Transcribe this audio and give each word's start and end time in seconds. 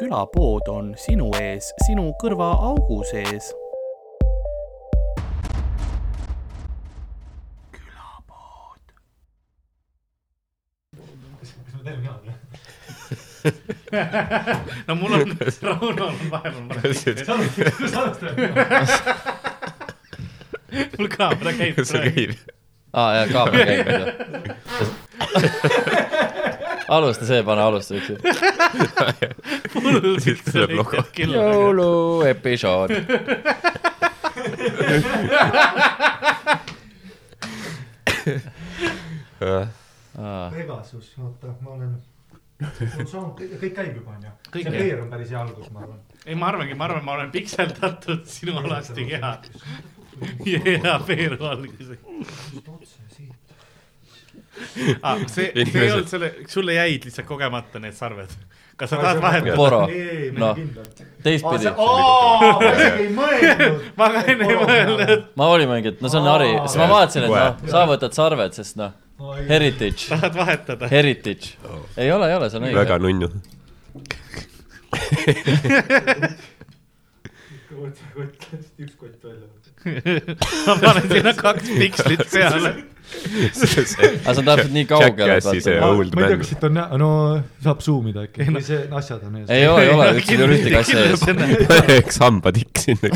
külapood 0.00 0.68
on 0.68 0.94
sinu 0.96 1.26
ees, 1.36 1.66
sinu 1.84 2.06
kõrvaaugu 2.22 3.02
sees. 3.10 3.50
külapood. 7.74 8.94
kas 11.40 11.52
ma 11.74 11.84
teen 11.84 12.00
mina 12.00 12.14
või? 12.16 12.32
no 14.88 14.96
mul 15.02 15.12
on, 15.18 15.36
Rauno 15.68 16.04
on 16.06 16.16
vahepeal 16.32 16.64
mul 20.96 21.08
kaamera 21.18 21.52
käib 21.60 21.74
kas 21.76 21.88
see 21.92 22.02
käib? 22.08 22.32
aa 22.96 23.10
jaa, 23.18 23.26
kaamera 23.36 23.64
käib 23.68 23.86
veel. 23.92 24.08
alusta 26.90 27.24
see, 27.26 27.42
pane 27.42 27.62
alusta 27.62 27.94
Siit 30.24 30.44
tuleb 30.46 30.70
logo. 30.78 31.02
jõuluepisood. 31.16 32.94
Pegasus, 40.50 41.12
oota, 41.22 41.54
ma 41.64 41.70
olen, 41.76 41.92
mul 42.60 43.06
sound, 43.08 43.38
kõik 43.40 43.74
käib 43.76 43.94
juba 43.96 44.16
onju. 44.16 44.32
See 44.52 44.72
veer 44.74 45.00
on 45.00 45.08
päris 45.12 45.30
hea 45.32 45.40
algus, 45.40 45.70
ma 45.72 45.84
arvan. 45.86 46.00
ei, 46.26 46.34
ma 46.36 46.50
arvangi, 46.50 46.76
ma 46.76 46.88
arvan, 46.90 47.04
ma 47.06 47.16
olen 47.16 47.30
pikseldatud 47.32 48.26
sinu 48.28 48.58
alasti 48.60 49.06
keha 49.08 49.32
ja 50.84 50.98
veeru 51.06 51.38
alguses 51.48 51.96
otse 52.66 53.02
siit. 53.14 53.32
ah,. 55.02 55.18
see, 55.26 55.52
see 55.54 55.84
ei 55.84 55.92
olnud 55.94 56.10
selle, 56.10 56.32
sulle 56.48 56.74
jäid 56.76 57.06
lihtsalt 57.08 57.28
kogemata 57.28 57.80
need 57.82 57.96
sarved. 57.96 58.34
Kas 58.80 58.90
sa 58.90 58.96
tahad 58.96 59.20
vahetada? 59.22 59.56
Poro. 59.56 59.82
ei, 59.88 60.00
ei, 60.00 60.18
ei, 60.24 60.30
Noh. 60.40 60.56
teistpidi. 61.22 61.68
ma 61.68 61.76
isegi 62.72 63.04
ei 63.04 63.10
mõelnud. 63.12 63.84
ma 64.00 64.08
ka 64.14 64.22
enne 64.32 64.48
ei 64.48 64.56
mõelnud. 64.62 65.24
ma 65.36 65.48
olin 65.52 65.68
mingi, 65.74 65.88
et 65.92 66.00
no 66.00 66.08
see 66.12 66.20
on 66.22 66.28
hari, 66.30 66.50
siis 66.64 66.78
ma 66.80 66.86
vaatasin, 66.94 67.22
et 67.28 67.34
noh, 67.34 67.70
sa 67.74 67.84
võtad 67.90 68.12
sarved, 68.16 68.52
sest 68.56 68.74
noh, 68.80 68.92
heritage, 69.50 70.08
tahad 70.08 70.34
vahetada? 70.38 70.88
heritage. 70.92 71.46
ei 72.00 72.08
ole, 72.14 72.30
ei 72.30 72.38
ole, 72.38 72.46
see 72.52 72.60
on 72.62 72.68
väga 72.72 72.96
õige. 72.96 73.04
nunnu. 73.04 73.28
kott, 77.70 77.98
kott, 78.14 78.48
üks 78.80 78.94
kott 78.96 79.20
välja. 79.28 79.46
ma 80.66 80.74
panen 80.80 81.06
sinna 81.12 81.32
kaks 81.36 81.68
pikslit 81.68 82.24
peale. 82.32 82.74
Aga 83.10 84.34
see 84.34 84.40
on 84.40 84.46
täpselt 84.48 84.72
nii 84.74 84.86
kaugel, 84.90 85.32
vaata. 85.44 85.74
ma 85.80 85.94
ei 86.00 86.10
tea, 86.10 86.38
kas. 86.40 86.50
siit 86.52 86.64
on 86.68 86.76
näha, 86.78 86.98
no 87.00 87.10
saab 87.64 87.82
zoom 87.84 88.08
ida 88.12 88.24
äkki, 88.28 88.46
või 88.48 88.62
see 88.66 88.80
asjad 89.00 89.24
on 89.26 89.40
ees. 89.40 89.50
ei 89.54 89.66
ole, 89.70 89.82
ei 89.86 89.92
ole, 89.94 90.06
üldse 90.20 90.36
ei 90.36 90.44
ole 90.46 90.58
ühtegi 90.58 90.78
asja 90.80 91.04
ees. 91.08 91.24
eks 91.98 92.20
hambatikk 92.24 92.84
sinna. 92.84 93.10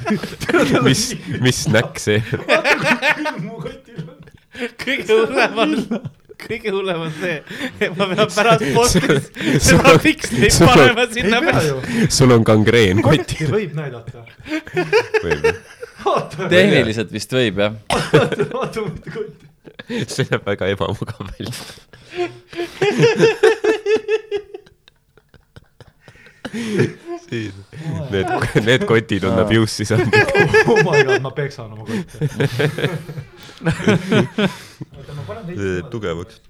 mis, 0.88 1.04
mis 1.42 1.64
snäkk 1.66 2.00
see? 2.02 2.22
mu 3.42 3.60
kotil 3.62 4.06
on. 4.06 4.16
kõige 4.84 5.10
hullem 5.10 5.60
on, 5.64 5.76
kõige 6.40 6.72
hullem 6.74 7.04
on 7.08 7.12
see, 7.20 7.36
et 7.80 7.98
ma 7.98 8.08
pean 8.14 8.32
pärast 8.34 8.64
postis 8.76 9.28
sul 9.66 9.82
seda 9.82 9.96
on- 9.96 10.70
panema 10.70 11.06
ei 11.06 11.12
sinna 11.18 11.42
pea 11.44 11.58
peale. 11.58 12.08
sul 12.20 12.36
on 12.36 12.46
gangreen 12.46 13.02
kotil. 13.04 13.50
võib 13.52 13.76
näidata. 13.78 14.24
võib-olla. 15.20 15.54
Tehniliselt 16.50 17.12
vist 17.12 17.32
võib 17.34 17.60
jah. 17.62 17.72
vaata, 17.90 18.46
vaata 18.52 18.84
mu 18.84 18.90
kotti. 19.14 19.46
see 20.10 20.26
näeb 20.30 20.46
väga 20.46 20.64
ebamugav 20.74 21.20
välja. 21.30 21.54
siis 27.30 27.54
need, 28.10 28.26
need 28.66 28.84
kotid 28.90 29.24
on 29.28 29.38
abuse'i 29.44 29.86
saanud. 29.86 30.14
oh 30.66 30.80
my 30.82 31.04
god, 31.04 31.20
ma 31.22 31.30
peksan 31.36 31.72
oma 31.72 31.84
kotti. 31.86 32.16
oota, 34.96 35.12
ma 35.14 35.22
panen 35.26 35.44
veits. 35.46 35.90
tugevaks. 35.94 36.40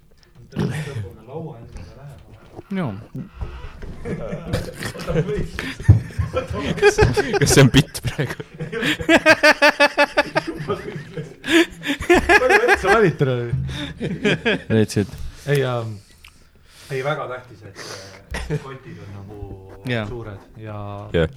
tõmbame 0.55 1.27
laua 1.27 1.59
endale 1.61 1.91
lähemale. 1.97 3.60
Kas 7.39 7.53
see 7.53 7.63
on 7.63 7.69
bitt 7.73 8.01
praegu? 8.05 8.43
palju 12.39 12.59
vett 12.67 12.81
sa 12.81 12.87
valid 12.93 13.17
täna? 13.19 13.35
leidsid? 14.69 15.09
ei 15.51 15.63
ähm,, 15.67 15.95
ei 16.91 17.03
väga 17.03 17.27
tähtis, 17.33 17.61
et 17.67 17.77
äh, 18.51 18.59
kotid 18.63 18.97
on 19.05 19.11
nagu 19.17 19.37
Jaa. 19.89 20.05
suured 20.07 20.61
ja 20.61 20.77
jah, 21.13 21.29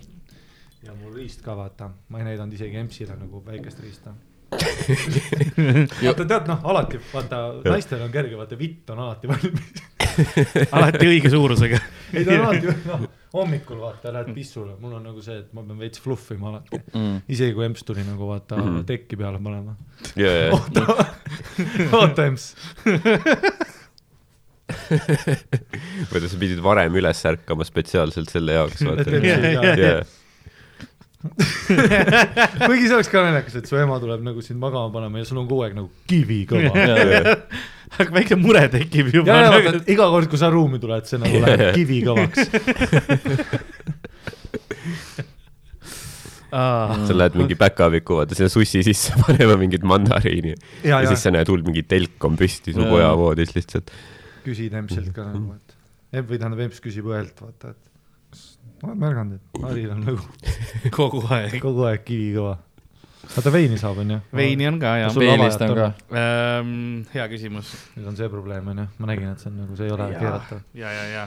ja 0.84 0.94
mul 1.00 1.14
riist 1.16 1.42
ka 1.42 1.56
vaata, 1.56 1.90
ma 2.08 2.20
ei 2.20 2.30
näidanud 2.30 2.54
isegi 2.54 2.76
EMS-ile 2.80 3.16
nagu 3.18 3.42
väikest 3.46 3.80
riista. 3.84 4.14
Vaata 4.52 6.26
tead 6.28 6.48
noh, 6.50 6.62
alati 6.70 7.00
vaata 7.12 7.40
naistel 7.64 8.04
on 8.04 8.12
kerge, 8.14 8.36
vaata 8.38 8.58
vitt 8.58 8.90
on 8.94 9.02
alati 9.06 9.30
valmis. 9.30 9.82
alati 10.76 11.08
õige 11.10 11.30
suurusega. 11.32 11.80
ei 12.14 12.24
ta 12.26 12.36
on 12.36 12.46
alati 12.48 12.74
noh, 12.88 13.06
hommikul 13.34 13.80
vaata 13.82 14.12
lähed 14.14 14.32
pissule, 14.36 14.76
mul 14.80 14.96
on 14.98 15.06
nagu 15.08 15.22
see, 15.24 15.40
et 15.42 15.52
ma 15.56 15.64
pean 15.66 15.78
veits 15.80 16.02
fluffima 16.02 16.52
alati. 16.52 16.80
Mm. 16.94 17.22
isegi 17.34 17.56
kui 17.56 17.66
EMS 17.66 17.86
tuli 17.88 18.04
nagu 18.06 18.28
vaata 18.30 18.58
mm. 18.58 18.66
-hmm. 18.68 18.84
tekki 18.90 19.16
peale 19.20 19.38
panema. 19.42 19.76
ja, 20.16 20.34
ja, 20.40 20.50
oota, 20.52 20.80
oota 22.00 22.26
EMS. 22.26 22.54
või 26.10 26.28
sa 26.28 26.36
pidid 26.40 26.60
varem 26.62 26.94
üles 27.00 27.24
ärkama 27.30 27.64
spetsiaalselt 27.66 28.30
selle 28.32 28.60
jaoks, 28.60 28.84
vaata 28.86 29.10
Jaa, 29.10 29.40
ka- 29.60 29.74
jaa, 29.80 30.04
kuigi 32.68 32.88
see 32.88 32.96
oleks 32.96 33.08
ka 33.08 33.22
naljakas, 33.24 33.56
et 33.60 33.68
su 33.68 33.78
ema 33.80 33.96
tuleb 34.02 34.24
nagu 34.24 34.42
sind 34.44 34.60
magama 34.60 34.92
panema 34.92 35.22
ja 35.22 35.28
sul 35.28 35.40
on 35.40 35.48
kogu 35.48 35.64
aeg 35.64 35.76
nagu 35.78 35.88
kivikõva. 36.10 36.72
aga 37.94 38.10
väike 38.18 38.36
mure 38.40 38.64
tekib 38.72 39.12
juba 39.14 39.30
ja, 39.30 39.46
ja 39.46 39.52
vaata, 39.54 39.80
et 39.80 39.92
iga 39.94 40.08
kord, 40.12 40.28
kui 40.32 40.40
sa 40.40 40.50
ruumi 40.52 40.80
tuled, 40.82 41.06
see 41.08 41.20
nagu 41.22 41.40
läheb 41.44 41.64
kivikõvaks. 41.78 42.50
sa 46.54 47.16
lähed 47.16 47.38
mingi 47.40 47.56
päkaviku, 47.58 48.20
vaata 48.20 48.36
sinna 48.38 48.50
sussi 48.52 48.84
sisse 48.86 49.16
panema 49.24 49.56
mingit 49.58 49.86
mandariini 49.86 50.52
ja, 50.52 50.58
ja, 50.84 51.00
ja 51.02 51.10
siis 51.10 51.24
sa 51.26 51.32
näed 51.34 51.48
hull 51.50 51.64
mingi 51.66 51.82
telk 51.88 52.28
on 52.28 52.36
püsti 52.38 52.76
su 52.76 52.84
Jaa. 52.84 52.92
pojavoodis 52.92 53.56
lihtsalt. 53.56 53.90
küsid 54.44 54.76
EMS-ilt 54.76 55.10
ka 55.16 55.30
nagu, 55.32 55.56
et 56.12 56.28
või 56.28 56.38
tähendab, 56.38 56.62
EMS 56.68 56.84
küsib 56.84 57.08
õelt, 57.10 57.40
vaata, 57.42 57.72
et 57.74 57.93
ma 58.84 58.92
olen 58.92 59.00
märganud, 59.00 59.40
et 59.40 59.64
Haril 59.64 59.90
on 59.94 60.04
nagu 60.04 60.20
kogu 60.98 61.22
aeg. 61.32 61.58
kogu 61.62 61.86
aeg 61.88 62.02
kivikõva. 62.04 62.54
vaata 63.24 63.52
veini 63.54 63.78
saab, 63.80 64.02
onju. 64.02 64.18
veini 64.36 64.68
on 64.68 64.78
ka 64.82 64.92
Sul 65.14 65.24
peelist 65.24 65.64
on 65.64 65.72
ka. 65.78 65.86
ähm,. 66.20 66.74
hea 67.14 67.24
küsimus 67.32 67.70
nüüd 67.94 68.10
on 68.12 68.18
see 68.18 68.28
probleem, 68.32 68.68
onju, 68.74 68.84
ma 68.98 69.10
nägin, 69.10 69.32
et 69.32 69.40
see 69.40 69.50
on 69.52 69.56
nagu, 69.62 69.78
see 69.78 69.88
ei 69.88 69.94
ole 69.96 70.10
Jaa. 70.12 70.20
keeratav. 70.20 70.60
ja, 70.76 70.92
ja, 70.92 71.08
ja 71.14 71.24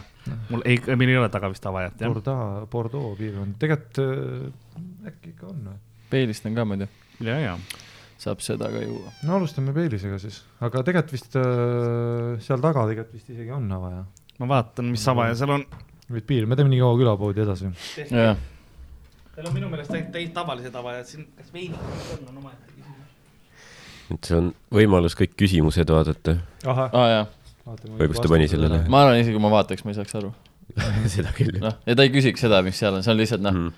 mul 0.51 0.63
ei, 0.69 0.77
meil 0.93 1.15
ei 1.15 1.19
ole 1.23 1.31
taga 1.33 1.49
vist 1.51 1.65
avajat 1.65 2.05
jah. 2.05 2.13
Bordeaux, 2.13 2.69
Bordeaux 2.71 3.17
piirkond, 3.17 3.57
tegelikult 3.63 4.03
äh, 4.05 5.11
äkki 5.11 5.33
ikka 5.33 5.49
on 5.49 5.67
või? 5.71 5.81
peelist 6.13 6.45
on 6.47 6.55
ka 6.57 6.67
muidu, 6.67 6.89
ja, 7.25 7.39
ja. 7.41 7.57
saab 8.21 8.45
seda 8.45 8.69
ka 8.71 8.85
juua. 8.85 9.17
no 9.25 9.41
alustame 9.41 9.73
Peelisega 9.75 10.21
siis, 10.21 10.43
aga 10.61 10.85
tegelikult 10.85 11.17
vist 11.17 11.41
äh, 11.41 12.37
seal 12.45 12.63
taga 12.63 12.85
tegelikult 12.91 13.17
vist 13.17 13.33
isegi 13.33 13.57
on 13.57 13.67
avaja. 13.81 14.05
ma 14.37 14.53
vaatan, 14.53 14.93
mis 14.93 15.09
avaja 15.09 15.35
seal 15.41 15.57
on. 15.57 15.67
Või 16.11 16.21
piir, 16.27 16.45
me 16.47 16.55
teeme 16.55 16.69
nii 16.71 16.79
kaua 16.83 16.97
külapoodi 16.99 17.43
edasi. 17.43 17.71
jah, 18.11 18.37
Teil 19.37 19.47
on 19.47 19.53
minu 19.53 19.67
meelest 19.69 19.91
täis 20.11 20.29
tavalised 20.33 20.73
avajad 20.75 21.05
siin, 21.05 21.27
kas 21.37 21.51
veinikud 21.53 22.13
on, 22.15 22.23
on 22.31 22.37
omaette 22.41 22.71
küsimus. 22.73 23.09
et 24.15 24.29
see 24.29 24.37
on 24.39 24.47
võimalus 24.73 25.13
kõik 25.19 25.35
küsimused 25.37 25.89
vaadata. 25.93 26.37
jaa, 26.65 27.25
Või 27.67 28.07
kus 28.07 28.21
ta 28.23 28.29
pani 28.31 28.47
sellele? 28.47 28.85
ma 28.89 29.01
arvan 29.03 29.19
isegi, 29.19 29.35
kui 29.35 29.43
ma 29.43 29.51
vaataks, 29.51 29.83
ma 29.83 29.91
ei 29.91 29.97
saaks 29.99 30.15
aru. 30.15 30.31
seda 31.15 31.33
küll. 31.35 31.59
noh, 31.61 31.75
ja 31.85 31.95
ta 31.95 32.05
ei 32.07 32.11
küsiks 32.13 32.41
seda, 32.47 32.61
mis 32.65 32.79
seal 32.79 32.95
on, 32.97 33.03
see 33.03 33.11
on 33.13 33.17
lihtsalt 33.19 33.43
noh, 33.43 33.53
Mhm. 33.57 33.73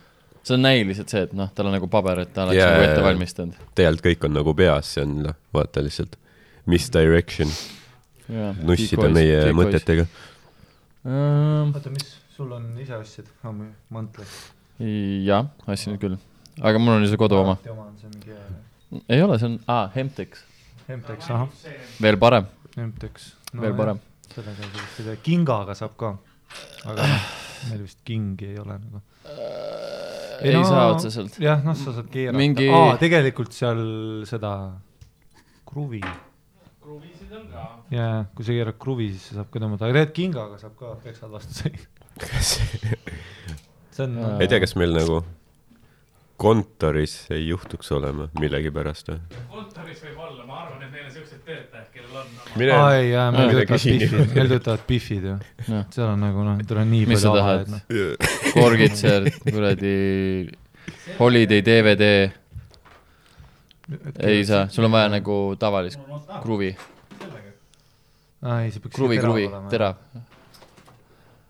see 0.46 0.56
on 0.56 0.62
näiliselt 0.64 1.10
see, 1.12 1.22
et 1.28 1.34
noh, 1.38 1.50
tal 1.56 1.68
on 1.68 1.76
nagu 1.76 1.88
paber, 1.92 2.20
et 2.24 2.32
ta 2.34 2.46
oleks 2.46 2.58
Jaa, 2.62 2.70
nagu 2.72 2.86
ette 2.88 3.04
valmistanud. 3.04 3.58
tegelikult 3.76 4.06
kõik 4.08 4.26
on 4.30 4.34
nagu 4.40 4.54
peas, 4.56 4.94
see 4.96 5.04
on 5.04 5.18
noh, 5.28 5.36
vaata 5.54 5.84
lihtsalt 5.84 6.16
misdirection, 6.70 7.50
nussida 8.64 9.10
meie. 9.10 9.52
mõtetega. 9.58 10.06
oota, 11.10 11.90
mis 11.90 12.19
sul 12.40 12.52
on, 12.56 12.70
ise 12.80 12.96
ostsid 12.96 13.28
ammu 13.44 13.68
mantli? 13.96 14.24
jah, 15.28 15.50
ostsin 15.68 15.98
küll, 16.00 16.16
aga 16.64 16.80
mul 16.80 16.96
on 16.96 17.04
ju 17.04 17.12
see 17.12 17.20
kodu 17.20 17.36
oma. 17.42 17.58
oma 17.72 17.90
on 17.90 17.98
see 18.00 18.08
mingi 18.14 19.04
ei 19.12 19.22
ole, 19.26 19.36
see 19.42 19.50
on, 19.52 19.58
aa, 19.68 19.90
Hemtex, 19.96 20.46
Hemtex, 20.88 21.28
ahah, 21.36 21.50
veel 22.02 22.18
parem, 22.22 22.48
Hemtex. 22.78 23.34
veel 23.60 23.76
parem. 23.78 24.00
sellega 24.32 24.70
siis 24.72 24.96
selle 25.02 25.18
kingaga 25.26 25.76
saab 25.78 25.98
ka, 26.00 26.14
aga 26.88 27.06
meil 27.70 27.84
vist 27.84 28.00
kingi 28.08 28.54
ei 28.54 28.60
ole 28.64 28.78
nagu. 28.80 29.02
ei 30.40 30.54
no- 30.56 30.64
saa 30.64 30.88
otseselt. 30.94 31.36
jah, 31.44 31.60
noh, 31.66 31.76
sa 31.76 31.92
saad 32.00 32.08
keerata 32.14 32.38
Mingi- 32.40 32.72
aa, 32.72 32.96
tegelikult 33.02 33.52
seal 33.58 33.84
seda 34.30 34.54
kruvi, 35.68 36.00
kruvisid 36.82 37.36
on 37.36 37.48
ka. 37.52 37.68
jaa, 37.94 38.26
kui 38.34 38.46
sa 38.48 38.56
keerad 38.56 38.80
kruvi, 38.80 39.12
siis 39.12 39.28
sa 39.34 39.42
saab 39.42 39.52
ka 39.52 39.60
tõmmata, 39.60 39.86
aga 39.90 39.94
tegelikult 40.00 40.20
kingaga 40.24 40.62
saab 40.64 40.78
ka 40.80 40.96
peksad 41.04 41.30
vastu 41.36 41.60
sõita. 41.66 41.99
see 43.96 44.04
on 44.06 44.18
Jaa. 44.18 44.38
ei 44.40 44.48
tea, 44.52 44.60
kas 44.64 44.76
meil 44.80 44.94
nagu 44.96 45.22
kontoris 46.40 47.14
ei 47.36 47.48
juhtuks 47.50 47.92
olema 47.92 48.30
millegipärast 48.40 49.10
või? 49.12 49.20
kontoris 49.52 50.00
võib 50.06 50.22
olla, 50.24 50.46
ma 50.48 50.62
arvan, 50.64 50.84
et 50.86 50.94
neil 50.96 51.08
on 51.10 51.14
siuksed 51.18 51.42
töötajad, 51.48 51.88
kellel 51.96 52.22
on 52.22 52.30
oma 52.30 52.60
mine 52.62 52.78
aa 52.78 52.94
ei, 52.96 53.10
jaa, 53.12 53.26
meil 53.36 53.52
töötavad. 53.52 53.84
Biffid, 53.84 54.36
meil 54.38 54.52
töötavad 54.54 54.86
Biffid 54.88 55.28
ju 55.28 55.36
seal 55.68 56.08
on 56.14 56.24
nagu 56.24 56.46
noh, 56.48 56.62
tal 56.70 56.80
on 56.86 56.94
nii 56.94 57.10
Mis 57.12 57.24
sa 57.26 57.34
palju 57.34 57.44
tahad? 57.44 57.66
avajaid, 57.66 57.74
noh. 57.76 57.82
Korgitser, 58.56 59.28
kuradi 59.54 59.96
Holiday 61.20 61.62
DVD, 61.66 62.06
ei 64.24 64.46
saa, 64.48 64.68
sul 64.72 64.88
on 64.88 64.94
vaja 64.96 65.10
nagu 65.12 65.36
tavalist 65.60 66.00
kruvi, 66.44 66.72
aa 68.46 68.62
ei, 68.64 68.72
see 68.72 68.80
peaks 68.86 68.96
kruvi, 68.96 69.20
kruvi, 69.20 69.48
olema. 69.52 69.68
terav. 69.74 70.00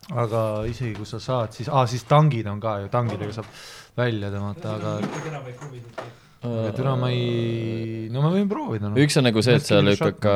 Aga 0.09 0.43
isegi 0.69 0.95
kui 0.97 1.05
sa 1.05 1.19
saad, 1.21 1.53
siis, 1.53 1.69
aa 1.69 1.85
siis 1.89 2.05
tangid 2.09 2.47
on 2.49 2.61
ka 2.63 2.79
ju, 2.83 2.89
tangidega 2.93 3.35
saab 3.35 3.49
välja 3.99 4.31
tõmmata, 4.33 4.75
aga 4.79 4.95
aga 6.39 6.71
türa 6.77 6.95
ma 6.95 7.11
ei, 7.13 8.07
no 8.13 8.23
me 8.23 8.33
võime 8.37 8.49
proovida 8.49 8.89
noh. 8.89 8.99
üks 9.03 9.19
on 9.19 9.27
nagu 9.27 9.43
see, 9.45 9.57
et 9.59 9.67
sa 9.67 9.81
lükkad 9.83 10.21
ka 10.23 10.35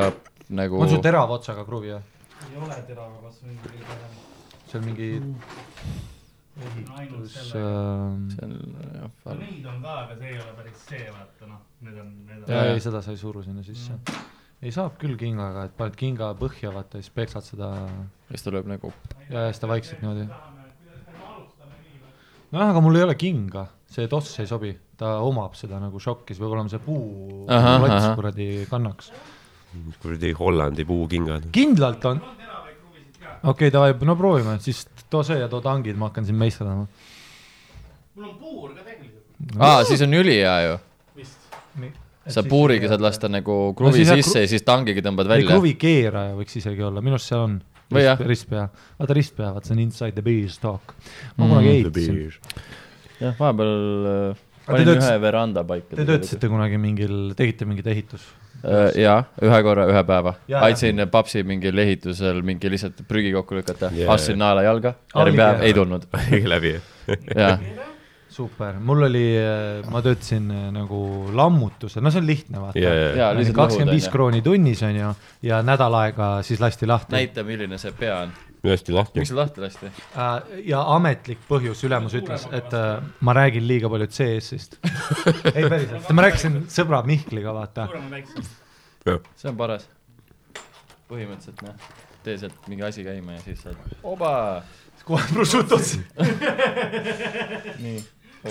nagu 0.53 0.81
on 0.83 0.91
sul 0.91 1.03
terava 1.03 1.39
otsaga 1.39 1.65
kruvi 1.65 1.93
või? 1.93 2.01
ei 2.49 2.59
ole 2.59 2.79
terava, 2.87 3.15
kas 3.23 3.39
on 3.41 3.53
mingi 3.53 3.85
parem. 3.87 4.17
seal 4.69 4.83
mingi 4.85 5.09
ainult 6.97 7.23
kus 7.23 7.33
selle. 7.33 7.49
äh, 7.49 8.19
see 8.35 8.45
on 8.45 8.53
jah, 8.99 9.09
no 9.25 9.37
neid 9.39 9.65
on 9.71 9.81
ka, 9.81 9.95
aga 10.03 10.19
see 10.19 10.29
ei 10.29 10.39
ole 10.43 10.53
päris 10.59 10.85
see, 10.89 11.07
vaata 11.09 11.49
noh, 11.49 11.63
need 11.87 11.99
on, 12.03 12.13
need 12.27 12.45
jaa, 12.45 12.61
on. 12.61 12.73
ei 12.75 12.83
seda 12.83 13.01
sa 13.01 13.15
ei 13.15 13.21
suru 13.23 13.43
sinna 13.45 13.65
sisse. 13.65 13.97
Ei 14.63 14.71
saab 14.71 14.95
küll 15.01 15.17
kingaga, 15.19 15.67
et 15.67 15.75
paned 15.77 15.95
kinga 15.99 16.31
põhja, 16.39 16.71
vaata, 16.73 17.01
siis 17.01 17.13
peksad 17.13 17.45
seda 17.45 17.69
siis 18.29 18.45
ta 18.45 18.53
lööb 18.53 18.69
nagu, 18.71 18.91
ja, 19.27 19.47
ja 19.47 19.53
seda 19.55 19.69
vaikselt 19.71 20.03
niimoodi. 20.03 20.27
nojah, 22.53 22.69
aga 22.71 22.83
mul 22.85 22.99
ei 22.99 23.05
ole 23.07 23.15
kinga, 23.19 23.65
see 23.91 24.07
toss 24.11 24.39
ei 24.41 24.49
sobi, 24.49 24.73
ta 24.99 25.17
omab 25.25 25.57
seda 25.59 25.81
nagu 25.83 25.99
šokki, 26.01 26.35
see 26.35 26.43
peab 26.43 26.55
olema 26.55 26.71
see 26.71 26.83
puu 26.83 27.43
klats 27.47 27.97
ahah. 27.97 28.15
kuradi 28.19 28.47
kannaks. 28.69 29.11
kuradi 30.01 30.33
Hollandi 30.37 30.87
puukingad. 30.87 31.49
kindlalt 31.55 32.07
on. 32.11 32.23
okei 32.23 33.49
okay,, 33.51 33.73
davai, 33.73 33.97
no 34.07 34.15
proovime, 34.15 34.59
siis 34.63 34.85
too 35.09 35.25
see 35.27 35.41
ja 35.41 35.51
too 35.51 35.61
tangid, 35.65 35.99
ma 35.99 36.11
hakkan 36.11 36.25
siin 36.29 36.39
meisterdama. 36.39 36.87
mul 38.15 38.31
on 38.31 38.39
puur 38.39 38.71
ka 38.71 38.81
tegelikult 38.81 39.23
aa, 39.59 39.83
siis 39.83 40.01
on 40.01 40.13
ülihea 40.13 40.57
ju. 40.67 40.79
Sa 42.27 42.43
puuriga 42.47 42.87
saad 42.91 43.01
lasta 43.03 43.27
nagu 43.31 43.73
kruvi 43.77 43.99
siis 43.99 44.09
jah, 44.13 44.19
sisse 44.21 44.43
ja 44.45 44.47
siis 44.47 44.63
tangiga 44.63 45.01
tõmbad 45.03 45.27
või 45.27 45.35
välja. 45.41 45.49
kruvi 45.51 45.73
keeraja 45.79 46.35
võiks 46.37 46.55
isegi 46.61 46.83
olla, 46.87 47.01
minu 47.03 47.17
arust 47.17 47.31
seal 47.33 47.45
on. 47.49 47.57
Või 47.93 48.05
jah. 48.07 48.21
ristpea, 48.25 48.69
vaata 48.99 49.13
ristpea, 49.13 49.49
vaata 49.53 49.69
see 49.69 49.75
on 49.75 49.81
inside 49.83 50.15
the 50.17 50.23
beestalk. 50.25 50.95
ma 51.37 51.45
kunagi 51.49 51.67
Mm. 51.67 51.75
ehitasin. 51.75 52.31
jah, 53.19 53.35
vahepeal 53.37 54.07
äh, 54.07 54.39
te 54.65 54.71
panin 54.71 54.93
ühe 54.95 55.19
veranda 55.21 55.63
paika. 55.67 55.95
Te 55.95 56.05
töötasite 56.07 56.49
kunagi 56.49 56.79
mingil, 56.81 57.33
tegite 57.37 57.67
mingit 57.69 57.87
ehitus? 57.91 58.25
Äh, 58.63 58.95
jaa, 59.03 59.19
ühe 59.43 59.61
korra, 59.67 59.85
ühe 59.91 60.03
päeva. 60.07 60.37
Aitasin 60.63 61.03
papsi 61.11 61.43
mingil 61.43 61.77
ehitusel 61.83 62.39
mingi 62.41 62.71
lihtsalt 62.71 63.03
prügi 63.07 63.33
kokku 63.35 63.59
lükata 63.59 63.91
yeah., 63.91 64.13
astusin 64.13 64.39
naela 64.39 64.63
jalga, 64.63 64.95
järgmine 65.13 65.43
päev 65.43 65.57
jah. 65.59 65.65
ei 65.67 65.73
tulnud. 65.73 66.07
läbi. 66.55 66.77
jah, 67.35 67.59
super, 68.33 68.79
mul 68.81 69.05
oli, 69.07 69.25
ma 69.91 70.01
töötasin 70.03 70.47
äh, 70.51 70.63
nagu 70.73 70.99
lammutusel, 71.35 72.03
no 72.03 72.11
see 72.13 72.21
on 72.23 72.27
lihtne, 72.27 72.61
vaata 72.61 72.81
ja, 72.81 72.93
ja, 72.97 73.11
jaa, 73.19 73.29
lihtsalt 73.37 73.59
kakskümmend 73.59 73.93
viis 73.93 74.07
krooni 74.13 74.41
tunnis 74.45 74.81
on 74.85 74.97
ju, 74.97 75.11
ja 75.45 75.61
nädal 75.65 75.93
aega 75.99 76.29
siis 76.45 76.61
lasti 76.63 76.89
lahti. 76.89 77.13
näita, 77.15 77.45
milline 77.47 77.77
see 77.81 77.93
pea 77.99 78.23
on. 78.25 78.33
hästi 78.65 78.95
lahti 78.95 79.21
miks. 79.21 79.29
see 79.31 79.37
lahti 79.37 79.63
lasti? 79.63 79.91
Äh, 80.17 80.31
ja 80.71 80.81
ametlik 80.95 81.43
põhjus, 81.49 81.83
ülemus 81.87 82.15
ütles, 82.17 82.47
et 82.55 82.73
äh, 82.77 83.03
ma 83.21 83.35
räägin 83.37 83.67
liiga 83.69 83.91
palju 83.93 84.09
CS-ist. 84.17 84.79
ei 85.57 85.67
päriselt, 85.67 86.09
ma 86.09 86.25
rääkisin 86.25 86.63
sõbra 86.73 87.03
Mihkliga, 87.05 87.53
vaata. 87.53 87.89
see 89.05 89.51
on 89.51 89.59
paras. 89.59 89.85
põhimõtteliselt 91.11 91.61
noh, 91.67 91.93
tee 92.25 92.39
sealt 92.41 92.71
mingi 92.71 92.87
asi 92.87 93.05
käima 93.05 93.37
ja 93.37 93.45
siis 93.45 93.61
saad, 93.61 93.77
oba, 94.07 94.33
kohe 95.05 95.23
prosciutos. 95.35 95.97
nii. 97.83 98.01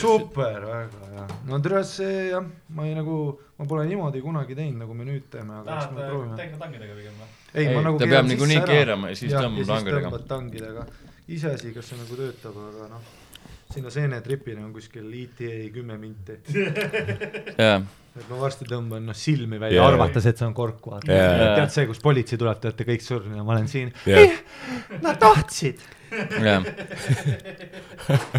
super, 0.00 0.66
väga 0.66 1.08
hea. 1.12 1.26
no 1.48 1.60
tere, 1.60 1.82
see 1.84 2.28
jah, 2.30 2.44
ma 2.76 2.86
ei 2.88 2.94
nagu, 2.96 3.16
ma 3.58 3.68
pole 3.68 3.86
niimoodi 3.88 4.22
kunagi 4.24 4.56
teinud, 4.56 4.80
nagu 4.84 4.96
me 4.96 5.06
nüüd 5.08 5.26
teeme, 5.32 5.60
aga 5.60 5.78
eks 5.78 5.96
me 5.96 6.06
proovime. 6.08 6.36
tehnika 6.38 6.60
tangidega 6.64 6.98
pigem 6.98 7.18
või? 7.20 7.32
ei, 7.52 7.66
ma 7.74 7.82
nagu 7.86 8.00
ta 8.00 8.08
peab 8.12 8.28
niikuinii 8.30 8.62
keerama 8.68 9.12
ja 9.12 9.18
siis 9.20 9.34
tõmbab 9.36 9.72
tangidega. 9.74 10.04
tõmbad 10.06 10.28
tangidega. 10.30 10.86
iseasi, 11.28 11.74
kas 11.76 11.92
see 11.92 12.00
nagu 12.00 12.20
töötab, 12.22 12.56
aga 12.70 12.88
noh, 12.94 13.10
sinna 13.72 13.92
seenetripile 13.92 14.62
on 14.64 14.72
kuskil 14.72 15.12
ETA 15.22 15.68
kümme 15.74 15.98
minti. 16.00 16.38
jah, 17.60 17.84
et 18.16 18.28
ma 18.28 18.40
varsti 18.40 18.68
tõmban 18.68 19.04
noh 19.08 19.16
silmi 19.16 19.60
välja 19.60 19.80
yeah., 19.80 19.92
arvates, 19.92 20.28
et 20.28 20.40
see 20.40 20.48
on 20.48 20.56
kork, 20.56 20.80
vaata 20.88 21.12
yeah.. 21.12 21.56
tead 21.60 21.74
see, 21.74 21.88
kus 21.90 22.00
politsei 22.04 22.40
tuleb, 22.40 22.60
te 22.60 22.72
olete 22.72 22.88
kõik 22.88 23.04
surnud 23.04 23.36
ja 23.36 23.44
ma 23.44 23.58
olen 23.58 23.68
siin 23.72 23.92
yeah.. 24.08 24.40
Nad 25.04 25.20
tahtsid, 25.20 25.84
jah, 26.40 26.64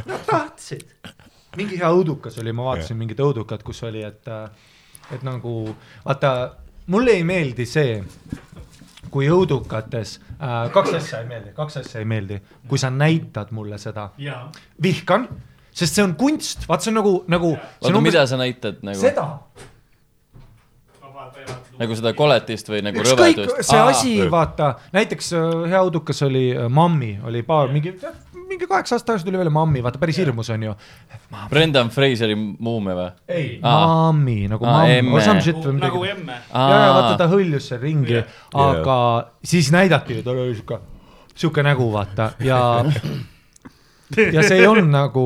nad 0.10 0.26
tahtsid. 0.30 0.90
Mingi 1.60 1.78
hea 1.80 1.90
õudukas 1.94 2.38
oli, 2.42 2.54
ma 2.56 2.70
vaatasin 2.72 2.98
mingit 3.00 3.22
õudukat, 3.24 3.64
kus 3.66 3.84
oli, 3.88 4.04
et, 4.06 4.30
et 5.14 5.26
nagu 5.26 5.56
vaata, 6.06 6.34
mulle 6.94 7.18
ei 7.20 7.24
meeldi 7.28 7.66
see, 7.70 7.98
kui 9.14 9.30
õudukates 9.30 10.18
äh,, 10.40 10.70
kaks 10.74 10.96
asja 11.00 11.22
ei 11.22 11.30
meeldi, 11.30 11.54
kaks 11.58 11.82
asja 11.84 12.02
ei 12.02 12.08
meeldi, 12.10 12.40
kui 12.70 12.82
sa 12.82 12.90
näitad 12.94 13.54
mulle 13.56 13.78
seda, 13.82 14.10
jaa. 14.22 14.48
vihkan, 14.82 15.28
sest 15.72 16.00
see 16.00 16.06
on 16.06 16.16
kunst, 16.20 16.66
vaat 16.70 16.86
see 16.86 16.94
on 16.94 17.00
nagu, 17.02 17.14
nagu. 17.32 17.54
oota, 17.54 18.02
mida 18.02 18.26
sa 18.30 18.40
näitad 18.42 18.82
nagu, 18.86 19.00
seda, 19.02 19.28
nagu 21.80 21.98
seda 22.00 22.14
koletist 22.18 22.70
või 22.72 22.84
nagu 22.86 23.04
ükskõik, 23.04 23.40
rõvedust? 23.44 23.64
see 23.70 23.86
asi, 23.94 24.14
vaata, 24.32 24.76
näiteks 24.96 25.34
äh, 25.38 25.50
hea 25.74 25.84
õudukas 25.86 26.26
oli 26.26 26.48
äh, 26.56 26.70
Mammi, 26.70 27.18
oli 27.28 27.44
paar 27.46 27.74
mingi, 27.74 27.96
mingi 28.54 28.68
kaheksa 28.70 28.96
aastat 28.96 29.08
tagasi 29.12 29.26
tuli 29.28 29.40
välja 29.42 29.52
Mammi, 29.54 29.82
vaata 29.84 30.00
päris 30.02 30.18
hirmus 30.22 30.50
on 30.54 30.64
ju. 30.70 30.74
Brendan 31.50 31.90
Fraseri 31.94 32.36
muumia 32.38 32.96
või? 32.98 33.10
ei, 33.34 33.48
Aa. 33.62 33.84
Mammi 34.14 34.38
nagu 34.52 34.66
Aa, 34.70 34.78
Mamm 34.80 34.96
emme. 35.00 35.14
or 35.18 35.26
some 35.26 35.42
shit 35.42 35.58
või 35.60 35.76
nagu 35.82 36.02
midagi. 36.06 36.22
emme. 36.22 36.40
ja, 36.54 36.80
ja 36.86 36.90
vaata 37.00 37.14
ta 37.24 37.30
hõljus 37.34 37.68
seal 37.72 37.82
ringi 37.84 38.18
Jah., 38.20 38.34
aga 38.68 38.98
siis 39.44 39.72
näidati, 39.74 40.22
ta 40.24 40.32
oli 40.36 40.54
sihuke, 40.56 40.80
sihuke 41.36 41.66
nägu, 41.66 41.90
vaata 41.94 42.32
ja 42.46 42.62
ja 44.34 44.44
see 44.46 44.60
ei 44.62 44.68
olnud 44.70 44.92
nagu, 44.94 45.24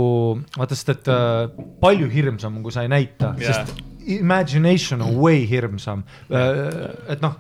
vaata, 0.57 0.75
sest 0.77 0.93
et 0.95 1.09
äh, 1.11 1.49
palju 1.83 2.07
hirmsam 2.11 2.55
on, 2.59 2.63
kui 2.63 2.71
sa 2.75 2.85
ei 2.85 2.91
näita 2.91 3.33
Jah. 3.41 3.61
sest 3.65 3.83
imagination 4.07 5.01
on 5.03 5.17
way 5.19 5.41
hirmsam. 5.49 6.05
et 6.31 7.19
noh, 7.21 7.33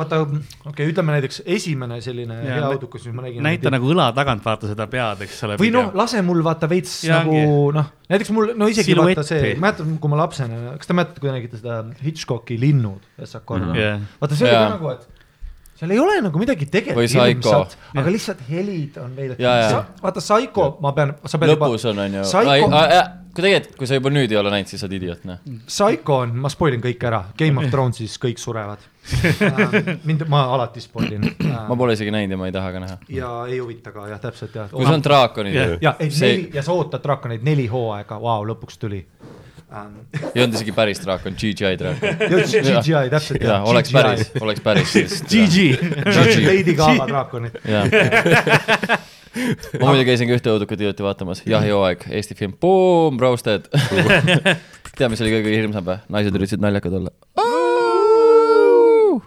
vaata, 0.00 0.20
okei 0.24 0.70
okay,, 0.72 0.88
ütleme 0.92 1.14
näiteks 1.16 1.42
esimene 1.44 2.00
selline 2.04 2.38
Jaa, 2.40 2.56
hea 2.56 2.70
õudukas, 2.74 3.04
mis 3.08 3.16
ma 3.16 3.26
nägin. 3.26 3.44
näita 3.46 3.72
nagu 3.72 3.92
õla 3.92 4.08
tagant, 4.16 4.42
vaata 4.46 4.70
seda 4.70 4.86
pead, 4.90 5.24
eks 5.26 5.44
ole. 5.46 5.60
või 5.60 5.70
noh, 5.74 5.92
lase 6.00 6.22
mul 6.26 6.42
vaata 6.46 6.68
veits 6.70 6.96
Jaa, 7.06 7.22
nagu 7.24 7.70
noh, 7.76 7.92
näiteks 8.10 8.34
mul 8.36 8.54
no 8.58 8.70
isegi 8.72 8.94
Siluetti. 8.94 9.20
vaata 9.20 9.28
see, 9.28 9.54
mäletad, 9.60 9.94
kui 10.02 10.12
ma 10.12 10.20
lapsena, 10.22 10.74
kas 10.80 10.90
te 10.90 10.98
mäletate, 10.98 11.22
kui 11.22 11.30
te 11.30 11.36
nägite 11.36 11.62
seda 11.62 11.80
Hitchcocki 12.02 12.58
Linnud, 12.60 13.08
Essa 13.20 13.42
korda 13.44 13.72
mm, 13.72 13.80
Jah. 13.80 14.04
vaata 14.22 14.38
see 14.38 14.48
oli 14.48 14.56
Jaa. 14.56 14.66
ka 14.66 14.76
nagu, 14.76 14.94
et 14.96 15.19
seal 15.80 15.94
ei 15.96 16.00
ole 16.02 16.18
nagu 16.26 16.40
midagi 16.42 16.66
Või 16.68 16.74
tegelikult 16.74 17.08
Psycho. 17.08 17.28
hirmsat, 17.30 17.78
aga 17.96 18.12
lihtsalt 18.12 18.42
helid 18.50 18.98
on 19.00 19.14
veidi 19.16 19.38
vaata 19.40 20.20
Psycho, 20.20 20.66
ma 20.84 20.92
pean, 20.96 21.14
sa 21.24 21.40
pead 21.40 21.54
lõpus 21.56 21.88
on, 21.90 22.02
on 22.04 22.18
ju, 22.20 22.26
Psycho- 22.28 23.16
kui 23.30 23.44
tegelikult, 23.46 23.76
kui 23.78 23.86
sa 23.86 23.94
juba 23.96 24.10
nüüd 24.12 24.32
ei 24.34 24.38
ole 24.40 24.50
näinud, 24.52 24.68
siis 24.68 24.82
sa 24.82 24.88
oled 24.88 24.96
idioot, 24.98 25.24
noh. 25.28 25.38
Psycho 25.70 26.16
on, 26.26 26.32
ma 26.42 26.50
spoil 26.52 26.74
in 26.76 26.82
kõik 26.84 27.04
ära, 27.06 27.20
Game 27.38 27.62
of 27.62 27.70
Thronesis 27.70 28.16
kõik 28.20 28.40
surevad. 28.42 28.82
mind, 30.08 30.26
ma 30.28 30.42
alati 30.54 30.82
spoil 30.84 31.14
in. 31.16 31.24
Ma 31.46 31.76
pole 31.78 31.94
isegi 31.96 32.12
näinud 32.12 32.34
ja 32.36 32.40
ma 32.40 32.50
ei 32.50 32.54
taha 32.54 32.72
ka 32.74 32.82
näha. 32.84 32.98
ja 33.16 33.30
ei 33.48 33.58
huvita 33.62 33.94
ka 33.94 34.08
jah, 34.10 34.20
täpselt 34.20 34.54
jah. 34.58 34.68
kui 34.74 34.84
see 34.84 34.98
on 34.98 35.04
draakonid 35.06 35.56
ja, 35.80 35.94
ei 35.98 36.10
See- 36.12 36.34
neli 36.34 36.50
ja 36.58 36.62
sa 36.66 36.74
ootad 36.76 37.02
draakoneid 37.06 37.46
neli 37.46 37.64
hooaega, 37.72 38.18
vau, 38.20 38.44
lõpuks 38.50 38.76
tuli 38.82 39.00
um,. 39.70 39.94
ei 40.34 40.42
olnud 40.42 40.58
isegi 40.58 40.74
päris 40.76 41.02
draakon, 41.04 41.38
CGI 41.40 41.78
draakon. 41.80 42.20
CGI 42.50 43.06
täpselt 43.12 43.46
jaa, 43.46 43.62
oleks 43.70 43.94
päris, 43.94 44.32
oleks 44.40 44.64
päris. 44.64 44.96
GG. 45.30 45.56
Lady 46.46 46.74
Gaga 46.74 47.06
draakonid. 47.10 47.60
jah. 47.64 48.98
ma 49.80 49.92
muidu 49.92 50.04
käisin 50.08 50.28
ka 50.30 50.36
ühte 50.38 50.50
õudukat 50.52 50.80
hiljuti 50.82 51.06
vaatamas, 51.06 51.44
Jahihooaeg, 51.46 52.08
Eesti 52.10 52.34
film, 52.38 52.56
boom, 52.60 53.20
roasted. 53.22 53.70
tea, 55.00 55.08
mis 55.08 55.22
oli 55.24 55.32
kõige 55.32 55.52
hirmsam 55.54 55.86
või? 55.86 56.00
naised 56.12 56.36
üritasid 56.36 56.62
naljakad 56.62 56.96
olla. 56.98 57.12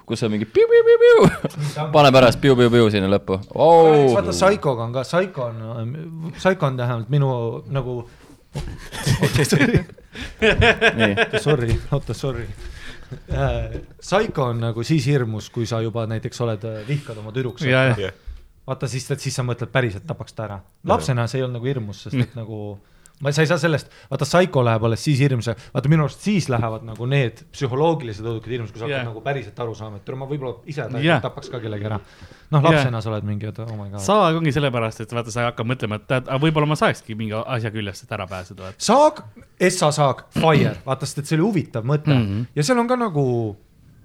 kus 0.08 0.24
on 0.26 0.34
mingi 0.34 0.46
piu-piu-piu-piu, 0.50 1.88
pane 1.94 2.12
pärast 2.14 2.42
piu-piu-piu 2.44 2.90
sinna 2.94 3.10
lõppu 3.12 3.40
oh.. 3.56 4.12
vaata 4.14 4.36
Psychoga 4.36 4.86
on 4.88 4.94
ka, 4.96 5.06
Psycho 5.08 5.48
on, 5.50 5.96
Psycho 6.36 6.70
on 6.70 6.78
vähemalt 6.80 7.10
minu 7.14 7.32
nagu. 7.74 8.04
Sorry, 11.42 11.76
oota, 11.92 12.14
sorry. 12.14 12.48
Psycho 14.00 14.44
on 14.50 14.62
nagu 14.64 14.84
siis 14.86 15.06
hirmus, 15.10 15.50
kui 15.54 15.66
sa 15.70 15.82
juba 15.82 16.06
näiteks 16.10 16.42
oled, 16.46 16.64
vihkad 16.88 17.18
oma 17.22 17.34
tüdruks. 17.36 17.66
vaata 18.68 18.88
siis, 18.88 19.06
siis 19.18 19.36
sa 19.36 19.44
mõtled 19.46 19.72
päriselt 19.74 20.06
tapaks 20.08 20.34
ta 20.34 20.46
ära. 20.48 20.60
lapsena 20.88 21.28
see 21.28 21.42
ei 21.42 21.44
olnud 21.46 21.60
nagu 21.60 21.68
hirmus, 21.68 22.04
sest 22.06 22.16
et 22.22 22.36
nagu 22.38 22.80
ma, 23.22 23.32
sa 23.32 23.41
ei 23.41 23.48
saa 23.48 23.58
sellest, 23.62 23.89
vaata 24.12 24.25
Psycho 24.25 24.63
läheb 24.65 24.84
alles 24.84 25.03
siis 25.03 25.20
hirmsa, 25.20 25.55
vaata 25.74 25.89
minu 25.89 26.03
arust 26.08 26.22
siis 26.25 26.50
lähevad 26.50 26.84
nagu 26.84 27.05
need 27.05 27.43
psühholoogilised 27.53 28.25
õudukad 28.25 28.51
hirmus, 28.51 28.72
kui 28.72 28.79
sa 28.82 28.86
hakkad 28.86 28.98
Jah. 28.98 29.05
nagu 29.08 29.22
päriselt 29.22 29.60
aru 29.60 29.75
saama, 29.75 29.98
et 30.01 30.05
tule 30.05 30.17
ma 30.17 30.25
võib-olla 30.27 30.55
ise 30.65 30.88
Jah. 31.03 31.22
tapaks 31.24 31.50
ka 31.50 31.60
kellegi 31.63 31.86
ära. 31.86 32.00
noh, 32.51 32.62
lapsena 32.63 33.01
sa 33.01 33.10
oled 33.10 33.24
mingi, 33.24 33.48
et 33.48 33.60
oh 33.60 33.75
my 33.77 33.89
god. 33.89 34.00
saag 34.03 34.36
ongi 34.38 34.51
sellepärast, 34.51 35.01
et 35.01 35.13
vaata, 35.13 35.32
sa 35.32 35.48
hakkad 35.50 35.65
mõtlema, 35.72 35.96
et 36.01 36.08
tead, 36.08 36.27
võib-olla 36.41 36.67
ma 36.67 36.75
saakski 36.75 37.15
mingi 37.15 37.34
asja 37.34 37.72
küljest, 37.72 38.03
et 38.03 38.12
ära 38.12 38.27
pääseda, 38.27 38.74
saag, 38.77 39.24
Essa 39.60 39.91
saag, 39.91 40.25
Fire, 40.34 40.75
vaata, 40.86 41.05
sest 41.05 41.20
et 41.24 41.25
see 41.32 41.38
oli 41.39 41.48
huvitav 41.48 41.84
mõte 41.88 42.10
mm 42.12 42.20
Mhm. 42.24 42.34
-hmm. 42.41 42.46
ja 42.55 42.63
seal 42.63 42.79
on 42.79 42.88
ka 42.88 42.96
nagu 42.96 43.55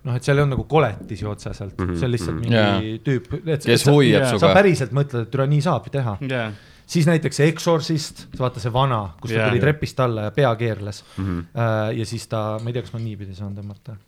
noh, 0.04 0.14
et 0.16 0.22
seal 0.24 0.38
ei 0.38 0.42
olnud 0.42 0.56
nagu 0.56 0.64
koletisi 0.70 1.26
otseselt 1.26 1.78
mm, 1.78 1.84
-hmm. 1.86 1.96
see 1.98 2.06
on 2.06 2.10
lihtsalt 2.12 2.40
mingi 2.40 2.54
Jaa. 2.54 2.80
yeah. 2.80 3.00
tüüp. 3.04 3.26
kes 3.64 3.86
hoiab 3.86 4.22
jaa. 4.22 4.30
su 4.30 4.38
sa 4.38 4.52
päriselt 4.54 4.92
mõtled, 4.92 5.26
et 5.26 5.34
üle 5.34 5.46
nii 5.46 5.60
saabki 5.60 5.90
teha. 5.90 6.16
jaa, 6.28 6.52
siis 6.88 7.08
näiteks 7.08 7.40
Exorcist, 7.44 8.24
vaata 8.38 8.62
see 8.62 8.72
vana, 8.72 9.02
kus 9.20 9.32
ta 9.32 9.42
Jaa. 9.42 9.50
tuli 9.50 9.60
trepist 9.62 10.00
alla 10.00 10.28
ja 10.28 10.34
pea 10.34 10.54
keerles 10.56 11.02
mm. 11.16 11.26
-hmm. 11.26 11.98
ja 11.98 12.06
siis 12.06 12.28
ta, 12.28 12.44
ma 12.62 12.70
ei 12.70 12.78
tea, 12.78 12.86
kas 12.86 12.94
ma 12.96 13.02
niipidi 13.02 13.36
saan 13.36 13.56
tõmmata. 13.56 13.98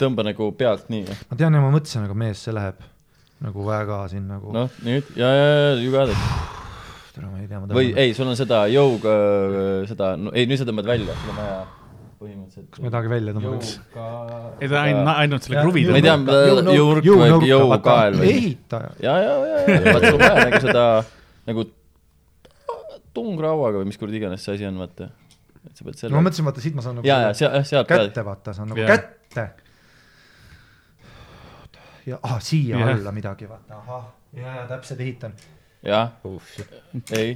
tõmba 0.00 0.24
nagu 0.24 0.52
pealt 0.52 0.88
nii. 0.88 1.04
ma 1.30 1.36
tean 1.36 1.58
ja 1.58 1.64
ma 1.64 1.72
mõtlesin, 1.74 2.06
aga 2.06 2.14
mees, 2.14 2.44
see 2.44 2.54
läheb 2.54 2.78
nagu 3.40 3.66
väga 3.66 4.04
siin 4.12 4.28
nagu 4.28 4.52
no., 4.52 4.68
noh, 4.68 4.80
nüüd 4.86 5.10
ja, 5.16 5.34
ja, 5.34 5.50
ja 5.56 5.74
you 5.80 5.92
got 5.92 6.12
it. 6.12 6.16
ma 7.20 7.40
ei 7.40 7.48
tea, 7.48 7.58
ma 7.60 7.66
või 7.66 7.90
tõmban. 7.90 7.98
ei, 8.04 8.14
sul 8.14 8.30
on 8.30 8.38
seda 8.38 8.62
jõuga, 8.70 9.18
seda, 9.90 10.14
no 10.16 10.32
ei, 10.34 10.46
nüüd 10.46 10.60
sa 10.60 10.68
tõmbad 10.68 10.88
välja, 10.92 11.18
sul 11.24 11.34
on 11.34 11.42
vaja 11.42 11.60
põhimõtteliselt. 12.20 12.70
kas 12.70 12.84
ma 12.84 12.90
ei 12.90 12.94
tahagi 12.94 13.12
välja 13.14 13.34
tõmbaks? 13.36 13.74
jõuga. 13.80 14.40
ei 14.60 14.70
ta 14.70 14.84
ainult, 14.84 15.12
ainult 15.16 15.48
selle 15.48 15.66
kruvi 15.66 15.84
ma 15.88 15.98
ei 15.98 16.06
tea, 16.06 16.16
tõmbab. 16.16 16.72
jõurk 16.78 17.10
või 17.10 17.50
jõukael 17.50 18.20
või- 18.22 18.32
ehitaja. 18.36 18.94
ja, 19.02 19.18
ja, 19.24 19.36
ja, 19.50 19.60
ja, 19.66 19.84
vaata 19.88 20.06
sul 20.06 20.20
on 20.20 20.24
vaja 20.28 20.46
nagu 20.46 20.64
seda 20.68 20.86
nagu 21.50 21.68
tungrauaga 23.16 23.80
või 23.80 23.90
mis 23.90 23.98
kuradi 24.00 24.20
iganes 24.20 24.44
see 24.44 24.54
asi 24.56 24.66
on, 24.68 24.78
vaata. 24.80 25.08
et 25.66 25.74
sa 25.76 25.86
pead 25.86 25.98
selle 25.98 26.14
ma. 26.16 26.22
mõtlesin, 26.26 26.46
vaata 26.46 26.64
siit 26.64 26.76
ma 26.76 26.84
saan 26.84 27.00
nagu 27.00 27.08
ja, 27.08 27.16
ja 27.26 27.32
seal, 27.36 27.56
sealt 27.68 27.90
kätte 27.90 28.24
vaata, 28.26 28.54
saan 28.56 28.70
nagu 28.72 28.80
Jah. 28.80 28.90
kätte. 28.94 29.44
ja 32.10 32.20
ah, 32.22 32.38
siia 32.44 32.78
Jah. 32.78 32.92
alla 32.94 33.12
midagi 33.16 33.48
vaata, 33.50 33.80
ahah, 33.82 34.06
ja, 34.36 34.56
ja 34.60 34.66
täpselt 34.70 35.00
ehitan. 35.04 35.32
jah, 35.86 36.06
ei, 37.16 37.30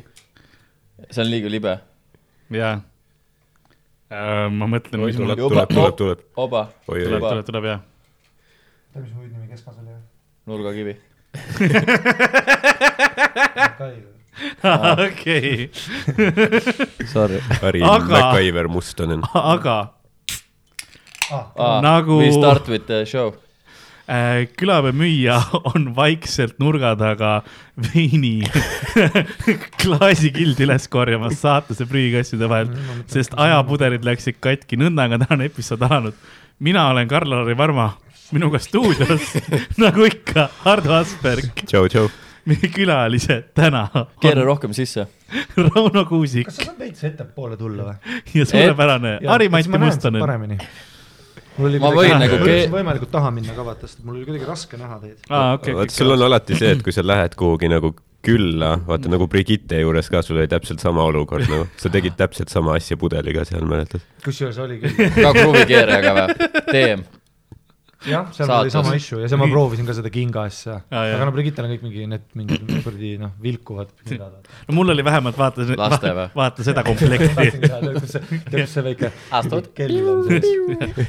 see 1.10 1.22
on 1.24 1.30
liiga 1.30 1.48
libe. 1.52 1.78
jaa. 2.54 2.76
ma 4.60 4.64
mõtlen, 4.70 4.98
mis 5.04 5.18
mul 5.18 5.34
tuleb, 5.34 5.44
tuleb, 5.48 5.68
tuleb, 5.74 5.96
tuleb. 6.02 6.20
oba, 6.46 6.68
tuleb, 6.86 7.28
tuleb, 7.28 7.46
tuleb 7.50 7.64
jah. 7.72 7.80
tead, 8.92 9.02
mis 9.02 9.12
mu 9.12 9.26
hüüdnimi 9.26 9.46
keskmas 9.50 9.76
oli? 9.82 9.98
nurgakivi. 10.46 10.94
okei, 14.64 15.70
Sorry. 17.14 17.40
Aga- 17.82 18.10
MacGyver 18.10 18.68
Mustonen. 18.68 19.22
aga 19.34 19.90
Ah, 21.32 21.80
Nagu- 21.82 22.18
We 22.20 22.30
start 22.32 22.68
with 22.68 22.84
the 22.86 23.04
show. 23.06 23.34
äh, 24.06 24.44
külapäeva 24.60 24.92
müüja 24.92 25.38
on 25.74 25.86
vaikselt 25.96 26.58
nurga 26.60 26.90
taga 27.00 27.30
veini 27.80 28.44
klaasikildi 29.80 30.66
üles 30.66 30.84
korjamas 30.92 31.38
saatuse 31.40 31.86
prügikasside 31.88 32.48
vahel, 32.50 32.68
sest 33.08 33.32
ajapudelid 33.40 34.04
läksid 34.04 34.36
katki, 34.44 34.76
nõndaga 34.76 35.16
tänane 35.24 35.48
episood 35.48 35.80
alanud. 35.88 36.12
mina 36.60 36.84
olen 36.92 37.08
Karl-Lari 37.08 37.56
Varma, 37.58 37.88
minuga 38.32 38.58
stuudios 38.60 39.32
nagu 39.80 40.04
ikka 40.04 40.50
Hardo 40.66 40.92
Asperg, 41.00 41.64
tšau, 41.64 41.88
tšau. 41.88 42.10
Meie 42.50 42.68
külalised 42.74 43.50
täna 43.56 43.86
keera 44.22 44.42
on 44.42 44.48
rohkem 44.52 44.72
sisse. 44.76 45.06
Rauno 45.64 46.04
Kuusik 46.08 46.46
kas 46.48 46.58
sa 46.60 46.68
saad 46.70 46.78
veits 46.82 47.04
ettepoole 47.08 47.56
tulla 47.60 47.88
või? 47.90 48.18
ja 48.38 48.44
suurepärane 48.46 49.16
Harri-Mati 49.26 49.78
Mustonen. 49.80 50.20
paremini. 50.22 50.58
mul 51.56 51.68
oli 51.70 51.80
Ma 51.82 51.90
võin 51.96 52.16
nagu 52.20 52.38
ke- 52.44 52.64
võimalikult 52.72 53.10
taha 53.14 53.30
minna 53.34 53.54
ka 53.56 53.64
vaata, 53.66 53.88
sest 53.90 54.04
mul 54.04 54.18
oli 54.20 54.26
kuidagi 54.28 54.48
raske 54.48 54.78
näha 54.80 54.98
teid. 55.02 55.16
aa, 55.30 55.54
okei, 55.58 55.74
vaat 55.78 55.94
sul 55.94 56.10
on 56.16 56.22
alati 56.28 56.58
see, 56.58 56.74
et 56.76 56.82
kui 56.86 56.92
sa 56.94 57.02
lähed 57.06 57.34
kuhugi 57.38 57.70
nagu 57.72 57.94
külla, 58.24 58.70
vaata 58.86 59.10
nagu 59.12 59.26
Brigitte 59.28 59.76
juures 59.82 60.06
ka, 60.08 60.22
sul 60.24 60.38
oli 60.40 60.48
täpselt 60.48 60.80
sama 60.80 61.02
olukord 61.04 61.44
nagu, 61.50 61.66
sa 61.76 61.90
tegid 61.92 62.14
täpselt 62.16 62.48
sama 62.52 62.72
asja 62.78 62.96
pudeliga 63.00 63.44
seal, 63.44 63.66
mäletad? 63.68 64.00
kusjuures 64.24 64.58
oli 64.64 64.78
küll, 64.84 65.10
ka 65.18 65.32
kruvikeerajaga 65.36 66.14
või? 66.20 66.50
teem. 66.70 67.04
jah, 68.08 68.28
seal 68.34 68.50
oli 68.56 68.72
sama 68.72 68.94
issue 68.98 69.22
ja 69.22 69.28
siis 69.30 69.40
ma 69.40 69.48
proovisin 69.50 69.86
ka 69.88 69.94
seda 69.96 70.10
kinga 70.12 70.44
asja, 70.48 70.78
jah. 70.90 71.14
aga 71.16 71.28
no 71.28 71.34
Brigittel 71.36 71.66
on 71.66 71.72
kõik 71.74 71.84
mingi 71.86 72.06
need 72.10 72.26
mingid 72.38 72.72
kuradi 72.86 73.12
noh, 73.20 73.32
vilkuvad 73.44 73.92
kingad. 74.04 74.50
no 74.68 74.76
mul 74.76 74.94
oli 74.94 75.04
vähemalt 75.06 75.38
vaata, 75.38 75.66
vaata 76.34 76.66
seda 76.66 76.84
komplekti. 76.86 77.48
tead, 78.50 78.66
see, 78.68 78.84
väike 78.84 79.12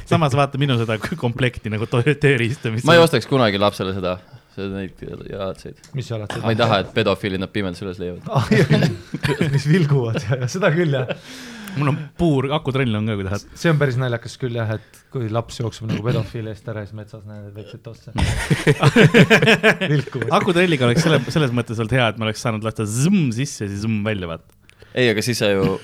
samas 0.08 0.36
vaata 0.38 0.60
minu 0.60 0.78
seda 0.80 0.98
komplekti 1.16 1.72
nagu 1.72 1.88
to- 1.90 2.04
tööriista, 2.06 2.72
mis 2.74 2.86
ma 2.86 2.96
ei 2.96 3.02
ostaks 3.04 3.28
kunagi 3.30 3.60
lapsele 3.60 3.94
seda, 3.96 4.16
seda 4.56 4.70
neid 4.80 5.04
jalatseid. 5.30 5.82
mis 5.96 6.08
sa 6.08 6.18
oled 6.20 6.38
ma 6.44 6.54
ei 6.54 6.60
taha, 6.62 6.80
et 6.84 6.94
pedofiilid 6.96 7.42
nad 7.42 7.52
pimedas 7.52 7.82
üles 7.84 8.00
leiavad. 8.02 8.24
taha. 8.26 9.50
mis 9.52 9.68
vilguvad, 9.70 10.22
seda 10.52 10.72
küll 10.74 10.96
jah. 10.96 11.12
Mul 11.80 11.92
on 11.92 11.98
puur 12.18 12.50
akutrell 12.56 12.98
on 12.98 13.10
ka, 13.10 13.16
kui 13.18 13.26
tahad. 13.28 13.48
see 13.62 13.72
on 13.72 13.80
päris 13.80 13.98
naljakas 14.00 14.36
küll 14.42 14.58
jah, 14.58 14.76
et 14.76 15.02
kui 15.12 15.30
laps 15.32 15.60
jookseb 15.62 15.90
nagu 15.90 16.04
pedofiili 16.06 16.52
eest 16.52 16.68
ära, 16.72 16.84
siis 16.86 16.96
metsas 16.98 17.24
näed 17.28 17.60
tosse. 17.84 18.14
vilkuvad. 19.92 20.30
akutrelliga 20.40 20.88
oleks 20.88 21.06
selle, 21.06 21.20
selles 21.28 21.54
mõttes 21.56 21.80
olnud 21.82 21.96
hea, 21.96 22.08
et 22.12 22.20
ma 22.20 22.28
oleks 22.28 22.44
saanud 22.46 22.66
lasta 22.66 22.88
zõmm 22.88 23.30
sisse 23.36 23.64
ja 23.64 23.72
siis 23.72 23.84
zõmm 23.84 24.02
välja, 24.06 24.30
vaata. 24.30 24.56
ei, 24.94 25.10
aga 25.12 25.24
siis 25.24 25.44
sa 25.44 25.52
ju 25.52 25.76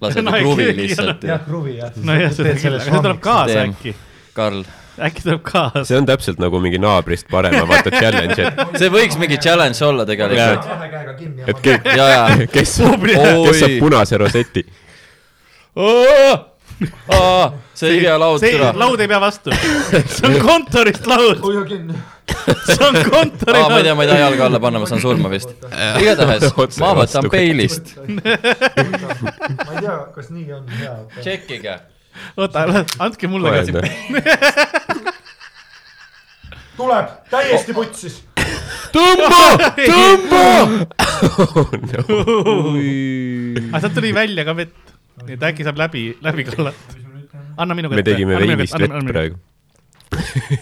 lased 0.00 0.24
No 0.24 0.32
kruvi 0.32 0.72
lihtsalt 0.76 1.24
jah, 1.24 1.44
kruvi 1.44 1.78
jah. 1.78 1.94
nojah, 1.96 2.34
seda 2.36 2.56
küll, 2.58 2.76
aga 2.76 2.84
see 2.88 3.04
tuleb 3.06 3.22
kaasa 3.24 3.62
äkki. 3.64 3.94
Karl, 4.36 4.64
äkki 5.08 5.24
tuleb 5.24 5.44
kaasa. 5.46 5.84
see 5.88 5.98
on 5.98 6.08
täpselt 6.08 6.40
nagu 6.42 6.60
mingi 6.62 6.80
naabrist 6.82 7.30
parema, 7.32 7.64
vaata 7.68 7.92
challenge, 7.94 8.36
et, 8.36 8.64
see 8.80 8.90
võiks 8.92 9.16
mingi 9.20 9.38
challenge 9.40 9.80
olla 9.86 10.06
tegelikult. 10.08 10.66
kahe 10.68 10.90
käega 10.92 11.14
kinni 11.20 11.46
et 11.46 11.62
ke, 11.64 11.78
ja, 11.96 12.08
ja. 12.12 12.48
kes 12.52 12.74
saab, 12.80 13.06
kes 13.06 13.62
saab 13.62 13.78
punase 13.80 14.20
roseti. 14.20 14.66
See 17.74 17.90
on 17.92 18.00
hea 18.00 18.18
laud 18.18 18.40
see 18.40 18.52
türa. 18.56 18.72
laud 18.74 19.00
ei 19.00 19.08
pea 19.08 19.20
vastu. 19.20 19.50
see 19.52 20.28
on 20.28 20.36
kontorist 20.40 21.06
laud, 21.06 21.40
hoia 21.44 21.64
kinni. 21.68 21.98
see 22.64 22.78
on 22.86 22.96
kontori 23.10 23.60
aa, 23.60 23.68
ma 23.68 23.80
ei 23.80 23.84
tea, 23.84 23.92
laud. 23.92 23.98
ma 23.98 24.06
ei 24.06 24.10
taha 24.10 24.20
jalga 24.22 24.46
alla 24.48 24.60
panna, 24.60 24.80
ma 24.80 24.88
saan 24.88 25.02
surma 25.04 25.28
vist. 25.32 25.52
igatahes, 26.00 26.48
ma 26.82 26.94
võtan 27.00 27.28
peilist. 27.32 27.92
ma 28.06 28.16
ei 29.74 29.84
tea, 29.84 29.98
kas 30.16 30.32
nii 30.32 30.48
on 30.56 30.64
hea. 30.80 30.94
tšekkige. 31.20 31.76
oota, 32.40 32.64
andke 33.04 33.28
mulle 33.28 33.52
ka. 33.52 33.84
tuleb, 36.80 37.06
täiesti 37.32 37.76
putsis. 37.76 38.20
tõmba, 38.96 39.44
tõmba. 39.76 40.42
aga 43.68 43.80
sealt 43.80 43.94
tuli 43.96 44.16
välja 44.16 44.44
ka 44.48 44.56
vett. 44.56 44.95
Nii 45.24 45.36
et 45.36 45.44
äkki 45.48 45.66
saab 45.66 45.78
läbi, 45.80 46.06
läbi 46.24 46.44
kallata. 46.48 46.96
anna 47.56 47.74
minu 47.74 47.90
kätte. 47.90 48.02
me 48.02 48.06
tegime 48.10 48.40
veinist 48.40 48.78
vett. 48.80 48.96
praegu. 49.08 49.38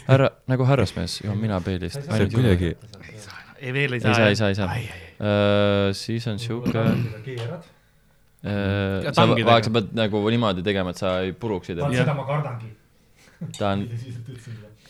härra, 0.09 0.31
nagu 0.51 0.67
härrasmees, 0.69 1.21
joon 1.25 1.39
mina 1.39 1.61
peilist. 1.61 2.03
see 2.05 2.27
on 2.27 2.33
kuidagi, 2.35 2.75
ei, 3.59 3.73
veel 3.73 3.99
ei 3.99 4.01
ei 4.01 4.01
saa. 4.01 4.15
saa, 4.15 4.29
ei 4.29 4.37
saa, 4.37 4.49
ei 4.49 4.55
saa. 4.55 5.93
siis 5.93 6.27
on 6.31 6.39
sihuke, 6.39 6.85
keerad. 7.25 7.73
Ja 9.05 9.13
sa 9.17 9.25
vaata, 9.25 9.65
sa 9.65 9.73
pead 9.73 9.95
nagu 9.97 10.21
niimoodi 10.31 10.63
tegema, 10.65 10.93
et 10.93 11.01
sa 11.01 11.19
ei 11.25 11.33
puruksid. 11.33 11.81
vaat 11.81 11.97
seda 11.97 12.15
ma 12.15 12.27
kardangi. 12.29 12.73
ta 13.59 13.71
on, 13.73 13.87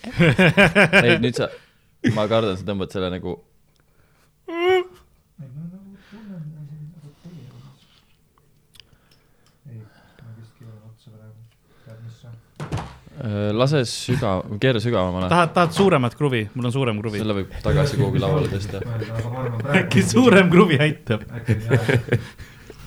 ei 1.04 1.18
nüüd 1.22 1.38
sa, 1.38 1.48
ma 2.16 2.26
kardan, 2.30 2.58
sa 2.58 2.66
tõmbad 2.66 2.92
selle 2.94 3.12
nagu, 3.14 3.38
lase 13.56 13.84
sügav, 13.88 14.42
keera 14.60 14.80
sügavamale. 14.82 15.28
tahad, 15.32 15.54
tahad 15.56 15.76
suuremat 15.76 16.16
kruvi? 16.18 16.42
mul 16.54 16.68
on 16.68 16.74
suurem 16.74 16.98
kruvi. 17.00 17.22
selle 17.22 17.38
võib 17.38 17.54
tagasi 17.64 18.00
kuhugi 18.00 18.20
lauale 18.24 18.50
tõsta. 18.52 18.82
äkki 19.80 20.02
suurem 20.04 20.50
kruvi 20.52 20.80
aitab? 20.84 21.24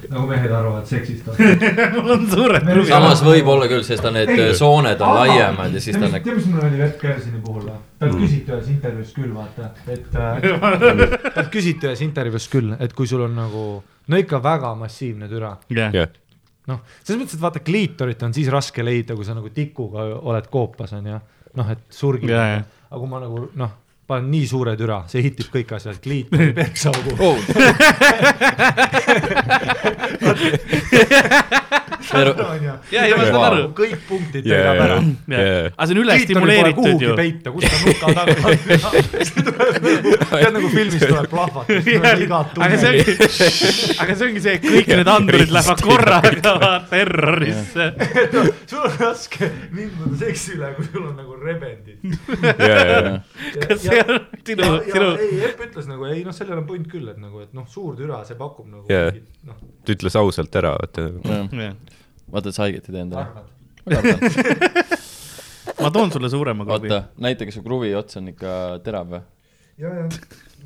nagu 0.06 0.28
mehed 0.30 0.52
arvavad 0.54 0.86
seksist. 0.88 1.26
mul 1.96 2.12
on 2.16 2.28
suurem 2.30 2.66
kruvi. 2.68 2.90
samas 2.92 3.24
võib 3.26 3.50
olla 3.54 3.68
küll, 3.72 3.84
sest 3.88 4.04
ta 4.06 4.12
need 4.14 4.32
äh, 4.36 4.52
sooned 4.58 5.02
on 5.02 5.16
laiemad 5.18 5.74
ja 5.74 5.82
siis 5.84 5.98
ta 5.98 6.06
on 6.06 6.14
nagu, 6.14 6.28
tead, 6.28 6.38
mis 6.38 6.50
mul 6.52 6.68
oli 6.70 6.82
Vett 6.84 7.02
Kersini 7.02 7.42
puhul 7.44 7.66
või? 7.66 7.82
talt 7.98 8.20
küsiti 8.22 8.54
ühes 8.54 8.70
intervjuus 8.76 9.16
küll, 9.18 9.34
vaata, 9.34 9.72
et 9.90 10.22
äh, 10.22 11.28
talt 11.34 11.52
küsiti 11.54 11.90
ühes 11.90 12.06
intervjuus 12.06 12.48
küll, 12.54 12.78
et 12.78 12.94
kui 12.98 13.10
sul 13.10 13.26
on 13.26 13.36
nagu 13.38 13.66
no 13.82 14.22
ikka 14.22 14.42
väga 14.44 14.76
massiivne 14.78 15.30
türa, 15.32 15.56
jah, 15.74 15.98
noh, 16.72 16.84
selles 17.02 17.22
mõttes, 17.22 17.38
et 17.38 17.44
vaata, 17.44 17.64
kliitorit 17.66 18.24
on 18.28 18.36
siis 18.36 18.52
raske 18.54 18.86
leida, 18.86 19.16
kui 19.18 19.28
sa 19.28 19.36
nagu 19.38 19.52
tikuga 19.54 20.06
oled 20.18 20.48
koopas, 20.52 20.94
onju. 20.98 21.20
noh, 21.58 21.74
et 21.74 22.00
jaa. 22.36 22.64
aga 22.90 23.02
kui 23.02 23.12
ma 23.12 23.22
nagu 23.24 23.46
noh, 23.60 23.76
panen 24.08 24.32
nii 24.32 24.48
suure 24.48 24.76
türa, 24.80 25.04
see 25.12 25.22
hitib 25.26 25.48
kõik 25.54 25.72
asjad, 25.78 25.98
kliitori, 26.04 26.54
perksaugu. 26.56 27.12
oh. 27.20 27.38
ja, 32.92 33.08
ja 33.08 33.18
ma 33.18 33.24
saan 33.28 33.44
aru. 33.48 33.72
kõik 33.76 33.96
punktid 34.08 34.44
täidab 34.48 34.80
ära 34.84 34.96
aga 34.98 35.88
see 35.88 35.96
on 35.96 36.00
üle 36.04 36.14
stimuleeritud 36.24 37.02
ju. 37.04 37.10
peita, 37.18 37.48
kus 37.54 37.64
ta 37.68 37.76
nuka 37.84 38.06
taga 38.18 38.34
on. 38.48 38.56
tead 40.32 40.54
nagu 40.56 40.68
filmis 40.74 41.04
tuleb 41.04 41.28
plahvatus, 41.32 41.84
igat 41.94 42.20
aga 42.64 42.76
see 42.82 42.92
tunneli. 42.92 42.94
ongi, 43.04 43.04
aga 44.04 44.12
see 44.20 44.26
ongi 44.30 44.42
see, 44.46 44.54
et 44.60 44.64
kõik 44.68 44.88
need 44.94 45.10
andurid 45.12 45.52
lähevad 45.58 45.80
korraga 45.88 46.52
vaata 46.64 46.94
errorisse. 47.02 47.84
sul 48.70 48.82
on 48.84 48.92
raske 49.02 49.46
minna 49.76 50.06
seksile, 50.22 50.68
kui 50.78 50.86
sul 50.92 51.04
on 51.10 51.16
nagu 51.20 51.34
rebendid. 51.42 51.98
kas 53.66 53.78
see 53.84 53.97
on 54.04 54.20
sinu, 54.48 54.70
sinu, 54.88 55.10
ei, 55.24 55.42
Epp 55.50 55.64
ütles 55.68 55.90
nagu 55.90 56.08
ei 56.10 56.24
noh, 56.28 56.36
sellel 56.36 56.62
on 56.62 56.68
point 56.70 56.88
küll, 56.92 57.08
et 57.12 57.20
nagu, 57.22 57.42
et 57.46 57.54
noh, 57.58 57.68
suur 57.72 57.98
türa, 58.00 58.24
see 58.28 58.38
pakub 58.40 58.68
nagu 58.70 58.86
mingit, 58.88 59.30
noh, 59.48 59.60
ta 59.86 59.96
ütles 59.96 60.18
ausalt 60.20 60.60
ära, 60.62 60.76
vaata. 60.78 61.10
vaata, 62.32 62.50
et 62.50 62.56
sa 62.56 62.68
haiget 62.68 62.90
ei 62.90 62.98
tee 62.98 63.06
endale. 63.06 63.46
ma 65.84 65.92
toon 65.94 66.12
sulle 66.12 66.30
suurema 66.30 66.66
klubi. 66.66 66.92
oota, 66.92 67.04
näita, 67.24 67.48
kas 67.48 67.58
su 67.58 67.64
kruvi 67.64 67.94
ots 67.96 68.20
on 68.20 68.32
ikka 68.34 68.52
terav 68.84 69.10
või? 69.14 69.24
ja, 69.78 69.94
ja, 69.94 70.06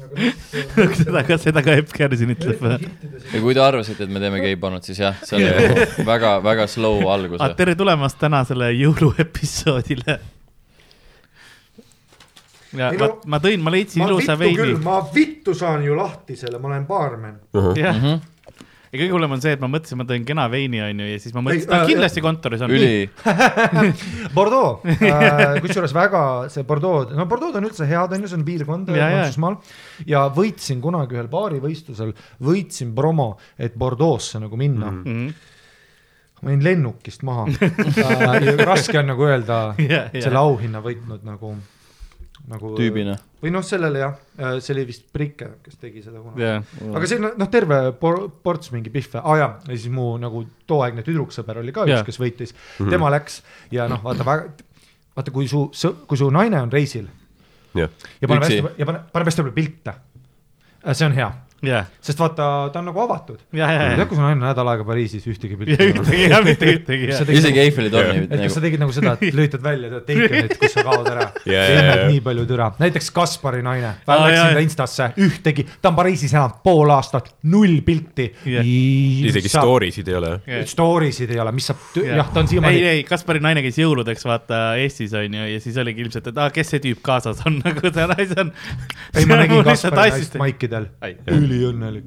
aga 0.01 0.13
noh, 0.15 0.95
seda 1.01 1.23
ka, 1.27 1.37
seda 1.41 1.63
ka 1.65 1.75
Epp 1.81 1.93
Kärsin 1.95 2.33
ütleb 2.33 2.61
ja 2.65 3.41
kui 3.43 3.55
te 3.57 3.63
arvasite, 3.63 4.07
et 4.07 4.13
me 4.13 4.21
teeme 4.23 4.41
geipornot, 4.43 4.87
siis 4.87 5.01
jah, 5.03 5.17
see 5.27 5.39
oli 5.39 5.49
nagu 5.51 6.05
väga, 6.07 6.35
väga 6.45 6.67
slow 6.71 7.07
algus. 7.11 7.41
Ah, 7.43 7.55
tere 7.57 7.75
tulemast 7.79 8.19
tänasele 8.21 8.71
jõuluepisoodile. 8.79 10.19
Ja 12.77 12.89
Ei 12.91 12.97
ma, 12.97 13.07
no- 13.07 13.19
ma 13.27 13.39
tõin, 13.43 13.59
ma 13.63 13.71
leidsin 13.73 14.03
ma 14.03 14.07
ilusa 14.09 14.35
veini. 14.39 14.73
ma 14.83 14.99
vittu 15.13 15.53
saan 15.53 15.83
ju 15.83 15.95
lahti 15.97 16.35
selle, 16.35 16.59
ma 16.59 16.67
olen 16.71 16.85
baarmen. 16.87 17.39
jah, 17.75 17.95
Mhm. 17.95 18.21
ja 18.91 18.99
kõige 18.99 19.11
hullem 19.11 19.31
on 19.31 19.41
see, 19.41 19.51
et 19.55 19.59
ma 19.63 19.67
mõtlesin, 19.71 19.95
ma 19.97 20.03
tõin 20.03 20.25
kena 20.27 20.49
veini, 20.51 20.81
onju, 20.83 21.05
ja 21.13 21.19
siis 21.19 21.33
ma 21.33 21.41
mõtlesin, 21.41 21.63
et 21.63 21.71
äh, 21.73 21.79
ta 21.79 21.87
kindlasti 21.87 22.21
kontoris 22.21 22.61
on. 22.61 22.69
üli, 22.75 23.09
Bordeaux 24.35 24.83
äh,, 24.85 25.61
kusjuures 25.63 25.93
väga 25.95 26.23
see 26.51 26.63
Bordeaux, 26.67 27.11
no 27.15 27.25
Bordeaux 27.25 27.55
on 27.55 27.63
üldse 27.69 27.87
head, 27.87 28.11
on 28.15 28.21
ju, 28.25 28.27
see 28.31 28.37
on 28.39 28.43
piirkond. 28.47 28.91
Prantsusmaal. 28.91 29.57
ja 30.07 30.25
võitsin 30.35 30.81
kunagi 30.83 31.15
ühel 31.15 31.29
baarivõistlusel, 31.31 32.13
võitsin 32.43 32.93
promo, 32.97 33.37
et 33.59 33.75
Bordeaux'sse 33.79 34.39
nagu 34.43 34.57
minna 34.59 34.91
mm. 34.91 35.01
Mhm. 35.05 35.27
-hmm. 35.27 35.33
ma 36.41 36.49
jäin 36.55 36.63
lennukist 36.65 37.23
maha 37.23 37.45
äh,. 37.51 38.65
raske 38.65 38.97
on 38.99 39.05
nagu 39.13 39.23
öelda 39.27 39.75
Ja, 39.77 40.07
ja. 40.13 40.21
selle 40.21 40.37
auhinna 40.41 40.81
võitnud 40.81 41.23
nagu, 41.23 41.55
nagu. 42.49 42.73
tüübina. 42.77 43.15
või 43.43 43.51
noh, 43.53 43.63
sellele 43.65 44.01
jah, 44.01 44.17
see 44.59 44.73
oli 44.75 44.85
vist 44.89 45.07
Prikke, 45.13 45.49
kes 45.65 45.77
tegi 45.81 46.03
seda 46.05 46.21
kunagi. 46.21 46.43
jah, 46.43 46.73
aga 46.95 47.09
see 47.09 47.19
on 47.21 47.29
noh, 47.37 47.49
terve 47.51 47.79
por- 47.99 48.27
ports 48.43 48.71
mingi 48.73 48.93
pihve, 48.93 49.21
aa 49.21 49.37
jaa, 49.39 49.51
ja 49.67 49.77
siis 49.77 49.91
mu 49.93 50.13
nagu 50.21 50.43
tooaegne 50.69 51.05
tüdruksõber 51.07 51.61
oli 51.61 51.75
ka 51.75 51.85
Jaa. 51.85 52.01
üks, 52.01 52.09
kes 52.09 52.21
võitis 52.21 52.53
mm, 52.53 52.61
-hmm. 52.79 52.93
tema 52.95 53.11
läks 53.13 53.41
ja 53.71 53.87
noh, 53.91 54.03
vaata 54.03 54.27
väga, 54.27 54.67
vaata, 55.15 55.31
kui 55.31 55.47
su, 55.47 55.67
kui 56.07 56.17
su 56.17 56.29
naine 56.33 56.61
on 56.61 56.71
reisil 56.73 57.07
jah, 57.77 57.89
ja 58.21 58.27
paneb 58.27 58.47
hästi, 58.47 58.75
ja 58.77 58.89
paneb, 58.89 59.07
paneb 59.13 59.31
hästi 59.31 59.45
palju 59.45 59.55
pilte. 59.55 59.95
see 60.91 61.05
on 61.05 61.17
hea, 61.17 61.31
jah, 61.61 61.85
sest 62.01 62.17
vaata, 62.21 62.45
ta 62.73 62.79
on 62.81 62.87
nagu 62.89 63.01
avatud. 63.03 63.37
ja, 63.53 63.67
ja, 63.69 63.81
tead, 63.91 63.99
ja, 64.01 64.05
kui 64.09 64.17
su 64.17 64.23
naine 64.23 64.39
on 64.39 64.45
nädal 64.47 64.69
aega 64.71 64.85
Pariisis 64.85 65.27
ühtegi 65.29 65.57
pilti 65.59 65.75
ei 65.77 65.91
ühtegi, 65.93 66.21
ja 66.31 66.39
mitte 66.45 66.69
ühtegi, 66.71 67.09
jah. 67.11 67.29
isegi 67.37 67.61
Eiffeli 67.61 67.91
torni 67.93 68.23
et 68.23 68.31
kas 68.31 68.55
sa 68.55 68.57
nagu, 68.57 68.65
tegid 68.65 68.81
nagu 68.81 68.95
seda, 68.95 69.13
et 69.13 69.35
lülitad 69.37 69.61
välja 69.65 69.91
tead 69.91 70.07
Takenit, 70.07 70.55
kus 70.57 70.73
sa 70.73 70.85
kaod 70.87 71.09
ära 71.11 71.27
yeah, 71.45 71.69
jaa. 71.77 72.07
nii 72.09 72.23
palju 72.25 72.45
türa, 72.49 72.71
näiteks 72.81 73.11
Kaspari 73.13 73.61
naine, 73.65 73.93
ta 74.07 74.17
läks 74.23 74.37
jaa, 74.39 74.47
enda. 74.55 74.63
Instasse 74.65 75.09
ühtegi, 75.21 75.67
ta 75.81 75.91
on 75.91 75.99
Pariisis 75.99 76.33
elanud 76.33 76.57
pool 76.65 76.95
aastat, 76.95 77.29
null 77.53 77.77
pilti 77.85 78.27
Jah. 78.49 78.65
isegi. 78.65 79.51
story 79.53 79.91
sid 79.93 80.09
ei 80.09 80.17
ole. 80.17 80.33
Story 80.69 81.11
sid 81.13 81.35
ei 81.35 81.43
ole, 81.43 81.53
mis 81.53 81.69
saab, 81.69 81.85
Jah. 81.99 82.17
jah, 82.23 82.33
ta 82.33 82.41
on 82.41 82.49
ei, 82.49 82.55
siiamaani, 82.55 82.81
ei, 82.95 83.05
Kaspari 83.05 83.43
naine 83.43 83.61
käis 83.65 83.77
jõuludeks 83.81 84.25
vaata 84.25 84.63
Eestis 84.81 85.13
onju 85.17 85.45
ja 85.53 85.61
siis 85.61 85.77
oligi 85.81 86.01
ilmselt, 86.07 86.33
et 86.33 86.41
aa, 86.41 86.49
kes 86.53 86.73
see 86.73 86.83
tüüp 86.87 87.05
kaasas 87.05 87.45
on, 87.45 87.61
nagu 87.67 87.85
see 87.85 88.09
naine 88.15 88.41
on. 88.47 88.53
ei 89.13 89.29
ma 89.29 89.41
nägin 89.43 89.63
Kaspari 89.67 90.17
naist 90.17 90.41
maikidel 90.41 90.89
Ai., 91.05 91.15
üliõnnelik. 91.51 92.05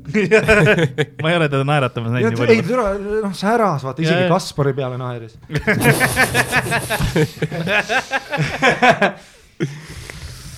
ma 1.22 1.26
ei 1.30 1.36
ole 1.38 1.48
teda 1.52 1.64
naeratamas 1.68 2.10
näinud 2.16 2.34
nii 2.34 2.40
ei 2.40 2.46
palju. 2.46 2.64
türa, 2.68 2.84
noh 3.26 3.34
säras, 3.38 3.82
vaata 3.86 4.00
isegi 4.04 4.22
jaa. 4.24 4.32
Kaspari 4.32 4.72
peale 4.76 4.96
naeris. 5.00 5.34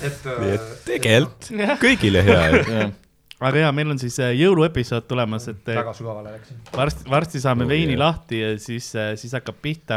et 0.06 0.26
nii 0.26 0.54
et 0.54 0.62
äh, 0.62 0.70
tegelikult 0.86 1.48
kõigile 1.84 2.22
hea 2.26 2.44
ju. 2.52 2.60
aga 3.46 3.56
ja 3.64 3.72
meil 3.76 3.90
on 3.94 4.00
siis 4.00 4.16
äh, 4.22 4.32
jõuluepisood 4.38 5.04
tulemas, 5.08 5.48
et 5.52 5.64
äh, 5.72 5.78
väga 5.80 5.92
sügavale 5.96 6.30
läksin. 6.36 6.60
varsti, 6.74 7.02
varsti 7.10 7.42
saame 7.42 7.66
Oh, 7.66 7.70
veini 7.70 7.94
yeah. 7.94 8.02
lahti 8.04 8.36
ja 8.42 8.48
siis, 8.62 8.86
siis 8.92 9.36
hakkab 9.36 9.58
pihta 9.62 9.94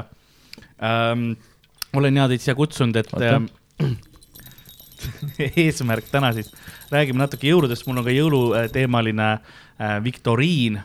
ähm,. 0.83 1.31
olen 1.93 2.21
ja 2.21 2.27
teid 2.31 2.43
siia 2.43 2.55
kutsunud, 2.57 2.95
et 2.99 3.13
ähm, 3.25 3.49
eesmärk 5.65 6.09
täna 6.11 6.33
siis, 6.35 6.51
räägime 6.93 7.23
natuke 7.23 7.49
jõuludest, 7.49 7.87
mul 7.87 7.99
on 8.01 8.07
ka 8.07 8.15
jõuluteemaline 8.15 9.27
äh, 9.35 9.41
viktoriin 10.05 10.75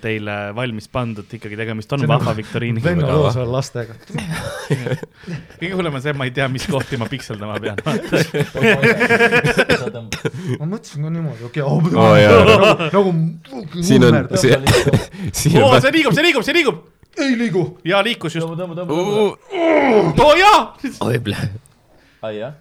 teile 0.00 0.34
valmis 0.56 0.86
pandud, 0.88 1.26
ikkagi 1.36 1.56
tegemist 1.58 1.90
on 1.92 2.00
vahva 2.06 2.30
nagu 2.30 2.38
viktoriiniga. 2.38 2.84
Venno 2.86 3.16
Loosaar 3.18 3.48
lastega. 3.50 3.96
kõige 5.60 5.72
hullem 5.74 5.94
on 5.98 6.04
see, 6.04 6.12
et 6.14 6.18
ma 6.18 6.24
ei 6.28 6.32
tea, 6.36 6.46
mis 6.48 6.66
kohti 6.70 6.96
ma 7.00 7.06
pikseldama 7.10 7.58
pean. 7.60 7.76
ma 10.60 10.66
mõtlesin 10.70 11.04
ka 11.04 11.08
niimoodi, 11.12 11.42
okei 11.50 11.62
okay,, 11.66 12.22
jaa. 12.22 12.90
nagu, 12.94 13.10
nagu 13.52 13.86
siin 13.90 14.02
on 14.08 14.14
see, 14.38 14.54
siin 15.34 15.62
on 15.66 15.80
see 15.82 15.92
liigub, 15.98 16.12
see 16.16 16.24
liigub, 16.30 16.44
see 16.46 16.56
liigub 16.56 16.76
ei 17.16 17.38
liigu. 17.38 17.78
ja 17.84 18.04
liikus 18.04 18.34
just. 18.34 18.48
oo 20.20 20.34
jaa, 20.36 20.76
oi, 21.00 21.18
plee. 21.18 21.48
ai 22.22 22.38
jah, 22.38 22.52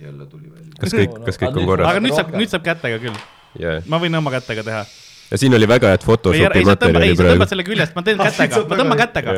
jälle 0.00 0.26
tuli 0.26 0.50
välja. 0.50 0.72
kas 0.80 0.94
kõik, 0.94 1.16
kas 1.26 1.40
kõik 1.40 1.50
on 1.50 1.58
aga 1.58 1.70
korras? 1.70 2.02
nüüd 2.04 2.16
saab, 2.16 2.30
nüüd 2.38 2.52
saab 2.52 2.64
kätega 2.66 3.00
küll, 3.02 3.18
jaa, 3.60 3.80
ma 3.90 4.00
võin 4.02 4.18
oma 4.18 4.32
kätega 4.34 4.64
teha. 4.66 4.84
ja 5.30 5.40
siin 5.40 5.56
oli 5.58 5.68
väga 5.68 5.92
head 5.92 6.02
ei, 6.02 6.06
Photoshopi 6.06 6.64
sa 6.64 6.70
materjali 6.74 7.10
sa 7.10 7.22
praegu 7.22 7.34
tõmbad. 7.34 7.52
selle 7.52 7.66
küljest, 7.66 7.96
ma 7.96 8.04
teen 8.06 8.22
kätega, 8.28 8.62
ma 8.70 8.78
tõmban 8.80 9.02
kätega. 9.02 9.34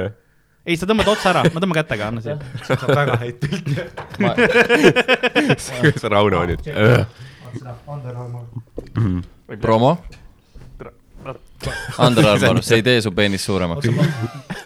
ei, 0.66 0.76
sa 0.76 0.90
tõmbad 0.90 1.10
otsa 1.14 1.32
ära, 1.32 1.46
ma 1.54 1.62
tõmban 1.64 1.80
kätega, 1.80 2.10
anna 2.12 2.24
siia. 2.24 2.36
saab 2.68 2.92
väga 2.92 3.18
häid 3.22 3.40
pilte. 3.42 3.88
kuidas 5.80 6.06
Rauno 6.14 6.44
nüüd? 6.52 6.70
Under 7.86 8.16
Armour. 8.16 8.46
promo. 9.60 9.96
Under 11.98 12.26
Armour, 12.28 12.62
see 12.62 12.82
ei 12.82 12.84
tee 12.86 13.00
su 13.02 13.12
peenist 13.16 13.48
suuremaks. 13.48 13.88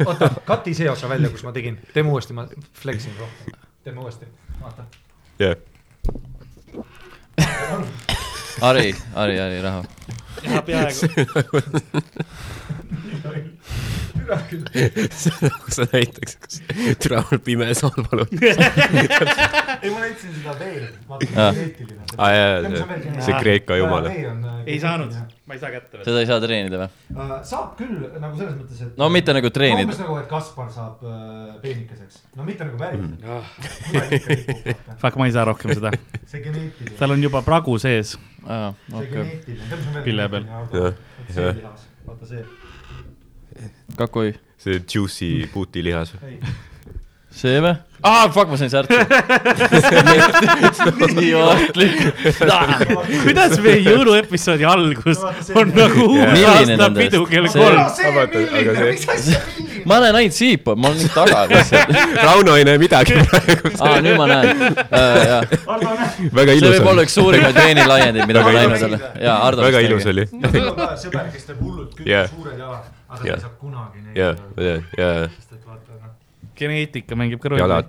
oota, 0.07 0.31
kati 0.47 0.75
see 0.75 0.91
osa 0.91 1.09
välja, 1.09 1.31
kus 1.33 1.45
ma 1.47 1.55
tegin, 1.57 1.79
teeme 1.95 2.11
uuesti, 2.13 2.37
ma 2.37 2.49
flexin 2.83 3.15
rohkem. 3.21 3.61
teeme 3.85 4.03
uuesti, 4.03 4.29
vaata. 4.61 4.89
jah, 5.41 5.57
Ari, 8.61 8.93
Ari, 9.17 9.41
Ari, 9.41 9.57
rahu. 10.47 10.63
peaaegu. 10.67 11.01
kus 15.65 15.75
sa 15.75 15.85
näitaks, 15.93 16.37
kas 16.39 16.61
türa 17.03 17.23
on 17.33 17.41
pime 17.45 17.67
saal, 17.75 17.97
palun. 18.11 18.29
ei, 19.83 19.91
ma 19.91 19.99
näitasin 20.05 20.35
seda 20.37 20.55
veel, 20.61 20.85
vaata 21.09 21.27
Ah. 21.41 21.55
aa 22.19 22.31
jaa, 22.35 22.87
see 23.27 23.35
Kreeka 23.41 23.77
jumal. 23.81 24.07
ei 24.67 24.79
saanud, 24.83 25.15
ma 25.51 25.57
ei 25.57 25.61
saa 25.63 25.71
kätte 25.75 26.05
seda 26.07 26.23
ei 26.23 26.29
saa 26.31 26.39
treenida 26.43 26.77
või? 26.85 26.89
Äh, 27.17 27.33
saab 27.49 27.73
küll 27.81 27.97
nagu 28.23 28.39
selles 28.39 28.55
mõttes, 28.61 28.83
et. 28.87 28.93
no 29.01 29.09
mitte 29.13 29.35
nagu 29.35 29.51
treenida 29.55 29.87
umbes. 29.89 30.01
nagu, 30.05 30.19
et 30.23 30.29
Kaspar 30.31 30.71
saab 30.75 31.03
äh, 31.03 31.13
peenikeseks, 31.65 32.23
no 32.39 32.47
mitte 32.47 32.65
nagu 32.69 32.79
Mm. 32.81 33.17
päris. 33.93 34.21
Fuck, 35.03 35.17
ma 35.21 35.27
ei 35.29 35.35
saa 35.35 35.45
rohkem 35.49 35.75
seda, 35.77 35.91
tal 37.01 37.11
on 37.17 37.23
juba 37.23 37.43
pragu 37.47 37.75
sees. 37.83 38.15
aa, 38.47 38.73
see 38.99 38.99
okei. 38.99 39.41
Pille 40.05 40.29
peal. 40.29 40.45
Vaata 42.07 42.27
see. 42.27 42.45
kakui. 43.97 44.35
see 44.59 44.81
juicy 44.95 45.47
puutilihas. 45.53 46.15
See 47.31 47.61
või? 47.63 47.75
aa, 48.03 48.29
fuck, 48.33 48.49
ma 48.51 48.57
sain 48.57 48.71
särtsu. 48.73 48.95
nii 51.19 51.35
ohtlik. 51.37 51.97
kuidas 53.25 53.59
meie 53.65 53.81
jõuluepisoodi 53.85 54.65
algus 54.69 55.21
on 55.55 55.73
nagu 55.77 56.07
uue 56.07 56.27
Milline 56.33 56.49
aasta 56.49 56.71
nendest? 56.71 57.01
pidu 57.03 57.27
kell 57.29 57.47
kolm? 57.53 57.79
ma 59.89 59.99
näen 60.05 60.17
ainult 60.21 60.37
siipa, 60.37 60.75
ma 60.77 60.91
olen 60.91 61.01
nüüd 61.03 61.13
taga 61.15 61.45
lihtsalt. 61.51 61.89
Rauno 62.27 62.57
ei 62.57 62.65
näe 62.69 62.79
midagi 62.81 63.13
praegu. 63.21 63.73
aa, 63.79 64.01
nüüd 64.05 64.17
ma 64.21 64.27
näen. 64.31 64.65
jah, 65.31 65.43
väga 66.41 66.53
see 66.53 66.61
ilus 66.61 66.73
võib 66.75 66.87
olla 66.87 66.97
oli. 66.97 67.07
üks 67.09 67.15
suurimaid 67.19 67.57
veenilaiendeid, 67.61 68.27
mida 68.31 68.45
ma 68.45 68.49
Väga 68.51 68.59
näinud 68.61 68.77
ilus. 68.77 68.89
olen. 68.89 69.01
jaa, 69.27 69.37
Ardo. 69.49 69.61
väga 69.67 69.79
ilus. 69.87 70.09
oli. 70.15 70.25
mul 70.41 70.71
on 70.73 70.77
ka 70.81 70.89
sõber, 71.05 71.29
kes 71.35 71.45
teeb 71.51 71.61
hullult 71.65 71.93
küll 71.99 72.09
suured 72.33 72.59
jalad, 72.59 72.91
aga 73.09 73.23
ta 73.23 73.29
ei 73.35 73.41
saa 73.45 73.55
kunagi 73.61 73.99
neid. 74.05 74.15
ja, 74.21 74.29
ja, 74.57 74.75
ja, 74.99 75.11
sest 75.37 75.53
et 75.57 75.65
vaata 75.67 75.93
noh. 75.97 76.13
Geneetika 76.61 77.19
mängib 77.19 77.43
ka 77.43 77.55
rolli., 77.55 77.81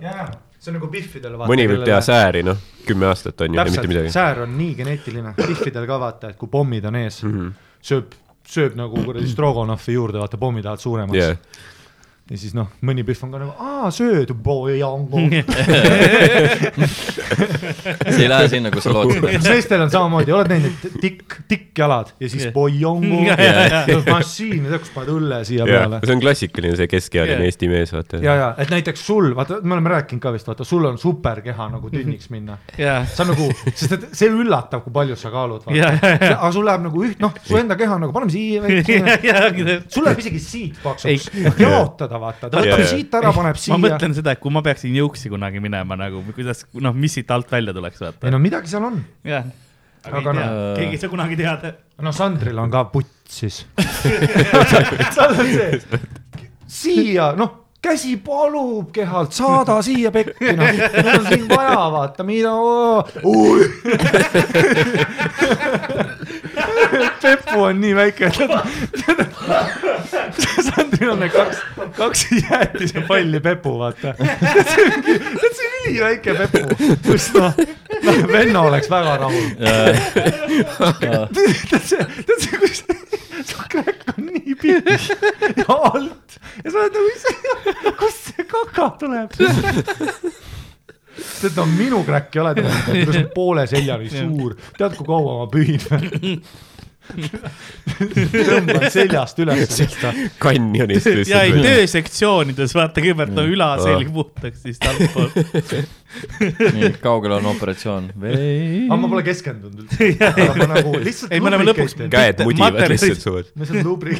see 0.62 0.70
on 0.70 0.78
nagu 0.78 0.88
Biffidel. 0.90 1.36
mõni 1.50 1.66
võib 1.70 1.84
teha. 1.86 2.00
sääri, 2.04 2.44
noh, 2.46 2.58
kümme 2.86 3.08
aastat 3.10 3.40
on 3.42 3.50
ju, 3.50 3.58
mitte 3.58 3.70
täpselt, 3.72 3.90
midagi. 3.90 4.12
säär 4.14 4.42
on 4.44 4.56
nii 4.58 4.74
geneetiline, 4.78 5.34
Biffidel 5.38 5.86
ka 5.90 5.98
vaata, 6.02 6.32
et 6.32 6.38
kui 6.38 6.50
pommid 6.52 6.86
on 6.86 6.98
ees 7.00 7.22
mm. 7.24 7.32
-hmm. 7.32 7.70
sööb, 7.90 8.14
sööb 8.46 8.76
nagu 8.78 9.04
kuradi 9.04 9.30
Strogonofi 9.30 9.96
juurde, 9.96 10.22
vaata 10.22 10.38
pommid 10.38 10.64
lähevad 10.64 10.82
suuremaks 10.82 11.18
yeah., 11.18 11.36
ja 12.32 12.38
siis 12.40 12.54
noh, 12.56 12.70
mõni 12.86 13.02
Biff 13.04 13.20
on 13.26 13.32
ka 13.34 13.38
nagu, 13.42 13.52
aa 13.60 13.90
sööd, 13.92 14.30
see 18.12 18.22
ei 18.24 18.28
lähe 18.30 18.46
sinna, 18.48 18.70
kus 18.72 18.86
sa 18.86 18.94
lootsid. 18.96 19.26
meestel 19.44 19.84
on 19.84 19.90
samamoodi, 19.92 20.32
oled 20.32 20.48
näinud 20.54 20.86
tikk, 21.02 21.36
tikkjalad 21.50 22.14
ja 22.22 22.30
siis 22.32 22.46
bojongo 22.54 23.20
ja., 23.26 23.36
massiin, 24.08 24.64
tead, 24.64 24.80
kus 24.80 24.94
paned 24.94 25.12
õlle 25.12 25.42
siia 25.48 25.66
jah, 25.68 25.82
peale. 25.82 26.00
see 26.06 26.16
on 26.16 26.22
klassikaline 26.24 26.78
see 26.80 26.88
keskealine 26.94 27.36
Jah. 27.36 27.44
Eesti 27.50 27.68
mees, 27.68 27.92
vaata. 27.92 28.22
ja, 28.24 28.32
ja 28.38 28.48
et 28.64 28.72
näiteks 28.72 29.04
sul, 29.10 29.28
vaata, 29.36 29.60
me 29.60 29.76
oleme 29.76 29.92
rääkinud 29.92 30.24
ka 30.24 30.32
vist, 30.32 30.48
vaata, 30.48 30.64
sul 30.68 30.88
on 30.88 30.96
superkeha 31.02 31.68
nagu 31.74 31.92
tünniks 31.92 32.32
minna. 32.32 32.56
see 32.78 32.88
on 33.26 33.32
nagu, 33.34 33.50
sest 33.74 33.98
et 33.98 34.08
see 34.16 34.32
üllatab, 34.32 34.86
kui 34.86 34.96
palju 34.96 35.20
sa 35.20 35.28
kaalud, 35.34 35.68
vaata. 35.68 35.76
ja, 35.76 35.92
ja, 36.00 36.38
aga 36.38 36.52
sul 36.56 36.64
läheb 36.68 36.88
nagu 36.88 37.04
üht, 37.04 37.20
noh, 37.20 37.36
su 37.44 37.60
enda 37.60 37.76
keha 37.76 38.00
on 38.00 38.06
nagu 38.06 38.16
paneme 38.16 38.32
siia 38.32 38.60
sul 39.92 40.08
läheb 40.08 40.24
isegi 40.24 40.40
siit 40.42 40.80
paksuks 40.82 41.28
jaotada, 41.60 42.21
vaata, 42.22 42.44
ta 42.52 42.56
võtab 42.62 42.84
siit 42.90 43.12
ära, 43.18 43.30
paneb 43.36 43.56
ma 43.58 43.62
siia. 43.64 43.78
mõtlen 43.84 44.12
seda, 44.16 44.28
et 44.36 44.40
kui 44.42 44.52
ma 44.54 44.60
peaksin 44.64 44.92
jõuksi 44.96 45.26
kunagi 45.32 45.58
minema 45.64 45.94
nagu, 45.98 46.18
kuidas, 46.32 46.58
noh, 46.78 46.92
mis 46.96 47.12
siit 47.18 47.28
alt 47.34 47.48
välja 47.52 47.72
tuleks, 47.76 47.98
ei 48.02 48.06
vaata. 48.10 48.32
no 48.34 48.38
midagi 48.42 48.66
seal 48.72 48.84
on. 48.88 48.96
jah, 49.28 49.44
aga 50.02 50.02
Aga 50.02 50.18
ei 50.18 50.22
tea 50.24 50.32
noh-, 50.38 50.52
keegi 50.78 50.94
ei 50.96 51.00
saa 51.02 51.10
kunagi 51.12 51.36
teada. 51.38 51.68
no 52.02 52.10
Sandril 52.16 52.58
on 52.58 52.70
ka 52.72 52.80
putt 52.90 53.12
siis. 53.30 53.56
tal 55.16 55.32
on 55.36 55.46
see, 55.52 55.70
siia, 56.66 57.26
noh, 57.38 57.50
käsi 57.82 58.12
palub 58.22 58.92
kehalt, 58.94 59.32
saada 59.34 59.80
siia 59.82 60.10
pekki, 60.14 60.52
noh, 60.58 60.66
meil 60.94 61.08
on 61.16 61.24
siin 61.26 61.46
vaja, 61.50 61.82
vaata, 61.96 62.22
mida. 62.26 62.52
Pepu 67.22 67.62
on 67.62 67.80
nii 67.80 67.94
väike, 67.96 68.26
et 68.26 68.36
Sandril 70.66 71.12
on 71.12 71.20
need 71.22 71.32
kaks, 71.34 71.60
kaks 71.96 72.24
jäätisepalli 72.38 73.40
Pepu, 73.40 73.76
vaata. 73.78 74.14
see 74.18 74.86
on 74.88 75.78
üliväike 75.86 76.34
Pepu, 76.40 76.62
kus 77.06 77.28
noh, 77.36 77.52
noh, 78.02 78.20
venna 78.32 78.64
oleks 78.68 78.90
väga 78.90 79.16
rahul. 79.22 79.48
tead 81.32 81.82
see, 81.86 82.06
tead 82.26 82.38
see, 82.46 82.58
kus 82.62 82.84
su 83.48 83.58
kräkk 83.72 84.12
on 84.16 84.26
nii 84.28 84.54
pikk 84.60 84.86
ja 85.62 85.78
alt 85.92 86.38
ja 86.62 86.70
sa 86.70 86.82
oled 86.82 86.94
nagu 86.96 87.08
ise, 87.12 87.32
kust 88.00 88.32
see 88.32 88.44
kaka 88.50 88.90
tuleb? 89.00 89.30
tead, 91.40 91.54
no 91.56 91.64
minu 91.70 92.02
kräkk 92.06 92.36
ei 92.36 92.44
ole 92.44 92.52
tegelikult, 92.58 93.32
poole 93.34 93.66
seljani 93.70 94.10
suur, 94.12 94.56
tead, 94.78 94.92
kui 94.98 95.06
kaua 95.08 95.40
ma 95.42 95.48
pühin? 95.52 95.80
tõmban 98.48 98.84
seljast 98.92 99.40
üles 99.42 99.80
kanjonist 100.42 101.06
ja 101.28 101.42
ei, 101.42 101.50
lihtsalt. 101.52 101.66
töösektsioonides 101.66 102.74
vaata 102.76 103.02
kõigepealt 103.02 103.40
on 103.42 103.50
ülaselg 103.52 104.12
puhtaks, 104.14 104.62
siis 104.62 104.78
altpoolt. 104.86 105.34
nii, 106.76 106.92
kaugel 107.02 107.32
on 107.38 107.46
operatsioon? 107.52 108.04
aga 108.22 108.98
ma 109.02 109.06
pole 109.14 109.24
keskendunud 109.26 109.78
üldse. 109.84 109.98
aga 110.30 110.52
ma 110.60 110.66
nagu 110.76 110.90
lihtsalt. 110.98 111.30
Ei, 111.32 111.38
me 111.42 111.46
oleme 111.52 111.64
lõpuks- 111.70 111.96
käed 112.12 112.36
mudivad 112.46 112.88
lihtsalt 112.92 113.22
suud. 113.24 113.46
ma 113.56 113.60
lihtsalt 113.66 113.84
lubri. 113.88 114.14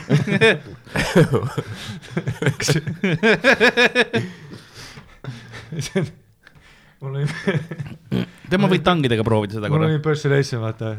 Mul 7.03 7.17
oli, 7.19 8.25
tema 8.53 8.69
võid 8.71 8.85
tangidega 8.87 9.25
proovida 9.27 9.59
seda 9.59 9.69
mul 9.69 9.81
korra 9.81 9.88
oli. 9.91 9.99
impersonation, 9.99 10.62
vaata 10.62 10.95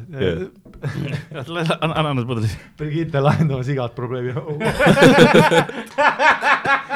anna, 1.79 1.93
anna 2.03 2.25
pudelis. 2.27 2.57
Brigitte 2.79 3.23
lahendamas 3.23 3.71
igat 3.71 3.95
probleemi. 3.95 4.35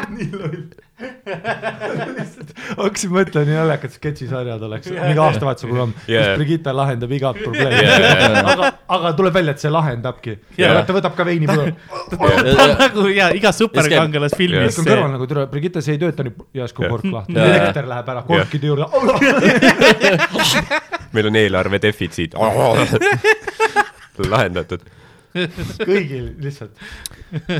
nii 0.17 0.31
loll. 0.35 0.67
hakkasin 2.77 3.11
mõtlema, 3.13 3.45
nii 3.45 3.53
naljakad 3.57 3.91
sketšisarjad 3.93 4.63
oleks, 4.65 4.89
mingi 4.89 5.21
aastavahetuse 5.21 5.67
programm 5.69 5.91
yeah., 5.93 6.07
Yeah. 6.17 6.25
kus 6.33 6.39
Brigitte 6.41 6.73
lahendab 6.73 7.11
igat 7.13 7.37
probleemi 7.45 7.83
Yeah. 7.83 8.47
aga, 8.53 8.69
aga 8.97 9.11
tuleb 9.19 9.35
välja, 9.37 9.53
et 9.53 9.61
see 9.61 9.71
lahendabki 9.73 10.33
Yeah. 10.33 10.71
yeah.. 10.73 10.85
ta 10.87 10.95
võtab 10.97 11.13
ka 11.17 11.25
veini 11.27 11.45
põõr. 11.49 11.69
nagu 12.81 13.05
ja 13.13 13.29
igas 13.37 13.61
superkangelasfilmis 13.61 14.71
lükkan 14.71 14.89
kõrval 14.89 15.13
nagu 15.13 15.29
türa, 15.29 15.45
Brigitte, 15.51 15.83
see 15.85 15.97
ei 15.97 16.01
tööta 16.01 16.25
nüüd, 16.25 16.41
järsku 16.57 16.87
kork 16.89 17.05
lahti, 17.13 17.37
elekter 17.37 17.85
läheb 17.93 18.07
ära 18.15 18.21
korkide 18.27 18.71
juurde. 18.71 18.85
meil 21.15 21.29
on 21.29 21.35
eelarve 21.39 21.77
defitsiit. 21.81 22.33
lahendatud. 24.17 24.81
kõigil 25.89 26.31
lihtsalt. 26.41 26.79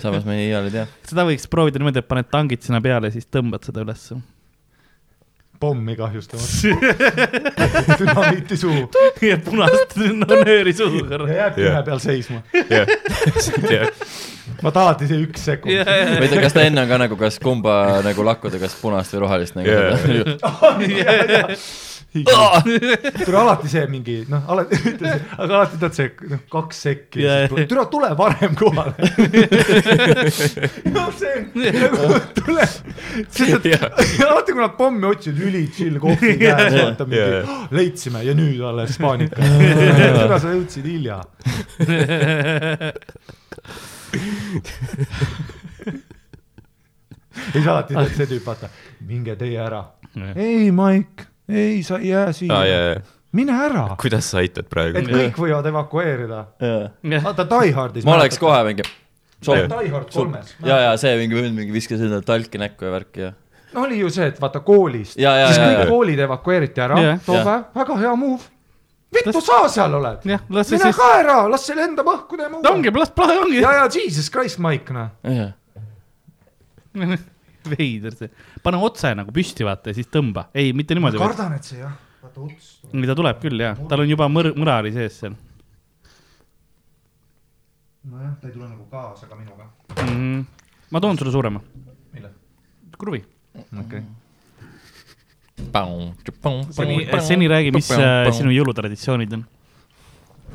samas 0.01 0.25
me 0.27 0.39
ei 0.41 0.71
tea. 0.73 0.87
seda 1.07 1.25
võiks 1.27 1.47
proovida 1.51 1.81
niimoodi, 1.81 2.01
et 2.03 2.09
paned 2.09 2.29
tangid 2.31 2.65
sinna 2.65 2.81
peale, 2.83 3.11
siis 3.13 3.27
tõmbad 3.31 3.65
seda 3.67 3.83
ülesse. 3.85 4.19
pommi 5.59 5.95
kahjustamas. 5.97 6.51
dünamiiti 8.01 8.57
suhu 8.61 8.85
ja 9.25 9.39
punast 9.41 9.97
nööri 9.97 10.73
suhu 10.77 11.01
ja 11.01 11.09
korra. 11.09 11.33
jääbki 11.33 11.65
Jah. 11.65 11.73
ühe 11.73 11.83
peal 11.89 12.03
seisma. 12.03 12.43
jah, 12.69 13.91
vaata 14.61 14.85
alati 14.85 15.09
see 15.09 15.25
üks 15.25 15.49
sekund. 15.49 15.83
ma 15.83 16.21
ei 16.21 16.31
tea, 16.31 16.45
kas 16.45 16.57
ta 16.57 16.65
enne 16.67 16.85
on 16.85 16.89
ka 16.93 17.01
nagu, 17.03 17.19
kas 17.19 17.41
kumba 17.43 17.77
nagu 18.05 18.25
lakkuda, 18.29 18.61
kas 18.61 18.77
punast 18.81 19.17
või 19.17 19.25
rohelist 19.25 19.59
nagu 19.59 19.75
Jaa. 19.75 21.53
tule 23.25 23.37
alati 23.37 23.67
see 23.69 23.83
mingi 23.91 24.13
noh, 24.31 24.41
alati, 24.49 24.77
aga 25.41 25.51
alati 25.59 25.77
tead 25.81 25.93
see 25.97 26.07
noh, 26.31 26.39
kaks 26.53 26.77
sekki 26.87 27.19
jaa., 27.25 27.49
tule, 27.51 27.65
tule 27.91 28.09
varem 28.17 28.53
kohale. 28.57 28.95
noh, 30.95 31.09
see 31.19 31.35
nagu 31.75 32.07
tule, 32.39 32.65
sest 33.27 33.67
et 33.69 33.83
alati 34.23 34.55
kui 34.55 34.63
nad 34.63 34.73
pommi 34.79 35.05
otsivad, 35.11 35.39
üli 35.49 35.63
chill 35.75 35.95
kohvi 36.01 36.33
käes, 36.41 36.73
vaata 36.79 37.03
mingi. 37.05 37.43
"Oh, 37.43 37.63
leidsime 37.75 38.19
ja 38.25 38.33
nüüd 38.37 38.61
alles 38.71 38.93
paanika. 39.03 39.37
tule, 39.43 40.39
sa 40.41 40.47
jõudsid 40.55 40.85
hilja. 40.87 41.17
ei, 47.53 47.61
sa 47.63 47.77
alati 47.77 47.95
see 48.15 48.27
tüüp, 48.31 48.45
vaata, 48.47 48.69
minge 49.07 49.35
teie 49.39 49.59
ära. 49.61 49.81
ei, 50.35 50.71
Maik, 50.75 51.25
ei, 51.49 51.83
sa 51.83 51.97
ei 51.97 52.09
jää 52.09 52.31
siia 52.35 52.65
ja, 52.65 52.79
mine 53.31 53.55
ära, 53.55 53.87
kuidas 54.01 54.31
sa 54.31 54.41
aitad 54.43 54.67
praegu 54.71 54.99
et? 54.99 55.09
kõik 55.09 55.39
võivad 55.41 55.67
evakueerida. 55.71 56.45
ja. 56.61 57.21
vaata 57.23 57.47
Die 57.49 57.73
Hardis. 57.75 58.07
ma 58.07 58.17
oleks 58.17 58.39
kohe 58.41 58.63
mingi. 58.67 58.87
Die 59.45 59.91
Hard 59.93 60.09
kolmes. 60.13 60.55
ja, 60.65 60.79
ja 60.87 60.93
see 60.97 61.13
mingi 61.19 61.37
vend 61.37 61.55
mingi 61.57 61.75
viskas 61.75 62.01
endale 62.01 62.25
talki 62.25 62.57
näkku 62.61 62.87
ja 62.87 62.93
värki 62.93 63.25
ja. 63.27 63.31
no 63.75 63.85
oli 63.85 63.99
ju 64.01 64.11
see, 64.13 64.27
et 64.33 64.41
vaata 64.41 64.63
koolist, 64.65 65.17
siis 65.19 65.61
kõik 65.61 65.81
ja. 65.83 65.87
koolid 65.89 66.19
evakueeriti 66.27 66.83
ära 66.83 67.01
Jah., 67.03 67.23
Toome, 67.25 67.57
väga 67.77 67.99
hea 68.01 68.15
move. 68.17 68.43
vittu 69.13 69.41
sa 69.45 69.61
seal 69.71 69.93
oled, 69.99 70.25
las 70.25 70.73
mine 70.73 70.89
siis, 70.89 70.97
ka 70.97 71.13
ära, 71.21 71.37
las 71.51 71.69
see 71.69 71.77
lendab 71.77 72.09
õhku, 72.15 72.39
tee 72.41 72.49
muu. 72.51 72.65
ongi, 72.73 72.91
las 72.97 73.13
pla-, 73.15 73.39
ongi 73.45 73.61
ja, 73.61 73.77
ja 73.83 73.87
Jesus 73.93 74.31
Christ, 74.33 74.59
Mike, 74.63 74.95
noh. 74.95 75.09
veider 77.75 78.15
see, 78.17 78.31
pane 78.63 78.79
otse 78.89 79.13
nagu 79.17 79.33
püsti, 79.35 79.65
vaata 79.67 79.91
ja 79.91 79.99
siis 79.99 80.11
tõmba, 80.13 80.47
ei, 80.57 80.73
mitte 80.77 80.97
niimoodi, 80.97 81.19
kardan, 81.21 81.57
et 81.57 81.67
see 81.67 81.81
jah, 81.81 81.95
vaata 82.23 82.45
ots. 82.45 82.71
mida 82.93 83.15
tuleb 83.17 83.43
küll 83.43 83.65
jah, 83.65 83.79
tal 83.89 84.05
on 84.05 84.15
juba 84.15 84.29
mõr-, 84.31 84.53
mõra 84.57 84.79
oli 84.83 84.93
sees 84.95 85.21
seal 85.23 85.37
nojah, 88.11 88.35
ta 88.41 88.47
ei 88.47 88.53
tule 88.53 88.67
nagu 88.69 88.85
kaasa 88.91 89.27
ka 89.27 89.35
minuga. 89.35 89.67
mm. 89.89 90.07
-hmm. 90.07 90.45
ma 90.91 90.99
toon 91.01 91.17
sulle 91.17 91.31
suurema, 91.31 91.61
mille? 92.13 92.29
kruvi. 92.97 93.25
okei. 93.79 94.01
seni, 96.71 97.07
seni 97.19 97.47
räägi, 97.47 97.71
mis 97.71 97.91
äh, 97.91 98.31
sinu 98.31 98.51
jõulutraditsioonid 98.51 99.33
on. 99.33 99.45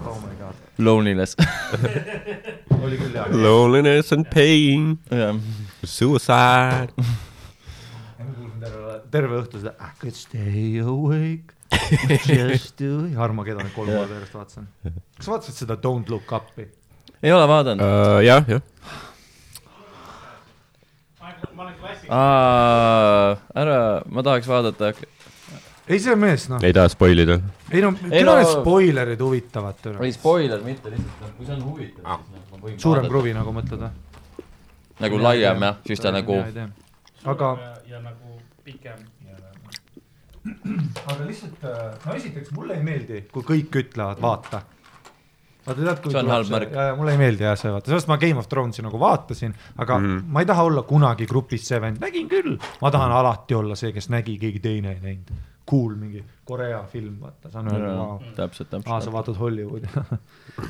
oh 0.06 0.16
my 0.22 0.34
god. 0.38 0.54
Loneliness. 0.78 1.36
oli 2.84 2.96
küll 2.96 3.14
hea. 3.14 3.26
Loneliness 3.30 4.12
and 4.12 4.26
pain, 4.34 4.98
jah, 5.10 5.36
suicide. 5.84 6.92
terve, 9.12 9.40
õhtu 9.42 9.60
seda 9.62 9.74
I 9.80 9.92
could 10.00 10.16
stay 10.16 10.78
awake. 10.82 11.56
Just 12.28 12.76
Keda 12.78 13.64
nüüd 13.64 13.72
kolm 13.74 13.88
korda 13.88 14.18
järjest 14.18 14.34
vaatasin. 14.36 14.68
kas 15.16 15.24
sa 15.26 15.32
vaatasid 15.32 15.62
seda 15.62 15.78
Don't 15.80 16.12
look 16.12 16.28
up'i? 16.36 16.66
ei 17.22 17.32
ole 17.32 17.46
vaadanud. 17.48 17.84
jah, 18.26 18.44
jah. 18.50 18.60
ära, 23.62 23.78
ma 24.04 24.24
tahaks 24.26 24.50
vaadata. 24.50 24.92
ei, 25.88 25.98
see 25.98 26.16
mees, 26.18 26.48
noh. 26.52 26.60
ei 26.60 26.76
taha 26.76 26.92
spoil 26.92 27.24
ida. 27.24 27.40
ei 27.72 27.80
no, 27.84 27.94
küll 27.96 28.28
no- 28.28 28.36
need 28.36 28.52
spoilerid 28.52 29.24
huvitavad. 29.24 29.90
ei 30.04 30.12
spoiler 30.12 30.64
mitte 30.66 30.92
lihtsalt, 30.92 31.36
kui 31.38 31.48
see 31.48 31.56
on 31.56 31.66
huvitav, 31.70 32.26
siis 32.28 32.48
ma 32.52 32.64
võin 32.66 32.80
suurem. 32.84 33.08
kruvi 33.08 33.36
nagu 33.38 33.54
mõtled 33.56 33.86
või? 33.86 34.11
Nagu 35.00 35.22
laiem 35.22 35.64
jah, 35.66 35.80
siis 35.86 36.00
ta 36.02 36.12
nagu, 36.14 36.36
aga 37.24 37.50
ja 37.88 38.00
nagu 38.02 38.38
pikem. 38.64 39.00
aga 41.06 41.24
lihtsalt, 41.24 41.64
no 42.06 42.14
esiteks 42.18 42.52
mulle 42.56 42.78
ei 42.80 42.86
meeldi, 42.86 43.24
kui 43.32 43.44
kõik 43.46 43.76
ütlevad, 43.84 44.18
vaata. 44.22 44.62
vaata 45.66 45.78
tead, 45.78 46.00
kui 46.02 46.10
See 46.14 46.22
on 46.22 46.32
halb 46.34 46.50
märk. 46.50 46.74
ja, 46.74 46.88
ja 46.90 46.96
mulle 46.98 47.14
ei 47.14 47.20
meeldi 47.20 47.46
jah 47.46 47.54
see 47.58 47.70
vaata, 47.70 47.86
sellepärast 47.86 48.10
ma 48.10 48.18
Game 48.24 48.42
of 48.42 48.50
Thronesi 48.50 48.82
nagu 48.82 48.98
vaatasin, 48.98 49.54
aga 49.76 49.98
mm. 49.98 50.10
-hmm. 50.10 50.34
ma 50.34 50.42
ei 50.42 50.50
taha 50.50 50.66
olla 50.70 50.82
kunagi 50.82 51.30
grupis 51.30 51.68
see 51.68 51.80
vend, 51.80 52.02
nägin 52.02 52.28
küll, 52.28 52.58
ma 52.80 52.90
tahan 52.90 53.12
alati 53.12 53.54
olla 53.54 53.78
see, 53.78 53.92
kes 53.92 54.10
nägi, 54.10 54.38
keegi 54.38 54.60
teine 54.60 54.96
ei 54.96 55.00
näinud. 55.00 55.32
Cool 55.70 55.94
mingi 55.96 56.24
Korea 56.44 56.82
film, 56.90 57.20
vaata, 57.20 57.50
saan 57.52 57.68
öelda, 57.70 57.92
vau. 57.98 58.16
täpselt, 58.36 58.72
aa, 58.74 58.80
sa 58.82 58.88
täpselt. 58.90 59.12
vaatad 59.14 59.36
Hollywoodi 59.38 59.86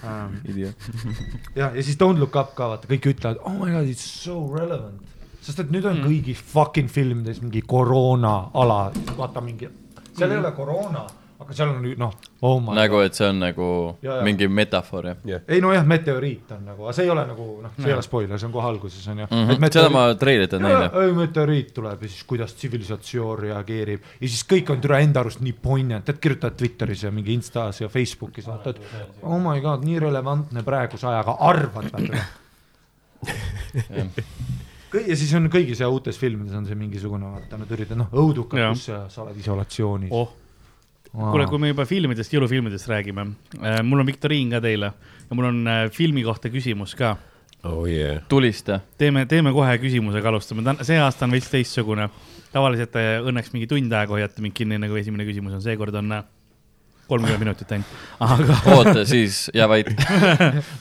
Ähm, 0.04 0.34
idioot. 0.44 0.76
ja, 1.60 1.70
ja 1.74 1.82
siis 1.82 1.96
Don't 2.00 2.18
Look 2.20 2.36
Up 2.36 2.52
ka 2.54 2.68
vaata, 2.74 2.86
kõik 2.90 3.08
ütlevad, 3.14 3.40
oh 3.48 3.54
my 3.56 3.70
god, 3.72 3.88
it's 3.90 4.04
so 4.24 4.36
relevant. 4.54 5.00
sest 5.42 5.58
et 5.64 5.70
nüüd 5.74 5.84
on 5.88 5.96
Mm. 5.98 6.04
kõigis 6.06 6.38
fucking 6.52 6.88
filmides 6.92 7.40
mingi 7.42 7.62
koroona 7.66 8.50
ala, 8.54 8.92
vaata 9.18 9.40
mingi, 9.42 9.66
seal 10.14 10.28
mm. 10.28 10.32
ei 10.32 10.38
ole 10.38 10.52
koroona, 10.54 11.06
aga 11.52 11.58
seal 11.58 11.72
on 11.74 11.84
noh, 12.00 12.12
oh 12.48 12.60
my 12.64 12.76
nagu, 12.76 13.00
et 13.04 13.16
see 13.16 13.28
on 13.28 13.40
nagu 13.42 13.68
Ja, 14.02 14.16
ja. 14.18 14.24
mingi 14.26 14.48
metafoor 14.48 15.06
jah. 15.10 15.18
Jah, 15.28 15.42
ei 15.48 15.60
nojah, 15.60 15.84
meteoriit 15.86 16.50
on 16.56 16.64
nagu, 16.70 16.86
aga 16.86 16.94
see 16.96 17.06
ei 17.06 17.12
ole 17.12 17.24
nagu 17.28 17.46
noh, 17.62 17.74
see 17.76 17.90
ei 17.90 17.96
ole 17.96 18.04
spoiler, 18.06 18.40
see 18.40 18.48
on 18.48 18.54
kohe 18.54 18.68
alguses 18.68 19.08
on 19.12 19.22
ju. 19.22 19.26
Mm. 19.30 19.48
-hmm. 19.48 19.72
seda 19.76 19.90
ma 19.92 20.04
treilit 20.18 20.52
olen 20.56 20.66
näinud 20.68 20.86
jah. 20.86 20.98
ei, 21.04 21.12
meteoriit 21.16 21.74
tuleb 21.74 22.02
ja 22.02 22.08
siis 22.08 22.24
kuidas 22.24 22.54
tsivilisatsioon 22.54 23.38
reageerib. 23.38 24.08
Ja 24.20 24.28
siis 24.28 24.44
kõik 24.48 24.72
on 24.72 24.80
türa 24.80 25.02
enda 25.04 25.20
arust 25.20 25.40
nii 25.44 25.52
poignant, 25.52 26.08
et 26.08 26.18
kirjutavad 26.18 26.56
Twitteris 26.56 27.02
ja 27.02 27.10
mingi 27.10 27.34
Instas 27.34 27.80
ja 27.80 27.88
Facebookis 27.88 28.46
vaata, 28.46 28.70
et 28.70 28.80
oh 29.22 29.40
my 29.40 29.60
god, 29.60 29.84
nii 29.84 29.98
relevantne 30.00 30.62
praeguse 30.62 31.06
ajaga, 31.06 31.36
arvad 31.40 31.90
kõik 34.92 35.08
ja 35.08 35.16
siis 35.16 35.32
on 35.38 35.48
kõigis 35.52 35.80
ja 35.80 35.88
uutes 35.92 36.18
filmides 36.20 36.54
on 36.56 36.66
see 36.68 36.76
mingisugune 36.78 37.30
vaata, 37.32 37.58
nad 37.60 37.70
üritavad 37.72 38.02
noh, 38.02 38.10
õudukad 38.22 38.74
kus 38.74 38.88
sa 38.90 39.22
oled 39.24 39.38
isolatsioonis. 39.40 40.12
Oh, 40.12 40.34
kuule, 41.12 41.46
kui 41.46 41.60
me 41.60 41.72
juba 41.72 41.84
filmidest, 41.88 42.32
jõulufilmidest 42.32 42.88
räägime, 42.88 43.26
mul 43.84 44.00
on 44.04 44.08
viktoriin 44.08 44.54
ka 44.54 44.62
teile 44.64 44.92
ja 45.32 45.36
mul 45.36 45.48
on 45.48 45.62
äh, 45.68 45.86
filmi 45.92 46.24
kohta 46.26 46.50
küsimus 46.52 46.94
ka. 46.96 47.16
oh 47.64 47.86
yeah. 47.88 48.22
tulista. 48.28 48.80
teeme, 48.98 49.26
teeme 49.26 49.52
kohe 49.52 49.78
küsimusega, 49.80 50.28
alustame, 50.28 50.76
see 50.84 50.98
aasta 51.00 51.24
on 51.24 51.32
veits 51.32 51.48
teistsugune. 51.52 52.08
tavaliselt 52.52 52.96
äh, 53.00 53.16
õnneks 53.24 53.52
mingi 53.54 53.68
tund 53.70 53.92
aega 53.92 54.12
hoiate 54.12 54.44
mind 54.44 54.56
kinni, 54.56 54.80
nagu 54.82 54.96
esimene 55.00 55.24
küsimus 55.28 55.56
on, 55.56 55.64
seekord 55.64 55.96
on 55.96 56.12
äh, 56.18 56.24
kolmkümmend 57.08 57.44
minutit 57.46 57.72
ainult, 57.72 57.96
aga 58.20 58.58
oota, 58.76 59.06
siis 59.08 59.46
jää 59.54 59.68
vait. 59.68 59.88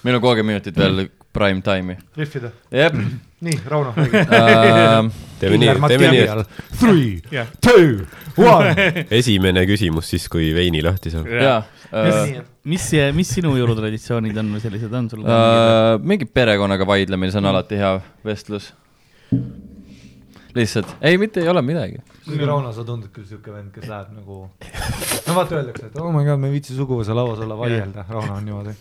meil 0.03 0.19
on 0.19 0.21
kolmkümmend 0.23 0.57
minutit 0.57 0.77
veel 0.77 1.07
prime 1.33 1.61
time'i. 1.65 1.97
rihvida, 2.17 2.51
jep 2.71 2.97
nii 3.45 3.59
Rauno, 3.71 3.93
uh,. 3.95 5.11
teeme 5.39 5.59
nii, 5.61 5.75
teeme 5.87 6.11
nii, 6.13 6.23
et 6.25 6.57
Three 6.79 7.45
two, 7.63 8.05
one. 8.37 8.75
esimene 9.21 9.65
küsimus 9.69 10.11
siis, 10.13 10.27
kui 10.31 10.51
veini 10.55 10.83
lahti 10.85 11.13
saab. 11.13 11.29
jaa 11.31 11.61
uh,. 11.91 12.37
mis, 12.63 12.91
mis 13.17 13.33
sinu 13.39 13.55
jõulutraditsioonid 13.59 14.37
on 14.43 14.53
või 14.57 14.63
sellised 14.63 14.93
on 14.99 15.09
sul? 15.11 15.25
Uh, 15.25 15.97
mingi 16.03 16.29
perekonnaga 16.29 16.87
vaidlemine, 16.87 17.33
see 17.33 17.41
on 17.43 17.51
alati 17.53 17.81
hea 17.81 17.95
vestlus. 18.27 18.71
lihtsalt, 20.55 20.95
ei, 21.01 21.17
mitte 21.17 21.41
ei 21.41 21.49
ole 21.49 21.61
midagi. 21.61 21.99
kuigi 22.25 22.45
Rauno, 22.45 22.71
sa 22.73 22.83
tundud 22.87 23.11
küll 23.13 23.25
siuke 23.27 23.53
vend, 23.53 23.71
kes 23.75 23.87
läheb 23.89 24.11
nagu, 24.15 24.43
no 25.27 25.35
vaata 25.35 25.57
öeldakse, 25.59 25.89
et 25.89 25.99
oh 26.01 26.11
my 26.13 26.23
god, 26.27 26.41
me 26.41 26.49
ei 26.49 26.55
viitsi 26.57 26.75
suguvõsa 26.77 27.15
lauas 27.17 27.39
olla 27.43 27.57
vaielda, 27.59 28.05
Rauno 28.09 28.35
on 28.37 28.45
niimoodi. 28.47 28.75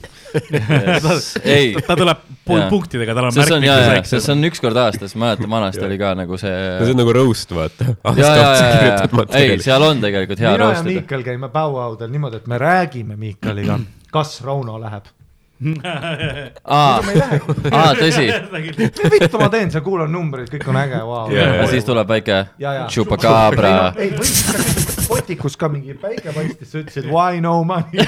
ei, 1.56 1.74
ta 1.87 1.96
tuleb 1.98 2.26
punktidega, 2.46 3.14
tal 3.16 3.30
on 3.30 3.37
see 3.37 3.56
on, 3.56 3.68
jaa, 3.68 3.78
jaa, 3.87 4.02
see 4.11 4.35
on 4.35 4.50
üks 4.50 4.62
kord 4.62 4.80
aastas, 4.83 5.14
mäletan, 5.20 5.50
vanasti 5.52 5.85
oli 5.88 6.00
ka 6.00 6.12
nagu 6.18 6.40
see. 6.40 6.56
see 6.83 6.96
on 6.96 7.00
nagu 7.02 7.14
roast, 7.16 7.54
vaata. 7.56 7.94
ei, 9.38 9.56
seal 9.62 9.87
on 9.87 10.02
tegelikult 10.02 10.42
hea 10.42 10.56
mina 10.56 10.72
ja. 10.74 10.83
Miikal 10.90 11.24
käime 11.26 11.52
päuaudel 11.52 12.12
niimoodi, 12.12 12.42
et 12.42 12.50
me 12.50 12.59
räägime 12.61 13.16
Miikaliga, 13.20 13.80
kas 14.12 14.40
Rauno 14.44 14.78
läheb. 14.83 15.09
aa, 16.64 17.03
aa, 17.73 17.92
tõsi. 17.99 18.27
vittu 19.12 19.40
ma 19.40 19.49
teen, 19.53 19.68
sa 19.73 19.83
kuulan 19.85 20.09
numbreid, 20.12 20.49
kõik 20.49 20.64
on 20.73 20.79
äge, 20.81 21.01
vau. 21.05 21.27
Ja 21.35 21.66
siis 21.68 21.85
tuleb 21.85 22.09
väike 22.09 22.38
ja, 22.62 22.73
ja. 22.79 22.87
Chupacabra. 22.88 23.92
ei, 24.01 24.14
potikus 25.05 25.59
ka 25.61 25.68
mingi 25.68 25.92
päike 26.01 26.33
paistis, 26.33 26.70
sa 26.70 26.81
ütlesid 26.81 27.11
why 27.12 27.42
no 27.44 27.59
money. 27.68 28.01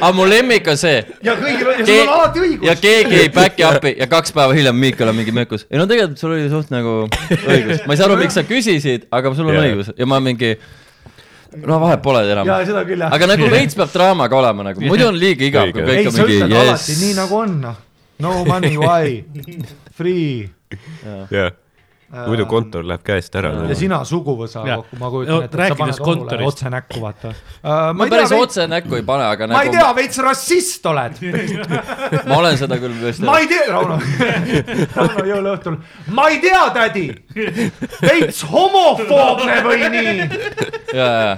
aga 0.00 0.10
mu 0.18 0.26
lemmik 0.26 0.66
on 0.70 0.78
see, 0.80 0.98
ja 1.26 1.36
kõigil 1.38 1.70
on, 1.70 1.78
ja 1.78 1.86
sul 1.86 2.02
on 2.02 2.12
alati 2.16 2.42
ja 2.42 2.44
õigus. 2.48 2.82
keegi 2.82 3.22
ei 3.22 3.30
back'i 3.34 3.66
up'i 3.66 3.94
ja 3.98 4.10
kaks 4.10 4.34
päeva 4.34 4.54
hiljem 4.56 4.78
Miikal 4.82 5.14
on 5.14 5.18
mingi 5.18 5.34
mökus. 5.36 5.66
ei 5.70 5.78
no 5.78 5.86
tegelikult 5.90 6.18
sul 6.22 6.34
oli 6.34 6.50
suht 6.50 6.74
nagu 6.74 7.04
õigus, 7.06 7.86
ma 7.86 7.94
ei 7.94 8.02
saa 8.02 8.10
aru, 8.10 8.18
miks 8.18 8.34
sa 8.38 8.46
küsisid, 8.46 9.06
aga 9.14 9.34
sul 9.38 9.50
on 9.50 9.58
Jaa. 9.58 9.66
õigus 9.70 9.94
ja 9.94 10.10
ma 10.10 10.18
mingi. 10.22 10.56
No 11.56 11.78
vahet 11.82 12.02
pole 12.02 12.24
enam. 12.30 12.46
ja 12.46 12.58
seda 12.66 12.84
küll 12.88 13.02
jah. 13.04 13.12
aga 13.14 13.30
nagu 13.32 13.50
veits 13.52 13.78
peab 13.78 13.92
draamaga 13.94 14.38
olema 14.38 14.66
nagu, 14.70 14.82
muidu 14.84 15.08
on 15.10 15.18
liiga 15.18 15.46
igav, 15.46 15.72
kui 15.74 15.86
kõik 15.86 16.10
on 16.10 16.18
mingi 16.18 16.36
ütled 16.38 16.56
alati 16.62 16.98
nii 17.00 17.08
jess. 17.10 17.16
nagu 17.22 17.40
on, 17.44 17.56
noh. 17.68 17.78
No 18.20 18.44
money, 18.44 18.76
why? 18.76 19.24
Free. 19.98 20.50
jah, 21.32 21.54
muidu 22.10 22.46
kontor 22.50 22.86
läheb 22.86 23.02
käest 23.06 23.34
ära. 23.38 23.52
ja 23.70 23.76
sina 23.78 24.00
suguvõsa 24.06 24.64
kokku, 24.66 24.98
ma 24.98 25.10
kujutan 25.12 25.44
ette, 25.46 25.60
et 25.62 25.72
sa 25.72 25.76
paned 25.78 26.00
kontorist. 26.02 26.48
otse 26.48 26.72
näkku, 26.74 27.02
vaata. 27.04 27.32
ma 27.94 28.08
päris 28.10 28.34
otse 28.34 28.66
näkku 28.70 28.98
ei 28.98 29.04
pane, 29.06 29.28
aga 29.30 29.46
ma 29.52 29.62
ei 29.62 29.70
nagu 29.70 29.76
tea, 29.76 29.92
veits 30.00 30.22
rassist 30.26 30.90
oled. 30.90 31.20
ma 32.30 32.40
olen 32.40 32.58
seda 32.58 32.80
küll 32.82 32.96
vist. 33.04 33.22
ma 33.26 33.38
ei 33.42 33.46
tea, 33.50 33.68
Rauno, 33.70 34.00
Rauno 34.96 35.28
jõuluõhtul, 35.30 35.78
ma 36.16 36.26
ei 36.32 36.42
tea, 36.42 36.64
tädi, 36.74 37.06
veits 38.02 38.42
homofoobne 38.50 39.62
või 39.68 39.94
nii. 39.94 40.28
ja, 40.96 41.08
ja 41.08 41.32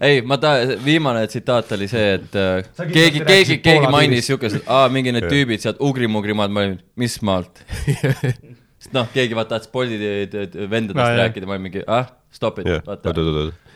ei, 0.00 0.20
ma 0.24 0.36
ta-, 0.40 0.58
viimane 0.84 1.26
tsitaat 1.28 1.72
oli 1.76 1.88
see, 1.88 2.16
et 2.18 2.36
äh, 2.40 2.88
keegi, 2.92 3.22
keegi, 3.24 3.58
keegi 3.64 3.92
mainis 3.92 4.28
siukest, 4.32 4.60
et 4.60 4.70
aa, 4.72 4.88
mingi 4.92 5.12
need 5.12 5.28
tüübid 5.30 5.64
sealt 5.64 5.80
Ugri-Mugrimaalt, 5.84 6.52
ma 6.52 6.64
olin, 6.64 6.78
mis 7.00 7.20
maalt? 7.26 7.64
Sest 8.86 8.94
noh, 8.94 9.06
keegi 9.12 9.34
vaata 9.36 9.56
tahtis 9.56 9.70
Bolti 9.72 9.98
vendadest 10.70 11.02
jah. 11.02 11.18
rääkida, 11.24 11.46
ma 11.48 11.56
olin 11.56 11.66
mingi, 11.66 11.82
ah, 11.90 12.06
stop 12.30 12.60
it, 12.62 12.70
jah, 12.70 12.82
vaata 12.86 13.12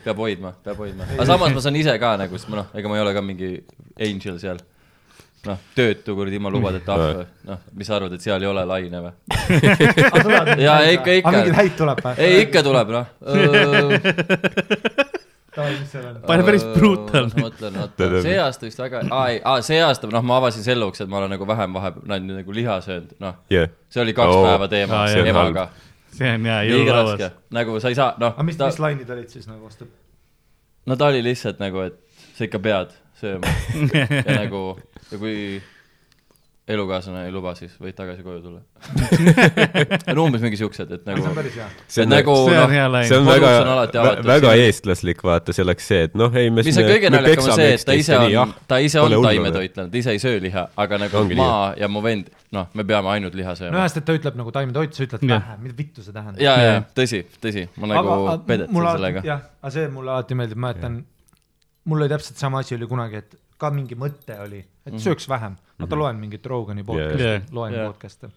peab 0.05 0.17
hoidma, 0.17 0.53
peab 0.63 0.79
hoidma. 0.79 1.07
aga 1.13 1.25
samas 1.27 1.55
ma 1.55 1.63
saan 1.63 1.79
ise 1.79 1.95
ka 1.99 2.15
nagu, 2.21 2.37
sest 2.39 2.51
ma 2.51 2.61
noh, 2.61 2.69
ega 2.77 2.91
ma 2.91 2.97
ei 2.97 3.03
ole 3.03 3.13
ka 3.17 3.23
mingi 3.25 3.49
angel 4.07 4.39
seal. 4.41 4.61
noh, 5.45 5.57
töötu 5.75 6.15
kuradi 6.15 6.37
ilma 6.37 6.51
lubadeta 6.53 6.95
ahv, 6.95 7.23
noh, 7.49 7.63
mis 7.75 7.89
sa 7.89 7.97
arvad, 7.97 8.13
et 8.15 8.23
seal 8.23 8.41
ei 8.43 8.49
ole 8.49 8.63
laine 8.71 8.99
või? 9.07 9.13
Jaa, 10.65 10.79
ikka, 10.95 11.17
ikka. 11.17 11.27
aga 11.27 11.37
mingeid 11.39 11.57
häid 11.59 11.75
tuleb 11.79 12.05
või? 12.05 12.13
ei, 12.21 12.45
ikka 12.45 12.63
tuleb 12.69 12.95
noh. 12.95 13.05
Päris- 15.51 16.45
päris 16.45 16.63
brutal. 16.63 17.25
ma 17.35 17.47
mõtlen, 17.49 17.77
oota, 17.81 18.07
see 18.23 18.37
aasta 18.39 18.67
vist 18.69 18.79
väga, 18.79 19.01
aa 19.11 19.23
ei, 19.33 19.41
aa 19.43 19.61
see 19.65 19.81
aasta, 19.83 20.07
noh, 20.11 20.23
ma 20.23 20.37
avasin 20.39 20.63
selle 20.63 20.87
ukse, 20.87 21.03
et 21.03 21.11
ma 21.11 21.19
olen 21.19 21.33
nagu 21.35 21.47
vähem 21.47 21.73
vahepeal 21.75 22.05
näinud 22.07 22.39
nagu 22.39 22.55
liha 22.55 22.77
söönud, 22.85 23.17
noh. 23.19 23.41
jah. 23.51 23.67
see 23.91 24.03
oli 24.03 24.13
kaks 24.15 24.35
Oo. 24.35 24.45
päeva 24.47 24.69
teema 24.71 25.01
on 25.03 25.27
emaga. 25.33 25.65
see 26.15 26.31
on 26.37 26.47
raske 26.47 26.69
jõululauas., 26.71 27.25
nagu 27.57 27.75
sa 27.83 27.91
ei 27.91 27.99
saa, 27.99 28.13
noh 28.21 28.31
aga 28.31 28.47
mis, 28.47 28.59
ta 28.61 28.71
mis, 28.71 28.79
lainid 28.85 29.11
olid 29.17 29.35
siis 29.35 29.49
nagu 29.51 29.59
vastu? 29.65 29.89
no 30.87 30.95
ta 30.95 31.11
oli 31.11 31.23
lihtsalt 31.27 31.59
nagu, 31.59 31.83
et 31.89 31.99
sa 32.37 32.47
ikka 32.47 32.63
pead 32.63 32.95
sööma 33.19 33.51
ja 34.29 34.37
nagu, 34.45 34.63
ja 35.11 35.19
kui 35.19 35.35
elukaaslane 36.73 37.25
ei 37.27 37.31
luba, 37.33 37.53
siis 37.57 37.73
võid 37.81 37.95
tagasi 37.97 38.23
koju 38.25 38.41
tulla. 38.43 38.61
no 40.15 40.25
umbes 40.25 40.43
mingi 40.43 40.59
siuksed, 40.59 40.91
et 40.95 41.03
see 41.05 41.13
on 41.13 41.21
nagu, 41.21 41.33
päris 41.37 41.57
hea. 41.59 41.67
see 41.91 42.05
on 42.05 42.11
nagu 42.13 42.35
see 42.47 42.57
on 42.61 42.73
noh, 42.73 42.97
see. 43.07 43.17
on 43.17 43.29
väga 43.29 43.51
on 43.59 43.71
alati, 43.73 43.99
avatud, 44.01 44.29
väga 44.31 44.53
siin- 44.53 44.65
eestlaslik, 44.67 45.23
vaata, 45.27 45.55
see 45.55 45.65
oleks 45.65 45.89
see, 45.91 46.01
et 46.09 46.17
noh, 46.19 46.37
ei 46.41 46.49
me 46.53 46.65
mis 46.67 46.79
on 46.81 46.87
kõige 46.89 47.11
naljakam 47.13 47.49
on 47.51 47.59
see, 47.59 47.75
et 47.75 47.85
ta 47.89 47.97
ise 47.99 48.19
on, 48.19 48.55
ta 48.71 48.81
ise 48.83 49.03
on 49.03 49.17
taimetoitlane, 49.27 49.93
ta 49.93 50.01
ise 50.01 50.15
ei 50.15 50.23
söö 50.23 50.41
liha, 50.43 50.65
aga 50.85 51.01
nagu 51.05 51.21
Ongi 51.21 51.37
ma 51.39 51.51
ja 51.77 51.91
mu 51.91 52.03
vend, 52.05 52.31
noh, 52.55 52.71
me 52.77 52.87
peame 52.87 53.13
ainult 53.15 53.37
liha 53.37 53.53
no 53.53 53.59
sööma. 53.59 53.83
ühest, 53.83 54.01
et 54.01 54.07
ta 54.07 54.17
ütleb 54.17 54.39
nagu 54.39 54.55
taimetoit, 54.55 54.97
sa 54.97 55.05
ütled 55.07 55.27
vähe, 55.27 55.59
mida 55.65 55.77
vittu 55.77 56.05
see 56.05 56.15
tähendab? 56.15 56.41
ja, 56.43 56.57
ja 56.65 56.81
tõsi, 56.97 57.23
tõsi, 57.43 57.67
ma 57.77 57.93
nagu 57.93 58.17
pedetasin 58.47 58.91
sellega. 58.91 59.25
jah, 59.27 59.47
aga 59.61 59.75
see 59.77 59.91
mulle 59.93 60.15
alati 60.15 60.39
meeldib, 60.39 60.61
ma 60.61 60.71
mäletan, 60.71 61.01
mul 61.85 62.03
oli 62.03 62.11
täpselt 62.11 62.41
sama 62.41 62.61
asi 62.63 62.75
oli 62.77 62.89
kunagi, 62.89 63.21
et 63.21 63.39
ka 63.61 63.69
mingi 63.73 63.97
mõte 63.99 64.37
oli, 64.41 64.61
et 64.87 64.97
sööks 65.01 65.27
vähem. 65.29 65.57
vaata, 65.81 65.99
loen 65.99 66.19
mingit 66.21 66.45
Rogani 66.45 66.83
podcast'i 66.87 67.27
Jah. 67.27 67.41
loen 67.51 67.73
Jah. 67.75 67.89
podcast'e. 67.91 68.29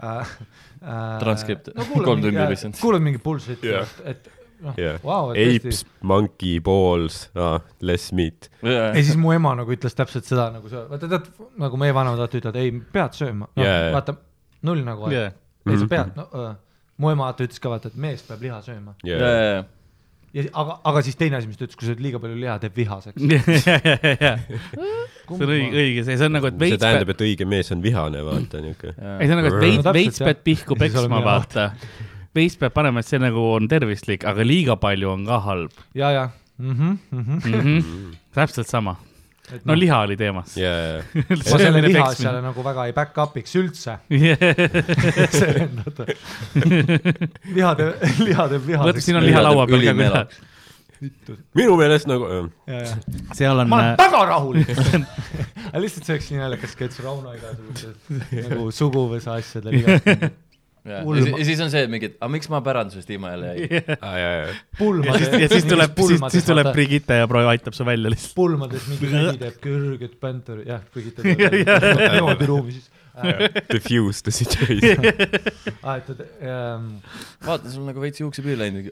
Transkript. 1.22 1.70
Kolm 2.04 2.22
tundi 2.22 2.36
lihtsalt. 2.50 2.78
kuulad 2.80 3.02
mingi 3.04 3.18
bullshit'i 3.22 3.72
Jah. 3.74 3.88
et, 4.04 4.26
et 4.26 4.30
noh 4.60 4.76
vau, 5.04 5.30
et 5.32 5.56
apes, 5.60 5.82
monkey 6.04 6.58
balls, 6.64 7.22
less 7.80 8.12
meat. 8.12 8.50
ja 8.62 8.90
siis 8.98 9.16
mu 9.16 9.32
ema 9.32 9.54
nagu 9.56 9.72
ütles 9.72 9.94
täpselt 9.96 10.26
seda 10.28 10.50
nagu 10.52 10.68
sa, 10.72 10.82
vaata 10.90 11.08
tead, 11.08 11.30
nagu 11.62 11.78
meie 11.80 11.94
vanemad 11.96 12.20
alati 12.20 12.42
ütlevad, 12.42 12.58
ei, 12.60 12.74
pead 12.92 13.16
sööma 13.16 13.48
no, 13.48 13.64
jaa. 13.64 13.88
vaata, 13.96 14.16
null 14.68 14.82
nagu 14.84 15.08
yeah., 15.12 15.32
ei 15.64 15.76
sa 15.78 15.84
Mhm. 15.84 15.88
pead, 15.92 16.12
no 16.16 16.26
uh, 16.36 16.50
mu 17.00 17.10
ema 17.14 17.28
alati 17.30 17.46
ütles 17.48 17.60
ka 17.62 17.72
vaata, 17.72 17.88
et 17.92 17.96
mees 18.00 18.22
peab 18.28 18.42
liha 18.44 18.60
sööma. 18.66 18.94
ja, 19.08 19.16
ja, 19.16 19.64
ja 20.36 20.44
aga, 20.62 20.72
aga 20.90 21.02
siis 21.06 21.16
teine 21.18 21.34
asi, 21.38 21.48
mis 21.50 21.58
ta 21.58 21.66
ütles, 21.66 21.78
kui 21.78 21.86
sa 21.86 21.92
sööd 21.92 22.02
liiga 22.04 22.18
palju 22.22 22.36
liha, 22.38 22.54
teeb 22.62 22.74
vihaseks. 22.76 23.18
see 25.36 25.46
on 25.46 25.52
õige, 25.54 25.70
õige, 25.74 26.04
see, 26.06 26.16
see 26.16 26.28
on 26.28 26.34
nagu, 26.38 26.46
et 26.50 26.56
see 26.56 26.64
veits 26.64 26.80
tähendab, 26.82 27.08
peab, 27.10 27.16
et 27.16 27.24
õige 27.28 27.44
mees 27.48 27.68
on 27.74 27.80
vihane, 27.84 28.20
vaata 28.26 28.56
niuke. 28.64 28.88
ei 28.94 29.26
see 29.26 29.34
on 29.34 29.38
nagu, 29.42 29.50
et 29.50 29.56
No 29.56 29.60
veits, 29.64 29.82
täpselt, 29.82 29.98
veits 29.98 30.18
pead 30.28 30.38
pihku 30.46 30.72
peksma, 30.80 31.18
vaata. 31.26 31.64
veits 32.36 32.56
peab 32.60 32.72
panema, 32.76 32.96
et 33.02 33.08
see 33.10 33.20
nagu 33.22 33.42
on 33.56 33.64
tervislik, 33.70 34.20
aga 34.28 34.40
liiga 34.46 34.74
palju 34.80 35.06
on 35.12 35.20
ka 35.28 35.36
halb 35.46 35.72
ja, 35.98 36.08
ja 36.14 36.24
mm. 36.58 36.72
-hmm, 36.72 36.92
Mm 37.10 37.24
-hmm. 37.24 37.38
mm. 37.46 37.80
-hmm. 37.80 38.16
täpselt 38.34 38.68
sama. 38.68 38.96
No 39.50 39.72
noh, 39.72 39.78
liha 39.78 39.98
oli 40.06 40.16
teemas. 40.20 40.54
ja, 40.58 40.70
ja, 40.70 41.24
ma 41.26 41.58
selle 41.60 41.82
liha 41.86 42.04
asjale 42.06 42.42
nagu 42.44 42.64
väga 42.66 42.86
ei 42.90 42.94
back 42.96 43.18
up'iks 43.24 43.56
üldse. 43.60 43.96
vaata. 45.80 46.06
liha 47.56 47.74
teeb, 47.80 48.06
liha 48.28 48.48
teeb 48.54 48.70
liha. 48.70 48.86
Võta, 48.90 49.04
siin 49.04 49.20
on 49.20 49.26
liha 49.26 49.42
laua 49.44 49.66
peal 49.70 49.86
ka 49.88 49.96
küll. 49.98 50.48
minu 51.56 51.78
meelest 51.80 52.10
nagu, 52.10 52.28
seal 53.36 53.64
on 53.64 53.70
ma, 53.72 53.80
olen 53.80 53.98
väga 54.00 54.22
rahulik. 54.34 54.70
lihtsalt 55.82 56.04
see 56.04 56.14
oleks 56.16 56.30
nii 56.30 56.42
naljakas 56.42 56.76
sketš 56.76 57.02
Rauno 57.06 57.32
igasugused 57.36 57.96
nagu 58.50 58.70
suguvõsa 58.74 59.38
asjadel 59.40 59.80
ja 60.84 61.02
Ulma. 61.04 61.38
ja 61.38 61.44
siis 61.44 61.60
on 61.60 61.70
see, 61.72 61.82
et 61.84 61.92
mingid, 61.92 62.14
aga 62.20 62.30
miks 62.32 62.48
ma 62.52 62.60
pärandusest 62.64 63.10
ilma 63.12 63.32
jälle 63.34 63.50
jäin? 63.54 63.90
ja, 64.22 64.30
ja, 64.46 65.48
siis 65.52 65.66
tuleb, 65.68 65.98
siis, 66.06 66.22
siis 66.36 66.48
tuleb 66.48 66.72
Brigitte 66.72 67.20
ja 67.20 67.28
pro- 67.30 67.44
aitab 67.50 67.76
su 67.76 67.84
välja 67.88 68.12
lihtsalt. 68.12 68.34
pulmades 68.38 68.86
mingi 68.92 69.10
vend 69.12 69.42
teeb 69.42 69.60
kõrget 69.64 70.16
pänter, 70.22 70.64
jah, 70.68 70.80
Brigitte 70.94 71.26
teeb 71.26 71.58
niimoodi 72.16 72.48
ruumi 72.48 72.76
siis. 72.78 72.88
Diffuse 73.72 74.22
the 74.26 74.32
situation. 74.34 75.04
aa, 75.82 75.96
et 75.96 76.08
ta 76.08 76.26
ähm,, 76.44 76.86
vaata, 77.46 77.72
sul 77.72 77.86
nagu 77.88 78.02
veits 78.02 78.22
juuksepiir 78.22 78.58
läinud. 78.60 78.90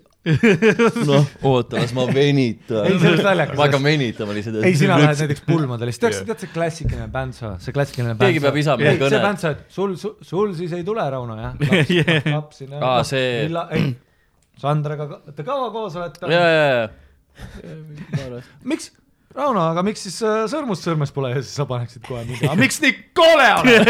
noh, 1.10 1.28
oota, 1.48 1.78
las 1.80 1.94
ma 1.96 2.06
venitan. 2.10 2.88
ei 2.88 2.98
see 2.98 3.12
oleks 3.12 3.22
ma 3.24 3.30
naljakas 3.30 3.62
hakkan. 3.62 3.86
venitama 3.86 4.36
lihtsalt. 4.36 4.60
ei, 4.64 4.76
sina 4.78 4.98
lähed 5.00 5.22
näiteks 5.24 5.44
pulmadele, 5.48 5.94
siis 5.94 6.04
tead, 6.04 6.18
tead 6.28 6.44
see 6.44 6.52
klassikaline 6.54 7.08
bäntsa, 7.14 7.54
see 7.64 7.76
klassikaline 7.76 8.14
bäntsa. 8.14 8.28
Keegi 8.28 8.44
peab 8.44 8.60
isama 8.64 8.90
ei, 8.90 9.00
kõne. 9.00 9.14
see 9.14 9.24
bäntsa, 9.24 9.54
et 9.56 9.78
sul, 9.78 9.96
sul 10.32 10.54
siis 10.58 10.76
ei 10.78 10.86
tule, 10.86 11.08
Rauno, 11.16 11.38
jah? 11.40 11.56
Yeah. 11.88 12.30
laps 12.36 12.62
sinna. 12.62 12.82
Aa, 12.84 13.02
see- 13.08 13.48
ei, 13.48 13.90
Sandraga, 14.58 15.20
te 15.36 15.44
kaua 15.46 15.70
koos 15.74 15.96
olete? 15.98 16.30
ja, 16.32 16.46
ja, 16.50 16.64
ja. 16.74 18.40
miks, 18.66 18.90
Rauno, 19.38 19.61
aga 19.70 19.85
miks 19.87 20.01
siis 20.03 20.16
äh, 20.27 20.48
sõrmust 20.51 20.83
sõrmes 20.83 21.12
pole 21.14 21.29
ja 21.31 21.38
siis 21.44 21.53
sa 21.61 21.62
paneksid 21.68 22.03
kohe 22.03 22.24
mingi, 22.27 22.42
aga 22.48 22.59
miks 22.59 22.81
nii 22.83 22.94
kole 23.14 23.46
oled? 23.61 23.79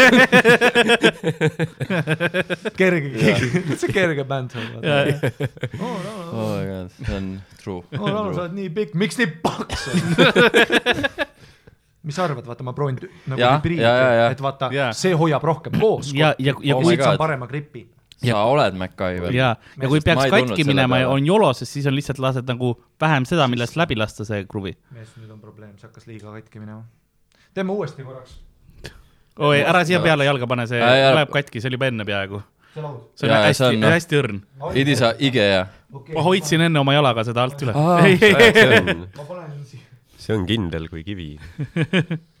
kerge, 2.79 3.09
see 3.81 3.89
kerge 3.93 4.23
bänd 4.29 4.53
on. 4.59 4.67
oo, 4.77 5.95
Rauno, 6.05 6.29
oh 6.29 6.53
my 6.53 6.63
god, 6.69 6.89
see 6.99 7.15
on 7.17 7.25
true. 7.63 7.81
oo, 7.97 8.05
Rauno, 8.05 8.29
sa 8.37 8.41
oled 8.45 8.53
nii 8.59 8.69
pikk, 8.77 8.91
miks 9.01 9.17
nii 9.21 9.29
paks 9.41 9.81
oled? 9.89 10.05
mis 12.05 12.13
sa 12.15 12.23
arvad, 12.29 12.45
vaata, 12.47 12.63
ma 12.63 12.73
proovin 12.77 12.95
nagu 13.29 13.41
hübriidi 13.57 13.83
et 14.29 14.41
vaata 14.43 14.69
Jaa., 14.73 14.91
see 14.97 15.13
hoiab 15.17 15.43
rohkem 15.45 15.73
koos. 15.81 16.13
ja, 16.15 16.33
ja, 16.39 16.53
ja 16.61 16.75
Oh 16.77 16.81
kui 16.85 16.95
God. 16.97 17.17
parema 17.19 17.47
gripi. 17.49 17.87
Sa 18.23 18.43
oled 18.51 18.77
MacGyver. 18.79 19.33
ja, 19.35 19.55
ja 19.81 19.87
kui 19.87 19.99
Sest 19.99 20.09
peaks 20.09 20.27
katki 20.33 20.65
minema 20.67 21.01
ja 21.03 21.09
on 21.09 21.25
joloses, 21.25 21.71
siis 21.71 21.87
on 21.89 21.95
lihtsalt 21.95 22.19
lased 22.23 22.47
nagu 22.49 22.73
vähem 23.01 23.25
seda, 23.29 23.47
millest 23.51 23.77
läbi 23.79 23.97
lasta 23.99 24.25
see 24.27 24.43
kruvi. 24.49 24.75
mees, 24.95 25.11
nüüd 25.17 25.31
on 25.33 25.39
probleem, 25.41 25.73
see 25.79 25.87
hakkas 25.87 26.07
liiga 26.09 26.33
katki 26.35 26.61
minema. 26.61 26.83
teeme 27.53 27.75
uuesti 27.75 28.03
korraks. 28.03 28.37
oi, 29.39 29.59
ära 29.61 29.83
siia 29.87 30.01
peale 30.03 30.27
jalga 30.27 30.47
pane, 30.47 30.67
see 30.67 30.81
Äh, 30.81 30.95
jah. 31.03 31.13
läheb 31.15 31.35
katki, 31.35 31.61
see 31.61 31.71
oli 31.71 31.79
juba 31.79 31.91
enne 31.91 32.07
peaaegu. 32.07 32.41
see 32.73 32.83
laud. 32.83 33.03
see 33.15 33.29
on 33.29 33.35
see 33.35 33.45
hästi 33.49 33.69
on,, 33.69 33.79
noh. 33.83 33.95
hästi 33.97 34.21
õrn. 34.23 34.41
Idi 34.83 34.95
sa 34.99 35.13
IGE. 35.17 35.47
ma 36.15 36.25
hoidsin 36.25 36.67
enne 36.67 36.79
oma 36.79 36.93
jalaga 36.97 37.23
seda 37.27 37.47
alt 37.47 37.63
üle. 37.65 37.73
On, 37.79 39.05
see 40.19 40.35
on 40.35 40.43
kindel 40.45 40.89
kui 40.91 41.03
kivi. 41.07 41.31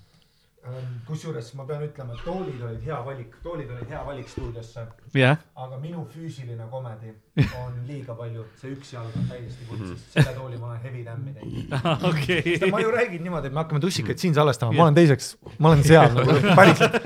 kusjuures 1.07 1.53
ma 1.57 1.65
pean 1.69 1.83
ütlema, 1.85 2.13
et 2.13 2.25
toolid 2.25 2.61
olid 2.67 2.85
hea 2.85 2.99
valik, 3.05 3.35
toolid 3.43 3.71
olid 3.75 3.89
hea 3.89 4.03
valik 4.05 4.29
stuudiosse, 4.29 4.85
jah, 5.15 5.37
aga 5.55 5.79
minu 5.81 6.05
füüsiline 6.13 6.69
komedi 6.71 7.13
on 7.63 7.79
liiga 7.89 8.13
palju, 8.17 8.43
see 8.59 8.71
üks 8.73 8.91
jalg 8.93 9.15
on 9.17 9.25
täiesti 9.29 9.65
vutsis, 9.69 10.01
selle 10.13 10.33
tooli 10.35 10.57
ma 10.59 10.71
olen 10.71 10.81
heavy 10.83 11.03
tämmi 11.05 11.33
teinud. 11.37 11.73
okei. 12.09 12.71
ma 12.71 12.81
ju 12.83 12.91
räägin 12.93 13.23
niimoodi, 13.25 13.49
et 13.49 13.55
me 13.55 13.61
hakkame 13.63 13.81
tussikaid 13.83 14.21
siin 14.21 14.35
salvestama, 14.37 14.75
ma 14.77 14.85
olen 14.87 14.97
teiseks, 14.97 15.29
ma 15.57 15.71
olen 15.71 15.83
seal 15.87 16.13
nagu 16.17 16.35
päriselt. 16.59 16.97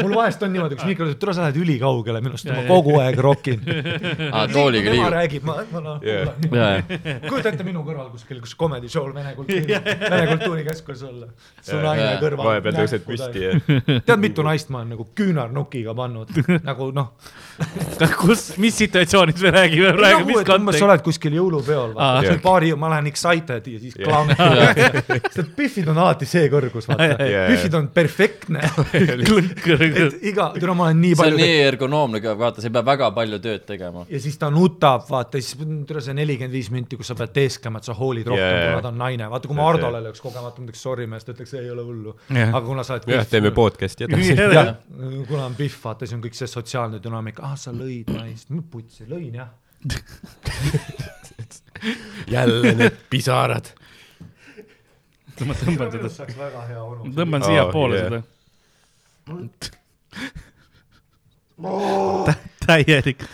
mul 0.00 0.14
vahest 0.16 0.44
on 0.46 0.54
niimoodi, 0.54 0.78
kus 0.78 0.88
Mikro 0.88 1.08
ütleb, 1.08 1.20
tule 1.22 1.34
sa 1.36 1.44
lähed 1.46 1.60
ülikaugele 1.60 2.22
minust, 2.24 2.48
ma 2.48 2.64
kogu 2.68 2.96
aeg 3.02 3.20
rokin. 3.26 3.64
aa, 3.66 4.46
tooliga 4.52 4.86
tema 4.86 4.96
liigub. 4.96 5.14
räägib, 5.16 5.48
ma, 5.48 5.56
ma 5.74 5.84
noh 5.84 6.06
ja. 6.06 6.22
kujuta 7.26 7.52
ette 7.52 7.66
minu 7.66 7.84
kõrval 7.86 8.08
kuskil, 8.14 8.40
kus 8.44 8.56
comedy 8.58 8.90
show'l 8.92 9.12
Vene 9.14 9.34
kultuuri, 9.36 9.66
Vene 9.66 10.22
kultuurikeskuses 10.30 11.04
olla. 11.08 11.30
su 11.66 11.80
naine 11.82 12.14
kõrval. 12.22 12.52
vahepeal 12.52 12.78
tõused 12.80 13.04
püsti 13.08 13.44
ja 13.44 13.54
tead, 14.06 14.16
mitu 14.22 14.44
naist 14.46 14.72
ma 14.72 14.80
olen 14.82 14.94
nagu 14.94 15.08
küünarnukiga 15.16 15.94
pannud, 15.96 16.32
nagu 16.64 16.90
noh. 16.96 17.12
kus, 18.20 18.54
mis 18.62 18.78
situatsioonis 18.80 19.42
me 19.44 19.54
räägime 19.56 19.79
praegu, 19.96 20.24
mis 20.28 20.36
umbes 20.36 20.46
sa 20.46 20.52
kontekst? 20.52 20.84
oled 20.86 21.04
kuskil 21.06 21.36
jõulupeol, 21.38 21.94
Aa. 21.96 22.20
vaata, 22.20 22.36
paari, 22.42 22.72
ma 22.78 22.90
lähen 22.94 23.10
excited 23.10 23.66
ja 23.72 23.80
siis 23.82 23.96
klang. 23.98 24.32
sest 25.34 25.54
Biffid 25.56 25.88
on 25.90 26.00
alati 26.00 26.28
see 26.28 26.48
kõrgus, 26.52 26.88
vaata. 26.90 27.18
Biffid 27.50 27.76
on 27.78 27.88
perfektne. 27.94 28.62
et 28.94 30.18
iga, 30.30 30.50
täna 30.56 30.76
ma 30.76 30.88
olen 30.88 31.00
nii 31.02 31.14
see 31.14 31.18
on 31.18 31.24
palju 31.24 31.40
nii 31.40 31.58
ergonoomne 31.66 32.22
ka, 32.24 32.34
vaata, 32.38 32.62
sa 32.62 32.70
ei 32.70 32.74
pea 32.76 32.84
väga 32.90 33.10
palju 33.16 33.40
tööd 33.44 33.66
tegema. 33.68 34.04
ja 34.10 34.22
siis 34.22 34.38
ta 34.40 34.50
nutab, 34.54 35.06
vaata, 35.10 35.40
siis 35.42 35.58
tule 35.88 36.04
see 36.04 36.16
nelikümmend 36.16 36.54
viis 36.54 36.70
minti, 36.74 36.98
kus 37.00 37.10
sa 37.12 37.18
pead 37.18 37.34
teeskama, 37.36 37.80
et 37.80 37.88
sa 37.88 37.96
hoolid 37.96 38.30
rohkem 38.30 38.60
kuna 38.66 38.84
ta 38.84 38.92
on 38.92 39.00
naine. 39.00 39.30
vaata, 39.32 39.50
kui 39.50 39.58
ma 39.58 39.68
Hardole 39.68 40.02
lööks 40.06 40.22
kogemata, 40.24 40.60
ma 40.60 40.68
ütleks 40.68 40.84
sorry 40.84 41.08
mees, 41.10 41.26
ta 41.26 41.34
ütleks 41.34 41.54
ei 41.58 41.70
ole 41.72 41.86
hullu. 41.86 42.16
Aga 42.30 42.64
kuna 42.66 42.84
sa 42.86 42.96
oled 42.96 43.08
jah, 43.10 43.26
teeme. 43.30 43.54
podcast'i 43.56 44.06
edasi. 44.08 44.36
kuna 45.28 45.46
on 45.46 45.56
Biff, 45.58 45.80
vaata, 45.84 46.06
siis 46.06 46.18
on 46.18 46.24
kõik 46.24 46.38
see 46.38 46.50
sotsiaalne 46.50 47.00
dünaamika, 47.02 47.44
ah 47.46 47.56
sa 47.60 47.74
lõid 47.74 48.10
naist, 48.14 48.52
putsi, 48.70 49.06
lõin 49.10 49.40
jah. 49.40 49.50
jälle 52.34 52.74
need 52.74 52.96
pisarad. 53.10 53.66
ma 55.40 55.56
tõmban 55.56 55.88
seda, 55.88 56.04
saaks 56.12 56.36
väga 56.36 56.60
hea 56.68 56.82
onu. 56.84 57.08
tõmban 57.16 57.40
Oh, 57.40 57.48
siiapoole 57.48 57.96
yeah. 57.96 58.10
seda. 58.10 58.20
täielik. 62.66 63.24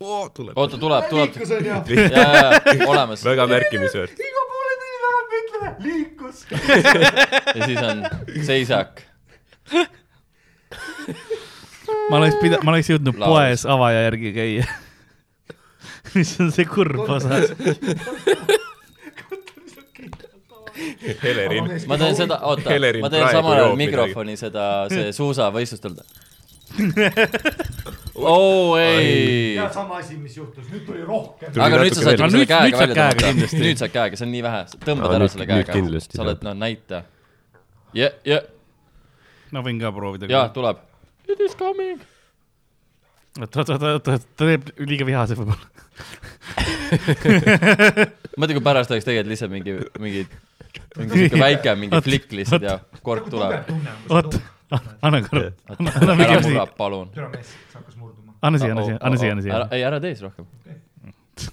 oota, 0.00 0.78
tuleb, 0.78 1.04
tuleb. 1.10 1.30
liikus 1.30 1.50
on 1.50 1.64
jah, 1.64 1.88
ja, 1.88 1.94
ja, 2.10 2.60
ja, 2.74 2.88
olemas. 2.88 3.24
väga 3.24 3.46
märkimisväärt. 3.46 4.20
iga 4.26 4.40
poole 4.50 4.74
tagant 4.82 5.28
me 5.30 5.36
ütleme, 5.44 5.74
liikus. 5.86 6.46
ja 7.54 7.66
siis 7.66 7.82
on 7.82 8.06
seisak. 8.46 9.02
Ma 12.10 12.20
oleks 12.20 12.38
pida-, 12.42 12.60
ma 12.64 12.74
oleks 12.74 12.90
jõudnud 12.92 13.18
Laos. 13.20 13.34
poes 13.34 13.66
avaja 13.66 14.06
järgi 14.08 14.32
käia. 14.36 14.68
mis 16.14 16.32
on 16.40 16.50
see 16.54 16.66
kurb 16.68 17.04
osa? 17.06 17.42
Helerin, 21.20 21.68
ma 21.90 21.98
teen 22.00 22.16
seda, 22.16 22.40
oota, 22.48 22.72
ma 23.02 23.10
teen 23.12 23.28
samal 23.28 23.56
ajal 23.58 23.76
mikrofoni 23.78 24.36
seda, 24.40 24.66
see 24.92 25.12
suusavõistlustel. 25.18 26.00
oo 28.30 28.76
ei. 28.78 29.56
ja 29.56 29.64
sama 29.74 29.96
asi, 29.98 30.14
mis 30.20 30.36
juhtus, 30.36 30.68
nüüd 30.70 30.84
tuli 30.86 31.02
rohkem. 31.06 31.50
Aga 31.58 31.80
nüüd 31.82 31.96
sa 31.96 32.04
saad 32.04 32.20
selle 32.20 32.28
nüüd- 32.30 32.36
nüüd 32.38 32.52
käega 32.52 32.82
välja 32.84 33.08
tõmmata. 33.18 33.62
nüüd 33.64 33.80
saad 33.82 33.94
käega, 33.96 34.20
see 34.20 34.28
on 34.28 34.32
nii 34.36 34.44
vähe, 34.46 34.60
tõmbad 34.86 35.16
ära 35.16 35.28
selle 35.32 35.48
käega 35.50 35.80
sa 36.06 36.22
oled, 36.24 36.46
no 36.46 36.54
näita. 36.54 37.02
ja, 37.98 38.12
ja, 38.28 38.38
ma 39.50 39.64
võin 39.66 39.82
ka 39.82 39.90
proovida. 39.96 40.30
ja 40.30 40.46
tuleb. 40.54 40.86
It 41.30 41.40
is 41.40 41.54
coming. 41.54 42.00
oot, 43.40 43.56
oot, 43.56 43.68
oot, 43.70 43.82
oot, 43.82 44.08
oot, 44.10 44.24
ta 44.34 44.46
teeb 44.48 44.70
liiga 44.82 45.06
vihase 45.06 45.36
võib-olla. 45.38 45.66
mõtle, 48.40 48.56
kui 48.56 48.64
pärast 48.64 48.90
oleks 48.90 49.06
tegelikult 49.06 49.30
lihtsalt 49.30 49.52
mingi, 49.52 49.76
mingi, 50.02 50.24
mingi 50.98 51.20
siuke 51.22 51.38
väike 51.38 51.74
mingi 51.78 51.94
Oot, 51.98 52.06
flikk 52.08 52.34
lihtsalt 52.34 52.66
ja 52.66 52.78
kork 53.06 53.28
tuleb. 53.30 53.70
oot, 54.10 54.38
anna 55.06 55.20
korra, 55.26 55.52
ära 55.70 56.16
murra, 56.18 56.64
palun. 56.78 57.12
türa 57.14 57.28
mees, 57.32 57.52
see 57.70 57.78
hakkas 57.78 57.98
murduma. 58.00 58.34
anna 58.42 58.62
siia, 58.62 58.72
anna 58.74 58.86
siia, 58.88 58.98
anna 58.98 59.20
siia, 59.22 59.36
anna 59.36 59.44
siia. 59.46 59.60
ei, 59.76 59.84
ära 59.86 60.00
tee 60.02 60.16
siis 60.16 60.26
rohkem. 60.26 60.48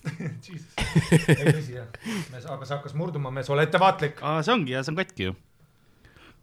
ei 1.38 1.54
tõsi 1.54 1.78
jah, 1.78 1.86
aga 2.56 2.64
see 2.66 2.74
hakkas 2.74 2.98
murduma, 2.98 3.30
mees, 3.36 3.52
ole 3.54 3.68
ettevaatlik. 3.68 4.24
aa, 4.26 4.42
see 4.42 4.56
ongi 4.56 4.74
ja 4.74 4.82
see 4.82 4.96
on 4.96 5.00
katki 5.04 5.30
ju. 5.30 5.38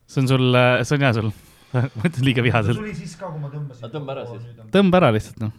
see 0.07 0.23
on 0.23 0.31
sul, 0.31 0.63
see 0.85 1.01
on 1.01 1.09
hea 1.09 1.13
sul. 1.19 1.35
Ma 1.75 2.09
ütlen 2.09 2.27
liiga 2.29 2.43
ta 2.43 2.47
vihaselt. 2.49 2.79
tuli 2.79 2.95
siis 2.95 3.17
ka, 3.19 3.31
kui 3.31 3.41
ma 3.43 3.51
tõmbasin. 3.53 3.93
Tõmba 3.95 4.15
ära 4.15 4.27
siis.. 4.31 4.45
tõmba 4.77 5.01
ära 5.01 5.11
lihtsalt 5.17 5.43
noh. 5.43 5.53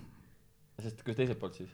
sest 0.83 1.03
kus 1.03 1.17
teiselt 1.17 1.39
poolt 1.41 1.59
siis? 1.59 1.71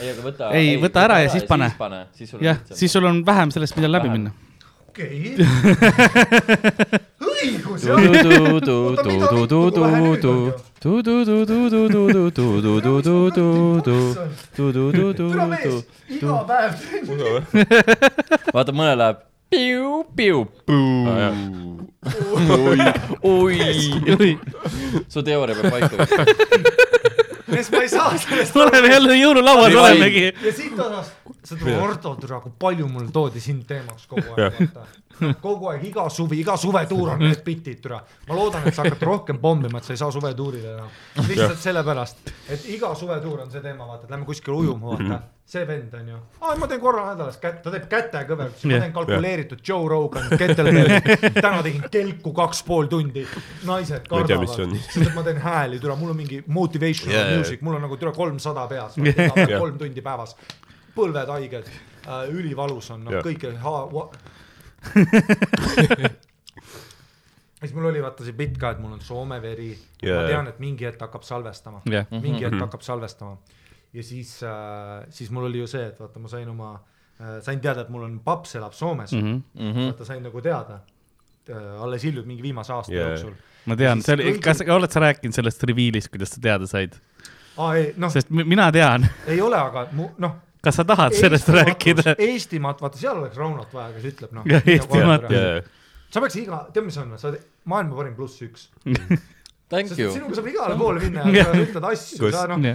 ei, 0.00 0.12
aga 0.12 0.22
võta. 0.24 0.52
Ei, 0.58 0.76
võta 0.82 1.04
ära 1.06 1.18
ja 1.22 1.32
siis 1.32 1.44
pane. 1.48 1.72
siis 1.72 1.82
pane, 1.82 2.00
siis 2.18 2.32
sul 2.32 2.40
on 2.40 2.48
jah, 2.48 2.62
siis 2.82 2.96
sul 2.96 3.10
on 3.10 3.22
vähem 3.26 3.54
sellest, 3.54 3.78
mida 3.78 3.90
läbi 3.90 4.12
minna. 4.12 4.34
okei. 4.92 5.34
õigus 7.32 7.88
jah. 7.88 7.98
iga 16.12 16.40
päev 16.48 16.72
vaata, 18.54 18.72
mõne 18.74 18.96
läheb 18.98 19.31
piu, 19.52 20.04
piu, 20.16 20.46
oi, 23.22 23.58
oi, 24.18 24.38
su 25.08 25.22
teooria 25.22 25.56
peab 25.58 25.70
paika. 25.74 26.06
siis 27.52 27.68
ma 27.74 27.82
ei 27.82 27.90
saa 27.92 28.14
sellest 28.16 28.56
oleme 28.56 28.94
jälle 28.94 29.18
jõululauas 29.18 29.76
olemegi. 29.76 30.24
ja 30.32 30.52
siit 30.56 30.78
osast, 30.80 31.12
seda 31.44 31.76
Ardo, 31.84 32.14
türa, 32.22 32.40
kui 32.40 32.54
palju 32.64 32.88
mul 32.88 33.10
toodi 33.12 33.42
sind 33.44 33.66
teemaks 33.68 34.08
kogu 34.08 34.36
aeg, 34.38 34.56
vaata. 34.60 34.88
Kogu 35.42 35.68
aeg, 35.72 35.84
iga 35.90 36.08
suvi, 36.10 36.40
iga 36.42 36.56
suvetuur 36.56 37.12
on 37.14 37.18
need 37.26 37.42
bitid, 37.44 37.80
türa. 37.84 38.00
ma 38.28 38.34
loodan, 38.38 38.64
et 38.66 38.74
sa 38.74 38.82
hakkad 38.86 39.02
rohkem 39.06 39.38
pommima, 39.42 39.78
et 39.78 39.84
sa 39.84 39.92
ei 39.94 40.00
saa 40.00 40.10
suvetuurile 40.14 40.72
enam. 40.78 40.88
lihtsalt 41.28 41.58
sellepärast, 41.62 42.32
et 42.48 42.64
iga 42.74 42.94
suvetuur 42.98 43.44
on 43.44 43.50
see 43.52 43.60
teema, 43.64 43.86
vaata, 43.86 44.04
et 44.08 44.10
lähme 44.16 44.26
kuskile 44.28 44.56
ujuma, 44.56 44.96
vaata. 44.96 45.20
see 45.52 45.66
vend 45.68 45.92
on 45.98 46.08
ju, 46.08 46.18
ma 46.60 46.66
teen 46.70 46.80
korra 46.80 47.04
nädalas 47.12 47.36
kätt, 47.42 47.58
ta 47.64 47.70
teeb 47.74 47.84
kätekõverdusi, 47.90 48.66
ma 48.70 48.72
Jah. 48.78 48.82
teen 48.86 48.92
kalkuleeritud 48.96 49.60
Joe 49.68 49.88
Rogan, 49.90 50.28
kettlebelli. 50.38 51.00
täna 51.36 51.62
tegin 51.66 51.84
kelku 51.92 52.32
kaks 52.32 52.62
pool 52.66 52.88
tundi, 52.90 53.26
naised 53.68 54.06
Ma 54.10 54.22
kardavad 54.22 54.76
ma 55.14 55.22
teen 55.26 55.40
hääli, 55.44 55.80
türa, 55.82 55.96
mul 56.00 56.14
on 56.14 56.20
mingi 56.22 56.42
motivational 56.46 57.12
Yeah. 57.12 57.28
yeah. 57.28 57.38
music, 57.42 57.60
mul 57.62 57.76
on 57.76 57.82
nagu 57.84 57.96
türa 58.00 58.12
kolmsada 58.16 58.66
peas, 58.70 58.96
Yeah. 58.98 59.58
kolm 59.58 59.76
tundi 59.78 60.00
päevas, 60.00 60.36
põlved 60.96 61.28
haiged 61.34 61.68
äh,, 61.68 62.28
ülivalus 62.32 62.90
on, 62.94 63.04
noh 63.04 63.18
Jah. 63.18 63.22
Yeah. 64.96 66.12
siis 67.60 67.74
mul 67.74 67.90
oli 67.90 68.02
vaata 68.02 68.24
see 68.26 68.36
bitt 68.36 68.58
ka, 68.60 68.74
et 68.74 68.80
mul 68.82 68.92
on 68.96 69.00
Soome 69.00 69.40
veri 69.42 69.70
yeah., 70.02 70.22
ma 70.22 70.28
tean, 70.28 70.48
et 70.52 70.62
mingi 70.62 70.86
hetk 70.88 71.02
hakkab 71.06 71.26
salvestama 71.26 71.82
jah, 71.90 72.08
mingi 72.14 72.44
hetk 72.46 72.60
hakkab 72.64 72.84
salvestama 72.86 73.36
ja 73.92 74.02
siis 74.02 74.38
äh,, 74.42 75.04
siis 75.10 75.30
mul 75.30 75.48
oli 75.50 75.62
ju 75.62 75.68
see, 75.70 75.86
et 75.92 76.00
vaata, 76.00 76.22
ma 76.22 76.32
sain 76.32 76.48
oma 76.48 76.72
äh,, 76.74 77.38
sain 77.44 77.60
teada, 77.60 77.86
et 77.86 77.92
mul 77.92 78.06
on 78.08 78.18
paps 78.24 78.56
elab 78.60 78.72
Soomes 78.76 79.12
mm, 79.12 79.20
-hmm. 79.20 79.70
Mhm. 79.70 79.86
vaata 79.92 80.04
sain 80.04 80.22
nagu 80.22 80.40
teada 80.40 80.80
äh, 81.50 81.82
alles 81.82 82.04
hiljuti 82.04 82.28
mingi 82.28 82.42
viimase 82.42 82.72
aasta 82.72 82.94
yeah. 82.94 83.10
jooksul. 83.10 83.34
ma 83.66 83.76
tean, 83.76 84.02
see 84.02 84.14
oli, 84.14 84.38
kas, 84.38 84.64
oled 84.66 84.90
sa 84.90 85.00
rääkinud 85.00 85.34
sellest 85.34 85.62
reveal'ist, 85.62 86.10
kuidas 86.10 86.34
sa 86.34 86.40
teada 86.40 86.66
said? 86.66 86.98
aa 87.56 87.74
ei, 87.74 87.92
noh, 87.96 88.12
sest 88.12 88.30
mi- 88.30 88.44
mina 88.44 88.72
tean, 88.72 89.06
ei 89.26 89.40
ole, 89.40 89.56
aga 89.56 89.86
mu 89.92 90.10
noh. 90.18 90.40
Kas 90.62 90.78
sa 90.78 90.84
tahad 90.88 91.14
sellest 91.18 91.48
rääkida? 91.52 92.14
Eestimaad, 92.22 92.80
vaata 92.82 93.00
seal 93.00 93.18
oleks 93.22 93.36
Raunot 93.40 93.72
vaja, 93.74 93.92
kes 93.96 94.04
ütleb 94.12 94.34
noh. 94.36 94.46
Jah, 94.50 94.62
Eestimaad. 94.76 95.28
jaa, 95.32 95.60
sa 96.12 96.22
peaks 96.24 96.36
iga, 96.42 96.64
tead, 96.74 96.84
mis 96.86 96.98
on, 97.02 97.14
sa 97.18 97.30
oled 97.32 97.42
maailma 97.72 97.98
parim 97.98 98.14
pluss 98.18 98.42
üks. 98.46 98.68
Thank 99.72 99.88
sest 99.88 100.00
you. 100.02 100.10
sinuga 100.12 100.36
saab 100.36 100.48
igale 100.52 100.76
poole 100.76 101.00
minna 101.00 101.24
ja 101.32 101.46
sa 101.48 101.56
ütled 101.56 101.86
asju, 101.92 102.18
Kus- 102.20 102.34
sa 102.36 102.44
noh, 102.50 102.66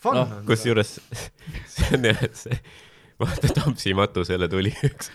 fun 0.00 0.16
Noh, 0.16 0.30
on. 0.38 0.44
kusjuures 0.48 0.94
see 1.74 1.90
on 1.98 2.06
jah, 2.08 2.22
et 2.24 2.38
see, 2.40 2.56
vaata 3.20 3.50
Tampsi 3.58 3.92
matusele 3.96 4.48
tuli 4.52 4.72
üks 4.88 5.10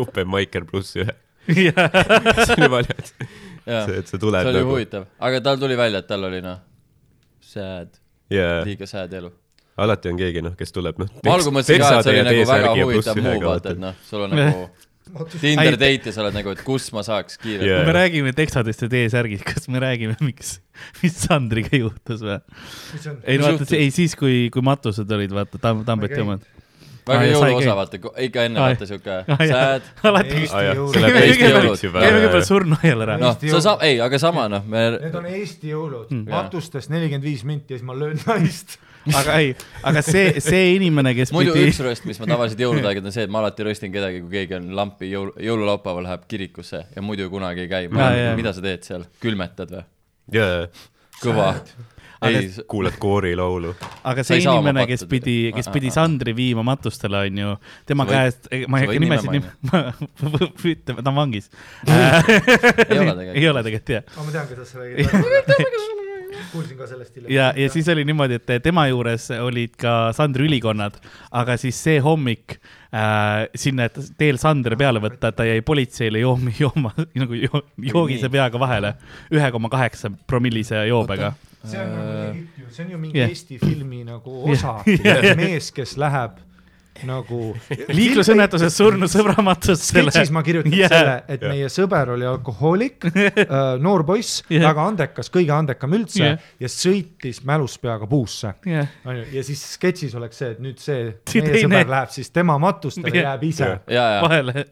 open 0.00 0.28
micer 0.32 0.64
pluss 0.68 0.96
ühe. 0.96 1.12
see 1.52 2.56
jumala 2.62 2.88
hea, 2.88 2.96
et 2.96 3.12
see, 3.12 3.28
et 3.68 4.08
see 4.08 4.14
see 4.14 4.22
tuleb 4.24 4.48
oli 4.48 4.56
nagu 4.62 4.72
huvitav, 4.72 5.04
aga 5.28 5.42
tal 5.44 5.60
tuli 5.60 5.76
välja, 5.78 6.00
et 6.02 6.08
tal 6.08 6.24
oli 6.30 6.40
noh, 6.44 6.58
sad, 7.44 7.92
ja 8.32 8.62
liiga 8.66 8.88
sad 8.90 9.12
elu. 9.20 9.30
Alati 9.76 10.08
on 10.12 10.16
keegi 10.20 10.42
noh, 10.46 10.56
kes 10.58 10.72
tuleb 10.72 10.98
noh. 11.02 11.08
ma 11.24 11.36
algul 11.36 11.52
mõtlesin 11.58 11.82
ka, 11.82 11.94
et 12.00 12.06
see 12.08 12.12
oli 12.16 12.26
nagu 12.30 12.50
väga 12.50 12.74
huvitav 12.80 13.22
move, 13.22 13.40
vaata, 13.44 13.74
et 13.76 13.80
noh, 13.82 13.96
sul 14.08 14.26
on 14.26 14.36
nagu 14.36 14.66
Tinder 15.40 15.76
date 15.78 16.10
ja 16.10 16.12
sa 16.16 16.24
oled 16.24 16.34
nagu, 16.34 16.50
et 16.50 16.62
kus 16.66 16.88
ma 16.92 17.02
saaks 17.06 17.36
kiirelt 17.38 17.62
kui 17.62 17.84
me 17.86 17.92
räägime 17.94 18.32
teksadest 18.34 18.80
ja 18.82 18.88
T-särgist, 18.90 19.44
kas 19.46 19.68
me 19.70 19.78
räägime, 19.78 20.16
miks, 20.26 20.56
mis 20.98 21.14
Sandriga 21.22 21.78
juhtus 21.78 22.24
või? 22.26 22.40
mis 22.96 23.06
on, 23.12 23.20
ei 23.22 23.38
no 23.38 23.52
vaata, 23.52 23.68
ei 23.78 23.92
siis, 23.94 24.16
kui, 24.18 24.48
kui 24.52 24.64
matused 24.66 25.12
olid, 25.14 25.30
vaata 25.36 25.60
Tam-, 25.62 25.84
Tambeti 25.86 26.18
omad. 26.24 26.42
väga 27.06 27.20
sai 27.22 27.52
jõuluosa, 27.52 27.76
vaata, 27.78 28.00
ikka 28.26 28.46
enne 28.48 28.58
Aa, 28.58 28.72
vaata 28.72 28.88
siuke 28.90 29.20
sad, 29.52 29.86
alati, 30.10 30.42
jah, 30.42 30.66
jõulud. 30.74 30.98
see 30.98 31.92
käime 31.94 32.10
kõigepealt 32.16 32.48
surnuaial 32.50 33.06
ära. 33.06 33.16
noh, 33.22 33.36
Eesti 33.36 33.46
sa 33.46 33.52
jõulud. 33.54 33.66
saad, 33.68 33.86
ei, 33.86 34.00
aga 34.08 34.20
sama 34.26 34.48
noh, 34.50 34.66
me 34.66 34.88
need 34.98 35.14
on 35.22 35.30
Eesti 35.30 35.70
jõulud, 35.70 36.10
Mm. 36.10 36.26
matustest 36.34 36.90
nelikümmend 36.90 37.30
viis 37.30 37.46
minti 37.46 37.76
ja 37.76 37.78
siis 37.78 37.86
ma 37.86 37.94
löön 37.94 38.18
naist. 38.26 38.74
Aga 39.14 39.38
ei, 39.42 39.52
aga 39.86 40.02
see, 40.02 40.40
see 40.42 40.74
inimene, 40.76 41.12
kes 41.18 41.32
muidu 41.34 41.54
pidi 41.54 41.70
üks 41.70 41.80
rööst, 41.84 42.06
mis 42.08 42.18
ma 42.22 42.26
tavaliselt 42.30 42.62
jõulude 42.64 42.88
aegadel 42.90 43.10
on 43.12 43.14
see, 43.14 43.26
et 43.28 43.32
ma 43.32 43.42
alati 43.44 43.66
röstin 43.68 43.94
kedagi, 43.94 44.22
kui 44.24 44.32
keegi 44.40 44.58
on 44.58 44.70
lampi 44.78 45.10
jõul, 45.12 45.32
jõululaupäeval 45.46 46.08
läheb 46.08 46.24
kirikusse 46.30 46.86
ja 46.94 47.04
muidu 47.04 47.28
kunagi 47.32 47.66
ei 47.66 47.70
käi. 47.70 47.90
Mida 48.38 48.54
sa 48.56 48.64
teed 48.64 48.86
seal, 48.86 49.06
külmetad 49.22 49.74
või? 49.76 49.84
jaa, 50.34 50.64
kõva. 51.22 51.52
Aga- 52.16 52.38
ei, 52.40 52.48
kuulad 52.66 52.94
koorilaulu. 52.98 53.74
aga 54.08 54.22
see 54.24 54.40
inimene, 54.40 54.86
kes 54.88 55.04
pidi, 55.10 55.52
kes 55.54 55.68
Aa, 55.68 55.74
pidi 55.74 55.90
aa, 55.90 55.96
Sandri 55.98 56.32
viima 56.36 56.64
matustele, 56.64 57.20
on 57.28 57.38
ju, 57.42 57.50
tema 57.86 58.06
Sa 58.06 58.08
võid- 58.08 58.16
käest, 58.16 58.48
ma 58.72 58.80
ei 58.80 58.86
hakka 58.88 59.02
nimesid 59.04 59.34
nime 59.36 59.52
nime, 59.60 60.40
ütleme, 60.72 61.02
ta 61.04 61.12
on 61.12 61.18
vangis. 61.20 61.50
ei 61.86 62.98
ole 62.98 63.12
tegelikult. 63.20 63.36
ei 63.42 63.48
ole 63.52 63.62
tegelikult 63.68 63.94
jah. 63.98 64.10
ma 64.16 64.32
tean, 64.32 64.48
kuidas 64.48 64.72
sa 64.72 64.80
räägid. 64.80 66.02
kuulsin 66.56 66.78
ka 66.78 66.88
sellest 66.90 67.16
hiljem. 67.16 67.32
ja, 67.32 67.50
ja 67.56 67.68
siis 67.72 67.88
oli 67.92 68.04
niimoodi, 68.08 68.40
et 68.40 68.64
tema 68.64 68.86
juures 68.90 69.28
olid 69.36 69.76
ka 69.80 69.94
Sandri 70.16 70.48
ülikonnad, 70.48 70.98
aga 71.36 71.56
siis 71.60 71.78
see 71.88 72.00
hommik 72.02 72.56
äh, 72.56 73.46
sinna, 73.54 73.88
et 73.90 73.98
teel 74.18 74.40
Sandri 74.42 74.78
peale 74.78 75.02
võtta, 75.02 75.32
ta 75.36 75.46
jäi 75.48 75.60
politseile 75.66 76.22
jooma, 76.24 76.54
jooma 76.64 76.94
nagu 76.96 77.38
jo, 77.40 77.62
joogise 77.92 78.30
peaga 78.32 78.60
vahele 78.62 78.96
ühe 79.34 79.52
koma 79.54 79.70
kaheksa 79.72 80.12
promillise 80.26 80.86
joobega. 80.90 81.34
see 81.66 81.82
on 81.82 81.94
nagu 81.98 82.42
ju, 82.62 82.68
see 82.70 82.84
on 82.84 82.90
ju 82.94 82.98
mingi 83.02 83.18
yeah. 83.18 83.30
Eesti 83.32 83.58
filmi 83.62 84.04
nagu 84.06 84.42
osa 84.52 84.78
yeah., 84.96 85.32
mees, 85.38 85.72
kes 85.74 85.96
läheb 86.00 86.42
nagu. 87.06 87.40
liiklusõnnetuses 87.98 88.76
surnud 88.76 89.10
sõbra 89.10 89.42
matusele. 89.44 90.10
sketšis 90.10 90.32
ma 90.34 90.42
kirjutasin 90.46 90.76
Jaa. 90.76 90.86
yeah. 90.86 90.94
selle, 90.94 91.16
et 91.28 91.42
yeah. 91.42 91.54
meie 91.54 91.70
sõber 91.72 92.14
oli 92.16 92.28
alkohoolik 92.28 93.08
uh, 93.10 93.42
noor 93.86 94.06
poiss 94.08 94.42
yeah., 94.50 94.64
väga 94.68 94.86
andekas, 94.92 95.30
kõige 95.34 95.54
andekam 95.56 95.98
üldse 95.98 96.22
yeah. 96.22 96.48
ja 96.62 96.70
sõitis 96.72 97.42
mälus 97.46 97.76
peaga 97.82 98.08
puusse. 98.10 98.54
onju, 98.66 99.28
ja 99.34 99.44
siis 99.46 99.62
sketšis 99.76 100.16
oleks 100.18 100.42
see, 100.42 100.54
et 100.56 100.64
nüüd 100.64 100.82
see 100.82 101.12
meie 101.42 101.62
sõber 101.66 101.94
läheb 101.96 102.16
siis 102.16 102.32
tema 102.34 102.58
matustele, 102.62 103.12
Jah. 103.12 103.32
jääb 103.32 103.48
ise 103.50 103.70
ja, 103.92 104.08
vahele. 104.24 104.66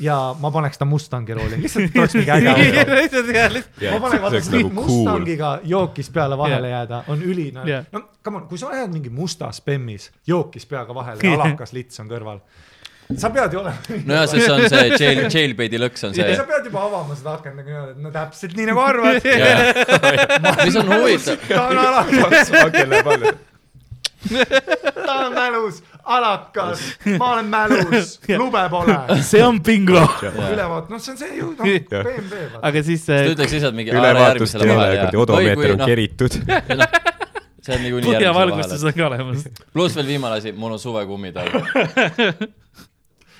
Ja 0.00 0.36
ma 0.38 0.50
paneks 0.50 0.78
ta 0.78 0.84
Mustangi 0.84 1.34
rooli, 1.34 1.58
lihtsalt 1.62 1.84
et 1.90 1.98
oleks 1.98 2.14
mingi 2.18 2.30
äge 2.30 2.52
auto. 2.52 3.90
ma 3.90 4.00
panen 4.04 4.22
vaata 4.22 4.42
nagu 4.54 4.70
Mustangiga 4.78 5.52
jookis 5.64 6.10
peale 6.14 6.38
vahele 6.38 6.70
Jah. 6.70 6.78
jääda, 6.78 7.02
on 7.08 7.22
üli, 7.22 7.50
no 7.54 7.66
Jah. 7.66 7.84
no 7.92 8.04
come 8.24 8.42
on, 8.42 8.48
kui 8.50 8.58
sa 8.58 8.70
lähed 8.72 8.94
mingi 8.94 9.10
mustas 9.10 9.60
bemmis 9.64 10.10
jookis 10.26 10.66
peaga 10.66 10.94
vahele 10.94 11.22
ja 11.26 11.34
alakas 11.38 11.74
lits 11.76 12.00
on 12.00 12.10
kõrval. 12.10 12.40
sa 13.16 13.30
pead 13.34 13.52
ju 13.52 13.62
olema. 13.64 13.98
no 14.06 14.20
ja 14.20 14.26
see 14.30 14.46
on 14.52 14.64
see 14.68 14.86
jail, 15.00 15.24
jailbait'i 15.26 15.82
lõks 15.82 16.08
on 16.08 16.16
see 16.16 16.36
sa. 16.36 16.46
pead 16.48 16.70
juba 16.70 16.86
avama 16.86 17.18
seda 17.18 17.34
akent 17.40 17.58
nagu 17.58 17.68
niimoodi, 17.74 17.96
et 17.96 18.06
no 18.06 18.14
täpselt 18.14 18.56
nii 18.58 18.70
nagu 18.70 18.86
arvad. 18.86 19.28
mis 20.64 20.80
on 20.82 20.94
huvitav, 20.94 21.44
ta 21.48 21.68
on 21.72 21.84
alakas, 21.88 22.56
kelle 22.76 23.04
palju. 23.10 23.36
ta 25.06 25.14
on 25.26 25.34
mälus, 25.34 25.82
alakas, 26.02 26.80
ma 27.18 27.32
olen 27.32 27.46
mälus, 27.46 28.20
lube 28.40 28.64
pole. 28.70 28.96
see 29.22 29.42
on 29.44 29.60
bingo. 29.62 30.02
ülevaat, 30.22 30.88
noh, 30.90 31.00
see 31.02 31.12
on 31.14 31.20
see 31.20 31.36
ju, 31.38 31.52
noh. 31.54 31.64
BMW 31.64 32.58
aga 32.62 32.82
siis 32.86 33.06
sa 33.06 33.20
äh, 33.22 33.30
ütleks 33.32 33.54
lihtsalt 33.56 33.78
mingi 33.78 33.94
ülevaatust 33.94 34.58
ei 34.58 34.72
ole, 34.74 34.88
kuradi 34.96 35.22
odomeeter 35.22 35.74
on 35.74 35.82
noh, 35.82 35.92
keritud. 35.92 36.38
see 37.64 37.76
on 37.76 37.84
niikuinii 37.84 38.14
järgmisel 38.14 38.18
põhjavalgustus 38.18 38.86
vahel. 38.86 38.92
on 38.92 38.98
ka 38.98 39.08
olemas. 39.10 39.46
pluss 39.76 39.98
veel 39.98 40.10
viimane 40.14 40.40
asi, 40.42 40.54
mul 40.56 40.76
on 40.78 40.82
suvekummid 40.82 41.38
all. 41.38 41.60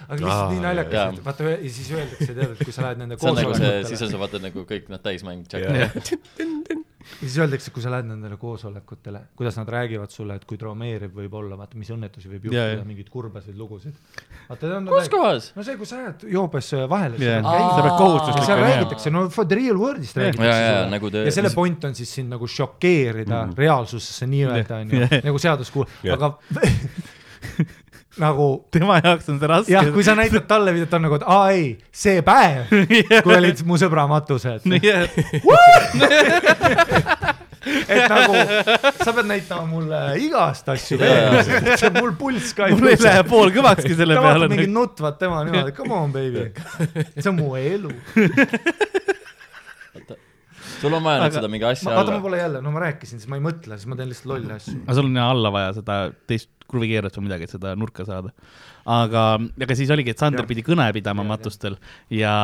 Aga 0.09 0.19
lihtsalt 0.25 0.53
nii 0.55 0.61
Aa, 0.61 0.67
naljakas 0.67 0.99
jaa., 0.99 1.09
et 1.13 1.25
vaata 1.25 1.49
ja 1.53 1.73
siis 1.77 1.89
öeldakse, 1.93 2.29
tead, 2.33 2.53
et 2.55 2.61
kui 2.65 2.75
sa 2.75 2.85
lähed 2.87 3.03
nende 3.03 3.19
see 3.21 3.29
on 3.31 3.41
nagu 3.41 3.57
see, 3.59 3.73
siis 3.85 4.01
koosolekutele, 4.01 4.15
on 4.17 4.23
vaatad 4.25 4.47
nagu 4.49 4.69
kõik 4.69 4.93
nad 4.93 5.05
täismäng. 5.05 5.45
ja 5.53 6.79
siis 7.21 7.37
öeldakse, 7.41 7.73
kui 7.75 7.83
sa 7.85 7.93
lähed 7.93 8.09
nendele 8.09 8.39
koosolekutele, 8.41 9.21
kuidas 9.39 9.59
nad 9.61 9.69
räägivad 9.73 10.13
sulle, 10.13 10.37
et 10.39 10.47
kui 10.49 10.59
traumeeriv 10.61 11.13
võib 11.17 11.35
olla, 11.41 11.59
vaata, 11.61 11.79
mis 11.81 11.91
õnnetusi 11.93 12.31
võib 12.31 12.49
juhtuda 12.49 12.85
mingeid 12.89 13.11
kurbasid 13.13 13.59
lugusid. 13.59 13.97
vaata, 14.49 14.73
on 14.79 14.89
kus 14.93 15.11
kohas? 15.13 15.51
no 15.57 15.65
see, 15.67 15.77
kui 15.81 15.89
sa 15.89 16.01
jääd 16.03 16.25
joobes 16.33 16.71
vahele 16.91 17.21
yeah., 17.23 17.45
Aa. 17.45 17.69
sa 17.77 17.85
pead 17.85 17.91
ja 17.91 17.97
kohustuslik 18.01 18.49
seal 18.49 18.63
räägitakse, 18.65 19.13
no 19.15 19.27
for 19.35 19.49
the 19.49 19.59
real 19.61 19.81
world'ist 19.81 20.17
ja, 20.17 20.25
räägitakse 20.25 20.49
ja, 20.49 20.61
ja 20.63 20.79
sulle. 20.79 20.95
nagu 20.97 21.13
ja 21.19 21.35
selle 21.41 21.53
point 21.57 21.89
on 21.89 21.99
siis 21.99 22.15
sind 22.21 22.33
nagu 22.33 22.49
šokeerida 22.49 23.45
mm 23.45 23.57
reaalsusesse 23.59 24.27
nii-öelda 24.29 24.77
onju 24.85 25.07
nagu 25.25 25.39
seadus 25.43 25.71
kuulab, 25.75 25.91
aga 26.15 26.29
nagu 28.23 28.49
tema 28.75 28.99
jaoks 29.03 29.29
on 29.33 29.41
see 29.41 29.51
raske. 29.51 29.73
jah, 29.73 29.91
kui 29.95 30.05
sa 30.07 30.15
näitad 30.19 30.47
talle 30.51 30.75
videot, 30.77 30.91
ta 30.91 31.01
on 31.01 31.07
nagu, 31.09 31.19
et 31.21 31.27
aa 31.27 31.51
ei, 31.57 31.69
see 32.05 32.23
päev, 32.27 32.71
kui 33.25 33.37
olid 33.37 33.65
mu 33.69 33.79
sõbra 33.81 34.07
matused, 34.11 34.67
et 37.69 38.05
nagu 38.11 38.35
sa 39.03 39.13
pead 39.13 39.29
näitama 39.29 39.65
mulle 39.69 40.01
igast 40.23 40.69
asju 40.73 40.99
Jaa, 41.01 41.43
veel, 41.43 41.93
mul 41.99 42.15
pulss 42.21 42.55
ka 42.57 42.69
mul 42.73 42.93
ei 42.93 43.01
lähe 43.03 43.25
pool 43.29 43.53
kõvakski 43.55 43.97
selle 43.99 44.17
ta 44.19 44.25
peale. 44.25 44.45
vaatab. 44.45 44.55
mingit 44.55 44.75
nutvat 44.75 45.19
tema 45.21 45.43
niimoodi, 45.47 45.75
come 45.77 45.97
on 45.99 46.15
baby, 46.15 46.49
see 47.19 47.31
on 47.31 47.39
mu 47.39 47.55
elu. 47.61 47.93
sul 50.79 50.95
on 50.95 51.03
vaja 51.03 51.25
nüüd 51.25 51.39
seda 51.41 51.51
mingi 51.51 51.67
asja 51.69 51.91
vaata, 51.93 52.15
ma 52.15 52.23
pole 52.25 52.41
jälle, 52.41 52.63
no 52.65 52.75
ma 52.75 52.85
rääkisin, 52.87 53.23
siis 53.23 53.31
ma 53.31 53.41
ei 53.41 53.45
mõtle, 53.45 53.79
siis 53.79 53.91
ma 53.91 53.99
teen 53.99 54.13
lihtsalt 54.13 54.33
lolle 54.33 54.61
asju. 54.61 54.79
aga 54.85 54.99
sul 55.01 55.11
on 55.11 55.21
alla 55.25 55.55
vaja 55.55 55.75
seda 55.81 56.01
teist 56.31 56.53
kruvikeerust 56.69 57.17
või 57.19 57.27
midagi, 57.29 57.49
et 57.49 57.55
seda 57.55 57.75
nurka 57.79 58.05
saada. 58.09 58.33
aga, 58.89 59.23
aga 59.65 59.77
siis 59.79 59.91
oligi, 59.95 60.15
et 60.15 60.21
Sander 60.23 60.43
Jah. 60.45 60.49
pidi 60.51 60.65
kõne 60.67 60.87
pidama 60.97 61.25
jah. 61.25 61.29
matustel 61.33 61.79
ja 62.15 62.35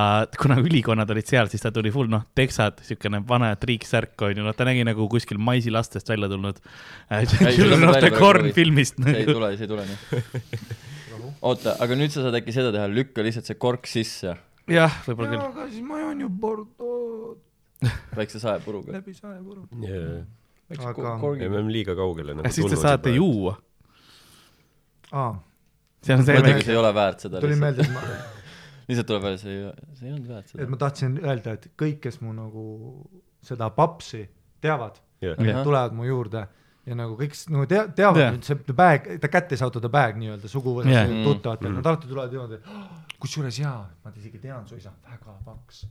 kuna 0.41 0.57
ülikonnad 0.63 1.11
olid 1.15 1.29
seal, 1.31 1.49
siis 1.53 1.63
ta 1.65 1.73
tuli 1.75 1.93
full 1.95 2.09
noh, 2.13 2.25
teksad, 2.37 2.81
siukene 2.87 3.23
vana 3.29 3.53
triiksärk 3.57 4.27
on 4.29 4.37
ju, 4.37 4.47
noh, 4.47 4.57
ta 4.57 4.67
nägi 4.69 4.85
nagu 4.87 5.09
kuskil 5.13 5.39
maisilastest 5.39 6.09
välja 6.09 6.29
tulnud 6.33 6.61
äh, 7.11 7.25
Children 7.25 7.89
of 7.89 8.01
the 8.01 8.11
Corn 8.17 8.53
filmist. 8.57 8.99
see 9.03 9.23
ei 9.23 9.29
tule, 9.29 9.55
see 9.57 9.69
ei 9.69 9.73
tule 9.75 9.87
nii. 9.89 10.75
oota, 11.43 11.77
aga 11.85 11.97
nüüd 11.99 12.13
sa 12.15 12.25
saad 12.27 12.41
äkki 12.41 12.53
seda 12.57 12.73
teha, 12.75 12.89
lükka 12.91 13.25
lihtsalt 13.25 13.49
see 13.49 13.57
kork 13.61 13.89
sisse 13.91 14.37
jah, 14.71 15.01
võib-olla 15.09 15.33
küll. 15.35 15.43
aga 15.51 15.67
siis 15.73 15.85
ma 15.85 16.01
joon 16.01 16.25
ju 16.25 16.31
Bordeaux 16.31 17.37
väikse 18.19 18.41
saepuruga. 18.41 18.93
läbi 18.97 19.15
saepuru. 19.17 19.67
väikse 20.71 20.89
Aga- 20.89 21.17
me. 21.21 21.49
oleme 21.51 21.73
liiga 21.73 21.97
kaugele 21.99 22.37
nagu 22.39 22.53
siis 22.53 22.71
te 22.73 22.81
saate. 22.81 23.13
juua. 23.17 23.57
aa, 25.15 25.35
see 26.05 26.17
on 26.17 26.25
see 26.27 26.39
mõtlegi, 26.39 26.67
see 26.67 26.75
ei 26.75 26.81
ole 26.81 26.91
väärt 26.97 27.27
seda 27.27 27.43
tuli 27.43 27.59
meelde, 27.61 27.87
et 27.87 27.95
ma, 27.95 28.03
lihtsalt 28.89 29.09
tuleb 29.11 29.29
välja, 29.29 29.41
see 29.45 29.55
ei, 29.55 29.71
see 29.99 30.09
ei 30.09 30.17
olnud 30.17 30.29
väärt 30.33 30.49
et 30.49 30.57
seda. 30.57 30.69
ma 30.73 30.81
tahtsin 30.83 31.17
öelda, 31.23 31.57
et 31.59 31.71
kõik, 31.81 32.03
kes 32.05 32.21
mu 32.25 32.35
nagu 32.37 32.67
seda 33.45 33.71
papsi 33.75 34.25
teavad, 34.65 35.01
Jah. 35.25 35.65
tulevad 35.65 35.95
mu 35.97 36.05
juurde 36.09 36.45
ja 36.85 36.97
nagu 36.99 37.17
kõik 37.17 37.37
nagu 37.53 37.67
tea-, 37.69 37.87
teavad 37.97 38.37
nüüd 38.37 38.47
see 38.47 38.61
the 38.67 38.77
bag, 38.77 39.07
the 39.23 39.31
kätte 39.33 39.57
saada 39.61 39.81
the 39.81 39.91
bag 39.93 40.19
nii-öelda 40.21 40.51
suguvõsas 40.53 40.93
yeah. 40.93 41.09
Mm. 41.09 41.25
tuttavatel 41.29 41.71
Mm. 41.71 41.73
mm., 41.73 41.81
nad 41.81 41.89
alati 41.93 42.11
tulevad 42.11 42.35
niimoodi, 42.35 43.17
kusjuures 43.25 43.61
jaa, 43.63 43.79
ma 44.05 44.13
isegi 44.21 44.43
tean, 44.43 44.67
su 44.69 44.77
isa 44.77 44.93
on 44.93 44.99
väga 45.09 45.39
paks. 45.47 45.87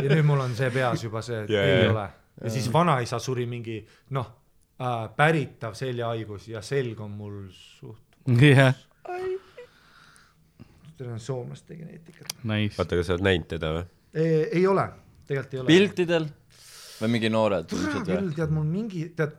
ja 0.00 0.08
nüüd 0.08 0.24
mul 0.24 0.40
on 0.46 0.56
see 0.56 0.70
peas 0.72 1.04
juba 1.04 1.24
see, 1.24 1.42
et 1.44 1.52
yeah. 1.52 1.68
ei 1.82 1.92
ole. 1.92 2.08
ja 2.44 2.52
siis 2.56 2.70
vanaisa 2.72 3.20
suri 3.20 3.44
mingi 3.50 3.82
noh 4.16 4.32
äh,, 4.80 5.06
päritav 5.16 5.76
seljahaigus 5.78 6.48
ja 6.52 6.62
selg 6.64 7.00
on 7.00 7.14
mul 7.18 7.38
suht, 7.54 8.20
jah, 8.42 8.74
see 10.96 11.12
on 11.12 11.20
soomlaste 11.20 11.76
geneetikat. 11.76 12.36
nice. 12.44 12.76
oota, 12.78 12.96
kas 12.96 13.10
sa 13.10 13.16
oled 13.16 13.26
näinud 13.28 13.48
teda 13.50 13.72
või? 13.76 13.86
ei 14.16 14.66
ole, 14.66 14.88
tegelikult 15.28 15.54
ei 15.54 15.62
ole. 15.62 15.72
piltidel 15.72 16.28
või 17.00 17.12
mingi 17.16 17.32
noored 17.32 17.68
tule 17.70 17.84
ilmselt 17.84 18.08
küll, 18.08 18.30
või? 18.30 18.38
tead 18.38 18.54
mul 18.56 18.66
mingi, 18.70 19.02
tead, 19.16 19.34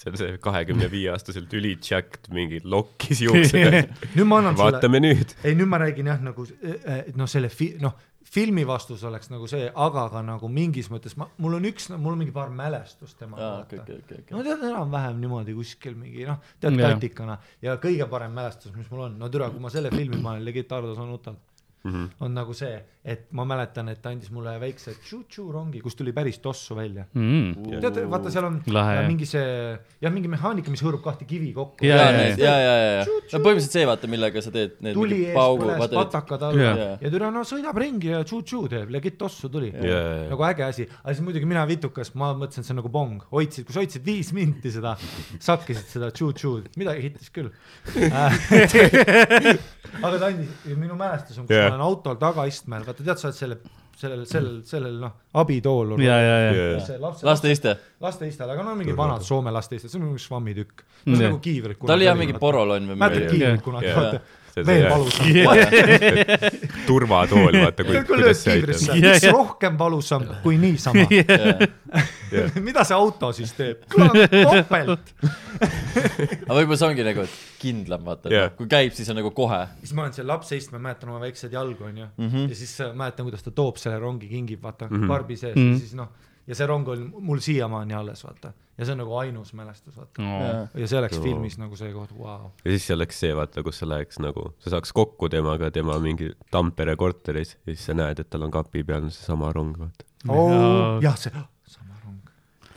see 0.00 0.12
on 0.12 0.20
see 0.20 0.36
kahekümne 0.42 0.88
viie 0.92 1.10
aastaselt 1.12 1.52
üli-jacked 1.56 2.30
mingi 2.36 2.60
lokkis 2.64 3.24
juuksed. 3.26 3.90
nüüd 4.16 4.28
ma 4.28 4.40
annan 4.42 4.56
sulle, 4.56 4.76
vaatame 4.76 5.02
nüüd. 5.02 5.34
ei 5.44 5.56
nüüd 5.58 5.70
ma 5.70 5.80
räägin 5.82 6.12
jah, 6.12 6.20
nagu 6.24 6.46
eh, 6.60 7.10
noh, 7.16 7.30
selle 7.30 7.52
fi-, 7.52 7.74
noh, 7.82 7.96
filmi 8.30 8.64
vastus 8.66 9.02
oleks 9.06 9.30
nagu 9.32 9.48
see, 9.50 9.66
aga 9.86 10.06
ka 10.12 10.22
nagu 10.24 10.48
mingis 10.52 10.90
mõttes 10.92 11.16
ma, 11.18 11.26
mul 11.42 11.58
on 11.58 11.66
üks, 11.70 11.88
mul 11.96 12.14
on 12.14 12.20
mingi 12.22 12.34
paar 12.34 12.52
mälestust 12.54 13.16
aa, 13.16 13.20
temaga 13.24 13.50
okei, 13.64 13.80
okei, 13.82 13.98
okei, 14.04 14.36
no 14.36 14.42
tead 14.46 14.64
enam-vähem 14.70 15.18
niimoodi 15.22 15.56
kuskil 15.56 15.96
mingi 15.98 16.28
noh, 16.28 16.38
tead 16.62 16.78
Jah. 16.78 16.94
katikana 16.94 17.38
ja 17.64 17.76
kõige 17.82 18.06
parem 18.10 18.34
mälestus, 18.36 18.74
mis 18.76 18.90
mul 18.92 19.08
on, 19.08 19.18
no 19.20 19.30
türa, 19.32 19.50
kui 19.50 19.62
ma 19.62 19.72
selle 19.72 19.90
filmi 19.94 20.20
panen, 20.22 20.44
Legit 20.46 20.72
Ardo 20.76 20.94
sa 20.94 21.06
nutad, 21.08 21.40
Mhm. 21.80 22.08
on 22.20 22.34
nagu 22.36 22.52
see, 22.52 22.74
et 23.00 23.30
ma 23.32 23.46
mäletan, 23.48 23.88
et 23.88 24.02
ta 24.04 24.10
andis 24.12 24.28
mulle 24.28 24.52
väikse 24.60 24.92
tšu-tšu 25.00 25.46
rongi, 25.54 25.80
kus 25.80 25.94
tuli 25.96 26.12
päris 26.12 26.36
tossu 26.44 26.74
välja. 26.76 27.06
mm.. 27.14 27.80
tead, 27.80 28.00
vaata 28.12 28.28
seal 28.32 28.44
on 28.44 28.58
Lahe, 28.68 29.06
mingi 29.06 29.24
see 29.24 29.40
jah, 30.04 30.12
mingi 30.12 30.28
mehaanika, 30.28 30.68
mis 30.68 30.82
hõõrub 30.84 31.00
kahte 31.06 31.24
kivi 31.24 31.54
kokku. 31.56 31.86
Ja, 31.86 32.10
ja, 32.12 32.26
ja, 32.36 32.56
ja, 32.60 32.74
ja, 32.98 33.06
no 33.06 33.40
põhimõtteliselt 33.40 33.78
see, 33.78 33.86
vaata, 33.88 34.10
millega 34.12 34.42
sa 34.44 34.52
teed 34.52 34.76
need 34.84 34.98
tuli 34.98 35.16
mingi 35.16 35.30
ees 35.30 35.38
paugu, 35.38 35.64
põles 35.70 35.94
patakad 35.94 36.44
alla 36.50 36.66
Jaa. 36.66 36.74
ja, 36.82 36.90
ja 37.00 37.12
türa 37.16 37.32
no 37.32 37.46
sõidab 37.48 37.80
ringi 37.80 38.12
ja 38.12 38.20
tšu-tšu 38.28 38.60
teeb, 38.74 38.92
legit 38.92 39.16
tossu 39.20 39.48
tuli 39.48 39.72
jaa, 39.72 39.88
jaa. 39.88 40.28
nagu 40.34 40.46
äge 40.50 40.66
asi, 40.68 40.88
aga 41.00 41.16
siis 41.16 41.24
muidugi 41.24 41.48
mina 41.48 41.64
vitukas, 41.70 42.12
ma 42.12 42.34
mõtlesin, 42.36 42.60
et 42.60 42.68
see 42.68 42.76
on 42.76 42.80
nagu 42.82 42.92
pong, 42.92 43.24
hoidsid, 43.32 43.64
kui 43.64 43.78
sa 43.78 43.80
hoidsid 43.80 44.04
viis 44.04 44.34
minti 44.36 44.68
seda, 44.76 44.92
sakkisid 45.40 45.88
seda 45.96 46.12
tšu-tšu'd, 46.12 46.68
midagi 46.76 47.08
hittis 47.08 47.32
küll. 47.32 47.48
aga 50.04 50.14
ta 50.18 50.28
andis, 50.28 50.52
minu 50.76 51.00
mälestus 51.00 51.40
on, 51.40 51.48
kus 51.48 51.56
Jaa. 51.56 51.69
Ma 51.70 51.76
olen 51.76 51.86
autol 51.86 52.18
tagaistmel, 52.20 52.84
vaata 52.88 53.06
tead, 53.06 53.20
sa 53.20 53.28
oled 53.30 53.38
selle, 53.38 53.58
sellel, 54.00 54.24
sellel, 54.28 54.58
sellel 54.68 54.98
noh, 55.04 55.14
abitool. 55.40 55.94
ja, 56.02 56.18
ja, 56.18 56.36
ja. 56.46 56.52
Jaa. 56.56 56.82
see 56.86 56.98
laste, 57.02 57.26
laste 57.28 57.54
iste. 57.54 57.76
lasteistel, 58.02 58.52
aga 58.54 58.66
no 58.66 58.74
mingi 58.78 58.96
vanad 58.96 59.24
Soome 59.26 59.52
lasteisted, 59.54 59.92
see 59.92 60.00
on 60.00 60.08
nagu 60.08 60.20
švammitükk. 60.20 60.84
See 61.04 61.16
on 61.16 61.24
nagu 61.26 61.40
kiivrid. 61.44 61.80
ta 61.86 61.96
oli 61.96 62.08
jah 62.08 62.18
mingi. 62.18 62.36
porolonn 62.40 62.92
või 62.92 63.00
mäletad 63.00 63.26
midagi. 63.26 63.38
kiivrid 63.38 63.64
kunagi, 63.64 63.94
vaata, 63.96 64.39
veel 64.56 64.86
valusam. 64.90 65.26
turvatool, 66.88 67.56
vaata, 67.62 67.84
kui 67.86 68.02
kuidas 68.08 68.42
see 68.44 68.56
aitab. 68.58 69.04
mis 69.04 69.26
rohkem 69.32 69.78
valusam 69.78 70.24
kui 70.44 70.58
niisama. 70.60 71.06
Jah. 72.30 72.54
mida 72.66 72.84
see 72.86 72.94
auto 72.94 73.32
siis 73.34 73.52
teeb? 73.58 73.82
topelt. 73.90 75.12
aga 76.46 76.54
võib-olla 76.56 76.78
see 76.78 76.88
ongi 76.90 77.06
nagu, 77.06 77.24
et 77.26 77.38
kindlam, 77.60 78.04
vaata 78.06 78.30
yeah., 78.32 78.52
kui 78.56 78.68
käib, 78.70 78.94
siis 78.96 79.08
on 79.12 79.18
nagu 79.20 79.32
kohe. 79.36 79.60
siis 79.82 79.92
ma 79.96 80.04
olen 80.06 80.14
seal 80.16 80.28
lapseist, 80.30 80.70
ma 80.74 80.78
mäletan 80.86 81.10
oma 81.12 81.20
väikseid 81.24 81.52
jalgu 81.56 81.84
onju 81.90 82.04
mm 82.06 82.24
Mhm. 82.24 82.36
-hmm. 82.36 82.48
ja 82.50 82.54
siis 82.54 82.74
äh, 82.80 82.92
mäletan, 82.94 83.26
kuidas 83.26 83.42
ta 83.42 83.50
toob 83.50 83.76
selle 83.76 83.98
rongi, 83.98 84.28
kingib 84.28 84.62
vaata 84.62 84.86
mm 84.86 84.94
Mhm. 84.96 85.02
-hmm. 85.04 85.08
karbi 85.08 85.36
sees 85.36 85.56
mm 85.56 85.62
Mhm. 85.62 85.68
-hmm. 85.70 85.74
ja 85.74 85.78
siis 85.80 85.94
noh, 85.94 86.08
ja 86.46 86.54
see 86.54 86.66
rong 86.66 86.88
on 86.88 87.12
mul 87.18 87.38
siiamaani 87.38 87.94
alles 87.94 88.24
vaata 88.24 88.52
ja 88.80 88.86
see 88.88 88.94
on 88.96 89.00
nagu 89.02 89.12
ainus 89.20 89.50
mälestus 89.58 89.96
vaata 90.00 90.24
Oh. 90.24 90.68
ja 90.80 90.86
see 90.88 90.98
oleks 90.98 91.18
Oo. 91.18 91.24
filmis 91.26 91.58
nagu 91.60 91.76
see 91.76 91.92
koht, 91.92 92.14
vau. 92.16 92.50
ja 92.64 92.70
siis 92.72 92.86
see 92.88 92.96
oleks 92.96 93.20
see, 93.20 93.34
vaata, 93.36 93.62
kus 93.66 93.78
sa 93.82 93.88
läheks 93.90 94.18
nagu, 94.24 94.46
sa 94.64 94.72
saaks 94.74 94.94
kokku 94.96 95.28
temaga 95.32 95.68
tema 95.74 95.98
mingi 96.00 96.30
Tampere 96.50 96.96
korteris 96.96 97.54
ja 97.60 97.74
siis 97.74 97.84
sa 97.90 97.96
näed, 97.98 98.22
et 98.24 98.30
tal 98.32 98.46
on 98.48 98.54
kapi 98.54 98.82
peal 98.88 99.10
seesama 99.12 99.52
rong, 99.52 99.76
vaata. 99.84 100.08
Jaa. 100.24 100.96
jah, 101.04 101.16
see, 101.20 101.32
sama 101.76 102.00
rong. 102.06 102.32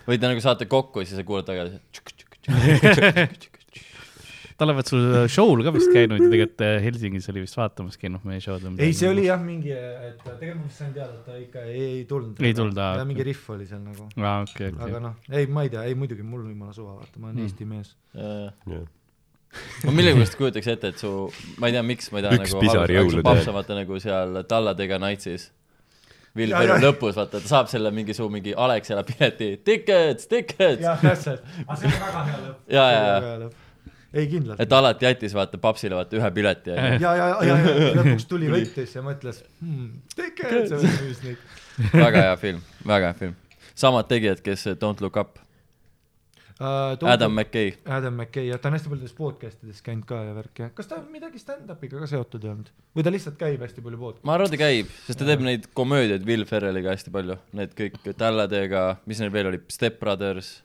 või 0.10 0.20
te 0.20 0.28
nagu 0.34 0.44
saate 0.44 0.68
kokku 0.72 1.02
ja 1.04 1.10
siis 1.10 1.22
sa 1.24 1.28
kuuled 1.28 1.48
tagasi. 1.48 1.80
ta 4.64 4.68
olevat 4.70 4.90
sul 4.90 5.04
show'l 5.32 5.64
ka 5.66 5.74
vist 5.76 5.92
käinud 5.94 6.22
ja 6.22 6.30
tegelikult 6.32 6.64
äh, 6.66 6.78
Helsingis 6.86 7.30
oli 7.34 7.44
vist 7.44 7.60
vaatamas 7.60 8.00
käinud 8.02 8.24
meie 8.28 8.42
show'd. 8.44 8.66
ei, 8.78 8.96
see 8.98 9.12
oli. 9.12 9.28
jah 9.28 9.42
mingi, 9.44 9.74
et 9.76 10.24
tegelikult 10.24 10.64
ma 10.64 10.70
vist 10.72 10.82
sain 10.82 10.96
teada, 10.96 11.20
et 11.20 11.28
ta 11.28 11.38
ikka 11.40 11.66
ei, 11.68 11.84
ei 12.00 12.02
tulnud. 12.10 12.42
Ei 12.42 12.56
tulnud, 12.58 12.82
aa, 12.82 13.06
mingi 13.10 13.28
rihv 13.28 13.54
oli 13.56 13.70
seal 13.70 13.84
nagu. 13.84 14.10
aa, 14.18 14.36
okei, 14.48 14.72
aga 14.74 14.90
okei. 14.90 15.06
noh, 15.08 15.18
ei, 15.32 15.48
ma 15.52 15.68
ei 15.68 15.74
tea, 15.74 15.86
ei 15.92 15.98
muidugi 16.00 16.26
mul 16.26 16.46
on 16.46 16.52
jumala 16.56 16.76
suva, 16.76 16.98
vaata, 17.02 17.20
ma 17.20 17.30
olen 17.30 17.44
Mm. 17.44 17.48
Eesti 17.50 17.66
mees. 17.66 17.96
ma 19.84 19.92
millegipärast 19.94 20.38
kujutaks 20.40 20.70
ette, 20.74 20.94
et 20.94 21.02
su, 21.02 21.10
ma 21.62 21.70
ei 21.70 21.76
tea, 21.76 21.84
miks 21.86 22.10
ma 22.14 22.22
ei 22.22 22.26
taha 22.26 22.40
Üks 22.40 22.54
nagu 22.54 22.64
pisar 22.64 22.86
aga 22.86 22.88
su 22.88 22.96
jõulude 23.00 23.26
paps 23.28 23.42
ajal. 23.44 23.52
on 23.52 23.58
vaata 23.60 23.78
nagu 23.82 24.00
seal 24.02 24.40
Talladega 24.50 25.02
Ferrell 26.34 26.80
ja. 26.80 26.80
lõpus, 26.82 27.14
vaata, 27.20 27.42
ta 27.44 27.50
saab 27.50 27.70
selle 27.70 27.92
mingi 27.94 28.16
su 28.18 28.26
mingi 28.34 28.56
Alexela 28.58 29.04
pileti, 29.06 29.52
tickets, 29.66 30.26
tickets. 30.32 30.82
jah, 30.82 30.98
täpselt. 31.02 31.44
aga 31.68 31.78
see 31.78 31.92
oli 31.92 32.00
väga 32.00 32.24
hea 32.30 32.40
lõpp. 32.48 32.72
Ja, 32.74 32.86
ja, 32.90 33.04
ja. 33.06 33.52
Ei 34.14 34.28
kindlalt. 34.30 34.62
et 34.62 34.74
alati 34.74 35.06
jättis 35.06 35.36
vaata 35.36 35.60
papsile 35.62 35.98
vaata 35.98 36.18
ühe 36.20 36.32
pileti 36.32 36.74
ja 36.74 36.90
ja, 36.94 37.14
ja, 37.16 37.30
ja, 37.30 37.58
ja 37.58 37.94
lõpuks 38.00 38.28
tuli 38.30 38.50
võttis 38.52 38.96
ja 38.96 39.06
mõtles 39.06 39.44
hmm,, 39.62 40.02
et 40.18 40.74
see 40.74 40.92
müüs 41.06 41.24
neid. 41.26 41.48
väga 41.94 42.28
hea 42.30 42.36
film, 42.42 42.62
väga 42.88 43.12
hea 43.12 43.20
film. 43.22 43.40
samad 43.76 44.10
tegijad, 44.12 44.44
kes 44.46 44.68
Don't 44.82 45.02
Look 45.02 45.18
Up, 45.18 45.40
Adam 46.60 47.34
McKay. 47.34 47.74
Adam 47.86 48.14
McKay 48.14 48.52
ja 48.52 48.60
ta 48.62 48.70
on 48.70 48.78
hästi 48.78 48.92
paljudes 48.92 49.16
podcast 49.18 49.64
ides 49.66 49.82
käinud 49.84 50.06
ka 50.08 50.20
ja 50.24 50.36
värk 50.38 50.60
ja 50.62 50.70
kas 50.78 50.92
ta 50.92 51.00
midagi 51.10 51.42
stand-up'iga 51.42 52.04
ka 52.04 52.10
seotud 52.12 52.46
ei 52.46 52.52
olnud 52.54 52.70
või 52.94 53.06
ta 53.06 53.14
lihtsalt 53.14 53.40
käib 53.40 53.64
hästi 53.66 53.82
palju 53.82 53.98
podcast'e? 53.98 54.28
ma 54.30 54.38
arvan, 54.38 54.52
ta 54.54 54.60
käib, 54.62 54.92
sest 55.08 55.20
ta 55.20 55.28
teeb 55.28 55.42
neid 55.44 55.66
komöödiaid 55.74 56.28
Will 56.30 56.46
Ferrelliga 56.50 56.94
hästi 56.94 57.14
palju, 57.16 57.40
need 57.58 57.74
kõik 57.80 57.98
Talladega, 58.20 58.86
mis 59.10 59.24
neil 59.24 59.34
veel 59.34 59.50
oli, 59.50 59.64
Step 59.74 59.98
Brothers 60.04 60.60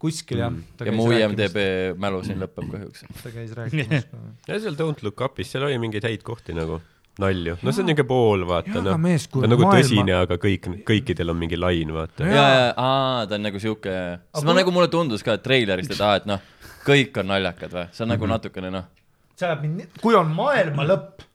kuskil 0.00 0.40
jah. 0.40 0.54
ja 0.86 0.94
mu 0.96 1.10
IMDB 1.12 1.58
mälu 2.00 2.22
siin 2.26 2.40
lõpeb 2.40 2.70
kahjuks. 2.72 3.04
ta 3.22 3.32
käis 3.34 3.52
rääkimas 3.56 4.06
ka. 4.08 4.22
ja 4.48 4.60
seal 4.62 4.78
Don't 4.78 5.04
Look 5.04 5.20
Up'is, 5.26 5.50
seal 5.52 5.66
oli 5.68 5.76
mingeid 5.82 6.06
häid 6.08 6.24
kohti 6.26 6.56
nagu, 6.56 6.80
nalju. 7.20 7.58
no 7.62 7.74
see 7.74 7.84
on 7.84 7.90
niuke 7.92 8.06
pool, 8.08 8.46
vaata 8.48 8.72
noh 8.78 8.88
ta 8.88 8.94
on 8.96 9.52
nagu 9.52 9.66
maailma- 9.66 9.74
tõsine, 9.76 10.16
aga 10.24 10.38
kõik, 10.40 10.70
kõikidel 10.88 11.34
on 11.34 11.40
mingi 11.42 11.58
lain, 11.60 11.92
vaata. 11.96 12.28
ja, 12.28 12.46
ja, 12.54 12.70
aa, 12.76 13.26
ta 13.28 13.36
on 13.36 13.44
nagu 13.50 13.60
siuke, 13.62 13.96
sest 14.32 14.48
ma 14.48 14.56
nagu 14.56 14.72
mulle 14.74 14.88
tundus 14.92 15.26
ka 15.26 15.36
et 15.36 15.44
treilerist, 15.44 15.92
et 15.96 16.04
aa, 16.06 16.14
et 16.22 16.30
noh, 16.30 16.40
kõik 16.86 17.20
on 17.20 17.32
naljakad 17.34 17.76
või, 17.76 17.88
see 17.92 18.06
on 18.06 18.14
nagu 18.14 18.30
natukene 18.30 18.72
noh, 18.72 18.88
see 19.36 19.48
ajab 19.48 19.66
mind, 19.66 20.00
kui 20.00 20.16
on 20.16 20.32
maailma 20.36 20.88
lõpp, 20.94 21.26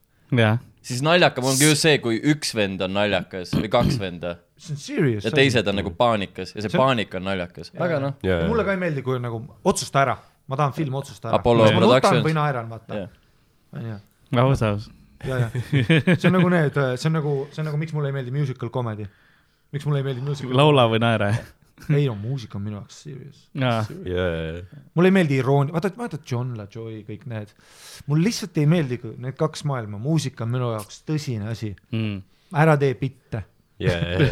jah, 0.41 0.57
siis 0.85 1.01
naljakam 1.05 1.47
ongi 1.49 1.69
just 1.69 1.85
see, 1.85 1.97
kui 2.03 2.19
üks 2.33 2.53
vend 2.57 2.83
on 2.85 2.93
naljakas 2.95 3.53
või 3.57 3.69
kaks 3.73 3.97
venda 4.01 4.35
ja 5.23 5.31
teised 5.33 5.67
on 5.67 5.79
nagu 5.81 5.91
paanikas 5.97 6.53
ja 6.55 6.61
see 6.61 6.69
See- 6.71 6.79
paanika 6.79 7.19
on 7.19 7.27
naljakas, 7.29 7.71
väga 7.79 7.99
noh. 8.03 8.15
ja, 8.25 8.43
mulle 8.49 8.65
ka 8.67 8.75
ei 8.75 8.81
meeldi, 8.81 9.03
kui 9.05 9.17
on 9.17 9.25
nagu 9.25 9.41
otsusta 9.65 10.03
ära, 10.05 10.15
ma 10.47 10.59
tahan 10.59 10.75
filmi 10.77 10.99
otsusta 11.01 11.31
ära. 11.31 11.41
Apollo 11.41 11.67
nutan 11.67 11.81
Productions. 11.81 12.27
või 12.27 12.37
naeran, 12.37 12.69
vaata 12.71 13.01
jah, 13.01 13.09
onju. 13.75 13.99
aus, 14.45 14.63
aus. 14.69 14.89
ja, 15.25 15.41
ja 15.45 15.49
see 16.15 16.29
on 16.29 16.37
nagu 16.39 16.53
need, 16.53 16.79
see 17.01 17.09
on 17.11 17.19
nagu, 17.19 17.35
see 17.51 17.63
on 17.63 17.71
nagu, 17.71 17.81
miks 17.81 17.95
mulle 17.97 18.13
ei 18.13 18.17
meeldi 18.19 18.35
musical 18.35 18.71
comedy. 18.73 19.09
miks 19.75 19.85
mulle 19.89 20.03
ei 20.03 20.09
meeldi 20.11 20.25
musical. 20.25 20.55
laula 20.61 20.87
või 20.91 21.01
naera. 21.03 21.33
Ei 21.89 22.05
no 22.07 22.15
muusika 22.15 22.57
on 22.57 22.63
minu 22.65 22.77
jaoks 22.79 23.01
serious. 23.03 23.41
jaa, 23.53 23.81
ja, 24.07 24.27
mulle 24.93 25.11
ei 25.11 25.15
meeldi 25.17 25.39
iroonia, 25.41 25.75
vaata, 25.75 25.91
vaata 25.97 26.19
John 26.31 26.55
LaJoy, 26.57 27.01
kõik 27.07 27.25
need. 27.31 27.51
mulle 28.07 28.29
lihtsalt 28.29 28.57
ei 28.61 28.69
meeldi 28.69 28.99
need 29.17 29.37
kaks 29.39 29.65
maailma, 29.69 29.99
muusika 30.01 30.45
on 30.47 30.55
minu 30.55 30.71
jaoks 30.75 31.03
tõsine 31.07 31.51
asi. 31.51 31.73
Mm. 31.91 32.21
ära 32.55 32.77
tee 32.81 32.95
bitte, 32.99 33.43
yeah.. 33.81 34.31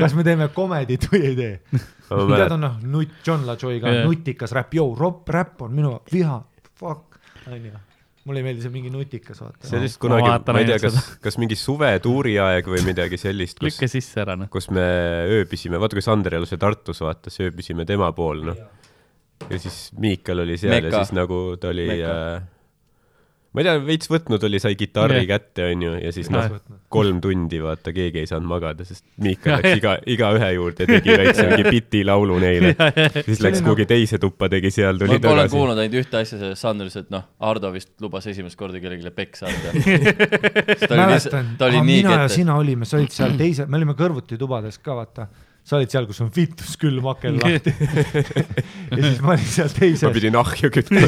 kas 0.00 0.16
me 0.18 0.26
teeme 0.26 0.50
komedit 0.54 1.08
või 1.12 1.24
ei 1.30 1.36
tee? 1.38 1.82
ma 2.10 2.40
tead, 2.40 2.56
on 2.56 2.64
noh, 2.66 2.78
nutt, 2.96 3.20
John 3.26 3.46
LaJoy 3.48 3.82
ka 3.84 3.94
Jaa. 3.94 4.06
nutikas 4.08 4.56
räpp, 4.56 4.78
joo, 4.80 4.94
ropp, 4.98 5.28
räpp 5.34 5.68
on 5.68 5.76
minu 5.78 5.98
viha, 6.12 6.40
fuck, 6.74 7.20
onju. 7.46 7.87
Mulle 8.28 8.42
ei 8.42 8.46
meeldi 8.48 8.64
see 8.64 8.74
mingi 8.74 8.92
nutikas, 8.92 9.40
vaata. 9.42 9.64
see 9.64 9.78
oli 9.78 9.88
vist 9.88 9.98
Ma 10.00 10.04
kunagi, 10.04 10.52
ma 10.52 10.62
ei 10.62 10.68
tea, 10.68 10.80
kas, 10.82 10.98
kas 11.24 11.38
mingi 11.40 11.58
suvetuuri 11.58 12.36
aeg 12.44 12.68
või 12.70 12.82
midagi 12.86 13.20
sellist, 13.20 13.58
kus 13.60 13.72
lükka 13.72 13.90
sisse 13.90 14.22
ära, 14.24 14.36
noh. 14.38 14.50
kus 14.52 14.70
me 14.74 14.84
ööbisime, 15.38 15.80
vaata 15.80 15.98
kui 15.98 16.04
Sander 16.04 16.38
elas 16.38 16.52
ju 16.54 16.60
Tartus, 16.60 17.02
vaata, 17.04 17.32
siis 17.32 17.48
ööbisime 17.48 17.88
tema 17.88 18.10
pool, 18.16 18.44
noh. 18.50 18.60
ja 19.48 19.60
siis 19.62 19.88
Miikal 19.98 20.44
oli 20.44 20.60
seal 20.60 20.76
Meka. 20.76 20.92
ja 20.92 21.02
siis 21.02 21.16
nagu 21.16 21.42
ta 21.60 21.72
oli 21.72 21.88
Meka. 21.90 22.14
äh, 22.36 22.46
ma 23.58 23.64
ei 23.64 23.66
tea, 23.66 23.78
veits 23.90 24.10
võtnud 24.12 24.44
oli, 24.46 24.60
sai 24.62 24.78
kitarri 24.78 25.24
Jah. 25.24 25.32
kätte, 25.34 25.64
onju, 25.72 25.96
ja 25.98 26.14
siis 26.14 26.30
noh 26.30 26.46
kolm 26.88 27.18
tundi 27.20 27.58
vaata, 27.60 27.92
keegi 27.92 28.22
ei 28.22 28.28
saanud 28.28 28.48
magada, 28.48 28.84
sest 28.86 29.04
Miikal 29.20 29.58
läks 29.58 29.80
iga, 29.80 29.94
igaühe 30.14 30.48
juurde, 30.54 30.86
tegi 30.88 31.16
väikse 31.20 31.44
mingi 31.50 31.72
biti 31.76 32.00
laulu 32.06 32.38
neile. 32.40 32.70
siis 33.26 33.42
läks 33.44 33.60
kuhugi 33.64 33.84
teise 33.90 34.20
tuppa, 34.22 34.48
tegi 34.52 34.70
seal, 34.72 34.96
ma 34.96 35.04
tuli 35.04 35.18
olen 35.18 35.24
tagasi. 35.26 35.52
kuulnud 35.56 35.82
ainult 35.82 35.98
ühte 36.00 36.20
asja 36.22 36.38
sellest 36.40 36.64
Sandrist, 36.64 37.00
et 37.02 37.10
noh, 37.12 37.26
Ardo 37.50 37.72
vist 37.74 37.92
lubas 38.04 38.28
esimest 38.30 38.56
korda 38.60 38.80
kellelegi 38.80 39.12
peksa 39.16 39.50
anda. 39.50 39.74
mäletan 41.02 41.52
nii 41.58 41.84
mina 41.84 42.22
ja 42.22 42.30
sina 42.32 42.56
olime, 42.60 42.88
sa 42.88 42.96
olid 43.00 43.12
seal 43.12 43.36
teise, 43.40 43.68
me 43.68 43.80
olime 43.80 43.96
kõrvuti 43.98 44.40
tubades 44.40 44.80
ka, 44.80 44.96
vaata. 45.02 45.28
Sa 45.68 45.76
olid 45.76 45.92
seal, 45.92 46.06
kus 46.08 46.20
on 46.24 46.30
fitus 46.32 46.76
külm 46.80 47.06
aken 47.10 47.36
lahti. 47.42 47.72
ja 47.74 48.98
siis 49.02 49.18
ma 49.24 49.34
olin 49.34 49.44
seal 49.44 49.68
ma 49.68 49.76
teises. 49.76 50.12
pidin 50.16 50.38
ahju 50.40 50.70
kütma, 50.72 51.02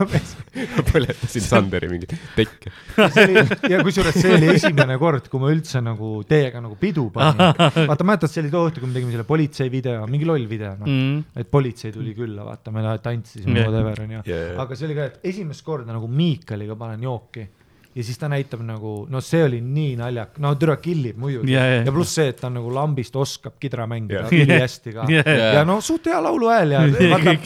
põletasin 0.90 1.46
Sanderi 1.46 1.88
mingi 1.88 2.08
tekke. 2.36 2.72
see 2.98 3.24
oli, 3.24 3.44
ja 3.72 3.80
kusjuures 3.86 4.18
see 4.18 4.34
oli 4.36 4.50
esimene 4.52 4.98
kord, 5.00 5.30
kui 5.32 5.40
ma 5.42 5.52
üldse 5.54 5.80
nagu 5.84 6.18
teiega 6.28 6.60
nagu 6.60 6.76
pidu 6.80 7.06
panin. 7.14 7.40
vaata, 7.88 8.06
mäletad, 8.06 8.32
see 8.32 8.44
oli 8.44 8.52
too 8.52 8.66
õhtu, 8.68 8.82
kui 8.82 8.90
me 8.90 8.98
tegime 8.98 9.14
selle 9.16 9.28
politsei 9.28 9.72
video, 9.72 10.04
mingi 10.10 10.28
loll 10.28 10.44
video, 10.50 10.74
noh. 10.80 10.90
Mm. 10.90 11.40
et 11.40 11.48
politsei 11.50 11.94
tuli 11.94 12.12
külla, 12.16 12.44
vaata, 12.44 12.74
me 12.74 12.84
tantsisime 13.00 13.56
yeah., 13.56 13.70
whatever 13.70 14.04
onju 14.04 14.20
jaa. 14.28 14.52
aga 14.66 14.76
see 14.76 14.90
oli 14.90 14.98
ka, 14.98 15.08
et 15.08 15.32
esimest 15.32 15.64
korda 15.64 15.96
nagu 15.96 16.10
Miikaliga 16.10 16.76
panen 16.76 17.08
jooki 17.08 17.46
ja 17.94 18.04
siis 18.06 18.18
ta 18.18 18.28
näitab 18.30 18.62
nagu, 18.62 18.94
no 19.10 19.20
see 19.24 19.42
oli 19.44 19.60
nii 19.64 19.96
naljak, 19.98 20.38
no 20.42 20.54
türa 20.60 20.76
killib 20.82 21.18
muidugi 21.18 21.56
Jaa, 21.56 21.66
jaa. 21.74 21.84
ja 21.88 21.92
pluss 21.94 22.14
see, 22.14 22.30
et 22.30 22.40
ta 22.40 22.50
nagu 22.52 22.70
lambist 22.74 23.16
oskab 23.18 23.58
kidra 23.62 23.86
mängida 23.90 24.26
Jah. 24.28 24.34
ülihästi 24.44 24.94
ka 24.94 25.06
Jaa. 25.10 25.38
ja 25.58 25.64
no 25.66 25.80
suht 25.84 26.06
hea 26.06 26.20
lauluhääl 26.22 26.76
ja 26.76 26.84
vaata 27.14 27.36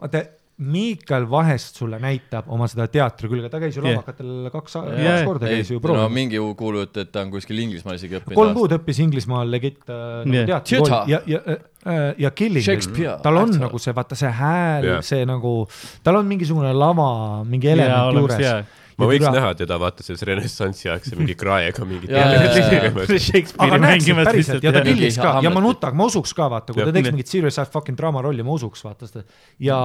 vaata, 0.00 0.26
Miikal 0.58 1.22
vahest 1.30 1.76
sulle 1.78 2.00
näitab 2.02 2.48
oma 2.50 2.66
seda 2.66 2.88
teatri 2.90 3.28
külge, 3.30 3.46
ta 3.50 3.60
käis 3.62 3.76
ju 3.76 3.82
Jah. 3.84 3.92
lavakatel 3.92 4.48
kaks, 4.50 4.72
kaks 4.74 5.26
korda 5.28 5.50
käis 5.52 5.68
ju 5.70 5.76
no 5.78 5.82
proovimas. 5.84 6.14
mingi 6.16 6.40
kuulujutt, 6.58 6.96
et 6.98 7.12
ta 7.14 7.22
on 7.22 7.30
kuskil 7.30 7.60
Inglismaal 7.62 7.94
isegi 7.94 8.18
õppinud. 8.18 8.34
kolm 8.34 8.56
kuud 8.56 8.74
õppis 8.74 8.98
Inglismaal 9.04 9.52
legit 9.54 9.84
äh, 9.86 10.24
nagu 10.26 10.40
Jah. 10.40 10.64
teatrikooli 10.64 11.14
ja, 11.14 11.20
ja 11.30 11.42
äh,, 11.54 12.02
ja 12.24 12.32
Killing, 12.34 12.66
Shakespeare. 12.66 13.20
tal 13.22 13.38
on 13.38 13.52
Actor. 13.52 13.62
nagu 13.68 13.82
see, 13.82 13.94
vaata 14.00 14.18
see 14.18 14.32
hääl 14.40 14.90
Jah. 14.90 15.06
see 15.06 15.22
nagu, 15.30 15.54
tal 16.02 16.18
on 16.18 16.26
mingisugune 16.26 16.74
lava, 16.74 17.08
mingi 17.46 17.70
element 17.76 18.18
juures. 18.18 18.74
Ma 18.98 19.08
võiks 19.10 19.28
näha 19.30 19.54
teda 19.58 19.78
vaata 19.80 20.04
selles 20.06 20.24
renessansi 20.26 20.90
aegse 20.92 21.16
mingi 21.18 21.36
kraega 21.42 21.86
mingit 21.88 22.12
aga 22.18 23.06
Shakespeare'i 23.06 23.80
näeks 23.84 24.06
mängimas 24.08 24.30
päriselt 24.30 24.66
ja 24.66 24.74
ta 24.74 24.84
killis 24.86 25.18
ka. 25.20 25.38
Ja 25.44 25.52
ma 25.54 25.62
nutaks, 25.64 25.96
ma 25.98 26.08
usuks 26.10 26.34
ka 26.36 26.50
vaata, 26.52 26.76
kui 26.76 26.84
ta 26.84 26.94
teeks 26.94 27.12
mingit 27.14 27.30
serious 27.30 27.58
ass 27.62 27.72
fucking 27.74 27.98
draama 27.98 28.22
rolli, 28.24 28.46
ma 28.46 28.56
usuks 28.58 28.84
vaata 28.86 29.10
seda. 29.10 29.24
Ja 29.62 29.78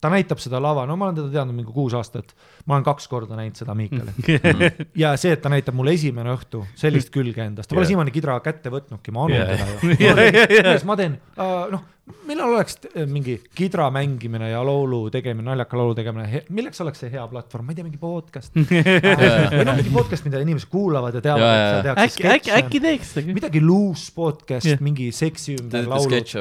ta 0.00 0.08
näitab 0.12 0.40
seda 0.40 0.60
lava, 0.62 0.86
no 0.88 0.96
ma 0.96 1.08
olen 1.08 1.18
teda 1.18 1.28
teadnud 1.34 1.56
mingi 1.58 1.74
kuus 1.74 1.94
aastat, 1.96 2.32
ma 2.64 2.78
olen 2.78 2.86
kaks 2.86 3.08
korda 3.10 3.36
näinud 3.36 3.58
seda 3.60 3.76
Miikali. 3.76 4.14
ja 5.02 5.12
see, 5.20 5.34
et 5.36 5.42
ta 5.44 5.52
näitab 5.52 5.76
mulle 5.76 5.92
esimene 5.96 6.32
õhtu 6.32 6.62
sellist 6.80 7.12
külge 7.14 7.44
endast, 7.44 7.68
ta 7.68 7.76
pole 7.76 7.84
Jah. 7.84 7.92
siiamaani 7.92 8.14
kidra 8.14 8.38
kätte 8.44 8.72
võtnudki, 8.72 9.12
ma 9.12 9.26
annan 9.28 9.42
Jah. 9.44 9.64
teda 9.92 10.76
ju. 10.80 10.86
ma 10.88 10.96
teen, 10.96 11.18
noh, 11.36 11.84
millal 12.30 12.54
oleks 12.56 12.78
t- 12.80 13.04
mingi 13.10 13.36
kidra 13.56 13.90
mängimine 13.92 14.48
ja 14.50 14.62
laulu 14.64 15.02
tegemine, 15.12 15.44
naljaka 15.50 15.78
laulu 15.78 15.96
tegemine, 15.98 16.44
milleks 16.48 16.80
oleks 16.84 17.04
see 17.04 17.12
hea 17.12 17.26
platvorm, 17.30 17.68
ma 17.68 17.74
ei 17.74 17.80
tea, 17.80 17.86
mingi 17.86 18.00
podcast. 18.00 18.56
või 19.56 19.66
noh, 19.68 19.76
mingi 19.82 19.92
podcast, 19.94 20.24
mida 20.26 20.40
inimesed 20.42 20.72
kuulavad 20.72 21.18
ja 21.20 21.24
teavad, 21.28 21.90
äkki, 22.06 22.24
äkki, 22.38 22.54
äkki 22.56 22.82
teeks 22.86 23.14
seda. 23.18 23.36
midagi 23.36 23.60
loose 23.64 24.08
podcast 24.16 24.68
yeah., 24.68 24.80
mingi 24.84 25.10
seksi 25.12 25.58
ümber 25.60 25.92
laulud. 25.92 26.32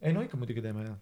ei 0.00 0.16
no 0.16 0.24
ikka 0.24 0.40
muidugi 0.40 0.64
teeme 0.64 0.86
jah, 0.88 0.96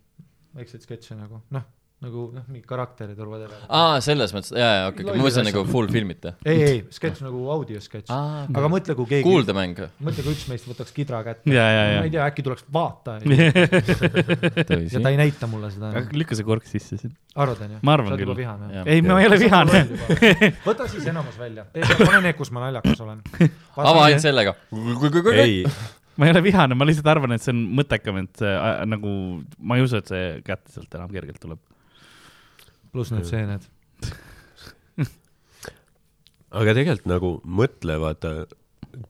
väikseid 0.55 0.85
sketše 0.87 1.17
nagu 1.19 1.41
noh, 1.55 1.65
nagu 2.05 2.25
noh, 2.35 2.45
mingi 2.51 2.67
karakterid 2.69 3.19
or 3.23 3.29
whatever. 3.31 3.57
aa, 3.73 3.99
selles 4.05 4.33
mõttes, 4.35 4.53
jaa, 4.55 4.71
jaa, 4.79 4.89
okei, 4.91 5.05
okei, 5.07 5.17
ma 5.17 5.25
mõtlesin 5.25 5.47
nagu 5.49 5.63
full 5.69 5.91
filmite. 5.93 6.35
ei, 6.45 6.61
ei, 6.67 6.81
sketš 6.95 7.23
nagu 7.25 7.41
audiosketš. 7.55 8.13
Aa, 8.13 8.45
aga 8.51 8.71
mõtle, 8.73 8.97
kui 8.99 9.09
keegi, 9.13 9.25
kuuldemäng. 9.27 9.81
mõtle, 10.05 10.27
kui 10.27 10.37
üks 10.37 10.45
meist 10.51 10.69
võtaks 10.69 10.95
kidra 10.97 11.23
kätte. 11.27 11.49
ma 11.49 11.65
ei 12.03 12.13
tea, 12.13 12.27
äkki 12.27 12.45
tuleks 12.47 12.67
vaata 12.75 13.17
ja 13.23 15.01
ta. 15.01 15.15
ei 15.15 15.21
näita 15.21 15.49
mulle 15.51 15.73
seda. 15.75 16.05
lükka 16.13 16.39
see 16.39 16.47
kork 16.47 16.69
sisse 16.69 17.01
siin. 17.01 17.15
arvad 17.35 17.65
onju? 17.69 17.83
Ma 17.83 17.97
arvan 17.97 18.13
sa 18.13 18.19
oled 18.19 18.27
juba 18.27 18.39
küll. 18.43 18.85
ei, 18.85 19.05
ma 19.07 19.21
ei 19.23 19.31
ole 19.31 19.41
vihane. 19.41 19.85
võta 20.69 20.89
siis 20.93 21.09
enamus 21.11 21.41
välja, 21.41 21.69
pane 21.73 22.25
need, 22.29 22.39
kus 22.41 22.53
ma 22.55 22.67
naljakas 22.69 23.05
olen. 23.07 23.23
ava 23.81 24.09
ainult 24.11 24.25
sellega. 24.25 24.57
ei, 25.35 25.63
ma 26.17 26.27
ei 26.27 26.35
ole 26.35 26.43
vihane, 26.45 26.77
ma 26.79 26.87
lihtsalt 26.89 27.11
arvan, 27.11 27.35
et 27.35 27.45
see 27.45 27.55
on 27.55 27.63
mõttekam, 27.79 28.21
et 28.23 28.43
see 28.43 28.51
äh, 28.55 28.83
nagu, 28.89 29.15
ma 29.59 29.79
ei 29.79 29.87
usu, 29.87 30.01
et 30.01 30.11
see 30.11 30.27
kätte 30.47 30.75
sealt 30.75 30.99
enam 30.99 31.13
kergelt 31.15 31.41
tuleb. 31.43 31.63
pluss 32.95 33.15
need 33.15 33.27
seened. 33.27 33.67
aga 36.55 36.77
tegelikult 36.77 37.09
nagu 37.11 37.33
mõtlevad 37.63 38.29
äh, 38.31 38.45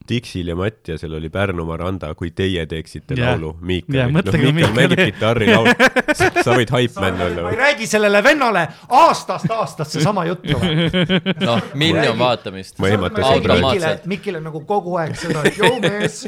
Dixil 0.09 0.49
ja 0.49 0.57
Mattiasel 0.59 1.15
oli 1.19 1.29
Pärnumaa 1.33 1.77
randa, 1.81 2.11
kui 2.19 2.31
teie 2.37 2.67
teeksite 2.71 3.17
Jah. 3.19 3.35
laulu 3.35 3.55
Miikal. 3.61 3.97
noh, 3.99 4.13
mõtle, 4.19 4.41
kui 4.41 4.53
Miikal 4.57 4.75
mängib 4.77 5.03
kitarri 5.13 5.49
laulu, 5.51 5.75
sa 6.45 6.57
võid 6.57 6.73
haipmänd 6.75 7.25
olla 7.27 7.47
ma 7.47 7.55
ei 7.55 7.61
räägi 7.61 7.89
sellele 7.91 8.23
vennale 8.25 8.67
aastast 8.89 9.51
aastast 9.51 9.99
seesama 9.99 10.27
juttu. 10.29 10.59
noh, 11.49 11.71
miljon 11.75 12.19
vaatamist. 12.19 12.79
ma 12.83 12.91
ehmatasin 12.93 13.45
praegu. 13.45 13.71
Mikile, 13.71 13.95
Mikile 14.15 14.43
nagu 14.45 14.65
kogu 14.69 14.99
aeg 15.03 15.17
seda, 15.21 15.45
et 15.49 15.59
joo 15.61 15.79
mees, 15.83 16.25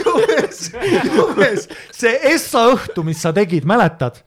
joo 0.00 0.16
mees, 0.26 0.66
joo 1.10 1.28
mees, 1.38 1.68
see 1.94 2.16
Essa 2.30 2.66
õhtu, 2.72 3.04
mis 3.06 3.22
sa 3.22 3.32
tegid, 3.36 3.66
mäletad? 3.68 4.22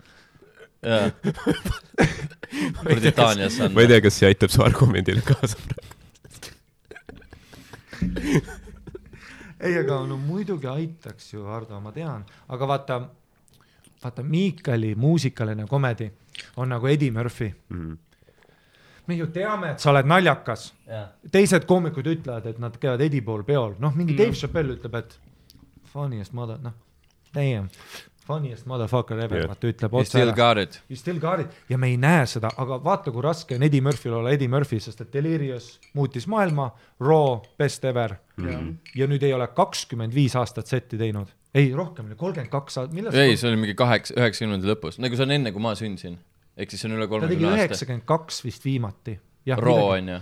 jaa. 0.84 1.10
kuradi 2.80 3.12
Taanias 3.12 3.60
on 3.62 3.74
ma 3.74 3.84
ei. 3.84 3.92
tea, 3.92 4.02
kas 4.04 4.20
see 4.20 4.30
aitab 4.30 4.54
su 4.54 4.64
argumendile 4.66 5.24
kaasa 5.26 5.60
praegu. 5.68 6.03
ei, 9.66 9.76
aga 9.80 10.00
no 10.08 10.18
muidugi 10.18 10.68
aitaks 10.68 11.34
ju, 11.34 11.46
Hardo, 11.50 11.80
ma 11.84 11.92
tean, 11.96 12.26
aga 12.54 12.68
vaata, 12.68 13.00
vaata 14.04 14.24
Miikali 14.24 14.94
muusikaline 15.00 15.68
komedi 15.70 16.10
on 16.58 16.74
nagu 16.74 16.88
Eddie 16.88 17.12
Murphy. 17.12 17.54
Mhm. 17.70 17.98
me 19.08 19.16
ju 19.16 19.28
teame, 19.36 19.74
et 19.74 19.80
sa 19.84 19.92
oled 19.92 20.08
naljakas. 20.08 20.70
teised 21.32 21.66
koomikud 21.68 22.08
ütlevad, 22.08 22.46
et 22.48 22.60
nad 22.60 22.78
käivad 22.80 23.02
Eddie 23.04 23.22
pool 23.22 23.44
peol, 23.44 23.76
noh, 23.80 23.96
mingi 23.96 24.16
Dave 24.18 24.32
Chappelle 24.32 24.78
ütleb, 24.78 24.96
et 24.96 25.20
funniest 25.92 26.34
mother, 26.34 26.58
noh, 26.64 26.74
damn, 27.36 27.68
funniest 28.28 28.68
motherfucker 28.70 29.20
ever 29.20 29.38
yeah., 29.42 29.50
vaata 29.52 29.70
ütleb 29.70 29.94
You 29.94 30.02
otse 30.02 30.14
still 30.14 30.32
ära. 30.32 30.36
got 30.38 30.62
it. 30.62 30.80
You 30.90 30.98
still 31.00 31.20
got 31.22 31.44
it 31.44 31.58
ja 31.70 31.78
me 31.78 31.90
ei 31.92 31.98
näe 32.02 32.26
seda, 32.30 32.52
aga 32.58 32.80
vaata, 32.84 33.14
kui 33.14 33.24
raske 33.26 33.58
on 33.58 33.66
Eddie 33.68 33.84
Murphy'l 33.84 34.18
olla 34.20 34.34
Eddie 34.34 34.52
Murphy, 34.52 34.80
sest 34.84 35.04
et 35.06 35.14
Delirious 35.14 35.74
muutis 35.98 36.28
maailma, 36.32 36.70
Raw, 37.04 37.40
best 37.60 37.86
ever 37.86 38.18
mm. 38.38 38.46
-hmm. 38.46 38.76
ja 38.96 39.08
nüüd 39.08 39.24
ei 39.24 39.34
ole 39.34 39.48
kakskümmend 39.48 40.16
viis 40.16 40.36
aastat 40.40 40.68
setti 40.68 40.98
teinud, 40.98 41.34
ei 41.54 41.74
rohkem, 41.76 42.16
kolmkümmend 42.16 42.52
kaks 42.52 42.78
aastat, 42.78 42.96
millal 42.96 43.16
ei, 43.16 43.38
see 43.38 43.50
oli 43.50 43.60
mingi 43.66 43.76
kaheksa, 43.76 44.16
üheksakümnendate 44.20 44.74
lõpus, 44.74 45.02
nagu 45.04 45.20
see 45.20 45.28
on 45.28 45.38
enne, 45.40 45.52
kui 45.52 45.62
ma 45.62 45.76
sündisin. 45.76 46.18
ehk 46.58 46.72
siis 46.72 46.82
see 46.82 46.92
on 46.92 46.98
üle 46.98 47.08
ta 47.08 47.10
tegi 47.10 47.20
kolmekümne 47.20 47.52
aasta. 47.52 47.66
üheksakümmend 47.66 48.06
kaks 48.06 48.44
vist 48.46 48.66
viimati. 48.66 49.20
Raw 49.44 49.90
on 49.98 50.08
ju. 50.08 50.20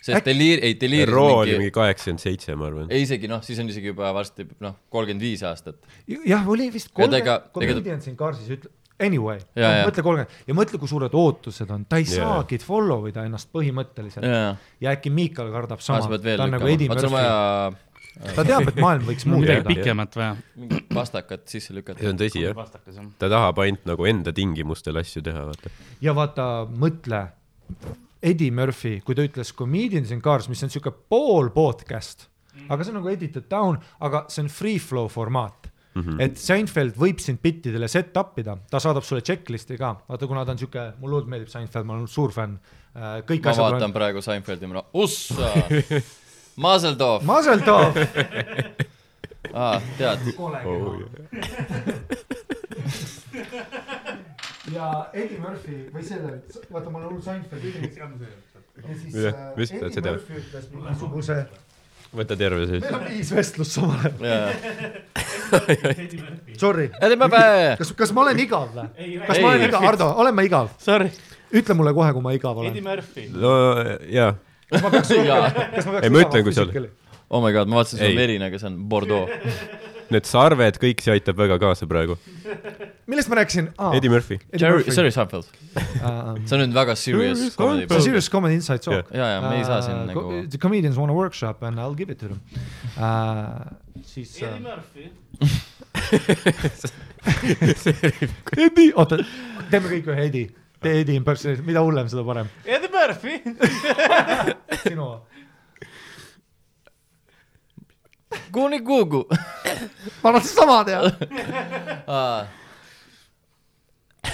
Sest 0.00 0.26
Delir-, 0.26 0.62
ei 0.64 0.74
Delirious 0.80 1.12
Raw 1.12 1.40
oli 1.42 1.56
mingi, 1.60 1.70
kaheksakümmend 1.76 2.22
seitse, 2.24 2.54
ma 2.56 2.66
arvan. 2.70 2.90
ei 2.90 3.02
isegi 3.06 3.28
noh, 3.30 3.42
siis 3.44 3.58
on 3.62 3.68
isegi 3.72 3.92
juba 3.92 4.12
varsti 4.16 4.46
noh, 4.64 4.76
kolmkümmend 4.92 5.24
viis 5.24 5.42
aastat. 5.46 5.76
jah, 6.08 6.46
oli 6.48 6.70
vist 6.72 6.90
Ja 6.96 7.08
ta 7.08 7.16
ega- 7.20 7.20
ega 7.20 7.38
ta- 7.40 7.50
Comedians 7.60 8.06
in 8.08 8.16
Carsis 8.16 8.48
ütle-, 8.56 8.72
anyway, 9.00 9.38
mõtle 9.56 10.02
kolmkümmend 10.04 10.48
ja 10.48 10.54
mõtle, 10.56 10.80
kui 10.80 10.88
suured 10.88 11.14
ootused 11.16 11.70
on, 11.70 11.84
ta 11.88 12.00
ei 12.00 12.08
Jaa. 12.08 12.16
saagi 12.40 12.58
follow 12.64 13.06
ida 13.08 13.24
ennast 13.28 13.48
põhimõtteliselt 13.52 14.24
jaa, 14.28 14.56
ja 14.80 14.96
äkki 14.96 15.12
Miikal 15.12 15.52
kardab 15.52 15.80
sama 15.84 16.18
ta 16.18 16.42
on 16.44 16.50
nagu 16.56 16.68
Eddie. 16.68 16.88
Murphy, 16.88 17.78
ta 18.34 18.42
teab, 18.44 18.66
et 18.68 18.76
maailm 18.82 19.04
võiks 19.06 19.24
midagi 19.28 19.62
muutuda. 19.62 19.68
pikemat 19.70 20.16
vaja. 20.18 20.34
mingit 20.60 20.88
pastakat 20.92 21.44
sisse 21.48 21.72
lükata 21.76 22.02
see. 22.02 22.08
on 22.10 22.18
tõsi 22.20 22.42
jah, 22.42 22.56
vastakas 22.56 22.98
on. 23.00 23.12
ta 23.20 23.28
tahab 23.32 23.60
ainult 23.64 23.84
nagu 23.88 24.04
enda 24.10 24.32
tingimustel 24.36 24.98
asju 25.00 25.22
teha, 25.24 25.44
vaata. 25.48 25.70
ja 26.04 26.12
vaata, 26.16 26.48
mõtle, 26.68 27.22
Eddie 28.22 28.52
Murphy, 28.52 29.00
kui 29.04 29.16
ta 29.16 29.24
ütles 29.24 29.54
Comedians 29.56 30.10
in 30.12 30.20
Cars, 30.24 30.48
mis 30.52 30.60
on 30.64 30.72
sihuke 30.72 30.92
pool 31.08 31.48
podcast, 31.54 32.26
aga 32.68 32.84
see 32.84 32.92
on 32.92 33.00
nagu 33.00 33.10
edited 33.12 33.46
down, 33.50 33.78
aga 34.04 34.26
see 34.28 34.44
on 34.44 34.50
free 34.52 34.78
flow 34.78 35.08
formaat. 35.08 35.70
Mm. 35.90 36.02
-hmm. 36.02 36.20
et 36.22 36.38
Seinfeld 36.38 36.94
võib 36.94 37.18
sind 37.18 37.40
bittidele 37.42 37.88
set 37.88 38.16
up 38.16 38.38
ida, 38.38 38.54
ta 38.70 38.78
saadab 38.78 39.02
sulle 39.02 39.24
checklist'i 39.26 39.76
ka, 39.78 39.96
vaata, 40.08 40.26
kuna 40.26 40.44
ta 40.44 40.52
on 40.52 40.58
sihuke, 40.58 40.92
mulle 41.00 41.16
hullult 41.16 41.26
meeldib 41.26 41.48
Seinfeld, 41.50 41.84
ma 41.84 41.96
olen 41.96 42.06
suur 42.08 42.30
fänn. 42.30 42.58
kõik 43.26 43.42
ma 43.44 43.50
asjad 43.50 43.72
vaatan 43.72 43.92
praegu 43.92 44.22
Seinfeldi, 44.22 44.66
ma 44.66 44.78
olen, 44.78 44.84
ussa. 44.92 45.50
Mazeldorf, 46.64 47.24
Mazel 47.24 47.60
tov, 47.66 47.96
aa, 49.54 49.80
tead, 49.98 50.18
Oh, 50.38 50.94
ja 54.74 54.90
Eddie 55.12 55.38
Murphy 55.42 55.78
või 55.94 56.04
selle, 56.06 56.36
vaata 56.72 56.90
mul 56.92 57.04
on 57.06 57.14
hull 57.14 57.22
Seinfeldi 57.24 57.72
film. 57.72 58.14
ja 58.80 58.94
siis 59.00 59.16
äh, 59.16 59.34
Eddie 59.56 60.04
Murphy 60.10 60.38
ütles 60.42 60.68
mingisuguse, 60.74 61.38
võta 62.16 62.36
terve 62.38 62.66
siis 62.70 62.84
meil. 62.84 62.94
on 62.98 63.04
viis 63.08 63.32
vestlust 63.34 63.76
samal 63.78 64.06
ajal, 64.06 64.54
sorry. 66.62 66.90
Eddie 67.00 67.18
Murphy, 67.20 67.42
kas, 67.80 67.92
kas 67.98 68.14
ma 68.16 68.24
olen 68.26 68.40
igav 68.44 68.70
või? 68.74 68.86
kas 69.26 69.36
Ei. 69.36 69.42
ma 69.44 69.52
olen 69.52 69.66
igav, 69.68 69.84
Hardo, 69.88 70.08
olen 70.24 70.34
ma 70.38 70.46
igav? 70.46 70.70
Sorry, 70.82 71.10
ütle 71.56 71.76
mulle 71.78 71.92
kohe, 71.96 72.12
kui 72.16 72.24
ma 72.24 72.34
igav 72.36 72.62
Eddie 72.64 72.80
olen. 72.80 72.88
Murphy. 72.90 73.26
no 73.34 73.52
jaa, 74.10 74.32
kas 74.70 74.84
ma 74.86 74.94
peaks 74.96 75.14
Jaa. 75.30 75.44
kas 75.76 75.86
ma 75.86 75.96
peaks 75.98 76.04
Ei, 76.06 76.14
ma 76.14 76.24
ütlen, 76.26 76.46
kui 76.46 76.54
sa 76.56 76.66
oled- 76.66 76.90
oh 77.30 77.42
my 77.44 77.52
god, 77.54 77.70
ma 77.70 77.80
vaatasin, 77.80 78.02
Ei. 78.02 78.10
on 78.14 78.18
verine, 78.24 78.48
aga 78.50 78.58
see 78.62 78.70
on 78.72 78.80
Bordeaux. 78.90 79.30
need 80.14 80.26
sarved, 80.28 80.78
kõik 80.82 81.00
see 81.04 81.12
aitab 81.14 81.36
väga 81.38 81.58
kaasa 81.62 81.86
praegu. 81.90 82.16
millest 83.10 83.28
ma 83.30 83.36
rääkisin 83.40 83.68
ah,? 83.78 83.94
Eddie 83.96 84.10
Murphy. 84.12 84.38
Jerry, 84.58 84.84
Seinfeld, 84.90 85.46
Uh, 85.70 86.34
see 86.48 86.56
on 86.56 86.64
nüüd 86.64 86.74
väga 86.74 86.96
serious 86.98 87.54
comedy. 87.54 87.86
see 87.86 87.96
on 87.96 88.02
serious 88.02 88.28
comedy 88.32 88.54
inside 88.58 88.82
joke. 88.82 89.06
ja, 89.14 89.26
ja 89.36 89.40
me 89.44 89.56
ei 89.60 89.64
saa 89.64 89.80
siin 89.86 89.96
Uh, 90.00 90.06
nagu 90.08 90.22
The 90.50 90.58
comedians 90.58 90.96
want 90.98 91.10
a 91.12 91.14
workshop 91.14 91.62
and 91.62 91.78
I'll 91.78 91.94
give 91.94 92.10
it 92.10 92.18
to 92.24 92.28
them 92.28 92.40
uh,. 92.98 93.70
siis 94.02 94.34
uh, 94.42 94.48
Eddie 94.48 94.64
Murphy. 94.66 95.10
Eddie, 98.66 98.90
oota, 98.96 99.18
teeme 99.70 99.90
kõik 99.92 100.08
ühe 100.10 100.26
Eddie. 100.26 100.48
tee 100.80 101.00
Eddie 101.02 101.18
impersonation, 101.20 101.66
mida 101.66 101.82
hullem, 101.84 102.08
seda 102.08 102.22
parem. 102.24 102.48
Eddie 102.64 102.88
Murphy. 102.94 103.34
sinu. 104.86 105.08
Kuni 108.52 108.80
Kuugu. 108.86 109.24
ma 110.22 110.30
arvan, 110.30 110.40
et 110.40 110.48
sama 110.48 110.80
teha. 110.84 111.02
aa, 112.06 112.46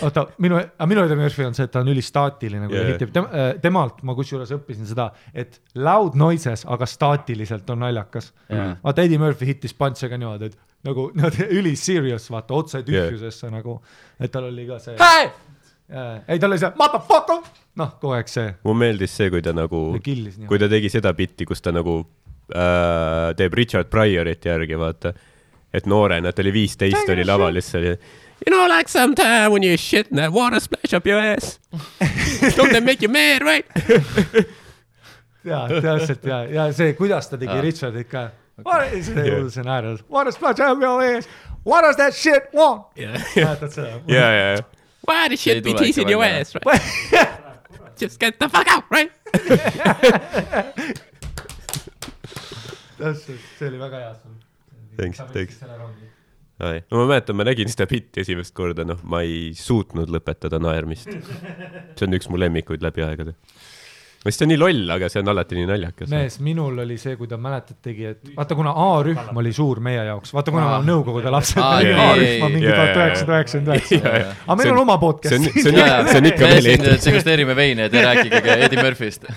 oota, 0.03 0.27
minu, 0.43 0.59
minu 0.91 1.05
Eddie 1.07 1.17
Murphy 1.19 1.45
on 1.47 1.55
see, 1.57 1.65
et 1.69 1.73
ta 1.73 1.81
on 1.85 1.89
ülistaatiline, 1.93 2.67
kui 2.69 2.77
ta 2.77 2.83
Yeah. 2.83 2.93
hitib 2.95 3.13
Tem,, 3.15 3.29
temalt 3.63 4.03
ma 4.05 4.15
kusjuures 4.19 4.51
õppisin 4.57 4.89
seda, 4.89 5.09
et 5.35 5.61
loud 5.79 6.17
noises, 6.19 6.67
aga 6.69 6.89
staatiliselt 6.91 7.71
on 7.73 7.81
naljakas 7.87 8.33
Jaa. 8.51 8.73
vaata 8.85 9.05
Eddie 9.07 9.19
Murphy 9.23 9.49
hittis 9.53 9.75
punch'e 9.79 10.11
ka 10.13 10.19
niimoodi, 10.21 10.51
et 10.51 10.59
nagu 10.89 11.09
niimoodi 11.15 11.49
üli 11.61 11.77
serious, 11.81 12.29
vaata 12.35 12.55
otse 12.59 12.83
tühjusesse 12.87 13.47
yeah. 13.47 13.57
nagu, 13.61 13.79
et 14.21 14.33
tal 14.35 14.51
oli 14.51 14.67
ka 14.69 14.81
see, 14.83 14.99
hei, 15.01 15.31
ei 16.29 16.39
tal 16.43 16.51
oli 16.53 16.61
see 16.61 16.73
motherfucker, 16.83 17.41
noh, 17.81 17.95
kogu 18.03 18.17
aeg 18.19 18.29
see, 18.33 18.53
mulle 18.67 18.83
meeldis 18.85 19.17
see, 19.17 19.31
kui 19.33 19.43
ta 19.47 19.55
nagu, 19.57 19.87
kui 20.03 20.59
ta 20.61 20.69
tegi 20.73 20.91
seda 20.93 21.15
bitti, 21.17 21.47
kus 21.49 21.63
ta 21.65 21.73
nagu 21.73 22.01
äh, 22.55 23.33
teeb 23.37 23.55
Richard 23.55 23.91
Pryorit 23.91 24.45
järgi, 24.45 24.79
vaata. 24.79 25.13
et 25.75 25.87
noorena, 25.87 26.33
ta 26.33 26.43
oli 26.43 26.53
viisteist, 26.53 27.09
oli 27.13 27.25
laval 27.25 27.55
ja 27.55 27.63
siis 27.63 27.75
oli 27.81 27.97
You 28.47 28.53
know 28.55 28.69
like 28.69 28.89
sometime 28.89 29.51
when 29.51 29.63
you 29.63 29.77
shit 29.79 30.11
and 30.11 30.19
that 30.19 30.33
water 30.33 30.61
splash 30.61 30.93
up 30.93 31.07
your 31.07 31.19
ass. 31.19 31.59
Don't 32.57 32.71
that 32.73 32.83
make 32.85 33.01
you 33.01 33.09
mad, 33.09 33.43
right? 33.43 33.67
jaa, 35.47 35.69
täpselt 35.69 36.25
ja, 36.25 36.45
ja 36.45 36.73
see, 36.73 36.93
kuidas 36.95 37.29
ta 37.31 37.39
tegi. 37.39 37.61
Richardit 37.63 38.09
ka. 38.11 38.31
see 39.03 39.15
yeah. 39.15 39.49
see 39.49 39.63
naerus, 39.63 40.03
what 40.11 40.25
does 40.25 40.35
splash 40.35 40.61
up 40.61 40.83
your 40.83 41.03
ears, 41.03 41.29
what 41.65 41.83
does 41.83 41.97
that 41.97 42.15
shit 42.15 42.43
want? 42.53 42.83
mäletad 42.97 43.73
seda? 43.73 44.01
ja, 44.07 44.31
ja, 44.33 44.57
ja. 44.57 44.63
Why 45.07 45.29
the 45.29 45.37
shit 45.37 45.65
be 45.65 45.73
teasing 45.73 46.11
your 46.11 46.25
ass, 46.25 46.55
right? 46.55 46.83
Just 47.97 48.21
get 48.21 48.39
the 48.39 48.49
fuck 48.49 48.67
out, 48.69 48.85
right? 48.91 49.11
täpselt, 52.99 53.41
see 53.59 53.69
oli 53.71 53.79
väga 53.81 54.03
hea 54.05 54.13
sul. 54.21 54.37
Thanks, 54.97 55.21
thanks. 55.33 55.59
Ai. 56.59 56.79
no 56.91 57.03
ma 57.03 57.07
mäletan, 57.11 57.37
ma 57.37 57.45
nägin 57.45 57.69
seda 57.69 57.85
bitti 57.91 58.23
esimest 58.23 58.55
korda, 58.57 58.85
noh, 58.89 58.97
ma 59.05 59.19
ei 59.27 59.51
suutnud 59.57 60.09
lõpetada 60.09 60.57
naermist. 60.63 61.05
see 61.13 62.07
on 62.07 62.17
üks 62.17 62.31
mu 62.33 62.39
lemmikuid 62.41 62.81
läbi 62.81 63.05
aegade. 63.05 63.35
sest 64.25 64.41
see 64.41 64.47
on 64.47 64.51
nii 64.55 64.59
loll, 64.63 64.89
aga 64.95 65.11
see 65.13 65.21
on 65.21 65.29
alati 65.35 65.55
nii 65.59 65.67
naljakas. 65.69 66.09
mees, 66.09 66.39
minul 66.41 66.81
oli 66.87 66.97
see, 66.99 67.13
kui 67.21 67.29
ta 67.29 67.37
mäletad 67.37 67.77
tegi, 67.85 68.07
et 68.09 68.25
vaata, 68.39 68.57
kuna 68.57 68.73
A-rühm 68.73 69.37
oli 69.43 69.53
suur 69.55 69.79
meie 69.85 70.01
jaoks, 70.09 70.33
vaata, 70.35 70.51
kuna 70.55 70.65
me 70.65 70.71
oleme 70.79 70.89
Nõukogude 70.95 71.29
lapsed, 71.37 71.61
A-rühma 71.61 72.07
jaa, 72.17 72.49
mingi 72.49 72.73
tuhat 72.73 72.97
üheksasada 73.03 73.33
üheksakümmend 73.37 73.77
üheksa. 73.77 74.01
aga 74.49 74.57
meil 74.57 74.65
See 74.65 74.73
on 74.73 74.79
on- 74.81 74.85
oma 74.87 74.97
see 74.97 74.97
on, 74.97 75.01
podcast. 75.05 75.33
see 75.37 75.77
on, 75.77 76.09
see 76.09 76.23
on 76.23 76.31
ikka 76.33 76.45
me 76.49 76.55
veel 76.57 76.67
eetris. 76.73 77.05
degusteerime 77.11 77.55
veine, 77.61 77.91
te 77.93 77.99
rääkige 78.09 78.41
Eddie 78.57 78.81
Murphy'st. 78.81 79.29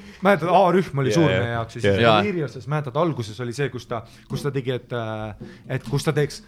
mäletad, 0.24 0.50
A-rühm 0.52 1.00
oli 1.02 1.12
Jaa, 1.12 1.18
suur 1.18 1.30
meie 1.30 1.52
jaoks 1.54 1.76
ja 1.76 1.82
siis 1.84 2.00
Jaa. 2.02 2.16
Deliriouses, 2.20 2.66
mäletad, 2.70 2.96
alguses 3.00 3.40
oli 3.44 3.54
see, 3.56 3.68
kus 3.72 3.86
ta, 3.90 4.02
kus 4.30 4.44
ta 4.44 4.52
tegi, 4.54 4.74
et, 4.76 4.94
et 5.76 5.86
kus 5.88 6.06
ta 6.06 6.14
teeks, 6.16 6.40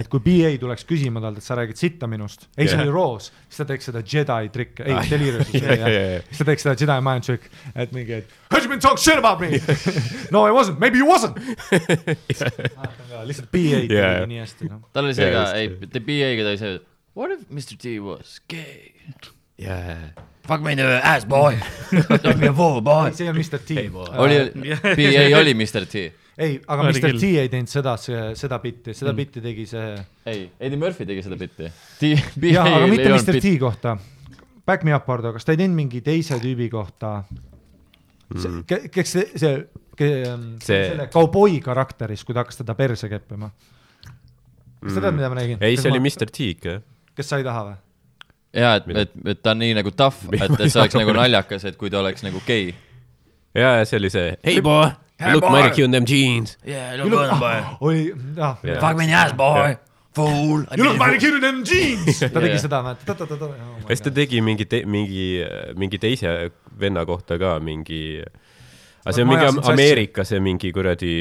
et 0.00 0.10
kui 0.12 0.22
BA 0.24 0.52
tuleks 0.60 0.86
küsima 0.88 1.22
talt, 1.24 1.40
et 1.40 1.46
sa 1.46 1.58
räägid 1.58 1.80
sitta 1.80 2.08
minust, 2.10 2.48
ei, 2.56 2.68
see 2.68 2.76
Jaa. 2.76 2.86
oli 2.86 2.94
Raws, 2.94 3.30
siis 3.48 3.62
ta 3.62 3.68
teeks 3.70 3.90
seda 3.90 4.04
Jedi 4.04 4.50
trikki, 4.54 4.86
ei 4.86 4.94
jaa, 4.94 5.04
oli 5.18 5.30
jah 5.32 5.76
jaa, 5.82 5.92
jaa. 5.94 6.24
siis 6.30 6.42
ta 6.42 6.48
teeks 6.50 6.66
seda 6.66 6.76
Jedi 6.80 6.98
mind 7.10 7.28
trick, 7.28 7.50
et 7.74 7.94
mingi, 7.96 8.20
et 8.22 8.34
heard 8.50 8.64
you 8.64 8.70
been 8.70 8.82
talking 8.82 9.02
shit 9.02 9.18
about 9.18 9.40
me 9.40 9.60
no 10.34 10.46
I 10.46 10.52
wasn't, 10.54 10.78
maybe 10.78 10.98
you 10.98 11.08
wasn't. 11.08 11.38
lihtsalt 13.28 13.50
BA 13.50 13.84
tegi 13.84 13.98
Jaa. 13.98 14.26
nii 14.28 14.42
hästi, 14.42 14.68
noh. 14.70 14.84
tal 14.92 15.08
oli 15.08 15.16
see 15.16 15.30
ka, 15.34 15.46
ei, 15.58 15.72
The 15.86 16.02
BA-ga 16.04 16.46
ta 16.46 16.52
oli 16.54 16.60
see, 16.60 16.78
what 17.14 17.34
if 17.34 17.48
Mr 17.50 17.78
T 17.80 17.98
was 18.04 18.38
gay? 18.50 18.94
jaa, 19.58 20.12
Fuck 20.44 20.60
me 20.62 20.72
in 20.72 20.78
the 20.78 21.00
ass 21.02 21.24
boy. 21.24 21.56
Don't 22.24 22.38
be 22.40 22.48
a 22.48 22.52
fool 22.52 22.82
boy. 22.84 23.10
see 23.16 23.28
on 23.28 23.36
Mr 23.36 23.58
T. 23.64 23.78
oli, 24.18 24.38
BA 24.98 25.38
oli 25.38 25.54
Mr 25.56 25.86
T. 25.88 26.02
ei, 26.36 26.58
aga 26.66 26.82
Mr. 26.90 27.14
T 27.20 27.30
ei 27.40 27.48
teinud 27.48 27.70
seda, 27.70 27.94
seda 27.96 28.58
bitti, 28.60 28.92
seda 28.98 29.12
bitti 29.16 29.40
tegi 29.44 29.64
see 29.70 29.94
ei, 30.26 30.42
Eddie 30.60 30.76
Murphy 30.80 31.06
tegi 31.08 31.22
seda 31.24 31.38
bitti. 31.40 31.70
jaa, 32.50 32.66
aga 32.76 32.88
mitte 32.90 33.08
Mr 33.14 33.38
T 33.40 33.54
kohta. 33.62 33.96
Back 34.66 34.84
me 34.84 34.94
up, 34.96 35.06
Hardo, 35.12 35.32
kas 35.36 35.44
ta 35.46 35.52
ei 35.54 35.60
teinud 35.62 35.76
mingi 35.78 36.00
teise 36.04 36.36
tüübi 36.42 36.68
kohta? 36.72 37.22
kes 38.34 39.12
see, 39.14 39.24
see, 39.38 39.54
See- 39.94 40.58
selle 40.66 41.06
kauboi 41.12 41.60
karakteris, 41.62 42.24
kui 42.26 42.34
ta 42.34 42.42
hakkas 42.42 42.58
teda 42.62 42.74
perse 42.74 43.08
keppima. 43.12 43.50
kas 44.82 44.96
sa 44.96 45.00
tead, 45.04 45.14
mida 45.16 45.28
ma 45.30 45.38
räägin? 45.38 45.60
ei, 45.62 45.76
see 45.78 45.92
oli 45.92 46.00
Mr 46.02 46.28
T 46.34 46.48
ikka, 46.56 46.76
jah. 46.78 46.82
kes 47.14 47.30
sa 47.30 47.38
ei 47.40 47.46
taha 47.46 47.64
või? 47.68 47.76
jaa, 48.54 48.74
et, 48.80 48.90
et, 49.04 49.14
et 49.32 49.40
ta 49.42 49.54
on 49.54 49.62
nii 49.62 49.76
nagu 49.78 49.92
tough, 49.96 50.26
et, 50.32 50.44
et 50.48 50.68
see 50.68 50.80
oleks 50.80 50.98
nagu 50.98 51.14
naljakas, 51.16 51.66
et 51.70 51.78
kui 51.80 51.92
ta 51.92 52.00
oleks 52.02 52.24
nagu 52.26 52.42
gei. 52.46 52.74
ja, 53.54 53.78
ja 53.80 53.88
see 53.88 54.00
oli 54.00 54.10
see 54.14 54.36
Hey 54.44 54.60
boy, 54.64 54.92
look 55.32 55.48
mighty 55.50 55.74
cute 55.74 55.88
in 55.88 55.96
them 55.96 56.06
jeans. 56.06 56.56
Yeah, 56.66 56.94
oli, 57.80 58.12
jah. 58.36 58.58
Jaa. 58.62 58.80
Fuck 58.80 58.96
me 58.98 59.04
in 59.04 59.10
the 59.10 59.18
ass 59.18 59.32
boy, 59.32 59.76
fool. 60.14 60.64
You 60.76 60.84
look 60.84 60.98
mighty 60.98 61.18
cute 61.18 61.34
in 61.38 61.42
them 61.44 61.64
jeans. 61.64 62.20
ta 62.34 62.40
tegi 62.40 62.54
Jaa. 62.56 62.64
seda, 62.66 62.82
mäletad, 62.86 63.26
ja 63.26 63.90
siis 63.90 64.06
ta 64.06 64.14
tegi 64.14 64.42
mingi, 64.44 64.66
mingi, 64.86 65.28
mingi 65.78 66.02
teise 66.02 66.34
venna 66.80 67.04
kohta 67.06 67.38
ka 67.38 67.58
mingi, 67.62 68.22
aga 69.04 69.14
see 69.16 69.24
on 69.24 69.28
mingi. 69.28 69.48
Ameerika 69.72 70.24
see 70.28 70.40
mingi 70.40 70.72
kuradi, 70.74 71.12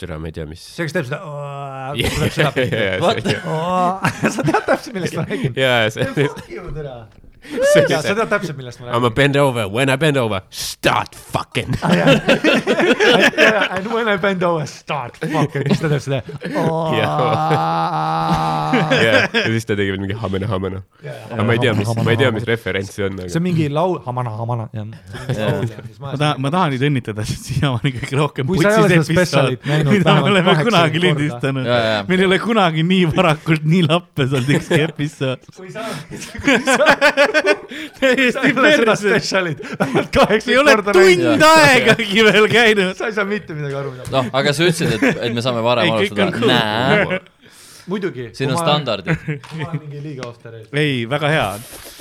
tere, 0.00 0.18
ma 0.20 0.28
ei 0.28 0.36
tea, 0.36 0.46
mis. 0.48 0.64
see, 0.76 0.84
kes 0.88 0.96
teeb 0.96 1.08
seda, 1.08 1.22
sa 4.34 4.44
tead 4.44 4.62
täpselt, 4.68 4.92
millest 4.96 5.16
ma 5.16 5.24
räägin. 5.28 5.56
ja, 5.56 5.80
ja 5.86 5.90
see, 5.94 6.04
Fuck 6.18 6.52
you, 6.52 6.68
tere. 6.76 7.27
see 7.72 7.84
sa 7.88 8.00
see. 8.02 8.14
tead 8.14 8.28
täpselt, 8.32 8.56
millest 8.58 8.80
ma 8.80 8.86
I 8.86 8.88
m 8.90 8.92
a 8.94 8.96
räägin. 9.08 9.14
bend 9.18 9.36
over, 9.36 9.66
when 9.68 9.88
I 9.90 9.96
bend 9.96 10.16
over, 10.16 10.40
start 10.50 11.14
fucking. 11.14 11.74
And 11.82 13.86
when 13.94 14.08
I 14.08 14.16
bend 14.16 14.42
over, 14.42 14.66
start 14.66 15.16
fucking, 15.16 15.66
siis 15.68 15.80
ta 15.80 15.88
teeb 15.92 16.02
seda. 16.04 16.22
ja 18.98 19.12
siis 19.46 19.64
ta 19.68 19.72
tegi 19.78 19.90
veel 19.92 20.00
mingi 20.02 20.16
hamena, 20.18 20.46
hamena. 20.50 20.78
aga 21.30 21.42
ma 21.44 21.52
ei 21.56 21.60
tea, 21.62 21.72
mis, 21.78 21.88
ma 21.96 22.10
ei 22.14 22.18
tea, 22.20 22.30
mis 22.34 22.44
referents 22.48 22.92
see 22.96 23.04
on, 23.06 23.12
see 23.24 23.28
aga 23.28 23.38
on 23.40 23.44
mingi 23.46 23.64
laul, 23.72 23.94
hamana, 24.06 24.30
hamana, 24.38 24.64
jah. 24.74 24.86
ma 26.00 26.06
tahan, 26.16 26.34
ma 26.42 26.48
tahan 26.54 26.68
neid 26.74 26.84
õnnitleda, 26.90 27.22
sest 27.28 27.44
siiamaani 27.52 27.90
kõige 27.98 28.14
rohkem 28.18 28.44
Kui 28.48 28.56
sa 28.62 28.68
ei 28.74 28.78
ole 28.82 28.88
seda 28.96 29.04
spetsialit 29.08 29.60
näinud 29.68 29.90
mida 29.98 30.10
me 30.18 30.22
oleme 30.32 30.50
80 30.54 30.66
kunagi 30.68 30.98
lindistanud 31.02 31.66
meil 32.08 32.20
ei 32.22 32.26
ole 32.28 32.38
kunagi 32.42 32.82
nii 32.86 33.04
varakult 33.12 33.62
nii 33.68 33.82
lappes 33.86 34.30
olnud 34.36 34.50
ükski 34.58 34.80
episood. 34.86 35.40
kui 35.56 35.70
sa, 35.74 35.82
kui 36.44 36.58
sa 36.66 36.74
täiesti 38.00 38.52
perses. 38.54 39.32
vähemalt 39.80 40.10
kaheksa 40.14 40.50
ei 40.50 40.58
ole 40.58 40.76
tund 40.82 41.44
aegagi 41.50 42.24
veel 42.28 42.48
käinud. 42.52 42.94
sa 42.98 43.10
ei 43.10 43.16
saa 43.16 43.26
mitte 43.28 43.56
midagi 43.58 43.78
aru. 43.80 43.94
noh, 44.12 44.30
aga 44.32 44.54
sa 44.56 44.68
ütlesid, 44.68 44.96
et, 44.98 45.22
et 45.28 45.34
me 45.34 45.44
saame 45.44 45.64
varem 45.64 45.92
alustada. 45.96 46.30
näe, 46.46 47.20
muidugi. 47.90 48.30
siin 48.38 48.54
on. 48.54 48.62
standardid. 48.62 49.28
ma 49.58 49.68
olen 49.68 49.84
mingi 49.84 50.02
liiga 50.02 50.28
off 50.30 50.42
the 50.42 50.56
rail. 50.56 50.66
ei, 50.72 51.04
väga 51.10 51.36
hea. 51.36 51.46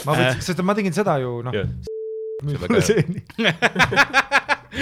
ma 0.05 0.17
võtsin, 0.17 0.49
sest 0.51 0.65
ma 0.65 0.77
tegin 0.77 0.95
seda 0.95 1.19
ju 1.23 1.39
noh 1.45 1.61
mulle 2.45 2.81
see 2.85 3.01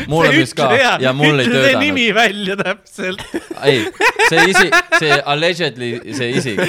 mulle 0.08 0.30
meeldis 0.30 0.54
ka 0.58 0.66
ja 1.00 1.14
mul 1.16 1.40
ei 1.40 1.46
ütle 1.48 1.54
see 1.54 1.62
töötanud. 1.70 1.84
nimi 1.86 2.08
välja 2.16 2.56
täpselt. 2.60 3.22
ei, 3.64 3.86
see 4.30 4.48
isi, 4.52 4.68
see 5.00 5.20
allegedly, 5.34 5.92
see 6.18 6.30
isik. 6.36 6.60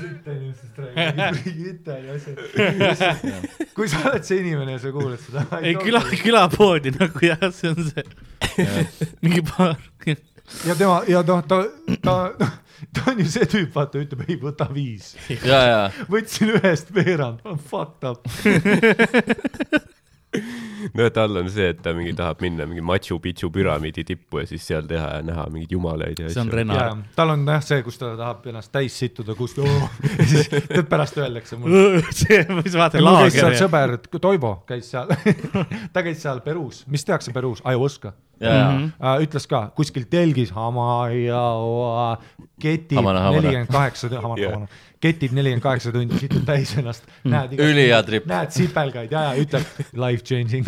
Sitta 0.00 0.32
inimestest 0.32 0.78
räägin, 0.78 1.66
Itaalia 1.66 2.14
asjad. 2.14 2.38
kui 3.74 3.88
sa 3.88 4.02
oled 4.10 4.26
see 4.26 4.40
inimene 4.40 4.72
ja 4.76 4.78
sa 4.82 4.92
kuulad 4.92 5.20
seda. 5.22 5.44
ei, 5.60 5.76
küla, 5.78 6.02
külapoodi 6.22 6.94
nagu 6.96 7.24
jah, 7.26 7.46
see 7.54 7.70
on 7.70 7.90
see. 7.90 8.04
mingi 9.22 9.42
paar. 9.46 9.76
ja 10.66 10.74
tema 10.74 11.02
ja 11.08 11.22
noh, 11.26 11.44
ta, 11.48 11.62
ta, 12.02 12.16
ta 12.92 13.08
on 13.12 13.22
ju 13.22 13.30
see 13.30 13.48
tüüp, 13.54 13.72
vaata, 13.74 14.02
ütleb 14.02 14.26
ei 14.28 14.38
võta 14.42 14.68
viis. 14.72 15.14
ja, 15.30 15.62
ja, 15.70 15.80
võtsin 16.10 16.56
ühest 16.58 16.94
veerand, 16.94 17.42
fucked 17.70 18.08
up. 18.10 18.28
no 20.96 21.08
tal 21.14 21.36
on 21.36 21.50
see, 21.52 21.68
et 21.72 21.80
ta 21.84 21.92
mingi 21.96 22.14
tahab 22.16 22.40
minna 22.44 22.66
mingi 22.68 22.82
Machu 22.84 23.18
Picchu 23.22 23.50
püramiidi 23.52 24.04
tippu 24.08 24.42
ja 24.42 24.48
siis 24.48 24.64
seal 24.66 24.86
teha 24.88 25.08
ja 25.16 25.22
näha 25.26 25.46
mingeid 25.52 25.74
jumalaid 25.76 26.22
ja 26.22 26.30
see 26.32 26.40
on 26.40 26.48
asju. 26.48 26.56
ja 26.56 26.58
Renar. 26.62 27.04
tal 27.16 27.34
on 27.34 27.44
jah 27.48 27.62
see, 27.66 27.82
kus 27.86 28.00
ta 28.00 28.14
tahab 28.18 28.48
ennast 28.52 28.72
täis 28.72 28.96
sittuda, 29.04 29.36
kus 29.38 29.56
oh,, 29.60 29.86
ja 30.18 30.28
siis 30.28 30.50
pärast 30.88 31.20
öeldakse 31.20 31.60
mulle. 31.60 32.02
see, 32.22 32.42
mis 32.56 32.76
vaata 32.78 33.02
mul 33.02 33.20
käis 33.24 33.38
seal 33.38 33.50
laager. 33.50 33.62
sõber, 33.66 33.96
Toivo 34.22 34.54
käis 34.68 34.90
seal, 34.92 35.12
ta 35.94 36.04
käis 36.04 36.22
seal 36.24 36.42
Peruus, 36.44 36.84
mis 36.92 37.04
tehakse 37.08 37.34
Peruus, 37.36 37.64
ayahuasca 37.64 38.14
ja, 38.42 38.54
ja. 38.58 38.68
uh,. 38.98 39.22
ütles 39.24 39.46
ka 39.50 39.64
kuskil 39.76 40.06
telgis 40.10 40.52
Hamaia, 40.54 41.42
ketib 42.62 43.02
nelikümmend 43.02 43.72
kaheksa, 43.72 44.10
ketib 45.02 45.34
nelikümmend 45.36 45.64
kaheksa 45.64 45.94
tundi, 45.94 46.18
situd 46.20 46.44
täis 46.48 46.74
ennast. 46.78 47.08
näed 47.24 47.56
Ülihea 47.58 48.02
trip. 48.06 48.28
näed 48.30 48.54
sipelgaid 48.54 49.12
ja, 49.14 49.30
ja 49.30 49.42
ütleb 49.42 49.64
life 50.04 50.26
changing. 50.26 50.64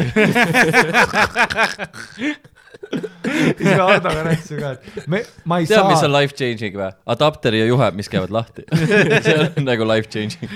siis 3.56 3.64
me 3.64 3.74
Hardoga 3.78 4.22
rääkisime 4.28 4.60
ka, 4.60 4.70
et 4.74 5.06
me, 5.10 5.22
ma 5.44 5.58
ei 5.62 5.68
tead, 5.68 5.84
mis 5.88 5.98
on 5.98 6.06
saa, 6.06 6.12
life 6.20 6.36
changing 6.38 6.76
või? 6.78 6.90
adapter 7.16 7.56
ja 7.56 7.66
juhe, 7.68 7.90
mis 7.96 8.10
käivad 8.12 8.34
lahti. 8.34 8.66
see 9.24 9.36
on 9.40 9.66
nagu 9.66 9.88
life 9.88 10.10
changing. 10.12 10.50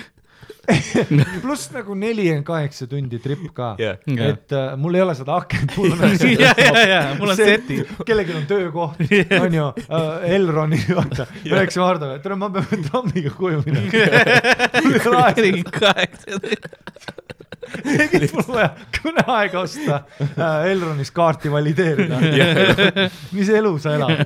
pluss 1.42 1.70
nagu 1.72 1.94
nelikümmend 1.96 2.44
kaheksa 2.46 2.86
tundi 2.90 3.18
trip 3.24 3.44
ka 3.56 3.70
Jah. 3.80 3.96
Jah. 4.04 4.32
et 4.34 4.54
uh, 4.56 4.74
mul 4.80 4.98
ei 4.98 5.04
ole 5.04 5.14
seda 5.18 5.38
akent, 5.40 5.74
mul 5.78 5.94
on 5.96 6.16
ja, 6.28 6.52
ja, 6.58 6.82
ja 6.88 7.00
mul 7.18 7.32
on 7.32 7.38
seti. 7.38 7.78
kellelgi 8.06 8.36
on 8.36 8.46
töökoht, 8.50 9.00
onju, 9.40 9.68
Elroni, 10.28 10.80
vaata, 10.98 11.28
me 11.44 11.56
rääkisime 11.62 11.86
Hardoga, 11.86 12.18
et 12.18 12.26
tere, 12.26 12.36
ma 12.40 12.50
pean 12.52 12.84
trammiga 12.88 13.32
koju 13.38 13.62
minema. 13.64 13.88
nelikümmend 15.38 15.72
kaheksa. 15.72 16.40
tegid 17.84 18.32
mul 18.36 18.46
vaja 18.52 18.70
kõneaega 18.98 19.60
osta 19.60 20.02
äh, 20.24 20.70
Elronis 20.72 21.10
kaarti 21.16 21.52
valideerida. 21.52 22.20
mis 23.36 23.50
elu 23.52 23.74
sa 23.82 23.96
elad? 23.98 24.24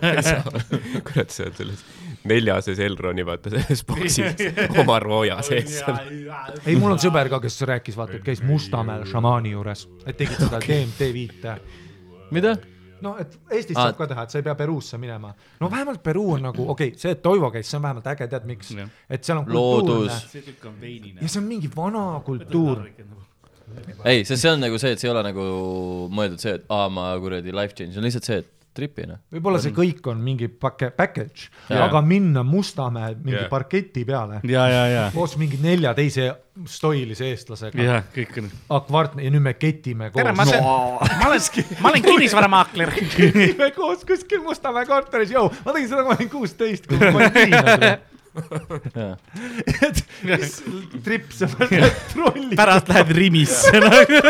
kurat, 1.07 1.31
sa 1.35 1.47
oled 1.47 1.59
selles 1.59 1.83
neljases 2.29 2.79
Elroni, 2.83 3.25
vaata 3.27 3.51
selles 3.53 3.85
boksis 3.87 4.43
oma 4.83 4.99
rooja 5.03 5.41
sees 5.47 5.81
ei, 6.67 6.77
mul 6.77 6.95
on 6.95 7.01
sõber 7.03 7.31
ka, 7.33 7.41
kes 7.43 7.63
rääkis, 7.69 7.97
vaata, 7.99 8.19
et 8.19 8.27
käis 8.27 8.43
Mustamäel 8.47 9.07
šamaani 9.11 9.55
juures, 9.55 9.87
et 10.07 10.19
tegid 10.19 10.39
seda 10.39 10.61
DMT 10.63 11.09
viite. 11.15 11.57
mida? 12.31 12.57
noh, 13.03 13.19
et 13.19 13.35
Eestis 13.51 13.77
Aa. 13.77 13.89
saab 13.89 13.99
ka 13.99 14.09
teha, 14.13 14.27
et 14.27 14.35
sa 14.35 14.41
ei 14.41 14.47
pea 14.47 14.55
Peruusse 14.59 14.99
minema. 15.01 15.33
no 15.61 15.71
vähemalt 15.71 16.03
Peruu 16.03 16.33
on 16.37 16.47
nagu, 16.49 16.69
okei 16.71 16.93
okay,, 16.93 17.01
see, 17.01 17.15
et 17.17 17.23
Toivo 17.23 17.51
käis, 17.55 17.69
see 17.71 17.79
on 17.79 17.87
vähemalt 17.89 18.09
äge, 18.15 18.29
tead 18.31 18.47
miks 18.49 18.73
et 19.11 19.25
seal 19.25 19.43
on 19.43 19.49
kultuurne 19.49 20.13
ja. 20.13 21.29
see 21.29 21.41
on 21.41 21.49
mingi 21.49 21.71
vana 21.77 22.07
kultuur. 22.25 22.85
ei, 24.05 24.25
sest 24.25 24.43
see 24.43 24.53
on 24.53 24.63
nagu 24.63 24.79
see, 24.79 24.95
et 24.95 25.03
see 25.03 25.11
ei 25.11 25.15
ole 25.15 25.25
nagu 25.27 25.47
mõeldud 26.15 26.43
see, 26.43 26.57
et 26.61 26.67
aa, 26.73 26.89
ma 26.93 27.11
kuradi 27.23 27.55
life 27.55 27.75
change, 27.75 27.97
see 27.97 28.03
on 28.03 28.09
lihtsalt 28.09 28.31
see, 28.31 28.43
et 28.45 28.62
trip'i 28.77 29.07
noh. 29.09 29.21
võib-olla 29.33 29.61
see 29.63 29.75
kõik 29.77 30.07
on 30.11 30.21
mingi 30.25 30.49
pake-, 30.49 30.93
package, 30.97 31.51
aga 31.73 32.01
minna 32.05 32.45
Mustamäe 32.47 33.15
mingi 33.19 33.39
yeah. 33.43 33.51
parketi 33.53 34.05
peale 34.09 34.41
ja, 34.49 34.67
ja, 34.71 34.87
ja, 34.91 35.05
koos 35.15 35.37
mingi 35.41 35.61
nelja 35.63 35.93
teise 35.99 36.31
stoilise 36.69 37.31
eestlasega 37.33 37.83
ja 37.83 37.99
kõik 38.13 38.37
on. 38.43 38.49
akvart- 38.77 39.19
ja 39.23 39.33
nüüd 39.33 39.45
me 39.45 39.55
ketime 39.57 40.11
koos. 40.13 40.21
tere, 40.21 40.35
ma 40.37 40.45
olen, 40.45 40.65
ma 41.21 41.29
olen, 41.31 41.69
ma 41.81 41.93
olen 41.93 42.07
kinnisvaramaakler. 42.07 42.95
ketime 43.17 43.71
koos 43.77 44.05
kuskil 44.09 44.43
Mustamäe 44.45 44.89
korteris, 44.89 45.33
jõu, 45.33 45.53
ma 45.65 45.77
tegin 45.77 45.93
seda, 45.93 46.05
kui 46.05 46.13
ma 46.13 46.19
olin 46.19 46.33
kuusteist, 46.33 46.89
kui 46.91 47.01
ma 47.01 47.13
olin 47.13 47.37
viiendal. 47.41 47.87
et 49.89 49.99
mis 50.25 50.55
tripp 51.05 51.35
see 51.37 51.49
on, 51.53 51.91
trolli. 52.13 52.57
pärast 52.57 52.89
lähed 52.93 53.13
Rimisse 53.17 53.81
nagu. 53.85 54.23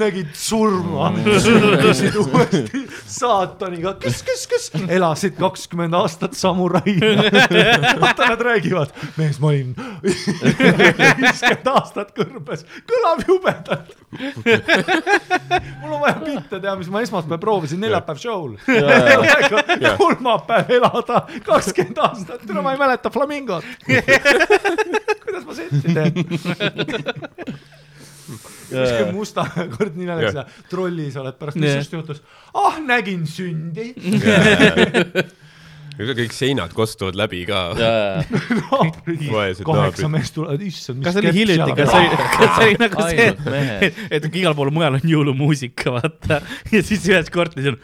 Nägid 0.00 0.32
surma, 0.36 1.12
sündisid 1.42 2.16
uuesti 2.20 2.82
saataniga, 3.06 3.94
kes, 4.00 4.22
kes, 4.26 4.46
kes, 4.50 4.68
elasid 4.88 5.36
kakskümmend 5.38 5.94
aastat 5.96 6.36
samuraina. 6.38 7.28
vaata, 8.02 8.28
nad 8.32 8.40
räägivad, 8.40 8.94
mees, 9.16 9.40
ma 9.42 9.52
olin 9.52 9.74
viiskümmend 10.04 11.70
aastat 11.74 12.14
kõrbes, 12.16 12.64
kõlab 12.88 13.24
jubedalt. 13.28 13.96
mul 15.80 15.92
on 15.92 16.00
vaja 16.00 16.16
pilte 16.22 16.60
teha, 16.60 16.76
mis 16.80 16.90
ma 16.92 17.02
esmaspäev 17.04 17.40
proovisin, 17.42 17.80
neljapäev 17.82 18.22
show'l. 18.22 18.56
kolmapäev 20.00 20.72
elada 20.78 21.24
kakskümmend 21.46 22.02
aastat, 22.08 22.46
tule 22.46 22.64
ma 22.64 22.74
ei 22.74 22.80
mäleta 22.80 23.12
flamingot. 23.12 23.64
kuidas 25.24 25.44
ma 25.46 25.54
setti 25.54 25.94
teen? 25.94 26.12
Kuskil 28.26 29.12
musta 29.12 29.46
kord 29.76 29.96
nii 29.98 30.08
naljakas 30.08 30.40
ja 30.42 30.46
trollis 30.70 31.16
oled 31.20 31.38
pärast, 31.40 31.60
mis 31.60 31.76
sinust 31.76 31.96
juhtus? 31.98 32.22
ah, 32.54 32.78
nägin 32.86 33.26
sündi. 33.28 33.92
kõik 35.92 36.32
seinad 36.34 36.72
kostuvad 36.74 37.16
läbi 37.18 37.42
ka. 37.48 37.60
Kaheksa 39.66 40.08
meest 40.10 40.34
tulevad, 40.36 40.62
issand. 40.64 41.02
kas 41.04 41.18
oli 41.20 41.32
hiljuti, 41.36 41.74
kas 41.78 41.92
oli, 41.98 42.08
kas 42.16 42.60
oli 42.64 42.78
nagu 42.80 43.04
see, 43.08 43.26
et, 43.88 44.00
et 44.18 44.28
igal 44.30 44.56
pool 44.58 44.72
mujal 44.74 44.96
on 44.98 45.04
jõulumuusika, 45.12 45.92
vaata. 45.98 46.40
ja 46.72 46.82
siis 46.86 47.04
ühes 47.10 47.30
korteris 47.32 47.72
on. 47.72 47.78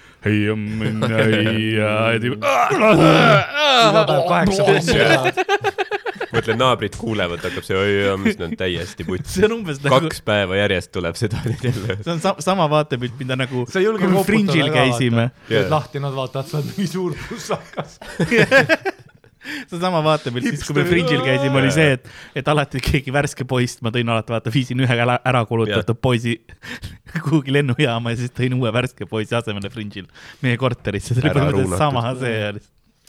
iga 3.90 4.02
päev 4.08 4.24
kaheksa 4.32 4.62
meest. 4.72 5.86
mõtle, 6.34 6.56
naabrid 6.58 6.98
kuulevad, 6.98 7.42
hakkab 7.44 7.66
see 7.66 7.78
oi, 7.78 7.96
mis 8.22 8.38
nad 8.38 8.48
on 8.50 8.56
täiesti 8.60 9.06
putsi. 9.08 9.38
see 9.38 9.48
on 9.48 9.58
umbes 9.60 9.80
nagu, 9.84 10.00
kaks 10.08 10.22
päeva 10.26 10.60
järjest 10.60 10.92
tuleb 10.94 11.18
seda 11.20 11.42
nüüd 11.46 11.66
jälle. 11.70 11.98
see 12.02 12.14
on 12.14 12.22
sa 12.24 12.34
sama 12.44 12.68
vaatepilt, 12.72 13.18
mida 13.20 13.38
nagu, 13.38 13.64
sa 13.70 13.82
ei 13.82 13.88
julge 13.88 14.04
kui 14.04 14.12
me 14.12 14.20
koputada 14.20 14.32
Fringe'il 14.32 14.72
käisime. 14.74 15.28
Lahti, 15.72 16.02
nad 16.04 16.16
vaatavad, 16.16 16.50
sa 16.50 16.60
oled 16.60 16.72
mingi 16.74 16.88
suur 16.92 17.16
pussakas. 17.28 17.98
see 19.68 19.76
on 19.76 19.80
sama 19.80 20.00
vaatepilt, 20.04 20.48
siis 20.50 20.64
kui 20.66 20.76
me 20.78 20.84
Fringe'il 20.88 21.22
käisime, 21.24 21.60
oli 21.60 21.70
see, 21.74 21.96
et, 21.96 22.08
et 22.38 22.48
alati 22.52 22.82
keegi 22.84 23.14
värske 23.14 23.46
poiss, 23.48 23.80
ma 23.84 23.92
tõin 23.94 24.10
alati, 24.12 24.34
vaata, 24.34 24.52
viisin 24.54 24.84
ühe 24.84 24.98
ära, 25.04 25.18
ära 25.28 25.44
kulutatud 25.48 26.00
poisi 26.02 26.36
kuhugi 27.24 27.54
lennujaama 27.56 28.14
ja 28.14 28.22
siis 28.22 28.34
tõin 28.36 28.56
uue 28.58 28.72
värske 28.74 29.08
poisi 29.10 29.36
asemele 29.38 29.70
Fringe'il 29.72 30.08
meie 30.44 30.58
korterisse, 30.60 31.14
see 31.14 31.24
oli 31.24 31.34
põhimõtteliselt 31.36 31.86
sama 31.86 32.04
see 32.18 32.42
oli. 32.52 32.64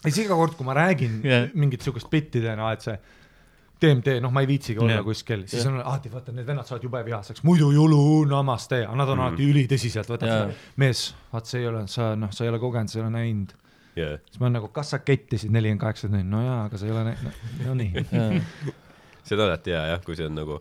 ei, 0.05 0.11
siis 0.11 0.25
iga 0.25 0.37
kord, 0.39 0.55
kui 0.57 0.67
ma 0.67 0.75
räägin 0.77 1.21
yeah. 1.25 1.47
mingit 1.53 1.83
sihukest 1.85 2.09
bitti 2.11 2.41
teen, 2.43 2.61
et 2.71 2.85
see 2.85 2.97
DMT, 3.79 4.17
noh, 4.19 4.31
ma 4.35 4.43
ei 4.43 4.49
viitsigi 4.49 4.79
olla 4.81 4.97
yeah. 4.97 5.05
kuskil, 5.05 5.45
siis 5.47 5.63
on 5.69 5.77
alati 5.79 6.11
vaata, 6.11 6.33
need 6.35 6.47
vennad 6.47 6.67
saavad 6.67 6.83
jube 6.83 6.99
vihaseks, 7.05 7.45
muidu 7.47 7.69
julu 7.71 8.25
namaste, 8.27 8.81
aga 8.83 8.97
nad 8.99 9.11
on 9.13 9.21
mm. 9.21 9.27
alati 9.27 9.47
ülitõsiselt, 9.47 10.11
Jaa. 10.11 10.27
yeah. 10.27 10.41
seda, 10.51 10.73
mees, 10.83 11.03
vaat 11.31 11.51
see 11.51 11.61
ei 11.63 11.69
ole, 11.69 11.85
sa 11.91 12.11
noh, 12.19 12.33
sa 12.35 12.43
ei 12.43 12.51
ole 12.51 12.59
kogenud, 12.59 12.91
sa 12.91 12.99
ei 12.99 13.05
ole 13.05 13.13
näinud. 13.15 13.55
jah, 13.99 14.17
siis 14.27 14.41
ma 14.41 14.49
olen 14.49 14.59
nagu, 14.59 14.71
kas 14.75 14.91
sa 14.95 14.99
kettisid 15.03 15.55
nelikümmend 15.55 15.83
kaheksa 15.85 16.09
tundi, 16.09 16.25
no 16.27 16.43
jaa, 16.43 16.59
aga 16.67 16.81
sa 16.81 16.89
ei 16.89 16.95
ole 16.95 17.05
näinud, 17.07 17.39
no 17.63 17.77
nii. 17.79 18.43
see 19.29 19.39
on 19.39 19.45
alati 19.47 19.75
hea 19.75 19.85
jah, 19.93 20.03
kui 20.03 20.19
see 20.19 20.27
on 20.27 20.35
nagu, 20.41 20.59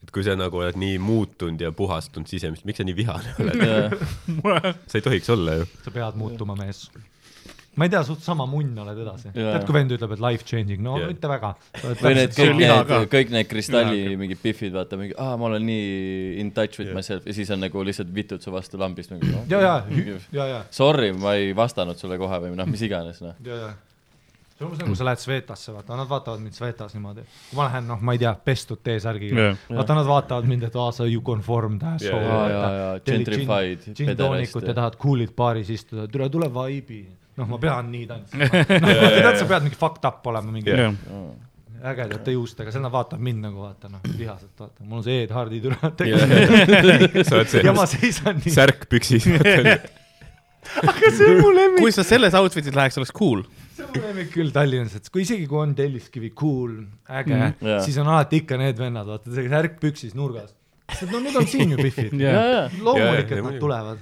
et 0.00 0.12
kui 0.12 0.24
sa 0.24 0.36
nagu 0.36 0.60
oled 0.60 0.80
nii 0.80 0.96
muutunud 1.04 1.60
ja 1.60 1.72
puhastunud 1.76 2.32
sisemist, 2.32 2.64
miks 2.68 2.80
sa 2.80 2.88
nii 2.88 2.96
vihane 2.96 3.36
oled? 3.44 3.98
sa 4.88 5.00
ei 5.00 5.04
tohiks 5.04 5.28
olla 5.36 5.60
ju. 5.60 5.68
sa 5.84 5.92
pead 5.92 6.16
muutuma, 6.20 6.56
mees. 6.60 6.86
Ma 7.76 7.88
ei 7.88 7.92
tea, 7.94 8.02
suht 8.06 8.22
sama 8.24 8.46
munn 8.50 8.78
oled 8.84 8.98
edasi. 9.04 9.32
Tead, 9.34 9.64
kui 9.66 9.74
vend 9.76 9.94
ütleb, 9.96 10.14
et 10.16 10.22
life 10.22 10.46
changing, 10.48 10.82
no 10.84 10.98
yeah. 11.00 11.10
mitte 11.10 11.30
väga. 11.30 11.54
või 11.82 12.14
need 12.20 12.36
kõik 12.36 12.58
need 12.60 12.92
kõik 13.14 13.32
need 13.34 13.48
kristalli 13.50 14.16
mingid 14.20 14.40
pihvid, 14.42 14.74
vaata 14.74 14.98
mingi, 15.00 15.16
aa, 15.20 15.38
ma 15.40 15.48
olen 15.50 15.64
nii 15.66 16.42
in 16.42 16.52
touch 16.54 16.80
with 16.80 16.90
Jah. 16.90 16.98
myself 16.98 17.26
ja 17.26 17.34
siis 17.36 17.50
on 17.54 17.62
nagu 17.64 17.86
lihtsalt 17.86 18.12
vitud 18.14 18.42
su 18.44 18.52
vastu 18.54 18.80
lambist 18.80 19.14
mingi 19.14 19.30
no,. 19.32 19.42
ja, 19.50 19.60
ja, 19.60 19.74
ja, 20.32 20.46
ja, 20.50 20.60
Sorry, 20.74 21.12
ma 21.16 21.34
ei 21.38 21.54
vastanud 21.56 21.98
sulle 22.00 22.18
kohe 22.20 22.40
või 22.44 22.54
noh, 22.58 22.70
mis 22.70 22.84
iganes 22.86 23.20
noh. 23.24 23.34
ja, 23.46 23.58
ja. 23.64 23.72
see 24.54 24.64
on 24.64 24.70
umbes 24.70 24.84
nagu 24.84 24.98
sa 24.98 25.08
lähed 25.08 25.24
Svetasse, 25.24 25.74
vaata, 25.74 25.98
nad 25.98 26.10
vaatavad 26.10 26.44
mind 26.44 26.58
Svetas 26.58 26.94
niimoodi. 26.96 27.26
kui 27.50 27.58
ma 27.58 27.68
lähen, 27.68 27.88
noh, 27.90 28.04
ma 28.04 28.14
ei 28.14 28.22
tea, 28.22 28.34
pestud 28.50 28.82
T-särgiga 28.86 29.48
Jah. 29.48 29.66
vaata, 29.80 29.98
nad 29.98 30.08
vaatavad 30.10 30.48
mind, 30.50 30.68
et 30.70 30.78
aa, 30.78 30.92
sa 30.94 31.08
you 31.10 31.24
conformed 31.26 31.82
asshole 31.94 32.22
jaa, 32.22 32.46
jaa, 32.54 32.94
gentrified 33.10 33.90
džinntoonikut 33.90 34.62
ja 34.62 34.72
ja- 34.72 34.78
tahad 34.82 34.98
cool'id 35.02 35.34
baaris 35.36 35.74
istuda, 35.74 36.08
tule, 36.10 36.30
tule 36.32 36.50
vibe'i. 36.54 37.04
noh, 37.38 37.48
ma 37.50 37.58
pean 37.64 37.90
nii 37.92 38.06
tantsima. 38.10 38.46
noh, 38.84 39.08
tead, 39.18 39.40
sa 39.40 39.48
pead 39.50 39.66
mingi 39.68 39.78
fucked 39.80 40.06
up 40.08 40.26
olema, 40.32 40.54
mingi 40.54 40.74
ägedate 41.84 42.32
juustega, 42.32 42.72
seal 42.72 42.84
nad 42.86 42.92
vaatavad 42.94 43.20
mind 43.24 43.42
nagu 43.44 43.60
vaata, 43.66 43.90
noh, 43.92 44.00
vihaselt 44.16 44.56
vaata, 44.60 44.84
mul 44.88 45.02
on 45.02 45.04
see 45.04 45.18
Ed 45.26 45.34
Hardi 45.36 45.58
türa 45.60 45.76
sa 47.28 47.36
oled 47.42 47.66
ja 47.66 47.74
ma 47.76 47.84
see 47.90 48.06
seisan 48.06 48.40
nii. 48.40 48.54
särk 48.54 48.86
püksis. 48.88 49.26
aga 50.80 51.10
see 51.12 51.28
on 51.28 51.42
mu 51.42 51.50
lemmik, 51.52 51.82
kui 51.84 51.92
sa 51.92 52.06
selles 52.08 52.32
outfit'is 52.38 52.72
läheks, 52.76 52.96
oleks 53.02 53.12
cool. 53.18 53.44
see 53.76 53.84
on 53.84 53.92
mu 53.98 54.00
lemmik 54.06 54.32
küll 54.32 54.54
Tallinnas, 54.54 54.96
et 54.96 55.12
kui 55.12 55.26
isegi 55.26 55.44
kui 55.50 55.60
on 55.60 55.74
Telliskivi 55.76 56.32
cool, 56.32 56.78
äge 57.04 57.34
Mhm. 57.36 57.52
mm, 57.60 57.68
Jaa., 57.74 57.84
siis 57.84 58.00
on 58.00 58.08
alati 58.14 58.40
ikka 58.44 58.60
need 58.64 58.80
vennad, 58.80 59.10
vaata 59.10 59.34
see 59.36 59.48
särk 59.52 59.76
püksis 59.84 60.16
nurgas. 60.16 60.54
no 61.12 61.20
need 61.20 61.36
on 61.36 61.46
siin 61.52 61.76
ju 61.76 61.84
ja, 62.22 62.32
ja, 62.32 62.64
loomulik, 62.80 63.28
et 63.28 63.44
nad 63.44 63.60
tulevad. 63.60 64.00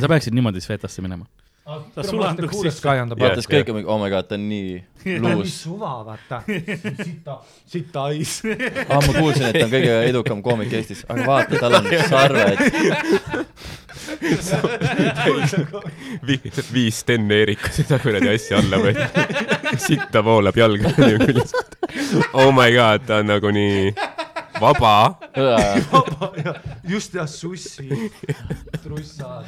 sa 0.00 0.08
peaksid 0.10 0.34
niimoodi 0.34 0.60
Svetasse 0.66 1.02
minema. 1.02 1.30
The 1.66 2.02
Jaa. 2.02 2.34
bottom. 2.36 3.18
vaatas 3.18 3.48
kõik, 3.50 3.70
oh 3.90 3.96
my 3.98 4.06
god, 4.12 4.28
ta 4.30 4.36
on 4.38 4.44
nii 4.46 4.68
ta 5.02 5.10
on 5.10 5.24
nii 5.24 5.32
luus. 5.40 5.54
suva, 5.64 6.04
vaata. 6.06 6.38
sita, 6.46 7.34
sita 7.66 8.04
ais. 8.12 8.34
aa, 8.86 9.00
ma 9.00 9.14
kuulsin, 9.16 9.48
et 9.48 9.58
ta 9.58 9.64
on 9.66 9.72
kõige 9.72 9.96
edukam 10.06 10.44
koomik 10.46 10.76
Eestis, 10.78 11.02
aga 11.10 11.26
vaata, 11.26 11.58
tal 11.58 11.74
on 11.80 11.90
sarved. 12.06 12.58
Vi, 16.26 16.36
viis 16.70 17.00
Sten 17.02 17.26
Eeriku 17.34 17.72
seda 17.74 17.98
kuradi 17.98 18.30
asja 18.30 18.60
alla 18.62 18.78
või 18.78 18.94
sitta 19.82 20.22
voolab 20.22 20.56
jalga 20.60 20.92
küljest. 20.96 21.76
Oh 22.30 22.52
my 22.54 22.70
god, 22.76 23.08
ta 23.08 23.18
on 23.24 23.32
nagu 23.32 23.50
nii 23.50 23.90
vaba. 24.60 25.18
just 26.88 27.14
jah, 27.14 27.28
sussi, 27.28 27.88
trussad, 28.82 29.46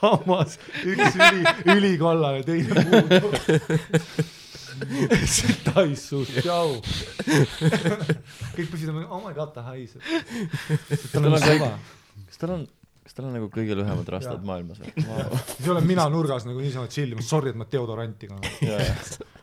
hammas, 0.00 0.58
üks 0.84 1.18
üli, 1.18 1.44
ülikollane, 1.74 2.42
teine 2.46 2.84
puudu. 2.88 3.32
sita 5.26 5.82
ais 5.82 6.02
suust, 6.10 6.38
tšau. 6.38 6.78
kõik 8.54 8.68
püsid, 8.70 8.92
oh 9.08 9.22
my 9.24 9.34
god, 9.36 9.54
ta 9.56 9.66
haiseb. 9.72 10.02
tal 11.12 11.30
on 11.30 11.38
suva. 11.42 11.72
kas 12.28 12.42
tal 12.42 12.54
on, 12.54 12.66
kas 13.06 13.16
tal 13.16 13.30
on 13.30 13.34
nagu 13.38 13.50
kõige 13.54 13.78
lühemad 13.78 14.12
rastad 14.14 14.44
maailmas 14.46 14.78
või? 14.82 14.94
siis 15.56 15.72
olen 15.72 15.88
mina 15.88 16.06
nurgas 16.12 16.46
nagu 16.48 16.62
niisama 16.62 16.90
chill 16.92 17.16
ima, 17.16 17.26
sorry, 17.26 17.54
et 17.54 17.58
ma 17.58 17.66
deodoranti 17.70 18.30
kannan. 18.30 19.34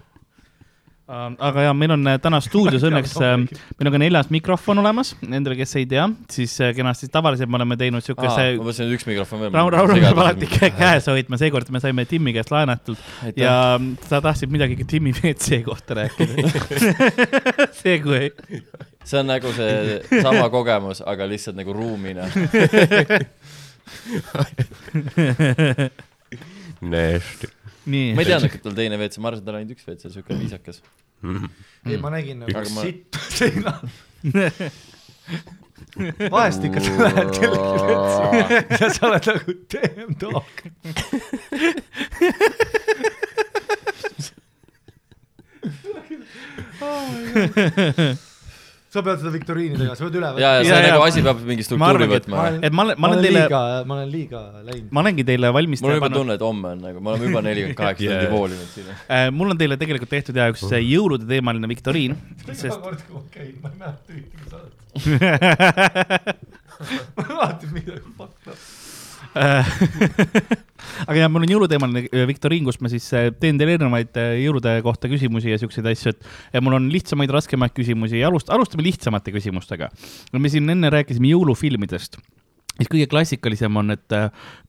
Aga 1.07 1.61
ja 1.67 1.73
meil 1.77 1.91
on 1.93 2.07
äh, 2.09 2.15
täna 2.21 2.39
stuudios 2.41 2.83
õnneks, 2.87 3.13
meil 3.21 3.89
on 3.89 3.93
ka 3.93 3.99
neljas 4.01 4.29
mikrofon 4.33 4.81
olemas, 4.81 5.13
nendele, 5.21 5.57
kes 5.59 5.75
ei 5.77 5.85
tea, 5.89 6.07
siis 6.33 6.55
äh, 6.65 6.71
kenasti 6.77 7.09
tavaliselt 7.13 7.49
me 7.51 7.59
oleme 7.59 7.77
teinud 7.77 8.01
ma 8.01 8.05
siukese 8.05 8.45
mõtlesin, 8.57 8.89
et 8.89 8.95
üks 8.97 9.05
mikrofon 9.09 9.43
veel. 9.43 9.53
Raul, 9.53 9.71
Raul 9.75 9.93
peab 10.01 10.21
alati 10.23 10.49
kä- 10.49 10.71
käes 10.73 11.05
hoidma, 11.11 11.37
seekord 11.41 11.69
me 11.73 11.79
saime 11.83 12.07
Timmi 12.09 12.33
käest 12.35 12.51
laenatud 12.53 12.97
ja 13.37 13.53
sa 14.09 14.21
tahtsid 14.25 14.49
midagi 14.53 14.73
Timmi 14.89 15.13
WC 15.13 15.61
kohta 15.67 15.99
rääkida. 16.01 16.33
see, 17.81 17.99
kui 18.01 18.31
see 19.05 19.19
on 19.21 19.29
nagu 19.29 19.53
see 19.53 20.01
sama 20.25 20.49
kogemus, 20.53 21.03
aga 21.05 21.29
lihtsalt 21.29 21.57
nagu 21.61 21.73
ruumina. 21.77 22.25
Nasty. 26.81 27.47
Nii 27.85 28.13
ma 28.17 28.21
ei 28.23 28.29
teadnud, 28.31 28.53
et 28.57 28.63
tal 28.65 28.75
teine 28.77 28.97
WC, 28.99 29.19
ma 29.21 29.27
arvasin, 29.31 29.43
et 29.43 29.47
tal 29.49 29.55
on 29.55 29.61
ainult 29.61 29.75
üks 29.77 29.85
WC, 29.89 30.01
siuke 30.15 30.31
viisakas. 30.39 30.77
ei, 31.85 31.97
ma 32.01 32.09
nägin 32.13 32.37
nagu 32.43 32.53
ma- 32.75 32.85
sitt 32.85 33.19
seina. 33.33 33.71
vahest 36.31 36.63
ikka 36.67 36.79
sa 36.85 36.91
lähed 37.01 37.29
kellegi 37.39 37.77
vetsu 37.89 38.23
ja 38.79 38.89
sa 38.93 39.01
oled 39.09 39.25
nagu 39.31 39.51
damn 39.73 40.11
dog. 40.21 40.53
sa 48.95 49.03
pead 49.05 49.21
seda 49.21 49.31
viktoriini 49.33 49.75
tegema, 49.77 49.95
sa 49.99 50.07
pead 50.07 50.17
üle 50.21 50.29
ja, 50.41 50.51
ja 50.59 50.63
see 50.65 50.75
ja. 50.75 50.93
nagu 50.95 51.05
asi 51.05 51.23
peab 51.25 51.41
mingi 51.49 51.63
Ma 51.65 51.67
struktuuri 51.69 52.07
võtma. 52.13 52.45
et 52.59 52.75
ma 52.75 52.85
olen, 52.87 52.95
ma 53.01 53.11
olen 53.11 53.23
teile, 53.25 53.43
liiga, 53.45 53.61
ma 53.85 53.97
olen 53.99 54.09
liiga 54.13 54.41
läinud. 54.61 54.89
ma 54.89 55.03
olengi 55.03 55.27
teile 55.27 55.51
mul 55.55 55.91
on 55.91 55.99
juba 55.99 56.11
tunne, 56.15 56.39
et 56.39 56.45
homme 56.47 56.73
on 56.75 56.83
nagu, 56.87 57.03
me 57.03 57.13
oleme 57.13 57.29
juba 57.29 57.43
nelikümmend 57.49 57.79
kaheksa 57.81 58.09
tundi 58.13 58.31
voolinud 58.33 58.69
siin. 58.73 58.91
äh, 59.05 59.27
mul 59.35 59.55
on 59.55 59.61
teile 59.61 59.79
tegelikult 59.81 60.13
tehtud 60.15 60.35
ja 60.39 60.49
üks 60.53 60.63
jõulude 60.81 61.25
teemaline 61.29 61.67
viktoriin, 61.75 62.17
iga 62.47 62.79
kord, 62.83 62.99
kui 63.07 63.19
ma 63.19 63.23
käin, 63.33 63.53
ma 63.61 63.67
ei 63.71 63.77
mäleta 63.83 64.09
ühtegi 64.15 64.45
saadet. 64.53 64.73
ma 67.15 67.23
vaatan 67.29 67.69
midagi 67.73 68.01
fucked 68.17 68.47
up. 68.51 68.57
Aga 71.03 71.17
jah, 71.19 71.31
mul 71.31 71.45
on 71.45 71.51
jõuluteemaline 71.51 72.05
äh, 72.07 72.25
viktoriin, 72.29 72.65
kus 72.67 72.79
ma 72.83 72.91
siis 72.91 73.07
äh, 73.17 73.27
teen 73.39 73.59
teile 73.59 73.75
erinevaid 73.75 74.15
äh, 74.21 74.37
jõulude 74.43 74.77
kohta 74.85 75.11
küsimusi 75.11 75.51
ja 75.51 75.59
siukseid 75.61 75.89
asju, 75.91 76.13
et 76.15 76.55
ja 76.55 76.63
mul 76.63 76.77
on 76.77 76.87
lihtsamaid, 76.93 77.33
raskemaid 77.35 77.75
küsimusi 77.75 78.21
ja 78.21 78.31
alust-, 78.31 78.51
alustame 78.53 78.85
lihtsamate 78.85 79.33
küsimustega. 79.35 79.91
me 80.33 80.51
siin 80.51 80.69
enne 80.71 80.91
rääkisime 80.93 81.33
jõulufilmidest, 81.33 82.19
siis 82.77 82.91
kõige 82.91 83.09
klassikalisem 83.11 83.81
on, 83.81 83.97
et 83.97 84.17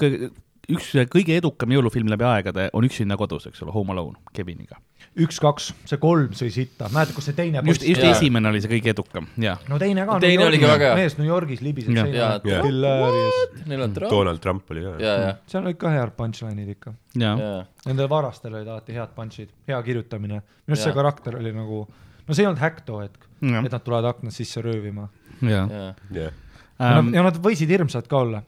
kõige, 0.00 0.32
üks 0.72 0.90
kõige 1.12 1.36
edukam 1.38 1.72
jõulufilm 1.74 2.08
läbi 2.10 2.26
aegade 2.26 2.66
on 2.76 2.86
Üksinda 2.86 3.16
kodus, 3.18 3.46
eks 3.50 3.62
ole, 3.62 3.72
Home 3.74 3.94
Alone 3.94 4.18
Keviniga. 4.34 4.78
üks-kaks, 5.16 5.70
see 5.88 5.98
kolm 6.00 6.34
sõi 6.36 6.48
sitta, 6.52 6.88
mäletad, 6.92 7.14
kus 7.16 7.28
see 7.28 7.36
teine 7.36 7.62
just, 7.64 7.84
just 7.86 8.02
Jaa. 8.02 8.14
esimene 8.16 8.50
oli 8.50 8.60
see 8.64 8.70
kõige 8.72 8.90
edukam 8.92 9.28
ja 9.40 9.54
no 9.70 9.78
teine 9.80 10.04
ka. 10.08 10.18
Teine 10.20 10.48
oligi 10.48 10.66
väga 10.68 10.90
hea. 10.90 10.96
mees 10.98 11.16
New 11.20 11.28
Yorgis 11.28 11.62
libiseb 11.64 11.94
Jah. 11.94 12.08
seina 12.08 12.18
Jaa. 12.18 12.40
peal. 12.44 12.66
Hilarious. 12.66 13.60
Neil 13.70 13.84
on 13.86 13.94
trau-. 13.96 14.10
Donald 14.12 14.42
Trump 14.44 14.74
oli 14.74 14.82
ka. 14.84 14.96
ja, 15.02 15.14
ja, 15.22 15.30
seal 15.48 15.64
olid 15.64 15.78
ka 15.80 15.92
head 15.94 16.16
punchline'id 16.18 16.72
ikka. 16.74 16.96
ja, 17.14 17.36
ja, 17.40 17.52
Nendel 17.86 18.10
varastel 18.12 18.58
olid 18.58 18.72
alati 18.74 18.96
head 18.96 19.14
punch'id, 19.16 19.54
hea 19.70 19.78
kirjutamine. 19.86 20.42
minu 20.42 20.74
arust 20.74 20.82
see 20.82 20.92
Jaa. 20.92 20.98
karakter 20.98 21.38
oli 21.38 21.54
nagu, 21.54 21.84
no 22.26 22.34
see 22.34 22.44
ei 22.44 22.50
olnud 22.50 22.64
häkk 22.64 22.82
too 22.88 23.00
hetk, 23.04 23.30
ja 23.44 23.62
et, 23.62 23.70
nad 23.72 23.86
tulevad 23.86 24.10
aknast 24.10 24.42
sisse 24.42 24.64
röövima. 24.64 25.08
ja. 25.40 25.62
ja. 25.70 25.88
jah. 26.18 26.36
ja 26.80 27.24
nad 27.30 27.40
võisid 27.44 27.72
hirmsad 27.72 28.10
ka 28.10 28.24
olla. 28.26 28.42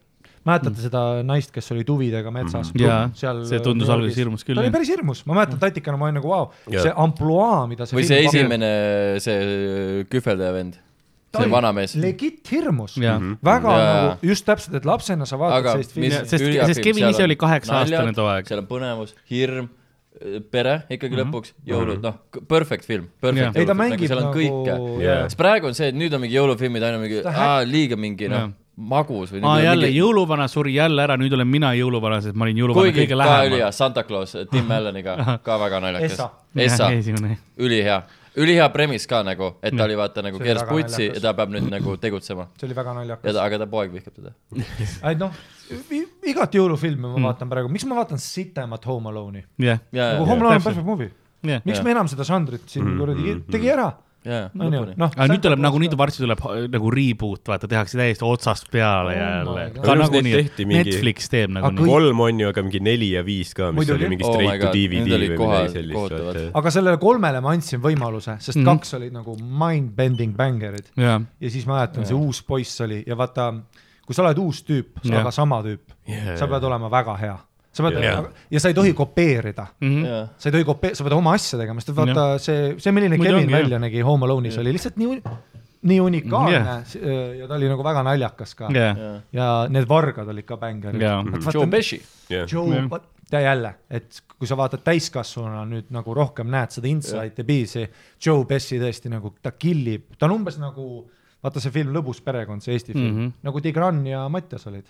Mäletate 0.48 0.82
seda 0.82 1.02
naist, 1.28 1.52
kes 1.54 1.70
oli 1.74 1.84
tuvidega 1.88 2.32
metsas? 2.34 2.72
Jaa, 2.80 3.04
see 3.14 3.60
tundus 3.64 3.88
alguses 3.92 4.18
hirmus 4.18 4.44
küll, 4.48 4.58
ta 4.58 4.64
oli 4.64 4.72
päris 4.74 4.90
hirmus, 4.92 5.22
ma 5.28 5.36
mäletan 5.42 5.60
tatikana, 5.62 6.00
ma 6.00 6.08
olin 6.08 6.18
nagu 6.22 6.28
vau 6.32 6.48
wow,, 6.48 6.74
see 6.74 6.92
ampluaa, 7.04 7.62
mida 7.70 7.86
see 7.88 7.98
või 8.00 8.08
see 8.08 8.20
esimene, 8.26 8.72
see 9.22 10.04
kühveldaja 10.10 10.52
vend, 10.56 10.78
Ta 11.30 11.42
see 11.44 11.50
vanamees. 11.52 11.92
legit 12.00 12.46
hirmus. 12.50 12.94
ja, 12.96 13.18
väga 13.44 13.72
Jaa. 13.76 13.88
nagu, 13.88 14.28
just 14.30 14.46
täpselt, 14.48 14.78
et 14.80 14.86
lapsena 14.88 15.26
sa 15.28 15.36
vaatad 15.36 15.58
aga 15.60 15.74
sellist 15.76 15.92
filmi. 15.92 16.08
sest- 16.10 16.46
sest 16.72 16.80
Kevin 16.84 17.10
ise 17.10 17.26
oli 17.26 17.36
kaheksa-aastane 17.36 18.14
too 18.16 18.24
aeg. 18.32 18.46
seal 18.48 18.62
on 18.62 18.66
põnevus, 18.70 19.12
hirm, 19.30 19.68
pere 20.50 20.72
ikkagi 20.90 21.14
Mhm. 21.14 21.20
lõpuks, 21.20 21.52
jõulud, 21.68 22.00
noh, 22.02 22.14
perfect 22.48 22.84
film, 22.88 23.04
perfect 23.20 23.52
ta 23.54 23.60
jõulufilm, 23.60 23.76
mängib 23.78 24.08
seal 24.08 24.18
on 24.18 24.24
nagu 24.24 24.38
kõike. 24.40 25.02
Jaa. 25.04 25.20
sest 25.28 25.36
praegu 25.38 25.66
on 25.68 25.74
see, 25.78 25.88
et 25.92 25.94
nüüd 25.94 26.12
on 26.16 26.20
mingi 26.24 26.34
jõulufilmid 26.34 26.82
aina 26.88 26.98
mingi, 26.98 27.20
liiga 27.70 27.96
mingi 28.00 28.26
noh, 28.32 28.48
magus 28.78 29.32
või. 29.34 29.42
aa 29.42 29.58
jälle, 29.62 29.88
jõuluvana 29.90 30.46
suri 30.50 30.74
jälle 30.76 31.02
ära, 31.02 31.16
nüüd 31.18 31.34
olen 31.34 31.48
mina 31.50 31.72
jõuluvana, 31.76 32.20
sest 32.22 32.36
ma 32.38 32.46
olin 32.46 32.60
jõuluvana 32.62 32.86
kuigi 32.86 33.02
kõige 33.02 33.16
ka 33.16 33.18
ülihea, 33.18 33.48
lähemal. 33.50 33.74
Santa 33.74 34.04
Claus, 34.06 34.36
Tim 34.52 34.70
Alleniga, 34.76 35.16
ka 35.42 35.58
väga 35.60 35.80
naljakas 35.82 36.14
Essa.. 36.14 36.30
Ülihea, 37.58 37.98
ülihea 38.38 38.68
premise 38.74 39.10
ka 39.10 39.22
nagu, 39.26 39.50
et 39.62 39.76
ta 39.76 39.84
oli 39.84 39.98
vaata 39.98 40.22
nagu 40.26 40.40
keeras 40.42 40.66
putsi 40.68 41.10
ja 41.10 41.20
ta 41.26 41.34
peab 41.38 41.52
nüüd 41.56 41.68
nagu 41.72 41.96
tegutsema. 42.00 42.48
see 42.58 42.68
oli 42.70 42.78
väga 42.78 42.94
ja 42.94 42.98
naljakas. 43.00 43.40
aga 43.44 43.62
ta 43.64 43.70
poeg 43.70 43.94
vihkab 43.94 44.14
teda. 44.14 44.34
et 45.12 45.18
noh, 45.18 45.32
igat 46.26 46.54
jõulufilmi 46.54 47.08
Mm. 47.08 47.22
ma 47.22 47.32
vaatan 47.32 47.50
praegu, 47.50 47.70
miks 47.72 47.86
ma 47.88 47.98
vaatan 47.98 48.20
sitemat 48.22 48.84
Home 48.86 49.10
Alone'i? 49.10 49.44
jah, 49.58 49.80
ja, 49.92 50.12
nagu 50.14 50.26
Home 50.30 50.44
Alone 50.44 50.62
on 50.62 50.62
perfect 50.62 50.86
movie. 50.86 51.10
jah. 51.42 51.62
miks 51.64 51.82
me 51.82 51.90
enam 51.90 52.08
seda 52.10 52.26
žanrit 52.26 52.66
siin 52.70 52.94
kuradi 52.98 53.40
tegi 53.50 53.74
ära? 53.74 53.92
ja, 54.24 54.50
onju, 54.52 54.70
lõpuni. 54.72 54.94
noh. 54.98 55.10
aga 55.14 55.26
nüüd 55.32 55.42
tuleb 55.44 55.60
nagu, 55.62 55.78
nüüd 55.82 55.94
varsti 55.98 56.22
tuleb 56.24 56.42
nagu 56.72 56.90
reboot, 56.90 57.42
vaata, 57.48 57.68
tehakse 57.70 57.98
täiesti 58.00 58.24
otsast 58.26 58.70
peale 58.72 59.14
Oh 59.14 59.18
jälle 59.18 59.64
ka 59.84 60.22
neid 60.22 60.36
tehti, 60.42 60.66
mingi- 60.68 60.84
Netflix 60.92 61.28
teeb 61.28 61.50
Aga 61.50 61.60
nagunii. 61.60 61.78
kõik- 61.84 61.92
kolm 61.92 62.20
on 62.26 62.40
ju, 62.40 62.48
aga 62.48 62.62
mingi 62.66 62.80
neli 62.80 63.10
ja 63.12 63.22
viis 63.22 63.54
ka, 63.54 63.70
mis 63.72 63.90
oli 63.90 64.08
mingi 64.08 64.24
Oh 64.24 64.34
straight 64.34 64.60
to 64.60 64.72
DVD 64.72 65.06
või 65.06 65.38
midagi 65.38 65.72
sellist 65.72 66.54
aga 66.54 66.70
sellele 66.70 66.98
kolmele 66.98 67.40
ma 67.40 67.50
andsin 67.56 67.80
võimaluse, 67.80 68.38
sest 68.40 68.58
mm 68.58 68.64
kaks 68.68 68.94
olid 68.98 69.12
nagu 69.12 69.36
mind-bending 69.40 70.34
bängerid 70.36 70.90
jah, 70.96 71.20
ja 71.40 71.50
siis 71.50 71.66
ma 71.66 71.78
mäletan, 71.80 72.04
see 72.06 72.14
Jaa. 72.14 72.24
uus 72.26 72.42
poiss 72.42 72.80
oli 72.84 73.02
ja 73.06 73.14
vaata, 73.16 73.52
kui 74.06 74.14
sa 74.14 74.22
oled 74.24 74.38
uus 74.38 74.62
tüüp, 74.64 74.98
Jah. 75.04 75.20
aga 75.20 75.30
sama 75.30 75.62
tüüp, 75.62 75.80
Yeah. 76.08 76.36
sa 76.36 76.46
pead 76.46 76.64
olema 76.64 76.88
väga 76.90 77.16
hea. 77.20 77.38
Sa 77.78 77.86
pead 77.86 78.00
Jah. 78.04 78.26
ja 78.50 78.60
sa 78.62 78.72
ei 78.72 78.76
tohi 78.78 78.92
kopeerida 78.98 79.66
Mhm. 79.80 80.04
ja, 80.04 80.22
sa 80.36 80.50
ei 80.50 80.56
tohi 80.58 80.66
kopee-, 80.68 80.94
sa 80.98 81.06
pead 81.06 81.16
oma 81.16 81.36
asja 81.38 81.58
tegema, 81.60 81.80
sest 81.84 81.94
vaata 81.96 82.26
see, 82.42 82.74
see, 82.78 82.92
milline 82.96 83.16
Muidu 83.16 83.30
Kevin 83.30 83.46
ongi, 83.46 83.56
välja 83.58 83.78
nägi 83.82 84.02
Home 84.06 84.26
Alone'is 84.26 84.58
oli 84.60 84.72
lihtsalt 84.76 84.96
nii, 85.00 85.20
nii 85.88 86.00
unikaalne 86.02 86.56
Jah. 86.58 86.96
ja 87.38 87.46
ta 87.50 87.54
oli 87.54 87.68
nagu 87.70 87.84
väga 87.86 88.02
naljakas 88.06 88.54
ka 88.58 88.72
jah, 88.74 88.98
ja. 89.32 89.52
need 89.70 89.86
vargad 89.88 90.28
olid 90.34 90.46
ka 90.48 90.56
bängerid. 90.58 91.00
Jaa. 91.02 91.22
Joe 91.54 91.66
Pesci. 91.70 92.00
jah, 92.28 92.48
Joe 92.50 92.74
Jah., 92.74 93.00
ja 93.32 93.40
jälle, 93.44 93.74
et 93.92 94.22
kui 94.38 94.48
sa 94.48 94.56
vaatad 94.56 94.80
täiskasvanuna 94.86 95.66
nüüd 95.68 95.90
nagu 95.92 96.14
rohkem 96.16 96.48
näed 96.48 96.72
seda 96.72 96.88
insight'i 96.88 97.44
piisi, 97.44 97.82
Joe 98.24 98.46
Pesci 98.48 98.78
tõesti 98.80 99.10
nagu 99.12 99.34
ta 99.44 99.52
killib, 99.52 100.14
ta 100.18 100.24
on 100.30 100.38
umbes 100.38 100.56
nagu, 100.58 100.86
vaata 101.44 101.60
see 101.60 101.74
film 101.74 101.92
Lõbus 101.92 102.22
perekond, 102.24 102.64
see 102.64 102.72
Eesti 102.72 102.94
film 102.94 103.04
mm. 103.04 103.18
-hmm. 103.18 103.32
nagu 103.44 103.60
Tigran 103.60 104.00
ja 104.08 104.22
Mattias 104.32 104.64
olid. 104.66 104.86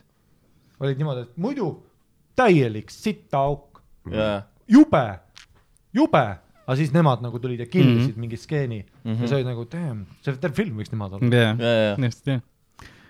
olid 0.81 0.97
niimoodi, 1.03 1.27
et 1.27 1.37
muidu 1.37 1.67
täielik 2.39 2.91
sitaauk, 2.95 3.81
ja, 4.15 4.29
jube, 4.71 5.05
jube, 5.97 6.23
aga 6.69 6.77
siis 6.79 6.93
nemad 6.95 7.23
nagu 7.25 7.41
tulid 7.43 7.61
ja 7.65 7.67
killisid 7.67 7.97
mm 7.97 8.05
Mhm. 8.05 8.13
-hmm. 8.15 8.21
mingi 8.27 8.37
skeeni 8.37 8.79
mm 8.85 9.11
Mhm. 9.11 9.15
-hmm. 9.17 9.23
ja 9.23 9.29
see 9.29 9.37
oli 9.41 9.49
nagu 9.49 9.65
damn, 9.73 10.05
see 10.23 10.37
terve 10.37 10.55
film 10.57 10.79
võiks 10.79 10.93
niimoodi 10.93 11.19
olla. 11.19 11.37
jah, 11.37 11.59
ja, 11.61 11.73
ja, 11.89 11.97
just 12.07 12.27
jah. 12.27 12.41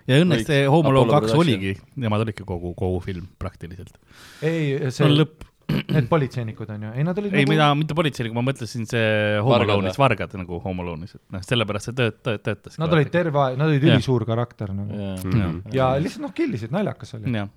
ja 0.07 0.19
õnneks 0.23 0.45
see 0.47 0.61
Võiks. 0.63 0.71
Home 0.73 0.89
Alone 0.89 1.05
Apollo 1.11 1.21
kaks 1.21 1.33
oligi, 1.37 1.75
nemad 1.95 2.21
olidki 2.25 2.43
kogu, 2.47 2.73
kogu 2.73 2.99
film 3.05 3.27
praktiliselt. 3.39 3.93
ei, 4.41 4.77
see 4.79 4.91
see 4.91 5.05
on, 5.05 5.17
lõpp, 5.19 5.45
need 5.69 6.07
politseinikud 6.09 6.69
on 6.73 6.83
ju, 6.87 6.91
ei 6.97 7.03
nad 7.05 7.17
olid 7.21 7.33
ei 7.37 7.45
mida, 7.49 7.67
mitte 7.77 7.95
politseinik, 7.97 8.33
ma 8.35 8.41
mõtlesin 8.45 8.87
see 8.89 9.39
Home 9.45 9.91
Vargad 9.99 10.33
nagu 10.39 10.59
Home 10.63 10.83
Alone'is, 10.83 11.15
et 11.17 11.23
noh, 11.35 11.43
sellepärast 11.45 11.89
see 11.89 11.95
tööt-, 11.97 12.19
tööt-, 12.25 12.43
töötas. 12.45 12.77
Nad 12.81 12.93
olid 12.95 13.11
terve 13.13 13.41
aeg, 13.43 13.57
nad 13.59 13.69
olid 13.69 13.85
Jah. 13.85 13.97
ülisuur 13.99 14.25
karakter 14.29 14.73
nagu. 14.75 14.99
Mhm. 15.23 15.59
ja 15.75 15.91
lihtsalt 16.01 16.23
noh, 16.25 16.33
killisid, 16.35 16.73
naljakas 16.73 17.13
oli. 17.17 17.33
jah, 17.35 17.49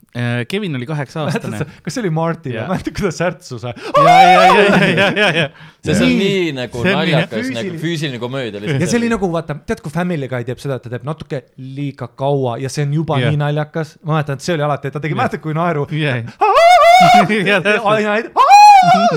Kevin 0.49 0.77
oli 0.81 0.89
kaheksa 0.89 1.23
aastane. 1.27 1.63
kas 1.83 1.97
see 1.97 2.05
oli 2.05 2.13
Martin 2.15 2.57
Jaa. 2.57 2.67
või, 2.67 2.77
mäletad, 2.77 2.97
kuidas 2.99 3.21
särtsus? 3.23 3.65
ja, 3.69 3.75
ja, 4.07 4.17
ja, 4.33 4.47
ja, 4.53 4.87
ja, 4.93 5.11
ja, 5.17 5.31
ja, 5.43 5.49
see 5.83 5.97
on 6.07 6.17
Nii- 6.23 6.55
nagu 6.57 6.85
naljakas, 6.87 7.51
nagu 7.57 7.79
füüsiline 7.83 8.21
komöödia 8.23 8.61
lihtsalt. 8.63 8.85
ja 8.85 8.91
see 8.93 9.01
oli 9.03 9.13
nagu 9.13 9.31
vaata, 9.33 9.57
tead, 9.67 9.81
kui 9.85 9.93
Family 9.95 10.29
Guy 10.31 10.45
teeb 10.49 10.61
seda, 10.63 10.79
et 10.81 10.87
ta 10.87 10.93
teeb 10.93 11.07
natuke 11.09 11.45
liiga 11.59 12.11
kaua 12.19 12.59
ja 12.63 12.71
see 12.73 12.85
on 12.87 12.93
juba 13.01 13.19
nii 13.23 13.41
naljakas. 13.41 13.97
ma 14.05 14.19
mäletan, 14.19 14.41
et 14.41 14.47
see 14.47 14.57
oli 14.57 14.67
alati, 14.69 14.91
et 14.91 14.97
ta 14.99 15.03
tegi, 15.03 15.17
mäletad, 15.19 15.43
kui 15.45 15.57
naeru. 15.57 15.87
aina, 15.93 16.37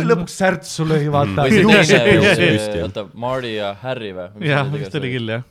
lõpuks 0.06 0.38
särtsu 0.38 0.86
lõi, 0.88 1.08
vaata. 1.14 1.48
Oota, 2.86 3.06
Marty 3.18 3.56
ja 3.56 3.74
Harry 3.82 4.14
või? 4.16 4.46
jah, 4.46 4.70
vist 4.72 4.98
oli. 5.00 5.12
küll 5.16 5.34
jah, 5.34 5.44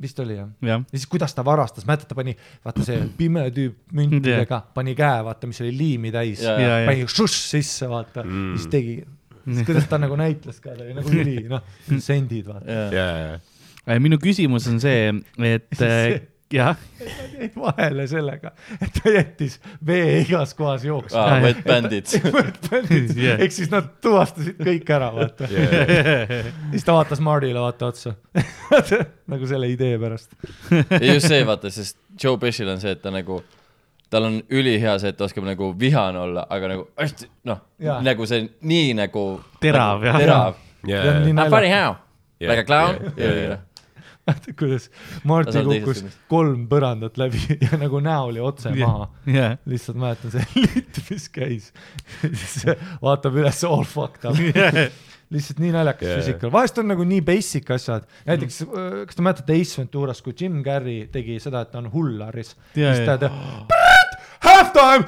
vist 0.00 0.22
oli 0.22 0.38
jah. 0.38 0.48
jah. 0.64 0.84
ja 0.86 0.98
siis, 0.98 1.06
kuidas 1.10 1.36
ta 1.36 1.44
varastas, 1.46 1.86
mäletad, 1.88 2.08
ta 2.10 2.18
pani, 2.18 2.36
vaata 2.66 2.86
see 2.86 3.02
pime 3.18 3.46
tüüp 3.56 3.78
müntidega, 3.96 4.62
pani 4.76 4.96
käe, 4.98 5.22
vaata, 5.26 5.50
mis 5.50 5.60
oli 5.64 5.72
liimi 5.76 6.12
täis. 6.14 6.42
Ja, 6.44 6.56
ja, 6.56 6.74
ja, 6.82 6.90
pani 6.90 7.06
šušš 7.08 7.40
sisse, 7.54 7.90
vaata. 7.90 8.24
Mm., 8.26 8.56
siis 8.56 8.72
tegi, 8.72 8.98
siis 9.44 9.68
kuidas 9.68 9.88
ta 9.90 10.00
nagu 10.00 10.18
näitles 10.20 10.60
ka, 10.62 10.74
ta 10.74 10.84
oli 10.86 10.96
nagu 10.96 11.14
üli, 11.14 11.38
noh, 11.50 11.64
sendid, 11.98 12.48
vaata. 12.50 12.80
minu 14.00 14.20
küsimus 14.22 14.68
on 14.70 14.80
see, 14.82 15.08
et 15.50 15.80
äh, 15.86 16.20
jah, 16.52 16.76
jäi 17.00 17.48
vahele 17.56 18.06
sellega, 18.10 18.50
et 18.82 18.96
ta 18.96 19.12
jättis 19.14 19.58
vee 19.86 20.20
igas 20.24 20.54
kohas 20.58 20.84
jooksma. 20.84 21.22
aa, 21.22 21.38
Wet 21.44 21.60
Bandits. 21.66 22.16
Jah. 23.16 23.40
ehk 23.40 23.54
siis 23.54 23.70
nad 23.72 23.86
tuvastasid 24.02 24.58
kõik 24.66 24.90
ära, 24.96 25.12
vaata. 25.14 25.48
siis 26.72 26.84
ta 26.86 26.96
vaatas 26.96 27.22
Mardile 27.24 27.62
vaata 27.62 27.92
otsa. 27.92 28.14
nagu 29.32 29.46
selle 29.50 29.70
idee 29.70 29.98
pärast. 30.02 30.34
ja 30.70 31.14
just 31.14 31.28
see, 31.30 31.40
vaata, 31.46 31.70
sest 31.74 31.98
Joe 32.22 32.38
Pesci'l 32.42 32.68
on 32.74 32.82
see, 32.82 32.92
et 32.96 33.02
ta 33.02 33.12
nagu, 33.14 33.40
tal 34.10 34.26
on 34.28 34.40
ülihea 34.50 34.98
see, 35.02 35.14
et 35.14 35.18
ta 35.20 35.28
oskab 35.28 35.46
nagu 35.46 35.72
vihane 35.78 36.18
olla, 36.18 36.46
aga 36.50 36.74
nagu 36.74 36.88
hästi, 36.98 37.30
noh 37.50 37.62
nagu 38.04 38.26
see 38.28 38.48
nii 38.66 38.92
nagu 38.98 39.24
Terav, 39.62 40.02
nagu, 40.02 40.10
jah. 40.10 40.20
terav. 40.26 40.60
Ah, 40.80 41.64
how? 41.70 41.98
Jaa, 42.40 42.48
Like 42.48 42.62
a 42.62 42.64
clown 42.64 42.96
jaa.? 43.16 43.20
vaata, 43.20 43.58
kuidas 44.58 44.88
teisest 44.90 45.68
kukkus 45.68 46.02
kolm 46.30 46.66
põrandat 46.70 47.18
läbi 47.20 47.40
ja 47.66 47.78
nagu 47.80 48.00
näo 48.04 48.30
oli 48.30 48.42
otse 48.44 48.72
maha. 48.76 49.08
jah, 49.26 49.56
lihtsalt 49.70 50.00
mäletan 50.00 50.34
see 50.34 50.46
liit, 50.64 51.00
mis 51.10 51.28
käis. 51.32 51.70
siis 52.24 52.66
vaatab 53.02 53.38
üles 53.40 53.62
all 53.68 53.86
fucked 53.88 54.28
up. 54.28 54.36
lihtsalt 55.30 55.62
nii 55.62 55.72
naljakas 55.74 56.08
yeah. 56.08 56.20
füüsika, 56.20 56.52
vahest 56.52 56.80
on 56.82 56.90
nagu 56.90 57.06
nii 57.06 57.20
basic 57.26 57.70
asjad, 57.74 58.06
näiteks 58.26 58.64
mm. 58.66 59.04
kas 59.06 59.18
te 59.18 59.26
mäletate 59.26 59.58
Ace 59.60 59.78
Venturas, 59.80 60.22
kui 60.26 60.34
Jim 60.36 60.62
Carrey 60.66 61.06
tegi 61.12 61.38
seda, 61.42 61.64
et 61.64 61.70
ta 61.74 61.82
on 61.82 61.90
hullaris, 61.92 62.56
Jaa, 62.74 62.96
siis 62.96 63.06
ta 63.06 63.18
teeb 63.20 63.78
halftime, 64.40 65.06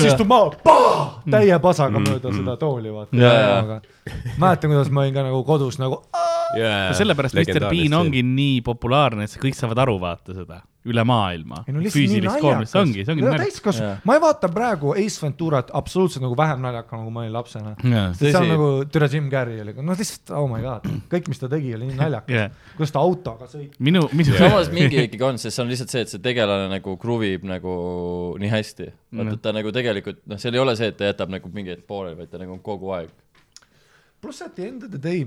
siis 0.00 0.14
tuleb 0.16 0.30
maha, 0.30 1.04
täie 1.36 1.58
pasaga 1.62 2.02
mööda 2.02 2.32
seda 2.34 2.56
tooli 2.60 2.94
vaata. 2.94 3.80
Mäletan, 4.38 4.70
kuidas 4.70 4.92
ma 4.94 5.04
olin 5.04 5.16
ka 5.16 5.26
nagu 5.26 5.42
kodus 5.46 5.80
nagu 5.82 6.02
sellepärast 6.54 7.40
Mr 7.40 7.68
Bean 7.70 7.98
ongi 8.02 8.22
nii 8.26 8.60
populaarne, 8.66 9.28
et 9.28 9.40
kõik 9.40 9.58
saavad 9.58 9.84
aru, 9.84 9.98
vaata 10.02 10.36
seda, 10.36 10.62
üle 10.84 11.04
maailma 11.08 11.62
no. 11.72 11.82
füüsilist 11.92 12.40
koormust, 12.42 12.74
see 12.74 12.80
ongi, 12.80 13.04
see 13.06 13.14
ongi 13.14 13.24
naljakas. 13.24 13.46
täiskasvanu 13.46 13.86
Jaa., 13.86 14.00
ma 14.08 14.16
ei 14.16 14.22
vaata 14.24 14.50
praegu 14.52 14.92
Ace 15.00 15.22
Venturat 15.22 15.70
absoluutselt 15.76 16.24
nagu 16.26 16.36
vähem 16.36 16.60
naljakana, 16.64 17.00
nagu 17.02 17.12
ma 17.14 17.22
olin 17.22 17.32
lapsena. 17.32 17.72
sest 17.80 18.24
see 18.26 18.40
on 18.40 18.50
nagu, 18.52 18.68
türa 18.92 19.08
Jim 19.12 19.30
Carrey 19.32 19.62
oli, 19.64 19.74
noh 19.80 20.00
lihtsalt 20.00 20.34
oh 20.36 20.48
my 20.50 20.60
god, 20.64 20.88
kõik, 21.12 21.30
mis 21.32 21.40
ta 21.40 21.48
tegi, 21.52 21.72
oli 21.78 21.88
nii 21.88 22.00
naljakas 22.00 22.36
jah, 22.36 22.58
kuidas 22.76 22.92
ta 22.96 23.04
autoga 23.04 23.48
sõitis. 23.48 23.78
minu, 23.88 24.04
minu, 24.12 24.36
samas 24.36 24.68
mingi 24.74 25.06
ikkagi 25.06 25.28
on, 25.30 25.40
sest 25.40 25.56
see 25.56 25.64
on 25.64 25.72
lihtsalt 25.72 25.94
see, 25.94 26.04
et 26.04 26.12
see 26.12 26.24
tegelane 26.24 26.68
nagu 26.72 26.96
kruvib 27.00 27.46
nagu 27.48 27.76
nii 28.42 28.52
hästi. 28.52 28.90
vaata, 29.14 29.38
et 29.38 29.44
ta 29.46 29.54
nagu 29.56 29.72
tegelikult, 29.74 30.20
noh, 30.28 30.42
seal 30.42 30.58
ei 30.58 30.64
ole 30.66 30.76
see, 30.76 30.90
et 30.92 31.00
ta 31.00 31.08
jätab 31.08 31.32
nagu 31.32 31.52
mingi 31.54 31.72
hetk 31.72 31.88
pooleli, 31.88 32.18
vaid 32.20 32.32
ta 32.32 32.42
nagu 32.42 32.58
kogu 32.64 32.92
aeg. 32.98 33.08
pluss, 34.20 34.44
et 34.44 34.52
the 34.56 34.68
end 34.68 34.84
of 34.84 34.92
the 34.92 35.00
day 35.00 35.24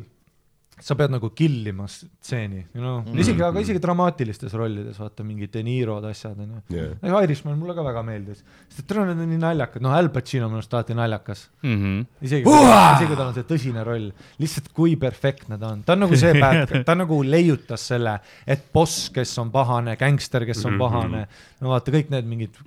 sa 0.79 0.93
pead 0.97 1.09
nagu 1.09 1.29
killima 1.33 1.87
stseeni, 1.89 2.59
you 2.75 2.81
know. 2.81 2.99
Mm, 2.99 3.05
-hmm. 3.07 3.19
isegi, 3.23 3.43
aga 3.43 3.61
isegi 3.63 3.79
dramaatilistes 3.81 4.53
rollides, 4.53 4.99
vaata 5.01 5.23
mingid 5.25 5.51
De 5.53 5.63
Niro'd, 5.65 6.05
asjad 6.05 6.37
onju. 6.37 6.61
ega 7.01 7.21
Irishman 7.25 7.57
mulle 7.57 7.73
ka 7.73 7.85
väga 7.85 8.03
meeldis, 8.05 8.43
sest 8.69 8.91
et 8.91 8.97
need 8.97 9.23
on 9.23 9.29
nii 9.31 9.41
naljakad, 9.41 9.81
noh, 9.81 9.95
Al 9.97 10.09
Pacino 10.13 10.49
minu 10.51 10.61
arust 10.61 10.73
alati 10.73 10.93
naljakas. 10.97 11.47
Mhm. 11.63 12.05
isegi 12.21 12.43
kui, 12.43 12.53
isegi 12.53 13.07
kui 13.07 13.15
tal 13.15 13.27
on 13.27 13.33
see 13.33 13.47
tõsine 13.53 13.85
roll, 13.87 14.11
lihtsalt 14.39 14.69
kui 14.73 14.95
perfektne 14.95 15.57
ta 15.57 15.71
on, 15.73 15.81
ta 15.83 15.93
on 15.93 16.05
nagu 16.05 16.15
see 16.15 16.33
bad 16.39 16.69
guy, 16.69 16.83
ta 16.83 16.95
nagu 16.95 17.23
leiutas 17.23 17.87
selle, 17.93 18.19
et 18.45 18.69
boss, 18.73 19.09
kes 19.09 19.37
on 19.41 19.51
pahane, 19.51 19.97
gängster, 19.97 20.45
kes 20.45 20.63
on 20.65 20.77
pahane, 20.77 21.25
no 21.61 21.73
vaata 21.73 21.91
kõik 21.91 22.13
need 22.13 22.29
mingid 22.29 22.61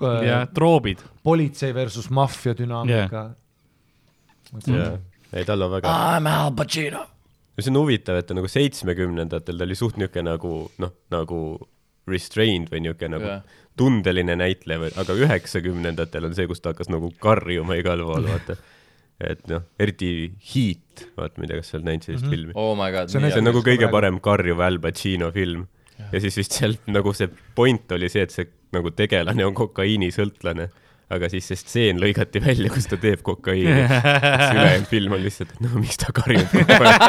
ja 0.00 0.42
äh, 0.42 0.48
troobid. 0.52 1.00
politsei 1.22 1.72
versus 1.74 2.10
maffia 2.10 2.54
dünaamika. 2.54 3.30
Jaa, 4.66 4.98
ei 5.32 5.44
tal 5.44 5.62
on 5.62 5.70
väga, 5.78 5.88
I 5.88 6.20
m 6.20 6.26
Al 6.26 6.52
Pacino. 6.52 7.13
See 7.62 7.70
on 7.70 7.80
huvitav, 7.82 8.18
et 8.18 8.26
ta 8.26 8.34
nagu 8.36 8.50
seitsmekümnendatel 8.50 9.60
ta 9.60 9.66
oli 9.66 9.76
suht 9.78 9.98
niisugune 10.00 10.26
nagu 10.32 10.54
noh, 10.82 10.92
nagu 11.14 11.40
restrained 12.10 12.70
või 12.72 12.84
niisugune 12.84 13.14
nagu 13.16 13.30
Jah. 13.30 13.60
tundeline 13.78 14.36
näitleja, 14.40 14.90
aga 15.00 15.16
üheksakümnendatel 15.26 16.28
on 16.28 16.34
see, 16.36 16.48
kus 16.50 16.62
ta 16.64 16.74
hakkas 16.74 16.90
nagu 16.92 17.10
karjuma 17.22 17.78
igal 17.80 18.02
pool, 18.06 18.26
vaata. 18.28 18.58
et 19.30 19.46
noh, 19.50 19.64
eriti 19.80 20.10
Heat, 20.50 21.06
vaata, 21.16 21.38
ma 21.38 21.46
ei 21.46 21.52
tea, 21.52 21.60
kas 21.62 21.70
sa 21.70 21.78
oled 21.78 21.88
näinud 21.90 22.08
sellist 22.08 22.24
mm 22.24 22.28
-hmm. 22.28 22.36
filmi. 22.36 22.52
Oh 22.58 22.74
my 22.78 22.90
god. 22.94 23.10
See 23.10 23.22
on 23.22 23.30
see 23.30 23.42
on 23.42 23.50
nagu 23.50 23.62
kõige 23.62 23.90
parem 23.90 24.20
karjuv 24.20 24.60
Al 24.60 24.78
Pacino 24.78 25.30
film. 25.32 25.66
ja 26.12 26.20
siis 26.20 26.36
vist 26.36 26.52
seal 26.52 26.74
nagu 26.86 27.12
see 27.14 27.28
point 27.54 27.92
oli 27.92 28.08
see, 28.08 28.22
et 28.22 28.30
see 28.30 28.48
nagu 28.72 28.90
tegelane 28.90 29.46
on 29.46 29.54
kokaiinisõltlane, 29.54 30.68
aga 31.12 31.28
siis 31.32 31.46
see 31.50 31.58
stseen 31.60 32.00
lõigati 32.02 32.40
välja, 32.42 32.70
kus 32.72 32.86
ta 32.90 32.96
teeb 33.00 33.22
kokaiini. 33.26 33.84
siis 33.88 34.50
ülejäänud 34.56 34.88
film 34.90 35.12
on 35.16 35.22
lihtsalt, 35.24 35.54
et 35.54 35.60
no 35.64 35.68
miks 35.80 35.98
ta 36.00 36.08
karjub 36.16 36.48
kogu 36.54 36.72
aeg. 36.80 37.00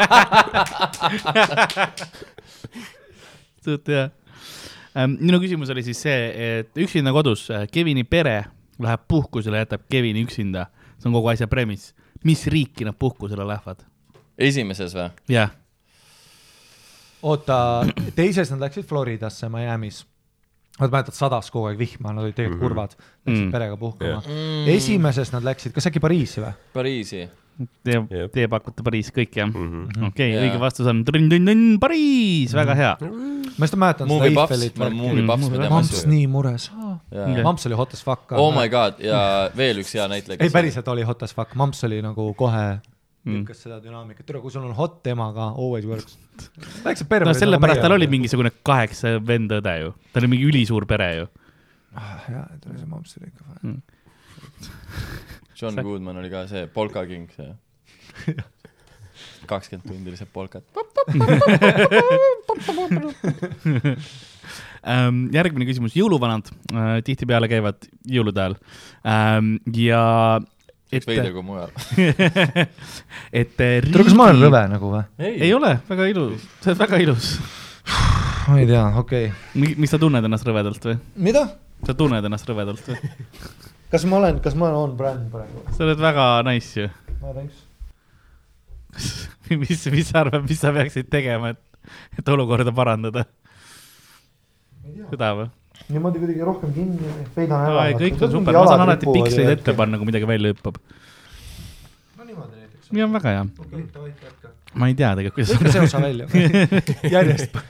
suht 3.66 3.88
hea. 3.90 4.06
minu 5.16 5.40
küsimus 5.42 5.72
oli 5.74 5.82
siis 5.86 6.00
see, 6.06 6.20
et 6.60 6.82
üksinda 6.86 7.10
kodus, 7.16 7.48
Kevini 7.72 8.04
pere 8.04 8.38
läheb 8.82 9.02
puhkusele, 9.08 9.64
jätab 9.64 9.82
Kevini 9.90 10.24
üksinda. 10.26 10.68
see 10.98 11.08
on 11.10 11.16
kogu 11.16 11.28
asja 11.32 11.48
premise. 11.48 11.94
mis 12.24 12.46
riiki 12.46 12.84
nad 12.84 12.96
puhkusele 12.98 13.46
lähevad? 13.48 13.86
esimeses 14.38 14.94
või? 14.96 15.08
jah, 15.32 15.50
oota, 17.22 17.86
teises 18.16 18.50
nad 18.52 18.60
läksid 18.66 18.86
Floridasse, 18.88 19.48
Miami's. 19.52 20.04
Nad 20.80 20.90
mäletad, 20.92 21.14
sadas 21.16 21.48
kogu 21.50 21.70
aeg 21.70 21.78
vihma, 21.80 22.12
nad 22.12 22.24
olid 22.26 22.34
tegelikult 22.36 22.60
Mhm. 22.60 22.68
kurvad, 22.68 22.94
läksid 23.26 23.44
Mm. 23.46 23.52
perega 23.52 23.76
puhkama 23.80 24.20
Mm.. 24.26 24.68
esimeses 24.76 25.32
nad 25.32 25.42
läksid, 25.42 25.72
kas 25.72 25.86
äkki 25.88 26.00
Pariisi 26.00 26.40
või? 26.42 26.52
Pariisi. 26.74 27.28
te 27.82 27.90
Jep., 27.92 28.32
te 28.34 28.46
pakute 28.52 28.82
Pariis 28.84 29.08
kõik 29.10 29.32
jah? 29.32 29.48
Mhm. 29.48 30.04
okei, 30.10 30.32
Jaa. 30.34 30.42
õige 30.44 30.58
vastus 30.60 30.86
on 30.86 31.02
tõnn-tõnn-tõnn 31.04 31.78
Pariis, 31.80 32.52
väga 32.52 32.74
hea. 32.76 32.96
ma 33.00 33.64
just 33.64 33.74
mäletan 33.80 34.06
seda 34.08 34.24
Eiffelit 34.28 34.76
ma 34.76 34.84
olen. 34.84 34.96
Movie 34.98 35.22
Mm, 35.22 35.26
Puffs, 35.26 35.48
me 35.50 35.56
teame 35.56 35.70
Mamps 35.70 36.06
nii 36.06 36.26
mures. 36.26 36.70
Jaa. 37.10 37.42
Mamps 37.42 37.64
oli 37.66 37.74
hot 37.74 37.94
as 37.94 38.02
fuck. 38.04 38.32
Oh 38.32 38.52
my 38.52 38.68
god 38.68 39.00
ja 39.00 39.48
veel 39.56 39.76
üks 39.80 39.94
hea 39.94 40.06
näitleja. 40.08 40.36
ei, 40.42 40.50
päriselt 40.50 40.86
oli 40.88 41.02
hot 41.02 41.22
as 41.22 41.32
fuck, 41.32 41.54
Mamps 41.54 41.82
oli 41.84 42.02
nagu 42.02 42.34
kohe 42.34 42.80
Mm. 43.26 43.40
lükkas 43.42 43.58
seda 43.64 43.80
dünaamikat, 43.82 44.22
tule, 44.28 44.38
kui 44.38 44.52
sul 44.54 44.62
on 44.68 44.74
hot 44.78 45.06
ema 45.10 45.32
ka, 45.34 45.48
always 45.58 45.86
works. 45.90 46.14
Läksid 46.84 47.08
perre. 47.10 47.26
no 47.26 47.34
sellepärast 47.34 47.82
tal 47.82 47.96
oli. 47.96 48.06
mingisugune 48.10 48.52
kaheksa 48.66 49.16
vend-õde 49.18 49.74
ju, 49.82 49.94
tal 50.12 50.22
oli 50.22 50.30
mingi 50.36 50.46
ülisuur 50.52 50.86
pere 50.86 51.08
ju. 51.16 51.26
jaa, 51.96 52.44
tule 52.62 52.78
see 52.78 52.86
Mamps 52.86 53.16
oli 53.18 53.32
ikka 53.32 53.48
vaja. 53.48 53.74
John 55.58 55.82
Goodman 55.82 56.20
oli 56.22 56.30
ka 56.30 56.44
see 56.46 56.68
Polka 56.70 57.02
King, 57.08 57.26
see. 57.34 57.50
kakskümmend 59.50 59.90
tundi 59.90 60.14
lihtsalt 60.14 60.32
polkat. 60.32 60.64
Ähm, 64.86 65.24
järgmine 65.34 65.66
küsimus, 65.66 65.96
jõuluvanad 65.98 66.46
äh, 66.70 67.00
tihtipeale 67.02 67.48
käivad 67.50 67.88
jõulude 68.06 68.38
ajal 68.38 68.54
ähm, 69.02 69.56
ja 69.74 70.38
et 70.92 71.06
veider 71.06 71.32
kui 71.34 71.44
mujal. 71.44 71.72
et 73.40 73.62
äh, 73.62 73.78
tule, 73.86 74.06
kas 74.06 74.16
ma 74.16 74.28
olen 74.30 74.42
rõve 74.46 74.62
nagu 74.70 74.90
või? 74.92 75.04
ei 75.26 75.52
ole, 75.56 75.76
väga 75.88 76.08
ilus, 76.12 76.44
sa 76.62 76.72
oled 76.72 76.82
väga 76.84 77.00
ilus. 77.02 77.30
ma 78.50 78.58
ei 78.60 78.68
tea, 78.68 78.84
okei 79.02 79.30
okay.. 79.30 79.74
miks 79.74 79.94
sa 79.94 80.00
tunned 80.02 80.26
ennast 80.28 80.46
rõvedalt 80.46 80.90
või? 80.90 80.98
mida? 81.28 81.46
sa 81.86 81.96
tunned 81.98 82.30
ennast 82.30 82.50
rõvedalt 82.50 82.92
või? 82.92 83.00
kas 83.92 84.06
ma 84.08 84.20
olen, 84.20 84.40
kas 84.44 84.58
ma 84.58 84.70
olen 84.70 84.82
on 84.82 84.96
brand 84.98 85.26
praegu? 85.32 85.66
sa 85.74 85.86
oled 85.88 86.02
väga 86.02 86.28
nice 86.46 86.86
ju. 86.86 86.92
ma 87.22 87.34
thanks. 87.34 87.64
mis, 89.62 89.86
mis 89.92 90.12
sa 90.12 90.22
arvad, 90.22 90.46
mis 90.46 90.62
sa 90.62 90.72
peaksid 90.74 91.10
tegema, 91.12 91.54
et, 91.56 91.90
et 92.20 92.34
olukorda 92.34 92.74
parandada? 92.74 93.26
seda 95.10 95.34
või? 95.34 95.50
Niimoodi 95.92 96.22
kuidagi 96.22 96.46
rohkem 96.46 96.72
kinni, 96.74 97.10
peidan 97.34 97.66
ära. 97.68 97.88
kõik 98.00 98.22
on 98.26 98.32
super, 98.32 98.56
ma 98.58 98.64
saan 98.68 98.84
alati 98.86 99.10
piksleid 99.10 99.52
ette. 99.56 99.74
panna, 99.78 100.00
kui 100.00 100.08
midagi 100.08 100.28
välja 100.28 100.52
hüppab. 100.54 100.78
no 102.18 102.26
niimoodi 102.26 102.62
näiteks. 102.62 102.92
ja 102.98 103.08
väga 103.12 103.34
hea. 103.36 103.44
okei, 103.64 103.84
davai, 103.94 104.12
jätka. 104.24 104.54
ma 104.74 104.88
ei 104.90 104.96
tea 104.98 105.12
tegelikult, 105.20 105.42
lõika 105.42 105.52
see 105.52 105.60
kuidas 105.62 105.76
osa 105.84 106.02
välja. 106.02 106.24
järjest. 107.16 107.60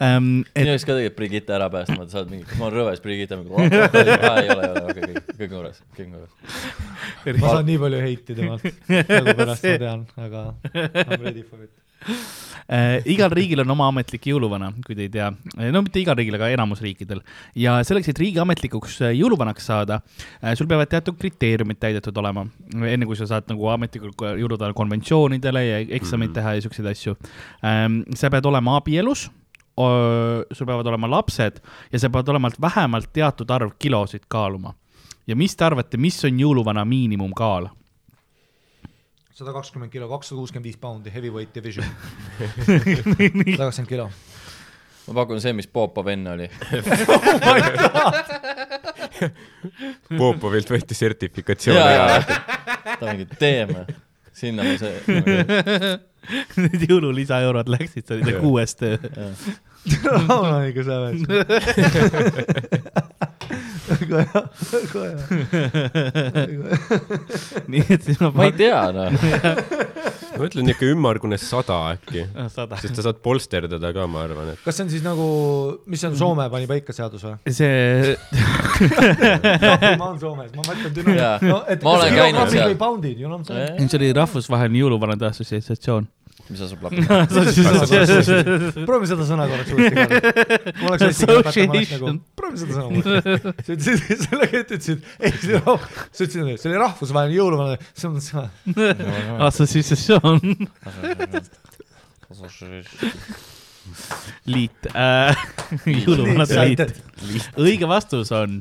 minu 0.00 0.46
et 0.56 0.70
jaoks 0.70 0.86
ka 0.88 0.96
tegelikult 0.96 1.18
Brigitte 1.20 1.54
ära 1.56 1.68
päästma, 1.72 2.08
sa 2.10 2.22
oled 2.22 2.32
mingi, 2.34 2.48
ma 2.58 2.68
olen 2.68 2.78
rõves 2.80 3.04
Brigitte, 3.04 3.38
aa 3.38 3.66
ei 4.40 4.50
ole, 4.54 4.64
ei 4.64 4.72
ole, 4.72 4.84
okei, 4.90 5.10
kõik, 5.12 5.34
kõik 5.36 5.44
on 5.50 5.54
korras, 5.58 5.82
kõik 5.98 6.06
on 6.06 6.16
korras. 6.16 6.32
ma 7.36 7.54
saan 7.54 7.68
nii 7.68 7.82
palju 7.84 8.02
heiti 8.06 8.38
temalt, 8.40 8.66
nagu 9.14 9.36
pärast 9.44 9.68
ma 9.68 9.76
tean, 9.84 10.08
aga 10.26 10.48
I 10.72 11.20
m 11.20 11.22
ready 11.28 11.44
for 11.44 11.62
it. 11.62 11.79
äh, 12.76 13.00
igal 13.10 13.32
riigil 13.34 13.62
on 13.64 13.74
oma 13.74 13.88
ametlik 13.90 14.28
jõuluvana, 14.30 14.70
kui 14.86 14.96
te 14.96 15.06
ei 15.06 15.12
tea, 15.12 15.30
no 15.72 15.82
mitte 15.84 16.00
igal 16.02 16.16
riigil, 16.18 16.36
aga 16.38 16.50
enamus 16.54 16.82
riikidel. 16.84 17.22
ja 17.58 17.78
selleks, 17.86 18.10
et 18.12 18.22
riigi 18.22 18.40
ametlikuks 18.42 19.00
äh, 19.06 19.14
jõuluvanaks 19.18 19.68
saada, 19.70 20.00
sul 20.58 20.68
peavad 20.70 20.90
teatud 20.92 21.18
kriteeriumid 21.20 21.80
täidetud 21.82 22.16
olema, 22.22 22.46
enne 22.74 23.08
kui 23.08 23.18
sa 23.18 23.28
saad 23.30 23.50
nagu 23.50 23.68
ametlikult 23.72 24.24
jõuluda 24.40 24.72
konventsioonidele 24.76 25.64
ja 25.66 25.82
eksameid 26.00 26.34
teha 26.36 26.56
ja 26.56 26.64
siukseid 26.64 26.88
asju. 26.90 27.16
sa 28.16 28.30
pead 28.32 28.46
olema 28.46 28.76
abielus, 28.80 29.28
sul 29.76 30.66
peavad 30.66 30.86
olema 30.86 31.10
lapsed 31.10 31.60
ja 31.92 31.98
sa 31.98 32.10
pead 32.10 32.28
olema 32.28 32.50
vähemalt 32.60 33.12
teatud 33.12 33.50
arv 33.50 33.76
kilosid 33.78 34.28
kaaluma. 34.28 34.74
ja 35.26 35.36
mis 35.36 35.56
te 35.56 35.64
arvate, 35.64 35.96
mis 35.96 36.24
on 36.24 36.40
jõuluvana 36.40 36.84
miinimumkaal? 36.84 37.68
Sada 39.40 39.54
kakskümmend 39.56 39.92
kilo, 39.92 40.08
kakssada 40.10 40.36
kuuskümmend 40.38 40.68
viis 40.68 40.76
poundi, 40.80 41.08
heavyweight 41.14 41.54
division. 41.54 41.86
sada 42.60 43.64
kakskümmend 43.64 43.88
kilo. 43.88 44.10
ma 45.06 45.14
pakun 45.22 45.40
see, 45.40 45.52
mis 45.56 45.68
Popov 45.70 46.06
enne 46.12 46.30
oli. 46.36 46.48
Popovilt 50.20 50.70
võeti 50.72 50.94
sertifikatsioon 50.96 51.76
ja, 51.76 51.84
ära 52.04 52.16
ta 53.00 53.06
mingi, 53.10 53.26
teeme. 53.40 53.86
sinna 54.32 54.64
ma 54.64 54.76
see. 54.80 54.94
Need 56.60 56.84
jõululisaeurod 56.84 57.68
läksid, 57.72 58.04
see 58.04 58.18
oli 58.18 58.28
see 58.28 58.40
kuues 58.42 58.76
töö. 58.76 58.96
Raunaniga 60.04 60.84
säves. 60.84 61.20
Väga 64.10 64.26
hea, 64.32 64.42
väga 64.74 65.00
hea. 65.08 66.70
nii 67.70 67.84
et 67.96 68.02
siis 68.08 68.20
ma 68.22 68.30
ma 68.34 68.48
ei 68.48 68.54
tea, 68.58 68.80
noh. 68.94 69.10
ma 70.36 70.46
ütlen 70.48 70.70
ikka 70.72 70.88
ümmargune 70.90 71.38
sada 71.40 71.78
äkki, 71.94 72.24
sada. 72.54 72.78
sest 72.82 72.98
sa 72.98 73.06
saad 73.08 73.20
polsterdada 73.24 73.92
ka, 73.96 74.06
ma 74.10 74.24
arvan, 74.26 74.52
et 74.54 74.62
kas 74.64 74.78
see 74.78 74.86
on 74.86 74.92
siis 74.92 75.04
nagu, 75.06 75.26
mis 75.90 76.02
see 76.02 76.10
on, 76.12 76.18
Soome 76.20 76.46
pani 76.52 76.68
paika 76.70 76.94
seadus 76.96 77.24
või? 77.26 77.34
see, 77.48 78.14
ma 79.96 80.10
olen 80.10 80.20
Soomes, 80.22 80.54
ma 80.56 80.62
mõtlen 80.68 80.96
düna- 80.96 81.36
no,. 81.46 81.60
et 81.66 81.82
kas 81.82 82.06
käinud 82.06 82.16
kilogrammi 82.16 82.56
seal. 82.56 82.72
või 82.72 82.80
poundid, 82.84 83.18
you 83.20 83.28
know 83.28 83.38
what 83.40 83.50
I 83.50 83.60
m 83.60 83.76
saying? 83.76 83.92
see 83.92 84.00
oli 84.02 84.14
rahvusvaheline 84.16 84.82
jõuluvanade 84.84 85.30
assotsiatsioon. 85.30 86.08
Mis 86.50 86.60
asub 86.66 86.82
lappi? 86.84 87.02
proovi 88.88 89.08
seda 89.10 89.26
sõna 89.28 89.46
korraks 89.50 89.70
uuesti 89.74 89.94
ka. 89.96 90.04
ma 90.80 90.90
oleks 90.90 91.04
eesti 91.06 91.28
keelt 91.28 91.50
õpetama, 91.50 91.74
oleks 91.80 91.92
nagu 92.00 92.10
Association., 92.10 92.20
proovi 92.40 92.62
seda 92.62 92.72
sõna 92.76 92.86
uuesti. 92.90 93.54
sa 93.66 93.76
ütlesid 93.76 94.24
sellega, 94.26 94.62
et 94.64 94.74
ütlesid, 94.76 95.06
ei 95.20 95.34
see 95.36 95.54
oli 95.54 95.60
rah-, 95.62 95.86
sa 96.10 96.26
ütlesid, 96.26 96.62
see 96.62 96.70
oli 96.72 96.80
rahvusvaheline 96.82 97.38
jõuluvana, 97.38 97.74
see 97.94 98.10
on 98.10 98.18
see. 98.24 98.44
assotsiatsioon, 99.48 100.36
liit 104.50 104.90
äh,, 104.94 105.44
jõuluvanade 106.04 106.66
liit. 106.68 107.50
õige 107.58 107.88
vastus 107.90 108.30
on 108.36 108.60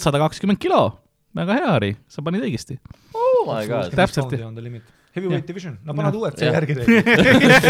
sada 0.00 0.20
kakskümmend 0.24 0.60
kilo. 0.62 0.82
väga 1.38 1.58
hea, 1.60 1.72
Harri, 1.74 1.92
sa 2.10 2.24
panid 2.24 2.44
õigesti. 2.48 2.80
oh 3.14 3.42
my 3.48 3.64
god. 3.70 3.94
Täpselt. 3.96 4.32
Heavyweight 5.18 5.50
division, 5.50 5.76
no 5.84 5.96
paned. 5.98 6.18
UFC 6.18 6.46
järgi 6.46 6.78
teed. 6.78 6.88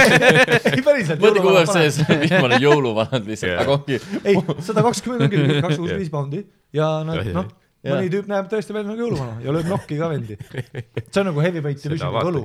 ei 0.74 0.84
päriselt. 0.84 1.22
mõtle, 1.24 1.42
kui 1.42 1.54
UFC 1.56 1.84
see 1.98 2.18
viimane 2.24 2.60
jõuluvanad 2.62 3.28
lihtsalt, 3.28 3.54
Jah. 3.54 3.64
aga 3.64 3.76
ongi. 3.78 4.00
ei, 4.22 4.38
sada 4.70 4.84
kakskümmend 4.86 5.26
ongi 5.26 5.42
kakssada 5.42 5.82
kuuskümmend 5.82 6.04
viis 6.04 6.12
poundi 6.12 6.44
ja 6.76 6.88
nad 7.08 7.32
noh, 7.34 7.52
mõni 7.88 8.10
tüüp 8.12 8.30
näeb 8.30 8.50
tõesti 8.52 8.76
välja 8.76 8.92
nagu 8.92 9.06
jõuluvana 9.06 9.38
ja 9.44 9.54
lööb 9.56 9.70
nokki 9.72 10.00
ka 10.00 10.10
vendi. 10.12 10.38
see 10.38 11.22
on 11.22 11.32
nagu 11.32 11.46
heavyweight 11.46 11.88
divisioni 11.88 12.26
võlu 12.28 12.44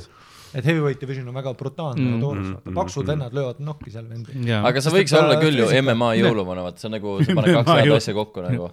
et 0.54 0.66
heavyweight 0.66 1.02
division 1.02 1.28
on 1.30 1.36
väga 1.36 1.54
brutaalne 1.58 2.04
Mm, 2.04 2.16
ja 2.16 2.22
toores 2.22 2.46
mm,, 2.46 2.56
vaata, 2.60 2.74
paksud 2.78 3.04
mm, 3.04 3.12
vennad 3.12 3.36
löövad 3.38 3.62
nokki 3.64 3.94
seal 3.94 4.08
vendi. 4.10 4.54
aga 4.54 4.82
see 4.84 4.94
võiks 4.94 5.14
olla 5.18 5.38
küll 5.42 5.60
ju 5.62 5.70
MMA 5.82 6.10
jõuluvana, 6.20 6.66
vaata, 6.68 6.82
see 6.82 6.90
on 6.90 6.96
nagu, 6.98 7.16
sa 7.26 7.38
paned 7.38 7.58
kaks 7.60 7.72
head 7.80 7.96
asja 7.98 8.16
kokku 8.18 8.44
nagu. 8.46 8.70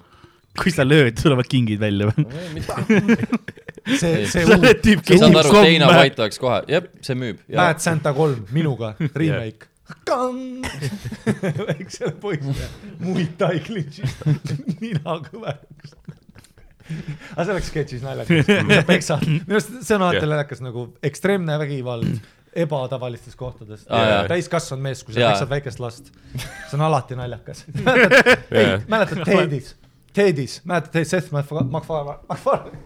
Kui 0.60 0.72
sa 0.74 0.84
lööd, 0.86 1.16
tulevad 1.20 1.48
kingid 1.50 1.80
välja 1.82 2.10
või? 2.10 2.26
see, 3.96 4.26
see 4.28 4.44
sa 4.44 4.56
oled 4.56 4.82
tüüp, 4.84 5.02
kes 5.06 5.22
saad 5.22 5.40
aru, 5.40 5.54
Dana 5.56 5.88
komme. 5.88 5.98
White 6.02 6.24
oleks 6.24 6.40
kohe, 6.42 6.60
jep, 6.70 6.90
see 7.06 7.18
müüb. 7.18 7.42
Bad 7.50 7.82
Santa 7.84 8.14
kolm 8.16 8.46
minuga, 8.54 8.94
remake. 9.20 9.70
väiksele 11.68 12.12
poisile, 12.22 12.66
Muay 13.02 13.26
Thai 13.38 13.58
klintšist, 13.64 14.20
nina 14.78 15.16
kõveraks. 15.24 15.96
aga 17.34 17.46
see 17.46 17.54
oleks 17.54 17.70
sketšis 17.72 18.04
naljakas, 18.04 18.46
kui 18.46 18.76
sa 18.76 18.84
peksad, 18.92 19.26
minu 19.26 19.58
arust 19.58 19.74
see 19.86 19.96
on 19.96 20.04
alati 20.06 20.22
naljakas 20.26 20.62
nagu 20.62 20.86
ekstreemne 21.06 21.58
vägivald 21.62 22.20
ebatavalistes 22.60 23.36
kohtades 23.38 23.84
jaa. 23.86 24.24
täiskasvanud 24.30 24.82
mees, 24.82 25.04
kui 25.06 25.14
sa 25.14 25.28
peksad 25.28 25.52
väikest 25.52 25.82
last, 25.82 26.10
see 26.34 26.78
on 26.78 26.86
alati 26.86 27.18
naljakas. 27.18 27.64
ei 27.74 28.64
Jaa., 28.64 28.80
mäletad 28.90 29.22
Tedis, 29.26 29.74
Tedis, 30.16 30.60
mäletad 30.66 30.92
Ted 30.94 31.08
Seth 31.12 31.32
MacFarlane, 31.34 31.70
MacFarlane, 32.28 32.78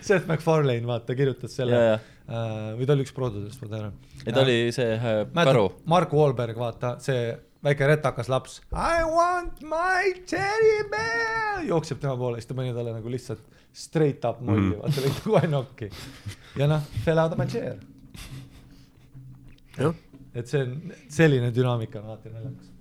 Seth 0.00 0.26
MacFarlane, 0.28 0.86
vaata, 0.86 1.14
kirjutas 1.18 1.54
selle 1.58 1.78
ja, 1.78 1.98
äh, 2.26 2.54
või 2.78 2.88
ta 2.88 2.96
oli 2.96 3.06
üks 3.06 3.14
produudest, 3.16 3.60
ma 3.62 3.70
tean. 3.74 3.98
et 4.26 4.40
oli 4.40 4.56
see 4.74 4.96
äh, 4.96 5.20
karu 5.34 5.68
mäletad, 5.68 5.84
Mark 5.94 6.16
Wahlberg, 6.18 6.58
vaata 6.58 6.96
see 7.04 7.30
väike 7.64 7.86
retakas 7.90 8.30
laps. 8.30 8.58
I 8.72 9.04
want 9.06 9.62
my 9.66 10.14
teddy 10.30 10.82
bear, 10.90 11.62
jookseb 11.68 12.02
tema 12.02 12.16
poole, 12.18 12.40
siis 12.42 12.50
ta 12.50 12.58
pani 12.58 12.74
talle 12.74 12.94
nagu 12.96 13.12
lihtsalt 13.12 13.44
straight 13.74 14.24
up 14.26 14.40
molli 14.42 14.72
mm., 14.72 14.82
vaata 14.82 15.04
lõi 15.04 15.14
kohe 15.22 15.50
nokki. 15.50 15.90
ja 16.58 16.70
noh, 16.70 16.82
fell 17.04 17.22
out 17.22 17.34
of 17.34 17.40
my 17.40 17.46
chair. 17.50 17.78
Et 20.34 20.46
see 20.50 20.60
on, 20.62 20.74
selline 21.12 21.52
dünaamika 21.54 22.00
on 22.00 22.10
alati 22.10 22.32
naljakas. 22.34 22.74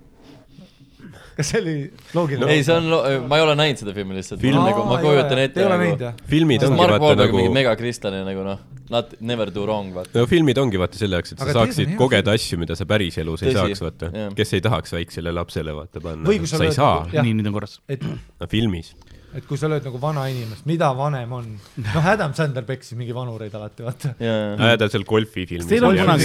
Kas 1.37 1.47
see 1.51 1.59
oli 1.61 1.75
loogiline? 2.17 2.49
ei, 2.51 2.63
see 2.65 2.73
on, 2.73 2.87
ma 3.29 3.37
ei 3.37 3.43
ole 3.45 3.53
näinud 3.59 3.81
seda 3.81 3.93
filmi 3.95 4.17
lihtsalt, 4.17 4.41
nagu 4.41 4.85
ma 4.89 4.97
kujutan 5.03 5.41
ette 5.43 5.61
ei 5.61 5.67
ole 5.67 5.75
nagu 5.75 5.85
näinud 5.85 6.05
jah? 6.07 6.15
filmid 6.31 6.65
ongi 6.67 6.79
Mark 6.81 7.03
vaata 7.03 7.19
nagu 7.21 7.39
mingi, 7.39 7.53
megakristlane 7.57 8.21
nagu 8.25 8.45
noh, 8.47 8.63
not 8.93 9.13
never 9.21 9.51
do 9.53 9.65
wrong, 9.67 9.91
vaata. 9.95 10.13
no 10.17 10.25
filmid 10.29 10.57
ongi 10.61 10.81
vaata 10.81 10.99
selle 10.99 11.19
jaoks, 11.19 11.35
et 11.35 11.43
sa 11.43 11.47
Aga 11.47 11.57
saaksid 11.59 11.93
kogeda 11.99 12.33
asju, 12.37 12.59
mida 12.61 12.77
sa 12.79 12.87
päriselus 12.89 13.45
ei 13.45 13.53
saaks, 13.57 13.83
vaata 13.85 14.11
kes 14.37 14.55
ei 14.57 14.65
tahaks 14.65 14.97
väiksele 14.97 15.35
lapsele 15.37 15.75
vaata 15.77 16.03
panna 16.03 16.39
sa 16.49 16.63
ei 16.65 16.73
saa 16.75 17.03
nagu-, 17.05 17.27
nii, 17.27 17.37
nüüd 17.37 17.51
on 17.51 17.59
korras. 17.59 17.77
et, 17.91 18.03
no 18.03 18.49
filmis. 18.51 18.95
Et 19.37 19.45
kui 19.45 19.57
sa 19.61 19.69
lööd 19.69 19.85
nagu 19.85 19.99
vana 20.01 20.23
inimest, 20.31 20.65
mida 20.69 20.87
vanem 20.97 21.33
on, 21.37 21.49
noh, 21.83 22.07
Adam 22.09 22.33
Sandler 22.37 22.65
peksis 22.67 22.97
mingi 22.97 23.13
vanureid 23.15 23.53
alati, 23.57 23.85
vaata. 23.85 24.15
ja, 24.23 24.33
ja, 24.57 24.77
ta 24.81 24.87
seal 24.89 25.05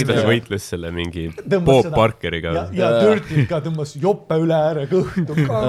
ta 0.09 0.15
see- 0.17 0.29
võitles 0.31 0.69
selle 0.73 0.89
mingi 0.95 1.27
Bob 1.67 1.91
Parkeriga 1.93 2.55
ja, 2.57 2.65
ja 2.79 2.89
Dirtil 3.03 3.45
ka 3.51 3.61
tõmbas 3.67 3.93
jope 4.01 4.39
üle 4.41 4.57
ääre 4.57 4.87
kõhtu 4.91 5.37
ka. 5.45 5.61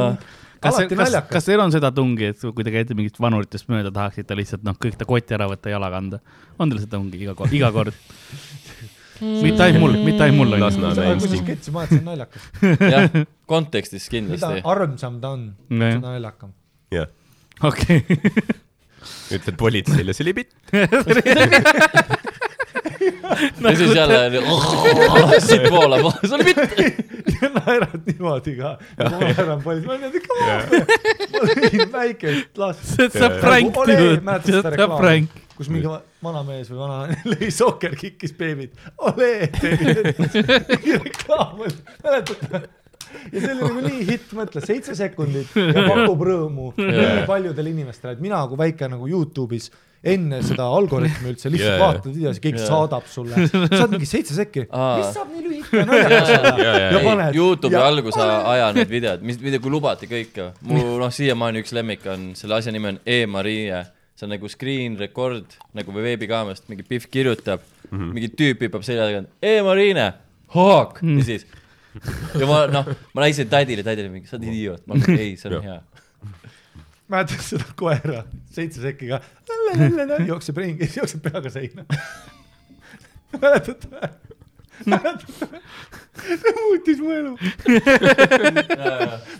kas, 0.64 0.78
kas, 0.88 1.16
kas 1.28 1.44
teil 1.50 1.60
on 1.60 1.74
seda 1.74 1.92
tungi, 1.92 2.30
et 2.32 2.40
kui 2.40 2.64
te 2.64 2.72
käite 2.72 2.96
mingist 2.96 3.20
vanuritest 3.20 3.68
mööda, 3.68 3.92
tahaksite 3.92 4.36
lihtsalt 4.40 4.64
noh, 4.64 4.78
kõik 4.80 4.96
ta 4.96 5.04
koti 5.08 5.36
ära 5.36 5.50
võtta, 5.52 5.68
jala 5.74 5.90
kanda? 5.92 6.22
on 6.58 6.72
teil 6.72 6.80
seda 6.86 6.96
tungi 6.96 7.20
iga 7.26 7.36
kord, 7.36 7.52
iga 7.52 7.68
kord? 7.76 7.92
mitte 9.44 9.62
ainult 9.62 9.80
mul, 9.84 9.92
mitte 10.04 10.24
ainult 10.26 10.40
mul 10.50 10.56
Las 10.58 10.74
on 10.80 10.82
nad- 10.88 10.96
ju. 10.98 11.04
aga 11.06 11.20
kui 11.20 11.28
sa 11.30 11.42
sketši 11.44 11.74
paned, 11.76 11.92
see 11.92 12.00
on 12.00 12.08
naljakas. 12.08 12.48
jah, 12.96 13.18
kontekstis 13.50 14.08
mida 14.08 14.16
kindlasti. 14.16 14.62
armsam 14.74 15.20
ta 15.22 15.30
on, 15.36 15.44
seda 15.70 16.00
naljakam. 16.08 16.50
jah, 16.94 17.06
okei, 17.62 18.04
ütled 19.34 19.56
politseile, 19.60 20.12
see 20.16 20.24
oli 20.26 20.32
bitt. 20.40 20.52
ja 23.70 23.76
siis 23.76 23.94
jälle 23.94 24.42
siit 25.40 25.70
voolab, 25.70 26.12
see 26.26 26.34
oli 26.34 26.44
bitt. 26.44 26.58
ja 27.42 27.50
naerad 27.54 28.00
niimoodi 28.06 28.56
ka. 28.56 28.76
ma 28.98 29.10
naeran 29.18 29.62
palju, 29.62 29.86
ma 29.86 29.96
olen 29.96 30.18
ikka 30.20 30.38
vaataja. 30.40 30.84
ma 31.32 31.42
lõin 31.48 31.92
väikest 31.92 32.60
last, 32.60 32.84
see 32.94 33.08
on 33.08 33.18
Jaa. 33.22 33.40
prank, 33.40 33.80
mäletad 33.80 34.46
see 34.46 34.54
seda 34.54 34.68
on 34.68 34.76
reklaami? 34.76 35.00
prank. 35.00 35.42
kus 35.56 35.70
mingi 35.72 35.90
va- 35.90 36.02
vanamees 36.24 36.70
või 36.72 36.80
vana 36.84 36.98
lõi 37.32 37.50
sokkerkikis 37.54 38.36
beebit. 38.38 38.78
ole, 39.08 39.32
reklaam 41.04 41.60
oli, 41.60 41.76
mäletad? 42.04 42.70
Ja 43.32 43.40
see 43.40 43.54
oli 43.54 43.62
nagu 43.62 43.82
nii 43.86 44.04
hitt, 44.10 44.30
mõtle, 44.36 44.62
seitse 44.64 44.94
sekundit 44.98 45.56
ja 45.56 45.86
pakub 45.90 46.22
rõõmu 46.28 46.70
nii 46.78 47.24
paljudele 47.28 47.74
inimestele, 47.74 48.16
et 48.16 48.22
mina 48.24 48.44
kui 48.50 48.60
väike 48.60 48.88
nagu 48.92 49.08
Youtube'is 49.10 49.70
enne 50.04 50.42
seda 50.44 50.66
algoritmi 50.68 51.30
üldse 51.32 51.48
lihtsalt 51.48 51.70
yeah, 51.70 51.80
vaatad 51.80 52.10
videosi, 52.12 52.40
keegi 52.44 52.60
yeah. 52.60 52.68
saadab 52.68 53.06
sulle, 53.08 53.46
saad 53.48 53.94
mingi 53.94 54.08
seitse 54.08 54.36
sekki, 54.36 54.66
mis 54.68 55.14
saab 55.16 55.30
nii 55.32 55.44
lühikese 55.46 55.80
ikka 55.80 55.84
naljakas 55.88 56.32
olla 56.34 56.66
ja, 56.92 57.00
paned. 57.06 57.38
Youtube'i 57.38 57.80
alguse 57.80 58.26
aja 58.28 58.70
need 58.76 58.92
videod, 58.92 59.24
mis, 59.24 59.40
mida, 59.40 59.60
kui 59.64 59.72
lubati 59.72 60.08
kõike. 60.10 60.50
mu 60.68 60.82
noh, 61.00 61.12
siiamaani 61.14 61.64
üks 61.64 61.72
lemmik 61.76 62.04
on, 62.12 62.32
selle 62.36 62.58
asja 62.58 62.74
nimi 62.74 62.92
on 62.92 63.00
E-Marie. 63.06 63.84
see 64.14 64.28
on 64.28 64.30
nagu 64.36 64.46
screen 64.46 64.98
record 65.00 65.56
nagu 65.74 65.90
või 65.90 66.04
veebikaamerast, 66.10 66.68
mingi 66.70 66.84
Pihv 66.86 67.08
kirjutab 67.10 67.64
mm, 67.64 67.74
Mhm. 67.94 68.02
-hmm. 68.02 68.14
mingi 68.14 68.28
tüüp 68.28 68.62
hüppab 68.64 68.82
selja 68.82 69.06
tagant, 69.08 69.28
E-Marine, 69.42 70.12
Haak 70.54 71.02
mm. 71.02 71.18
ja 71.18 71.24
siis. 71.24 71.46
ja 72.40 72.48
ma 72.48 72.60
noh, 72.70 72.88
ma 73.14 73.24
näitasin 73.24 73.50
tädile, 73.52 73.84
tädile 73.86 74.10
mingi, 74.12 74.28
sa 74.30 74.38
oled 74.38 74.48
idioot, 74.50 74.86
ma 74.88 74.98
olin 74.98 75.18
ei, 75.18 75.34
see 75.40 75.50
on 75.50 75.66
hea. 75.66 75.78
mäletad 77.12 77.44
seda 77.44 77.68
koera, 77.78 78.24
seitse 78.54 78.82
sekkiga, 78.84 79.20
jookseb 80.26 80.58
ringi, 80.62 80.88
jookseb 80.96 81.24
peaga 81.24 81.52
seina. 81.54 81.86
mäletad 83.42 83.86
või? 83.90 84.10
mäletad 84.86 85.38
või? 85.40 85.62
see 86.24 86.52
muutis 86.58 86.98
mu 87.02 87.10
elu. 87.14 87.32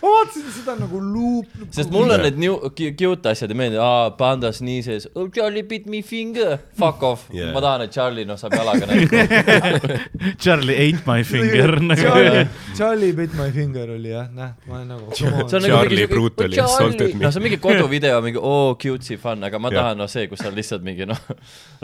ma 0.02 0.09
vaatasin 0.10 0.48
seda 0.55 0.74
nagu 0.78 0.98
luup. 1.01 1.46
sest 1.74 1.92
mulle 1.94 2.16
need 2.22 2.38
new, 2.40 2.56
cu- 2.76 2.92
cute 2.98 3.30
asjad 3.30 3.52
ei 3.55 3.59
meeldi, 3.59 3.78
aa, 3.80 4.10
panda 4.18 4.51
sneezes 4.55 5.06
oh,, 5.14 5.28
Charlie 5.34 5.62
bit 5.70 5.86
me 5.90 6.02
finger, 6.02 6.59
fuck 6.78 7.02
off 7.02 7.26
Yeah. 7.34 7.46
yeah.. 7.48 7.52
ma 7.55 7.60
tahan, 7.64 7.84
et 7.86 7.92
Charlie 7.94 8.24
noh, 8.28 8.36
saab 8.40 8.52
jalaga 8.59 8.86
näidata. 8.90 9.98
Charlie 10.44 10.76
ate 10.84 11.02
my 11.09 11.22
finger 11.24 11.70
nagu 11.80 12.02
Charlie, 12.02 12.44
Charlie 12.78 13.12
bit 13.16 13.32
my 13.38 13.48
finger 13.55 13.86
oli 13.94 14.12
jah, 14.12 14.26
näh, 14.34 14.51
ma 14.68 14.76
olen 14.80 14.90
nagu. 14.92 15.14
see 15.16 15.28
on 15.30 15.38
nagu 15.38 15.70
Charlie 15.72 16.01
mingi 16.02 16.10
brutally 16.12 16.59
Charlie- 16.59 16.74
assaulted 16.74 17.14
me. 17.14 17.22
noh, 17.24 17.32
see 17.34 17.40
on 17.42 17.46
mingi 17.48 17.60
koduvideo, 17.64 18.18
mingi 18.26 18.40
oo, 18.42 18.74
cutesy 18.82 19.16
fun, 19.22 19.42
aga 19.48 19.59
ma 19.62 19.70
Jah. 19.72 19.80
tahan 19.80 20.02
noh, 20.05 20.10
see, 20.10 20.26
kus 20.30 20.42
sa 20.44 20.52
lihtsalt 20.55 20.84
mingi 20.86 21.06
noh, 21.09 21.20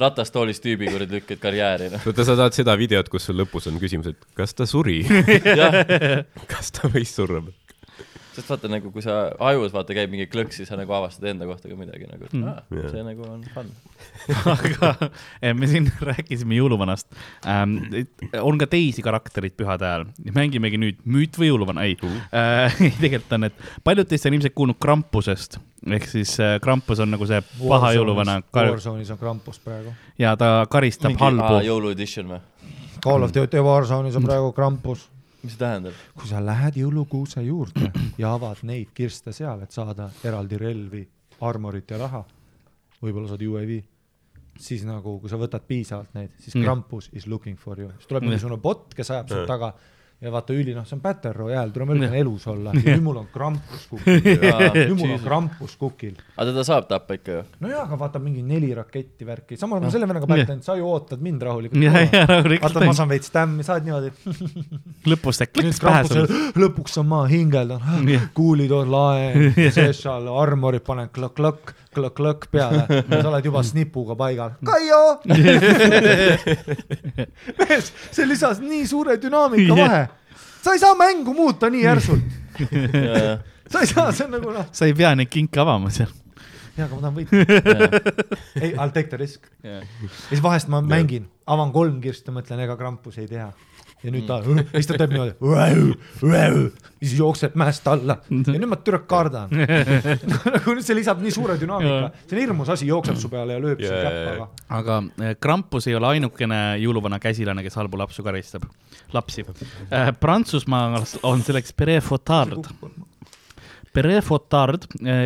ratastoolis 0.00 0.60
tüübi 0.64 0.90
kuradi 0.92 1.18
lükkad 1.20 1.40
karjääri 1.42 1.90
noh. 1.94 2.04
oota, 2.10 2.26
sa 2.26 2.36
tahad 2.38 2.56
seda 2.58 2.76
videot, 2.80 3.08
kus 3.12 3.28
sul 3.30 3.38
lõpus 3.40 3.70
on 3.70 3.78
küsimus, 3.82 4.12
et 4.12 4.28
kas 4.38 4.54
ta 4.58 4.66
suri? 4.81 5.01
kas 6.52 6.73
ta 6.77 6.90
võis 6.93 7.12
surra? 7.16 7.43
sest 8.31 8.51
vaata 8.51 8.69
nagu, 8.70 8.90
kui 8.94 9.02
sa 9.05 9.15
ajus 9.51 9.73
vaata 9.74 9.94
käib 9.97 10.12
mingi 10.12 10.27
klõks, 10.31 10.61
siis 10.61 10.69
sa 10.70 10.77
nagu 10.78 10.93
avastad 10.94 11.27
enda 11.32 11.48
kohta 11.48 11.69
ka 11.69 11.77
midagi 11.77 12.07
nagu, 12.09 12.28
et 12.28 12.36
aa, 12.39 12.61
Jah. 12.78 12.90
see 12.93 13.02
nagu 13.05 13.27
on 13.27 13.40
fun. 13.52 13.70
aga 14.55 14.93
eh, 15.43 15.55
me 15.57 15.69
siin 15.70 15.89
rääkisime 16.11 16.57
jõuluvanast 16.61 17.11
ähm,. 17.51 17.77
on 18.40 18.61
ka 18.61 18.69
teisi 18.70 19.05
karaktereid 19.05 19.57
pühade 19.59 19.86
ajal, 19.89 20.07
mängimegi 20.36 20.81
nüüd 20.81 21.02
müüt 21.05 21.36
või 21.40 21.51
jõuluvana, 21.51 21.89
ei 21.89 21.98
äh,, 21.98 22.78
tegelikult 23.02 23.36
on, 23.36 23.51
et 23.51 23.66
paljud 23.86 24.09
teist 24.09 24.31
on 24.31 24.39
ilmselt 24.39 24.57
kuulnud 24.57 24.81
Krampusest 24.81 25.59
ehk 25.90 26.07
siis 26.09 26.36
äh, 26.40 26.59
Krampus 26.62 27.02
on 27.02 27.12
nagu 27.12 27.27
see 27.28 27.40
paha 27.61 27.94
jõuluvana 27.97 28.40
Warzone'is 28.55 29.11
on 29.15 29.20
Krampus 29.20 29.61
praegu. 29.65 29.94
ja 30.20 30.36
ta 30.40 30.61
karistab 30.70 31.19
halbu. 31.20 31.61
jõulu 31.66 31.93
edition 31.97 32.31
või? 32.36 32.44
Call 33.05 33.22
of 33.24 33.32
Duty 33.35 33.62
Warzone'is 33.64 34.16
on 34.16 34.22
praegu 34.27 34.52
Krampus. 34.56 35.09
mis 35.43 35.55
see 35.55 35.59
tähendab? 35.62 35.94
kui 36.18 36.28
sa 36.28 36.40
lähed 36.44 36.74
jõulukuuse 36.77 37.40
juurde 37.47 37.90
ja 38.20 38.35
avad 38.36 38.59
neid 38.68 38.90
kirste 38.94 39.32
seal, 39.32 39.62
et 39.64 39.72
saada 39.72 40.10
eraldi 40.24 40.59
relvi, 40.60 41.06
armorit 41.40 41.90
ja 41.90 41.98
raha, 42.02 42.24
võib-olla 43.01 43.31
saad 43.31 43.40
UAV, 43.47 43.78
siis 44.60 44.85
nagu, 44.85 45.14
kui 45.22 45.31
sa 45.32 45.39
võtad 45.40 45.64
piisavalt 45.66 46.12
neid, 46.14 46.35
siis 46.39 46.55
Mm. 46.55 46.64
Krampus 46.66 47.09
is 47.16 47.27
looking 47.27 47.56
for 47.59 47.81
you, 47.81 47.89
siis 47.97 48.06
tuleb 48.10 48.22
mingisugune 48.28 48.60
bot, 48.60 48.93
kes 48.94 49.10
ajab 49.10 49.28
sind 49.32 49.40
Mm. 49.40 49.47
taga 49.48 49.72
ja 50.20 50.28
vaata 50.32 50.52
üli, 50.52 50.74
noh, 50.76 50.84
see 50.84 50.97
on 50.98 51.01
Battle 51.01 51.32
Royale, 51.32 51.70
tule 51.72 51.86
ma 51.88 51.94
üritan 51.97 52.14
elus 52.18 52.44
olla. 52.52 52.74
Ja 52.76 52.94
nüüd 52.97 53.05
mul 53.06 53.16
on 53.22 53.28
Krampus 53.32 53.86
kukil, 53.88 54.18
nüüd 54.76 54.98
mul 54.98 55.14
on 55.14 55.22
Krampus 55.24 55.76
kukil. 55.80 56.18
aga 56.36 56.47
teda 56.51 56.64
saab 56.68 56.88
tappa 56.90 57.16
ikka 57.16 57.38
ju. 57.38 57.44
no 57.64 57.70
jaa, 57.72 57.86
aga 57.86 57.97
vaata 58.02 58.20
mingi 58.20 58.42
neli 58.44 58.68
raketti 58.76 59.24
värki, 59.28 59.56
samas 59.60 59.80
ma 59.80 59.88
Ah. 59.88 59.94
selle 59.94 60.06
vennaga 60.10 60.28
pätten, 60.28 60.60
sa 60.62 60.76
ju 60.76 60.84
ootad 60.90 61.22
mind 61.24 61.42
rahulikult. 61.48 61.80
ja, 61.82 62.05
ja 62.05 62.26
rahulikult 62.28 62.68
vaata, 62.74 62.84
ma 62.90 62.97
saan 63.01 63.09
veits 63.14 63.32
tämmi, 63.32 63.64
sa 63.64 63.78
oled 63.78 63.88
niimoodi. 63.88 64.12
Lõpus 65.10 65.40
see 65.40 65.48
kliks 65.51 65.80
pähe 65.80 66.05
sulle. 66.09 66.40
lõpuks 66.60 66.98
on 67.01 67.09
maa 67.10 67.24
hingeldan. 67.30 67.80
Kuulid 68.36 68.70
on 68.76 68.90
lae, 68.92 69.51
sees 69.76 70.02
seal 70.05 70.28
armorid 70.28 70.84
panen 70.86 71.09
klõkk-klõkk, 71.16 71.72
klõkk-klõkk 71.94 72.48
peale 72.52 72.84
ja 73.10 73.20
sa 73.22 73.28
oled 73.32 73.44
juba 73.46 73.62
snipuga 73.66 74.14
paigal. 74.18 74.50
Kaio, 74.68 75.02
mees, 77.60 77.86
see 78.10 78.26
lisas 78.28 78.58
nii 78.62 78.84
suure 78.90 79.14
dünaamika 79.22 79.74
vahe. 79.78 80.02
sa 80.62 80.68
ei 80.76 80.80
saa 80.82 80.94
mängu 80.98 81.32
muuta 81.34 81.70
nii 81.72 81.84
järsult, 81.84 82.28
sa 83.70 83.76
ei 83.82 83.88
saa, 83.90 84.12
see 84.12 84.26
on 84.28 84.32
nagu 84.38 84.48
noh, 84.54 84.66
sa 84.72 84.82
ei 84.88 84.94
pea 84.96 85.10
neid 85.18 85.30
kinke 85.32 85.58
avama 85.62 85.88
seal. 85.94 86.10
jaa, 86.76 86.86
aga 86.86 86.94
ma 86.94 87.00
tahan 87.02 87.16
võita. 87.18 87.30
ei, 88.60 88.70
I'll 88.76 88.94
take 88.94 89.08
the 89.10 89.18
risk. 89.20 89.40
ja 89.66 89.76
siis 90.28 90.40
vahest 90.44 90.68
ma 90.70 90.78
mängin, 90.84 91.24
avan 91.50 91.70
kolm 91.74 91.96
kirstu, 92.04 92.28
mõtlen, 92.34 92.60
ega 92.66 92.74
Krampus 92.78 93.16
ei 93.18 93.28
tea. 93.30 93.48
Ja 94.05 94.12
nüüd 94.14 94.27
ta, 94.28 94.39
siis 94.44 94.89
ta 94.89 94.97
teeb 95.01 95.12
niimoodi, 95.12 95.35
ja 97.01 97.06
siis 97.09 97.16
jookseb 97.18 97.56
mäest 97.60 97.86
alla 97.90 98.18
ja 98.31 98.55
nüüd 98.56 98.68
ma 98.70 98.78
türa 98.81 99.02
kardan. 99.09 99.52
nagu 100.55 100.74
nüüd 100.77 100.85
see 100.86 100.97
lisab 100.98 101.20
nii 101.24 101.32
suure 101.35 101.56
dünaamika, 101.60 102.10
see 102.24 102.36
on 102.36 102.43
hirmus 102.43 102.72
asi, 102.77 102.89
jookseb 102.89 103.18
su 103.20 103.31
peale 103.32 103.56
ja 103.56 103.62
lööb 103.62 103.82
sind 103.82 103.93
Jaa, 103.93 104.01
jaa, 104.05 104.24
käppaga. 104.24 104.48
aga 104.78 104.98
eh, 105.27 105.35
Krampus 105.40 105.89
ei 105.90 105.97
ole 105.98 106.10
ainukene 106.14 106.60
jõuluvana 106.82 107.20
käsilane, 107.22 107.64
kes 107.66 107.77
halbu 107.81 108.01
lapsu 108.01 108.24
karistab, 108.27 108.66
lapsi. 109.16 109.44
Prantsusmaal 110.20 111.01
on 111.27 111.44
selleks 111.47 111.77
Pere 111.77 112.01
Fotard. 112.05 112.70
Pere 113.93 114.20
Fotard, 114.22 114.85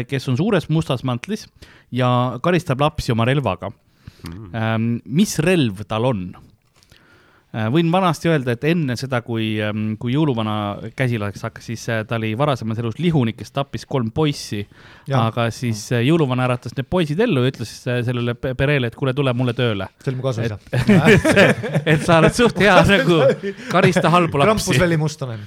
kes 0.08 0.30
on 0.32 0.38
suures 0.40 0.70
mustas 0.72 1.04
mantlis 1.04 1.44
ja 1.92 2.08
karistab 2.42 2.80
lapsi 2.80 3.12
oma 3.12 3.26
relvaga. 3.28 3.70
mis 5.04 5.38
relv 5.44 5.84
tal 5.88 6.06
on? 6.08 6.26
Võin 7.70 7.90
vanasti 7.92 8.28
öelda, 8.30 8.54
et 8.56 8.64
enne 8.66 8.96
seda, 8.98 9.20
kui, 9.22 9.54
kui 10.02 10.14
jõuluvana 10.14 10.54
käsilaseks 10.98 11.44
hakkas, 11.46 11.68
siis 11.70 11.84
eh, 11.92 12.00
ta 12.08 12.16
oli 12.18 12.32
varasemas 12.38 12.78
elus 12.82 12.98
lihunik, 12.98 13.36
kes 13.38 13.54
tappis 13.54 13.86
kolm 13.86 14.10
poissi. 14.14 14.64
Aga 15.14 15.46
siis 15.54 15.84
eh, 15.94 16.02
jõuluvana 16.08 16.48
äratas 16.48 16.74
need 16.74 16.88
poisid 16.90 17.20
ellu 17.22 17.44
ja 17.44 17.52
ütles 17.52 17.70
sellele 17.84 18.34
pe- 18.34 18.54
perele, 18.58 18.90
et 18.90 18.96
kuule, 18.98 19.14
tule 19.14 19.32
mulle 19.36 19.54
tööle. 19.54 19.86
see 20.02 20.10
oli 20.12 20.18
mu 20.18 20.24
kasuisa. 20.26 20.58
et 21.94 22.02
sa 22.02 22.18
oled 22.18 22.34
suht 22.34 22.58
hea 22.58 22.74
nagu 22.94 23.16
karista 23.70 24.10
halbu 24.10 24.38
Krampus 24.40 24.68
lapsi. 24.72 24.80
Veli 24.82 24.98
Mustonen. 24.98 25.40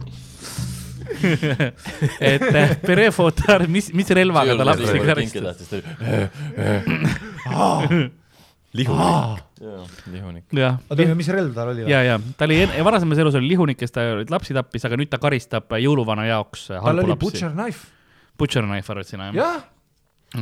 et 2.30 2.42
eh, 2.54 2.74
Pere 2.84 3.10
Fotar, 3.14 3.66
mis, 3.68 3.90
mis 3.96 4.10
relvaga 4.16 4.56
ta 4.58 4.64
lapsi 4.68 4.90
oli 4.90 5.00
lihunik. 8.72 9.44
lihunik. 10.12 10.44
jah, 10.54 10.76
oota, 10.90 11.14
mis 11.18 11.28
relv 11.34 11.54
tal 11.56 11.68
oli? 11.72 11.82
ja, 11.90 12.02
ja 12.06 12.18
ta 12.38 12.46
oli 12.46 12.60
en- 12.64 12.76
varasemas 12.86 13.18
elus 13.18 13.34
oli 13.40 13.48
lihunik, 13.50 13.78
kes 13.80 13.92
ta 13.96 14.00
lapsi 14.30 14.54
tappis, 14.56 14.84
aga 14.86 14.94
nüüd 15.00 15.10
ta 15.10 15.18
karistab 15.22 15.66
jõuluvana 15.82 16.24
jaoks 16.30 16.60
tal 16.70 16.84
halbu 16.86 17.02
oli 17.08 17.12
lapsi. 17.14 17.24
butcher 17.26 17.50
knife. 17.56 17.82
Butcher 18.38 18.64
knife 18.68 18.88
arvad 18.94 19.06
sina 19.10 19.24
jah? 19.30 19.36
jah, 19.40 19.58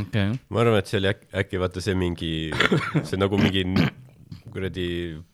okei, 0.03 0.29
ma 0.53 0.57
arvan, 0.65 0.79
et 0.83 0.89
see 0.93 1.01
oli 1.01 1.09
äkki, 1.15 1.27
äkki 1.45 1.57
vaata 1.65 1.79
see 1.85 1.97
mingi, 1.99 2.33
see 3.09 3.19
nagu 3.21 3.41
mingi 3.41 3.63
kuradi 4.53 4.87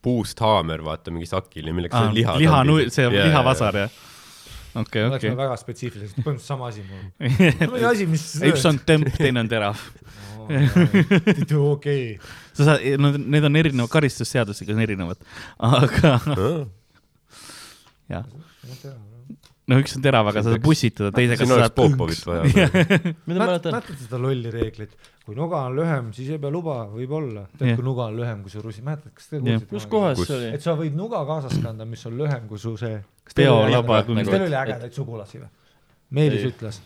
puust 0.03 0.39
haamer, 0.43 0.81
vaata 0.87 1.11
mingi 1.15 1.27
sakil 1.31 1.65
ja 1.71 1.75
milleks 1.75 1.95
see 1.99 2.15
liha. 2.21 2.33
liha, 2.39 2.59
see 2.95 3.07
lihavasar 3.11 3.75
jah? 3.85 3.91
okei, 4.75 5.05
me 5.05 5.15
läksime 5.15 5.35
okei. 5.35 5.41
väga 5.43 5.57
spetsiifiliseks, 5.61 6.17
põhimõtteliselt 6.19 6.49
sama 6.49 6.71
asi 6.71 6.85
mul. 6.89 7.05
oli 7.75 7.87
asi, 7.89 8.09
mis. 8.11 8.27
üks 8.51 8.67
on 8.71 8.81
tömp, 8.87 9.11
teine 9.17 9.45
on 9.45 9.51
terav. 9.51 9.81
okei. 11.75 12.19
sa 12.53 12.71
saad, 12.71 12.85
no 13.01 13.15
need 13.17 13.49
on 13.51 13.63
erinevad, 13.63 13.93
karistusseadusega 13.95 14.77
on 14.77 14.85
erinevad, 14.85 15.27
aga 15.73 16.19
jah. 18.13 18.25
No 19.71 19.79
üks 19.81 19.97
on 19.97 20.05
terav, 20.05 20.29
aga 20.31 20.43
sa 20.45 20.53
saad 20.53 20.65
pussitada, 20.65 21.11
teisega 21.15 21.49
sa 21.49 21.59
saad. 21.63 21.75
Popovit 21.77 22.23
vaja. 22.29 22.69
mäletad 23.31 23.91
seda 23.97 24.21
lolli 24.21 24.53
reeglit, 24.53 24.95
kui 25.25 25.37
nuga 25.39 25.65
on 25.69 25.79
lühem, 25.79 26.13
siis 26.17 26.35
ei 26.35 26.41
pea 26.43 26.53
luba, 26.53 26.83
võib-olla. 26.93 27.47
tead, 27.57 27.75
kui 27.79 27.87
nuga 27.87 28.09
on 28.11 28.19
lühem 28.21 28.45
kui 28.45 28.53
su 28.53 28.63
rusi, 28.65 28.85
mäletad, 28.87 29.15
kas 29.17 29.31
te 29.33 29.41
kuulsite? 29.41 29.71
kus 29.73 29.89
kohas 29.91 30.23
see 30.23 30.37
oli? 30.39 30.55
et 30.59 30.65
sa 30.65 30.77
võid 30.79 30.97
nuga 30.99 31.25
kaasas 31.29 31.59
kanda, 31.65 31.89
mis 31.89 32.05
on 32.11 32.17
lühem 32.21 32.49
kui 32.51 32.61
su 32.61 32.77
see. 32.81 33.01
Kas 33.25 33.39
teil 33.39 33.53
oli 34.51 34.59
ägedaid 34.61 34.97
sugulasi 34.97 35.41
või? 35.43 35.53
Meelis 36.15 36.45
Ei. 36.45 36.51
ütles. 36.53 36.81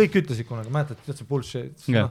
kõik 0.00 0.22
ütlesid 0.22 0.48
kunagi, 0.48 0.72
mäletad, 0.74 1.02
tead 1.06 1.20
see 1.20 1.28
bullshit 1.28 1.84
Jah. 1.92 2.08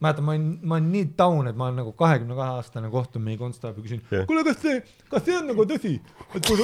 no,. 0.00 0.06
mäletan, 0.06 0.24
ma 0.24 0.32
olin, 0.32 0.58
ma 0.62 0.74
olin 0.78 0.92
nii 0.92 1.06
down, 1.18 1.46
et 1.50 1.56
ma 1.56 1.64
olen 1.68 1.76
nagu 1.82 1.92
kahekümne 1.96 2.34
kahe 2.36 2.50
aastane 2.60 2.88
kohtun 2.92 3.22
meie 3.24 3.38
konstaabli, 3.40 3.82
küsin 3.84 4.00
Jah. 4.10 4.26
kuule, 4.28 4.42
kas 4.44 4.58
see, 4.62 4.82
kas 5.10 5.22
see 5.26 5.36
on 5.38 5.46
nagu 5.50 5.62
tõsi? 5.68 5.94
et 6.36 6.42
kui 6.46 6.56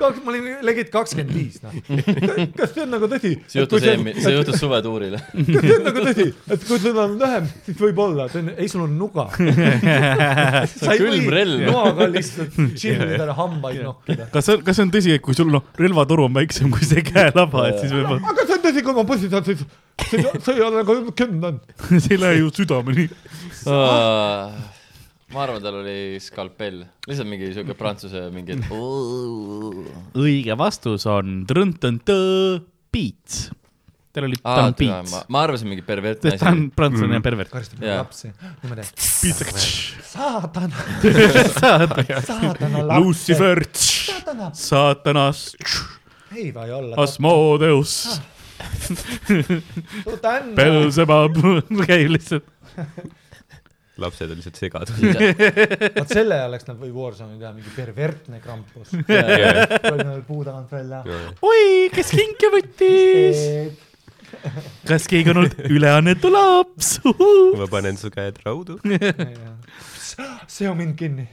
kaks, 0.00 0.18
ma 0.24 0.28
olin 0.32 0.44
legit 0.66 0.90
kakskümmend 0.94 1.32
viis, 1.34 1.56
noh. 1.64 1.72
kas 2.58 2.68
see 2.74 2.82
on 2.84 2.90
nagu 2.94 3.06
tõsi? 3.10 3.32
see 3.50 3.60
juhtus 3.62 3.82
eelmine, 3.90 4.18
see 4.22 4.34
juhtus 4.36 4.56
suvetuuril. 4.62 5.14
kas 5.18 5.62
see 5.66 5.78
on 5.78 5.84
nagu 5.88 6.00
tõsi, 6.08 6.26
et 6.56 6.60
kui 6.68 6.78
sul 6.82 6.96
on 7.04 7.10
lühem, 7.20 7.44
siis 7.66 7.76
võib-olla, 7.80 8.22
ei 8.54 8.68
sul 8.70 8.82
on 8.86 8.92
nuga. 8.98 9.24
sa 10.70 10.90
ei 10.94 11.00
või 11.02 11.20
noaga 11.64 12.04
lihtsalt 12.10 12.52
tšillida 12.74 13.28
ja 13.30 13.36
hambaid 13.38 13.82
nokkida. 13.84 14.24
kas 14.32 14.42
see, 14.48 14.56
kas 14.66 14.74
see 14.78 14.86
on 14.86 14.92
tõsi, 14.94 15.10
et 15.16 15.22
kui 15.24 15.34
sul 15.36 15.50
noh, 15.52 15.62
relvatoru 15.80 16.22
on 16.28 16.34
väiksem 16.36 16.68
kui 16.74 16.84
see 16.86 17.00
käelaba, 17.10 17.58
et 17.70 17.76
siis 17.82 17.92
võib-olla. 17.94 18.20
aga 18.32 18.40
see 18.46 18.56
on 18.58 18.62
tõsi, 18.68 18.80
kui 18.86 18.94
ma 18.96 19.02
pussitan, 19.08 19.42
siis 19.46 19.60
see 20.02 20.54
ei 20.54 20.62
ole 20.64 20.84
ka 20.86 20.96
kümnend. 21.16 21.64
see 21.88 22.14
ei 22.16 22.20
lähe 22.20 22.38
ju 22.40 22.50
südameni. 22.54 23.08
ma 25.34 25.42
arvan, 25.42 25.60
tal 25.62 25.80
oli 25.80 26.20
skalpell, 26.22 26.84
lihtsalt 27.08 27.28
mingi 27.30 27.50
siuke 27.56 27.76
prantsuse 27.78 28.28
mingi, 28.34 28.58
õige 30.20 30.56
vastus 30.58 31.06
on 31.10 31.42
trõntõntõ 31.50 32.18
piits. 32.94 33.48
tal 34.14 34.28
oli, 34.28 34.38
ta 34.38 34.68
on, 34.68 34.76
piits 34.78 35.16
ma, 35.26 35.40
arvasin 35.42 35.70
mingi 35.72 35.82
pervertne 35.86 36.34
sest 36.34 36.44
ta 36.44 36.52
on 36.54 36.68
prantslane 36.74 37.18
ja 37.18 37.24
pervert. 37.24 37.50
karistab 37.50 37.82
Jaa. 37.82 38.02
lapsi 38.04 38.30
niimoodi. 38.30 38.86
piits, 39.22 39.40
saatana, 40.12 40.84
saatana, 41.58 42.20
saatana 42.28 42.84
laps. 42.92 43.00
Lucifer, 43.02 43.64
saatana, 43.74 44.52
saatanas, 44.54 45.48
ei 46.34 46.52
vaja 46.54 46.76
olla. 46.78 46.94
Asmodeus, 47.02 48.20
suur 50.04 50.18
tänu. 50.22 50.54
Belzebub, 50.58 51.38
käib 51.88 52.10
lihtsalt. 52.14 52.48
lapsed 54.00 54.30
on 54.30 54.40
lihtsalt 54.40 54.60
segaduses. 54.60 55.16
vot 56.00 56.12
selle 56.12 56.40
oleks 56.48 56.68
nad 56.68 56.78
või 56.80 56.92
Warzone'i 56.94 57.38
teha 57.40 57.54
mingi 57.54 57.72
pervertne 57.76 58.42
krampus. 58.44 58.92
tuli 58.92 60.06
veel 60.06 60.22
puu 60.26 60.44
tagant 60.46 60.70
välja. 60.74 61.02
oi, 61.42 61.90
kes 61.94 62.14
kinke 62.14 62.52
võttis? 62.54 63.44
kas 64.88 65.06
keegi 65.10 65.32
on 65.32 65.42
olnud 65.42 65.56
üleannetu 65.70 66.30
laps? 66.32 66.98
ma 67.04 67.68
panen 67.70 67.98
su 68.00 68.10
käed 68.14 68.40
raudu. 68.44 68.78
seo 70.56 70.74
mind 70.78 70.98
kinni. 70.98 71.28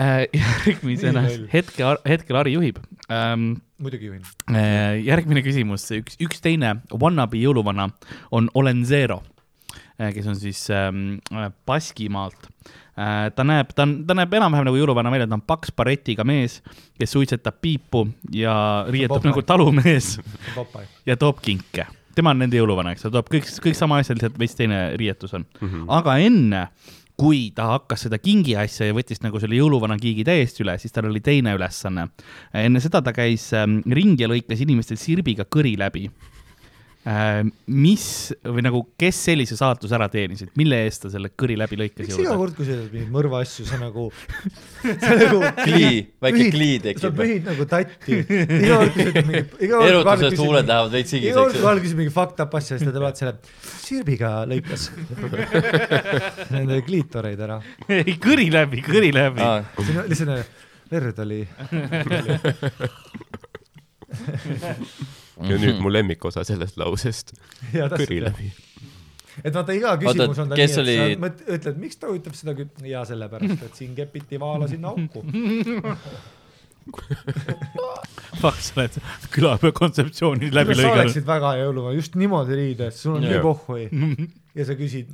Äh, 0.00 0.28
järgmisena 0.66 1.26
hetke, 1.52 1.84
hetkel 2.08 2.38
Ari 2.40 2.54
juhib 2.54 2.78
ähm,. 3.12 3.58
muidugi 3.80 4.08
juhin. 4.08 4.22
järgmine 5.04 5.42
küsimus, 5.44 5.84
üks, 5.92 6.16
üks 6.22 6.40
teine 6.40 6.78
wannabe 6.94 7.40
jõuluvana 7.40 7.90
on 8.32 8.48
Olen 8.56 8.80
Zero, 8.88 9.18
kes 10.00 10.28
on 10.30 10.38
siis 10.40 10.62
ähm, 10.72 11.18
Baskimaalt 11.68 12.48
äh,. 12.96 13.28
ta 13.36 13.44
näeb, 13.44 13.74
ta 13.76 13.84
on, 13.84 13.98
ta 14.08 14.16
näeb 14.16 14.38
enam-vähem 14.40 14.70
nagu 14.70 14.80
jõuluvana 14.80 15.12
välja, 15.12 15.28
ta 15.28 15.36
on 15.36 15.44
paks 15.44 15.74
baretiga 15.76 16.24
mees, 16.24 16.60
kes 16.96 17.12
suitsetab 17.16 17.60
piipu 17.60 18.06
ja 18.32 18.54
riietub 18.88 19.18
Popeye. 19.18 19.34
nagu 19.34 19.44
talumees 19.52 20.14
ja 21.10 21.18
toob 21.20 21.42
kinke. 21.44 21.90
tema 22.16 22.32
on 22.32 22.40
nende 22.46 22.56
jõuluvana, 22.56 22.94
eks 22.96 23.04
ta 23.04 23.12
toob 23.18 23.28
kõik, 23.36 23.52
kõik 23.66 23.76
sama 23.76 24.00
asja, 24.00 24.16
lihtsalt 24.16 24.40
veits 24.40 24.56
teine 24.56 24.80
riietus 24.96 25.36
on 25.36 25.44
mm. 25.44 25.68
-hmm. 25.68 25.84
aga 25.98 26.16
enne, 26.24 26.68
kui 27.20 27.50
ta 27.52 27.66
hakkas 27.74 28.06
seda 28.06 28.16
kingi 28.22 28.54
asja 28.56 28.88
ja 28.88 28.96
võttis 28.96 29.20
nagu 29.20 29.40
selle 29.42 29.58
jõuluvana 29.58 29.98
kiigi 30.00 30.24
täiesti 30.24 30.64
üle, 30.64 30.78
siis 30.80 30.94
tal 30.94 31.10
oli 31.10 31.20
teine 31.20 31.52
ülesanne. 31.56 32.08
enne 32.56 32.80
seda 32.80 33.02
ta 33.04 33.12
käis 33.12 33.50
ähm, 33.56 33.80
ringi 33.84 34.24
ja 34.24 34.30
lõikas 34.30 34.62
inimestel 34.64 34.96
sirbiga 35.00 35.44
kõri 35.44 35.76
läbi. 35.78 36.08
Mis 37.00 38.06
või 38.44 38.60
nagu, 38.66 38.82
kes 39.00 39.16
sellise 39.30 39.56
saatuse 39.56 39.94
ära 39.96 40.04
teenisid, 40.12 40.50
mille 40.60 40.76
eest 40.84 41.06
ta 41.06 41.10
selle 41.12 41.30
kõri 41.32 41.56
läbi 41.56 41.78
lõikas 41.80 42.04
miks 42.04 42.18
iga 42.20 42.34
kord, 42.36 42.52
kui 42.58 42.66
sa 42.68 42.74
teed 42.76 42.92
mingeid 42.92 43.14
mõrva 43.14 43.40
asju, 43.40 43.64
sa 43.70 43.78
nagu, 43.80 44.10
sa 45.04 45.14
nagu. 45.16 45.40
Klii, 45.62 46.02
väike 46.20 46.50
klii 46.52 46.76
tekib. 46.84 47.00
sa 47.00 47.10
pühid 47.16 47.48
nagu 47.48 47.64
tatti. 47.70 48.18
iga 48.20 48.80
kord, 48.82 48.92
kui 48.92 49.06
sa 49.06 49.14
teed 49.16 49.30
mingi, 49.30 49.44
Karl 49.70 50.36
huuled 50.42 50.68
lähevad 50.68 50.92
veits 50.98 51.16
iga 51.16 51.32
kord, 51.38 51.56
kui. 51.56 51.64
Karl 51.64 51.80
küsib 51.86 52.02
mingi 52.02 52.12
fucked 52.18 52.44
up 52.44 52.52
asja, 52.60 52.76
siis 52.76 52.84
ta 52.84 52.92
teeb 52.92 53.06
alati 53.06 53.24
selle 53.24 53.34
sirbiga 53.80 54.30
lõikas 54.50 54.82
nende 56.54 56.82
kliitoreid 56.84 57.40
ära. 57.48 57.58
ei, 57.88 58.18
kõri 58.20 58.50
läbi, 58.52 58.84
kõri 58.84 59.10
läbi. 59.16 59.40
siin 59.80 60.04
on 60.04 60.12
lihtsalt 60.12 60.68
verd 60.90 61.16
oli. 61.24 61.40
ja 65.48 65.58
nüüd 65.60 65.78
mu 65.80 65.92
lemmikosa 65.92 66.44
sellest 66.44 66.76
lausest. 66.80 67.32
kõri 68.00 68.20
läbi. 68.24 68.50
et 69.44 69.54
vaata, 69.54 69.72
iga 69.76 69.94
küsimus 70.00 70.38
on 70.42 70.50
ta 70.50 70.58
nii, 70.58 70.66
et 70.66 70.78
oli- 70.82 70.98
sa 70.98 71.06
mõt- 71.22 71.46
ütled, 71.56 71.78
miks 71.86 71.96
ta 72.00 72.10
huvitab 72.10 72.34
seda 72.36 72.52
kü-, 72.58 72.68
ja 72.90 73.04
sellepärast, 73.08 73.62
et 73.68 73.78
siin 73.78 73.94
kepiti 73.96 74.40
vaala 74.42 74.68
sinna 74.68 74.92
auku. 74.92 75.24
Fuck, 78.40 78.58
sa 78.64 78.72
oled 78.80 78.94
külapea 79.34 79.72
kontseptsiooni 79.76 80.48
läbi 80.54 80.74
sa 80.74 80.80
lõiganud. 80.80 81.02
oleksid 81.04 81.26
väga 81.28 81.50
jõuluvana, 81.60 81.96
just 81.98 82.16
niimoodi 82.18 82.56
riides, 82.58 83.00
sul 83.04 83.18
on 83.18 83.26
nii 83.26 83.40
pohhui 83.44 83.84
ja 84.58 84.66
sa 84.66 84.76
küsid, 84.78 85.10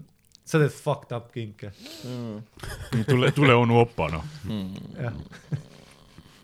sa 0.47 0.61
teed 0.62 0.73
fucked 0.73 1.12
up 1.16 1.27
kinke. 1.35 1.73
tule, 3.11 3.32
tule 3.36 3.55
onu 3.59 3.81
opa, 3.82 4.09
noh. 4.15 4.24
jah, 4.97 5.19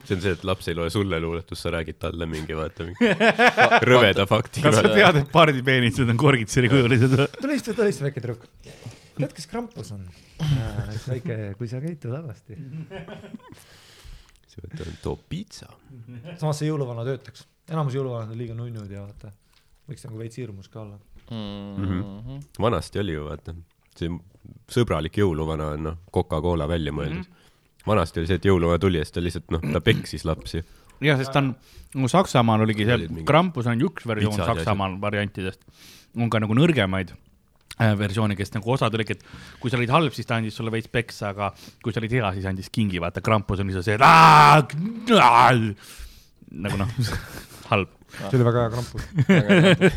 see 0.04 0.16
on 0.16 0.22
see, 0.24 0.32
et 0.36 0.44
laps 0.46 0.68
ei 0.70 0.76
loe 0.76 0.90
sulle 0.92 1.18
luuletust, 1.22 1.62
sa 1.62 1.72
räägid 1.74 1.98
talle 2.02 2.26
mingi, 2.30 2.56
vaata, 2.58 2.86
mingi 2.88 3.12
rõveda 3.90 4.26
fakti. 4.30 4.64
kas 4.64 4.78
sa 4.80 4.90
tead, 4.90 5.20
et 5.22 5.30
pardipeenised 5.34 6.10
on 6.12 6.18
korgitseri-kujulised 6.20 7.14
või? 7.18 7.28
tule 7.44 7.58
istu, 7.58 7.74
tule 7.78 7.92
istu, 7.92 8.06
väike 8.06 8.22
tüdruk. 8.22 8.48
tead, 9.18 9.36
kes 9.36 9.48
Krampus 9.50 9.92
on? 9.96 10.02
väike, 11.06 11.38
kui 11.58 11.70
sa 11.70 11.82
käitud 11.84 12.14
halvasti. 12.16 12.58
toob 15.04 15.22
piitsa. 15.30 15.70
samas 16.40 16.60
see 16.60 16.70
jõuluvana 16.70 17.06
töötaks, 17.08 17.46
enamus 17.70 17.96
jõuluvanad 17.96 18.34
on 18.34 18.42
liiga 18.42 18.58
nunnud 18.58 18.90
ja 18.90 19.06
vaata, 19.06 19.32
võiks 19.88 20.04
nagu 20.08 20.20
veits 20.20 20.42
hirmus 20.42 20.68
ka 20.72 20.82
olla. 20.86 20.98
Mhm. 21.32 22.42
vanasti 22.60 22.98
oli 23.00 23.14
ju 23.14 23.28
vaata, 23.30 23.54
see 23.96 24.10
sõbralik 24.72 25.16
jõuluvana 25.22 25.72
on 25.76 25.86
noh, 25.86 26.02
Coca-Cola 26.12 26.66
välja 26.70 26.92
mõeldud. 26.94 27.28
Vanasti 27.86 28.22
oli 28.22 28.30
see, 28.30 28.38
et 28.40 28.46
jõuluvana 28.48 28.80
tuli 28.82 29.00
ja 29.00 29.06
siis 29.06 29.16
ta 29.16 29.24
lihtsalt 29.24 29.50
noh, 29.54 29.64
ta 29.74 29.82
peksis 29.84 30.24
lapsi. 30.28 30.62
jah, 31.02 31.18
sest 31.20 31.34
ta 31.34 31.42
on, 31.42 31.52
no 31.98 32.10
Saksamaal 32.10 32.64
oligi 32.66 32.86
see 32.88 33.24
Krampus 33.28 33.68
on 33.70 33.82
üks 33.88 34.06
versioon 34.08 34.36
pitsad 34.36 34.62
Saksamaal 34.62 34.96
variantidest. 35.02 35.60
on 36.18 36.30
ka 36.30 36.42
nagu 36.42 36.56
nõrgemaid 36.56 37.14
äh, 37.14 37.94
versioone, 37.98 38.36
kes 38.38 38.54
nagu 38.54 38.74
osad 38.74 38.94
olidki, 38.94 39.18
et 39.18 39.24
kui 39.62 39.72
sa 39.72 39.80
olid 39.80 39.92
halb, 39.94 40.14
siis 40.16 40.28
ta 40.28 40.38
andis 40.38 40.56
sulle 40.58 40.72
veits 40.74 40.90
peksa, 40.92 41.32
aga 41.32 41.50
kui 41.82 41.94
sa 41.94 42.02
olid 42.02 42.14
hea, 42.18 42.28
siis 42.36 42.46
andis 42.50 42.70
kingi, 42.72 43.00
vaata, 43.02 43.24
Krampus 43.24 43.62
on 43.64 43.72
lihtsalt 43.72 43.88
see, 43.88 43.98
et 43.98 44.02
nagu 46.52 46.76
noh, 46.76 46.90
halb. 47.72 47.98
see 48.28 48.36
oli 48.36 48.46
väga 48.46 48.64
hea 48.66 48.72
Krampus. 48.76 49.02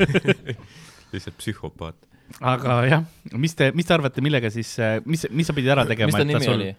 lihtsalt 1.13 1.37
psühhopaat. 1.39 1.97
aga 2.41 2.79
jah, 2.87 3.05
mis 3.37 3.55
te, 3.57 3.69
mis 3.75 3.87
te 3.87 3.95
arvate, 3.95 4.23
millega 4.25 4.51
siis, 4.53 4.75
mis, 5.05 5.27
mis 5.31 5.47
sa 5.47 5.55
pidid 5.55 5.75
ära 5.75 5.85
tegema? 5.87 6.11
mis 6.11 6.19
ta 6.19 6.27
nimi 6.27 6.51
oli? 6.53 6.69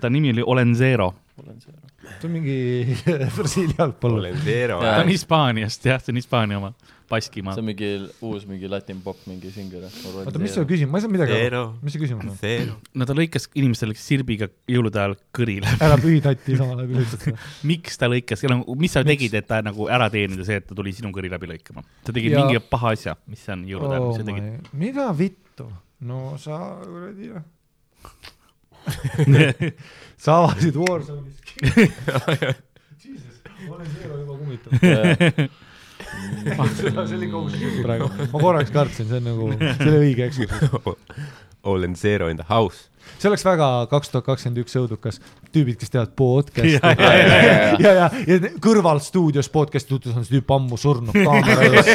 Ta 0.00 0.10
nimi 0.10 0.30
oli 0.36 0.42
Olen 0.46 0.74
Zero. 0.74 1.14
see 1.40 2.26
on 2.26 2.32
mingi 2.34 2.96
Brasiilia 3.36 3.74
jalgpall. 3.78 4.18
olen 4.20 4.36
Zero. 4.44 4.80
Jaa. 4.82 4.96
ta 4.96 5.02
on 5.04 5.08
Hispaaniast, 5.12 5.84
jah, 5.86 6.00
see 6.02 6.12
on 6.12 6.18
Hispaania 6.20 6.58
oma, 6.58 6.72
Baskimaa 7.10 7.54
see 7.56 7.62
on. 7.62 7.66
mingi 7.70 7.88
uus 8.26 8.44
mingi 8.46 8.68
latin 8.70 9.00
pop 9.04 9.18
mingi 9.30 9.50
singer. 9.54 9.86
oota, 10.10 10.38
mis 10.42 10.52
su 10.54 10.64
küsimus, 10.68 10.90
ma 10.92 10.98
ei 11.00 11.04
saanud 11.04 11.14
midagi 11.16 11.38
aru. 11.48 11.62
mis 11.82 11.94
see 11.96 12.02
küsimus 12.02 12.28
on? 12.34 12.72
No 13.00 13.06
ta 13.08 13.16
lõikas 13.16 13.48
inimestele 13.58 13.96
sirbiga 13.98 14.48
jõulude 14.70 15.00
ajal 15.00 15.16
kõri 15.38 15.56
läbi. 15.64 15.80
ära 15.86 15.96
pühi 16.02 16.20
tatti 16.24 16.58
samal 16.60 16.82
ajal, 16.84 16.90
kui 16.92 17.06
seda. 17.14 17.36
miks 17.72 17.98
ta 18.00 18.10
lõikas, 18.12 18.44
mis 18.84 18.96
sa 18.98 19.04
tegid, 19.06 19.34
et 19.40 19.48
ta 19.50 19.62
nagu 19.66 19.88
ära 19.92 20.10
teenida 20.12 20.44
see, 20.46 20.60
et 20.60 20.66
ta 20.68 20.76
tuli 20.78 20.92
sinu 20.96 21.12
kõri 21.16 21.30
läbi 21.32 21.50
lõikama? 21.54 21.86
sa 22.06 22.12
tegid 22.16 22.36
Ja- 22.36 22.42
mingi 22.44 22.60
paha 22.72 22.92
asja, 22.98 23.16
mis 23.30 23.46
on 23.54 23.64
jõulude 23.70 23.96
ajal, 23.96 24.08
mis 24.10 24.20
sa 24.22 24.28
tegid? 24.28 24.50
Oh 24.50 24.76
mida 24.84 25.08
vittu? 25.16 25.70
no 26.10 26.34
sa 26.42 26.60
kuradi 26.84 27.32
noh. 27.34 27.48
sa 30.22 30.38
avasid 30.42 30.76
Warzone'is. 30.76 31.36
olen 33.68 33.86
Zero 34.00 34.18
juba 34.18 34.34
kummitab. 34.38 34.72
see 37.06 37.16
oli 37.16 37.28
kohustus 37.28 37.82
praegu. 37.82 38.10
ma 38.32 38.38
korraks 38.40 38.70
kartsin, 38.70 39.08
see 39.08 39.20
on 39.20 39.28
nagu, 39.28 39.50
see 39.58 39.88
oli 39.88 39.98
õige 40.10 40.28
eksus. 40.28 40.48
olen 41.62 41.96
Zero 41.96 42.28
in 42.28 42.36
the 42.40 42.46
house. 42.48 42.88
see 43.18 43.28
oleks 43.28 43.44
väga 43.44 43.68
kaks 43.90 44.12
tuhat 44.12 44.24
kakskümmend 44.24 44.62
üks 44.64 44.76
õudukas. 44.80 45.20
tüübid, 45.52 45.76
kes 45.80 45.90
teevad 45.92 46.16
podcast'i 46.16 46.78
Ja, 46.78 46.94
ja, 46.96 47.12
ja, 47.16 47.28
ja, 47.80 47.92
ja, 47.92 48.10
ja 48.26 48.54
kõrval 48.62 49.00
stuudios 49.04 49.48
podcast'i 49.52 49.94
tutvus 49.94 50.16
on 50.16 50.24
see 50.24 50.38
tüüp 50.38 50.56
ammu 50.56 50.80
surnud 50.80 51.16
kaamera 51.16 51.62
ees. 51.68 51.88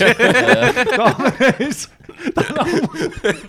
kaamera 0.99 1.53
ees. 1.59 1.85
ta 2.35 2.45
on 2.49 2.63
ammu. 2.65 2.87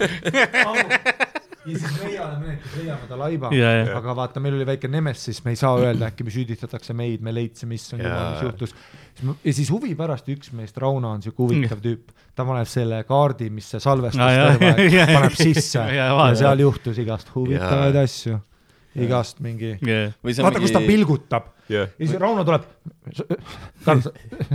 ammu 0.73 1.26
ja 1.66 1.78
siis 1.80 1.97
meie 2.01 2.20
oleme 2.22 2.51
need, 2.51 2.60
kes 2.62 2.76
leiame 2.80 3.09
ta 3.10 3.18
laiba 3.20 3.51
Ja, 3.56 3.72
ja., 3.80 3.86
aga 3.98 4.14
vaata, 4.18 4.43
meil 4.43 4.56
oli 4.59 4.66
väike 4.68 4.90
nemesis, 4.93 5.43
me 5.44 5.55
ei 5.55 5.60
saa 5.60 5.74
öelda, 5.80 6.10
äkki 6.10 6.26
me 6.26 6.34
süüdistatakse 6.34 6.97
meid, 6.97 7.24
me 7.26 7.34
leidsime, 7.34 7.76
issand 7.78 8.05
jumal, 8.05 8.32
mis 8.34 8.47
juhtus. 8.47 8.74
ja 9.44 9.55
siis 9.60 9.70
huvi 9.74 9.94
pärast 9.98 10.28
üks 10.32 10.52
meist, 10.56 10.78
Rauno 10.82 11.14
on 11.16 11.24
siuke 11.24 11.43
huvitav 11.43 11.82
tüüp, 11.84 12.12
ta 12.36 12.47
paneb 12.48 12.70
selle 12.70 13.02
kaardi, 13.09 13.51
mis 13.52 13.70
see 13.74 13.82
salvestus 13.82 14.20
jaa, 14.20 14.56
jaa. 14.59 15.09
paneb 15.12 15.38
sisse 15.38 15.86
ja 15.98 16.10
vaata. 16.16 16.43
seal 16.43 16.66
juhtus 16.66 17.01
igast 17.02 17.32
huvitavaid 17.34 18.02
asju. 18.05 18.40
Igast 19.05 19.40
mingi, 19.44 19.74
yeah.. 19.85 20.12
või 20.24 20.32
see 20.35 20.43
on 20.43 20.48
vaata, 20.48 20.60
kus 20.64 20.73
ta 20.73 20.81
mingi, 20.81 20.93
pilgutab 20.94 21.51
jah, 21.68 21.89
ja 21.98 22.06
siis 22.06 22.14
Rauno 22.23 22.44
tuleb, 22.47 22.64
Karl, 23.85 24.01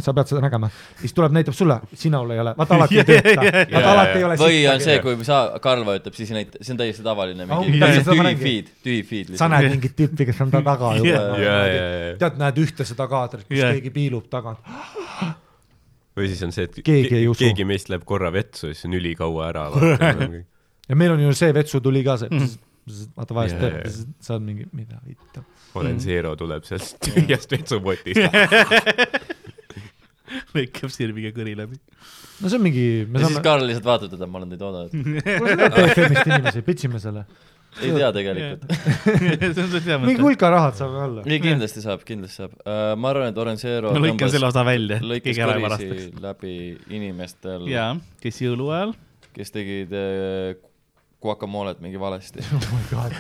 sa 0.02 0.14
pead 0.16 0.30
seda 0.32 0.42
nägema, 0.44 0.70
siis 1.02 1.14
tuleb, 1.16 1.34
näitab 1.36 1.56
sulle, 1.56 1.78
sinul 2.00 2.32
ei 2.36 2.40
ole, 2.44 2.54
vaata 2.58 2.76
alati 2.80 3.00
ei 3.02 3.06
tööta, 3.10 3.34
Yeah, 3.36 3.44
vaata 3.44 3.82
yeah, 3.82 3.92
alati 3.92 4.18
ei 4.22 4.26
ole 4.28 4.38
või 4.42 4.62
on 4.72 4.80
see, 4.84 4.96
sittagi. 4.98 5.16
kui 5.20 5.28
sa, 5.28 5.40
Karl 5.64 5.86
vajutab, 5.88 6.16
siis 6.18 6.32
ei 6.32 6.40
näita, 6.40 6.62
see 6.64 6.74
on 6.76 6.80
täiesti 6.82 7.06
tavaline, 7.06 7.46
mingi 7.52 7.82
seda 8.00 8.16
ma 8.18 8.26
tühi 8.32 8.40
feed, 8.42 8.72
tühi 8.88 9.04
feed 9.12 9.36
sa 9.40 9.50
näed 9.52 9.70
mingit 9.76 9.96
tüüpi, 10.00 10.28
kes 10.32 10.42
on 10.48 10.52
ta 10.56 10.64
taga 10.66 10.94
Yeah. 11.02 11.06
juba 11.06 11.44
ja, 11.44 11.60
ja, 11.68 11.86
ja, 11.92 12.16
tead, 12.22 12.40
näed 12.42 12.64
ühte 12.66 12.88
seda 12.88 13.08
kaadrit, 13.12 13.46
kus 13.48 13.58
Yeah. 13.60 13.76
keegi 13.78 13.94
piilub 13.96 14.28
tagant. 14.32 14.60
või 16.18 16.28
siis 16.32 16.42
on 16.44 16.52
see, 16.56 16.66
et 16.68 16.82
Keegi 16.84 17.22
keegi 17.40 17.66
meist 17.68 17.90
läheb 17.92 18.04
korra 18.08 18.32
vetsu 18.36 18.68
ja 18.72 18.76
siis 18.76 18.88
on 18.90 18.96
ülikaua 18.98 19.46
ära. 19.52 19.68
ja 20.92 20.98
meil 21.00 21.14
on 21.16 21.22
ju 21.24 21.32
see 21.38 21.54
vetsutuli 21.56 22.04
ka 22.08 22.18
see, 22.24 22.30
Mhm. 22.32 22.52
Vaata 23.18 23.38
vahest 23.38 23.58
Yeah, 23.58 23.62
teeb 23.62 23.74
yeah., 23.86 24.08
sa 24.24 24.30
oled 24.38 24.48
mingi, 24.48 24.66
mida 24.74 24.98
vittu. 25.06 25.44
olen 25.80 26.00
Zero 26.02 26.34
tuleb 26.40 26.64
sealt 26.68 26.96
tühjast 27.06 27.50
vetsupotist. 27.52 28.22
lõikab 30.56 30.92
sirviga 30.94 31.32
kõri 31.36 31.54
läbi. 31.60 31.78
no 32.42 32.50
see 32.50 32.58
on 32.58 32.66
mingi, 32.66 32.86
me 33.06 33.20
ja 33.20 33.28
siis 33.28 33.38
saame, 33.38 33.46
Karl 33.48 33.68
lihtsalt 33.68 33.88
vaatab 33.88 34.14
teda, 34.14 34.28
ma 34.28 34.42
olen 34.42 34.54
teid 34.54 34.68
oodanud. 34.68 34.92
kuule 35.26 35.56
sa 35.56 35.62
tead 35.62 35.78
BFM-ist 35.78 36.32
inimesi, 36.32 36.64
pitsime 36.68 37.02
selle. 37.04 37.26
ei 37.82 37.94
tea 37.96 38.10
tegelikult. 38.16 38.64
mingi 40.08 40.26
hulka 40.26 40.52
rahad 40.54 40.80
saab 40.80 40.98
olla. 41.06 41.28
ei, 41.28 41.40
kindlasti 41.44 41.80
saab, 41.84 42.04
kindlasti 42.08 42.44
saab 42.44 42.58
uh,. 42.64 42.82
ma 43.00 43.14
arvan, 43.14 43.32
et 43.34 43.40
Orensero 43.46 43.94
ma 43.96 44.04
lõikan 44.08 44.34
selle 44.34 44.52
osa 44.52 44.66
välja, 44.68 45.00
lõikas 45.14 45.40
kõrisi 45.40 46.10
läbi 46.24 46.58
inimestel, 46.90 47.70
jaa, 47.72 47.94
kes 48.24 48.44
jõuluajal. 48.46 48.96
kes 49.36 49.56
tegid 49.56 49.96
uh, 49.96 50.52
guacamolet 51.22 51.80
mingi 51.82 52.00
valesti. 52.00 52.40
oh 52.56 52.70
my 52.74 52.84
god. 52.92 53.12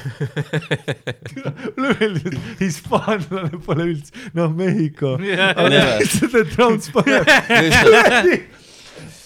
üleüldiselt 1.77 2.59
hispaanlane 2.59 3.59
pole 3.65 3.83
üldse, 3.93 4.13
noh, 4.33 4.53
Mehhiko. 4.57 5.13
aga 5.17 5.67
Never. 5.69 5.99
lihtsalt, 6.01 6.35
et 6.41 6.55
Trump 6.55 6.81
paneb 6.93 7.27
just, 7.67 8.41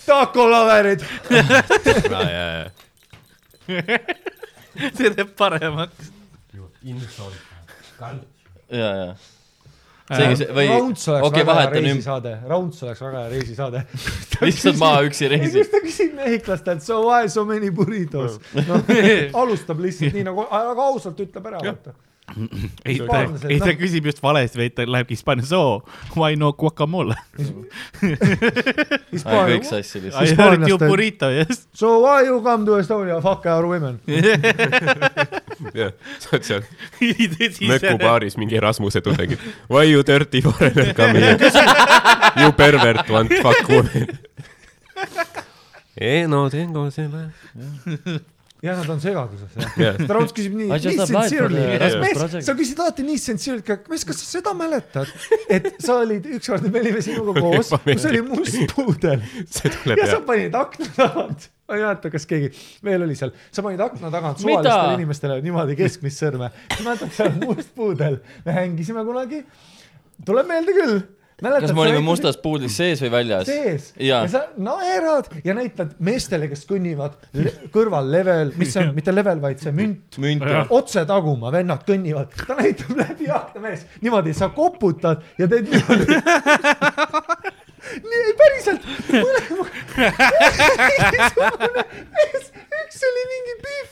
takolaverid. 0.06 1.06
see 4.98 5.14
teeb 5.16 5.32
paremaks. 5.40 6.12
ja, 8.70 8.92
ja. 9.06 9.16
Seegi 10.06 10.38
see, 10.38 10.48
või 10.54 10.68
okei, 11.26 11.46
vahetan 11.48 11.88
ümber, 11.90 12.34
Raunts 12.50 12.84
oleks 12.86 13.02
väga 13.02 13.24
hea 13.24 13.32
reisisaade. 13.34 13.84
lihtsalt 14.46 14.78
maa 14.82 15.00
üksi 15.08 15.26
ei, 15.26 15.32
reisil 15.34 15.64
kus. 15.64 15.72
ta 15.72 15.82
küsib 15.86 16.18
mehhiklastelt, 16.20 16.84
so 16.86 17.00
why 17.08 17.30
so 17.32 17.46
many 17.48 17.72
burritos. 17.74 18.38
noh, 18.68 18.92
alustab 19.42 19.82
lihtsalt 19.82 20.14
nii 20.18 20.28
nagu, 20.28 20.46
aga 20.46 20.90
ausalt 20.92 21.24
ütleb 21.26 21.50
ära, 21.50 21.64
vaata. 21.64 21.96
ei, 22.86 22.98
ta 23.06 23.22
ei 23.50 23.60
ta 23.62 23.74
küsib 23.78 24.08
just 24.10 24.22
valesti, 24.24 24.60
vaid 24.60 24.74
ta 24.76 24.86
lähebki 24.90 25.14
Hispaanias, 25.16 25.52
oo, 25.56 25.84
why 26.16 26.36
no 26.40 26.52
guacamole? 26.58 27.16
kõik 27.38 29.06
Hispaania, 29.14 29.62
sassi 29.70 30.00
I 30.00 30.04
lihtsalt. 30.08 30.42
heard 30.42 30.68
you 30.68 30.80
burrito, 30.82 31.30
yes. 31.32 31.68
so 31.74 32.00
why 32.04 32.26
you 32.28 32.42
come 32.44 32.66
to 32.66 32.80
Estonia, 32.82 33.22
fuck 33.24 33.46
our 33.46 33.70
women. 33.70 34.02
jah, 35.78 35.94
sa 36.20 36.36
oled 36.36 36.46
seal 36.46 37.72
Möku 37.72 37.96
baaris 38.02 38.38
mingi 38.42 38.58
Erasmuse 38.60 39.02
tudeng. 39.06 39.38
Why 39.70 39.92
you 39.92 40.04
dirty 40.04 40.42
foreigner 40.42 40.94
come 40.98 41.20
here? 41.20 41.38
You 42.42 42.52
pervert 42.52 43.10
want 43.10 43.32
fuck 43.42 43.70
women. 43.70 44.20
ei 46.02 46.28
no 46.28 46.50
tengo 46.50 46.90
selle. 46.92 47.30
jah, 48.66 48.78
nad 48.80 48.90
on 48.90 49.02
segaduses, 49.04 49.56
jah. 49.56 49.74
jah, 49.80 49.98
Trump 50.10 50.32
küsib 50.36 50.56
nii, 50.58 50.70
nii 50.74 50.96
sincerely 51.10 51.62
the 51.62 51.76
Erasmus 51.78 52.24
mees, 52.34 52.48
sa 52.48 52.56
küsid 52.58 52.82
alati 52.82 53.06
nii 53.06 53.20
sincerely, 53.22 53.78
mees, 53.92 54.06
kas 54.10 54.22
sa 54.22 54.30
seda 54.40 54.54
mäletad, 54.58 55.12
et 55.52 55.70
sa 55.84 56.00
olid 56.02 56.26
ükskord, 56.38 56.66
me 56.74 56.82
olime 56.82 57.04
sinuga 57.06 57.36
koos, 57.46 57.74
kus 57.86 58.08
oli 58.12 58.24
must 58.26 58.62
puudel? 58.74 59.26
See 59.46 59.74
tuleb 59.78 60.02
ja 60.02 60.10
sa 60.10 60.18
jah. 60.18 60.26
panid 60.30 60.58
akna 60.60 60.90
tagant, 60.98 61.48
ma 61.66 61.78
ei 61.78 61.86
mäleta, 61.86 62.14
kas 62.16 62.30
keegi 62.30 62.52
veel 62.86 63.06
oli 63.08 63.18
seal, 63.20 63.34
sa 63.54 63.66
panid 63.66 63.84
akna 63.86 64.14
tagant 64.14 64.42
suvalistele 64.44 64.98
inimestele 65.00 65.40
niimoodi 65.46 65.78
keskmist 65.80 66.24
sõrme. 66.24 66.50
ma 66.78 66.82
mäletan, 66.90 67.14
seal 67.16 67.36
must 67.44 67.74
puudel, 67.78 68.22
me 68.48 68.58
hängisime 68.60 69.06
kunagi, 69.08 69.44
tuleb 70.26 70.50
meelde 70.50 70.80
küll. 70.80 71.04
Kas 71.42 71.74
me 71.76 71.82
olime 71.84 72.00
mustas 72.04 72.38
puudlis 72.40 72.78
sees 72.80 73.02
või 73.04 73.10
väljas? 73.12 73.50
sees. 73.50 73.90
Jaa. 74.00 74.22
ja 74.24 74.30
sa 74.32 74.42
naerad 74.62 75.26
ja 75.44 75.54
näitad 75.58 75.96
meestele, 76.00 76.48
kes 76.52 76.64
kõnnivad 76.70 77.12
le 77.36 77.52
kõrval 77.74 78.08
level, 78.12 78.54
mis 78.60 78.72
see 78.72 78.82
on, 78.86 78.94
mitte 78.96 79.12
level, 79.12 79.42
vaid 79.44 79.60
see 79.64 79.74
münt. 79.76 80.18
Münt. 80.22 80.44
otse 80.76 81.06
taguma, 81.10 81.52
vennad 81.54 81.84
kõnnivad, 81.88 82.28
ta 82.40 82.56
näitab 82.60 82.92
läbi 83.02 83.26
akna 83.32 83.60
mees, 83.68 83.82
niimoodi 84.02 84.34
sa 84.38 84.46
koputad 84.56 85.18
ja 85.40 85.46
teed 85.52 85.66
niimoodi. 85.74 86.06
nii, 88.10 88.28
päriselt, 88.40 88.82
mees, 92.16 92.46
üks 92.80 93.00
oli 93.12 93.24
mingi 93.34 93.54
Pihv, 93.66 93.90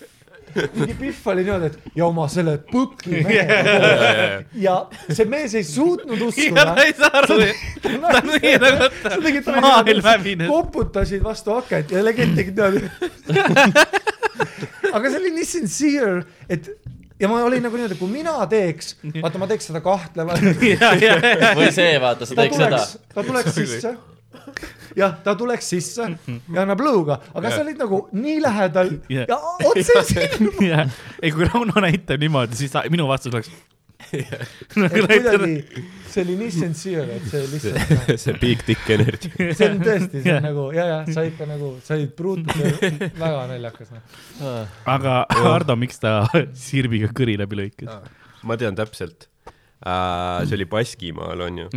mingi 0.76 0.96
Pihv 1.00 1.28
oli 1.34 1.44
niimoodi, 1.46 1.70
et 1.72 1.98
ja 1.98 2.06
oma 2.06 2.28
selle 2.32 2.56
põkli 2.70 3.22
mehega 3.26 4.44
ja 4.60 4.76
see 5.10 5.26
mees 5.30 5.56
ei 5.60 5.66
suutnud 5.68 6.20
ja 6.22 6.30
uskuda 6.30 6.66
ta 6.70 6.86
ei 6.86 6.96
saa 6.98 7.12
aru, 7.22 7.40
ta 7.84 7.94
on 8.20 8.32
nii 8.32 8.56
nagu, 8.64 8.90
et 9.34 9.52
maailm 9.58 10.08
hävines. 10.08 10.50
koputasid 10.52 11.24
vastu 11.26 11.56
akent 11.58 11.94
ja 11.94 12.04
legend 12.06 12.38
tegid 12.40 12.60
niimoodi. 12.60 12.90
aga 14.96 15.10
see 15.10 15.20
oli 15.20 15.34
nii 15.38 15.48
sincere, 15.48 16.24
et 16.50 16.70
ja 17.20 17.30
ma 17.32 17.42
olin 17.44 17.64
nagu 17.64 17.78
niimoodi, 17.78 17.98
kui 18.00 18.12
mina 18.12 18.36
teeks, 18.50 18.96
vaata, 19.22 19.42
ma 19.42 19.50
teeks 19.50 19.70
seda 19.72 19.84
kahtlevalt. 19.84 20.44
või 21.60 21.70
see, 21.74 21.94
vaata, 22.04 22.28
sa 22.28 22.36
ta 22.36 22.46
teeks 22.46 22.60
seda. 22.60 22.82
ta 23.14 23.26
tuleks 23.26 23.56
sisse. 23.58 23.96
jah, 25.00 25.18
ta 25.24 25.36
tuleks 25.40 25.70
sisse 25.74 26.08
ja 26.08 26.64
annab 26.64 26.82
lõuga, 26.84 27.20
aga 27.34 27.52
sa 27.54 27.62
olid 27.64 27.80
nagu 27.82 28.04
nii 28.14 28.40
lähedal 28.44 28.96
Jah. 29.12 29.28
ja 29.30 29.38
otse 29.70 30.04
silma. 30.10 30.88
ei 31.22 31.32
kui 31.34 31.48
Rauno 31.50 31.84
näitab 31.84 32.22
niimoodi, 32.22 32.58
siis 32.60 32.74
ta, 32.74 32.84
minu 32.94 33.08
vastus 33.10 33.34
oleks. 33.34 33.52
et 34.14 34.98
kuidagi, 35.08 35.84
see 36.12 36.24
oli 36.26 36.36
nii 36.42 36.52
sincere, 36.54 37.18
et 37.18 37.28
see 37.32 37.44
lihtsalt, 37.54 38.12
see 38.20 38.34
big 38.42 38.64
dick 38.68 38.90
energy. 38.94 39.32
see 39.56 39.70
on 39.70 39.80
tõesti, 39.82 40.24
see 40.26 40.34
on 40.36 40.44
nagu 40.44 40.66
ja, 40.76 40.86
ja 40.90 40.98
sa 41.08 41.24
ikka 41.28 41.48
nagu, 41.50 41.74
sa 41.86 41.96
olid 41.98 42.12
bruutus, 42.18 42.82
väga 43.24 43.46
naljakas 43.54 43.94
noh. 43.96 44.66
aga 44.96 45.22
Hardo, 45.40 45.78
miks 45.80 46.04
ta 46.04 46.20
sirviga 46.68 47.10
kõri 47.16 47.38
läbi 47.40 47.62
lõikas? 47.64 48.12
ma 48.44 48.60
tean 48.60 48.76
täpselt. 48.76 49.30
see 49.84 50.58
oli 50.60 50.68
Baskimaal, 50.70 51.48
onju. 51.48 51.70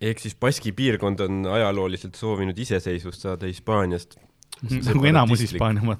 Ehk 0.00 0.18
siis 0.22 0.34
Baski 0.38 0.72
piirkond 0.72 1.20
on 1.20 1.46
ajalooliselt 1.52 2.14
soovinud 2.14 2.58
iseseisvust 2.58 3.20
saada 3.26 3.46
Hispaaniast. 3.46 4.16
nagu 4.86 5.04
enamus 5.06 5.40
Hispaania 5.40 5.82
omad. 5.82 5.98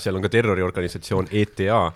seal 0.00 0.16
on 0.16 0.22
ka 0.24 0.28
terroriorganisatsioon 0.32 1.28
ETA. 1.32 1.92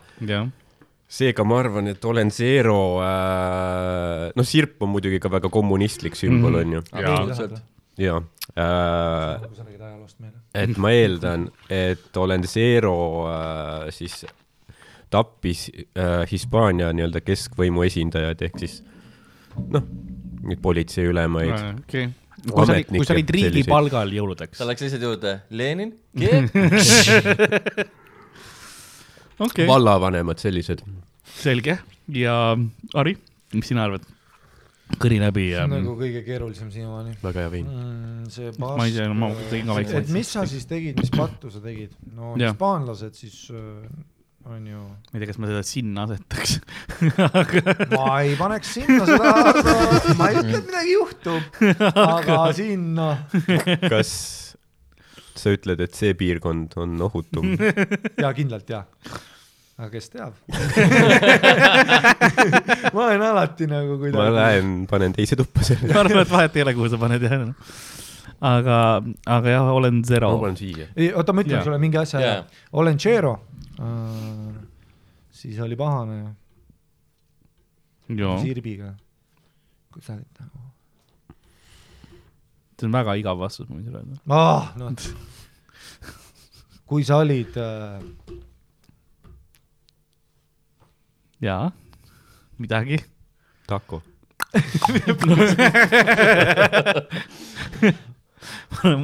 seega 1.13 1.45
ma 1.45 1.59
arvan, 1.61 1.89
et 1.93 2.05
olen 2.05 2.31
Zero 2.33 3.01
äh,, 3.05 4.31
noh, 4.37 4.45
sirp 4.49 4.81
on 4.83 4.89
muidugi 4.95 5.19
ka 5.21 5.29
väga 5.31 5.49
kommunistlik 5.53 6.15
sümbol, 6.17 6.53
Mhm. 6.57 6.61
onju. 6.61 6.83
absoluutselt. 6.93 7.63
jaa 8.01 8.23
äh,. 8.57 9.41
et 10.55 10.77
ma 10.79 10.91
eeldan, 10.91 11.51
et 11.71 12.17
olen 12.17 12.47
Zero 12.49 13.27
äh, 13.29 13.91
siis 13.93 14.25
tappis 15.13 15.67
äh, 15.97 16.25
Hispaania 16.31 16.93
nii-öelda 16.97 17.21
keskvõimu 17.21 17.85
esindajad 17.85 18.41
ehk 18.49 18.59
siis 18.65 18.79
noh, 19.69 19.85
neid 20.49 20.61
politseiülemaid. 20.63 21.53
okei. 21.85 22.09
kui 22.49 22.67
sa 22.67 22.73
olid, 22.77 22.89
kui 22.91 23.07
sa 23.07 23.15
olid 23.17 23.31
riigipalgal 23.37 24.09
jõuludeks 24.17 24.57
ta. 24.61 24.69
läks 24.69 24.83
lihtsalt 24.87 25.05
juurde, 25.09 25.31
Lenin, 25.51 25.91
okei, 29.47 29.67
vallavanemad 29.69 30.39
sellised. 30.43 30.81
selge 31.39 31.79
ja 32.13 32.35
Ari, 32.99 33.17
mis 33.55 33.67
sina 33.71 33.87
arvad? 33.87 34.05
kõri 35.01 35.19
läbi 35.23 35.47
see 35.47 35.57
ja 35.57 35.65
on 35.65 35.73
nagu 35.73 35.95
kõige 35.97 36.21
keerulisem 36.27 36.71
siiamaani 36.73 37.15
väga 37.23 37.45
hea 37.45 37.53
vein. 37.53 37.69
mm,. 37.69 38.25
see 38.33 38.51
ma 38.61 38.87
ei 38.87 38.93
tea, 38.97 39.07
ma 39.17 39.31
tegin 39.49 39.71
ka 39.71 39.77
väikse 39.79 40.01
et 40.03 40.11
mis 40.13 40.33
sa 40.37 40.45
siis 40.49 40.67
tegid, 40.69 40.99
mis 41.01 41.13
pattu 41.15 41.53
sa 41.53 41.63
tegid? 41.65 41.95
no 42.17 42.35
hispaanlased 42.37 43.17
siis 43.17 43.39
äh, 43.55 43.63
on 44.45 44.67
ju, 44.67 44.79
ma 44.83 44.97
ei 45.15 45.21
tea, 45.23 45.29
kas 45.31 45.39
ma 45.39 45.47
seda 45.51 45.63
sinna 45.67 46.05
asetaks 46.07 46.53
aga 47.23 47.75
ma 47.95 48.07
ei 48.25 48.35
paneks 48.39 48.69
sinna 48.79 49.05
seda, 49.07 49.31
ma 50.19 50.25
ei 50.31 50.37
ütle, 50.41 50.57
et 50.59 50.67
midagi 50.67 50.93
juhtub, 50.97 51.43
aga 51.93 52.39
sinna, 52.57 53.09
kas 53.87 54.11
sa 55.39 55.47
ütled, 55.55 55.79
et 55.85 55.95
see 55.97 56.13
piirkond 56.19 56.71
on 56.81 56.91
ohutum? 57.07 57.45
ja 58.25 58.29
kindlalt 58.37 58.69
ja. 58.73 58.81
aga 59.79 59.89
kes 59.95 60.07
teab 60.13 60.33
ma 62.97 63.01
olen 63.07 63.23
alati 63.31 63.65
nagu 63.71 63.93
kuidagi. 64.03 64.19
ma 64.19 64.25
lähen, 64.41 64.67
panen 64.91 65.13
teise 65.17 65.35
tuppa 65.39 65.61
selle. 65.67 65.91
ma 65.95 65.99
arvan, 66.03 66.23
et 66.27 66.35
vahet 66.35 66.53
ei 66.59 66.63
ole, 66.67 66.73
kuhu 66.81 66.89
sa 66.93 66.99
paned 67.01 67.23
jah. 67.29 67.41
aga, 68.43 68.77
aga 69.39 69.49
jah, 69.57 69.67
olen 69.79 69.97
zero 70.09 70.29
ma. 70.35 70.39
panen 70.49 70.59
siia. 70.61 70.87
ei, 70.99 71.09
oota, 71.15 71.31
ma 71.31 71.39
ütlen 71.47 71.59
Jaa. 71.61 71.67
sulle 71.71 71.81
mingi 71.83 71.99
asja 72.03 72.19
Jaa. 72.21 72.37
yeah.. 72.43 72.47
olen 72.83 72.99
uh,. 72.99 73.41
Siis 75.33 75.61
oli 75.65 75.77
pahane 75.77 76.35
sirbiga. 78.43 78.95
kui 79.93 80.03
sa 80.03 80.17
olid 80.17 80.41
nagu 80.41 80.63
see 82.83 82.89
on 82.89 82.95
väga 82.97 83.13
igav 83.21 83.37
vastus, 83.39 83.69
ma 83.69 83.77
võin 83.77 83.85
sulle 83.87 83.99
öelda. 84.03 84.17
ah,, 84.35 84.65
noh. 84.81 84.91
kui 86.91 87.03
sa 87.07 87.15
olid 87.23 87.55
äh, 87.63 88.03
jaa, 91.47 91.67
midagi. 92.59 92.99
taco. 93.71 93.97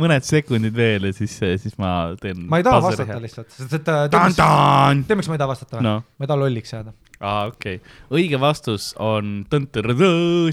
mõned 0.03 0.27
sekundid 0.27 0.75
veel 0.77 1.09
ja 1.09 1.15
siis, 1.17 1.35
siis 1.63 1.77
ma 1.81 2.15
teen. 2.21 2.47
ma 2.51 2.61
ei 2.61 2.67
taha 2.67 2.83
vastata. 2.85 3.19
lihtsalt, 3.23 3.51
sest 3.55 3.77
et 3.81 3.93
äh, 3.93 4.07
tead, 4.13 5.15
miks, 5.19 5.31
ma 5.31 5.37
ei 5.37 5.43
taha 5.43 5.53
vastata 5.53 5.85
no.? 5.85 5.95
ma 6.03 6.27
ei 6.27 6.31
taha 6.31 6.43
lolliks 6.43 6.75
jääda. 6.75 6.95
aa 7.21 7.47
okei 7.53 7.81
okay., 7.81 7.97
õige 8.21 8.41
vastus 8.43 8.91
on 9.03 9.41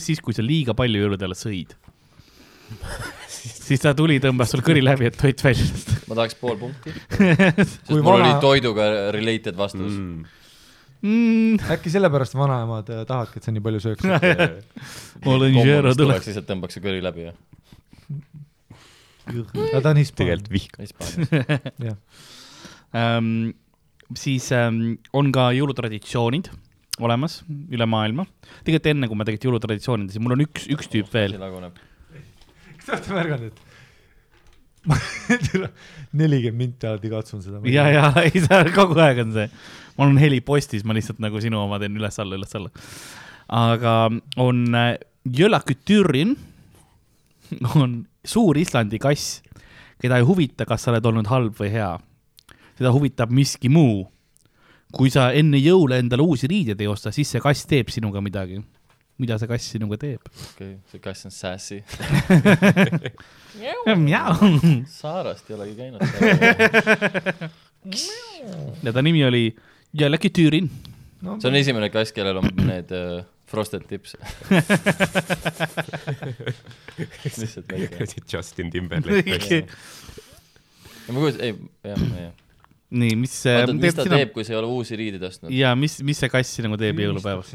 siis, 0.04 0.22
kui 0.24 0.36
sa 0.36 0.46
liiga 0.46 0.76
palju 0.78 1.06
jõuludele 1.06 1.38
sõid. 1.38 1.76
siis 3.68 3.82
ta 3.82 3.94
tuli, 3.98 4.18
tõmbas 4.24 4.54
sul 4.54 4.64
kõri 4.66 4.84
läbi, 4.84 5.10
et 5.10 5.20
toit 5.20 5.44
välja 5.46 5.68
lasta. 5.70 6.00
ma 6.10 6.20
tahaks 6.22 6.40
pool 6.40 6.58
punkti. 6.62 6.96
sest 7.60 7.86
Kui 7.90 8.02
mul 8.02 8.18
vana- 8.18 8.32
oli 8.32 8.42
toiduga 8.44 8.90
related 9.16 9.58
vastus 9.60 9.94
mm.. 9.94 10.42
Mm, 11.06 11.60
äkki 11.70 11.92
sellepärast 11.94 12.34
vanaemad 12.34 12.88
äh, 12.90 13.04
tahavadki, 13.06 13.38
et 13.38 13.46
sa 13.46 13.52
nii 13.54 13.62
palju 13.62 13.80
tuleb. 15.26 15.92
tuleks 16.00 16.32
lihtsalt 16.32 16.48
tõmbaks 16.50 16.80
see 16.80 16.82
kõri 16.82 17.04
läbi 17.06 17.28
ja 17.28 17.36
aga 19.32 19.82
ta 19.82 19.92
on 19.94 20.02
hispaania. 20.02 20.38
tegelikult. 20.42 20.80
Hispaanias. 20.80 21.70
jah, 21.90 21.98
ähm,. 22.96 23.54
siis 24.18 24.52
ähm, 24.54 24.98
on 25.14 25.32
ka 25.36 25.50
jõulutraditsioonid 25.58 26.52
olemas 27.04 27.42
üle 27.74 27.88
maailma. 27.90 28.26
tegelikult 28.64 28.92
enne, 28.94 29.10
kui 29.12 29.20
me 29.20 29.28
tegelikult 29.28 29.50
jõulutraditsioonidesse, 29.50 30.22
mul 30.24 30.38
on 30.38 30.46
üks, 30.46 30.68
üks 30.72 30.92
tüüp 30.92 31.10
veel. 31.14 31.38
kas 31.40 32.86
te 32.86 32.94
olete 32.94 33.18
märganud, 33.18 33.50
et 33.52 33.64
nelikümmend 36.20 36.60
minti 36.60 36.88
alati 36.88 37.10
katsun 37.10 37.42
seda. 37.44 37.62
ja, 37.70 37.88
ja 37.90 38.12
ei, 38.22 38.34
see 38.38 38.74
kogu 38.76 39.00
aeg 39.02 39.24
on 39.26 39.34
see. 39.36 39.50
mul 39.98 40.14
on 40.14 40.22
heli 40.22 40.42
postis, 40.46 40.86
ma 40.86 40.96
lihtsalt 40.98 41.22
nagu 41.24 41.42
sinu 41.44 41.64
oma 41.64 41.80
teen 41.82 41.98
üles-alla, 41.98 42.38
üles-alla. 42.38 42.72
aga 43.50 43.96
on 44.42 44.66
äh, 44.78 44.92
Jölakütürin, 45.26 46.36
on 47.74 48.04
suur 48.26 48.58
Islandi 48.58 49.00
kass, 49.02 49.42
keda 50.02 50.20
ei 50.20 50.28
huvita, 50.28 50.66
kas 50.68 50.86
sa 50.86 50.94
oled 50.94 51.06
olnud 51.06 51.30
halb 51.32 51.58
või 51.60 51.72
hea. 51.74 51.94
seda 52.76 52.92
huvitab 52.92 53.32
miski 53.32 53.70
muu. 53.72 54.06
kui 54.96 55.10
sa 55.12 55.32
enne 55.36 55.58
jõule 55.60 55.98
endale 56.00 56.24
uusi 56.24 56.48
riideid 56.48 56.80
ei 56.82 56.88
osta, 56.88 57.12
siis 57.12 57.28
see 57.32 57.42
kass 57.44 57.66
teeb 57.68 57.90
sinuga 57.90 58.22
midagi. 58.22 58.62
mida 59.18 59.38
see 59.40 59.48
kass 59.48 59.72
sinuga 59.72 59.98
teeb? 59.98 60.22
okei, 60.52 60.78
see 60.92 61.00
kass 61.00 61.26
on 61.26 61.32
sassy. 61.32 61.84
Saarast 64.92 65.50
ei 65.50 65.56
olegi 65.56 65.76
käinud. 65.76 66.02
ja 68.84 68.94
ta 68.94 69.02
nimi 69.02 69.24
oli 69.26 69.56
Jölakütürin. 69.96 70.70
no, 71.22 71.40
see 71.40 71.50
on 71.50 71.56
esimene 71.56 71.90
kass, 71.90 72.12
kellel 72.12 72.42
on 72.42 72.52
need 72.68 72.92
uh, 72.92 73.24
frosted 73.56 73.86
tips. 73.88 74.16
lihtsalt 77.40 77.72
väike. 77.72 78.08
Justin 78.32 78.72
Timberlake. 78.72 79.68
ma 81.08 81.20
kujutan, 81.20 81.42
ei, 81.46 81.56
jah, 81.86 82.00
jah. 82.20 82.32
nii, 82.90 83.16
mis, 83.20 83.34
oota, 83.50 83.74
mis 83.78 83.98
ta 83.98 84.06
teeb, 84.10 84.32
kui 84.34 84.46
sa 84.46 84.56
ei 84.56 84.60
ole 84.60 84.70
uusi 84.74 84.98
riideid 85.00 85.24
ostnud? 85.28 85.54
ja 85.54 85.76
mis, 85.78 86.00
mis 86.06 86.18
see 86.22 86.30
kass 86.34 86.56
sinuga 86.58 86.80
teeb 86.82 86.98
jõulupäeval? 87.04 87.46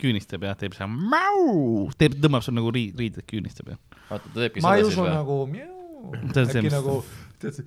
küünistab 0.00 0.44
jah, 0.44 0.58
teeb 0.60 0.76
see 0.76 0.88
mau, 0.88 1.88
teeb, 2.00 2.18
tõmbab 2.20 2.44
sul 2.44 2.56
nagu 2.58 2.72
riid, 2.74 2.98
riided 3.00 3.24
küünistab 3.30 3.72
jah. 3.72 3.80
oota, 4.10 4.26
ta 4.26 4.36
teebki 4.44 4.64
ma 4.64 4.76
seda 4.76 4.90
siis 4.90 5.00
või? 5.00 5.10
nagu, 5.16 5.36
see, 6.36 6.60
äkki 6.60 6.74
nagu, 6.76 6.98
tead 7.40 7.52
see, 7.56 7.66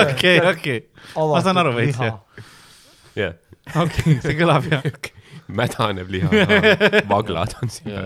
okei, 0.00 0.36
okei, 0.54 0.78
ma 1.20 1.44
saan 1.44 1.60
aru 1.60 1.76
veits 1.76 2.00
jah. 2.00 2.16
jah, 3.20 3.34
okei, 3.84 4.16
see 4.24 4.38
kõlab 4.40 4.64
jah. 4.72 4.84
Mädaneb 5.56 6.08
liha, 6.12 6.28
vaglad 7.10 7.52
on 7.62 7.68
siin 7.72 7.96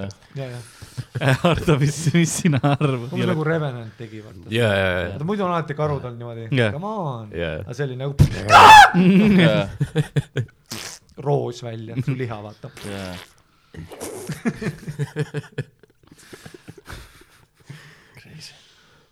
Ardo, 1.51 1.75
mis, 1.81 1.97
mis 2.15 2.33
sina 2.43 2.59
arvad 2.62 3.11
umbes? 3.12 3.27
nagu 3.27 3.45
Revenant 3.47 3.93
tegi, 3.99 4.21
vaata. 4.23 4.47
ja, 4.55 4.69
ja, 4.71 4.87
ja, 4.87 5.09
vaata 5.12 5.25
muidu 5.27 5.43
on 5.47 5.51
alati 5.55 5.75
karud 5.79 6.05
olnud 6.07 6.19
niimoodi 6.23 6.45
Jah. 6.59 6.71
come 6.75 6.87
on, 6.91 7.25
Jah. 7.35 7.61
aga 7.65 7.73
see 7.75 7.85
oli 7.89 7.97
nagu 7.99 8.15
roos 11.27 11.59
välja, 11.66 11.95
su 12.05 12.12
liha, 12.19 12.39
vaata. 12.43 12.69
jaa. 12.91 13.15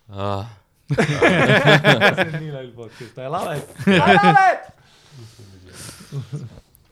ah. 0.09 0.45
see 0.93 2.27
on 2.27 2.33
nii 2.39 2.51
loll 2.51 2.71
podcast, 2.75 3.17
I 3.17 3.27
love 3.27 3.57
it, 3.57 3.69
I 3.87 4.13
love 4.17 4.37
it. 4.51 4.59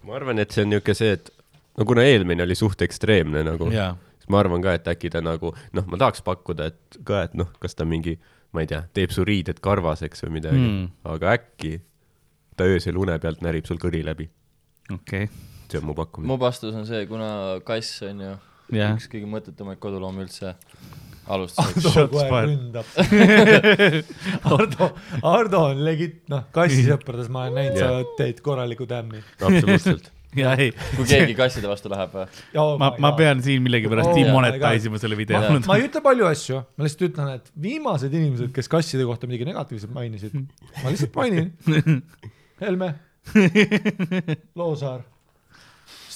Ma 0.07 0.15
arvan, 0.17 0.39
et 0.39 0.51
see 0.51 0.63
on 0.65 0.69
niisugune 0.73 0.95
see, 0.97 1.11
et 1.17 1.29
no 1.77 1.85
kuna 1.85 2.03
eelmine 2.07 2.43
oli 2.43 2.55
suht 2.57 2.81
ekstreemne 2.81 3.43
nagu, 3.47 3.69
siis 3.71 4.29
ma 4.29 4.39
arvan 4.41 4.61
ka, 4.65 4.73
et 4.79 4.87
äkki 4.91 5.11
ta 5.13 5.21
nagu 5.21 5.53
noh, 5.73 5.85
ma 5.87 5.97
tahaks 6.01 6.21
pakkuda, 6.25 6.71
et 6.73 6.97
ka, 7.07 7.23
et 7.29 7.33
noh, 7.37 7.49
kas 7.61 7.75
ta 7.77 7.85
mingi, 7.85 8.17
ma 8.53 8.61
ei 8.65 8.67
tea, 8.67 8.81
teeb 8.93 9.13
su 9.15 9.23
riided 9.27 9.59
karvaseks 9.63 10.25
või 10.25 10.37
midagi 10.39 10.59
Mm. 10.61 10.89
aga 11.13 11.35
äkki 11.37 11.79
ta 12.57 12.65
öösel 12.67 12.97
une 12.99 13.15
pealt 13.19 13.41
närib 13.41 13.65
sul 13.65 13.77
kõri 13.79 14.03
läbi. 14.03 14.29
okei, 14.93 15.29
see 15.71 15.79
on 15.79 15.85
mu 15.85 15.93
pakkumine. 15.95 16.27
mu 16.27 16.37
vastus 16.41 16.75
on 16.75 16.85
see, 16.85 17.05
kuna 17.07 17.59
kass 17.65 18.01
on 18.03 18.19
ju 18.19 18.33
jah. 18.77 18.95
üks 18.97 19.07
kõige 19.07 19.29
mõttetumaid 19.31 19.79
koduloomi 19.79 20.25
üldse, 20.25 20.55
alustuseks. 21.27 21.98
Ardo 21.98 22.23
fired. 22.23 22.49
ründab. 22.49 22.85
Ardo, 24.56 24.89
Ardo 25.34 25.61
on 25.72 25.84
legit, 25.85 26.23
noh, 26.31 26.48
kassisõprades 26.56 27.30
ma 27.34 27.45
olen 27.48 27.60
näinud, 27.60 27.77
sa 27.77 27.91
Jah. 27.91 28.10
teed 28.18 28.41
korralikku 28.45 28.88
tämmi. 28.89 29.22
absoluutselt. 29.41 30.11
ja 30.41 30.53
ei, 30.56 30.72
kui 30.95 31.06
keegi 31.10 31.35
kasside 31.35 31.68
vastu 31.68 31.91
läheb 31.91 32.14
või? 32.15 32.26
ma, 32.80 32.91
ma 33.03 33.11
pean 33.18 33.41
siin 33.43 33.64
millegipärast 33.65 34.14
Oh 34.14 34.15
demonetize 34.15 34.88
ima 34.88 34.99
selle 35.02 35.18
video 35.19 35.41
Ma-. 35.43 35.60
ma 35.69 35.77
ei 35.80 35.88
ütle 35.89 36.03
palju 36.06 36.27
asju, 36.30 36.61
ma 36.77 36.88
lihtsalt 36.88 37.07
ütlen, 37.10 37.31
et 37.35 37.52
viimased 37.68 38.15
inimesed, 38.15 38.52
kes 38.56 38.72
kasside 38.72 39.07
kohta 39.07 39.27
midagi 39.30 39.49
negatiivset 39.49 39.91
mainisid, 39.95 40.38
ma 40.81 40.93
lihtsalt 40.93 41.18
mainin. 41.19 41.52
Helme, 42.61 42.93
Loosaar, 44.56 45.03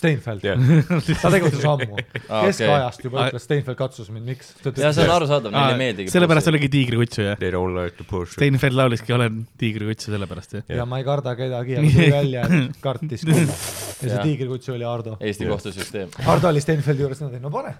Steinfeld, 0.05 0.45
jah, 0.45 0.61
ta 1.23 1.31
tegutses 1.33 1.65
ammu. 1.67 1.97
Aa, 2.29 2.41
keskajast 2.45 3.03
juba 3.05 3.19
okei. 3.19 3.31
ütles, 3.33 3.45
Steinfeld 3.49 3.79
katsus 3.79 4.11
mind, 4.13 4.29
miks? 4.29 4.51
ja 4.77 4.91
see 4.93 5.05
on 5.05 5.13
arusaadav, 5.15 5.53
neile 5.55 5.73
ei 5.75 5.79
meeldigi. 5.81 6.13
sellepärast 6.13 6.51
oligi 6.53 6.69
tiigrikutsu 6.77 7.25
jah. 7.25 7.39
they 7.41 7.51
don't 7.53 7.73
like 7.77 7.97
the 7.97 8.05
push. 8.09 8.35
Steinfeld 8.37 8.77
laulski 8.77 9.15
Olen 9.17 9.41
tiigrikutsu 9.61 10.13
sellepärast 10.13 10.57
jah. 10.59 10.67
ja 10.79 10.85
ma 10.89 11.01
ei 11.01 11.07
karda 11.07 11.35
kedagi, 11.39 11.77
aga 11.81 11.89
tuli 11.89 12.11
välja, 12.19 12.45
et 12.45 12.79
kartis 12.83 13.25
ja 13.25 13.35
see 13.41 14.21
tiigrikutsu 14.21 14.75
oli 14.75 14.85
Ardo. 14.87 15.17
Eesti 15.19 15.49
kohtusüsteem. 15.49 16.13
Ardo 16.29 16.51
oli 16.53 16.61
Steinfeldi 16.63 17.05
juures, 17.05 17.21
nad 17.23 17.33
olid, 17.33 17.43
no 17.43 17.51
pane. 17.53 17.75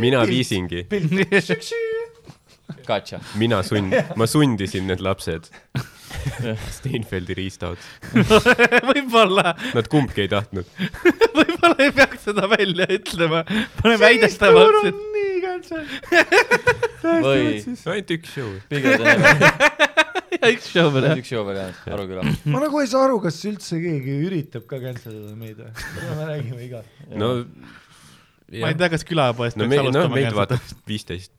mina 0.00 0.24
viisingi, 0.28 0.84
Katša. 2.88 3.20
mina 3.40 3.62
sund-, 3.64 3.96
ma 4.16 4.26
sundisin 4.28 4.86
need 4.88 5.00
lapsed 5.04 5.48
Steinfeldi 6.78 7.36
riistaud. 7.38 7.80
võib-olla, 8.90 9.54
Nad 9.76 9.90
kumbki 9.92 10.24
ei 10.26 10.30
tahtnud. 10.32 10.68
võib-olla 11.38 11.76
ei 11.86 11.94
peaks 11.96 12.28
seda 12.28 12.48
välja 12.50 12.88
ütlema. 12.98 13.44
pane 13.82 13.98
väidetama 14.00 14.64
otsa. 14.66 14.92
nii 14.92 15.34
käntse. 15.44 15.82
või 17.04 17.42
ainult 17.64 18.14
üks 18.18 18.36
show. 18.36 18.50
Ja 20.38 20.50
üks 20.52 20.68
show 20.70 20.90
veel 20.94 21.08
jah. 21.08 21.18
üks 21.18 21.30
show 21.32 21.44
veel 21.48 21.58
jäänud, 21.58 21.78
Aruküla. 21.96 22.24
ma 22.52 22.62
nagu 22.62 22.80
ei 22.82 22.90
saa 22.90 23.06
aru, 23.08 23.18
kas 23.24 23.38
üldse 23.48 23.80
keegi 23.82 24.18
üritab 24.28 24.66
ka 24.70 24.80
cancel'ida 24.82 25.34
meid 25.38 25.58
või? 25.62 25.72
me 26.18 26.28
räägime 26.28 26.60
iga. 26.66 26.82
no 27.18 27.30
ma 27.38 28.70
ei 28.70 28.78
tea, 28.78 28.90
kas 28.92 29.06
külapoest 29.08 29.58
no 29.58 29.66
peaks 29.66 29.74
me, 29.74 29.80
alustama 29.86 30.20
meid 30.20 30.36
vaatab 30.36 30.84
viisteist. 30.88 31.32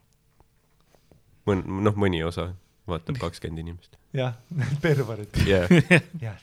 mõn-, 1.50 1.64
noh, 1.86 1.96
mõni 2.00 2.22
osa 2.26 2.50
vaatab 2.90 3.22
kakskümmend 3.22 3.64
inimest. 3.66 3.99
Jah, 4.14 4.34
perverid. 4.84 5.40
jah, 5.48 5.70
jah. 6.26 6.38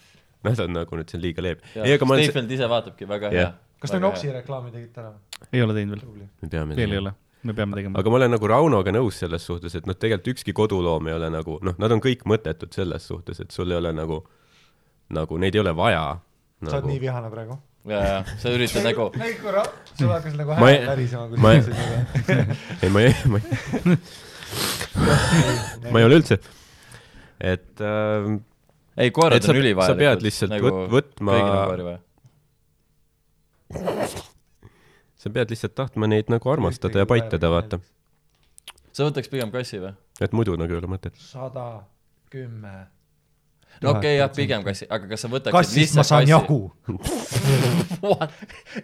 nad 0.46 0.60
on 0.62 0.72
nagu 0.76 0.96
nüüd, 0.98 1.10
see 1.10 1.18
on 1.18 1.22
liiga 1.24 1.42
ei, 1.82 1.98
olen, 2.14 2.24
Steinfeld 2.28 2.50
ise 2.56 2.68
vaatabki 2.70 3.08
väga 3.10 3.30
hea 3.32 3.40
Jah.. 3.46 3.54
kas 3.82 3.90
te 3.94 3.98
Noksi 4.02 4.30
reklaami 4.32 4.70
tegite 4.74 5.00
ära? 5.02 5.12
ei 5.52 5.62
ole 5.64 5.74
teinud 5.74 5.96
veel, 5.98 6.76
veel 6.78 6.92
ei 6.96 7.00
ole, 7.02 7.12
me 7.42 7.54
peame 7.58 7.74
tegema. 7.80 7.98
aga 7.98 8.10
ma 8.12 8.20
olen 8.20 8.30
nagu 8.36 8.50
Raunoga 8.52 8.94
nõus 8.94 9.18
selles 9.22 9.42
suhtes, 9.48 9.74
et 9.74 9.86
noh, 9.90 9.96
tegelikult 9.98 10.36
ükski 10.36 10.54
koduloom 10.56 11.10
ei 11.10 11.16
ole 11.18 11.30
nagu 11.34 11.58
noh, 11.66 11.74
nad 11.82 11.90
on 11.96 12.02
kõik 12.04 12.22
mõttetud 12.30 12.70
selles 12.76 13.06
suhtes, 13.10 13.40
et 13.42 13.50
sul 13.54 13.70
ei 13.74 13.80
ole 13.80 13.92
nagu, 13.96 14.22
nagu 15.18 15.38
neid 15.42 15.54
ei 15.58 15.64
ole 15.64 15.74
vaja 15.76 16.04
sa 16.16 16.78
oled 16.78 16.78
nagu. 16.78 16.92
nii. 16.94 17.00
vihane 17.02 17.30
praegu. 17.34 17.58
ja, 17.90 17.98
ja 18.06 18.38
sa 18.40 18.50
üritad 18.54 18.86
nagu, 18.86 19.10
nägid 19.22 19.42
korra, 19.42 19.66
sul 19.98 20.10
hakkas 20.14 20.38
nagu 20.38 20.54
Ma 20.62 20.70
ei- 20.70 20.78
hääl 20.78 20.92
värisema, 20.94 21.26
kui 21.28 21.38
ma 21.42 21.52
ei- 21.52 21.62
ei, 22.82 22.90
ma 22.94 23.02
ei, 23.02 23.12
ma 23.26 23.42
ei, 23.42 23.98
ma 25.90 25.98
ei 26.00 26.06
ole 26.08 26.18
üldse, 26.22 26.38
et 27.40 27.80
äh, 27.84 28.40
ei, 28.96 29.10
koerad 29.10 29.36
Et 29.36 29.42
sa- 29.44 29.52
on 29.52 29.60
ülivajalikud. 29.60 29.92
sa 29.92 30.00
pead 30.00 30.22
lihtsalt 30.24 30.52
võt- 30.64 30.88
võtma- 30.94 31.98
sa 35.20 35.30
pead 35.34 35.50
lihtsalt 35.52 35.74
tahtma 35.74 36.08
neid 36.10 36.30
nagu 36.32 36.50
armastada 36.52 37.02
ja 37.02 37.06
paitada, 37.08 37.50
vaata. 37.50 37.80
sa 38.92 39.08
võtaks 39.08 39.30
pigem 39.32 39.50
kassi 39.54 39.80
või? 39.82 39.94
et 40.22 40.32
muidu 40.36 40.56
nagu 40.56 40.72
ei 40.72 40.78
ole 40.80 40.90
mõtet. 40.90 41.16
sada 41.20 41.82
kümme. 42.30 42.86
no 43.82 43.90
okei 43.90 43.98
okay,, 43.98 44.14
jah, 44.20 44.30
pigem 44.32 44.64
kassi, 44.64 44.86
aga 44.88 45.10
kas 45.10 45.26
sa 45.26 45.28
võtaksid 45.32 45.58
kassist 45.58 45.98
ma 45.98 46.04
saan 46.06 46.30
jagu. 46.30 46.60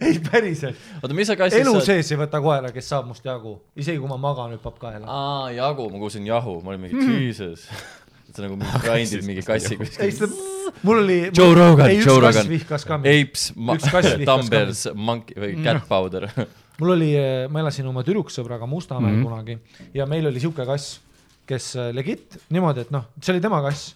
ei, 0.06 0.18
päriselt. 0.26 0.76
oota, 1.00 1.14
mis 1.16 1.30
sa 1.30 1.38
kassis 1.38 1.62
elu 1.62 1.72
saad? 1.78 1.88
sees 1.88 2.12
ei 2.12 2.20
võta 2.20 2.42
koera, 2.44 2.74
kes 2.74 2.90
saab 2.92 3.08
must 3.08 3.24
jagu, 3.26 3.56
isegi 3.78 4.02
kui 4.02 4.10
ma 4.10 4.18
magan, 4.20 4.52
hüppab 4.58 4.76
kaela. 4.82 5.06
aa, 5.06 5.50
jagu, 5.56 5.88
ma 5.94 6.02
kuulsin 6.02 6.26
jahu, 6.28 6.58
ma 6.60 6.74
olin 6.74 6.88
mingi 6.88 7.20
jesus. 7.30 7.68
sa 8.36 8.44
nagu 8.46 8.56
mingi 8.60 8.82
grind'id 8.84 9.26
mingi 9.28 9.44
kassi 9.46 9.76
ei, 9.76 9.80
kuskil. 9.80 10.34
mul 10.82 11.02
oli. 11.04 11.18
Joe 11.36 11.54
Rogan, 11.56 11.94
Joe 12.00 12.18
Rogan. 12.22 12.50
Apes, 13.00 13.52
Dumbbells, 14.26 14.86
Monkey 14.94 15.38
või 15.38 15.54
Cat 15.64 15.86
Powder. 15.88 16.28
mul 16.80 16.94
oli, 16.96 17.12
ma 17.52 17.62
elasin 17.62 17.88
oma 17.88 18.04
tüdruksõbraga 18.06 18.66
Mustamäel 18.66 19.14
mm. 19.14 19.22
-hmm. 19.22 19.28
kunagi 19.28 19.94
ja 19.94 20.06
meil 20.10 20.26
oli 20.30 20.40
sihuke 20.42 20.66
kass, 20.66 21.00
kes 21.46 21.74
äh, 21.76 21.90
legit 21.94 22.38
niimoodi, 22.50 22.86
et 22.86 22.94
noh, 22.94 23.10
see 23.20 23.34
oli 23.34 23.42
tema 23.44 23.62
kass. 23.64 23.94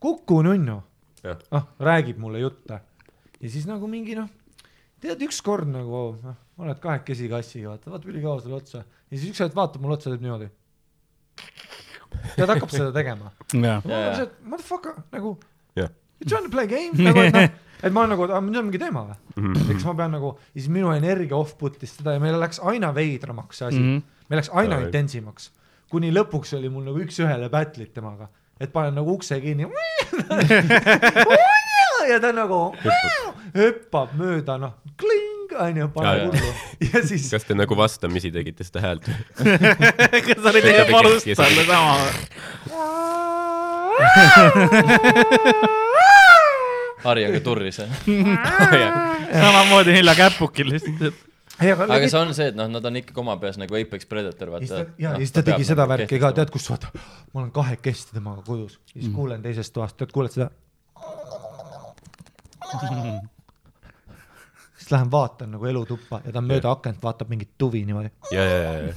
Kuku 0.00 0.42
nunnu 0.42 0.80
Jah., 1.20 1.36
noh, 1.52 1.66
räägib 1.80 2.16
mulle 2.16 2.40
jutte 2.40 2.80
ja 3.40 3.50
siis 3.52 3.66
nagu 3.68 3.88
mingi 3.90 4.14
noh, 4.16 4.28
tead 5.00 5.20
ükskord 5.26 5.68
nagu 5.68 6.04
noh, 6.22 6.38
oled 6.60 6.80
kahekesi 6.80 7.28
kassiga, 7.28 7.74
vaata, 7.74 7.92
vaatab 7.92 8.08
ülikaua 8.12 8.40
sulle 8.40 8.56
otsa 8.56 8.80
ja 8.80 9.18
siis 9.18 9.30
üks 9.32 9.42
hetk 9.44 9.56
vaatab 9.56 9.84
mulle 9.84 9.98
otsa, 9.98 10.12
teeb 10.12 10.24
niimoodi. 10.24 10.48
tead, 12.36 12.48
hakkab 12.48 12.72
seda 12.72 12.90
tegema. 12.94 13.32
jah, 13.52 13.80
ma 13.84 13.96
olen 13.96 14.22
et 14.26 14.32
motherfucker 14.52 14.94
nagu 15.14 15.34
jah. 15.78 15.90
you 16.20 16.28
trying 16.28 16.46
to 16.46 16.52
play 16.52 16.66
game 16.70 16.96
nagu, 16.96 17.22
et 17.24 17.34
noh, 17.34 17.48
et 17.82 17.92
ma 17.94 18.04
olen 18.04 18.14
nagu, 18.16 18.28
nüüd 18.48 18.60
on 18.60 18.68
mingi 18.68 18.82
teema 18.82 19.06
või? 19.08 19.16
Mhm. 19.36 19.70
eks 19.74 19.86
ma 19.88 19.96
pean 20.02 20.14
nagu, 20.16 20.34
ja 20.50 20.58
siis 20.58 20.70
minu 20.72 20.92
energia 20.94 21.38
off-put'is 21.38 21.96
seda 21.98 22.16
ja 22.16 22.22
meil 22.22 22.38
läks 22.40 22.62
aina 22.72 22.92
veidramaks 22.96 23.62
see 23.62 23.70
asi 23.70 23.80
mm. 23.80 23.88
-hmm. 23.88 24.28
meil 24.28 24.42
läks 24.42 24.52
aina 24.52 24.74
Jaa, 24.76 24.86
intensimaks, 24.88 25.50
kuni 25.90 26.12
lõpuks 26.14 26.56
oli 26.58 26.68
mul 26.72 26.84
nagu 26.90 26.98
üks-ühele 27.06 27.50
battle'id 27.52 27.92
temaga, 27.96 28.30
et 28.60 28.72
panen 28.72 28.94
nagu 28.94 29.16
ukse 29.16 29.40
kinni. 29.40 29.66
ja 32.10 32.20
ta 32.20 32.32
nagu 32.34 32.60
hüppab 33.54 34.14
mööda 34.18 34.58
noh, 34.58 34.78
kling 34.98 35.29
onju, 35.66 35.86
jaa. 36.02 36.14
hullu 36.24 36.50
ja 36.92 37.02
siis 37.06 37.30
kas 37.32 37.44
te 37.48 37.54
nagu 37.58 37.76
vastamisi 37.76 38.30
tegite 38.34 38.64
seda 38.66 38.80
häält? 38.84 39.04
kas 40.26 40.38
sa 40.42 40.48
olid 40.52 40.92
valust 40.92 41.26
kes- 41.28 41.40
talle 41.40 41.64
sama? 41.68 41.94
Harjaga 47.00 47.40
turris. 47.40 47.80
samamoodi 49.40 49.92
nelja 49.96 50.14
käpukil 50.14 50.68
lihtsalt. 50.74 51.14
ei, 51.60 51.72
aga 51.72 51.86
aga 51.88 52.08
see 52.08 52.20
on 52.20 52.34
see, 52.36 52.48
et 52.52 52.56
noh, 52.58 52.68
nad 52.72 52.84
on 52.84 52.96
ikkagi 53.00 53.20
oma 53.22 53.34
peas 53.40 53.56
nagu 53.60 53.72
Apex 53.76 54.08
Predator, 54.08 54.48
vaata. 54.52 54.68
ta, 54.68 54.80
ja, 55.00 55.14
ja 55.14 55.16
siis 55.22 55.32
ta 55.36 55.40
tegi 55.46 55.64
seda 55.68 55.84
värki 55.88 56.20
ka, 56.20 56.32
tead, 56.36 56.50
kus 56.52 56.68
vaata, 56.72 56.92
ma 57.32 57.42
olen 57.42 57.52
kahekesti 57.56 58.10
temaga 58.16 58.42
kodus, 58.46 58.74
siis 58.92 59.06
mm. 59.06 59.14
kuulen 59.16 59.40
teisest 59.44 59.72
toast, 59.76 59.96
tead, 60.00 60.12
kuuled 60.16 60.32
seda? 60.36 60.50
Siis 64.90 64.98
lähen 64.98 65.10
vaatan 65.10 65.50
nagu 65.54 65.66
elutuppa 65.66 66.20
ja 66.24 66.32
ta 66.32 66.40
mööda 66.42 66.70
akent 66.70 67.02
vaatab 67.02 67.28
mingit 67.30 67.50
tuvi 67.58 67.84
niimoodi. 67.86 68.10
ja, 68.32 68.44
ja, 68.44 68.58
ja, 68.58 68.72
ja. 68.78 68.92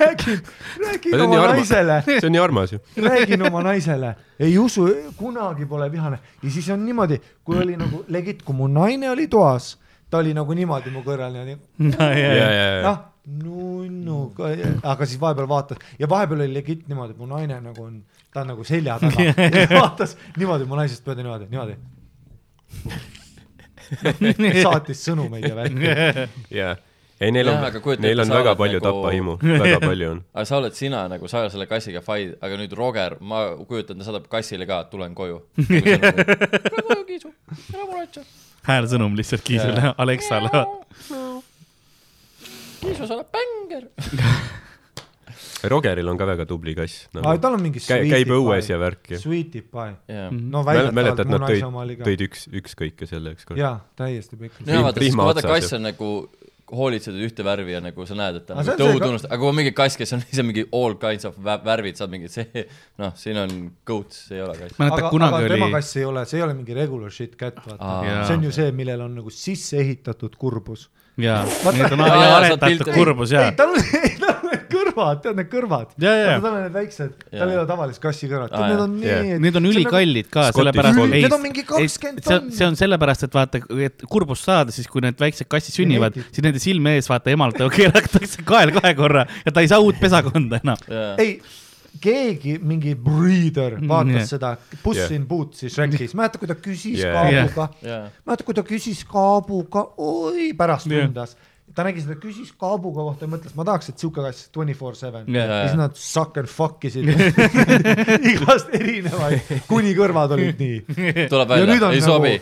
räägin, 0.00 0.40
räägin 0.86 1.14
on 1.14 1.20
oma 1.20 1.40
armas. 1.40 1.56
naisele, 1.56 2.02
see 2.06 2.26
on 2.26 2.32
nii 2.32 2.40
armas 2.40 2.72
ju. 2.72 2.78
räägin 2.96 3.46
oma 3.46 3.62
naisele, 3.62 4.14
ei 4.38 4.58
usu, 4.58 4.88
kunagi 5.16 5.66
pole 5.66 5.92
vihane 5.92 6.18
ja 6.42 6.50
siis 6.50 6.70
on 6.70 6.84
niimoodi, 6.84 7.20
kui 7.44 7.58
oli 7.58 7.76
nagu 7.76 8.04
legit, 8.08 8.42
kui 8.42 8.54
mu 8.54 8.66
naine 8.68 9.10
oli 9.10 9.28
toas, 9.28 9.78
ta 10.10 10.18
oli 10.18 10.34
nagu 10.34 10.54
niimoodi 10.54 10.90
mu 10.90 11.04
kõrval 11.06 11.32
niimoodi 11.32 12.02
ja, 12.02 12.12
ja, 12.18 12.50
ja, 12.50 12.82
noh, 12.82 12.98
nunnu, 13.26 14.32
aga 14.82 15.06
siis 15.06 15.20
vahepeal 15.20 15.48
vaatas 15.48 15.78
ja 15.98 16.08
vahepeal 16.08 16.40
oli 16.40 16.54
legit 16.54 16.88
niimoodi, 16.88 17.14
mu 17.18 17.26
naine 17.30 17.60
nagu 17.60 17.82
on, 17.84 18.02
ta 18.32 18.40
on 18.44 18.48
nagu 18.54 18.64
selja 18.64 18.98
taga 19.02 19.16
vaatas 19.80 20.16
niimoodi 20.38 20.64
mu 20.68 20.78
naisest 20.80 21.06
mööda 21.06 21.22
niimoodi, 21.22 21.50
niimoodi. 21.52 21.76
saatis 24.64 25.02
sõnumeid 25.08 25.48
ja 25.48 25.56
värki. 25.56 25.84
ja. 26.54 26.74
ei, 27.20 27.30
neil 27.34 27.48
on 27.52 27.58
neil 28.00 28.22
on 28.24 28.30
väga 28.32 28.54
palju 28.58 28.80
nagu- 28.80 28.86
tapahimu, 29.02 29.36
väga 29.42 29.80
palju 29.84 30.10
on. 30.10 30.20
aga 30.34 30.44
sa 30.48 30.60
oled 30.60 30.76
sina 30.78 31.04
nagu, 31.12 31.28
sa 31.28 31.42
oled 31.44 31.54
selle 31.54 31.66
kassiga 31.70 32.02
fight, 32.04 32.36
aga 32.40 32.60
nüüd 32.60 32.76
Roger, 32.78 33.18
ma 33.20 33.42
kujutan, 33.68 33.98
ta 34.00 34.08
saadab 34.08 34.28
kassile 34.32 34.66
ka, 34.70 34.84
et 34.86 34.92
tulen 34.94 35.14
koju. 35.18 35.42
tule 35.60 36.84
koju, 36.88 37.02
Kiisu, 37.10 37.34
ära 37.74 37.84
muretse. 37.90 38.24
häälsõnum 38.70 39.16
lihtsalt 39.18 39.42
Kiisule, 39.44 39.94
Alexale. 39.98 40.64
Kiisu, 42.80 43.06
sa 43.06 43.18
oled 43.18 43.30
bänger. 43.34 43.86
Rogeril 45.70 46.08
on 46.08 46.16
ka 46.16 46.24
väga 46.28 46.46
tubli 46.48 46.72
kass 46.72 47.06
aga 47.10 47.20
nagu.. 47.20 47.40
tal 47.42 47.56
on 47.58 47.62
mingi 47.62 47.82
käib 47.84 48.30
õues 48.32 48.70
ja 48.70 48.78
värki. 48.80 49.18
Sweetie 49.20 49.64
pie. 49.66 49.90
jah, 50.08 50.30
no 50.32 50.62
mäletad, 50.64 50.94
väidetavalt 50.96 51.32
nad 51.34 51.44
naise 51.44 51.58
tõid 51.58 51.66
oma 51.68 51.82
oli, 51.84 51.96
ka. 51.98 52.06
tõid 52.08 52.24
üks, 52.24 52.46
ükskõike 52.62 53.08
selle 53.10 53.34
ükskord. 53.36 53.60
jaa, 53.60 53.74
täiesti 54.00 54.40
pikk. 54.40 54.62
no 54.64 54.86
vaata, 54.86 55.04
siis 55.04 55.16
kui 55.16 55.28
vaata 55.28 55.44
kass 55.44 55.76
on 55.76 55.84
nagu 55.90 56.10
hoolitsed 56.70 57.16
ühte 57.26 57.44
värvi 57.44 57.74
ja 57.74 57.80
nagu 57.82 58.06
sa 58.06 58.16
näed, 58.18 58.40
et 58.40 58.46
ta 58.46 58.54
on 58.54 58.62
Aga 58.62 58.76
see 58.76 58.86
nagu 58.92 59.08
unustanud, 59.08 59.32
aga 59.32 59.40
kui 59.42 59.50
on 59.50 59.56
mingi 59.58 59.72
kass, 59.76 59.98
kes 59.98 60.14
on 60.16 60.22
ise 60.32 60.44
mingi 60.46 60.64
all 60.76 60.96
kinds 61.02 61.26
of 61.28 61.38
vä- 61.42 61.58
värvid, 61.66 61.98
saad 61.98 62.12
mingi 62.14 62.30
see, 62.32 62.64
noh, 63.02 63.12
siin 63.18 63.40
on 63.42 63.56
goats, 63.86 64.22
see 64.28 64.38
ei 64.38 64.44
ole 64.46 64.56
kass. 64.58 64.78
aga, 64.78 65.10
aga 65.10 65.42
tema 65.50 65.66
oli, 65.66 65.74
kass 65.74 65.98
ei 65.98 66.06
ole, 66.08 66.24
see 66.30 66.40
ei 66.40 66.46
ole 66.46 66.56
mingi 66.56 66.76
regular 66.78 67.14
shit 67.14 67.36
cat, 67.40 67.58
vaata 67.66 67.90
Aa. 67.90 68.24
See 68.28 68.38
on 68.38 68.46
ju 68.46 68.54
see, 68.54 68.70
millel 68.76 69.02
on 69.06 69.18
nagu 69.18 69.34
sisse 69.34 69.80
ehitatud 69.82 70.38
kurbus. 70.40 70.88
jaa, 71.24 71.42
need 71.76 71.94
on 71.96 72.02
aretatud 72.06 72.90
kurbus 72.94 73.34
ei 73.34 73.38
jaa,. 73.38 73.52
tal 73.58 73.74
on, 73.74 73.84
tal 74.22 74.34
on 74.34 74.50
need 74.50 74.64
kõrvad, 74.70 75.20
tead 75.24 75.38
need 75.38 75.50
kõrvad. 75.52 75.92
Tal 76.00 76.48
on 76.50 76.56
need 76.56 76.74
väiksed, 76.74 77.14
tal 77.28 77.52
ei 77.52 77.60
ole 77.60 77.66
tavalist 77.68 78.02
kassi 78.02 78.30
kõrvad, 78.30 78.54
Aa, 78.56 78.68
need 78.70 78.82
on 78.84 78.96
nii. 79.02 79.38
Need 79.46 79.60
on 79.60 79.70
ülikallid 79.70 80.30
ka, 80.32 80.48
sellepärast. 80.56 81.00
Need 81.12 81.36
on 81.36 81.42
mingi 81.44 81.64
20 81.68 81.94
see 81.94 82.10
on, 82.10 82.20
tonni. 82.26 82.56
see 82.58 82.68
on 82.68 82.78
sellepärast, 82.80 83.26
et 83.28 83.38
vaata, 83.40 83.62
et 83.86 84.04
kurbust 84.10 84.48
saada, 84.48 84.74
siis 84.74 84.90
kui 84.90 85.04
need 85.04 85.18
väiksed 85.20 85.48
kassid 85.50 85.80
sünnivad, 85.80 86.18
siis 86.30 86.44
nende 86.46 86.62
silme 86.62 86.96
ees 86.98 87.10
vaata 87.10 87.32
emalt 87.34 87.60
keeratakse 87.78 88.44
kael 88.48 88.74
kahe 88.76 88.94
korra 88.98 89.26
ja 89.44 89.54
ta 89.54 89.64
ei 89.64 89.70
saa 89.70 89.80
uut 89.84 89.98
pesakonda 90.00 90.60
enam. 90.62 90.86
ei, 91.20 91.38
keegi, 92.00 92.58
mingi 92.62 92.94
breeder 92.94 93.78
vaatas 93.88 94.14
Jah. 94.14 94.26
seda 94.30 94.50
Puss 94.82 94.98
Jah. 94.98 95.12
in 95.16 95.26
Boots'i 95.26 95.68
Shrekis, 95.70 96.14
mäletad, 96.14 96.38
kui 96.40 96.48
ta 96.48 96.54
küsis 96.54 97.00
Jah. 97.02 97.12
Kaabuga, 97.16 97.68
jaa, 97.82 98.02
mäletad, 98.26 98.44
kui 98.46 98.54
ta 98.54 98.62
küsis 98.62 99.04
Kaabuga, 99.08 99.86
oi 99.98 100.52
pärast 100.56 100.86
Jah. 100.90 101.06
tundas. 101.08 101.36
Ta 101.80 101.86
nägi 101.88 102.02
seda, 102.04 102.16
küsis 102.20 102.50
Kaabuga 102.60 103.06
kohta 103.08 103.24
ja 103.24 103.30
mõtles, 103.32 103.54
ma 103.56 103.64
tahaks, 103.66 103.88
et 103.94 104.02
sihuke 104.02 104.20
kass 104.26 104.50
twenty 104.52 104.74
four 104.76 104.94
seven. 104.98 105.24
Ja 105.32 105.46
siis 105.64 105.76
nad 105.80 105.96
suck 105.96 106.36
and 106.40 106.50
fuck 106.52 106.84
isid. 106.84 107.08
Igast 108.34 108.68
erinevaid, 108.76 109.54
kuni 109.70 109.94
kõrvad 109.96 110.34
olid 110.36 110.60
nii. 110.60 111.26
tuleb 111.32 111.54
Ja 111.56 111.64
nüüd 111.64 111.80
välja, 111.80 111.90
ei 111.96 112.02
nagu- 112.02 112.06
sobi. 112.06 112.34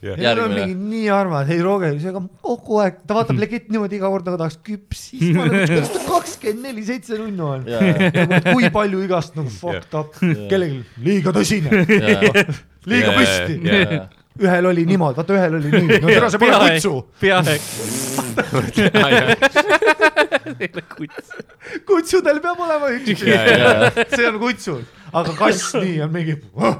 ja 0.00 0.16
nad 0.16 0.16
on 0.16 0.24
järgmine 0.24 0.66
mingi. 0.70 0.90
nii 0.96 1.10
armas, 1.14 1.50
ei 1.52 1.60
Roger, 1.64 1.98
kogu 2.42 2.80
aeg, 2.84 3.02
ta 3.06 3.18
vaatab 3.18 3.38
legit 3.42 3.68
niimoodi 3.70 3.98
iga 4.00 4.08
kord 4.12 4.26
nagu 4.30 4.40
tahaks 4.40 4.56
küpsist, 4.66 5.26
ma 5.36 5.44
olen, 5.44 5.66
kuidas 5.68 5.92
ta 5.94 6.04
kakskümmend 6.08 6.64
neli 6.70 6.86
seitse 6.88 7.18
nunnu 7.20 7.50
on. 7.56 7.66
kui 8.54 8.70
palju 8.74 9.02
igast 9.04 9.36
nagu 9.38 9.52
fucked 9.52 9.98
up, 10.00 10.16
kellelgi 10.50 10.80
liiga 11.04 11.34
tõsine, 11.36 11.84
liiga 12.88 13.12
püsti. 13.18 13.60
ühel 14.40 14.70
oli 14.70 14.86
niimoodi, 14.88 15.18
vaata 15.20 15.36
ühel 15.36 15.58
oli 15.60 15.70
nii, 15.74 16.00
no 16.00 16.08
tere, 16.14 16.30
see 16.32 16.40
pole 16.40 16.60
kutsu, 16.64 16.94
peaaegu. 18.36 19.32
kutsudel 21.88 22.40
peab 22.44 22.58
olema 22.66 22.90
üks, 22.96 23.24
jaa, 23.26 23.90
see 24.14 24.26
on 24.28 24.40
kutsu, 24.42 24.76
aga 25.12 25.36
kass 25.38 25.74
nii 25.76 26.00
on 26.06 26.10
mingi, 26.14 26.34
jaa, 26.56 26.74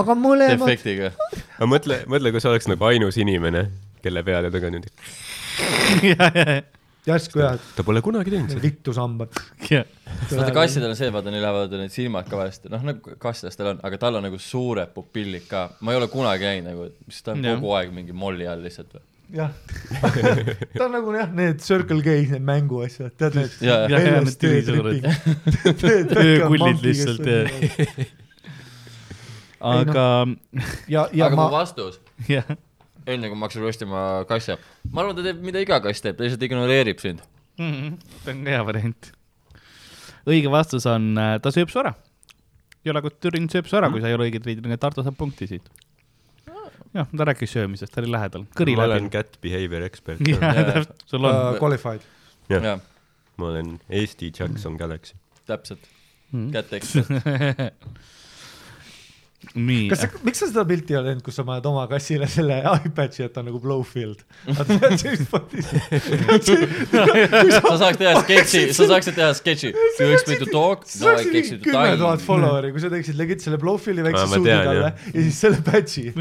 aga 0.00 0.18
mõlemad, 0.18 0.66
defektiga. 0.66 1.12
aga 1.58 1.70
mõtle, 1.70 2.02
mõtle, 2.10 2.34
kui 2.34 2.42
sa 2.42 2.52
oleks 2.52 2.68
nagu 2.70 2.90
ainus 2.90 3.16
inimene, 3.20 3.62
kelle 4.04 4.20
peale 4.26 4.52
ta 4.52 4.62
ka 4.62 4.72
niimoodi, 4.72 4.90
järsku 7.08 7.40
jah, 7.40 7.56
ta 7.76 7.84
pole 7.86 8.02
kunagi 8.04 8.32
teinud 8.32 8.52
seda. 8.52 8.62
vittu 8.64 8.94
sambad. 8.96 9.36
vaata 9.60 10.52
kassidel 10.54 10.90
on 10.92 10.98
see, 10.98 11.10
vaata 11.14 11.32
neil 11.32 11.44
lähevad 11.44 11.76
need 11.80 11.94
silmad 11.94 12.28
ka 12.30 12.40
vahest, 12.40 12.68
noh 12.72 12.82
nagu 12.86 13.16
kassidlastel 13.22 13.72
on, 13.74 13.84
aga 13.86 14.00
tal 14.02 14.20
on 14.20 14.26
nagu 14.28 14.40
suured 14.40 14.92
pupillid 14.96 15.46
ka, 15.50 15.68
ma 15.80 15.94
ei 15.94 16.00
ole 16.00 16.10
kunagi 16.12 16.48
näinud 16.48 16.68
nagu, 16.70 16.90
mis 17.08 17.22
ta 17.24 17.36
on 17.36 17.46
Jah. 17.46 17.56
kogu 17.56 17.72
aeg 17.78 17.94
mingi 17.96 18.16
molli 18.16 18.48
all 18.50 18.62
lihtsalt 18.64 18.92
või? 18.96 19.04
Jah, 19.34 19.52
ta 20.76 20.86
on 20.86 20.94
nagu 20.94 21.12
jah, 21.14 21.30
need 21.36 21.60
Circle 21.64 22.00
K-s 22.04 22.32
need 22.34 22.46
mänguasjad, 22.46 23.12
tead 23.20 23.36
need 23.38 23.52
öökullid 26.24 26.82
lihtsalt 26.84 27.28
jah. 27.28 27.52
aga 29.72 30.06
ja, 30.88 31.06
ja 31.12 31.28
aga 31.28 31.36
ma 31.36 31.46
mu, 31.46 31.54
vastus, 31.54 32.00
enne 33.06 33.30
kui 33.30 33.38
ma 33.38 33.46
hakkasin 33.46 33.66
röstima 33.66 34.04
kasse, 34.30 34.58
ma 34.90 35.04
arvan, 35.04 35.18
ta 35.18 35.26
teeb, 35.26 35.42
mida 35.46 35.62
iga 35.62 35.80
kass 35.84 36.02
teeb, 36.04 36.18
ta 36.18 36.26
lihtsalt 36.26 36.46
ignoreerib 36.48 37.02
sind. 37.02 37.22
see 38.24 38.34
on 38.34 38.46
hea 38.48 38.62
variant. 38.66 39.12
õige 40.26 40.50
vastus 40.52 40.88
on, 40.90 41.12
ta 41.14 41.54
sööb 41.54 41.72
su 41.72 41.82
ära. 41.82 41.94
Jolagut 42.86 43.18
Türin 43.20 43.46
sööb 43.52 43.68
su 43.68 43.76
ära, 43.76 43.90
kui 43.92 44.00
sa 44.00 44.08
ei 44.08 44.16
ole 44.16 44.30
õiget 44.30 44.46
et 44.48 44.84
Arto 44.88 45.04
saab 45.04 45.18
punkti 45.18 45.48
siit. 45.50 45.66
jah, 46.94 47.06
ta 47.16 47.24
rääkis 47.24 47.52
söömisest, 47.52 47.92
ta 47.94 48.00
oli 48.02 48.10
lähedal, 48.12 48.44
ma 48.76 48.84
olen 48.84 49.10
cat 49.10 49.38
behavior 49.42 49.82
expert. 49.86 50.20
jah, 50.28 50.40
täpselt, 50.74 51.04
sul 51.06 51.24
on 51.24 51.34
Uh, 51.54 51.58
qualified. 51.58 52.00
jah, 52.50 52.80
ma 53.36 53.46
olen 53.52 53.78
Eesti 53.88 54.32
Jackson 54.38 54.76
Galaxy. 54.76 55.14
täpselt. 55.46 55.88
Mm. 56.32 56.50
kätt 56.54 56.72
ekspert. 56.72 57.06
nii 59.54 59.86
kas, 59.88 60.02
miks 60.26 60.42
sa 60.42 60.46
seda 60.50 60.62
pilti 60.68 60.92
ei 60.92 60.98
ole 60.98 61.10
teinud, 61.10 61.24
kus 61.24 61.38
sa 61.40 61.44
paned 61.48 61.64
oma 61.70 61.86
kassile 61.90 62.26
selle 62.30 62.58
iPad'i, 62.60 63.24
et 63.24 63.32
ta 63.32 63.40
on 63.40 63.48
nagu 63.48 63.60
Blowfield? 63.62 64.20
sa 64.44 64.64
saaks 67.80 67.98
teha 68.02 68.12
sketši, 68.20 68.62
sa 68.76 68.88
saaksid 68.92 69.16
teha 69.16 69.30
sketši. 69.38 69.72
You 69.72 70.12
expect 70.12 70.44
to 70.44 70.50
talk? 70.52 70.84
No 71.00 71.14
I 71.14 71.24
expect 71.24 71.50
to 71.54 71.70
kümme 71.70 71.96
tuhat 71.96 72.20
die. 72.20 72.26
follower'i, 72.28 72.74
kui 72.74 72.84
sa 72.84 72.92
teeksid 72.92 73.16
legit 73.20 73.40
selle 73.46 73.58
Blowfieldi 73.62 74.04
väikse 74.10 74.28
suudi 74.34 74.52
talle 74.52 74.76
jah. 74.84 75.08
ja 75.08 75.24
siis 75.24 75.40
selle 75.46 75.64
badge'i. 75.66 76.12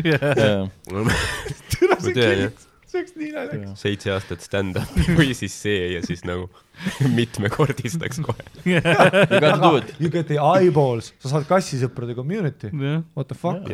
ma 1.90 2.00
tean, 2.00 2.14
kill, 2.16 2.48
see 2.90 3.02
oleks 3.02 3.16
nii 3.20 3.32
naljakas. 3.36 3.82
seitse 3.84 4.12
aastat 4.14 4.42
stand-up'i 4.46 5.06
või 5.18 5.36
siis 5.38 5.56
see 5.64 5.92
ja 5.96 6.02
siis 6.06 6.24
nagu 6.28 6.48
mitmekordistaks 7.18 8.22
kohe. 8.26 8.46
You 8.70 8.82
gotta 8.82 9.60
do 9.62 9.76
it. 9.82 9.94
You 10.00 10.10
get 10.14 10.28
the 10.32 10.40
eyeballs, 10.42 11.14
sa 11.22 11.36
saad 11.36 11.46
kassisõprade 11.50 12.16
community. 12.18 12.72
jah, 12.74 13.04
What 13.16 13.30
the 13.32 13.38
fuck? 13.38 13.70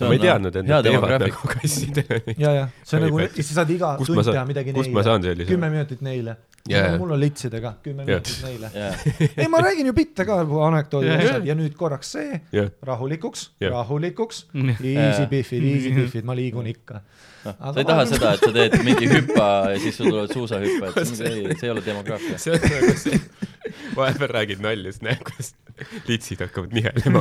ma 0.00 0.10
ei 0.10 0.18
teadnud, 0.18 0.56
et 0.58 0.66
nad 0.66 0.82
teevad 0.86 1.22
nagu 1.22 1.50
kassidele. 1.52 2.34
ja, 2.40 2.50
ja 2.56 2.64
see 2.82 2.98
on 2.98 3.06
nagu, 3.06 3.20
siis 3.36 3.52
sa 3.52 3.60
saad 3.60 3.70
iga 3.70 3.92
Kust 4.00 4.10
tund 4.10 4.26
teha 4.26 4.42
midagi 4.48 4.74
kust 4.74 4.90
ma 4.94 5.04
neile. 5.06 5.46
kümme 5.46 5.70
minutit 5.70 6.02
neile. 6.02 6.34
Jaa. 6.68 6.94
mul 6.96 7.10
on 7.12 7.20
litsidega, 7.20 7.74
kümme 7.84 8.06
Jah. 8.08 8.22
minutit 8.22 8.38
neile. 8.40 8.70
jah, 8.72 9.02
ei, 9.36 9.48
ma 9.52 9.58
räägin 9.60 9.90
ju 9.90 9.92
bitte 9.92 10.24
ka, 10.24 10.38
ja 10.40 11.02
jah. 11.04 11.18
asjad 11.18 11.48
ja 11.50 11.56
nüüd 11.58 11.74
korraks 11.76 12.14
see, 12.16 12.38
jah, 12.56 12.70
rahulikuks, 12.88 13.50
Jah. 13.60 13.74
rahulikuks, 13.74 14.46
Jah. 14.54 14.80
easy 14.80 15.26
biffid, 15.28 15.66
easy 15.68 15.92
biffid, 15.92 16.24
ma 16.24 16.32
liigun 16.36 16.70
ikka. 16.72 17.02
sa 17.44 17.74
ei 17.76 17.84
taha 17.84 18.06
seda, 18.08 18.32
et 18.38 18.46
sa 18.46 18.52
teed 18.56 18.78
mingi 18.86 19.10
hüppa 19.12 19.50
ja 19.74 19.82
siis 19.82 20.00
sul 20.00 20.08
tulevad 20.08 20.32
suusahüpped, 20.32 20.96
ei, 21.04 21.44
see 21.52 21.68
ei 21.68 21.74
ole 21.74 21.84
demograafia. 21.84 22.40
see 22.46 22.56
on 22.56 22.64
nagu 22.64 23.20
vahepeal 24.00 24.34
räägid 24.38 24.64
nalja, 24.64 24.96
siis 24.96 25.04
näed, 25.04 25.20
kuidas 25.20 25.52
litsid 26.08 26.40
hakkavad 26.40 26.72
nihelema. 26.74 27.20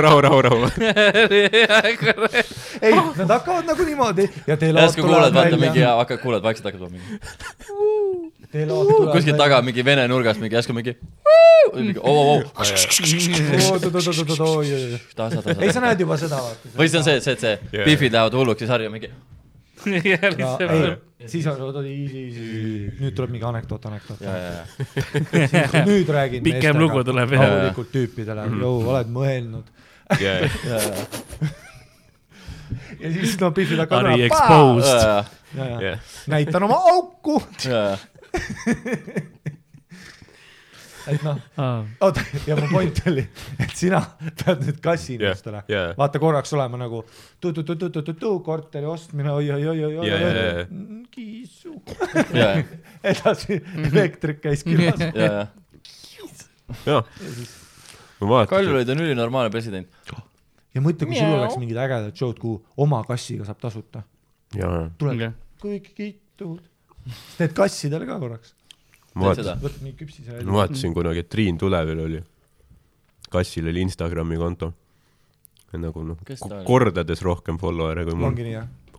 rahu, 0.00 0.20
rahu, 0.24 0.42
rahu. 0.42 0.68
ei, 2.80 2.94
nad 2.96 3.28
hakkavad 3.28 3.68
nagu 3.68 3.84
niimoodi 3.88 4.28
ja 4.46 4.56
järsku 4.56 5.04
kuuled, 5.04 5.34
vaata 5.36 5.58
mingi, 5.60 5.84
hakkad, 5.84 6.22
kuuled 6.24 6.44
vaikselt 6.44 6.70
hakkab 6.70 6.88
mingi, 6.92 7.18
kuskilt 9.12 9.38
taga 9.40 9.60
mingi 9.64 9.84
vene 9.84 10.06
nurgast 10.08 10.40
mingi 10.40 10.56
järsku 10.56 10.76
mingi, 10.76 10.96
oo, 11.28 12.08
oo, 12.08 12.24
oo, 12.32 12.40
ei, 15.64 15.72
sa 15.76 15.84
näed 15.84 16.00
juba 16.06 16.16
seda, 16.20 16.40
vaata. 16.40 16.72
või 16.76 16.88
siis 16.88 16.98
on 17.02 17.06
see, 17.08 17.20
see, 17.24 17.36
et 17.36 17.46
see. 17.46 17.84
Biffid 17.84 18.16
lähevad 18.16 18.40
hulluks 18.40 18.64
ja 18.64 18.72
sari 18.72 18.88
on 18.88 18.96
mingi, 18.96 19.12
siis 21.32 21.46
on, 21.50 21.86
easy, 21.86 22.22
nüüd 23.00 23.14
tuleb 23.16 23.32
mingi 23.34 23.46
anekdoot, 23.46 23.86
anekdoot. 23.90 24.22
ja, 24.24 24.36
ja, 24.36 24.62
ja, 25.52 25.84
nüüd 25.88 26.08
räägin 26.12 26.44
Pikem 26.46 26.78
lugu 26.80 27.02
tuleb, 27.06 27.34
jah. 27.36 27.44
rahulikult 27.46 27.92
tüüpidele, 27.94 28.46
jõu, 28.62 28.80
oled 28.92 29.12
mõelnud. 29.12 29.70
ja, 30.20 30.38
ja, 30.42 30.80
ja 33.00 33.12
siis 33.16 33.36
no 33.40 33.52
Biffid 33.56 33.82
hakkavad 33.84 34.12
Ari 34.12 34.28
exposed. 34.28 35.02
ja, 35.02 35.24
ja 35.58 35.80
jah, 35.86 36.14
näitan 36.32 36.68
oma 36.68 36.78
auku, 36.92 37.40
ja, 37.66 37.98
et 41.10 41.22
noh, 41.24 41.38
oota, 42.00 42.22
ja 42.46 42.56
mu 42.58 42.68
point 42.70 43.00
oli, 43.10 43.24
et 43.62 43.72
sina 43.76 44.00
pead 44.42 44.62
nüüd 44.66 44.78
kassinimestele 44.84 45.62
Jah, 45.66 45.88
jah. 45.88 45.94
vaata 45.98 46.20
korraks 46.22 46.52
olema 46.56 46.78
nagu 46.80 47.02
tu-tu-tu-tu-tu-tu 47.42 48.32
korteri 48.46 48.86
ostmine 48.86 49.32
oi, 49.34 49.50
oi, 49.56 49.66
oi, 49.72 49.84
oi, 49.88 49.96
oi, 49.98 50.06
Jah, 50.08 50.20
jah, 50.20 50.36
jah. 50.36 50.72
oi, 50.72 51.02
kiisu. 51.12 51.74
ja, 52.38 52.50
edasi 53.12 53.58
elektrik 53.88 54.40
käis 54.44 54.62
külas. 54.66 55.00
ja, 55.00 55.26
ja. 55.26 55.46
jah. 56.86 57.04
Kaljulaid 58.48 58.88
on 58.94 59.02
ülinormaalne 59.02 59.50
president. 59.52 59.88
ja 60.74 60.80
mõtle, 60.84 61.08
kui 61.10 61.18
sul 61.18 61.34
oleks 61.36 61.58
mingid 61.60 61.78
ägedad 61.82 62.14
show'd, 62.16 62.38
kuhu 62.40 62.60
oma 62.80 63.02
kassiga 63.08 63.44
saab 63.48 63.58
tasuta. 63.62 64.04
tuleb 64.98 65.32
kõik 65.62 65.90
kiitud. 65.96 66.62
teed 67.38 67.52
kassidele 67.56 68.06
ka 68.06 68.18
korraks. 68.22 68.54
Ma 69.14 69.28
vaatasin, 69.28 70.46
ma 70.46 70.58
vaatasin 70.60 70.94
kunagi, 70.94 71.24
et 71.24 71.28
Triin 71.32 71.58
Tulevil 71.58 72.04
oli, 72.04 72.22
kassil 73.32 73.68
oli 73.72 73.84
Instagrami 73.86 74.38
konto. 74.40 74.72
nagu 75.72 76.02
noh 76.04 76.18
kordades 76.68 77.22
rohkem 77.24 77.58
follower'e 77.58 78.04
kui 78.04 78.14
mul. 78.14 78.34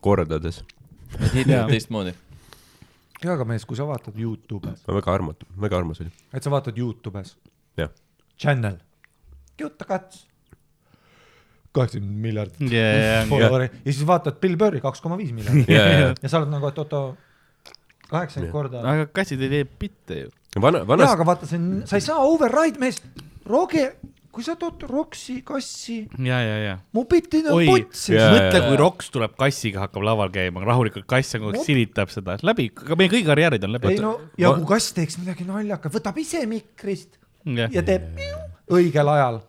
Kordades. 0.01 0.63
teistmoodi. 1.69 2.13
ja 3.23 3.33
aga 3.33 3.45
mees, 3.45 3.65
kui 3.65 3.77
sa 3.77 3.85
vaatad 3.87 4.17
Youtube'is, 4.17 4.81
ma 4.87 4.97
väga 4.97 5.13
armatu, 5.13 5.47
väga 5.61 5.77
armas 5.77 6.01
oli. 6.01 6.11
et 6.33 6.43
sa 6.43 6.51
vaatad 6.51 6.77
Youtube'is, 6.77 7.35
jah, 7.77 7.93
channel, 8.37 8.79
Juta 9.59 9.85
Kats, 9.85 10.25
kaheksakümmend 11.73 12.21
miljardit 12.21 12.73
ja, 12.73 12.87
ja, 12.89 13.21
follower'i. 13.29 13.69
Ja 13.85 13.93
siis 13.93 14.05
vaatad 14.07 14.37
Bill 14.41 14.57
Burri 14.57 14.81
kaks 14.81 15.01
koma 15.01 15.17
viis 15.17 15.33
miljardit. 15.33 15.69
Ja, 15.69 15.85
ja, 15.89 16.09
ja 16.21 16.29
sa 16.29 16.41
oled 16.41 16.51
nagu, 16.53 16.69
et 16.69 16.81
oota, 16.83 17.03
kaheksakümmend 18.13 18.55
korda. 18.55 18.81
aga 18.93 19.11
kassid 19.19 19.43
ei 19.43 19.51
tee 19.57 19.67
bitte 19.85 20.23
ju. 20.23 20.31
vana, 20.61 20.83
jaa, 20.83 20.89
vanasti, 20.89 21.13
aga 21.17 21.29
vaata, 21.33 21.49
see 21.49 21.61
on, 21.61 21.69
sa 21.89 21.99
ei 21.99 22.05
saa 22.05 22.25
override 22.25 22.81
mees, 22.81 22.99
Roge, 23.49 23.87
kui 24.33 24.45
sa 24.45 24.55
tood 24.59 24.85
Roksi 24.89 25.39
kassi, 25.45 25.97
ja, 26.25 26.39
ja, 26.41 26.59
ja. 26.63 26.75
mu 26.95 27.03
bitid 27.09 27.49
on 27.51 27.57
oi, 27.59 27.67
putsis 27.69 28.15
Jaa, 28.15 28.29
mõtle, 28.33 28.61
jaa. 28.61 28.69
kui 28.69 28.79
Roks 28.81 29.11
tuleb 29.13 29.35
kassiga, 29.39 29.83
hakkab 29.85 30.05
laval 30.07 30.31
käima, 30.33 30.63
rahulikult 30.65 31.07
kass 31.09 31.37
on 31.37 31.47
kogu 31.47 31.59
aeg 31.59 31.67
silitab 31.67 32.13
seda 32.13 32.37
läbi, 32.45 32.69
aga 32.85 32.97
meie 32.99 33.11
kõigi 33.13 33.27
karjäärid 33.29 33.67
on 33.67 33.75
läbi 33.77 33.93
ei. 33.93 34.01
no 34.03 34.15
ja 34.39 34.53
kui 34.57 34.69
kass 34.73 34.95
teeks 34.97 35.19
midagi 35.21 35.45
naljakat, 35.49 35.93
võtab 35.97 36.21
ise 36.23 36.45
mikrist 36.49 37.19
jah, 37.45 37.71
ja 37.73 37.83
teeb 37.85 38.23
õigel 38.73 39.11
ajal. 39.13 39.41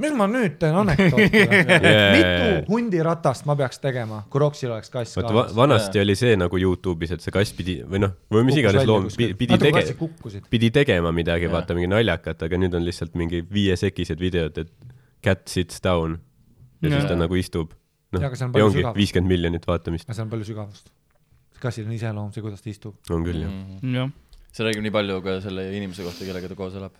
Mis 0.00 0.14
ma 0.16 0.26
nüüd 0.30 0.54
teen 0.60 0.76
anekdooti 0.82 1.42
Jaa. 1.42 2.12
mitu 2.14 2.70
hundiratast 2.70 3.44
ma 3.48 3.56
peaks 3.58 3.80
tegema, 3.82 4.22
kui 4.32 4.40
Roksil 4.40 4.72
oleks 4.72 4.92
kass 4.92 5.18
kaasas? 5.18 5.52
vanasti 5.56 6.00
oli 6.00 6.16
see 6.16 6.36
nagu 6.40 6.60
Youtube'is, 6.60 7.12
et 7.16 7.24
see 7.24 7.34
kass 7.34 7.52
pidi 7.56 7.78
või 7.84 8.00
noh, 8.06 8.14
või 8.32 8.46
mis 8.48 8.60
iganes 8.62 8.88
loom 8.88 9.10
pidi, 9.12 9.34
pidi 9.36 9.96
kukkusid. 9.98 10.48
pidi 10.52 10.72
tegema 10.72 11.12
midagi, 11.12 11.48
Jaa. 11.48 11.56
vaata 11.58 11.76
mingi 11.76 11.90
naljakat, 11.92 12.46
aga 12.48 12.60
nüüd 12.62 12.76
on 12.78 12.86
lihtsalt 12.86 13.18
mingi 13.20 13.42
viiesekised 13.52 14.22
videod, 14.22 14.62
et 14.64 14.72
cat 15.24 15.44
sits 15.52 15.82
down 15.84 16.16
ja 16.82 16.92
siis 16.96 17.08
ta 17.10 17.18
nagu 17.18 17.36
istub. 17.38 17.76
noh, 18.12 18.24
ja 18.24 18.64
ongi 18.64 18.84
viiskümmend 18.96 19.34
miljonit 19.34 19.68
vaatamist, 19.68 20.08
aga 20.08 20.16
seal 20.16 20.26
on 20.26 20.32
palju 20.32 20.48
sügavust. 20.48 20.88
kassil 21.62 21.86
on 21.86 21.96
iseloom 21.98 22.32
see, 22.32 22.44
kuidas 22.44 22.64
ta 22.64 22.72
istub. 22.72 22.96
on 23.10 23.26
küll 23.28 23.44
jah. 23.44 23.52
Mhm. 23.52 23.98
jah. 23.98 24.14
see 24.52 24.66
räägib 24.68 24.88
nii 24.88 24.94
palju 24.96 25.20
ka 25.24 25.36
selle 25.44 25.68
inimese 25.76 26.08
kohta, 26.08 26.24
kellega 26.24 26.48
ta 26.48 26.58
koos 26.58 26.80
elab. 26.80 26.96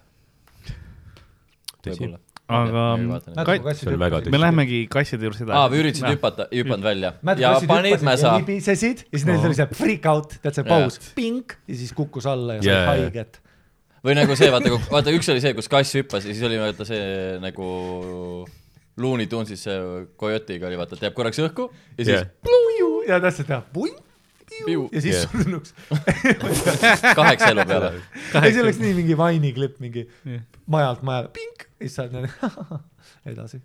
tõsi. 1.82 2.12
Aga 2.52 3.74
See 3.78 3.92
on 3.92 4.00
väga 4.00 4.20
me 4.32 4.40
lähemegi 4.42 4.80
kasside 4.92 5.28
juurde 5.28 5.46
aa, 5.46 5.48
edasi. 5.48 5.72
või 5.72 5.82
üritasid 5.82 6.08
hüpata, 6.10 6.46
ei 6.50 6.62
hüpanud 6.62 6.86
välja 6.86 7.12
ja 7.40 7.54
panid 7.68 8.04
mäsa 8.06 8.28
ja. 8.28 8.34
libisesid 8.42 9.04
ja 9.06 9.16
siis 9.16 9.26
neil 9.28 9.40
tuli 9.44 9.58
see 9.58 9.78
freak 9.78 10.08
out, 10.12 10.36
tead 10.44 10.58
see 10.58 10.68
paus, 10.68 11.00
pink 11.16 11.56
ja 11.70 11.80
siis 11.80 11.96
kukkus 11.96 12.28
alla 12.30 12.58
ja 12.58 12.66
sai 12.66 12.74
Jaa. 12.74 12.84
haiget. 12.92 13.40
või 14.04 14.16
nagu 14.18 14.38
see, 14.38 14.52
vaata, 14.54 14.76
vaata 14.92 15.16
üks 15.16 15.32
oli 15.34 15.44
see, 15.44 15.56
kus 15.58 15.70
kass 15.72 15.98
hüppas 15.98 16.28
ja 16.28 16.34
siis 16.34 16.44
oli 16.48 16.60
vaata 16.62 16.88
see 16.88 17.10
nagu 17.42 17.72
Looney 19.00 19.26
Tunesis 19.26 19.66
see 19.68 20.06
Coyote'iga 20.20 20.68
oli 20.68 20.80
vaata, 20.80 20.98
et 20.98 21.08
jääb 21.08 21.16
korraks 21.16 21.40
õhku 21.42 21.68
ja 21.98 22.06
siis 22.06 22.16
jah, 22.18 22.32
ja 23.08 23.20
täpselt 23.22 23.48
teha 23.50 23.62
punt 23.74 23.92
Piu. 23.92 24.11
Ja 24.92 25.02
siis 25.04 25.16
Jaa. 25.16 25.28
surnuks. 25.32 25.74
kaheksa 27.18 27.52
elu 27.52 27.66
peale. 27.68 27.92
ei, 28.42 28.52
see 28.52 28.64
oleks 28.64 28.82
nii 28.82 28.94
mingi 29.00 29.16
vaini 29.18 29.52
klipp, 29.56 29.78
mingi 29.82 30.06
Jah. 30.28 30.42
majalt 30.66 31.02
majale, 31.06 31.32
pink 31.36 31.66
ja 31.66 31.86
siis 31.86 31.96
sa 31.98 32.06
oled 32.06 32.18
niimoodi 32.18 32.82
edasi. 33.32 33.62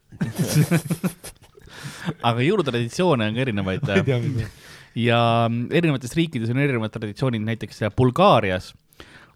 aga 2.29 2.41
jõulutraditsioone 2.41 3.27
on 3.29 3.37
ka 3.37 3.45
erinevaid 3.45 3.85
ma 3.85 3.97
ei 3.99 4.07
tea, 4.07 4.19
mis 4.23 4.65
ja 4.97 5.19
erinevates 5.77 6.15
riikides 6.17 6.51
on 6.53 6.61
erinevad 6.63 6.93
traditsioonid, 6.93 7.43
näiteks 7.45 7.83
Bulgaarias 7.97 8.71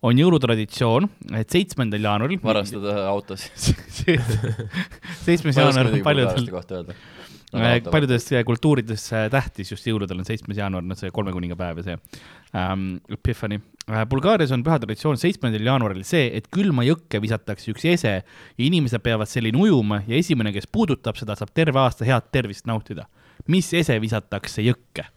on 0.02 0.18
jõulutraditsioon, 0.18 1.06
et 1.38 1.54
seitsmendal 1.54 2.02
jaanuaril. 2.02 2.40
varastada 2.42 3.04
autosid. 3.12 3.76
seitsmes 5.28 5.60
jaanuar 5.60 5.92
on 5.92 6.02
paljudel, 6.08 6.96
kohta 7.52 7.68
öelda. 7.68 7.92
paljudes 7.92 8.28
kultuurides 8.46 9.06
äh, 9.14 9.28
tähtis 9.32 9.72
just 9.72 9.88
jõuludel 9.88 10.24
on 10.24 10.28
seitsmes 10.28 10.58
jaanuar, 10.58 10.84
no 10.86 10.98
see 11.00 11.12
kolme 11.14 11.34
kuninga 11.36 11.58
päev 11.60 11.82
ja 11.82 11.88
see 11.90 11.98
ähm, 12.58 12.88
Epiphany 13.12 13.60
äh,. 13.90 14.06
Bulgaarias 14.10 14.52
on 14.56 14.64
püha 14.64 14.80
traditsioon 14.80 15.20
seitsmendal 15.22 15.66
jaanuaril 15.68 16.04
see, 16.08 16.30
et 16.38 16.50
külma 16.54 16.86
jõkke 16.88 17.22
visatakse 17.24 17.72
üks 17.74 17.88
ese 17.94 18.14
ja 18.22 18.62
inimesed 18.66 19.04
peavad 19.04 19.30
selline 19.32 19.60
ujuma 19.60 20.02
ja 20.08 20.20
esimene, 20.20 20.54
kes 20.56 20.70
puudutab 20.72 21.20
seda, 21.20 21.38
saab 21.40 21.54
terve 21.54 21.82
aasta 21.82 22.08
head 22.08 22.32
tervist 22.32 22.70
nautida. 22.70 23.08
mis 23.48 23.74
ese 23.74 24.00
visatakse 24.02 24.64
jõkke? 24.66 25.08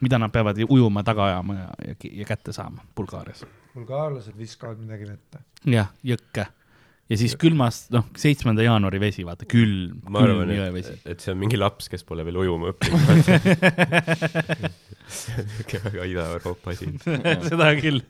mida 0.00 0.18
nad 0.18 0.32
peavad 0.32 0.58
ju 0.58 0.66
ujuma 0.70 1.02
taga 1.04 1.26
ajama 1.26 1.54
ja, 1.54 1.68
ja, 1.86 1.94
ja 2.12 2.24
kätte 2.24 2.52
saama 2.52 2.84
Bulgaarias. 2.96 3.44
bulgaarlased 3.74 4.38
viskavad 4.38 4.78
midagi 4.78 5.08
vette. 5.08 5.38
jah, 5.64 5.88
jõkke. 6.04 6.46
Ja 7.10 7.16
siis 7.20 7.34
külmast, 7.40 7.90
noh, 7.94 8.04
seitsmenda 8.18 8.62
jaanuari 8.64 8.98
vesi, 9.02 9.22
vaata, 9.26 9.44
külm, 9.50 9.98
ma 10.08 10.18
arvan, 10.24 10.48
külm 10.48 10.56
jõevesi. 10.56 10.94
et, 11.04 11.20
see 11.20 11.32
on 11.34 11.40
mingi 11.42 11.58
laps, 11.60 11.84
kes 11.92 12.02
pole 12.08 12.22
veel 12.26 12.38
ujuma 12.44 12.64
õppinud. 12.72 13.00
niuke 15.58 15.76
väga 15.84 16.02
Ida-Euroopa 16.12 16.66
asi. 16.72 16.86
seda 17.50 17.66
küll. 17.80 18.00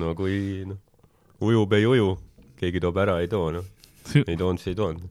no 0.00 0.06
kui 0.18 0.34
noh, 0.70 0.78
ujub, 1.44 1.70
ei 1.76 1.84
uju, 1.90 2.08
keegi 2.60 2.78
toob 2.84 2.96
ära, 3.04 3.14
ei 3.24 3.28
too, 3.32 3.46
noh. 3.58 3.66
ei 4.30 4.36
toonud, 4.38 4.60
siis 4.62 4.72
ei 4.72 4.78
toonud. 4.80 5.02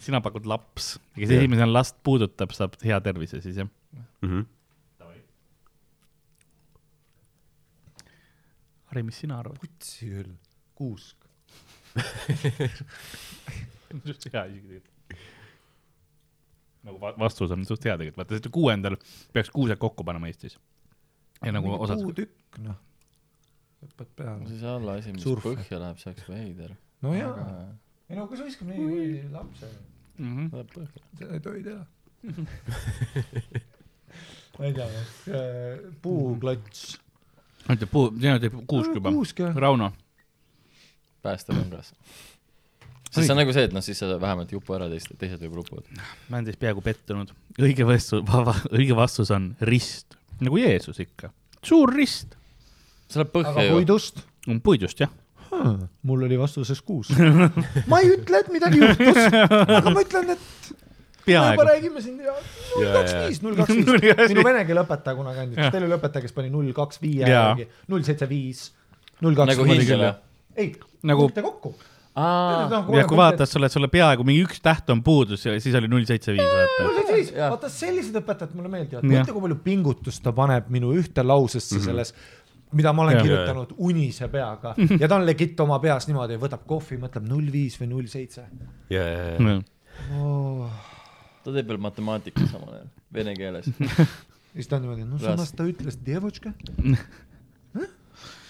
sina 0.00 0.18
pakud 0.24 0.44
laps, 0.48 0.84
kes 1.18 1.30
esimesena 1.36 1.72
last 1.72 1.96
puudutab, 2.06 2.50
saab 2.56 2.72
hea 2.84 2.98
tervise 3.04 3.36
siis 3.44 3.56
jah. 3.60 3.68
Mhm. 4.24 4.42
Harri, 8.92 9.06
mis 9.08 9.16
sina 9.22 9.38
arvad? 9.40 9.56
kutsi 9.56 10.04
küll, 10.04 10.32
kuusk. 10.82 11.16
suht 14.06 14.24
hea 14.32 14.44
isegi 14.48 14.68
tegelikult. 14.68 14.88
nagu 16.82 16.98
va- 17.02 17.14
vastus 17.20 17.50
on 17.54 17.64
suht 17.68 17.84
hea 17.86 17.96
tegelikult, 18.00 18.22
vaata, 18.24 18.38
sest 18.38 18.48
kuuendal 18.54 18.96
peaks 19.34 19.50
kuused 19.54 19.78
kokku 19.82 20.04
panema 20.08 20.26
Eestis. 20.30 20.56
ja 21.44 21.52
nagu 21.54 21.74
osad, 21.76 22.00
puutükk, 22.02 22.58
noh. 22.64 22.78
hüppad 23.82 24.10
peale. 24.18 24.48
see 24.48 24.68
alla 24.72 24.96
asi, 25.00 25.12
mis 25.14 25.22
Surf. 25.26 25.44
põhja 25.46 25.78
läheb, 25.82 25.98
see 26.02 26.10
oleks 26.12 26.28
veider. 26.30 26.74
no 27.04 27.14
jaa, 27.14 27.46
ei 28.08 28.16
no 28.18 28.26
kui 28.30 28.36
sa 28.40 28.44
viskad 28.48 28.68
nii 28.72 28.78
kui 28.88 29.08
lapse, 29.32 29.70
Mhm. 30.18 30.48
Läheb 30.52 30.70
põhja. 30.74 31.04
seda 31.18 31.34
ei 31.38 31.40
tohi 31.44 31.62
teha. 31.64 31.86
ma 34.58 34.66
ei 34.68 34.74
tea, 34.76 34.88
puuklots. 36.04 36.82
ütleb 37.72 37.90
puu, 37.92 38.10
sina 38.20 38.38
teed 38.42 38.54
kuusk 38.68 38.94
juba. 38.98 39.12
kuusk 39.14 39.38
jah. 39.44 39.54
Rauno, 39.56 39.88
päästepõngas. 41.24 41.92
sest 43.12 43.26
see 43.26 43.34
on 43.34 43.40
nagu 43.42 43.54
see, 43.54 43.66
et 43.68 43.74
noh, 43.76 43.84
siis 43.84 44.00
sa 44.00 44.10
vähemalt 44.20 44.52
ei 44.52 44.58
upu 44.58 44.76
ära, 44.76 44.88
teised, 44.92 45.14
teised 45.20 45.40
võib-olla 45.44 45.66
upuvad. 45.66 46.04
ma 46.28 46.38
olen 46.38 46.48
teist 46.48 46.60
peaaegu 46.62 46.84
pettunud. 46.84 47.32
õige 47.60 47.86
vastus, 47.88 48.22
õige 48.78 48.98
vastus 48.98 49.32
on 49.34 49.52
rist, 49.68 50.16
nagu 50.42 50.60
Jeesus 50.60 51.02
ikka. 51.02 51.32
suur 51.62 51.92
rist. 51.94 52.38
see 53.08 53.20
läheb 53.20 53.34
põhja 53.34 53.52
aga 53.52 53.66
ju. 53.68 53.80
puidust? 53.80 54.22
puidust 54.64 55.04
jah. 55.04 55.12
mul 56.08 56.24
oli 56.24 56.38
vastuses 56.40 56.80
kuusk. 56.80 57.18
ma 57.90 58.00
ei 58.00 58.14
ütle, 58.16 58.40
et 58.40 58.54
midagi 58.54 58.80
juhtus, 58.80 59.26
aga 59.28 59.92
ma 59.92 60.00
ütlen, 60.06 60.32
et 60.32 60.72
me 61.26 61.34
juba 61.36 61.44
peaaegu. 61.52 61.68
räägime 61.68 62.02
siin 62.02 62.20
ja 62.24 62.34
null 62.72 62.92
kaks 62.96 63.14
viis, 63.14 63.42
null 63.44 63.56
kaks 63.60 63.74
viis. 63.76 63.86
minu 64.32 64.44
vene 64.46 64.64
keele 64.66 64.82
õpetaja 64.86 65.18
kunagi 65.18 65.44
andis, 65.44 65.70
teil 65.74 65.86
oli 65.86 65.96
õpetaja, 65.98 66.24
kes 66.26 66.36
pani 66.36 66.52
null 66.52 66.72
kaks 66.76 67.02
viie 67.02 67.68
null 67.92 68.06
seitse 68.06 68.28
viis, 68.30 68.70
null 69.20 69.36
kaks 69.38 69.52
nagu 69.52 69.68
hindele 69.68 70.14
ei , 70.55 70.71
Nagu- 71.03 71.27
punkte 71.27 71.41
kokku . 71.45 71.75
ja 72.17 73.03
kui 73.07 73.17
vaatad 73.17 73.45
sulle , 73.45 73.69
sulle 73.69 73.87
peaaegu 73.93 74.23
mingi 74.25 74.41
üks 74.47 74.57
täht 74.63 74.89
on 74.89 75.03
puudus 75.05 75.43
ja 75.45 75.53
siis 75.61 75.75
oli 75.77 75.87
null 75.91 76.05
seitse 76.09 76.33
viis , 76.33 76.41
vaata . 76.49 76.83
null 76.87 76.95
seitse 76.97 77.13
viis , 77.19 77.31
Jaa. 77.35 77.49
vaata 77.53 77.69
sellised 77.69 78.15
õpetajad 78.21 78.55
mulle 78.57 78.71
meeldivad , 78.73 79.03
Jah. 79.05 79.21
mõtle 79.21 79.35
kui 79.35 79.41
palju 79.45 79.59
pingutust 79.67 80.23
ta 80.25 80.33
paneb 80.33 80.71
minu 80.73 80.93
ühte 80.97 81.23
lausesse 81.25 81.79
selles 81.83 82.13
mida 82.73 82.91
ma 82.93 83.03
olen 83.05 83.15
Jah. 83.19 83.23
kirjutanud 83.27 83.75
unise 83.77 84.27
peaga 84.33 84.73
ja 84.99 85.07
ta 85.07 85.15
on 85.19 85.25
legit 85.29 85.59
oma 85.63 85.77
peas 85.79 86.07
niimoodi , 86.09 86.39
võtab 86.41 86.65
kohvi , 86.67 86.97
mõtleb 87.05 87.27
null 87.29 87.51
viis 87.53 87.77
või 87.79 87.87
null 87.93 88.09
seitse . 88.11 88.47
ja , 88.89 89.03
ja , 89.03 89.23
ja , 89.37 89.53
ja 89.53 90.71
ta 91.45 91.53
teeb 91.53 91.67
veel 91.69 91.77
matemaatikat 91.85 92.49
samal 92.49 92.73
ajal , 92.79 92.89
vene 93.13 93.35
keeles . 93.37 93.69
siis 94.57 94.67
ta 94.67 94.75
on 94.81 94.87
niimoodi , 94.87 95.05
no 95.05 95.15
Ras- 95.21 95.29
samas 95.37 95.53
ta 95.53 95.63
ütles , 95.69 95.95
девочка . 96.03 96.51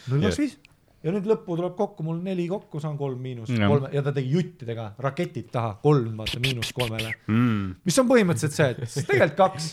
null 0.07 0.23
kaks 0.23 0.39
viis 0.39 0.55
ja 1.02 1.12
nüüd 1.14 1.26
lõppu 1.26 1.56
tuleb 1.58 1.74
kokku, 1.78 2.04
mul 2.06 2.20
neli 2.22 2.44
kokku, 2.50 2.80
saan 2.82 2.94
kolm 3.00 3.18
miinus 3.22 3.50
Jah. 3.50 3.70
kolme 3.70 3.90
ja 3.94 4.02
ta 4.06 4.12
tegi 4.14 4.36
juttidega 4.36 4.86
raketid 5.02 5.48
taha, 5.54 5.74
kolm 5.82 6.20
vaata 6.20 6.40
miinus 6.42 6.70
kolmele, 6.76 7.10
mm.. 7.26 7.82
mis 7.88 7.98
on 8.02 8.08
põhimõtteliselt 8.10 8.56
see, 8.56 8.68
et 8.76 9.10
tegelikult 9.10 9.38
kaks. 9.42 9.68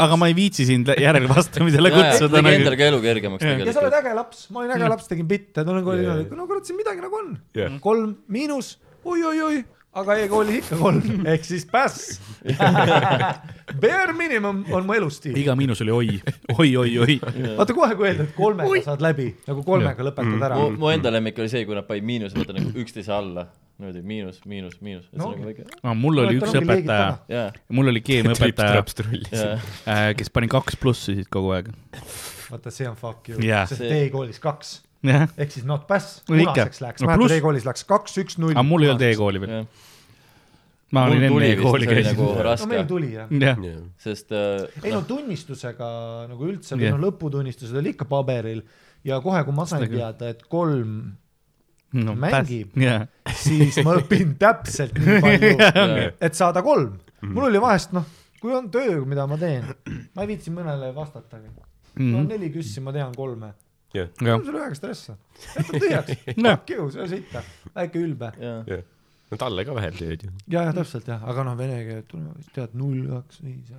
Aga 0.00 0.20
ma 0.20 0.30
ei 0.30 0.36
viitsi 0.36 0.68
sind 0.68 0.92
järelvastamisele 1.00 1.92
tegi 1.92 1.96
kutsuda 1.96 2.42
endale 2.42 2.60
nagu. 2.68 2.80
ka 2.82 2.90
elu 2.92 3.02
kergemaks 3.06 3.48
Jah. 3.48 3.64
ja 3.64 3.74
sa 3.76 3.84
oled 3.84 3.96
tegelikult. 3.96 4.00
äge 4.02 4.14
laps, 4.20 4.46
ma 4.52 4.64
olin 4.64 4.76
äge 4.76 4.92
laps, 4.94 5.10
tegin 5.10 5.28
bitte, 5.30 5.64
ta 5.64 5.68
nagu 5.70 5.94
oli 5.94 6.04
niimoodi, 6.04 6.30
no 6.36 6.48
kurat, 6.50 6.68
siin 6.68 6.80
midagi 6.80 7.04
nagu 7.04 7.20
on 7.20 7.34
Jah. 7.56 7.80
kolm 7.84 8.16
miinus 8.28 8.74
oi-oi-oi, 9.04 9.64
aga 9.98 10.14
e-koolis 10.22 10.60
ikka 10.60 10.76
kolm 10.78 11.24
ehk 11.32 11.46
siis 11.46 11.64
pass. 11.70 12.20
Bare 13.82 14.12
minimum 14.16 14.62
on 14.74 14.86
mu 14.86 14.94
elustiil. 14.94 15.38
iga 15.38 15.56
miinus 15.58 15.82
oli 15.84 15.94
oi, 15.94 16.20
oi, 16.56 16.68
oi, 16.82 16.92
oi. 17.06 17.16
vaata 17.58 17.74
kohe, 17.74 17.96
kui 17.98 18.10
öelda, 18.10 18.26
et 18.28 18.36
kolmega 18.36 18.84
saad 18.86 19.02
läbi, 19.04 19.30
nagu 19.48 19.64
kolmega 19.66 20.06
lõpetad 20.06 20.46
ära. 20.50 20.60
mu, 20.76 20.92
enda 20.92 21.12
lemmik 21.14 21.40
oli 21.42 21.50
see, 21.52 21.64
kui 21.66 21.78
nad 21.78 21.88
panid 21.88 22.06
miinuse, 22.06 22.38
vaata 22.38 22.54
nagu 22.58 22.70
üksteise 22.84 23.14
alla. 23.16 23.48
niimoodi 23.80 24.02
miinus, 24.04 24.42
miinus, 24.44 24.76
miinus. 24.84 25.06
No. 25.16 25.30
nagu 25.32 25.46
väike. 25.48 25.64
Ah, 25.80 25.94
mul 25.96 26.20
oli 26.22 26.36
üks 26.36 26.52
õpetaja, 26.60 27.14
jaa, 27.32 27.48
mul 27.72 27.90
oli 27.90 28.02
keemiaõpetaja, 28.04 28.84
jaa. 29.32 30.12
kes 30.18 30.30
pani 30.30 30.50
kaks 30.52 30.78
plussi 30.78 31.16
siis 31.18 31.30
kogu 31.32 31.54
aeg. 31.56 31.72
vaata, 32.50 32.70
see 32.74 32.86
on 32.90 32.98
fuck 33.00 33.32
you 33.32 33.42
Jah. 33.42 33.66
sest 33.70 33.88
e-koolis 33.88 34.38
kaks 34.42 34.78
ehk 35.04 35.50
siis 35.54 35.64
not 35.64 35.86
pass, 35.88 36.20
No 36.28 36.34
punaseks 36.36 36.80
läks, 36.84 37.00
No 37.02 37.08
mäletad 37.08 37.38
e-koolis 37.38 37.64
läks 37.68 37.86
kaks, 37.88 38.18
üks, 38.20 38.36
null. 38.42 38.52
aga 38.52 38.66
mul 38.66 38.84
ei 38.84 38.90
olnud 38.92 39.06
e-kooli 39.08 39.40
veel. 39.40 39.64
ma 40.92 41.04
olin 41.06 41.22
enne 41.22 41.28
tuli 41.30 41.46
vist, 41.46 41.60
e-kooli 41.60 41.86
see 41.86 41.92
oli 41.92 41.96
käisin 42.02 42.18
nagu-. 42.18 42.58
no 42.60 42.66
meil 42.72 42.84
tuli 42.90 43.12
jah. 43.14 43.32
jah, 43.46 43.64
sest 44.02 44.32
äh, 44.34 44.66
ei 44.82 44.90
no 44.92 44.98
noh, 45.00 45.06
tunnistusega 45.08 45.88
nagu 46.32 46.48
üldse 46.50 46.76
Jah. 46.76 46.92
noh, 46.96 47.00
lõputunnistused 47.06 47.78
oli 47.78 47.92
ikka 47.94 48.08
paberil 48.10 48.60
ja 49.06 49.20
kohe, 49.24 49.40
kui 49.46 49.54
ma 49.56 49.64
sain 49.70 49.86
teada, 49.88 50.28
et 50.34 50.42
kolm, 50.50 50.96
no 51.94 52.14
Mängib. 52.18 52.74
jah, 52.76 53.06
siis 53.38 53.78
ma 53.86 53.94
õpin 54.02 54.34
täpselt 54.42 54.98
nii 54.98 55.20
palju, 55.24 55.54
jaa. 55.62 56.10
et 56.20 56.34
saada 56.36 56.60
kolm. 56.66 56.98
mul 57.22 57.46
oli 57.48 57.62
vahest 57.62 57.94
noh, 57.96 58.04
kui 58.42 58.52
on 58.56 58.68
töö, 58.74 59.00
mida 59.08 59.24
ma 59.30 59.38
teen, 59.40 59.64
ma 60.16 60.26
ei 60.26 60.34
viitsi 60.34 60.50
mõnele 60.52 60.90
vastatagi. 60.96 61.48
mul 62.02 62.20
on 62.24 62.28
neli 62.34 62.50
küssi, 62.52 62.82
ma 62.84 62.92
tean 62.92 63.14
kolme. 63.16 63.54
On 63.98 64.46
ühega 64.54 64.76
stressa, 64.78 65.16
jätad 65.56 65.82
tühjaks, 65.82 66.22
see 66.94 67.02
on 67.02 67.10
sitta, 67.10 67.42
väike 67.74 68.02
ülbe. 68.02 68.30
no 69.30 69.38
talle 69.40 69.64
ka 69.66 69.74
vähem 69.74 69.96
teed 69.98 70.26
ju. 70.26 70.30
ja, 70.46 70.68
ja 70.68 70.74
täpselt 70.76 71.08
jah, 71.10 71.22
aga 71.26 71.44
noh, 71.46 71.58
vene 71.58 71.80
keelt 71.88 72.08
tuleb 72.10 72.38
vist 72.38 72.52
tead 72.54 72.76
null, 72.78 73.02
kaks, 73.10 73.42
viis. 73.46 73.72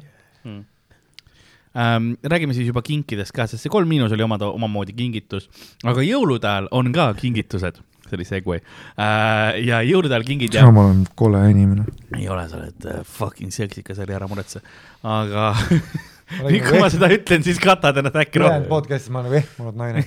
ähm,. 1.75 2.11
räägime 2.23 2.57
siis 2.57 2.67
juba 2.67 2.83
kinkidest 2.85 3.35
ka, 3.35 3.47
sest 3.47 3.63
see 3.63 3.73
kolm 3.73 3.89
miinus 3.91 4.11
oli 4.15 4.27
omada, 4.27 4.51
omamoodi 4.51 4.95
kingitus, 4.97 5.47
aga 5.87 6.03
jõulude 6.05 6.47
ajal 6.49 6.69
on 6.75 6.91
ka 6.95 7.11
kingitused, 7.19 7.79
see 8.07 8.19
oli 8.19 8.27
segway 8.27 8.59
äh,. 8.59 9.61
ja 9.63 9.79
jõulude 9.87 10.17
ajal 10.17 10.27
kingid 10.27 10.59
ja 10.59 10.67
ma 10.71 10.89
olen 10.89 11.05
kole 11.15 11.45
inimene. 11.53 11.87
ei 12.17 12.27
ole, 12.27 12.47
sa 12.51 12.59
oled 12.59 12.89
äh, 12.91 13.03
fucking 13.07 13.55
seksikas, 13.55 14.03
ära 14.07 14.27
muretse, 14.31 14.63
aga 15.07 15.53
nüüd, 16.39 16.63
kui 16.67 16.79
ma 16.79 16.87
seda 16.93 17.07
ütlen, 17.11 17.43
siis 17.45 17.59
katad 17.61 17.97
ennast 18.01 18.15
äkki 18.21 18.39
ülejäänud 18.39 18.67
rohkem. 18.67 18.71
podcast'is 18.71 19.11
ma 19.13 19.17
olen 19.19 19.27
nagu 19.31 19.37
ehmunud 19.41 19.75
naine. 19.81 19.99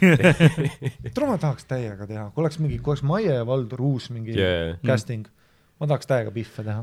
tule 1.15 1.27
ma 1.31 1.37
tahaks 1.43 1.65
täiega 1.71 2.05
teha, 2.09 2.25
kui 2.35 2.41
oleks 2.45 2.59
mingi, 2.63 2.77
kui 2.81 2.91
oleks 2.95 3.03
Maie 3.07 3.33
ja 3.41 3.45
Valdur 3.49 3.81
uus 3.93 4.05
mingi 4.15 4.33
Yeah. 4.39 4.77
casting, 4.87 5.25
ma 5.81 5.85
tahaks 5.91 6.07
täiega 6.11 6.31
pihve 6.35 6.61
teha. 6.65 6.81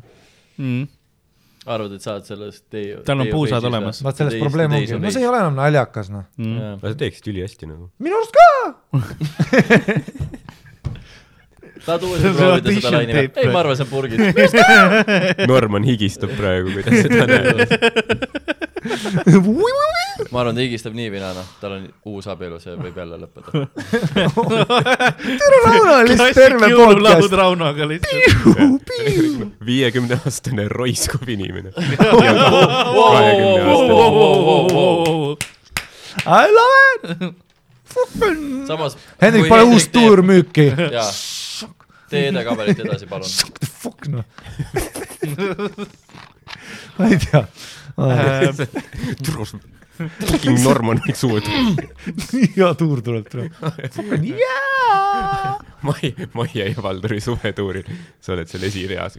Mm. 0.62 0.84
arvad, 1.66 1.92
et 1.94 2.02
saad 2.02 2.26
sellest 2.26 2.64
tee- 2.74 3.04
Tal 3.06 3.20
on 3.22 3.28
puusad 3.30 3.64
olemas. 3.70 4.00
või? 4.02 4.06
vaat 4.08 4.18
selles 4.18 4.34
Today's- 4.34 4.42
probleem 4.48 4.72
ongi, 4.74 4.98
no 5.00 5.10
see 5.14 5.22
ei 5.22 5.28
ole 5.30 5.38
enam 5.44 5.56
naljakas 5.60 6.08
noh. 6.10 6.24
Mm. 6.42 6.58
Aga 6.80 6.88
sa 6.94 6.98
teeksid 7.04 7.28
ülihästi 7.34 7.66
nagu. 7.70 7.86
minu 8.02 8.16
arust 8.18 8.34
ka. 8.34 8.46
tahad 11.86 12.04
uuesti 12.06 12.30
proovida 12.38 12.70
seda 12.78 12.92
laine 12.96 13.14
tape.? 13.14 13.40
ei, 13.42 13.48
ma 13.54 13.60
arvan, 13.64 13.76
see 13.78 13.86
on 13.86 13.90
purgis. 13.90 14.20
Norman 15.52 15.84
higistab 15.88 16.32
praegu, 16.38 16.68
kuidas 16.78 16.96
seda 17.06 17.24
näeb. 17.30 17.58
Ma 20.32 20.42
arvan, 20.42 20.56
ta 20.56 20.62
higistab 20.62 20.96
nii 20.98 21.10
või 21.14 21.22
naa, 21.22 21.34
noh, 21.38 21.48
tal 21.62 21.76
on 21.76 21.84
uus 22.12 22.28
abielu, 22.32 22.58
see 22.62 22.74
võib 22.80 22.98
jälle 22.98 23.18
lõppeda. 23.22 23.48
tere 25.42 25.58
Rauno, 25.66 25.96
lihtsalt 26.08 26.38
terve 26.38 26.70
podcast. 26.74 27.36
Raunoga 27.42 27.88
lihtsalt. 27.92 28.92
viiekümne 29.66 30.16
aastane 30.26 30.68
roiskuv 30.72 31.30
inimene. 31.30 31.70
I 36.26 36.48
love 36.52 37.02
it. 37.06 37.36
samas. 38.68 38.98
Hendrik, 39.22 39.48
pane 39.50 39.64
uus 39.64 39.88
tuur. 39.94 40.22
müüki. 40.26 40.72
tee 42.10 42.28
edekabelit 42.32 42.80
edasi, 42.84 43.08
palun. 43.08 43.30
Fuck 43.82 44.08
noh. 44.12 44.24
ma 46.98 47.08
ei 47.08 47.18
tea. 47.22 47.46
Fucking 50.10 50.62
Norman 50.68 51.02
võiks 51.06 51.24
uue 51.28 51.42
hea 52.56 52.72
tuur 52.80 53.02
tuleb, 53.06 53.28
tuleb. 53.32 53.52
jaa. 54.30 55.60
Mai, 55.86 56.12
Maie 56.38 56.68
ja 56.72 56.84
Valdori 56.84 57.22
suvetuuril. 57.24 57.88
sa 58.22 58.36
oled 58.36 58.50
seal 58.50 58.66
esireas. 58.70 59.18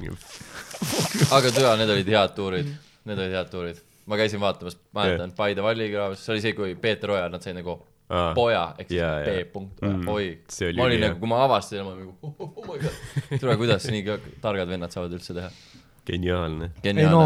aga 1.31 1.55
türa, 1.55 1.77
need 1.81 1.91
olid 1.95 2.13
head 2.15 2.37
tuurid, 2.37 2.69
need 3.09 3.19
olid 3.19 3.39
head 3.39 3.51
tuurid. 3.53 3.81
ma 4.07 4.19
käisin 4.19 4.43
vaatamas, 4.43 4.77
mäletan, 4.95 5.33
Paide 5.37 5.63
Vallikraavis, 5.63 6.25
see 6.25 6.35
oli 6.35 6.45
see, 6.45 6.55
kui 6.59 6.75
Peeter 6.75 7.11
Oja, 7.15 7.29
nad 7.31 7.43
said 7.45 7.57
nagu 7.59 7.79
Aa. 8.13 8.33
poja 8.37 8.65
ehk 8.79 8.91
siis 8.91 8.99
jaa. 8.99 9.21
B 9.25 9.45
punkt 9.53 9.83
Mm., 9.83 10.09
oi 10.11 10.27
See 10.51 10.69
oli 10.69 10.81
ma 10.81 10.89
olin 10.89 11.01
nagu, 11.07 11.19
kui 11.23 11.31
ma 11.31 11.45
avastasin, 11.47 11.87
ma 11.87 11.95
nagu 11.97 12.17
oh, 12.23 12.35
oh 12.41 12.67
my 12.67 12.81
god, 12.83 13.39
tule, 13.39 13.57
kuidas 13.61 13.87
nii 13.91 14.19
targad 14.43 14.69
vennad 14.69 14.93
saavad 14.95 15.15
üldse 15.17 15.37
teha. 15.39 15.51
geniaalne. 16.07 16.73
ei 16.83 17.07
no., 17.07 17.25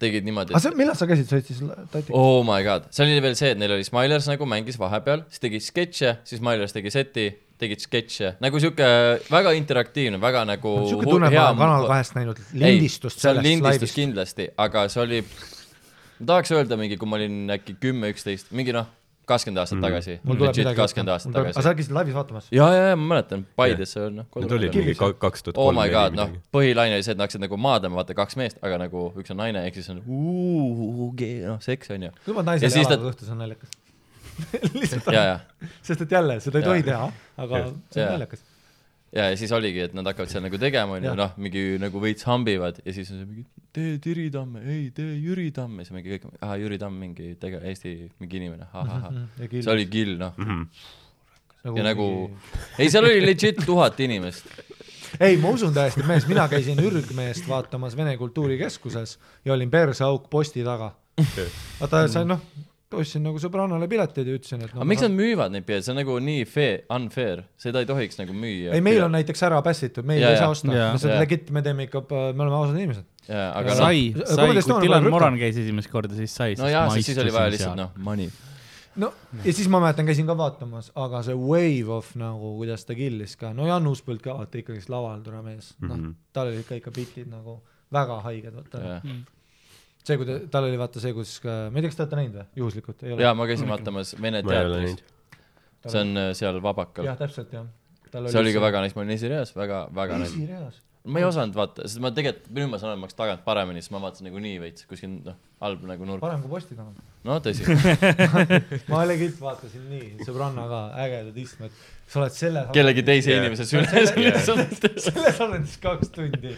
tegid 0.00 0.24
niimoodi 0.26 0.54
aga, 0.54 0.62
see, 0.64 0.72
millal 0.78 0.96
sa 0.98 1.06
käisid, 1.10 1.28
sa 1.28 1.36
olid 1.38 1.48
siis 1.50 1.60
Tati? 1.92 2.12
oh 2.16 2.40
my 2.46 2.62
god, 2.66 2.88
see 2.94 3.04
oli 3.06 3.20
veel 3.24 3.36
see, 3.38 3.52
et 3.54 3.60
neil 3.60 3.74
oli 3.76 3.84
Smilers 3.86 4.26
nagu 4.30 4.48
mängis 4.48 4.78
vahepeal, 4.80 5.22
siis 5.30 5.42
tegi 5.44 5.60
sketše, 5.62 6.14
siis 6.24 6.40
Smilers 6.40 6.72
tegi 6.76 6.92
seti, 6.94 7.26
tegid 7.60 7.82
sketše, 7.84 8.34
nagu 8.40 8.56
sihuke 8.62 8.86
väga 9.30 9.52
interaktiivne, 9.58 10.16
väga 10.22 10.46
nagu 10.48 10.74
siuke 10.88 11.04
hu- 11.04 11.16
tunne, 11.18 11.28
ma 11.34 11.46
olen 11.50 11.58
Kanal 11.60 11.88
kahest 11.90 12.16
näinud 12.16 12.40
lindistust 12.56 13.20
sellest 13.20 13.44
lindistus 13.44 13.68
laivist. 13.84 13.98
kindlasti, 14.00 14.48
aga 14.64 14.86
see 14.92 15.02
oli, 15.04 15.18
ma 16.20 16.30
tahaks 16.32 16.54
öelda 16.56 16.78
mingi, 16.80 16.96
kui 17.00 17.08
ma 17.12 17.20
olin 17.20 17.52
äkki 17.58 17.76
kümme, 17.82 18.08
üksteist, 18.14 18.48
mingi 18.56 18.72
noh, 18.76 18.88
kakskümmend 19.30 19.62
aastat 19.62 19.82
tagasi, 19.84 20.16
mul 20.26 20.38
tuleb 20.40 20.50
legit 20.52 20.64
midagi 20.64 20.80
kakskümmend 20.80 21.12
aastat 21.14 21.38
aga 21.40 21.52
sa 21.54 21.62
tagasi. 21.62 21.78
käisid 21.80 21.96
laivis 21.96 22.16
vaatamas? 22.18 22.48
ja, 22.54 22.68
ja, 22.74 22.84
ja 22.90 22.98
ma 23.00 23.08
mäletan, 23.14 23.44
Paides 23.58 23.94
see 23.96 24.04
on 24.06 24.20
noh, 24.20 24.28
Need 24.36 24.56
olid 24.58 24.78
mingi 24.80 24.96
ka- 24.98 25.12
kaks 25.26 25.46
tuhat 25.46 25.60
oh 25.60 25.68
kolm 25.70 25.80
my 25.80 25.86
neli 25.86 25.96
god, 25.96 26.18
noh 26.18 26.34
põhilaine 26.56 26.98
oli 26.98 27.06
see, 27.06 27.14
et 27.14 27.20
nad 27.20 27.26
hakkasid 27.28 27.44
nagu 27.46 27.60
maadlema, 27.68 28.00
vaata 28.00 28.16
kaks 28.18 28.38
meest, 28.40 28.60
aga 28.66 28.80
nagu 28.84 29.06
üks 29.20 29.34
on 29.34 29.40
naine, 29.42 29.64
ehk 29.68 29.78
siis 29.80 29.90
on 29.94 30.02
uh, 30.02 31.26
noh, 31.46 31.60
seks 31.64 31.94
on 31.96 32.08
ju. 32.08 32.14
kui 32.26 32.36
ma 32.36 32.44
Ja 32.44 32.50
naisele 32.52 32.84
jalaga 32.84 33.12
õhtul, 33.12 33.28
see 33.28 33.36
on 33.36 33.42
naljakas. 33.44 33.76
lihtsalt 34.80 35.10
ja, 35.12 35.22
ja, 35.26 35.68
sest 35.84 36.06
et 36.06 36.14
jälle, 36.16 36.38
seda 36.40 36.60
ei 36.60 36.66
tohi 36.66 36.86
teha, 36.86 37.10
aga 37.44 37.64
see 37.92 38.04
on 38.04 38.14
naljakas. 38.16 38.44
ja, 39.12 39.26
ja 39.30 39.36
siis 39.38 39.52
oligi, 39.52 39.82
et 39.86 39.96
nad 39.96 40.06
hakkavad 40.06 40.30
seal 40.30 40.44
nagu 40.44 40.58
tegema, 40.60 40.98
onju, 40.98 41.14
noh, 41.18 41.34
mingi 41.40 41.64
nagu 41.82 42.02
veits 42.02 42.26
hambivad 42.28 42.80
ja 42.84 42.94
siis 42.94 43.10
on 43.12 43.20
see 43.22 43.28
mingi 43.28 43.46
tee 43.74 43.98
Tiri 44.02 44.28
Tamme, 44.34 44.62
ei 44.66 44.88
tee 44.94 45.16
Jüri 45.18 45.50
Tamm 45.54 45.80
ja 45.80 45.86
siis 45.86 45.94
mingi 45.96 46.14
kõik, 46.14 46.30
ahah, 46.40 46.56
Jüri 46.60 46.78
Tamm 46.80 46.98
mingi 47.04 47.34
tege-, 47.40 47.62
Eesti 47.70 47.94
mingi 48.22 48.40
inimene, 48.42 48.70
ahahah. 48.72 49.20
see 49.50 49.70
oli 49.70 49.86
kill, 49.90 50.16
noh. 50.20 50.38
ja 51.66 51.86
nagu, 51.86 52.08
ei, 52.78 52.90
seal 52.90 53.06
oli 53.06 53.20
legit 53.24 53.62
tuhat 53.66 54.00
inimest. 54.02 54.48
ei, 55.18 55.36
ma 55.42 55.54
usun 55.54 55.74
täiesti, 55.76 56.06
mees, 56.06 56.26
mina 56.30 56.46
käisin 56.50 56.80
Ürgmeest 56.82 57.46
vaatamas 57.50 57.98
Vene 57.98 58.16
Kultuurikeskuses 58.18 59.18
ja 59.44 59.54
olin 59.54 59.70
perseauk 59.70 60.30
posti 60.30 60.66
taga. 60.66 60.94
vaata, 61.80 62.06
see 62.08 62.26
noh, 62.26 62.42
ostsin 62.94 63.22
nagu 63.22 63.38
sõbrannale 63.38 63.86
piletid 63.88 64.26
ja 64.26 64.34
ütlesin, 64.38 64.64
et 64.64 64.72
no, 64.74 64.80
aga 64.80 64.88
miks 64.90 65.02
nad 65.04 65.12
müüvad 65.14 65.52
neid 65.54 65.64
pileteid, 65.68 65.84
see 65.86 65.92
on 65.94 65.98
nagu 66.00 66.16
nii 66.26 66.44
fair, 66.50 66.80
unfair, 66.96 67.42
seda 67.60 67.80
ei 67.84 67.86
tohiks 67.86 68.18
nagu 68.18 68.34
müüa. 68.34 68.74
ei, 68.74 68.80
meil 68.84 69.02
on 69.04 69.12
näiteks 69.14 69.42
ära 69.46 69.60
pässitud, 69.62 70.04
meil 70.08 70.20
Jaa, 70.22 70.30
ei 70.34 70.36
saa 70.40 70.48
jaa. 70.48 70.50
osta, 70.56 70.74
Jaa. 70.74 70.92
me 70.92 70.98
seda 70.98 71.14
Jaa. 71.14 71.22
legit, 71.24 71.50
me 71.54 71.62
teeme 71.62 71.86
ikka, 71.88 72.02
me 72.10 72.42
oleme 72.44 72.56
ausad 72.58 72.76
inimesed. 72.80 73.04
jaa, 73.28 73.48
aga 73.60 73.74
sai, 73.78 74.04
Aga 74.16 74.26
sai, 74.34 74.46
kuidas 74.52 74.66
kui 74.70 74.80
Dylan 74.86 75.10
Moran 75.10 75.38
käis 75.38 75.56
esimest 75.62 75.90
korda, 75.92 76.14
siis 76.18 76.34
sai. 76.34 76.54
nojah, 76.58 76.90
sest 76.96 77.12
siis 77.12 77.18
oli 77.22 77.32
vaja 77.34 77.50
lihtsalt 77.54 77.76
noh, 77.78 77.90
money. 77.96 78.28
no 79.00 79.12
ja 79.44 79.52
siis 79.54 79.68
ma 79.70 79.78
mäletan, 79.80 80.06
käisin 80.10 80.26
ka 80.26 80.34
vaatamas, 80.36 80.90
aga 80.98 81.22
see 81.22 81.34
wave 81.38 81.88
of 81.94 82.10
nagu, 82.18 82.56
kuidas 82.58 82.84
ta 82.84 82.94
killis 82.98 83.36
ka, 83.38 83.52
no 83.54 83.66
Jan 83.70 83.86
Uuspõld 83.86 84.20
ka 84.24 84.34
vaata 84.34 84.58
ikkagist 84.58 84.90
laval 84.90 85.22
tore 85.22 85.42
mees, 85.46 85.74
noh 85.80 85.94
Mhm. 85.96 86.14
tal 86.34 86.48
olid 86.50 86.66
ka 86.66 86.74
ikka 86.74 86.90
bitid 86.90 87.30
nagu 87.30 87.60
väga 87.92 88.18
haiged, 88.26 88.54
vaata. 88.54 88.82
jaa, 88.82 89.02
see, 90.04 90.18
kui 90.20 90.28
ta, 90.28 90.40
tal 90.52 90.68
oli 90.68 90.80
vaata 90.80 91.02
see, 91.02 91.14
kus, 91.16 91.38
ma 91.44 91.70
ei 91.70 91.84
tea, 91.84 91.92
kas 91.92 91.98
te 91.98 92.06
olete 92.06 92.20
näinud 92.20 92.38
või, 92.40 92.46
juhuslikult? 92.62 93.08
jaa, 93.20 93.32
ma 93.36 93.48
käisin 93.50 93.70
vaatamas 93.70 94.14
Vene 94.20 94.44
teatris 94.46 95.00
see 95.88 96.00
on 96.00 96.16
äh, 96.16 96.30
seal 96.36 96.60
Vabakal 96.62 97.08
jah, 97.08 97.16
täpselt 97.18 97.52
jah. 97.54 97.66
see 98.10 98.40
oli 98.40 98.52
ka 98.54 98.62
väga 98.62 98.84
nice, 98.84 98.96
ma 98.96 99.04
olin 99.04 99.16
esireas, 99.16 99.52
väga, 99.56 99.86
väga 99.96 100.20
nice. 100.20 100.34
esireas. 100.36 100.80
Ma 101.04 101.20
ei 101.20 101.24
osanud 101.24 101.56
vaata, 101.56 101.86
sest 101.88 102.00
ma 102.04 102.10
tegelikult, 102.12 102.50
nüüd 102.52 102.68
ma 102.68 102.78
saan 102.80 102.92
aru, 102.92 103.00
ma 103.00 103.08
oleks 103.08 103.16
tagant 103.16 103.40
paremini, 103.44 103.80
sest 103.80 103.92
ma 103.94 104.02
vaatasin 104.02 104.26
nagu 104.28 104.40
nii 104.44 104.58
veits 104.60 104.84
kuskil 104.88 105.14
noh, 105.24 105.36
halb 105.64 105.84
nagu 105.88 106.08
nurk. 106.08 106.20
parem 106.20 106.42
kui 106.44 106.52
posti 106.52 106.76
taga. 106.76 107.04
no 107.24 107.38
tõsi, 107.40 107.64
ma 108.92 109.00
legit 109.08 109.38
vaatasin 109.40 109.86
nii, 109.88 110.10
sõbrannaga 110.28 110.82
ägedad 111.00 111.38
istmed, 111.40 111.78
sa 112.04 112.20
oled 112.20 112.36
selles. 112.36 112.68
kellegi 112.76 113.04
teise 113.08 113.32
Jaa. 113.32 113.40
inimese 113.40 113.64
süles 113.70 114.12
lihtsalt. 114.18 114.76
selles 115.06 115.40
siis 115.40 115.78
kaks 115.80 116.12
tundi 116.18 116.52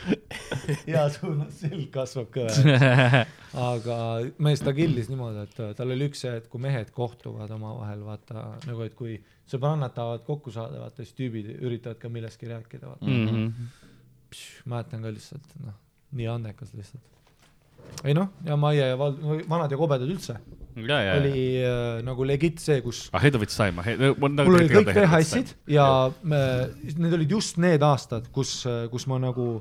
ja 0.91 1.07
sul 1.15 1.39
selg 1.55 1.87
kasvab 1.95 2.33
kõvemaks. 2.35 3.37
aga 3.63 4.01
mees, 4.43 4.65
ta 4.67 4.75
killis 4.75 5.13
niimoodi, 5.13 5.47
et 5.47 5.63
äh, 5.63 5.71
tal 5.79 5.95
oli 5.95 6.11
üks 6.11 6.25
see, 6.27 6.35
et 6.43 6.51
kui 6.51 6.63
mehed 6.67 6.91
kohtuvad 6.97 7.55
omavahel, 7.55 8.03
vaata 8.11 8.49
nagu, 8.67 8.83
et 8.91 8.99
kui 8.99 9.21
sõbrannad 9.47 9.95
tahavad 9.95 10.27
kokku 10.27 10.51
saada, 10.55 10.83
vaata 10.83 11.05
siis 11.05 11.15
tüübid 11.19 11.55
üritavad 11.61 12.03
ka 12.03 12.11
millestki 12.11 12.51
rääkida, 12.51 12.91
vaata. 12.91 13.07
Mhm. 13.07 13.71
Mäletan 14.69 15.05
ka 15.05 15.13
lihtsalt, 15.13 15.57
noh, 15.65 15.77
nii 16.19 16.29
andekas 16.31 16.73
lihtsalt. 16.77 17.05
ei 18.05 18.15
noh, 18.17 18.31
ja 18.47 18.57
Maie 18.61 18.91
ja 18.93 18.99
Val-, 18.99 19.19
vanad 19.49 19.73
ja 19.73 19.79
kobedad 19.81 20.09
üldse, 20.09 20.39
oli 20.77 21.45
äh, 21.61 21.99
nagu 22.07 22.25
legit 22.25 22.63
see, 22.63 22.81
kus 22.85 23.05
ah, 23.13 23.21
Hedovits 23.23 23.57
sai 23.59 23.75
ma. 23.77 23.85
mul 23.85 24.57
olid 24.57 24.73
kõik 24.73 24.93
VHS-id 24.95 25.53
ja 25.75 25.87
me, 26.23 26.41
need 26.95 27.19
olid 27.19 27.37
just 27.37 27.61
need 27.63 27.85
aastad, 27.85 28.31
kus, 28.33 28.63
kus 28.93 29.09
ma 29.11 29.21
nagu, 29.23 29.55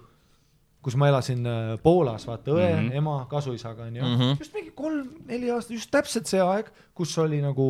kus 0.82 0.98
ma 0.98 1.12
elasin 1.12 1.46
äh, 1.46 1.76
Poolas, 1.84 2.26
vaata 2.28 2.54
õe 2.56 2.70
mm. 2.70 2.88
-hmm. 2.88 2.98
ema, 2.98 3.18
kasuisaga 3.30 3.86
onju 3.90 4.02
mm. 4.02 4.16
-hmm. 4.18 4.40
just 4.40 4.56
mingi 4.58 4.72
kolm-neli 4.76 5.52
aastat, 5.54 5.76
just 5.78 5.92
täpselt 5.94 6.30
see 6.30 6.42
aeg, 6.42 6.72
kus 6.98 7.14
oli 7.22 7.42
nagu, 7.44 7.68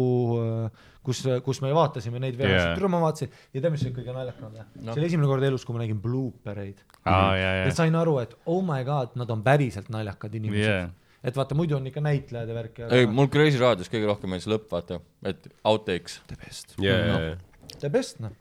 kus, 1.03 1.23
kus 1.45 1.61
me 1.61 1.73
vaatasime 1.75 2.21
neid 2.23 2.39
Jaa. 2.39 2.49
yeah., 2.49 2.71
tule 2.77 2.91
ma 2.91 3.01
vaatasin 3.03 3.29
ja 3.53 3.59
tead, 3.59 3.71
mis 3.75 3.83
oli 3.85 3.93
kõige 3.97 4.15
naljakam 4.15 4.55
või 4.55 4.63
no.? 4.63 4.93
see 4.93 5.01
oli 5.01 5.11
esimene 5.11 5.29
kord 5.33 5.47
elus, 5.49 5.67
kui 5.67 5.75
ma 5.75 5.83
nägin 5.83 6.01
bloopereid 6.01 6.81
aa, 7.03 7.35
ja, 7.35 7.53
ja 7.65 7.75
sain 7.75 7.95
aru, 7.99 8.17
et 8.23 8.35
oh 8.45 8.63
my 8.65 8.83
god, 8.87 9.15
nad 9.19 9.29
on 9.33 9.43
päriselt 9.43 9.91
naljakad 9.93 10.35
inimesed 10.39 10.67
yeah.. 10.67 10.89
et 11.23 11.37
vaata, 11.37 11.57
muidu 11.57 11.77
on 11.79 11.87
ikka 11.91 12.03
näitlejad 12.05 12.53
ja 12.53 12.59
värk 12.61 12.83
ei, 12.87 13.07
mul 13.11 13.31
Crazy 13.33 13.59
raadios 13.61 13.91
kõige 13.91 14.07
rohkem 14.09 14.31
meeldis 14.31 14.49
lõpp, 14.51 14.69
vaata, 14.71 15.01
et 15.27 15.51
outtakes 15.63 16.21
the 16.31 16.39
best, 16.45 16.77
ja, 16.79 16.95
ja, 16.95 17.19
ja. 17.31 17.37
the 17.77 17.91
best 17.91 18.23
noh. 18.23 18.35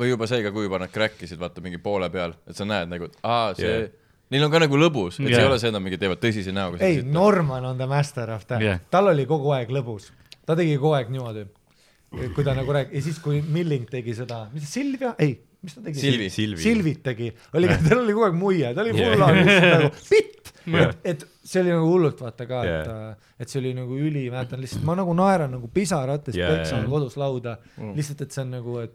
Või 0.00 0.12
juba 0.14 0.28
see 0.30 0.44
ka, 0.44 0.52
kui 0.54 0.66
juba 0.66 0.80
nad 0.82 0.92
crack 0.92 1.20
isid, 1.26 1.40
vaata 1.40 1.62
mingi 1.64 1.80
poole 1.82 2.08
peal, 2.12 2.34
et 2.48 2.58
sa 2.58 2.66
näed 2.68 2.90
nagu, 2.90 3.10
et 3.10 3.18
aa, 3.26 3.52
see 3.58 3.68
yeah., 3.68 3.90
neil 4.30 4.46
on 4.46 4.52
ka 4.52 4.62
nagu 4.62 4.80
lõbus, 4.80 5.20
et 5.20 5.28
yeah. 5.28 5.42
ei 5.42 5.50
ole 5.50 5.58
see, 5.60 5.70
et 5.70 5.76
nad 5.76 5.84
mingi 5.84 6.00
teevad 6.00 6.22
tõsise 6.22 6.54
näoga. 6.54 6.80
ei, 6.86 7.02
Norman 7.04 7.68
on 7.72 7.80
the 7.80 7.88
master 7.90 8.32
of 8.34 8.46
that 8.48 8.64
yeah., 8.64 8.82
tal 8.92 9.12
oli 9.12 9.26
kogu 9.30 9.52
aeg 9.56 9.72
lõbus, 9.74 10.10
ta 10.46 10.56
tegi 10.58 10.78
kogu 10.80 10.96
aeg 10.98 11.12
niimoodi, 11.12 11.46
kui 12.34 12.46
ta 12.46 12.56
nagu 12.58 12.74
rääkis 12.74 12.96
ja 12.98 13.06
siis, 13.10 13.22
kui 13.22 13.44
Milling 13.44 13.88
tegi 13.90 14.16
seda, 14.18 14.44
mis 14.54 14.66
see 14.66 14.80
Silvia, 14.80 15.14
ei, 15.22 15.36
mis 15.64 15.76
ta 15.76 15.84
tegi? 15.84 16.00
Silvi. 16.00 16.30
Silvi. 16.32 16.62
Silvit 16.64 17.04
tegi, 17.10 17.32
oli 17.54 17.70
yeah., 17.70 17.84
tal 17.88 18.04
oli 18.04 18.16
kogu 18.16 18.30
aeg 18.30 18.40
muie, 18.40 18.72
ta 18.74 18.86
oli 18.86 18.96
on 18.96 19.42
lihtsalt 19.42 19.72
nagu 19.76 19.92
pitt 20.12 20.40
Jah. 20.70 20.92
et 21.04 21.22
see 21.50 21.62
oli 21.64 21.72
nagu 21.74 21.88
hullult 21.90 22.20
vaata 22.22 22.46
ka, 22.46 22.60
et 22.62 22.86
Jah. 22.90 23.30
et 23.42 23.50
see 23.50 23.58
oli 23.62 23.72
nagu 23.74 23.96
üli, 23.98 24.22
mäletan 24.30 24.62
lihtsalt, 24.62 24.84
ma 24.86 24.94
nagu 24.98 25.14
naeran 25.18 25.50
nagu 25.56 25.70
pisarates 25.74 26.36
Jah, 26.38 26.52
peksan 26.54 26.84
jah. 26.84 26.90
kodus 26.92 27.16
lauda 27.20 27.56
Mm. 27.80 27.92
lihtsalt, 27.98 28.22
et 28.26 28.30
see 28.36 28.42
on 28.44 28.50
nagu, 28.54 28.78
et. 28.84 28.94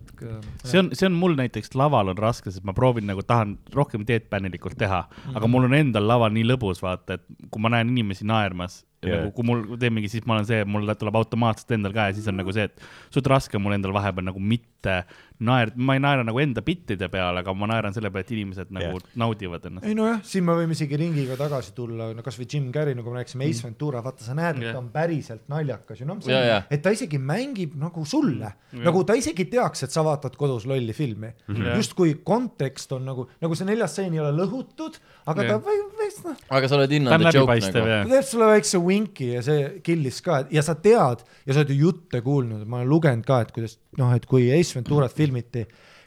see 0.64 0.80
on, 0.80 0.90
see 0.96 1.10
on 1.10 1.14
mul 1.20 1.36
näiteks 1.36 1.76
laval 1.76 2.14
on 2.14 2.18
raske, 2.22 2.52
sest 2.54 2.64
ma 2.68 2.74
proovin 2.78 3.08
nagu 3.10 3.24
tahan 3.28 3.58
rohkem 3.76 4.06
deadpanilikult 4.08 4.78
teha, 4.80 5.04
Mhm. 5.10 5.38
aga 5.38 5.48
mul 5.52 5.68
on 5.68 5.74
endal 5.74 6.08
laval 6.08 6.32
nii 6.32 6.48
lõbus, 6.54 6.82
vaata, 6.86 7.20
et 7.20 7.26
kui 7.52 7.62
ma 7.62 7.70
näen 7.76 7.90
inimesi 7.92 8.24
naermas 8.26 8.84
yeah., 9.06 9.20
nagu 9.20 9.32
kui 9.36 9.46
mul 9.46 9.64
teen 9.78 9.94
mingi, 9.94 10.10
siis 10.10 10.26
ma 10.26 10.36
olen 10.38 10.48
see, 10.50 10.64
mul 10.66 10.88
tuleb 10.98 11.16
automaatselt 11.20 11.72
endal 11.78 11.94
ka 11.96 12.08
ja 12.10 12.16
siis 12.18 12.28
on 12.32 12.38
nagu 12.40 12.54
see, 12.56 12.64
et 12.70 12.82
suht 13.14 13.28
raske 13.30 13.58
on 13.60 13.64
mul 13.66 13.76
endal 13.78 13.94
vahepeal 13.96 14.26
nagu 14.30 14.40
mitte 14.42 15.04
naer-, 15.46 15.74
ma 15.76 15.94
ei 15.98 16.02
naera 16.04 16.24
nagu 16.26 16.40
enda 16.42 16.62
bittide 16.66 17.10
peale, 17.12 17.42
aga 17.44 17.54
ma 17.58 17.68
naeran 17.70 17.94
selle 17.96 18.10
peale, 18.14 18.26
et 18.26 18.32
inimesed 18.38 18.72
nagu 18.76 18.96
yeah. 18.98 19.12
naudivad 19.22 19.66
ennast. 19.70 19.86
ei 19.90 19.96
nojah, 19.98 20.22
siin 20.26 20.46
me 20.48 20.56
võime 20.58 20.78
isegi 20.78 20.98
ringiga 21.02 21.38
tagasi 21.40 21.74
tulla, 21.78 22.12
no 22.16 22.24
kasvõi 22.26 22.45
Jim 22.52 22.72
Carrey, 22.74 22.96
nagu 22.96 23.10
me 23.12 23.20
rääkisime 23.20 23.46
Ace 23.50 23.64
Ventura, 23.66 24.02
vaata 24.04 24.24
sa 24.24 24.34
näed, 24.38 24.58
et 24.58 24.64
Jah. 24.68 24.74
ta 24.74 24.80
on 24.80 24.90
päriselt 24.94 25.48
naljakas 25.52 26.00
ju 26.02 26.06
noh, 26.10 26.18
Jaa, 26.26 26.42
jaa. 26.46 26.62
et 26.70 26.82
ta 26.82 26.90
isegi 26.96 27.18
mängib 27.20 27.76
nagu 27.82 28.06
sulle, 28.06 28.54
nagu 28.74 29.04
ta 29.04 29.14
isegi 29.20 29.46
teaks, 29.52 29.84
et 29.84 29.92
sa 29.92 30.04
vaatad 30.06 30.36
kodus 30.40 30.66
lolli 30.66 30.94
filmi 30.94 31.28
mm 31.28 31.56
Jah. 31.56 31.58
-hmm. 31.58 31.76
justkui 31.78 32.16
kontekst 32.24 32.92
on 32.92 33.06
nagu, 33.06 33.28
nagu 33.42 33.56
see 33.56 33.66
neljas 33.66 33.92
stseen 33.92 34.14
ei 34.14 34.20
ole 34.20 34.32
lõhutud, 34.44 35.00
aga 35.26 35.44
Jah. 35.44 35.52
ta 35.62 35.70
või- 35.70 35.86
veits 36.00 36.24
noh, 36.24 36.36
aga 36.50 36.68
sa 36.68 36.76
oled 36.76 36.92
hinnanud 36.92 37.26
joke 37.34 37.38
läbipaistev 37.38 37.82
nagu. 37.82 37.88
ja 37.90 38.04
ta 38.04 38.10
teeb 38.10 38.24
sulle 38.30 38.46
väikse 38.46 38.78
winki 38.78 39.28
ja 39.34 39.42
see 39.42 39.80
killis 39.84 40.22
ka 40.22 40.46
ja 40.52 40.62
sa 40.62 40.76
tead 40.76 41.24
ja 41.46 41.54
sa 41.54 41.60
oled 41.60 41.70
ju 41.70 41.76
jutte 41.88 42.22
kuulnud, 42.22 42.68
ma 42.68 42.78
olen 42.82 42.90
lugenud 42.90 43.26
ka, 43.26 43.42
et 43.42 43.52
kuidas 43.52 43.78
noh, 43.98 44.14
et 44.14 44.26
kui 44.26 44.52
Ace 44.52 44.76
Venturat 44.76 45.12
filmiti, 45.14 45.66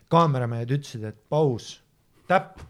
kaameramehed 0.08 0.70
ütlesid, 0.78 1.04
et 1.04 1.16
paus, 1.30 1.80
täpp, 2.28 2.60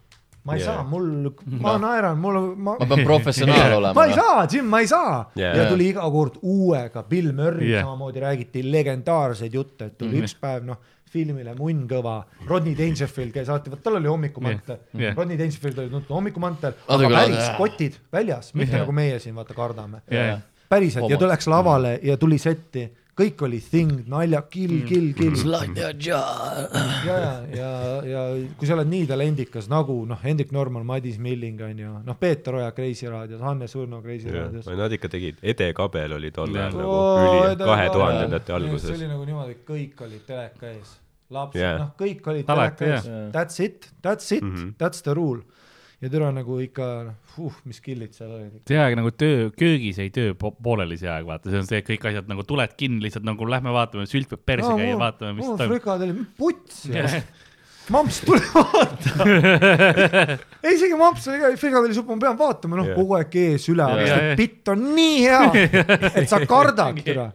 ma 0.49 0.57
ei 0.57 0.63
yeah. 0.63 0.75
saa, 0.75 0.85
mul, 0.89 1.07
ma 1.63 1.75
no. 1.75 1.85
naeran, 1.85 2.19
mul, 2.19 2.39
ma 2.57 2.75
ma 2.81 2.89
pean 2.91 3.05
professionaal 3.07 3.75
olema. 3.79 3.95
ma 3.95 4.05
ei 4.09 4.15
saa, 4.17 4.45
Jim, 4.51 4.69
ma 4.73 4.83
ei 4.83 4.91
saa 4.91 5.15
yeah.. 5.37 5.57
ja 5.61 5.67
tuli 5.69 5.91
iga 5.93 6.05
kord 6.11 6.39
uuega, 6.41 7.05
Bill 7.09 7.31
Murray 7.37 7.69
yeah. 7.69 7.85
samamoodi 7.85 8.25
räägiti 8.25 8.65
legendaarseid 8.71 9.53
jutte, 9.53 9.91
et 9.91 9.97
tuli 9.97 10.17
mm. 10.17 10.17
-hmm. 10.17 10.29
üks 10.31 10.35
päev 10.41 10.67
noh, 10.67 10.81
filmile 11.09 11.55
Munn 11.57 11.87
Kõva, 11.89 12.19
Rodney 12.49 12.75
Dangerfield 12.77 13.33
käis 13.33 13.49
alati, 13.49 13.71
vot 13.73 13.81
tal 13.85 13.97
oli 14.01 14.09
hommikumantel 14.09 14.77
Jah. 14.77 15.01
Jah. 15.07 15.17
Rodney 15.17 15.37
Dangerfield 15.37 15.85
oli 15.85 15.93
tuntud 15.95 16.15
hommikumantel, 16.17 16.77
aga 16.87 17.09
päris 17.15 17.39
nad- 17.39 17.57
kotid 17.57 17.99
väljas, 18.13 18.53
mitte 18.53 18.75
Jah. 18.75 18.85
nagu 18.85 18.93
meie 18.93 19.19
siin 19.19 19.37
vaata 19.37 19.57
kardame. 19.57 20.01
ja, 20.11 20.25
ja 20.33 20.39
päriselt 20.69 21.09
ja 21.09 21.15
Homod. 21.15 21.25
ta 21.25 21.31
läks 21.33 21.47
lavale 21.49 21.99
ja 22.03 22.17
tuli 22.17 22.37
setti, 22.37 22.85
kõik 23.19 23.41
oli 23.47 23.59
thing, 23.63 24.03
nalja, 24.09 24.41
kill, 24.51 24.79
kill, 24.87 25.09
kill. 25.17 25.35
Jaw. 25.39 26.21
ja, 27.05 27.15
ja, 27.17 27.31
ja, 27.55 27.71
ja 28.07 28.21
kui 28.59 28.69
sa 28.69 28.77
oled 28.77 28.89
nii 28.91 29.07
talendikas 29.09 29.67
nagu 29.71 29.97
noh, 30.07 30.19
Hendrik 30.23 30.53
Norman, 30.55 30.85
Madis 30.87 31.19
Milling 31.21 31.59
on 31.65 31.83
ju, 31.83 31.95
noh, 32.05 32.19
Peeter 32.19 32.59
Oja 32.61 32.71
Kreisi 32.75 33.09
raadios, 33.11 33.43
Hannes 33.43 33.75
Urno 33.75 34.01
Kreisi 34.05 34.31
raadios. 34.33 34.69
Nad 34.79 34.95
ikka 34.95 35.11
tegid, 35.11 35.43
Ede 35.43 35.71
Kabel 35.77 36.15
oli 36.19 36.31
tol 36.35 36.55
ajal 36.55 36.75
nagu 36.77 36.97
üli, 37.25 37.59
kahe 37.65 37.91
tuhandendate 37.93 38.51
see 38.51 38.57
alguses. 38.59 38.95
oli 38.95 39.11
nagu 39.11 39.27
niimoodi, 39.27 39.57
et 39.57 39.63
kõik 39.67 40.03
olid 40.07 40.25
teleka 40.27 40.71
ees, 40.71 40.97
lapsed 41.35 41.61
yeah., 41.61 41.79
noh, 41.83 41.93
kõik 41.99 42.33
olid 42.33 42.47
teleka 42.47 42.91
ees 42.93 43.09
that's 43.35 43.63
it, 43.63 43.91
that's 44.05 44.31
it 44.35 44.43
mm. 44.43 44.55
-hmm. 44.55 44.75
that's 44.79 45.03
the 45.03 45.15
rule. 45.17 45.43
Ja 45.99 46.07
türa 46.11 46.29
nagu 46.31 46.59
ikka, 46.63 46.85
uh, 47.39 47.57
mis 47.67 47.81
killid 47.83 48.13
seal 48.15 48.31
olid. 48.37 48.61
see 48.69 48.79
aeg 48.79 48.95
nagu 48.99 49.11
töö, 49.11 49.49
köögis 49.59 49.99
jäi 49.99 50.07
töö 50.15 50.31
po 50.39 50.53
pooleli 50.55 50.95
see 50.99 51.09
aeg, 51.11 51.27
vaata, 51.27 51.51
see 51.51 51.59
on 51.59 51.67
see, 51.67 51.81
kõik 51.89 52.07
asjad 52.11 52.29
nagu 52.31 52.45
tuled 52.47 52.75
kinni 52.79 53.03
lihtsalt 53.03 53.27
nagu 53.27 53.47
lähme 53.49 53.73
vaatame, 53.75 54.07
sült 54.09 54.31
peab 54.31 54.45
perse 54.47 54.71
käia, 54.79 54.95
vaatame, 54.99 55.35
mis 55.39 55.45
mul 55.49 55.59
toimub. 55.59 55.75
frikadell, 55.75 56.23
puts. 56.39 56.85
mamps, 57.93 58.19
tule 58.21 58.41
vaata. 58.53 59.27
ei, 60.63 60.75
isegi 60.75 60.95
mamps, 60.99 61.25
frikadellisupp 61.59 62.11
ma 62.13 62.19
pean 62.21 62.39
vaatama, 62.39 62.79
noh 62.79 62.91
Jah. 62.91 62.99
kogu 63.01 63.17
aeg 63.19 63.37
ees 63.43 63.65
üle, 63.73 63.83
aga 63.83 64.07
see 64.07 64.35
bitt 64.39 64.71
on 64.71 64.83
nii 64.95 65.17
hea, 65.25 65.67
et 66.13 66.29
sa 66.31 66.39
kardad 66.47 67.01
türa. 67.07 67.31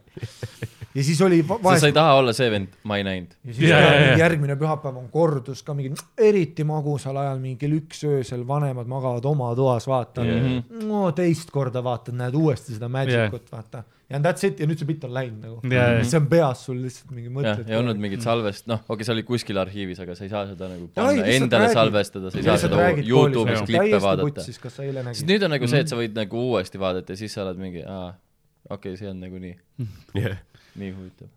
Ja 0.95 1.03
siis 1.05 1.21
oli 1.27 1.41
va- 1.43 1.57
sa 1.57 1.61
ei 1.61 1.65
vahest 1.65 1.95
taha 1.97 2.12
olla 2.21 2.33
see 2.37 2.51
vend, 2.53 2.69
ma 2.85 2.97
ei 3.01 3.05
näinud. 3.07 3.33
ja 3.45 3.55
siis 3.55 3.69
yeah, 3.69 3.83
jaa, 3.83 3.95
jaa. 4.09 4.19
järgmine 4.25 4.57
pühapäev 4.61 4.97
on 5.01 5.09
kordus 5.11 5.62
ka 5.66 5.75
mingi 5.75 5.95
eriti 6.19 6.65
magusal 6.65 7.16
ajal, 7.16 7.41
mingi 7.43 7.59
kell 7.65 7.79
üks 7.81 8.05
öösel 8.07 8.45
vanemad 8.47 8.87
magavad 8.91 9.25
oma 9.27 9.51
toas, 9.59 9.87
vaata 9.91 10.23
Mhm. 10.25 10.87
no 10.89 11.11
teist 11.12 11.51
korda 11.51 11.83
vaatad, 11.85 12.15
näed 12.15 12.35
uuesti 12.39 12.75
seda 12.79 12.89
Magicut 12.89 13.43
yeah., 13.43 13.53
vaata. 13.53 13.83
ja 14.11 14.19
that's 14.23 14.45
it 14.47 14.61
ja 14.61 14.66
nüüd 14.71 14.79
see 14.79 14.87
bitt 14.87 15.05
on 15.09 15.15
läinud 15.16 15.43
nagu 15.43 15.61
jaa. 15.75 16.05
see 16.05 16.19
on 16.21 16.27
peas 16.31 16.65
sul 16.69 16.77
lihtsalt 16.85 17.11
mingi 17.16 17.31
mõtted. 17.33 17.65
ei 17.69 17.77
olnud 17.77 17.99
mingit 17.99 18.23
salvest, 18.23 18.66
noh, 18.71 18.81
okei, 18.89 19.05
see 19.05 19.12
oli 19.16 19.23
kuskil 19.27 19.59
arhiivis, 19.59 19.99
aga 20.05 20.15
sa 20.15 20.25
ei 20.25 20.31
saa 20.31 20.47
seda 20.47 20.69
nagu 20.71 20.89
panna 20.95 21.11
lihtsalt 21.16 21.43
endale 21.43 21.65
räägid. 21.66 21.79
salvestada, 21.81 22.31
sa 22.31 22.39
ei 22.39 22.45
saa 22.45 22.57
seda 22.69 22.91
Youtube'is 23.03 23.65
klippe 23.66 24.01
vaadata. 24.05 24.45
sest 24.47 25.27
nüüd 25.27 25.43
on 25.49 25.51
nagu 25.57 25.66
see, 25.66 25.81
et 25.81 25.89
sa 25.91 25.97
võid 25.99 26.15
nagu 26.15 26.45
uuesti 26.53 26.79
vaadata 26.79 27.12
ja 27.16 27.23
siis 27.25 27.33
sa 27.35 27.43
oled 27.49 27.59
mingi, 27.59 27.83
aa, 27.83 28.12
okei 28.71 28.93
okay,, 28.93 28.97
see 29.01 29.11
on 29.11 29.19
nagu 29.25 29.39
nii, 29.43 29.57
nii 30.77 30.91
huvitav. 30.93 31.29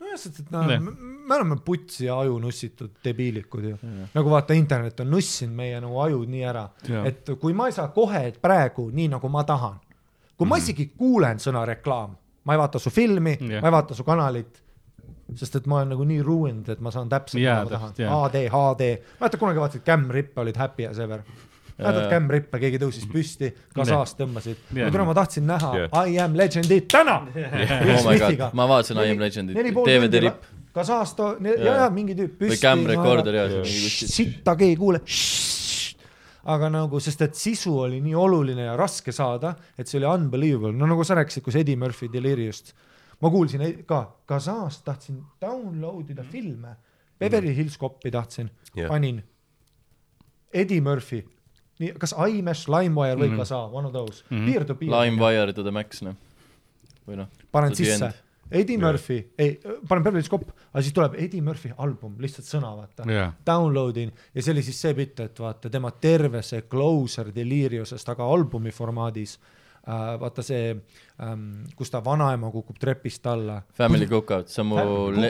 nojah, 0.00 0.18
sest 0.20 0.40
et 0.40 0.50
noh 0.52 0.66
me 1.26 1.34
oleme 1.34 1.56
putsi 1.64 2.04
ja 2.06 2.18
aju 2.20 2.38
nussitud 2.40 2.90
debiilikud 3.04 3.64
ju. 3.64 3.76
nagu 4.14 4.30
vaata, 4.30 4.54
internet 4.54 5.00
on 5.00 5.10
nussinud 5.10 5.56
meie 5.56 5.80
nagu 5.80 5.98
ajud 6.04 6.28
nii 6.28 6.44
ära, 6.44 6.68
et 7.04 7.30
kui 7.40 7.52
ma 7.56 7.66
ei 7.70 7.72
saa 7.72 7.88
kohe 7.88 8.32
praegu 8.42 8.90
nii 8.92 9.08
nagu 9.16 9.28
ma 9.28 9.42
tahan, 9.44 9.78
kui 10.36 10.44
Mhm. 10.44 10.48
ma 10.48 10.56
isegi 10.60 10.86
kuulen 10.98 11.36
sõna 11.42 11.64
reklaam, 11.66 12.14
ma 12.44 12.52
ei 12.54 12.58
vaata 12.58 12.78
su 12.78 12.90
filmi 12.90 13.36
ma 13.40 13.66
ei 13.68 13.72
vaata 13.72 13.94
su 13.94 14.04
kanalit, 14.04 14.62
sest 15.34 15.56
et 15.56 15.66
ma 15.66 15.76
olen 15.80 15.88
nagu 15.96 16.04
nii 16.04 16.22
ruined, 16.22 16.68
et 16.68 16.80
ma 16.80 16.90
saan 16.90 17.08
täpselt 17.08 17.42
Jaa, 17.42 17.56
nagu 17.64 17.70
ma 17.70 17.78
tahan 17.78 17.92
jaa. 17.98 18.28
HD, 18.28 18.44
HD, 18.52 18.90
mäletad 19.20 19.38
kunagi 19.40 19.58
vaatasid 19.58 19.82
Cam 19.84 20.10
Rippe 20.10 20.40
olid 20.40 20.56
happy 20.56 20.86
as 20.86 20.98
ever? 20.98 21.22
Mäletad 21.78 22.02
Jaa. 22.02 22.10
Cam 22.10 22.28
Rippe, 22.30 22.60
keegi 22.62 22.82
tõusis 22.82 23.08
püsti, 23.10 23.50
kasaast 23.76 24.18
tõmbasid, 24.20 24.60
Jah. 24.74 24.92
kuna 24.92 25.08
ma 25.08 25.16
tahtsin 25.16 25.46
näha 25.48 25.72
Jah. 25.82 25.96
I 26.08 26.20
am 26.24 26.36
legend'it 26.38 26.88
täna. 26.92 27.20
oh 27.96 28.06
my 28.08 28.18
god, 28.20 28.46
ma 28.56 28.68
vaatasin 28.70 29.02
I 29.02 29.10
am 29.12 29.20
Legendit, 29.20 29.56
DVD 29.56 30.22
ripp 30.28 30.54
kasaast, 30.76 31.18
ja, 31.18 31.54
Jaa. 31.56 31.76
ja 31.82 31.90
mingi 31.92 32.16
tüüp 32.16 32.36
või 32.36 32.50
püsti. 32.50 32.62
Cam 32.64 32.84
Recorder 32.88 33.38
ja 33.38 33.44
see 33.50 33.62
mingi 33.64 33.84
kuskil. 33.86 34.10
sitta 34.12 34.56
keegi 34.58 34.74
ei 34.76 34.80
kuule. 34.80 35.00
aga 36.56 36.68
nagu, 36.70 37.00
sest 37.02 37.22
et 37.26 37.38
sisu 37.38 37.72
oli 37.86 38.00
nii 38.04 38.14
oluline 38.14 38.68
ja 38.68 38.76
raske 38.78 39.12
saada, 39.14 39.54
et 39.78 39.88
see 39.88 39.98
oli 39.98 40.06
unbelievable, 40.10 40.76
no 40.76 40.88
nagu 40.90 41.04
sa 41.04 41.16
rääkisid, 41.18 41.42
kus 41.42 41.56
Eddie 41.58 41.78
Murphy 41.80 42.10
Deliriust. 42.12 42.74
ma 43.20 43.30
kuulsin 43.32 43.64
ka, 43.88 44.02
Kasahst 44.26 44.84
tahtsin 44.84 45.22
download 45.40 46.10
ida 46.12 46.22
filme, 46.22 46.76
Beverly 47.18 47.56
Hills 47.56 47.78
Copi 47.78 48.10
tahtsin 48.10 48.50
Jah. 48.76 48.88
panin. 48.88 49.22
Eddie 50.52 50.80
Murphy, 50.80 51.24
nii, 51.78 51.92
kas 52.00 52.14
iMesh, 52.28 52.68
LimeWire 52.72 53.16
või 53.20 53.30
Mhm. 53.30 53.40
Kasa, 53.42 53.64
one 53.72 53.86
of 53.86 53.92
those 53.92 54.24
mm, 54.30 54.36
-hmm. 54.38 54.52
peer 54.52 54.64
to 54.64 54.74
peer. 54.74 54.90
Limewire 54.90 55.52
to 55.52 55.62
the 55.62 55.70
max, 55.70 56.02
noh. 56.02 56.14
või 57.08 57.16
noh, 57.16 57.28
panen 57.52 57.74
sisse. 57.76 58.12
Eddie 58.50 58.78
Murphy, 58.78 59.16
ei, 59.38 59.58
panen 59.88 60.04
Beverly 60.04 60.20
Hills 60.20 60.30
Cop, 60.30 60.42
aga 60.72 60.82
siis 60.82 60.92
tuleb 60.94 61.14
Eddie 61.18 61.42
Murphy 61.42 61.72
album, 61.82 62.14
lihtsalt 62.22 62.46
sõna, 62.46 62.76
vaata 62.76 63.02
Jaa. 63.10 63.32
download 63.46 63.96
in 63.96 64.12
ja 64.34 64.42
see 64.42 64.52
oli 64.52 64.62
siis 64.62 64.80
see 64.80 64.94
bitt, 64.94 65.18
et 65.20 65.40
vaata 65.40 65.70
tema 65.70 65.90
terve 65.90 66.42
see 66.42 66.62
Closer 66.62 67.32
Deliriusest, 67.34 68.08
aga 68.08 68.22
albumi 68.24 68.70
formaadis 68.70 69.38
äh,. 69.88 70.20
vaata 70.20 70.42
see 70.42 70.76
ähm,, 71.22 71.64
kus 71.76 71.90
ta 71.90 72.04
vanaema 72.04 72.50
kukub 72.50 72.78
trepist 72.78 73.26
alla. 73.26 73.62
Family 73.74 74.06
Cookout, 74.06 74.48
see 74.48 74.62
on 74.62 74.66
mu 74.66 74.78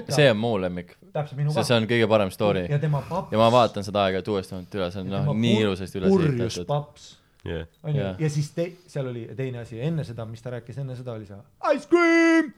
see 0.08 0.30
on 0.30 0.36
mu 0.36 0.60
lemmik. 0.60 0.96
Täpselt 1.16 1.40
minu 1.40 1.54
see, 1.54 1.64
see 1.68 1.78
on 1.80 1.88
kõige 1.90 2.08
parem 2.12 2.32
story 2.34 2.66
ja 2.70 2.78
tema 2.82 3.02
paps. 3.08 3.32
ja 3.34 3.40
ma 3.40 3.48
vaatan 3.54 3.86
seda 3.86 4.06
aega 4.06 4.22
uuesti 4.32 4.56
ainult 4.56 4.78
üle, 4.78 4.90
see 4.94 5.02
on 5.04 5.12
noh, 5.14 5.32
nii 5.46 5.58
ilusasti 5.64 6.00
üles 6.02 6.14
purjus 6.14 6.36
ehitatud. 6.36 6.70
paps 6.70 7.10
jah, 7.46 7.66
onju 7.86 8.00
Jah. 8.02 8.22
ja 8.22 8.30
siis 8.36 8.52
te, 8.56 8.70
seal 8.90 9.10
oli 9.12 9.26
teine 9.38 9.62
asi, 9.64 9.80
enne 9.88 10.06
seda, 10.06 10.26
mis 10.28 10.42
ta 10.44 10.54
rääkis, 10.56 10.80
enne 10.82 10.96
seda 10.98 11.16
oli 11.16 11.28
see 11.28 11.42
ice 11.74 11.90
cream 11.90 12.52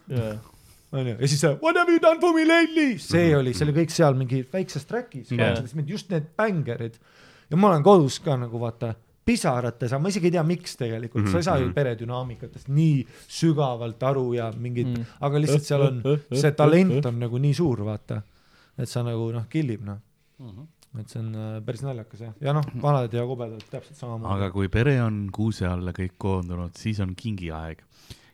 onju, 0.93 1.16
ja 1.18 1.26
siis 1.26 1.40
see 1.44 1.56
What 1.62 1.76
have 1.80 1.93
you 1.93 2.01
done 2.02 2.20
for 2.20 2.35
me 2.36 2.47
lately, 2.48 2.94
see 3.02 3.35
oli, 3.36 3.55
see 3.56 3.68
oli 3.68 3.76
kõik 3.82 3.93
seal 3.94 4.16
mingi 4.18 4.44
väikses 4.52 4.89
track'is 4.89 5.35
yeah., 5.36 5.59
just 5.86 6.10
need 6.14 6.30
bängerid. 6.39 6.97
ja 7.51 7.60
ma 7.60 7.72
olen 7.74 7.85
kodus 7.86 8.20
ka 8.24 8.36
nagu 8.40 8.60
vaata 8.60 8.94
pisarates, 9.28 9.93
aga 9.93 10.01
ma 10.01 10.09
isegi 10.12 10.30
ei 10.30 10.35
tea, 10.39 10.44
miks 10.47 10.78
tegelikult 10.80 11.20
mm, 11.20 11.28
-hmm. 11.28 11.32
sa 11.36 11.43
ei 11.43 11.47
saa 11.48 11.59
ju 11.60 11.72
peredünaamikatest 11.76 12.70
nii 12.72 13.02
sügavalt 13.39 14.02
aru 14.09 14.32
ja 14.39 14.52
mingid 14.56 14.86
mm, 14.86 14.94
Mm. 14.98 15.02
-hmm. 15.02 15.16
aga 15.20 15.40
lihtsalt 15.40 15.66
seal 15.66 15.82
on, 15.85 16.02
see 16.43 16.52
talent 16.56 17.06
on 17.06 17.18
nagu 17.20 17.39
nii 17.39 17.55
suur, 17.55 17.85
vaata. 17.85 18.22
Et 18.78 18.90
sa 18.90 19.05
nagu 19.06 19.30
noh, 19.34 19.46
killib 19.50 19.84
noh, 19.86 19.98
et 20.98 21.10
see 21.10 21.20
on 21.20 21.34
äh, 21.34 21.59
päris 21.66 21.84
naljakas 21.84 22.24
jah, 22.28 22.38
ja 22.42 22.55
noh, 22.56 22.66
vanad 22.82 23.12
ja 23.14 23.26
kobedad 23.28 23.64
täpselt 23.70 23.98
samamoodi. 23.98 24.32
aga 24.38 24.50
kui 24.55 24.70
pere 24.72 24.98
on 25.05 25.26
kuuse 25.34 25.66
alla 25.68 25.94
kõik 25.96 26.16
koondunud, 26.20 26.76
siis 26.78 27.00
on 27.05 27.14
kingiaeg 27.18 27.84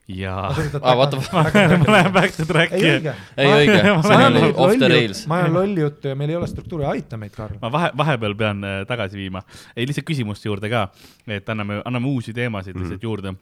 ja 0.09 0.35
Aa, 0.83 0.95
what 0.97 1.11
the 1.11 1.21
ma 1.33 1.93
lähen 1.93 2.13
back 2.13 2.37
to 2.37 2.43
ei 2.43 2.49
track'i. 2.49 2.83
õige. 2.91 3.15
ei 3.41 3.53
õige, 3.53 3.79
see 4.05 4.27
oli 4.27 4.43
off 4.53 4.77
the 4.77 4.91
rails. 4.93 5.25
ma 5.31 5.41
ajan 5.41 5.57
lolli 5.57 5.81
juttu 5.81 6.13
ja 6.13 6.19
meil 6.19 6.35
ei 6.35 6.37
ole 6.37 6.49
struktuuri, 6.51 6.85
aita 6.91 7.17
meid, 7.21 7.33
Karl. 7.37 7.57
ma 7.63 7.73
vahe, 7.73 7.91
vahepeal 7.97 8.37
pean 8.37 8.61
äh, 8.69 8.83
tagasi 8.89 9.17
viima, 9.19 9.43
ei 9.77 9.89
lihtsalt 9.89 10.07
küsimuste 10.09 10.51
juurde 10.51 10.69
ka, 10.73 10.87
et 11.27 11.49
anname, 11.49 11.81
anname 11.89 12.13
uusi 12.13 12.37
teemasid 12.37 12.77
lihtsalt 12.77 13.09
juurde 13.09 13.35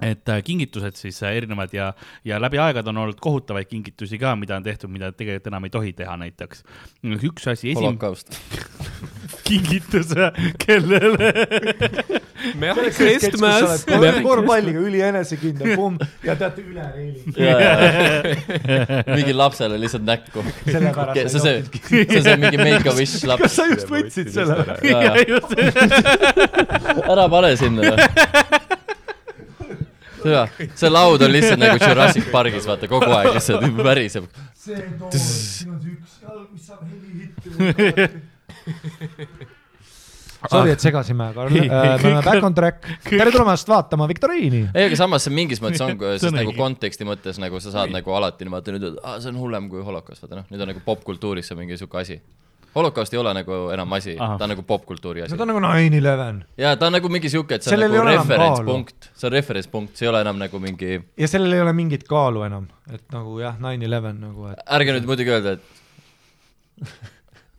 et 0.00 0.28
äh, 0.28 0.42
kingitused 0.44 0.98
siis 1.00 1.22
äh, 1.22 1.36
erinevad 1.38 1.72
ja, 1.72 1.92
ja 2.24 2.40
läbi 2.40 2.58
aegade 2.60 2.90
on 2.92 2.98
olnud 3.04 3.20
kohutavaid 3.20 3.68
kingitusi 3.70 4.18
ka, 4.20 4.34
mida 4.36 4.56
on 4.56 4.66
tehtud, 4.66 4.92
mida 4.92 5.12
tegelikult 5.12 5.48
enam 5.52 5.64
ei 5.64 5.72
tohi 5.72 5.92
teha 5.96 6.16
näiteks. 6.20 6.64
üks 7.16 7.48
asi, 7.48 7.72
esim-, 7.72 7.82
holokaust. 7.82 8.36
kingitus, 9.46 10.12
kellele? 10.58 11.32
Merry 12.54 12.90
Christmas. 12.90 13.84
korvpalliga 14.22 14.78
ülienesekindel, 14.78 15.74
pumm 15.80 15.98
ja 16.24 16.36
teate 16.36 16.62
üle 16.62 16.84
reili. 16.94 17.22
mingi 19.16 19.34
lapsele 19.34 19.80
lihtsalt 19.80 20.04
näkku. 20.06 20.44
See, 20.66 21.28
see 21.32 21.40
see, 21.40 22.20
see 22.20 22.36
mingi 22.42 22.60
make 22.60 22.90
a 22.90 22.94
wish 22.96 23.16
kas 23.16 23.26
laps. 23.32 23.56
sa 23.56 23.66
just 23.70 23.88
võtsid 23.90 24.28
selle? 24.34 24.76
ära 27.16 27.28
pane 27.32 27.56
sinna. 27.56 27.96
tea, 30.26 30.68
see 30.82 30.90
laud 30.92 31.22
on 31.26 31.32
lihtsalt 31.34 31.60
nagu 31.62 31.80
Jurassic 31.82 32.30
Parkis, 32.32 32.66
vaata 32.68 32.90
kogu 32.90 33.10
aeg 33.18 33.32
lihtsalt 33.36 33.82
väriseb. 33.86 34.24
see 34.66 34.80
too, 35.00 35.10
siin 35.16 35.74
on 35.74 35.80
see 35.82 35.92
üks 35.96 36.12
jalg, 36.22 36.46
mis 36.52 36.64
saab 36.66 36.80
helihitti. 36.86 37.46
Sorry, 40.46 40.70
et 40.70 40.82
segasime, 40.82 41.26
Karl, 41.34 41.50
me 41.50 41.66
oleme 41.96 42.22
back 42.22 42.44
on 42.44 42.54
track. 42.54 42.84
tere 43.08 43.32
tulemast 43.34 43.68
vaatama 43.70 44.06
viktoriini. 44.10 44.62
ei, 44.74 44.86
aga 44.86 44.98
samas 44.98 45.26
see 45.26 45.34
mingis 45.34 45.62
mõttes 45.64 45.82
on, 45.82 45.96
See 46.16 46.26
sest 46.26 46.36
nagu 46.36 46.52
konteksti 46.56 47.08
mõttes 47.08 47.40
nagu 47.42 47.60
sa 47.62 47.72
saad 47.74 47.94
nagu 47.94 48.14
alati 48.14 48.46
niimoodi 48.46 48.76
nüüd 48.76 49.00
see 49.22 49.32
on 49.32 49.40
hullem 49.40 49.70
kui 49.72 49.82
holokaust, 49.86 50.22
vaata 50.24 50.42
noh, 50.42 50.46
nüüd 50.52 50.62
on 50.62 50.70
nagu 50.74 50.82
popkultuuris 50.86 51.50
see 51.50 51.58
mingi 51.58 51.78
sihuke 51.80 51.98
asi. 52.02 52.20
Holokaust 52.76 53.14
ei 53.14 53.20
ole 53.20 53.32
nagu 53.36 53.58
enam 53.74 53.96
asi, 53.96 54.16
ta 54.20 54.36
on 54.44 54.52
nagu 54.52 54.64
popkultuuri 54.68 55.24
asi. 55.24 55.34
No 55.34 55.40
ta. 55.40 55.46
on 55.46 55.52
nagu 55.54 55.62
nine 55.64 55.98
eleven. 55.98 56.42
Ja 56.60 56.74
ta 56.76 56.90
on 56.90 56.96
nagu 56.98 57.10
mingi 57.12 57.30
sihuke, 57.32 57.58
et 57.58 57.66
see 57.66 57.72
on 57.72 57.78
Sellel 57.78 57.96
ei 57.96 58.02
nagu 58.02 58.12
referentspunkt, 58.12 59.10
see 59.14 59.28
on 59.28 59.34
referentspunkt, 59.36 59.96
see 59.96 60.06
ei 60.06 60.12
ole 60.12 60.22
enam 60.26 60.38
nagu 60.42 60.60
mingi, 60.62 61.00
ja 61.16 61.30
sellel 61.30 61.56
ei 61.56 61.64
ole 61.64 61.74
mingit 61.76 62.06
kaalu 62.08 62.44
enam, 62.48 62.68
et 62.92 63.04
nagu 63.14 63.40
jah, 63.40 63.58
nine 63.62 63.88
eleven 63.88 64.20
nagu, 64.28 64.50
et 64.52 64.62
ärge 64.78 64.96
nüüd 64.98 65.08
muidugi 65.08 65.34
öelda, 65.36 65.56
et 65.56 66.84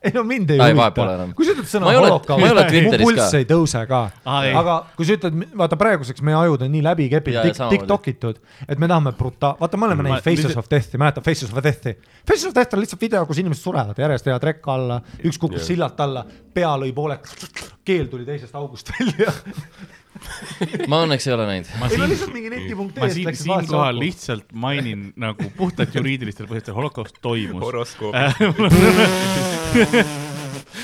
ei 0.03 0.13
no 0.13 0.23
mind 0.27 0.51
ei 0.53 0.59
Ai, 0.61 0.71
huvita 0.71 0.81
vahet 0.81 0.95
pole 0.97 1.13
enam.. 1.15 1.31
kui 1.37 1.47
sa 1.47 1.53
ütled 1.55 1.69
sõna 1.71 1.89
holokaust, 1.89 2.41
ma 2.41 2.47
ei 2.47 2.53
ole 2.53 2.63
mu 2.63 2.71
Twitteris 2.73 3.07
pulss 3.07 3.23
ka. 3.23 3.39
ei 3.39 3.47
tõuse 3.49 3.81
ka 3.89 4.01
ei. 4.45 4.53
aga 4.61 4.75
kui 4.97 5.07
sa 5.07 5.17
ütled, 5.17 5.39
vaata 5.61 5.79
praeguseks 5.79 6.25
meie 6.27 6.37
ajud 6.37 6.65
on 6.67 6.73
nii 6.75 6.83
läbi 6.85 7.07
kepitud 7.11 7.61
tiktokitud, 7.73 8.41
et 8.67 8.77
me 8.77 8.89
tahame 8.91 9.13
bruta-, 9.17 9.55
vaata, 9.59 9.81
me 9.81 9.89
oleme 9.89 10.07
näinud 10.07 10.25
Faces 10.25 10.57
of 10.59 10.69
Death'i, 10.71 11.01
mäletad 11.01 11.25
Faces 11.25 11.53
of 11.53 11.63
Death'i? 11.65 11.95
Faces 12.27 12.49
of 12.49 12.55
Death 12.57 12.77
on 12.77 12.83
lihtsalt 12.83 13.01
video, 13.01 13.23
kus 13.29 13.41
inimesed 13.41 13.63
surevad 13.63 13.97
järjest 14.03 14.29
ja 14.29 14.37
trekk 14.41 14.69
alla, 14.73 15.01
üks 15.23 15.41
kukkus 15.41 15.63
Jah. 15.63 15.69
sillalt 15.73 16.05
alla, 16.05 16.25
pea 16.53 16.75
lõi 16.77 16.93
pooleks, 16.95 17.49
keel 17.87 18.11
tuli 18.11 18.27
teisest 18.27 18.55
august 18.57 18.93
välja. 18.99 19.33
ma 20.91 21.01
õnneks 21.05 21.27
ei 21.27 21.33
ole 21.35 21.45
näinud. 21.49 21.73
ma 21.79 21.89
siin, 21.91 22.01
ma 22.03 23.09
siin, 23.11 23.27
läks 23.27 23.43
siinkohal 23.45 23.99
lihtsalt 23.99 24.47
mainin 24.53 25.11
nagu 25.19 25.51
puhtalt 25.57 25.95
juriidilistel 25.95 26.49
põhjustel, 26.49 26.75
holokaust 26.77 27.19
toimus. 27.21 27.63
horoskoop. 27.63 28.15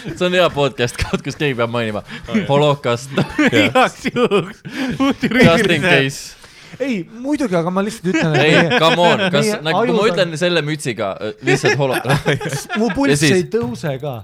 see 0.04 0.26
on 0.28 0.38
hea 0.38 0.48
podcast 0.54 1.04
kus 1.24 1.38
keegi 1.40 1.58
peab 1.58 1.74
mainima. 1.74 2.04
holokaust, 2.50 3.12
igaks 3.50 4.08
juhuks. 4.10 4.64
just 5.00 5.70
in 5.70 5.82
case. 5.82 6.36
ei, 6.80 7.04
muidugi, 7.22 7.56
aga 7.56 7.72
ma 7.74 7.84
lihtsalt 7.86 8.10
ütlen, 8.14 8.38
ei 8.42 8.80
come 8.82 9.02
on, 9.06 9.28
kas 9.34 9.54
nagu, 9.62 9.86
kui 9.86 9.96
ma 9.96 10.08
ütlen 10.10 10.38
selle 10.42 10.64
mütsiga 10.66 11.14
äh, 11.20 11.36
lihtsalt 11.46 11.78
holo-, 11.80 12.02
mu 12.82 12.90
pulss 12.96 13.26
ei 13.30 13.46
tõuse 13.54 13.98
ka. 14.02 14.20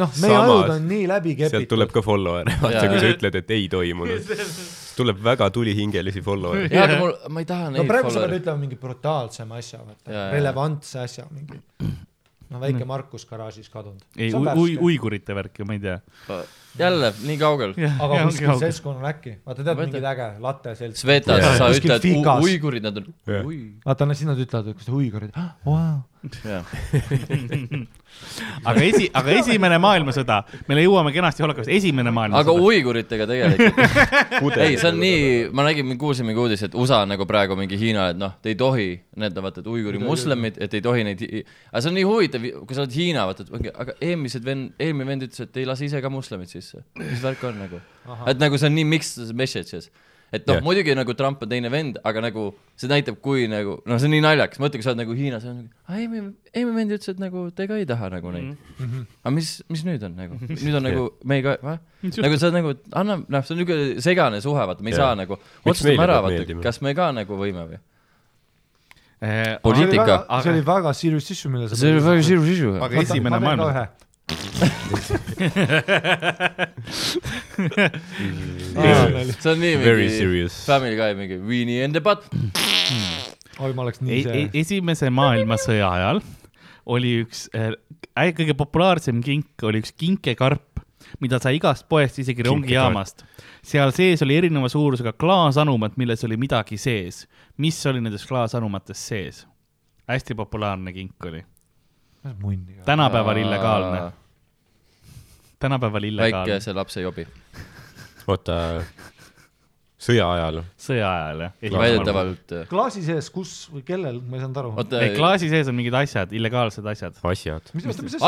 noh, 0.00 0.12
meie 0.22 0.36
ajud 0.38 0.70
on 0.76 0.86
nii 0.88 1.08
läbi 1.10 1.34
sealt 1.36 1.56
kepitud. 1.56 1.72
tuleb 1.74 1.92
ka 1.94 2.04
follower, 2.04 2.52
vaata 2.62 2.86
kui 2.88 3.02
sa 3.02 3.10
ütled, 3.16 3.42
et 3.42 3.50
ei 3.56 3.66
toimunud. 3.72 4.30
tuleb 4.98 5.20
väga 5.24 5.50
tulihingelisi 5.50 6.22
follower'e. 6.24 6.70
jaa, 6.70 6.86
aga 6.86 7.00
mul, 7.00 7.12
ma 7.32 7.42
ei 7.42 7.48
taha 7.48 7.68
no 7.70 7.76
neid 7.78 7.90
praegu 7.90 8.12
sa 8.12 8.24
pead 8.24 8.40
ütlema 8.40 8.62
mingi 8.62 8.78
brutaalsema 8.80 9.60
asja, 9.60 9.82
vaata, 9.86 10.24
relevantse 10.34 11.00
asja 11.02 11.26
mingi. 11.30 11.60
no 12.52 12.60
väike 12.60 12.84
Markus 12.88 13.24
garaažis 13.28 13.72
kadunud. 13.72 14.04
ei, 14.16 14.32
ui-, 14.36 14.76
uigurite 14.90 15.36
värk 15.36 15.62
ja 15.62 15.68
ma 15.68 15.78
ei 15.78 15.82
tea. 15.86 15.98
jälle, 16.78 17.12
nii 17.24 17.40
kaugel. 17.40 17.74
aga 17.78 18.22
kuskil 18.26 18.54
seltskonnal 18.66 19.10
äkki, 19.14 19.36
vaata 19.46 19.66
tead 19.66 19.84
mingid 19.84 20.08
äge 20.12 20.30
latte 20.44 20.76
selts. 20.78 21.04
Svetas 21.04 21.44
sa 21.60 21.72
ütled 21.72 22.08
uigurid, 22.38 22.84
nad 22.84 23.02
on 23.02 23.12
vaata, 23.84 24.08
no 24.08 24.16
siis 24.16 24.28
nad 24.28 24.40
ütlevad, 24.40 24.72
et 24.72 24.80
kas 24.80 24.88
te 24.88 24.96
uigurid, 24.96 25.36
vau. 25.66 26.00
Aga 28.68 28.82
esi, 28.84 29.08
aga 29.18 29.32
esimene 29.34 29.78
maailmasõda, 29.82 30.36
me 30.68 30.76
jõuame 30.78 31.10
kenasti 31.14 31.42
holokaust, 31.42 31.70
esimene 31.72 32.10
aga 32.10 32.16
maailmasõda. 32.18 32.66
uiguritega 32.68 33.26
tegelikult, 33.30 34.58
ei, 34.62 34.76
see 34.78 34.90
on 34.92 35.00
nii, 35.02 35.22
ma 35.56 35.66
nägin, 35.66 35.96
kuulsin 36.00 36.28
mingi 36.28 36.42
uudis, 36.44 36.62
et 36.68 36.76
USA 36.78 37.02
nagu 37.08 37.26
praegu 37.28 37.56
mingi 37.58 37.78
Hiina, 37.80 38.10
et 38.12 38.20
noh, 38.20 38.36
te 38.42 38.52
ei 38.52 38.58
tohi, 38.58 38.88
need 39.22 39.38
on 39.38 39.48
vaata, 39.48 39.64
et 39.64 39.72
uiguri 39.72 40.02
moslemid, 40.02 40.60
et 40.62 40.78
ei 40.78 40.84
tohi 40.84 41.02
neid, 41.08 41.24
aga 41.72 41.82
see 41.82 41.90
on 41.90 41.98
nii 41.98 42.06
huvitav, 42.08 42.46
kui 42.60 42.78
sa 42.78 42.84
oled 42.84 42.94
Hiina, 43.00 43.26
vaata, 43.30 43.48
et 43.48 43.72
aga 43.72 43.98
eelmised 43.98 44.46
vend, 44.46 44.70
eelmine 44.82 45.08
vend 45.10 45.26
ütles, 45.28 45.42
et 45.48 45.62
ei 45.62 45.66
lase 45.68 45.88
ise 45.88 46.04
ka 46.04 46.12
moslemid 46.12 46.52
sisse. 46.52 46.84
mis 47.02 47.22
värk 47.24 47.42
on 47.50 47.58
nagu? 47.64 47.82
et 48.30 48.38
nagu 48.38 48.58
see 48.58 48.70
on 48.70 48.76
nii 48.78 48.88
mixed 48.94 49.34
messages. 49.38 49.90
Et 50.32 50.46
noh 50.48 50.56
yeah., 50.56 50.64
muidugi 50.64 50.94
nagu 50.96 51.14
Trump 51.18 51.42
on 51.44 51.50
teine 51.50 51.70
vend, 51.72 51.98
aga 52.08 52.22
nagu 52.24 52.46
see 52.80 52.88
näitab, 52.90 53.18
kui 53.24 53.44
nagu, 53.52 53.76
noh, 53.84 54.00
see 54.00 54.08
on 54.08 54.14
nii 54.16 54.24
naljakas, 54.24 54.62
mõtle, 54.62 54.80
kui 54.80 54.86
sa 54.86 54.94
oled 54.94 55.02
nagu 55.02 55.16
Hiinas, 55.18 55.44
on 55.48 55.58
nagu, 55.60 55.70
aa 55.88 56.00
eelmine, 56.00 56.32
eelmine 56.54 56.78
vend 56.80 56.96
ütles, 56.96 57.12
et 57.12 57.22
nagu 57.22 57.44
te 57.56 57.68
ka 57.68 57.78
ei 57.80 57.86
taha 57.88 58.08
nagu 58.16 58.32
neid 58.32 58.48
mm. 58.48 58.56
-hmm. 58.80 59.06
aga 59.22 59.34
mis, 59.36 59.52
mis 59.68 59.84
nüüd 59.88 60.08
on 60.08 60.16
nagu, 60.16 60.40
nüüd 60.64 60.80
on 60.80 60.86
nagu 60.88 61.06
me 61.28 61.40
ei 61.40 61.46
ka, 61.46 61.78
nagu 62.24 62.40
sa 62.40 62.52
nagu, 62.54 62.74
anna, 62.90 63.20
noh, 63.22 63.46
see 63.46 63.54
on 63.54 63.62
niisugune 63.62 64.04
segane 64.08 64.40
suhe, 64.44 64.68
vaata, 64.72 64.82
me 64.82 64.94
ei 64.94 64.96
Jaa. 64.96 65.12
saa 65.12 65.20
nagu, 65.20 65.40
otsustame 65.64 66.06
ära, 66.08 66.20
vaata 66.24 66.60
kas 66.64 66.80
me 66.80 66.94
ka 66.96 67.12
nagu 67.16 67.38
võime 67.38 67.68
või? 67.68 67.82
Äh, 69.22 69.60
Poliitika. 69.62 70.24
see 70.42 70.50
oli 70.50 70.64
väga 70.66 70.92
serious 70.92 71.30
issue, 71.30 71.50
mille 71.52 71.68
sa. 71.68 71.76
see 71.76 71.92
oli 71.92 72.02
väga 72.02 72.22
sirus 72.26 72.48
isu. 72.56 72.72
aga 72.82 73.04
esimene 73.04 73.38
maailmasõda. 73.38 73.84
See 79.40 79.50
on 79.50 79.58
nii 79.60 79.76
mingi. 79.80 80.46
Family 80.66 80.96
Guy 80.96 81.16
mingi 81.18 81.36
Weenie 81.42 81.84
and 81.84 81.92
the 81.96 82.02
Butt. 82.04 82.28
oi, 83.60 83.72
ma 83.72 83.82
oleks 83.84 84.00
nii 84.02 84.14
ei 84.14 84.22
see., 84.26 84.50
esimese 84.62 85.10
maailmasõja 85.12 85.90
ajal 85.98 86.22
oli 86.90 87.22
üks 87.22 87.46
äh, 87.54 87.74
kõige 88.36 88.54
populaarsem 88.58 89.22
kink 89.24 89.62
oli 89.66 89.82
üks 89.82 89.92
kinkekarp, 89.98 90.82
mida 91.22 91.38
sai 91.42 91.56
igast 91.58 91.86
poest, 91.90 92.18
isegi 92.22 92.42
rongijaamast. 92.46 93.24
seal 93.62 93.92
sees 93.94 94.22
oli 94.24 94.36
erineva 94.40 94.68
suurusega 94.72 95.12
klaasanumat, 95.18 95.96
milles 96.00 96.24
oli 96.26 96.36
midagi 96.40 96.78
sees. 96.80 97.26
mis 97.58 97.78
oli 97.86 98.00
nendes 98.02 98.26
klaasanumates 98.26 99.08
sees? 99.08 99.46
hästi 100.10 100.34
populaarne 100.34 100.92
kink 100.92 101.24
oli. 101.26 101.44
Tänapäeval 102.84 103.36
illegaalne, 103.36 104.02
tänapäeval 105.58 106.04
illegaalne, 106.04 106.52
väikese 106.52 106.74
lapse 106.76 107.00
jobi. 107.02 107.26
oota, 108.26 108.56
sõja 110.02 110.26
ajal. 110.34 110.62
sõja 110.78 111.10
ajal 111.10 111.44
jah. 111.46 111.76
väidetavalt. 111.78 112.56
klaasi 112.70 113.04
sees, 113.06 113.30
kus 113.34 113.54
või 113.72 113.84
kellel, 113.86 114.20
ma 114.22 114.38
ei 114.38 114.44
saanud 114.44 114.62
aru. 114.62 114.74
ei, 115.00 115.14
klaasi 115.16 115.50
sees 115.52 115.70
on 115.70 115.78
mingid 115.78 115.94
asjad, 115.98 116.34
illegaalsed 116.34 116.86
asjad. 116.94 117.18
asjad. 117.34 117.72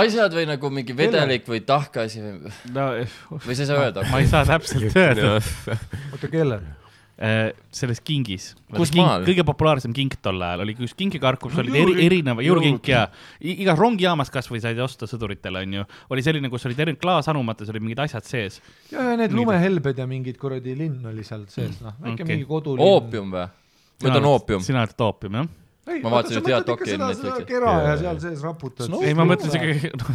asjad 0.04 0.38
või 0.38 0.46
nagu 0.50 0.70
mingi 0.74 0.96
vedelik 0.96 1.46
või 1.50 1.62
tahkeasi 1.66 2.24
või, 2.24 2.54
no 2.74 2.88
või 3.34 3.58
sa 3.58 3.66
ei 3.66 3.70
saa 3.70 3.82
öelda? 3.82 4.08
ma 4.10 4.22
ei 4.22 4.30
saa 4.30 4.46
täpselt 4.48 4.96
öelda. 5.04 5.36
oota, 6.12 6.30
kellel? 6.30 6.66
Selles 7.14 8.00
kingis. 8.02 8.48
Kus 8.74 8.90
maal? 8.98 9.22
kõige 9.26 9.44
populaarsem 9.46 9.92
kink 9.94 10.16
tol 10.24 10.40
ajal 10.42 10.64
oli 10.64 10.74
üks 10.74 10.96
kinkikarp, 10.98 11.38
kus 11.44 11.54
olid 11.62 11.76
eri, 11.78 11.94
erineva, 12.08 12.42
jõulukink 12.42 12.90
ja 12.90 13.04
igas 13.38 13.78
rongijaamas 13.78 14.32
kasvõi 14.34 14.58
said 14.64 14.80
osta 14.82 15.06
sõduritele 15.06 15.62
onju, 15.62 15.86
oli 16.10 16.24
selline, 16.26 16.50
kus 16.50 16.66
olid 16.66 16.82
erinevad 16.82 17.02
klaasanumates 17.04 17.70
olid 17.70 17.86
mingid 17.86 18.02
asjad 18.02 18.26
sees. 18.26 18.58
ja, 18.90 19.12
ja 19.12 19.18
need 19.20 19.34
lumehelbed 19.36 20.02
ja 20.02 20.08
mingid 20.10 20.40
kuradi 20.42 20.74
linn 20.78 21.06
oli 21.06 21.22
seal 21.26 21.46
sees, 21.52 21.78
noh, 21.84 21.94
väike 22.00 22.24
Okei. 22.24 22.32
mingi 22.32 22.48
kodulinn. 22.50 22.82
oopium 22.82 23.30
või? 23.36 23.46
ma 24.02 24.10
ütlen 24.10 24.30
oopium. 24.32 24.66
sina 24.66 24.82
ütled 24.88 25.06
oopium 25.06 25.38
jah? 25.38 25.52
Ma 25.84 26.12
vaatasin 26.14 26.40
ühte 26.40 26.52
head 26.54 26.66
doki 26.68 26.96
Netflixi. 26.96 27.44
kera 27.48 27.74
ja 27.84 27.96
seal 28.00 28.20
sees 28.22 28.40
raputad. 28.44 28.88
No, 28.92 29.02
ei, 29.04 29.12
ma 29.18 29.26
mõtlen 29.28 29.52
siuke, 29.52 29.90
noh, 30.00 30.14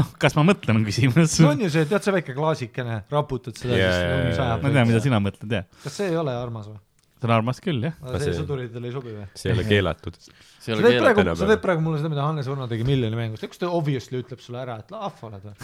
noh, 0.00 0.10
kas 0.18 0.34
ma 0.38 0.42
mõtlen, 0.48 0.80
on 0.80 0.88
küsimus. 0.88 1.36
see 1.36 1.46
on 1.46 1.62
ju 1.62 1.70
see, 1.70 1.86
tead 1.90 2.02
see 2.08 2.14
väike 2.16 2.34
klaasikene, 2.34 3.00
raputad 3.14 3.54
seda 3.60 3.78
Jaa, 3.78 3.92
siis 3.94 4.10
jaa. 4.10 4.36
sajab. 4.40 4.66
ma 4.66 4.74
tean, 4.74 4.90
mida 4.90 5.02
sina 5.04 5.22
mõtled 5.22 5.54
jah. 5.58 5.68
kas 5.84 6.00
see 6.00 6.10
ei 6.10 6.18
ole 6.18 6.34
armas 6.34 6.66
või? 6.72 6.80
See 7.18 7.26
on 7.28 7.34
armas 7.34 7.58
küll 7.64 7.82
jah. 7.82 7.94
aga 8.02 8.18
see 8.22 8.34
sõduritele 8.36 8.86
ei 8.90 8.94
sobi 8.94 9.12
või? 9.16 9.26
see 9.34 9.50
ei 9.50 9.56
ole 9.56 9.64
keelatud. 9.68 10.14
see 10.22 10.72
ei 10.72 10.78
sa 10.78 10.82
teed 10.86 11.00
praegu, 11.02 11.24
sa 11.40 11.48
teed 11.50 11.62
praegu 11.64 11.82
mulle 11.84 11.98
seda, 12.02 12.10
mida 12.12 12.22
Hannes 12.26 12.46
Võrno 12.50 12.68
tegi 12.70 12.86
miljoni 12.86 13.18
mängus, 13.18 13.42
kus 13.50 13.58
ta 13.62 13.70
obviously 13.74 14.20
ütleb 14.22 14.40
sulle 14.44 14.60
ära, 14.62 14.76
et 14.84 14.92
lahv 14.94 15.24
oled 15.28 15.42
või? 15.48 15.54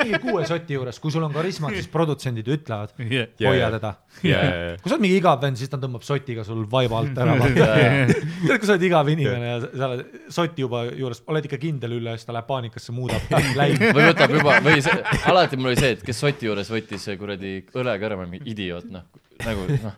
mingi 0.00 0.18
kuue 0.22 0.44
soti 0.48 0.74
juures, 0.76 0.98
kui 1.02 1.12
sul 1.14 1.24
on 1.26 1.32
karismat, 1.34 1.74
siis 1.78 1.88
produtsendid 1.92 2.48
ütlevad, 2.56 2.94
Yeah. 3.04 3.28
hoia 3.46 3.68
teda. 3.74 3.90
kui 4.20 4.88
sa 4.90 4.94
oled 4.96 5.02
mingi 5.04 5.18
igav 5.20 5.40
vend, 5.42 5.58
siis 5.60 5.70
ta 5.70 5.78
tõmbab 5.80 6.02
sotiga 6.06 6.44
sul 6.46 6.64
vaiba 6.70 6.98
alt 7.02 7.18
ära. 7.20 7.34
tead, 7.54 8.14
kui 8.58 8.66
sa 8.66 8.74
oled 8.74 8.86
igav 8.88 9.10
inimene 9.12 9.50
ja 9.52 9.58
sa- 9.64 9.88
oled 9.90 10.04
soti 10.34 10.64
juba 10.64 10.84
juures, 10.90 11.22
oled 11.30 11.46
ikka 11.48 11.58
kindel 11.62 11.96
üle 11.98 12.14
siis 12.18 12.26
ta 12.28 12.34
läheb 12.36 12.48
paanikasse, 12.48 12.94
muudab 12.96 13.28
läinud. 13.60 13.86
või 13.96 14.08
võtab 14.10 14.34
juba, 14.38 14.58
või 14.64 14.80
see, 14.84 14.96
alati 15.30 15.58
mul 15.60 15.72
oli 15.72 15.80
see, 15.82 15.92
et 15.98 16.02
kes 16.06 16.22
soti 16.26 16.48
juures 16.50 16.70
võttis 16.72 17.04
see 17.10 17.18
kuradi 17.20 17.54
õlekõrva, 17.74 18.26
mingi 18.30 18.50
idioot, 18.54 18.88
noh, 18.94 19.04
nagu 19.44 19.66
noh, 19.74 19.94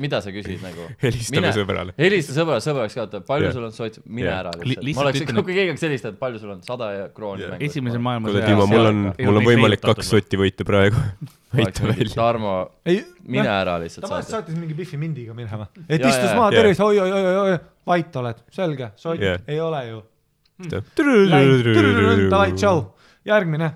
mida 0.00 0.20
sa 0.24 0.32
küsid 0.34 0.62
nagu. 0.64 0.86
helistame 1.04 1.50
sõbrale. 1.54 1.94
helista 2.00 2.34
sõbrale, 2.36 2.62
sõber 2.64 2.84
oleks 2.84 2.96
ka, 2.96 3.06
et 3.08 3.26
palju 3.28 3.48
Jah. 3.48 3.56
sul 3.56 3.66
on 3.66 3.74
sots, 3.76 4.00
mine 4.06 4.28
Jah. 4.28 4.38
ära 4.42 4.52
Li- 4.60 4.76
lihtsalt. 4.78 4.96
ma 4.96 5.04
oleks, 5.06 5.24
kui 5.48 5.56
keegi 5.56 5.72
oleks 5.74 5.84
helistanud, 5.86 6.20
palju 6.20 6.40
sul 6.42 6.54
on, 6.54 6.62
sada 6.66 6.88
ja 6.94 7.08
krooni 7.16 7.48
mängu. 7.50 7.60
esimese 7.68 7.96
kuule, 7.96 8.04
maailmasõja 8.06 8.46
Timo, 8.48 8.68
mul 8.70 8.90
on, 8.92 9.02
ei 9.12 9.28
mul 9.28 9.40
on 9.40 9.48
võimalik 9.50 9.84
kaks 9.84 10.12
sotti 10.14 10.40
võita 10.40 10.66
praegu. 10.68 11.02
aita 11.60 11.88
välja. 11.90 12.14
Tarmo, 12.14 12.54
mine 12.86 13.50
ära 13.50 13.76
lihtsalt 13.82 14.06
ta 14.06 14.14
vahest 14.14 14.32
saatis 14.36 14.56
mingi 14.58 14.76
Biffi 14.78 15.00
mindiga 15.00 15.36
minema, 15.36 15.68
et 15.88 16.00
istus 16.00 16.32
maha, 16.36 16.48
tervist, 16.54 16.82
oi, 16.86 17.02
oi, 17.02 17.10
oi, 17.10 17.36
oi, 17.44 17.58
vait 17.90 18.18
oled, 18.22 18.42
selge, 18.54 18.92
sott 19.00 19.20
ei 19.20 19.60
ole 19.60 19.84
ju. 19.90 20.00
davai, 22.30 22.50
tšau, 22.56 22.84
järgmine. 23.28 23.70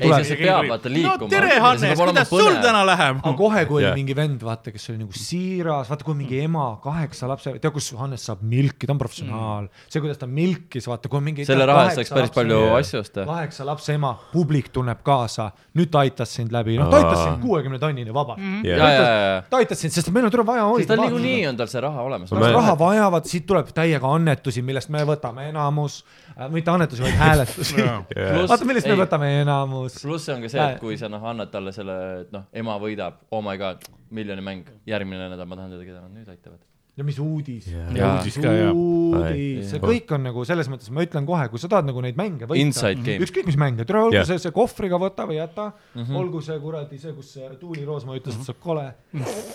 ei, 0.00 0.24
see 0.26 0.38
peab 0.40 0.68
vaata 0.70 0.92
liikuma. 0.92 1.16
no 1.20 1.30
tere, 1.32 1.58
Hannes, 1.64 1.98
kuidas 1.98 2.30
sul 2.30 2.58
täna 2.62 2.82
läheb? 2.88 3.20
aga 3.20 3.34
kohe, 3.38 3.64
kui 3.68 3.80
oli 3.80 3.86
Jah. 3.88 3.96
mingi 3.98 4.16
vend, 4.16 4.42
vaata, 4.46 4.72
kes 4.74 4.88
oli 4.92 5.02
nagu 5.02 5.18
siiras, 5.18 5.90
vaata, 5.92 6.06
kui 6.06 6.18
mingi 6.18 6.40
ema 6.44 6.66
kaheksa 6.84 7.28
lapse, 7.30 7.54
tead, 7.58 7.72
kus 7.74 7.92
Hannes 7.98 8.26
saab 8.30 8.42
milki, 8.54 8.88
ta 8.88 8.94
on 8.96 9.02
professionaal 9.02 9.68
mm.. 9.68 9.86
see, 9.88 10.02
kuidas 10.04 10.20
ta 10.20 10.28
milkis, 10.30 10.88
vaata, 10.90 11.10
kui 11.12 11.24
mingi. 11.24 11.46
selle 11.48 11.68
raha 11.70 11.86
eest 11.90 12.02
saaks 12.02 12.14
päris 12.16 12.34
palju 12.34 12.60
asju 12.78 13.02
osta. 13.04 13.26
kaheksa 13.28 13.68
lapse 13.68 13.96
ema, 13.96 14.14
publik 14.32 14.72
tunneb 14.74 15.04
kaasa, 15.06 15.50
nüüd 15.78 15.92
ta 15.92 16.04
aitas 16.04 16.34
sind 16.38 16.54
läbi, 16.54 16.78
noh, 16.80 16.90
ta 16.92 17.02
aitas 17.02 17.22
sind 17.24 17.40
kuuekümne 17.44 17.80
tonnini 17.82 18.14
vabalt 18.14 18.42
mm. 18.42 18.64
ja, 18.66 18.78
ja, 18.80 19.04
ja, 19.04 19.38
ta 19.50 19.62
aitas 19.62 19.84
sind, 19.84 19.94
sest 19.94 20.10
meil 20.14 20.28
on 20.28 20.34
tule 20.34 20.46
vaja 20.46 20.66
hoida 20.70 20.94
tal. 20.94 21.04
niikuinii 21.04 21.46
on 21.50 21.58
tal 21.58 21.70
see 21.70 21.82
raha 21.84 22.04
olemas. 22.04 22.32
Raha 22.34 22.74
vajavad, 22.78 23.28
siit 23.28 23.46
tuleb 23.48 23.70
täiega 23.74 24.10
annetusi, 24.16 24.62
millest 24.64 24.90
me 24.92 25.02
võtame 25.08 25.48
enamus 25.50 26.00
äh,, 26.34 26.48
mitte 26.52 26.72
annetusi, 26.72 27.04
vaid 27.04 27.18
hääletusi. 27.18 27.76
vaata, 28.50 28.64
millest 28.68 28.88
me 28.90 28.96
võtame 28.98 29.30
enamus. 29.42 29.83
Pluss 29.88 30.24
see 30.24 30.34
on 30.34 30.42
ka 30.42 30.48
see, 30.48 30.60
et 30.74 30.80
kui 30.80 30.96
sa 31.00 31.08
noh, 31.08 31.22
annad 31.24 31.50
talle 31.52 31.72
selle, 31.72 31.96
et 32.24 32.32
noh, 32.32 32.44
ema 32.52 32.78
võidab, 32.80 33.14
oh 33.30 33.42
my 33.44 33.56
god, 33.60 33.82
miljoni 34.10 34.40
mäng, 34.42 34.64
järgmine 34.86 35.28
nädal 35.30 35.46
ma 35.46 35.56
tahan 35.56 35.70
teda, 35.76 35.84
keda 35.84 36.00
nad 36.02 36.10
nüüd 36.14 36.28
aitavad. 36.28 36.60
ja 36.96 37.02
mis 37.04 37.16
uudis. 37.18 37.64
Jaa. 37.66 38.20
uudis 38.20 38.36
ka 38.38 38.52
jah. 38.54 38.70
uudis, 38.72 39.70
see 39.72 39.80
kõik 39.82 40.12
on 40.14 40.22
nagu 40.28 40.44
selles 40.46 40.68
mõttes, 40.70 40.90
ma 40.94 41.02
ütlen 41.02 41.26
kohe, 41.26 41.48
kui 41.50 41.58
sa 41.58 41.66
tahad 41.68 41.88
nagu 41.88 42.00
neid 42.00 42.14
mänge 42.16 42.46
võita. 42.46 42.92
Game. 42.94 43.18
ükskõik 43.26 43.46
mis 43.50 43.56
mänge, 43.58 43.84
tule 43.84 43.98
olgu 44.04 44.14
Jah. 44.14 44.26
see, 44.28 44.38
see 44.38 44.52
kohvriga 44.54 44.96
võta 45.02 45.26
või 45.26 45.40
jäta 45.40 45.72
mm, 45.72 46.00
Mhm. 46.00 46.04
-hmm. 46.06 46.16
olgu 46.20 46.40
see 46.40 46.58
kuradi 46.60 46.98
see, 46.98 47.12
kus 47.12 47.32
see 47.34 47.50
Tuuli 47.60 47.84
Roosma 47.84 48.14
ütles, 48.16 48.36
et 48.38 48.46
sa 48.46 48.52
oled 48.52 48.62
kole. 48.62 48.94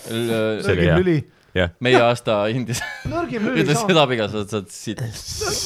See 0.08 0.72
oli 0.72 0.84
hea. 0.86 0.96
lüli, 0.98 1.16
jah, 1.56 1.72
meie 1.82 1.98
aasta 2.02 2.36
Indias 2.52 2.80
nõrgim 3.10 3.46
lüli 3.48 3.64
ütles 3.64 3.78
sama, 3.78 3.90
seda 3.90 4.04
piga, 4.10 4.26
sa 4.30 4.40
oled 4.42 4.70
siit. 4.74 5.00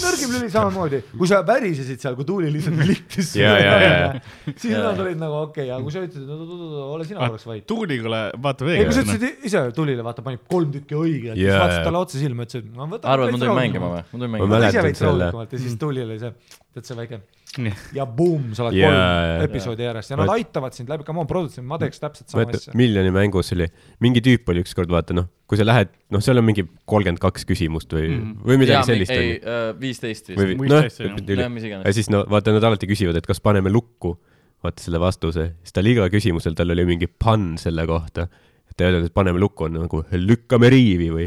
nõrgim 0.05 0.33
lüli 0.35 0.49
samamoodi, 0.53 1.01
kui 1.13 1.29
sa 1.31 1.41
värisesid 1.47 2.01
seal, 2.05 2.17
kui 2.19 2.27
tuuli 2.29 2.51
lihtsalt 2.55 2.81
lihtis. 2.89 3.35
Ja, 3.39 3.53
ja, 3.61 3.75
ja. 3.83 4.09
siis 4.55 4.73
Ja. 4.73 4.83
nad 4.87 5.03
olid 5.05 5.21
nagu 5.21 5.39
okei 5.43 5.67
okay,, 5.67 5.75
aga 5.75 5.83
kui 5.85 5.95
sa 5.95 6.05
ütlesid, 6.07 6.25
et 6.25 6.81
ole 6.97 7.09
sina 7.09 7.23
korraks 7.25 7.47
vait. 7.51 7.67
tuulikule 7.69 8.23
vaata 8.49 8.71
ei, 8.71 8.85
kui 8.89 8.97
sa 8.97 9.05
veel. 9.05 9.15
ütlesid 9.15 9.47
ise 9.51 9.65
tulile, 9.77 10.07
vaata, 10.07 10.25
panid 10.27 10.45
kolm 10.51 10.73
tükki 10.75 10.99
õigelt 10.99 11.41
yeah,, 11.41 11.61
vaatasid 11.61 11.81
jaa. 11.83 11.87
talle 11.91 12.03
otsa 12.05 12.21
silma, 12.23 12.49
ütlesid, 12.49 12.69
ma 12.75 12.89
arvad, 12.89 13.35
ma 13.35 13.41
tulin 13.45 13.59
mängima 13.61 13.93
või? 13.95 14.03
ma 14.05 14.19
tulin 14.19 14.35
Ma 14.35 14.37
mängima. 14.39 14.53
mäletan 14.57 14.75
ise 14.75 14.87
veits 14.89 15.05
selle. 15.05 15.33
ja 15.45 15.65
siis 15.67 15.81
tulil 15.81 16.07
oli 16.09 16.21
see, 16.23 16.61
tead 16.75 16.89
see 16.91 17.01
väike. 17.03 17.25
Ja 17.95 18.07
buum, 18.09 18.51
sa 18.57 18.65
oled 18.67 18.77
Jaa, 18.79 18.91
kolm 18.91 19.45
episoodi 19.47 19.87
järjest 19.87 20.13
ja 20.13 20.19
nad 20.19 20.29
Vaat- 20.29 20.43
aitavad 20.43 20.77
sind 20.77 20.91
läbi, 20.91 21.07
come 21.07 21.23
on, 21.23 21.29
produtsent, 21.31 21.67
ma 21.71 21.79
teeks 21.81 22.03
täpselt 22.03 22.33
sama 22.33 22.43
vaata 22.45 22.61
asja. 22.61 22.75
miljoni 22.79 23.13
mängus 23.15 23.53
oli, 23.55 23.69
mingi 24.05 24.23
tüüp 24.25 24.51
oli 24.51 24.65
ükskord, 24.65 24.91
vaata 24.93 25.17
noh, 25.17 25.29
kui 25.51 25.61
sa 25.61 25.67
lähed, 25.67 25.93
noh, 26.15 26.25
seal 26.25 26.41
on 26.41 26.47
mingi 26.49 26.67
kolmkümmend 26.91 27.23
kaks 27.23 27.47
küsimust 27.49 27.95
või 27.95 28.09
mm., 28.11 28.37
või 28.49 28.61
midagi 28.65 28.91
sellist 28.91 29.15
ei 29.15 29.37
oli., 29.37 29.59
viisteist 29.83 30.33
vist. 30.33 30.41
Või 30.41 30.71
noh, 30.73 30.89
mis 31.55 31.69
iganes 31.69 31.87
ja. 31.87 31.95
siis 31.97 32.11
no 32.13 32.25
vaata, 32.31 32.55
nad 32.57 32.67
alati 32.71 32.91
küsivad, 32.91 33.21
et 33.21 33.29
kas 33.29 33.43
paneme 33.45 33.73
lukku, 33.73 34.17
vaata 34.65 34.83
selle 34.83 35.03
vastuse, 35.03 35.51
siis 35.63 35.77
tal 35.77 35.91
iga 35.91 36.09
küsimusel, 36.13 36.57
tal 36.59 36.75
oli 36.75 36.89
mingi 36.89 37.11
pann 37.11 37.55
selle 37.61 37.87
kohta. 37.91 38.27
Ta 38.77 38.85
ei 38.85 38.91
öelnud, 38.91 39.07
et 39.07 39.15
paneme 39.15 39.39
lukku, 39.39 39.65
on 39.69 39.77
nagu 39.85 40.01
lükkame 40.13 40.71
riivi 40.73 41.11
või 41.15 41.27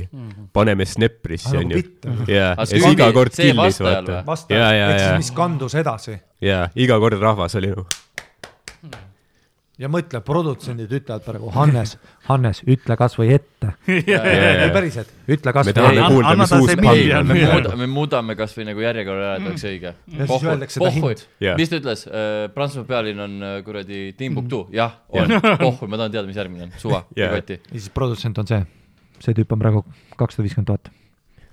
paneme 0.54 0.86
snepprisse, 0.86 1.54
Ah, 1.56 1.62
nagu 1.64 1.80
onju. 1.80 2.26
ja, 2.28 2.50
ja 2.58 2.66
siis 2.66 2.84
see 2.84 2.92
iga 2.98 3.08
kord 3.16 3.32
see 3.38 3.52
killis, 3.54 3.80
vaata. 3.84 4.24
vastaja 4.28 4.60
ja, 4.60 4.72
ja, 4.76 4.90
ehk 4.92 5.00
siis 5.00 5.12
ja, 5.12 5.18
mis 5.24 5.32
kandus 5.38 5.76
edasi? 5.80 6.18
Ja 6.44 6.66
iga 6.76 7.00
kord 7.00 7.20
rahvas 7.22 7.56
oli 7.56 7.72
nagu, 7.72 7.86
ja 9.78 9.90
mõtle, 9.92 10.20
produtsendid 10.26 10.92
ütlevad 10.98 11.24
praegu 11.26 11.52
Hannes, 11.54 11.94
Hannes, 12.28 12.62
ütle 12.66 12.98
kasvõi 12.98 13.30
ette. 13.36 13.72
ei 13.94 14.72
päriselt, 14.74 15.12
ütle 15.30 15.54
kasvõi 15.54 15.84
on. 15.86 16.00
me 17.28 17.38
Jaa. 17.40 17.54
muuda- 17.54 17.76
me 17.78 17.90
muudame 17.92 18.38
kasvõi 18.40 18.68
nagu 18.72 18.82
järjekorra 18.84 19.30
ära, 19.32 19.38
et 19.38 19.50
oleks 19.52 19.68
õige. 19.70 19.94
Ja 20.18 20.30
siis 20.32 20.48
öeldakse 20.50 20.82
ta 20.82 20.92
hind. 20.98 21.26
Mis 21.62 21.74
ta 21.74 21.82
ütles, 21.82 22.06
Prantsusmaa 22.56 22.90
pealinn 22.90 23.26
on 23.28 23.38
äh, 23.46 23.58
kuradi 23.66 24.02
Timbuktu, 24.18 24.66
jah, 24.74 24.98
on, 25.14 25.38
pohhu, 25.62 25.90
ma 25.90 26.02
tahan 26.02 26.16
teada, 26.16 26.28
mis 26.30 26.40
järgmine 26.40 26.70
on, 26.70 26.78
suva, 26.82 27.04
Jah. 27.18 27.36
kotti. 27.38 27.60
ja 27.62 27.78
siis 27.78 27.92
produtsent 27.94 28.38
on 28.42 28.50
see, 28.50 28.62
see 29.22 29.38
tüüp 29.38 29.54
on 29.54 29.62
praegu 29.62 29.84
kakssada 30.18 30.48
viiskümmend 30.48 30.72
tuhat, 30.74 30.90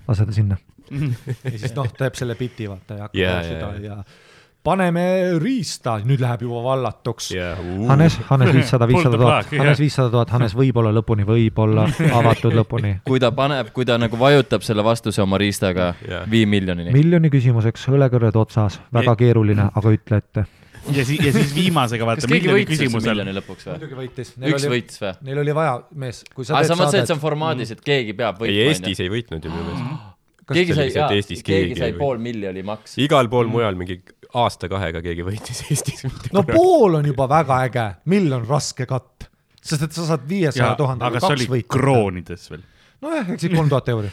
lase 0.09 0.25
ta 0.25 0.35
sinna. 0.35 0.57
ja 1.45 1.57
siis 1.57 1.73
noh, 1.77 1.89
teeb 1.97 2.17
selle 2.17 2.37
biti 2.39 2.69
vaata 2.69 2.97
ja 2.97 3.07
hakkab 3.07 3.21
yeah, 3.21 3.41
seda 3.45 3.69
yeah. 3.77 4.01
ja 4.05 4.24
paneme 4.65 5.05
riista, 5.41 5.99
nüüd 6.05 6.21
läheb 6.23 6.45
juba 6.47 6.63
vallatuks 6.65 7.29
yeah.. 7.35 7.59
Hannes, 7.89 8.17
Hannes 8.29 8.53
viissada, 8.57 8.87
viissada 8.89 9.19
tuhat, 9.21 9.53
Hannes 9.53 9.81
viissada 9.81 10.11
tuhat, 10.13 10.33
Hannes 10.33 10.55
võib-olla 10.57 10.93
lõpuni, 10.95 11.25
võib-olla 11.27 11.85
avatud 12.19 12.55
lõpuni. 12.57 12.95
kui 13.05 13.21
ta 13.21 13.31
paneb, 13.35 13.71
kui 13.75 13.87
ta 13.87 13.99
nagu 14.01 14.19
vajutab 14.19 14.65
selle 14.65 14.85
vastuse 14.85 15.21
oma 15.23 15.39
riistaga 15.41 15.93
Jah. 16.05 16.25
viie 16.29 16.49
miljonini. 16.49 16.93
miljoni 16.95 17.31
küsimuseks, 17.33 17.87
õlekõrred 17.93 18.37
otsas, 18.41 18.79
väga 18.95 19.15
keeruline, 19.19 19.69
aga 19.75 19.93
ütle 19.93 20.21
ette. 20.23 20.45
ja 20.89 21.05
siis, 21.05 21.21
ja 21.21 21.35
siis 21.35 21.53
viimasega 21.55 22.09
vaata 22.09 22.25
kas 22.25 22.33
keegi 22.33 22.51
võitis 22.51 22.73
üldse 22.73 22.87
küsimusel. 22.87 23.13
miljoni 23.13 23.37
lõpuks 23.37 23.69
või? 23.69 23.77
muidugi 23.77 24.01
võitis. 24.01 24.33
üks 24.49 24.67
võitis 24.73 25.01
või? 25.03 25.13
Neil 25.29 25.45
oli 25.45 25.55
vaja, 25.61 25.77
mees, 26.05 26.25
kui 26.33 26.47
sa 26.47 26.57
mõtlesid, 26.65 27.03
et 27.03 27.13
see 27.13 27.17
on 27.17 27.21
formaadis, 27.21 27.77
et 27.77 27.85
keegi 27.85 28.17
peab 28.17 28.41
ei, 28.41 28.49
võitma, 28.49 28.73
Eestis 28.73 29.05
ei 29.05 29.13
võitnud 29.13 29.45
ju 29.45 29.53
minu 29.53 29.69
meelest. 29.69 30.11
keegi 30.49 30.77
sai 30.77 30.89
jaa, 30.89 31.09
keegi 31.13 31.41
keegi 31.45 31.79
sai 31.79 31.93
ei 31.93 31.97
pool 32.01 32.21
miljoni 32.21 32.65
maks. 32.65 32.97
igal 33.05 33.29
pool 33.29 33.49
mujal 33.51 33.77
mingi 33.77 34.01
aasta-kahega 34.43 35.01
keegi 35.05 35.25
võitis 35.25 35.63
Eestis. 35.69 36.05
no 36.35 36.43
pool 36.47 36.99
on 36.99 37.09
juba 37.09 37.27
väga 37.31 37.63
äge, 37.69 37.87
miljon 38.11 38.45
raske 38.47 38.87
katt, 38.89 39.27
sest 39.61 39.87
et 39.87 39.97
sa 39.97 40.07
saad 40.11 40.23
viiesaja 40.29 40.75
tuhandega 40.79 41.11
aga 41.13 41.21
see 41.21 41.29
kaks 41.29 41.41
oli 41.41 41.51
võita. 41.57 41.71
kroonides 41.77 42.47
veel. 42.51 42.63
nojah, 43.05 43.33
eks 43.35 43.47
ikka 43.47 43.59
kolm 43.59 43.71
tuhat 43.73 43.91
euri. 43.93 44.11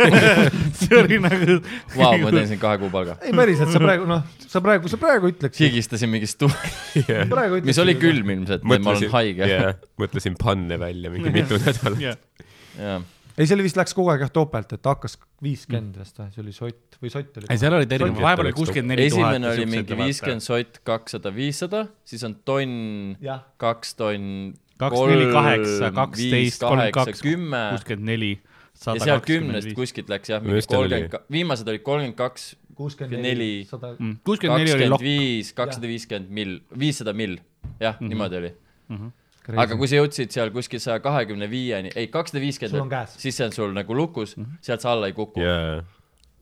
see 0.80 1.00
oli 1.00 1.18
nagu. 1.22 1.58
Vau, 1.96 2.12
ma 2.22 2.32
teen 2.36 2.48
siin 2.52 2.62
kahe 2.62 2.80
kuu 2.82 2.92
palga. 2.92 3.18
ei 3.26 3.34
päriselt, 3.36 3.72
sa 3.74 3.82
praegu 3.82 4.08
noh, 4.10 4.22
sa 4.46 4.62
praegu, 4.64 4.92
sa 4.92 5.00
praegu 5.02 5.32
ütleks. 5.34 5.60
higistasin 5.64 6.12
mingist 6.12 6.40
tu-, 6.42 6.52
ütleks. 7.02 7.66
mis 7.66 7.82
oli. 7.82 7.98
külm 8.00 8.32
ilmselt, 8.38 8.66
ma 8.66 8.80
olen 8.82 9.12
haige. 9.16 9.50
mõtlesin 10.02 10.38
panne 10.40 10.80
välja 10.80 11.12
mingi 11.12 11.34
mitu 11.34 11.60
nädalat. 11.62 12.02
jah, 12.76 13.04
ei, 13.36 13.46
see 13.46 13.56
oli 13.56 13.66
vist 13.66 13.78
läks 13.78 13.94
kogu 13.96 14.10
aeg 14.12 14.24
jah 14.24 14.32
topelt, 14.32 14.72
et 14.76 14.88
hakkas 14.88 15.16
viiskümmend 15.44 15.98
vist 16.00 16.18
või, 16.20 16.28
see 16.34 16.42
oli 16.44 16.54
sott 16.56 16.98
või 17.02 17.12
sott 17.12 17.40
oli. 17.40 17.48
ei, 17.52 17.60
seal 17.60 17.76
olid 17.76 17.92
erinevad, 17.96 18.22
vahepeal 18.24 18.48
oli 18.48 18.56
kuuskümmend 18.56 18.92
neli 18.94 19.08
tuhat. 19.12 19.32
esimene 19.34 19.50
oli 19.52 19.66
mingi 19.72 19.98
viiskümmend 20.00 20.44
sott, 20.46 20.80
kakssada, 20.88 21.32
viissada, 21.36 21.86
siis 22.08 22.24
on 22.28 22.36
tonn, 22.48 23.16
kaks 23.62 23.96
tonn, 23.98 24.54
kaks, 24.80 25.00
neli, 25.12 25.26
kaheksa, 25.34 25.90
kaksteist, 26.00 26.64
kaheksa, 26.64 27.04
kaks, 27.10 27.24
kümme. 27.26 27.64
kuuskümmend 27.76 28.12
neli, 28.12 28.32
ja 28.84 28.96
seal 29.04 29.24
kümnest 29.26 29.72
kuskilt 29.76 30.12
läks 30.12 30.32
jah, 30.32 30.44
mingi 30.44 30.64
kolmkümmend, 30.72 31.20
viimased 31.32 31.68
olid 31.72 31.84
kolmkümmend 31.86 32.18
kaks, 32.18 32.48
kuuskümmend 32.76 33.24
neli. 33.24 33.52
Mm, 33.66 34.16
kakskümmend 34.24 34.98
viis, 35.04 35.52
kakssada 35.56 35.88
viiskümmend 35.90 36.32
mill, 36.40 36.58
viissada 36.76 37.16
mill, 37.16 37.38
jah, 37.80 38.00
niimoodi 38.00 38.40
oli. 38.42 38.52
Mhm. 38.92 39.14
Aga 39.54 39.76
kui 39.78 39.90
sa 39.90 40.00
jõudsid 40.00 40.32
seal 40.34 40.50
kuskil 40.54 40.82
saja 40.82 41.02
kahekümne 41.04 41.48
viieni, 41.50 41.92
ei 41.94 42.08
kakssada 42.12 42.42
viiskümmend, 42.42 42.96
siis 43.16 43.36
see 43.36 43.46
on 43.46 43.54
sul 43.54 43.76
nagu 43.76 43.96
lukus, 43.96 44.34
sealt 44.64 44.82
sa 44.82 44.94
alla 44.94 45.10
ei 45.10 45.16
kuku. 45.16 45.42
jaa, 45.44 45.84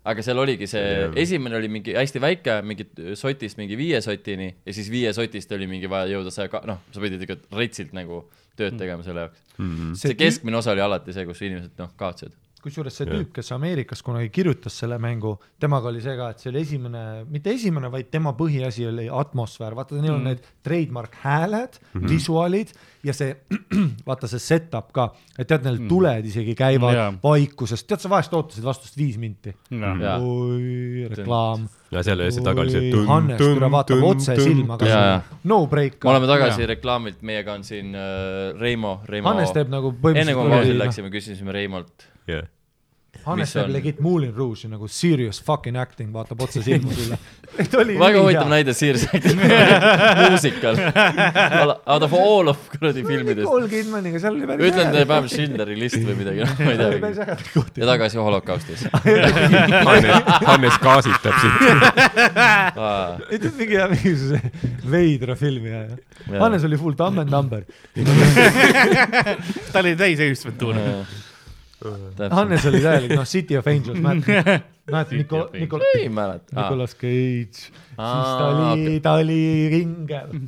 aga 0.05 0.24
seal 0.24 0.40
oligi 0.43 0.68
see 0.68 0.85
Jaa., 0.85 1.10
esimene 1.24 1.56
oli 1.59 1.70
mingi 1.72 1.94
hästi 1.97 2.20
väike, 2.22 2.59
mingi 2.68 2.86
sotist 3.18 3.60
mingi 3.60 3.76
viie 3.81 4.01
sotini 4.05 4.51
ja 4.52 4.76
siis 4.76 4.90
viie 4.93 5.12
sotist 5.16 5.52
oli 5.56 5.68
mingi 5.70 5.89
vaja 5.90 6.10
jõuda 6.12 6.32
saja 6.35 6.52
ka-, 6.52 6.64
noh, 6.68 6.82
sa 6.93 7.02
pidid 7.02 7.24
ikka 7.24 7.39
retsilt 7.56 7.94
nagu 7.97 8.24
tööd 8.59 8.76
tegema 8.78 9.05
selle 9.06 9.26
jaoks. 9.26 9.44
see 10.02 10.16
keskmine 10.18 10.60
osa 10.60 10.74
oli 10.74 10.85
alati 10.85 11.14
see, 11.16 11.24
kus 11.28 11.40
inimesed 11.47 11.81
noh, 11.81 11.93
kaotasid. 12.01 12.36
Kusjuures 12.65 12.97
see 12.97 13.07
tüüp, 13.11 13.31
kes 13.36 13.53
Ameerikas 13.55 14.03
kunagi 14.03 14.31
kirjutas 14.35 14.78
selle 14.81 14.97
mängu, 15.03 15.36
temaga 15.61 15.91
oli 15.93 16.01
see 16.05 16.16
ka, 16.19 16.31
et 16.35 16.41
see 16.43 16.51
oli 16.51 16.62
esimene, 16.65 17.05
mitte 17.31 17.53
esimene, 17.55 17.91
vaid 17.93 18.09
tema 18.12 18.32
põhiasi 18.39 18.89
oli 18.89 19.07
atmosfäär, 19.12 19.77
vaata 19.77 20.01
neil 20.01 20.15
on 20.16 20.24
Mm. 20.24 20.31
need 20.31 20.43
trademark 20.65 21.15
hääled 21.20 21.77
mm, 21.77 22.01
-hmm. 22.01 22.09
visuaalid 22.11 22.69
ja 23.05 23.12
see, 23.12 23.36
vaata 24.09 24.28
see 24.31 24.39
setup 24.41 24.93
ka, 24.97 25.11
et 25.39 25.47
tead, 25.51 25.65
neil 25.66 25.78
tuled 25.89 26.24
isegi 26.24 26.55
käivad 26.57 26.95
Jaa. 26.97 27.11
vaikusest, 27.23 27.86
tead 27.86 28.01
sa 28.01 28.09
vahest 28.09 28.32
ootasid 28.32 28.65
vastust 28.65 28.97
viis 28.97 29.19
minti. 29.20 29.53
Jaa. 29.70 30.16
oi, 30.19 31.07
reklaam. 31.11 31.69
ja 31.93 32.03
seal 32.03 32.20
oli 32.24 32.32
see 32.32 32.45
taga 32.45 32.65
oli 32.65 32.73
see 32.73 32.95
Oi, 32.95 33.05
Hannes 33.07 33.39
türa 33.39 33.69
vaatab 33.70 34.03
otse 34.09 34.36
silma 34.41 34.78
ka 34.81 34.89
Jaa, 34.89 35.05
jaa.. 35.11 35.20
no 35.45 35.66
break. 35.66 36.01
me 36.05 36.11
oleme 36.11 36.27
tagasi 36.27 36.66
reklaamilt, 36.66 37.20
meiega 37.23 37.53
on 37.53 37.65
siin 37.65 37.93
äh, 37.95 38.57
Reimo, 38.61 39.01
Reimo. 39.05 39.28
Hannes 39.28 39.53
teeb 39.53 39.69
nagu 39.69 39.93
enne 39.93 40.32
kui 40.32 40.43
me 40.43 40.49
põhimõtteliselt. 40.49 40.82
läksime, 40.86 41.11
küsisime 41.12 41.53
Reimolt. 41.53 42.09
jah, 42.28 42.44
Hannes 43.24 43.52
teeb 43.55 43.68
on- 43.68 43.72
legit 43.72 44.01
Moulin 44.02 44.32
Rouge'i 44.34 44.66
nagu 44.68 44.88
serious 44.90 45.38
fucking 45.46 45.76
acting, 45.78 46.09
vaatab 46.12 46.40
otse 46.44 46.60
silma 46.66 46.90
sulle. 46.98 47.16
väga 48.01 48.18
huvitav 48.24 48.48
näide 48.51 48.74
Sears 48.74 49.05
muusikal. 50.24 50.80
Out 51.86 52.02
of 52.02 52.12
all 52.18 52.51
of 52.51 52.59
kuradi 52.72 53.05
filmidest. 53.06 53.44
Nicole 53.46 53.68
Kidmaniga, 53.70 54.18
seal 54.20 54.34
oli 54.34 54.48
päris 54.51 54.66
ütlen 54.66 54.90
teile 54.90 55.06
vähemalt 55.09 55.30
Schindleri 55.32 55.76
list 55.78 56.01
või 56.02 56.16
midagi, 56.18 56.42
noh, 56.42 56.59
ma 56.59 56.72
ei 56.74 56.80
teagi. 56.82 57.14
ja. 57.78 57.86
tagasi 57.92 58.18
holokaustis. 58.20 58.82
Hannes, 59.88 60.32
Hannes 60.51 60.78
gaasitab 60.82 61.38
sind. 61.44 61.86
ei 63.30 63.38
tead 63.44 63.52
mingi 63.62 63.78
hea 63.78 63.86
mingisuguse 63.94 64.40
veidra 64.96 65.38
filmi 65.38 65.70
ja, 65.70 65.84
ja. 65.86 66.40
Hannes 66.42 66.66
oli 66.66 66.76
full 66.82 66.98
Dumb 66.98 67.22
and 67.22 67.30
Dumber. 67.32 67.62
ta 69.70 69.78
oli 69.84 69.94
täis 70.02 70.20
eestvõttuuna. 70.26 70.88
Hannes 72.31 72.66
oli 72.66 72.81
täielik, 72.85 73.12
noh, 73.19 73.27
City 73.28 73.56
of 73.59 73.66
Angels, 73.70 74.01
mäletad, 74.01 74.62
mäletad 74.93 75.16
Nicol-, 75.19 75.51
Nicol-, 75.52 75.85
ei 75.98 76.09
mäleta. 76.09 76.56
Nicolas 76.56 76.97
Cage, 76.97 77.52
siis 77.52 77.73
ta 77.97 78.48
oli, 78.48 79.01
ta 79.05 79.12
oli 79.20 79.69
ringel. 79.73 80.28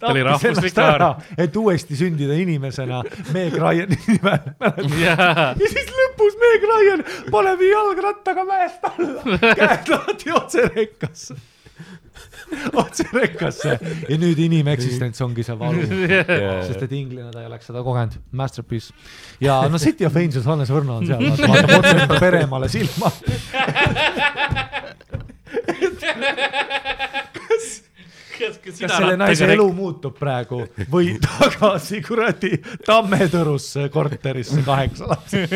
ta 0.00 0.06
oli 0.10 0.22
rahvuslik 0.22 0.74
kaar. 0.74 1.02
et 1.38 1.56
uuesti 1.56 1.96
sündida 1.96 2.34
inimesena 2.36 3.02
Meg 3.32 3.54
Ryani 3.56 3.96
nimel, 4.06 4.38
mäletad? 4.60 4.96
jaa, 5.04 5.48
ja 5.56 5.68
siis 5.72 5.92
lõpus 5.98 6.36
Meg 6.42 6.66
Ryan 6.70 7.04
paneb 7.32 7.60
jalgrattaga 7.64 8.44
mäest 8.48 8.84
alla, 8.92 9.38
käed 9.56 9.92
lahti 9.92 10.34
otse 10.36 10.66
rekkasse. 10.74 11.36
otse 12.82 13.06
rekkasse 13.12 13.76
ja 14.08 14.18
nüüd 14.20 14.38
inimeksistents 14.46 15.22
ongi 15.24 15.44
see 15.46 15.56
valu, 15.58 15.84
sest 16.68 16.86
et 16.86 16.94
inglane 16.96 17.32
ta 17.34 17.42
ei 17.42 17.50
oleks 17.50 17.70
seda 17.70 17.82
kogenud, 17.86 18.18
masterpiece. 18.36 18.94
ja 19.42 19.60
no 19.70 19.80
City 19.82 20.06
of 20.08 20.16
Angels, 20.16 20.46
Hannes 20.48 20.72
Võrno 20.72 21.00
on 21.00 21.08
seal, 21.08 21.22
vaatab 21.50 21.76
otse 21.80 21.94
enda 21.96 22.20
pereemale 22.22 22.70
silma. 22.72 23.12
kas 28.36 28.80
selle 28.98 29.14
naise 29.18 29.46
elu 29.54 29.66
muutub 29.74 30.16
praegu? 30.18 30.62
Või 30.92 31.14
tagasi 31.22 32.02
kuradi 32.04 32.52
Tammetõrusse 32.86 33.88
korterisse 33.92 34.62
kaheksa 34.66 35.08
lapse? 35.10 35.46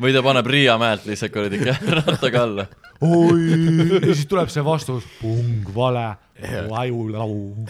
Või 0.00 0.14
ta 0.16 0.22
paneb 0.24 0.48
Riia 0.50 0.76
mäelt 0.80 1.06
lihtsalt 1.08 1.34
kuradi 1.34 1.60
rattaga 2.00 2.42
alla. 2.46 2.66
oi, 3.00 3.46
ja 4.00 4.14
siis 4.14 4.26
tuleb 4.30 4.50
see 4.52 4.64
vastus, 4.64 5.06
pung, 5.20 5.68
vale, 5.74 6.08
ajulau. 6.82 7.66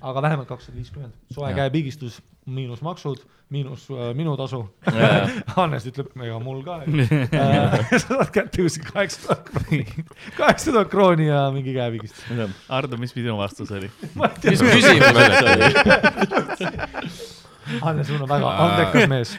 aga 0.00 0.22
vähemalt 0.22 0.48
kakssada 0.48 0.76
viiskümmend, 0.76 1.14
soe 1.34 1.52
käepigistus, 1.54 2.20
miinus 2.46 2.82
maksud, 2.82 3.22
miinus 3.50 3.86
äh, 3.90 4.10
minu 4.14 4.36
tasu. 4.38 4.62
Hannes 5.56 5.86
ütleb, 5.90 6.10
ega 6.22 6.38
mul 6.42 6.62
ka. 6.66 6.80
sa 7.90 8.00
saad 8.04 8.30
kätte 8.34 8.62
kuskil 8.62 8.86
kaheksa 8.92 9.22
tuhat 9.24 9.50
krooni, 9.50 9.86
kaheksa 10.36 10.74
tuhat 10.74 10.92
krooni 10.92 11.26
ja 11.26 11.48
mingi 11.54 11.74
käepigistus. 11.74 12.24
Ardo, 12.70 12.98
mis 13.00 13.14
sinu 13.14 13.36
vastus 13.40 13.72
oli? 13.74 13.90
mis 14.14 14.62
küsimus 14.62 15.18
oli? 15.42 15.70
Hannes, 17.80 18.06
sul 18.08 18.22
on 18.22 18.28
väga 18.30 18.50
andekas 18.64 19.08
mees. 19.10 19.32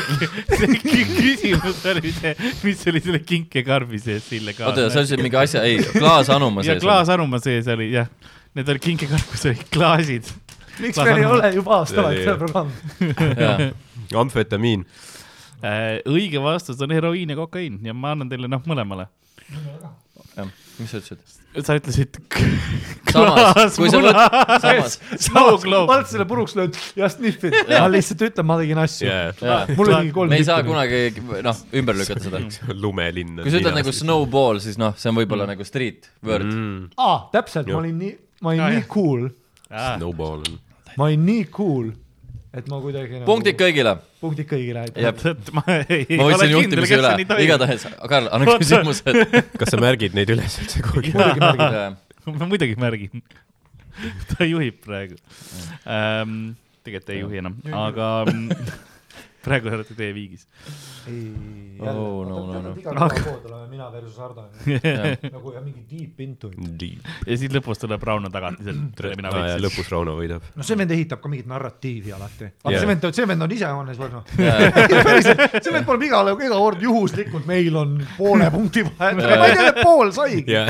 see 0.58 0.78
küsimus 0.84 1.82
oli 1.92 2.12
see, 2.16 2.34
mis 2.64 2.84
oli 2.92 3.02
selle 3.04 3.20
kinkekarbi 3.26 4.00
sees 4.02 4.26
oota, 4.26 4.30
sa 4.30 4.38
illegaalne. 4.40 4.86
ütlesid 4.90 5.22
mingi 5.24 5.40
asja, 5.40 5.62
ei, 5.66 5.80
klaasanuma 5.96 6.64
ja 6.64 6.74
sees. 6.74 6.84
klaasaruma 6.84 7.40
sees 7.42 7.70
oli 7.72 7.90
jah, 7.94 8.10
need 8.56 8.72
olid 8.74 8.84
kinkekarbis 8.86 9.46
olid 9.50 9.64
klaasid. 9.74 10.30
miks 10.82 11.00
meil 11.00 11.22
ei 11.22 11.28
ole 11.30 11.52
juba 11.56 11.80
aastavaid 11.80 12.20
Jaa, 12.20 12.24
see 12.24 12.32
jaa. 12.32 12.40
programm? 12.40 12.72
jaa, 13.46 14.20
amfetamiin. 14.22 14.86
Äh, 15.64 16.02
õige 16.12 16.42
vastus 16.44 16.80
on 16.84 16.92
heroiin 16.92 17.32
ja 17.32 17.36
kokaiin 17.38 17.80
ja 17.86 17.94
ma 17.96 18.12
annan 18.16 18.28
teile 18.32 18.50
noh 18.50 18.64
mõlemale. 18.68 19.08
jah, 20.36 20.50
mis 20.80 20.92
sa 20.92 21.00
ütlesid? 21.00 21.36
sa 21.66 21.76
ütlesid 21.78 22.18
ma 25.32 25.44
olen 25.46 26.04
selle 26.10 26.26
puruks 26.28 26.56
löönud 26.58 26.76
ja 26.98 27.08
sniffid, 27.12 27.56
ma 27.70 27.86
lihtsalt 27.92 28.26
ütlen, 28.28 28.48
ma 28.48 28.58
tegin 28.60 28.82
asju. 28.82 29.08
jaa, 29.08 29.62
mul 29.78 29.92
oli 29.94 30.12
kolm 30.16 30.34
me 30.34 30.40
ei 30.42 30.46
saa 30.48 30.60
kunagi, 30.66 31.00
noh, 31.46 31.64
ümber 31.80 31.98
lükata 32.00 32.26
seda. 32.26 32.42
lumelinn. 32.84 33.40
kui 33.40 33.54
sa 33.54 33.62
ütled 33.62 33.78
nagu 33.80 33.96
snowball, 33.96 34.60
siis 34.64 34.78
noh, 34.80 34.96
see 35.00 35.12
on 35.12 35.18
võib-olla 35.20 35.48
nagu 35.48 35.66
street 35.68 36.10
word. 36.26 36.48
mm,. 36.50 36.94
aa, 37.00 37.18
täpselt, 37.34 37.70
ma 37.72 37.80
olin 37.80 37.98
nii, 38.04 38.14
ma 38.44 38.54
olin 38.54 38.78
nii 38.78 38.86
cool, 38.92 39.28
Snowball 39.66 40.44
ma 40.96 41.08
olin 41.08 41.24
nii 41.26 41.46
cool, 41.52 41.90
et 42.56 42.68
ma 42.72 42.80
kuidagi 42.82 43.18
nagu 43.20 43.28
punktid 43.28 43.58
kõigile. 43.60 43.96
punktid 44.22 44.48
kõigile, 44.50 44.86
aitäh. 44.86 45.34
ma 45.56 45.64
võtsin 45.66 46.54
juhtimise 46.54 47.00
üle, 47.00 47.12
igatahes, 47.44 47.88
Karl, 48.08 48.30
anna 48.32 48.58
küsimused. 48.58 49.22
kas 49.60 49.74
sa 49.74 49.80
märgid 49.82 50.16
neid 50.16 50.32
üles 50.34 50.60
üldse 50.62 50.84
kuhugi? 50.86 51.12
muidugi 51.16 51.42
märgin. 51.44 51.98
ma 52.32 52.50
muidugi 52.50 52.80
märgin. 52.80 53.26
ta 54.32 54.46
juhib 54.46 54.80
praegu 54.84 55.16
ähm,. 55.86 56.54
tegelikult 56.86 57.14
ei 57.14 57.22
juhi 57.22 57.40
enam, 57.42 57.56
aga 57.74 58.10
mm, 58.28 58.66
praegu 59.46 59.70
olete 59.72 59.94
teie 59.98 60.12
viigis. 60.16 60.46
ei, 61.06 61.56
Oh, 61.76 62.24
no, 62.24 62.46
no, 62.48 62.60
no. 62.64 62.70
igal 62.80 62.96
pool 62.96 63.42
oleme 63.52 63.66
mina 63.68 63.90
versus 63.92 64.16
Ardo. 64.18 64.46
nagu 65.34 65.52
ja 65.52 65.60
mingi 65.60 65.82
deep 65.90 66.20
into. 66.24 66.48
ja 67.26 67.36
siis 67.36 67.52
lõpus 67.52 67.80
tuleb 67.82 68.02
Rauno 68.02 68.30
tagatiselt. 68.32 69.02
mina 69.18 69.32
ja 69.50 69.58
lõpus 69.60 69.90
Rauno 69.92 70.16
võidab. 70.16 70.46
no 70.56 70.64
see 70.66 70.78
vend 70.80 70.94
ehitab 70.96 71.20
ka 71.20 71.28
mingit 71.32 71.48
narratiivi 71.50 72.14
alati. 72.16 72.48
aga 72.64 72.72
Jaa. 72.74 72.80
see 72.80 72.90
vend, 72.90 73.08
see 73.18 73.28
vend 73.28 73.46
on 73.46 73.52
ise 73.58 73.68
Johannes 73.68 74.00
Võrno. 74.00 74.22
päriselt, 75.10 75.44
see 75.60 75.74
vend 75.74 75.86
paneb 75.90 76.06
igale, 76.08 76.32
iga 76.48 76.60
kord 76.64 76.86
juhuslikult, 76.86 77.46
meil 77.50 77.76
on 77.82 77.94
poole 78.16 78.48
punkti 78.56 78.86
vahe. 78.88 79.12
ma 79.20 79.36
ei 79.50 79.58
tea, 79.60 79.74
pool 79.82 80.14
saigi. 80.16 80.56
ja 80.56 80.64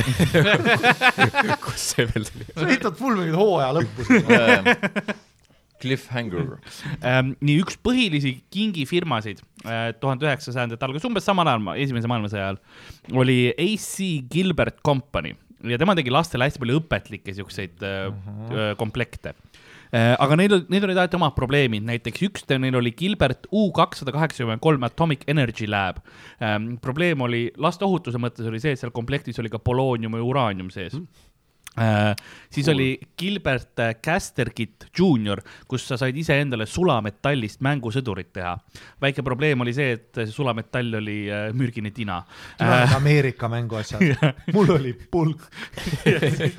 kus 1.64 1.88
see 1.94 2.08
veel 2.10 2.26
tuli? 2.26 2.50
sa 2.50 2.66
ehitad 2.66 2.98
full 2.98 3.14
mingit 3.22 3.38
hooaja 3.38 3.70
lõppu. 3.78 5.22
Cliffhanger. 5.82 6.56
ähm,. 7.06 7.34
nii 7.40 7.58
üks 7.64 7.78
põhilisi 7.82 8.36
kingifirmasid 8.52 9.42
tuhande 10.00 10.28
üheksasajandate 10.28 10.86
alguses, 10.86 11.08
umbes 11.08 11.26
samal 11.26 11.48
ajal, 11.50 11.72
esimese 11.82 12.10
maailmasõja 12.10 12.50
ajal, 12.50 12.60
oli 13.16 13.40
AC 13.52 14.22
Gilbert 14.30 14.78
Company 14.86 15.34
ja 15.66 15.78
tema 15.80 15.96
tegi 15.98 16.12
lastele 16.14 16.46
hästi 16.46 16.62
palju 16.62 16.80
õpetlikke 16.82 17.34
siukseid 17.34 17.82
uh 17.82 18.12
-huh. 18.12 18.74
komplekte 18.78 19.34
Äh, 19.94 20.16
aga 20.18 20.34
neil, 20.38 20.54
neil 20.72 20.84
olid 20.88 20.98
alati 20.98 21.16
omad 21.18 21.34
probleemid, 21.36 21.84
näiteks 21.86 22.24
üks 22.26 22.44
neil 22.50 22.74
oli 22.74 22.90
Gilbert 22.96 23.46
U 23.54 23.68
kakssada 23.74 24.10
kaheksakümmend 24.14 24.62
kolm 24.64 24.82
Atomic 24.86 25.22
Energy 25.30 25.68
Lab 25.70 26.00
ähm,. 26.42 26.74
probleem 26.82 27.22
oli 27.22 27.46
laste 27.62 27.86
ohutuse 27.86 28.18
mõttes 28.18 28.48
oli 28.50 28.58
see, 28.62 28.74
et 28.74 28.82
seal 28.82 28.90
komplektis 28.94 29.38
oli 29.38 29.52
ka 29.52 29.60
poloonium 29.62 30.18
ja 30.18 30.24
uraanium 30.26 30.72
sees 30.74 30.96
mm.. 30.98 31.06
Äh, 31.76 32.16
siis 32.50 32.66
cool. 32.66 32.74
oli 32.74 33.00
Gilbert 33.18 33.78
äh, 33.78 33.94
Casterkit 34.04 34.86
Junior, 34.98 35.42
kus 35.68 35.84
sa 35.88 35.98
said 36.00 36.16
iseendale 36.16 36.66
sulametallist 36.66 37.60
mängusõdurit 37.64 38.32
teha. 38.32 38.54
väike 39.02 39.24
probleem 39.26 39.60
oli 39.60 39.74
see, 39.76 39.92
et 39.98 40.22
see 40.22 40.32
sulametall 40.32 41.00
oli 41.02 41.18
äh, 41.28 41.50
mürgine 41.52 41.92
tina 41.92 42.22
tulevad 42.56 42.96
Ameerika 42.96 43.48
mänguasjad. 43.52 44.02
mul 44.56 44.72
oli 44.78 44.94
pulk. 45.10 45.44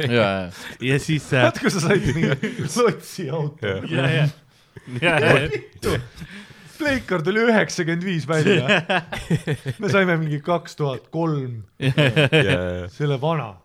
jaa, 0.06 0.49
ja 0.81 0.99
siis 1.02 1.31
äh, 1.34 1.48
vaat 1.48 1.61
kui 1.64 1.73
sa 1.73 1.88
said 1.88 2.11
mingi 2.14 2.68
lotsi 2.77 3.30
auto. 3.34 3.77
ja, 3.98 4.10
ja, 4.22 4.27
ja, 5.02 5.19
ja, 5.19 5.99
Playcard 6.77 7.26
tuli 7.26 7.41
üheksakümmend 7.41 8.06
viis 8.06 8.27
välja. 8.30 8.84
me 9.81 9.89
saime 9.89 10.19
mingi 10.22 10.44
kaks 10.45 10.77
tuhat 10.77 11.07
kolm, 11.10 11.64
selle 12.94 13.18
vana. 13.22 13.56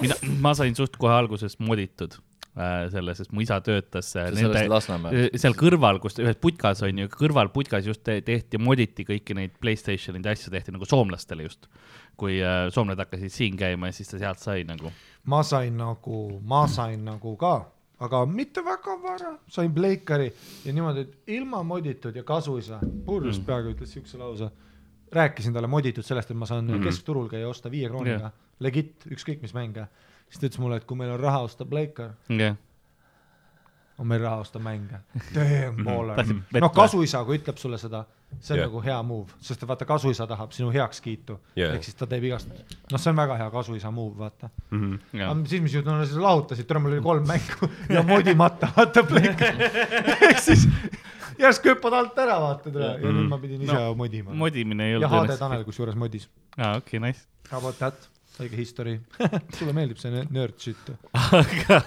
mina, 0.00 0.16
ma 0.42 0.54
sain 0.56 0.76
suht 0.76 0.96
kohe 1.00 1.12
alguses 1.14 1.58
moditud 1.62 2.16
äh, 2.56 2.86
selle, 2.92 3.14
sest 3.18 3.32
mu 3.34 3.42
isa 3.44 3.58
töötas 3.64 4.12
äh, 4.18 4.30
sellest 4.34 4.70
Lasnamäel. 4.70 5.28
seal 5.38 5.56
kõrval, 5.58 6.00
kus 6.02 6.18
ühes 6.22 6.38
putkas 6.40 6.82
on 6.86 7.04
ju, 7.04 7.10
kõrval 7.12 7.50
putkas 7.54 7.88
just 7.88 8.04
te- 8.06 8.20
tehti, 8.26 8.60
moditi 8.62 9.06
kõiki 9.08 9.36
neid 9.38 9.56
Playstationide 9.62 10.32
asju 10.32 10.52
tehti 10.54 10.74
nagu 10.74 10.88
soomlastele 10.88 11.46
just. 11.46 11.70
kui 12.16 12.38
äh, 12.40 12.66
soomlased 12.72 13.02
hakkasid 13.04 13.32
siin 13.32 13.56
käima 13.60 13.90
ja 13.90 13.96
siis 13.96 14.12
ta 14.12 14.20
sealt 14.20 14.42
sai 14.42 14.64
nagu. 14.68 14.92
ma 15.24 15.42
sain 15.42 15.76
nagu, 15.76 16.40
ma 16.42 16.66
sain 16.70 17.04
nagu 17.04 17.36
ka, 17.40 17.56
aga 18.00 18.22
mitte 18.28 18.64
väga 18.64 18.96
vara, 19.02 19.34
sain 19.48 19.72
Playcari 19.74 20.30
ja 20.64 20.72
niimoodi, 20.72 21.06
et 21.06 21.36
ilma 21.38 21.62
moditud 21.62 22.16
ja 22.16 22.24
kasuisa, 22.24 22.80
purjus 23.04 23.40
mm. 23.40 23.46
peaaegu 23.46 23.74
ütles 23.74 23.92
siukse 23.92 24.18
lause. 24.18 24.50
rääkisin 25.12 25.52
talle 25.54 25.68
moditud 25.70 26.04
sellest, 26.04 26.30
et 26.30 26.36
ma 26.36 26.46
saan 26.46 26.66
mm 26.66 26.82
keskturul 26.82 27.28
käia 27.28 27.48
osta 27.48 27.70
viie 27.70 27.88
krooniga 27.88 28.26
Jah. 28.26 28.45
legit, 28.60 29.06
ükskõik 29.12 29.42
mis 29.42 29.54
mänge. 29.54 29.86
siis 30.28 30.40
ta 30.40 30.46
ütles 30.48 30.58
mulle, 30.62 30.76
et 30.80 30.84
kui 30.88 30.96
meil 30.98 31.10
on 31.14 31.20
raha 31.20 31.42
osta 31.46 31.64
Playcar, 31.68 32.14
jah, 32.28 32.56
on 33.98 34.06
meil 34.10 34.20
raha 34.20 34.42
osta 34.42 34.58
mänge. 34.60 34.98
Damn 35.34 35.84
baller 35.86 36.18
noh, 36.60 36.72
kasuisa, 36.74 37.22
kui 37.24 37.38
ütleb 37.38 37.56
sulle 37.60 37.78
seda, 37.80 38.02
see 38.40 38.52
on 38.54 38.58
yeah. 38.58 38.66
nagu 38.68 38.80
hea 38.84 38.96
move, 39.06 39.32
sest 39.40 39.62
vaata, 39.68 39.86
kasuisa 39.88 40.26
tahab 40.28 40.52
sinu 40.52 40.68
heakskiitu 40.74 41.38
yeah., 41.56 41.76
ehk 41.76 41.86
siis 41.86 41.94
ta 41.96 42.08
teeb 42.10 42.26
igast, 42.28 42.50
noh, 42.90 42.98
see 43.00 43.12
on 43.12 43.16
väga 43.22 43.36
hea 43.40 43.46
kasuisa 43.54 43.90
move, 43.94 44.18
vaata. 44.18 44.50
Mhm. 44.70 44.96
jah. 45.16 45.30
aga 45.30 45.46
siis, 45.52 45.62
mis 45.64 45.76
juhtus, 45.78 45.92
no 45.92 46.04
siis 46.04 46.18
lahutasid, 46.20 46.66
täna 46.68 46.82
mul 46.84 46.96
oli 46.98 47.04
kolm 47.06 47.28
mängu 47.32 47.70
ja 47.94 48.02
modimata, 48.02 48.72
vaata 48.76 49.04
plekk. 49.08 49.46
ehk 50.28 50.42
siis 50.44 50.66
järsku 51.38 51.70
hüppad 51.72 51.96
alt 52.02 52.18
ära, 52.26 52.36
vaata 52.42 52.72
täna 52.74 52.90
ja 53.00 53.14
nüüd 53.14 53.30
ma 53.30 53.38
pidin 53.40 53.62
ise 53.64 53.72
No, 53.78 53.94
modima. 53.96 54.34
modimine 54.34 54.90
ei 54.90 54.98
ja 54.98 55.06
olnud 55.08 55.30
HD 55.30 55.38
Tanel 55.40 55.64
kusjuures 55.68 55.96
modis. 55.96 56.28
aa, 56.58 56.76
okei, 56.82 57.00
nice. 57.00 57.24
About 57.52 57.78
that, 57.78 58.08
õige 58.44 58.58
history. 58.58 58.96
sulle 59.56 59.74
meeldib 59.76 60.00
see 60.00 60.24
nerd 60.32 60.56
shit? 60.60 60.90
aga, 61.12 61.80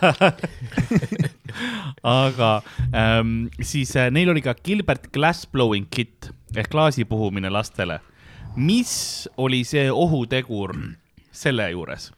aga 2.25 2.51
ähm, 2.93 3.49
siis 3.61 3.95
äh, 3.99 4.09
neil 4.13 4.31
oli 4.33 4.43
ka 4.45 4.55
Gilbert 4.63 5.09
Glass 5.15 5.47
Blowing 5.49 5.89
Kit 5.91 6.31
ehk 6.55 6.71
klaasi 6.73 7.05
puhumine 7.05 7.51
lastele. 7.53 7.99
mis 8.55 9.27
oli 9.37 9.63
see 9.63 9.89
ohutegur 9.91 10.73
selle 11.31 11.69
juures? 11.71 12.09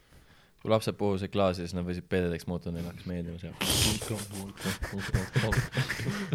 Kui 0.61 0.69
lapsed 0.69 0.93
puhusid 0.93 1.31
klaasi, 1.33 1.63
siis 1.65 1.73
nad 1.73 1.85
võisid 1.88 2.05
pededeks 2.09 2.45
muutuda, 2.45 2.75
neil 2.75 2.85
hakkas 2.85 3.07
meeldima 3.09 3.38
see. 3.41 3.49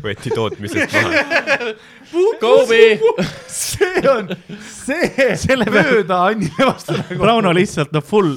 võeti 0.03 0.33
tootmisest 0.35 0.97
maha. 0.97 1.69
Kobe! 2.43 2.81
see 3.55 4.03
on, 4.11 4.33
see, 4.67 5.29
selle 5.45 5.69
mööda 5.71 6.25
Annile 6.33 6.67
vastu 6.73 6.97
nagu. 6.99 7.29
Rauno 7.31 7.55
lihtsalt 7.55 7.95
no 7.95 8.03
full. 8.03 8.35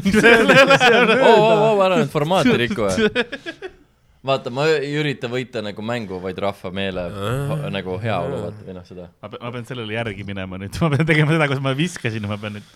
oo, 0.00 1.28
oo, 1.28 1.52
oo, 1.52 1.76
ära 1.84 2.00
nüüd 2.00 2.10
formaati 2.14 2.56
riku. 2.64 2.88
vaata, 4.30 4.52
ma 4.52 4.66
ei 4.72 4.92
ürita 5.00 5.28
võita 5.32 5.62
nagu 5.64 5.84
mängu, 5.84 6.20
vaid 6.22 6.40
rahva 6.40 6.72
meele 6.74 7.04
nagu 7.72 7.96
heaolu, 8.00 8.40
vaata, 8.46 8.64
või 8.66 8.76
noh, 8.76 8.88
seda. 8.88 9.08
ma 9.20 9.52
pean 9.52 9.68
sellele 9.68 9.96
järgi 9.96 10.26
minema 10.28 10.60
nüüd, 10.60 10.76
ma 10.80 10.90
pean 10.96 11.08
tegema 11.08 11.36
seda, 11.36 11.48
kus 11.52 11.62
ma 11.64 11.72
viskasin, 11.76 12.28
ma 12.28 12.40
pean 12.40 12.58
nüüd. 12.58 12.74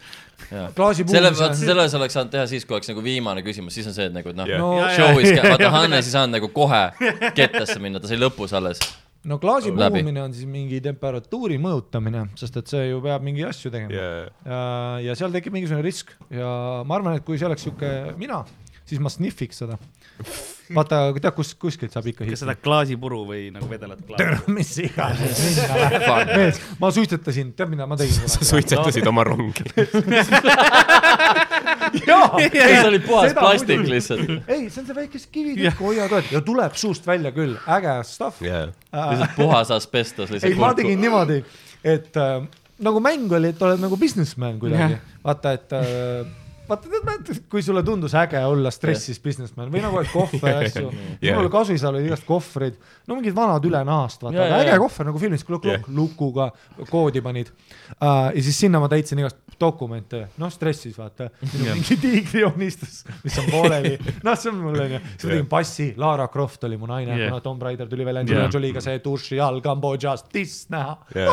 Klaasi 0.76 1.04
selle, 1.04 1.30
puhumise 1.30 1.42
vaata, 1.42 1.58
selles 1.60 1.94
oleks 1.98 2.16
saanud 2.18 2.32
teha 2.34 2.44
siis, 2.50 2.66
kui 2.66 2.76
oleks 2.78 2.90
nagu 2.90 3.04
viimane 3.04 3.44
küsimus, 3.46 3.76
siis 3.76 3.88
on 3.90 3.96
see, 3.96 4.08
et 4.10 4.14
nagu, 4.14 4.34
noh 4.36 4.50
Jah. 4.50 4.60
no, 4.62 4.72
ja. 4.80 4.90
show'is, 4.96 5.32
vaata, 5.52 5.70
Hannes 5.74 6.08
ei 6.08 6.14
saanud 6.14 6.38
nagu 6.38 6.50
kohe 6.54 6.84
kettasse 7.36 7.78
minna, 7.82 8.02
ta 8.02 8.10
sai 8.10 8.20
lõpus 8.20 8.54
alles. 8.56 8.82
no 9.28 9.38
klaasi 9.42 9.72
puhumine 9.74 10.24
on 10.24 10.34
siis 10.36 10.48
mingi 10.50 10.80
temperatuuri 10.84 11.60
mõjutamine, 11.62 12.26
sest 12.40 12.58
et 12.60 12.74
see 12.74 12.88
ju 12.90 13.00
peab 13.04 13.24
mingi 13.26 13.46
asju 13.48 13.72
tegema 13.74 13.94
ja, 13.94 14.10
ja, 14.44 14.64
ja 15.08 15.16
seal 15.18 15.32
tekib 15.34 15.56
mingisugune 15.56 15.84
risk 15.86 16.12
ja 16.32 16.50
ma 16.86 17.00
arvan, 17.00 17.18
et 17.20 17.26
kui 17.26 17.40
see 17.40 17.48
oleks 17.48 17.64
sihuke 17.68 17.94
mina, 18.20 18.42
siis 18.84 19.00
ma 19.02 19.12
sniffiks 19.12 19.64
seda. 19.64 19.80
vaata, 20.78 20.98
tead, 21.18 21.30
kus, 21.36 21.52
kuskilt 21.60 21.92
saab 21.92 22.06
ikka 22.08 22.26
kas 22.28 22.40
seda 22.44 22.54
klaasipuru 22.56 23.20
või 23.28 23.42
nagu 23.52 23.66
vedelat 23.68 24.00
klaasi? 24.06 24.22
tere, 24.22 24.38
mis 24.54 24.70
iganes, 24.80 25.42
mees, 26.30 26.60
ma 26.80 26.90
suitsetasin, 26.94 27.52
tead 27.58 27.72
mida 27.72 27.88
ma 27.90 27.98
tegin 28.00 28.16
sa? 28.24 28.40
suitsetasid 28.48 29.06
oma 29.10 29.26
rongi. 29.28 29.66
jaa, 32.08 32.28
see 32.40 32.80
oli 32.88 33.00
puhas 33.04 33.32
Seda 33.32 33.44
plastik 33.44 33.84
lihtsalt. 33.88 34.32
ei, 34.48 34.68
see 34.70 34.80
on 34.82 34.88
see 34.88 34.96
väike 34.96 35.20
kivitükk, 35.36 35.82
hoiad, 35.84 36.10
hoiad 36.10 36.32
ja 36.32 36.40
tuleb 36.44 36.78
suust 36.80 37.06
välja 37.08 37.34
küll, 37.36 37.58
äge 37.76 37.98
stuff. 38.08 38.40
jaa, 38.44 38.70
lihtsalt 38.94 39.36
puhas 39.36 39.74
asbestos 39.74 40.32
ei, 40.32 40.38
lihtsalt. 40.38 40.60
ma 40.62 40.72
tegin 40.78 41.02
niimoodi, 41.04 41.42
et 41.84 42.16
äh, 42.20 42.38
nagu 42.84 43.04
mäng 43.04 43.36
oli, 43.36 43.52
et 43.52 43.62
oled 43.68 43.84
nagu 43.84 44.00
businessman 44.00 44.56
kuidagi, 44.62 44.96
vaata, 45.24 45.54
et 45.58 45.76
äh, 45.76 46.24
vaata, 46.68 46.88
tead, 46.88 47.04
mäletad, 47.06 47.40
kui 47.52 47.62
sulle 47.62 47.82
tundus 47.86 48.14
äge 48.18 48.40
olla 48.48 48.70
stressis 48.74 49.20
businessman 49.22 49.70
või 49.72 49.82
nagu, 49.84 49.98
et 50.00 50.10
kohver 50.12 50.50
ja 50.50 50.62
asju. 50.64 50.90
Jah. 51.22 51.38
mul 51.38 51.50
Kasuisal 51.52 51.94
oli 51.98 52.08
igast 52.08 52.26
kohvreid, 52.28 52.78
no 53.08 53.18
mingid 53.18 53.36
vanad 53.36 53.64
üle 53.68 53.80
nahast, 53.86 54.22
vaata 54.24 54.46
yeah,, 54.48 54.60
äge 54.64 54.78
kohver 54.82 55.10
nagu 55.10 55.20
filmis, 55.22 55.44
luk- 55.48 55.68
Jah. 55.68 55.80
luk- 55.84 55.94
lukuga 55.98 56.50
koodi 56.90 57.22
panid 57.24 57.50
uh,. 57.52 58.30
ja 58.34 58.42
siis 58.42 58.58
sinna 58.64 58.80
ma 58.82 58.88
täitsin 58.92 59.20
igast 59.22 59.40
dokumente, 59.60 60.24
noh 60.42 60.50
stressis 60.50 60.96
vaata, 60.98 61.28
mingi 61.54 61.96
tiigri 62.00 62.40
joonistus, 62.42 63.04
mis 63.22 63.36
on 63.38 63.46
pooleli, 63.52 63.94
noh, 64.26 64.34
see 64.36 64.50
on 64.50 64.58
mul 64.64 64.80
onju, 64.86 64.98
siis 65.14 65.28
ma 65.28 65.30
tegin 65.36 65.48
passi, 65.52 65.86
Lara 66.00 66.26
Croft 66.32 66.64
oli 66.68 66.76
mu 66.80 66.88
naine 66.90 67.14
yeah., 67.14 67.28
kuna 67.30 67.40
Tomb 67.44 67.62
Raider 67.62 67.88
tuli 67.88 68.06
välja, 68.08 68.24
Angelina 68.24 68.48
Jah. 68.48 68.56
Jolie'ga 68.56 68.82
see 68.84 68.98
duši 69.04 69.38
all 69.40 69.60
Kambodžas, 69.64 70.26
tiss 70.32 70.66
näha 70.74 70.96
jaa, 71.14 71.32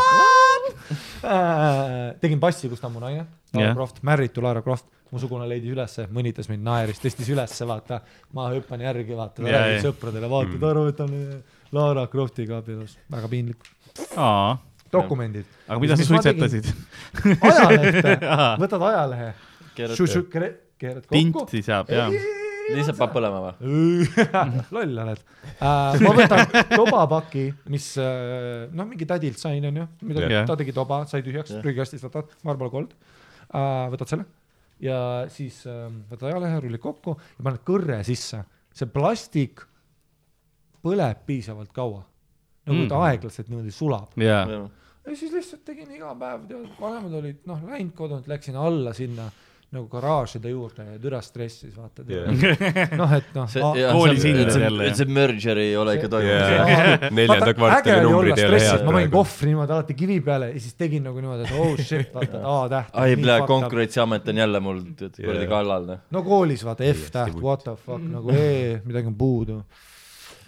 äh,. 1.23 2.15
tegin 2.21 2.39
passi, 2.39 2.69
kus 2.69 2.81
ta 2.81 2.87
on 2.91 2.97
mu 2.99 3.01
naine, 3.03 3.25
Lara 3.53 3.65
yeah. 3.65 3.76
Croft, 3.76 4.02
married 4.07 4.32
to 4.32 4.41
Lara 4.41 4.61
Croft, 4.64 4.88
mu 5.11 5.19
sugune 5.19 5.45
leidis 5.49 5.73
ülesse, 5.73 6.06
mõnitas 6.15 6.48
mind, 6.48 6.64
naeris, 6.64 6.99
tõstis 7.03 7.28
ülesse, 7.34 7.68
vaata, 7.68 7.99
ma 8.38 8.48
hüppan 8.53 8.84
järgi, 8.86 9.15
vaata, 9.18 9.44
Jaa, 9.44 9.52
räägib 9.57 9.76
jaa. 9.76 9.86
sõpradele, 9.90 10.30
vaata, 10.32 10.60
ta 10.61 10.69
arvab, 10.72 10.91
et 10.91 10.99
ta 10.99 11.07
on 11.10 11.15
äh, 11.18 11.64
Lara 11.76 12.06
Croftiga 12.11 12.61
abielus, 12.61 12.95
väga 13.11 13.32
piinlik. 13.32 13.68
aa, 14.15 14.56
dokumendid, 14.94 15.52
aga 15.68 15.80
mida 15.84 15.99
sa 15.99 16.07
suitsetasid? 16.07 16.72
ajalehte 17.49 18.15
võtad 18.64 18.88
ajalehe, 18.94 19.34
keerad, 19.76 21.03
kokku. 21.03 21.45
tinti 21.45 21.65
saab 21.68 21.91
ja. 21.91 22.07
lihtsalt 22.72 22.95
paneb 23.02 23.15
põlema 23.18 23.41
või? 23.49 23.76
loll 24.78 25.02
oled 25.03 25.26
uh,. 25.60 25.99
ma 26.07 26.14
võtan 26.23 26.45
tobapaki, 26.72 27.49
mis 27.73 27.91
uh, 27.99 28.69
noh, 28.72 28.88
mingi 28.88 29.07
tädilt 29.10 29.44
sain, 29.44 29.60
onju, 29.60 29.90
midagi 30.07 30.40
Jah. 30.40 30.48
ta 30.48 30.56
tegi 30.60 30.76
toba, 30.76 31.03
sai 31.11 31.19
tühjaks 31.26 31.57
Jah. 31.57 31.65
prügikastist 31.65 32.07
võtad, 32.07 32.32
Marble 32.48 32.72
Gold 32.72 32.95
uh,, 32.95 33.18
võtad 33.52 34.11
selle 34.14 34.26
ja 34.82 34.98
siis 35.32 35.61
uh, 35.69 35.88
võtad 36.10 36.32
ajalehe, 36.32 36.61
rullid 36.64 36.82
kokku 36.82 37.15
ja 37.19 37.45
paned 37.45 37.64
kõrre 37.68 38.02
sisse. 38.07 38.44
see 38.72 38.88
plastik 38.88 39.65
põleb 40.82 41.26
piisavalt 41.28 41.73
kaua, 41.76 42.02
nagu 42.65 42.78
mm. 42.78 42.88
ta 42.90 42.98
Mm. 42.98 43.07
aeglaselt 43.10 43.49
niimoodi 43.52 43.73
sulab 43.76 44.15
ja, 44.18 44.45
ja 44.48 45.15
siis 45.15 45.34
lihtsalt 45.34 45.64
tegin 45.65 45.91
iga 45.91 46.15
päev, 46.18 46.48
tead, 46.49 46.68
vanemad 46.80 47.18
olid 47.19 47.45
noh 47.49 47.61
läinud 47.68 47.94
kodunt, 47.98 48.30
läksin 48.32 48.57
alla 48.57 48.94
sinna 48.98 49.30
nagu 49.72 49.85
garaažide 49.88 50.49
juurde 50.52 50.84
ja 50.84 50.98
türa 50.99 51.22
stressis 51.23 51.72
vaata 51.77 52.03
Jah. 52.11 52.27
noh, 52.99 53.11
et 53.15 53.30
noh 53.38 53.45
see 53.48 53.61
a-, 53.64 53.93
koolis 53.95 54.26
hinded 54.27 54.49
jälle. 54.60 54.89
see 54.98 55.06
merger 55.07 55.61
ei 55.64 55.77
ole 55.80 55.93
ikka 55.95 56.10
toimunud. 56.11 56.56
jaa, 56.56 56.98
neljanda 57.22 57.53
kvartali 57.56 58.02
numbrid 58.03 58.41
ei 58.41 58.48
ole 58.49 58.60
head 58.65 58.84
ma 58.88 58.95
panin 58.98 59.14
kohvri 59.14 59.52
niimoodi 59.53 59.76
alati 59.77 59.95
kivi 60.02 60.18
peale 60.26 60.49
ja 60.52 60.60
siis 60.65 60.76
tegin 60.81 61.07
nagu 61.07 61.23
niimoodi, 61.23 61.48
et 61.48 61.56
oh 61.56 61.80
shit, 61.80 62.11
vaata, 62.15 62.41
et 62.41 62.49
A-täht. 62.56 62.91
ai, 63.06 63.15
plee, 63.22 63.38
konkurentsiamet 63.53 64.27
on 64.34 64.43
jälle 64.43 64.60
mul 64.68 64.81
kuradi 64.99 65.48
kallal, 65.56 65.88
noh. 65.93 66.03
no 66.11 66.26
koolis 66.27 66.65
vaata 66.68 66.84
F-täht, 66.91 67.31
vutt. 67.38 67.43
what 67.48 67.64
the 67.64 67.77
fuck 67.85 68.03
nagu 68.11 68.35
E, 68.35 68.81
midagi 68.84 69.07
on 69.07 69.15
puudu. 69.15 69.61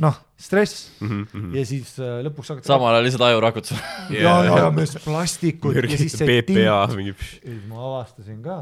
noh, 0.03 0.15
stress 0.35 0.89
Mhm, 0.99 1.51
ja 1.55 1.63
siis 1.69 1.95
äh, 2.01 2.19
lõpuks 2.27 2.49
hakati. 2.57 2.67
samal 2.67 2.91
ajal 2.97 3.05
lihtsalt 3.07 3.23
ajurakutus. 3.31 3.71
ja, 4.11 4.35
ja, 4.43 4.57
ja 4.65 4.69
mees 4.75 4.97
plastikut 5.05 5.79
ja 5.79 5.87
siis 5.97 6.17
see 6.19 6.27
PPA 6.43 6.81
mingi. 6.97 7.13
ja 7.15 7.51
siis 7.53 7.67
ma 7.71 7.83
avastasin 7.87 8.41
ka, 8.43 8.57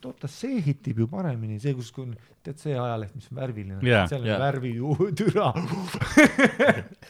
et 0.00 0.06
oota, 0.08 0.28
see 0.32 0.62
hitib 0.64 1.02
ju 1.02 1.06
paremini, 1.10 1.58
see, 1.60 1.74
kus, 1.76 1.90
tead 2.44 2.56
see 2.60 2.72
ajaleht, 2.72 3.12
mis 3.18 3.28
on 3.28 3.40
värviline 3.42 3.80
Jaa. 3.84 4.06
seal 4.08 4.22
on 4.22 4.30
Jaa. 4.30 4.38
värvi 4.40 4.72
ju 4.78 4.94
türa. 5.18 5.50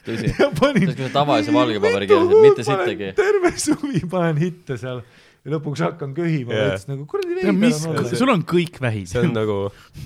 tõsi. 0.06 0.32
on 0.42 1.14
tavalise 1.14 1.54
valge 1.54 1.82
paberi 1.82 2.10
keeles, 2.10 2.34
mitte 2.42 2.66
sittagi. 2.66 3.12
terve 3.18 3.52
suvi 3.62 4.02
panen 4.10 4.40
hitte 4.42 4.78
seal 4.80 5.04
ja 5.04 5.54
lõpuks 5.54 5.84
hakkan 5.86 6.16
köhima 6.16 6.56
yeah., 6.56 6.72
ütles 6.74 6.90
nagu 6.90 7.06
kuradi 7.08 7.38
veider 7.38 7.54
on, 7.54 7.94
olla. 7.94 8.18
sul 8.24 8.34
on 8.34 8.42
kõik 8.50 8.82
vähid 8.82 9.12
see. 9.12 9.22
on 9.22 9.38
nagu, 9.38 9.60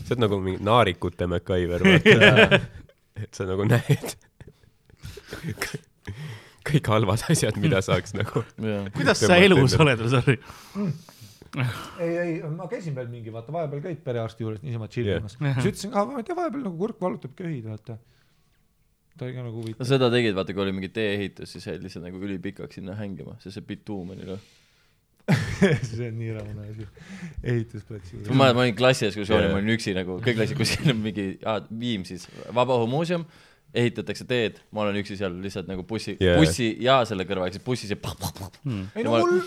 see 0.05 0.15
on 0.19 0.23
nagu 0.27 0.43
mingi 0.45 0.61
naarikute 0.69 1.31
MacGyver, 1.31 1.89
vaata. 1.89 2.61
et 3.25 3.33
sa 3.33 3.49
nagu 3.49 3.65
näed 3.67 4.15
kõik 6.65 6.89
halvad 6.89 7.25
asjad, 7.29 7.57
mida 7.61 7.81
saaks 7.85 8.15
nagu. 8.17 8.45
kuidas 8.97 9.21
sa 9.21 9.37
elus 9.41 9.77
oled, 9.81 10.05
sorry? 10.13 10.39
ei, 12.03 12.17
ei, 12.19 12.33
ma 12.51 12.67
käisin 12.71 12.97
veel 12.97 13.11
mingi, 13.13 13.33
vaata 13.35 13.55
vahepeal 13.55 13.85
käid 13.85 14.03
perearsti 14.07 14.45
juures 14.47 14.65
niisama 14.65 14.89
tšillimas 14.91 15.37
yeah.. 15.39 15.55
siis 15.61 15.71
ütlesin, 15.71 15.95
ah 15.95 16.09
ma 16.09 16.21
ei 16.21 16.27
tea, 16.27 16.37
vahepeal 16.39 16.67
nagu 16.67 16.81
kurk 16.81 17.01
valutab 17.03 17.37
köhid, 17.39 17.69
vaata. 17.69 17.97
ta 19.15 19.27
oli 19.27 19.37
ka 19.37 19.45
nagu 19.45 19.55
no 19.55 19.63
huvitav. 19.63 19.89
seda 19.89 20.11
tegid, 20.15 20.35
vaata, 20.37 20.57
kui 20.57 20.65
oli 20.67 20.75
mingi 20.75 20.91
tee-ehitus, 20.95 21.55
siis 21.55 21.69
jäid 21.71 21.87
lihtsalt 21.87 22.07
nagu 22.09 22.21
ülipikaks 22.27 22.81
sinna 22.81 22.97
hängima, 22.99 23.37
sest 23.43 23.59
see 23.59 23.67
bituum 23.69 24.15
oli 24.17 24.27
noh. 24.29 24.43
see 25.89 26.09
on 26.11 26.19
nii 26.19 26.33
ramune 26.37 26.67
asi. 26.73 26.87
ehitusplatsi 27.41 28.25
ma 28.27 28.41
mäletan, 28.43 28.59
ma 28.59 28.65
olin 28.67 28.79
klassiekskursioonil, 28.81 29.49
Jaa. 29.49 29.55
ma 29.55 29.63
olin 29.63 29.77
üksi 29.77 29.95
nagu, 29.97 30.19
kõik 30.25 30.43
läksid 30.43 30.59
kuskile 30.59 30.97
mingi 30.99 31.29
ah,, 31.49 31.63
Viimsis, 31.81 32.27
Vabaõhumuuseum, 32.57 33.25
ehitatakse 33.75 34.27
teed, 34.29 34.59
ma 34.75 34.83
olen 34.85 34.99
üksi 35.01 35.17
seal 35.21 35.39
lihtsalt 35.45 35.71
nagu 35.71 35.87
bussi 35.87 36.19
yeah., 36.19 36.37
bussi 36.41 36.75
ja 36.83 36.99
selle 37.09 37.25
kõrval, 37.31 37.55
siis 37.55 37.65
bussis 37.65 37.95
ja 37.95 38.01
pah-pah-pah, 38.01 38.53
ei 38.67 39.01
ja 39.01 39.07
no 39.07 39.15
ma- 39.15 39.23
mul, 39.23 39.47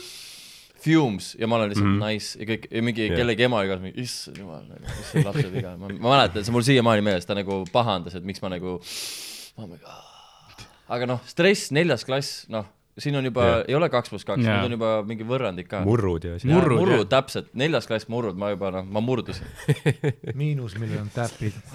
fumes 0.83 1.33
ja 1.39 1.49
ma 1.49 1.59
olen 1.59 1.71
lihtsalt 1.71 1.89
mm. 1.89 2.03
nice 2.03 2.39
ja 2.41 2.49
kõik 2.51 2.67
ja 2.71 2.83
mingi 2.85 3.05
yeah. 3.07 3.17
kellegi 3.19 3.47
ema 3.47 3.63
ka 3.69 3.79
mingi 3.81 4.05
issand 4.05 4.39
jumal 4.41 4.63
nagu 4.67 4.83
mis 4.85 5.11
see 5.11 5.25
lapse 5.25 5.47
viga 5.53 5.75
ma, 5.79 5.91
ma 5.91 6.13
mäletan 6.13 6.43
see 6.43 6.53
on 6.53 6.57
mul 6.57 6.67
siiamaani 6.67 7.05
meeles 7.05 7.27
ta 7.29 7.37
nagu 7.37 7.63
pahandas 7.73 8.17
et 8.19 8.25
miks 8.27 8.43
ma 8.43 8.51
nagu 8.53 8.77
oh 8.77 9.67
my 9.67 9.77
god 9.77 10.65
aga 10.97 11.09
noh 11.13 11.23
stress 11.27 11.71
neljas 11.75 12.05
klass 12.07 12.45
noh 12.53 12.67
siin 12.97 13.15
on 13.19 13.25
juba 13.29 13.45
yeah. 13.45 13.63
ei 13.67 13.75
ole 13.77 13.89
kaks 13.93 14.09
pluss 14.09 14.25
kaks 14.25 14.43
Jaa. 14.43 14.57
nüüd 14.57 14.71
on 14.71 14.77
juba 14.77 14.91
mingi 15.07 15.27
võrrandik 15.27 15.69
ka 15.69 15.83
murrud 15.85 16.25
ja 16.25 16.37
asjad. 16.37 16.49
Murrud, 16.49 16.81
murrud 16.81 17.11
täpselt 17.11 17.51
neljas 17.57 17.89
klass 17.89 18.09
murrud 18.11 18.39
ma 18.39 18.51
juba 18.53 18.71
noh 18.73 18.87
ma 18.89 19.03
murdusin 19.03 19.45
miinusmiljon 20.41 21.11
täpid. 21.13 21.57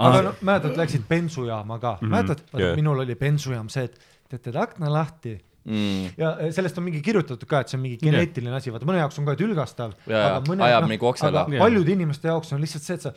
aga 0.00 0.22
no 0.24 0.32
mäletad, 0.40 0.76
läksid 0.78 1.04
bensujaama 1.08 1.78
ka, 1.82 1.98
mäletad, 2.00 2.42
Jaa. 2.56 2.74
minul 2.78 3.04
oli 3.04 3.16
bensujaam 3.20 3.68
see, 3.72 3.90
et 3.90 4.00
teete 4.30 4.56
akna 4.58 4.92
lahti 4.92 5.36
mm. 5.64 6.12
ja 6.20 6.32
eh, 6.40 6.52
sellest 6.56 6.78
on 6.80 6.86
mingi 6.86 7.02
kirjutatud 7.04 7.48
ka, 7.50 7.62
et 7.64 7.72
see 7.72 7.78
on 7.78 7.84
mingi 7.84 7.98
geneetiline 8.02 8.56
asi, 8.56 8.72
vaata 8.74 8.88
mõne 8.88 9.02
jaoks 9.02 9.20
on 9.20 9.28
ka 9.28 9.36
tülgastav. 9.40 9.96
Ajab 10.08 10.48
nagu 10.90 11.10
oksele. 11.10 11.32
aga 11.34 11.56
Jaa. 11.56 11.64
paljude 11.64 11.94
inimeste 11.96 12.30
jaoks 12.30 12.54
on 12.56 12.64
lihtsalt 12.64 12.86
see, 12.86 12.98
et 12.98 13.06
sa 13.08 13.14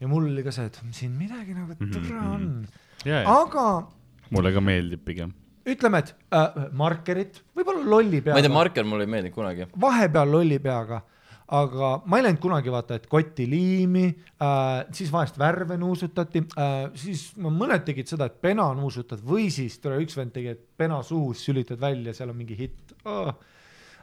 ja 0.00 0.10
mul 0.10 0.28
oli 0.30 0.44
ka 0.46 0.54
see, 0.54 0.66
et 0.70 0.80
siin 0.96 1.14
midagi 1.18 1.56
nagu 1.56 1.78
türa 1.80 2.26
on, 2.34 2.50
aga 3.06 3.68
mulle 4.34 4.52
ka 4.54 4.62
meeldib 4.64 5.04
pigem. 5.06 5.32
ütleme, 5.64 6.02
et 6.04 6.12
äh, 6.36 6.68
markerit, 6.76 7.40
võib-olla 7.56 7.84
lolli 7.88 8.20
ma 8.20 8.36
ei 8.36 8.44
tea 8.44 8.50
peaga, 8.50 8.54
marker 8.58 8.88
mulle 8.88 9.06
ei 9.06 9.12
meeldinud 9.14 9.36
kunagi 9.36 9.68
vahepeal 9.80 10.34
lolli 10.36 10.58
peaga, 10.60 11.00
aga 11.52 11.90
ma 12.08 12.18
ei 12.18 12.24
läinud 12.24 12.40
kunagi 12.40 12.72
vaata, 12.72 12.96
et 12.96 13.08
kotti 13.10 13.44
liimi 13.48 14.06
äh,, 14.08 14.84
siis 14.96 15.10
vahest 15.12 15.36
värve 15.40 15.76
nuusutati 15.80 16.40
äh,, 16.56 16.86
siis 16.98 17.32
no, 17.36 17.52
mõned 17.52 17.84
tegid 17.84 18.08
seda, 18.08 18.30
et 18.30 18.38
pena 18.44 18.70
nuusutad 18.76 19.20
või 19.24 19.50
siis 19.52 19.76
tule 19.82 20.00
üks 20.04 20.16
vend 20.16 20.32
tegi, 20.36 20.54
et 20.54 20.62
pena 20.78 21.02
suhu 21.04 21.34
sülitad 21.36 21.80
välja, 21.80 22.16
seal 22.16 22.32
on 22.32 22.40
mingi 22.40 22.56
hitt 22.58 22.96
oh.. 23.04 23.34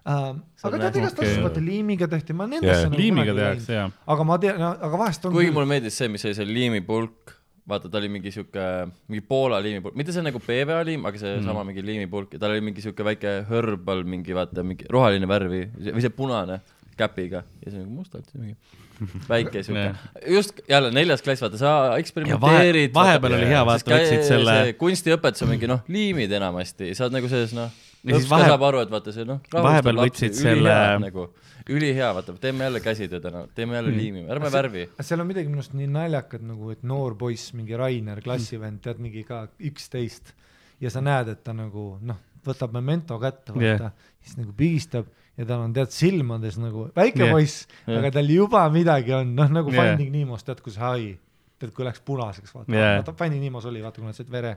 Uh, 0.01 0.31
aga 0.65 0.77
tead 0.81 0.95
igast 0.97 1.19
asju, 1.21 1.43
vaata 1.43 1.61
liimiga 1.61 2.07
tehti, 2.09 2.33
ma 2.33 2.47
nendesse 2.49 2.87
Jaa. 2.87 2.89
nagu 2.89 2.97
liimiga 2.97 3.35
tehakse 3.37 3.67
läinud. 3.69 3.91
ja. 3.93 4.05
aga 4.13 4.25
ma 4.25 4.37
tean 4.41 4.57
no,, 4.57 4.71
aga 4.87 4.97
vahest 4.97 5.27
on 5.29 5.35
kuigi 5.35 5.51
mulle 5.53 5.69
meeldis 5.69 5.99
see 6.01 6.09
mis 6.09 6.25
oli 6.25 6.37
see 6.39 6.47
liimipulk 6.49 7.35
vaata 7.69 7.89
ta 7.91 7.99
oli 7.99 8.09
mingi 8.09 8.33
siuke 8.33 8.65
mingi 9.11 9.21
Poola 9.29 9.59
liimipulk 9.61 9.93
mitte 9.97 10.15
see 10.15 10.25
nagu 10.25 10.41
PVA 10.41 10.79
liim 10.89 11.05
aga 11.05 11.21
see 11.21 11.35
mm. 11.35 11.45
sama 11.45 11.67
mingi 11.67 11.85
liimipulk 11.85 12.33
ja 12.33 12.41
tal 12.41 12.55
oli 12.55 12.65
mingi 12.65 12.81
siuke 12.81 13.05
väike 13.05 13.35
herbal 13.51 14.01
mingi 14.15 14.33
vaata 14.33 14.65
mingi 14.65 14.89
roheline 14.89 15.29
värvi 15.29 15.61
või 15.91 16.01
see 16.01 16.13
punane 16.17 16.57
käpiga 16.97 17.43
ja 17.65 17.71
see 17.71 17.79
nagu 17.81 17.91
mustalt 18.01 18.29
mingi 18.37 18.55
väike 19.31 19.63
siuke 19.65 19.85
just 20.29 20.59
jälle 20.69 20.91
neljas 20.93 21.21
klass 21.25 21.41
vaata 21.41 21.57
sa 21.61 21.71
eksperimenteerid 22.01 22.91
vahe- 22.93 22.99
vahepeal 22.99 23.37
oli 23.39 23.47
hea, 23.49 23.61
vaata, 23.65 23.91
võtsid 23.95 24.25
selle- 24.27 24.73
kunstiõpetus 24.81 25.45
on 25.45 25.53
mingi 25.55 25.69
noh 25.71 25.81
liimid 25.91 26.31
enamasti 26.37 26.91
sa 26.97 27.07
oled 27.07 27.17
nagu 27.19 27.31
selles 27.31 27.55
noh 27.57 27.71
siis 28.01 28.17
õps 28.23 28.27
ka 28.29 28.35
vahe- 28.35 28.49
saab 28.51 28.67
aru 28.69 28.83
et 28.85 28.91
vaata 28.93 29.13
see 29.15 29.25
noh 29.29 29.39
vahepeal 29.53 30.03
võtsid 30.05 30.37
selle- 30.37 30.81
nagu 31.05 31.29
ülihea 31.71 32.09
vaata 32.17 32.33
teeme 32.41 32.63
jälle 32.67 32.79
käsitöö 32.81 33.19
täna 33.21 33.45
teeme 33.55 33.75
jälle 33.77 33.91
liimi 33.97 34.23
ärme 34.33 34.49
värvi. 34.51 34.87
seal 34.99 35.21
on 35.21 35.27
midagi 35.29 35.47
minu 35.49 35.61
arust 35.61 35.73
nii 35.77 35.87
naljakad 35.93 36.41
nagu, 36.45 36.71
et 36.73 36.81
noor 36.83 37.13
poiss, 37.15 37.53
mingi 37.53 37.77
Rainer, 37.77 38.21
klassivend, 38.21 38.81
tead 38.81 38.97
mingi 38.99 39.21
ka 39.27 39.43
üksteist 39.61 40.33
ja 40.81 40.89
sa 40.89 41.01
näed, 41.05 41.29
et 41.29 41.43
ta 41.45 41.53
nagu 41.53 41.99
noh, 42.01 42.17
võtab 42.45 42.73
memento 42.73 43.19
kätte, 43.21 43.53
vaata 43.53 43.91
yeah., 43.91 43.91
siis 44.25 44.37
nagu 44.41 44.53
pigistab 44.57 45.05
ja 45.41 45.47
tal 45.49 45.65
on 45.65 45.73
tead 45.75 45.93
silmades 45.95 46.57
nagu 46.61 46.87
väike 46.95 47.23
yeah. 47.23 47.33
poiss 47.33 47.65
yeah., 47.87 47.97
aga 47.99 48.13
tal 48.17 48.29
juba 48.31 48.63
midagi 48.73 49.15
on, 49.17 49.33
noh 49.37 49.49
nagu 49.51 49.73
Jah. 49.73 49.91
Finding 49.91 50.13
Nemo's 50.13 50.45
tead, 50.47 50.61
kus 50.63 50.77
hai 50.81 51.15
tead, 51.61 51.73
kui 51.75 51.85
läks 51.87 52.03
punaseks, 52.05 52.53
vaata 52.55 52.75
yeah., 52.75 53.11
Fanny 53.17 53.41
Nimos 53.41 53.67
oli, 53.69 53.83
vaata, 53.83 54.01
kui 54.01 54.09
nad 54.09 54.17
said 54.17 54.31
vere, 54.33 54.55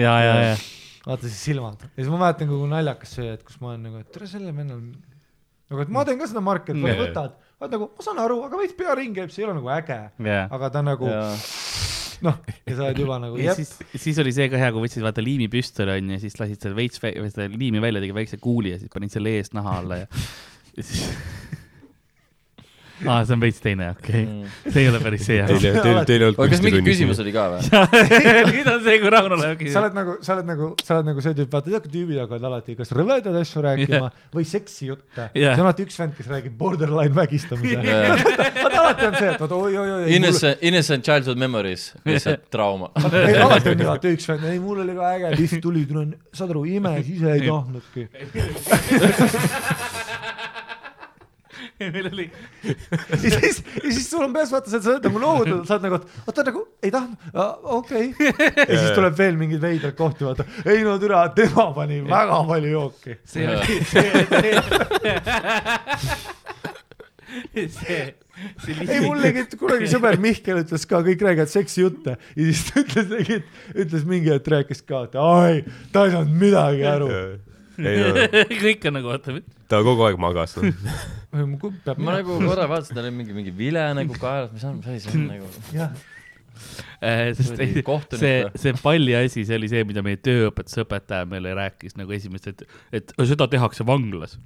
ja, 0.00 0.14
ja, 0.24 0.36
ja. 0.50 0.54
vaata 1.06 1.28
siis 1.28 1.40
silmad 1.50 1.86
ja 1.86 1.96
siis 1.96 2.12
ma 2.12 2.20
mäletan, 2.26 2.50
kui 2.50 2.70
naljakas 2.70 3.16
see, 3.18 3.32
et 3.38 3.42
kus 3.46 3.60
ma 3.62 3.72
olen 3.72 3.88
nagu, 3.88 4.02
et 4.02 4.14
tere 4.14 4.30
selle 4.30 4.54
vennal, 4.56 4.82
nagu 5.72 5.84
et 5.86 5.92
ma 5.94 6.06
teen 6.08 6.22
ka 6.22 6.30
seda 6.30 6.44
marki, 6.44 6.74
et 6.74 6.82
Jaa. 6.82 6.94
yeah. 6.94 7.02
võtad, 7.04 7.36
vaata 7.62 7.78
nagu 7.78 7.90
ma 7.94 8.08
saan 8.08 8.22
aru, 8.26 8.40
aga 8.48 8.62
veits 8.62 8.78
pea 8.78 8.96
ringi 8.98 9.20
käib, 9.20 9.34
see 9.34 9.44
ei 9.44 9.50
ole 9.50 9.58
nagu 9.60 9.74
äge, 9.76 10.00
ja, 10.30 10.40
aga 10.58 10.72
ta 10.74 10.84
nagu 10.86 11.10
noh, 12.26 12.38
ja 12.64 12.76
sa 12.76 12.88
oled 12.88 13.02
juba 13.04 13.18
nagu 13.22 13.38
ja 13.40 13.50
jep, 13.50 13.62
siis, 13.62 14.00
siis 14.06 14.20
oli 14.22 14.34
see 14.36 14.48
ka 14.52 14.60
hea, 14.60 14.70
kui 14.74 14.84
võtsid 14.86 15.04
vaata 15.04 15.24
liimipüstoli 15.24 15.98
onju 15.98 16.16
ja 16.16 16.22
siis 16.22 16.38
lasid 16.40 16.62
selle 16.62 16.78
veits, 16.78 17.02
seda 17.02 17.48
liimi 17.52 17.82
välja, 17.82 18.02
tegi 18.04 18.16
väikse 18.16 18.40
kuuli 18.42 18.74
ja 18.74 18.80
siis 18.82 18.92
panid 18.92 19.14
selle 19.14 19.36
eest 19.40 19.56
naha 19.56 19.78
alla 19.82 20.02
ja, 20.04 20.10
ja 20.76 20.86
siis 20.88 21.08
aa, 23.06 23.24
see 23.26 23.36
on 23.36 23.42
veits 23.42 23.60
teine, 23.62 23.90
okei 23.94 24.22
okay.. 24.24 24.72
see 24.72 24.82
ei 24.82 24.90
ole 24.90 25.00
päris 25.02 25.24
see, 25.26 25.38
Teil, 25.48 25.66
jah. 25.68 25.78
teil, 25.84 26.00
teil 26.08 26.24
ei 26.24 26.28
olnud 26.28 26.40
aga 26.40 26.50
kas 26.54 26.62
mingi 26.64 26.82
küsimus 26.86 27.20
oli 27.24 27.34
ka 27.34 27.44
või? 27.52 27.60
nüüd 28.54 28.70
on 28.72 28.80
see, 28.86 28.96
kui 29.02 29.12
Rauno 29.14 29.38
läheb 29.40 29.64
sa 29.72 29.82
oled 29.82 29.98
nagu, 29.98 30.16
sa 30.24 30.36
oled 30.36 30.48
nagu, 30.50 30.70
sa 30.82 30.96
oled 30.98 31.10
nagu 31.10 31.24
see 31.24 31.36
tüüp, 31.38 31.50
vaata 31.52 31.72
tead, 31.72 31.86
kui 31.86 31.92
tüübid 31.96 32.20
hakkavad 32.22 32.46
alati 32.50 32.76
kas 32.78 32.94
rõvedaid 32.96 33.40
asju 33.40 33.64
rääkima 33.64 34.00
Jah. 34.00 34.22
või 34.36 34.44
seksi 34.48 34.90
jutte 34.90 35.28
Jah. 35.30 35.54
see 35.54 35.62
on 35.62 35.66
alati 35.68 35.86
üks 35.88 36.00
vend, 36.02 36.16
kes 36.18 36.30
räägib 36.32 36.54
borderline 36.60 37.14
vägistamise 37.16 37.80
Jah. 37.80 38.24
vaata 38.64 38.84
alati 38.84 39.08
on 39.08 39.18
see, 39.18 39.30
et 39.32 39.44
vaata 39.44 39.60
oi-oi-oi. 39.60 40.02
Innocent, 40.18 40.64
innocent 40.64 41.02
childhood 41.06 41.40
memories, 41.40 41.90
lihtsalt 42.08 42.48
trauma. 42.54 42.90
ei, 43.10 43.36
alati 43.38 43.74
on 43.74 43.84
vaata 43.92 44.14
üks 44.14 44.30
vend, 44.32 44.48
ei 44.52 44.60
mul 44.62 44.84
oli 44.84 44.96
ka 44.98 45.12
äge, 45.18 45.34
lift 45.38 45.60
tuli, 45.64 45.84
saad 46.34 46.54
aru, 46.54 46.64
imes 46.76 47.12
ise 47.16 47.36
ei 47.36 47.42
tahtnudki. 47.48 48.02
meil 51.94 52.06
oli, 52.12 52.30
ja 52.64 53.40
siis, 53.40 53.62
ja 53.84 53.90
siis 53.90 54.10
sul 54.10 54.22
on 54.26 54.32
peas 54.34 54.52
vaata, 54.54 54.70
sa 54.70 54.78
oled 54.78 55.06
nagu 55.08 55.22
loovutatud, 55.22 55.66
sa 55.66 55.76
oled 55.76 55.86
nagu, 55.88 55.98
et 56.00 56.28
oota 56.30 56.44
nagu 56.46 56.64
ei 56.86 56.92
tahtnud, 56.94 57.16
okei 57.78 58.10
okay.. 58.12 58.50
ja 58.54 58.78
siis 58.78 58.92
tuleb 58.94 59.16
veel 59.18 59.38
mingeid 59.40 59.62
veidraid 59.64 59.96
kohti, 59.98 60.26
vaata, 60.28 60.46
ei 60.64 60.84
no 60.86 60.94
türa, 61.02 61.24
tema 61.34 61.70
pani 61.76 62.02
väga 62.06 62.42
palju 62.50 62.74
jooki. 62.76 63.18
see 63.26 63.48
oli, 63.50 63.80
see, 63.90 64.06
see, 67.54 67.68
see, 67.68 68.04
see 68.62 68.86
ei, 68.86 69.00
mul 69.02 69.22
tegi 69.22 69.44
kunagi 69.58 69.88
sõber 69.90 70.18
Mihkel 70.22 70.60
ütles 70.62 70.86
ka, 70.90 71.00
kõik 71.06 71.22
räägivad 71.26 71.50
seksijutte 71.50 72.16
ja 72.18 72.46
siis 72.46 72.62
ta 72.68 72.84
ütles, 72.84 73.10
tegi, 73.10 73.40
ütles 73.84 74.06
mingi 74.08 74.32
hetk 74.34 74.50
rääkis 74.54 74.84
ka, 74.86 75.04
et 75.08 75.18
ai, 75.20 75.64
ta 75.94 76.06
ei 76.06 76.14
saanud 76.14 76.38
midagi 76.38 76.86
aru. 76.90 77.10
kõik 78.64 78.88
on 78.88 78.98
nagu, 78.98 79.12
oota, 79.14 79.36
ta 79.70 79.80
kogu 79.86 80.06
aeg 80.06 80.18
magas 80.22 80.56
no.. 80.60 81.72
peab 81.84 82.00
ma 82.02 82.18
nagu 82.18 82.38
korra 82.42 82.66
vaatasin, 82.70 82.96
tal 82.96 83.08
oli 83.08 83.14
mingi, 83.20 83.36
mingi 83.36 83.54
vile 83.54 83.86
nagu 83.98 84.18
kaelas, 84.20 84.52
mis 84.54 84.66
on, 84.68 84.80
mis 84.80 84.90
asi 84.92 85.06
see 85.08 85.18
on 85.18 85.30
nagu. 85.32 85.48
Äh, 87.04 87.32
sest 87.34 87.58
ei, 87.60 87.82
see 88.14 88.34
see 88.62 88.74
palli 88.82 89.16
asi, 89.18 89.42
see 89.44 89.58
oli 89.58 89.68
see, 89.72 89.82
mida 89.88 90.04
meie 90.06 90.20
tööõpetusõpetaja 90.22 91.26
meile 91.28 91.54
rääkis 91.58 91.98
nagu 91.98 92.14
esimest, 92.14 92.46
et, 92.52 92.62
et 92.94 93.14
seda 93.26 93.48
tehakse 93.50 93.86
vanglas. 93.86 94.38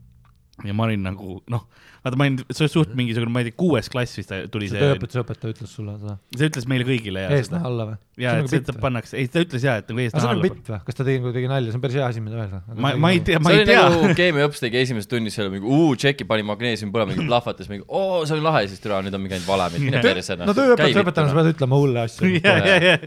Ja 0.66 0.74
ma 0.74 0.88
olin 0.88 1.04
nagu 1.06 1.38
noh, 1.52 1.66
vaata 2.02 2.18
ma 2.18 2.26
olin, 2.26 2.38
see 2.50 2.64
oli 2.64 2.72
suht 2.72 2.94
mingisugune, 2.98 3.30
ma 3.32 3.42
ei 3.42 3.48
tea, 3.48 3.56
kuues 3.58 3.90
klass 3.92 4.18
vist 4.18 4.32
tuli 4.52 4.68
see 4.70 4.74
see, 4.74 4.82
tööõpetusõpetaja 4.82 5.54
ütles 5.54 5.74
sulle 5.74 5.94
seda. 6.00 6.14
see 6.34 6.48
ütles 6.50 6.66
meile 6.70 6.86
kõigile 6.88 7.24
ja 7.24 7.36
eest 7.36 7.52
näha 7.54 7.68
alla 7.70 7.86
või? 7.90 7.98
ja 8.22 8.34
et 8.40 8.50
seda 8.50 8.74
pannakse, 8.82 9.18
ei 9.20 9.30
ta 9.30 9.42
ütles 9.44 9.66
ja, 9.66 9.76
et 9.82 9.92
nagu 9.92 10.02
eest 10.02 10.16
aga 10.16 10.24
see 10.24 10.30
on 10.30 10.34
alla. 10.34 10.48
bitt 10.48 10.72
või? 10.72 10.80
kas 10.88 10.98
ta 10.98 11.06
tegi, 11.06 11.34
tegi 11.36 11.52
nalja, 11.52 11.74
see 11.74 11.78
on 11.78 11.84
päris 11.84 12.00
hea 12.00 12.08
asi, 12.08 12.24
mida 12.24 12.40
öelda. 12.42 12.62
ma, 12.74 12.92
ma 13.04 13.12
ei 13.14 13.22
tea, 13.28 13.42
ma 13.42 13.52
see 13.52 13.60
ei 13.60 13.64
oli 13.64 13.70
tea. 13.70 13.84
nagu 13.86 14.18
keemiaõps 14.22 14.64
tegi 14.64 14.82
esimeses 14.82 15.10
tunnis 15.12 15.38
selle 15.38 15.54
mingi, 15.54 15.70
uu, 15.78 15.94
tšeki 15.98 16.26
pani 16.32 16.46
magneesiumi 16.50 16.94
põlema, 16.94 17.14
mingi 17.14 17.28
plahvatas 17.30 17.70
mingi, 17.70 17.86
oo, 17.86 18.24
see 18.26 18.38
oli 18.38 18.46
lahe, 18.48 18.66
siis 18.72 18.82
türa, 18.82 18.98
nüüd 19.06 19.14
on 19.14 19.24
mingi 19.24 19.38
ainult 19.38 19.50
valemid, 19.50 19.86
mine 19.86 20.02
perse. 20.02 20.38
no 20.42 20.56
tööõpetusõpetajana 20.58 21.32
sa 21.32 21.40
pead 21.40 21.54
ütlema 21.54 21.82
hulle 21.82 22.04
asju. 22.06 22.34
ja, 22.38 22.58
ja, 22.66 22.76
ja, 22.82 22.98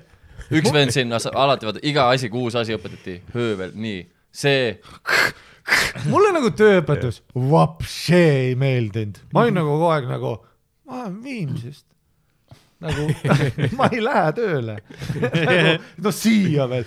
üks 0.51 0.73
vend 0.75 0.95
sinna 0.95 1.19
alati 1.31 1.67
vaata, 1.67 1.83
iga 1.87 2.09
asi, 2.15 2.31
uus 2.31 2.57
asi 2.59 2.75
õpetati, 2.77 3.21
höövel, 3.35 3.75
nii, 3.75 4.03
see, 4.43 4.75
mulle 6.11 6.31
nagu 6.35 6.49
tööõpetus 6.57 7.21
vapšee 7.35 8.27
ei 8.49 8.55
meeldinud, 8.59 9.19
ma 9.33 9.45
olin 9.45 9.57
nagu 9.61 9.73
kogu 9.77 9.89
aeg 9.95 10.09
nagu, 10.11 10.35
ma 10.89 11.03
olen 11.05 11.17
Viimsist. 11.23 11.85
nagu 12.81 13.03
ma 13.77 13.87
ei 13.93 14.01
lähe 14.01 14.31
tööle 14.39 14.77
nagu,. 15.45 15.75
no 16.01 16.11
siia 16.15 16.65
veel, 16.71 16.85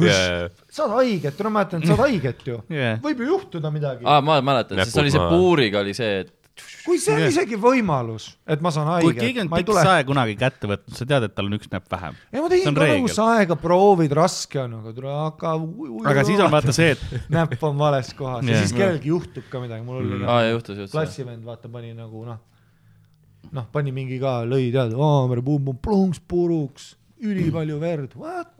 Yeah. 0.00 0.48
saad 0.72 0.90
haiget, 0.96 1.38
no 1.38 1.50
ma 1.52 1.60
mäletan, 1.60 1.82
et 1.84 1.92
saad 1.92 2.02
haiget 2.06 2.42
ju 2.48 2.58
Jah. 2.74 2.98
võib 3.04 3.22
ju 3.22 3.28
juhtuda 3.36 3.70
midagi 3.74 4.04
aa, 4.08 4.20
ma 4.24 4.40
mäletan, 4.44 4.80
sest 4.84 4.98
oli 5.02 5.12
see 5.14 5.28
puuriga 5.30 5.84
oli 5.84 5.94
see, 5.94 6.24
et 6.24 6.34
kui 6.84 6.98
see 7.00 7.14
on 7.14 7.24
isegi 7.28 7.58
võimalus, 7.60 8.30
et 8.48 8.62
ma 8.64 8.72
saan 8.74 8.88
kui 9.04 9.14
keegi 9.14 9.26
haiget, 9.26 9.42
on 9.44 9.50
ma 9.52 9.60
ei 9.60 9.66
tule. 9.68 9.82
tikssae 9.82 10.04
kunagi 10.08 10.36
kätte 10.40 10.70
võtnud, 10.70 10.96
sa 10.96 11.06
tead, 11.12 11.26
et 11.28 11.34
tal 11.36 11.48
on 11.50 11.56
üks 11.58 11.70
näpp 11.72 11.88
vähem. 11.92 12.18
ei, 12.32 12.40
ma 12.40 12.50
tegin 12.52 12.70
on 12.70 12.78
ka 12.78 12.88
nagu 12.90 13.10
saega, 13.14 13.56
proovid, 13.60 14.14
raske 14.16 14.62
on, 14.62 14.76
aga 14.80 14.94
tule 14.96 15.16
hakka. 15.16 15.54
aga 16.12 16.26
siis 16.28 16.44
on 16.44 16.54
vaata 16.54 16.76
see, 16.76 16.94
et 16.96 17.04
näpp 17.36 17.66
on 17.68 17.80
vales 17.80 18.12
kohas 18.16 18.46
ja 18.46 18.54
Jah. 18.56 18.64
siis 18.64 18.76
kellelgi 18.76 19.12
juhtub 19.12 19.50
ka 19.52 19.62
midagi, 19.62 19.84
mul 19.86 20.00
oli 20.02 20.22
aa, 20.24 20.46
juhtus, 20.50 20.78
juhtus. 20.78 20.94
klassivend, 20.94 21.44
vaata, 21.46 21.70
pani 21.72 21.92
nagu 21.96 22.24
noh, 22.28 22.40
noh, 23.56 23.68
pani 23.72 23.94
mingi 23.94 24.20
ka, 24.22 24.40
lõi 24.48 24.70
tead, 24.74 24.96
haamri, 24.96 25.44
pumm-pumm, 25.44 25.80
plunks 25.84 26.22
puruks, 26.30 26.94
ülipalju 27.20 27.78
verd, 27.82 28.16
what? 28.18 28.56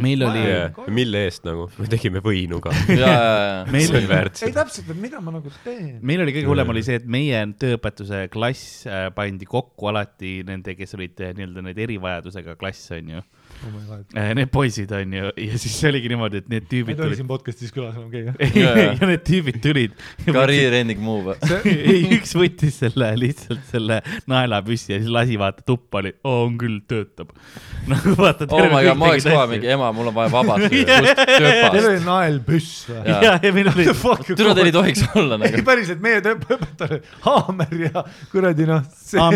meil 0.00 0.22
oli 0.24 0.38
Yeah. 0.38 0.76
mille 0.94 1.24
eest 1.26 1.44
nagu, 1.44 1.66
me 1.76 1.88
tegime 1.90 2.22
võinu 2.24 2.60
ka. 2.64 2.72
ja, 2.88 2.96
ja, 2.96 3.08
ja, 3.10 3.64
meil 3.72 3.90
oli 3.92 4.08
väärt 4.08 4.40
ei. 4.46 4.52
täpselt, 4.54 4.88
et 4.88 5.00
mida 5.00 5.20
ma 5.24 5.34
nagu 5.34 5.52
teen. 5.64 5.98
meil 6.00 6.22
oli 6.24 6.32
kõige 6.36 6.48
hullem 6.48 6.72
oli 6.72 6.84
see, 6.86 6.96
et 7.02 7.08
meie 7.10 7.42
tööõpetuse 7.60 8.24
klass 8.32 8.86
äh, 8.88 9.08
pandi 9.16 9.48
kokku 9.48 9.90
alati 9.90 10.38
nende, 10.48 10.76
kes 10.78 10.96
olid 10.96 11.20
äh, 11.20 11.34
nii-öelda 11.36 11.64
need 11.68 11.82
erivajadusega 11.84 12.56
klass 12.60 12.94
onju. 12.96 13.24
Oh 13.66 13.72
my 13.72 13.84
god, 13.88 14.18
Need 14.38 14.50
poisid 14.54 14.92
onju 14.94 15.32
ja 15.34 15.58
siis 15.60 15.74
see 15.74 15.90
oligi 15.90 16.10
niimoodi, 16.12 16.42
et 16.42 16.50
need 16.52 16.66
ma 16.66 16.72
tüübid 16.72 16.94
ei 16.94 17.00
tohi 17.00 17.18
siin 17.18 17.28
podcast'is 17.30 17.72
külas 17.74 17.96
enam 17.98 18.10
käia. 18.12 18.34
ja 18.62 19.08
need 19.08 19.24
tüübid 19.26 19.60
tulid. 19.64 19.96
career 20.26 20.76
ending 20.80 21.00
move. 21.02 21.36
ei, 21.64 22.04
üks 22.18 22.34
võttis 22.38 22.78
selle 22.84 23.10
lihtsalt 23.18 23.64
selle 23.72 24.00
naelapüssi 24.30 24.94
ja 24.94 25.00
siis 25.02 25.10
lasi 25.12 25.38
vaata 25.40 25.64
tuppa 25.66 26.02
oli, 26.02 26.14
on 26.28 26.58
küll, 26.60 26.78
töötab. 26.88 27.32
nagu 27.92 28.14
vaata. 28.18 28.48
oh 28.50 28.68
my 28.70 28.82
god, 28.86 29.00
ma 29.00 29.10
oleks 29.12 29.28
kohe 29.28 29.46
mingi 29.52 29.72
ema, 29.74 29.90
mul 29.96 30.12
on 30.12 30.16
vaja 30.18 30.32
vabastada 30.32 31.14
Teil 31.78 31.88
oli 31.88 32.00
naelpüss 32.04 32.88
või? 32.88 33.02
Jaa. 33.08 33.18
ja, 33.24 33.34
ja 33.42 33.52
meil 33.54 33.72
oli, 33.72 33.88
türa, 34.28 34.54
teil 34.56 34.70
ei 34.70 34.74
tohiks 34.74 35.04
olla 35.14 35.38
ei 35.38 35.44
nagu. 35.44 35.64
päriselt, 35.66 36.02
meie 36.04 36.22
tööõpetajal 36.24 36.96
oli 36.98 37.00
haamer 37.26 37.84
ja 37.88 38.04
kuradi 38.32 38.68
noh, 38.68 38.84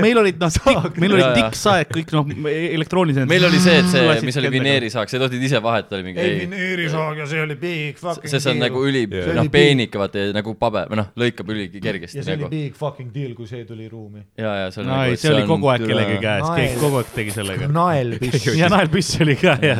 meil 0.00 0.22
olid 0.22 0.40
noh, 0.42 0.60
meil 1.00 1.16
olid 1.18 1.38
tikksaeg 1.38 1.92
kõik 1.96 2.14
noh, 2.16 2.32
elektroonilised. 2.52 3.28
meil 3.30 3.48
oli 3.48 3.60
see, 3.62 3.78
et 3.82 3.90
see, 3.92 4.04
mis 4.26 4.36
oli 4.40 4.50
vineerisaak, 4.52 5.10
sa 5.10 5.16
ei 5.16 5.22
tohtinud 5.22 5.46
ise 5.48 5.60
vahetada, 5.64 5.98
oli 5.98 6.06
mingi 6.08 6.20
ei 6.22 6.32
ei. 6.32 6.38
vineerisaag 6.44 7.22
ja 7.22 7.26
see 7.30 7.42
oli 7.42 7.56
big 7.60 7.98
fucking 8.00 8.30
see, 8.30 8.40
see 8.42 8.52
on 8.52 8.62
nagu 8.62 8.82
üli, 8.86 9.04
See 9.12 9.34
noh 9.36 9.44
oli, 9.44 9.52
peenike, 9.52 10.00
vaata 10.00 10.26
nagu 10.36 10.54
paber 10.60 10.90
või 10.92 11.00
noh, 11.00 11.10
lõikab 11.22 11.52
üli 11.54 11.66
kergesti 11.74 12.20
ja 12.20 12.26
see 12.26 12.36
oli 12.36 12.44
nagu. 12.44 12.52
big 12.52 12.78
fucking 12.78 13.12
deal, 13.14 13.34
kui 13.38 13.48
see 13.50 13.64
tuli 13.68 13.88
ruumi. 13.90 14.24
ja, 14.40 14.54
ja 14.62 14.70
see 14.74 14.82
on 14.84 14.90
no 14.90 14.96
nagu. 14.98 15.14
ei, 15.14 15.20
see 15.22 15.32
oli 15.34 15.48
kogu 15.48 15.72
aeg 15.72 15.86
kellegi 15.88 16.20
käes, 16.22 16.46
keegi 16.52 16.78
kogu 16.82 17.00
aeg 17.00 17.12
tegi 17.16 17.36
sellega. 17.36 17.70
naelpüss. 17.80 18.48
ja 18.58 18.70
naelpüss 18.72 19.20
oli 19.24 19.36
ka 19.40 19.56
ja. 19.64 19.76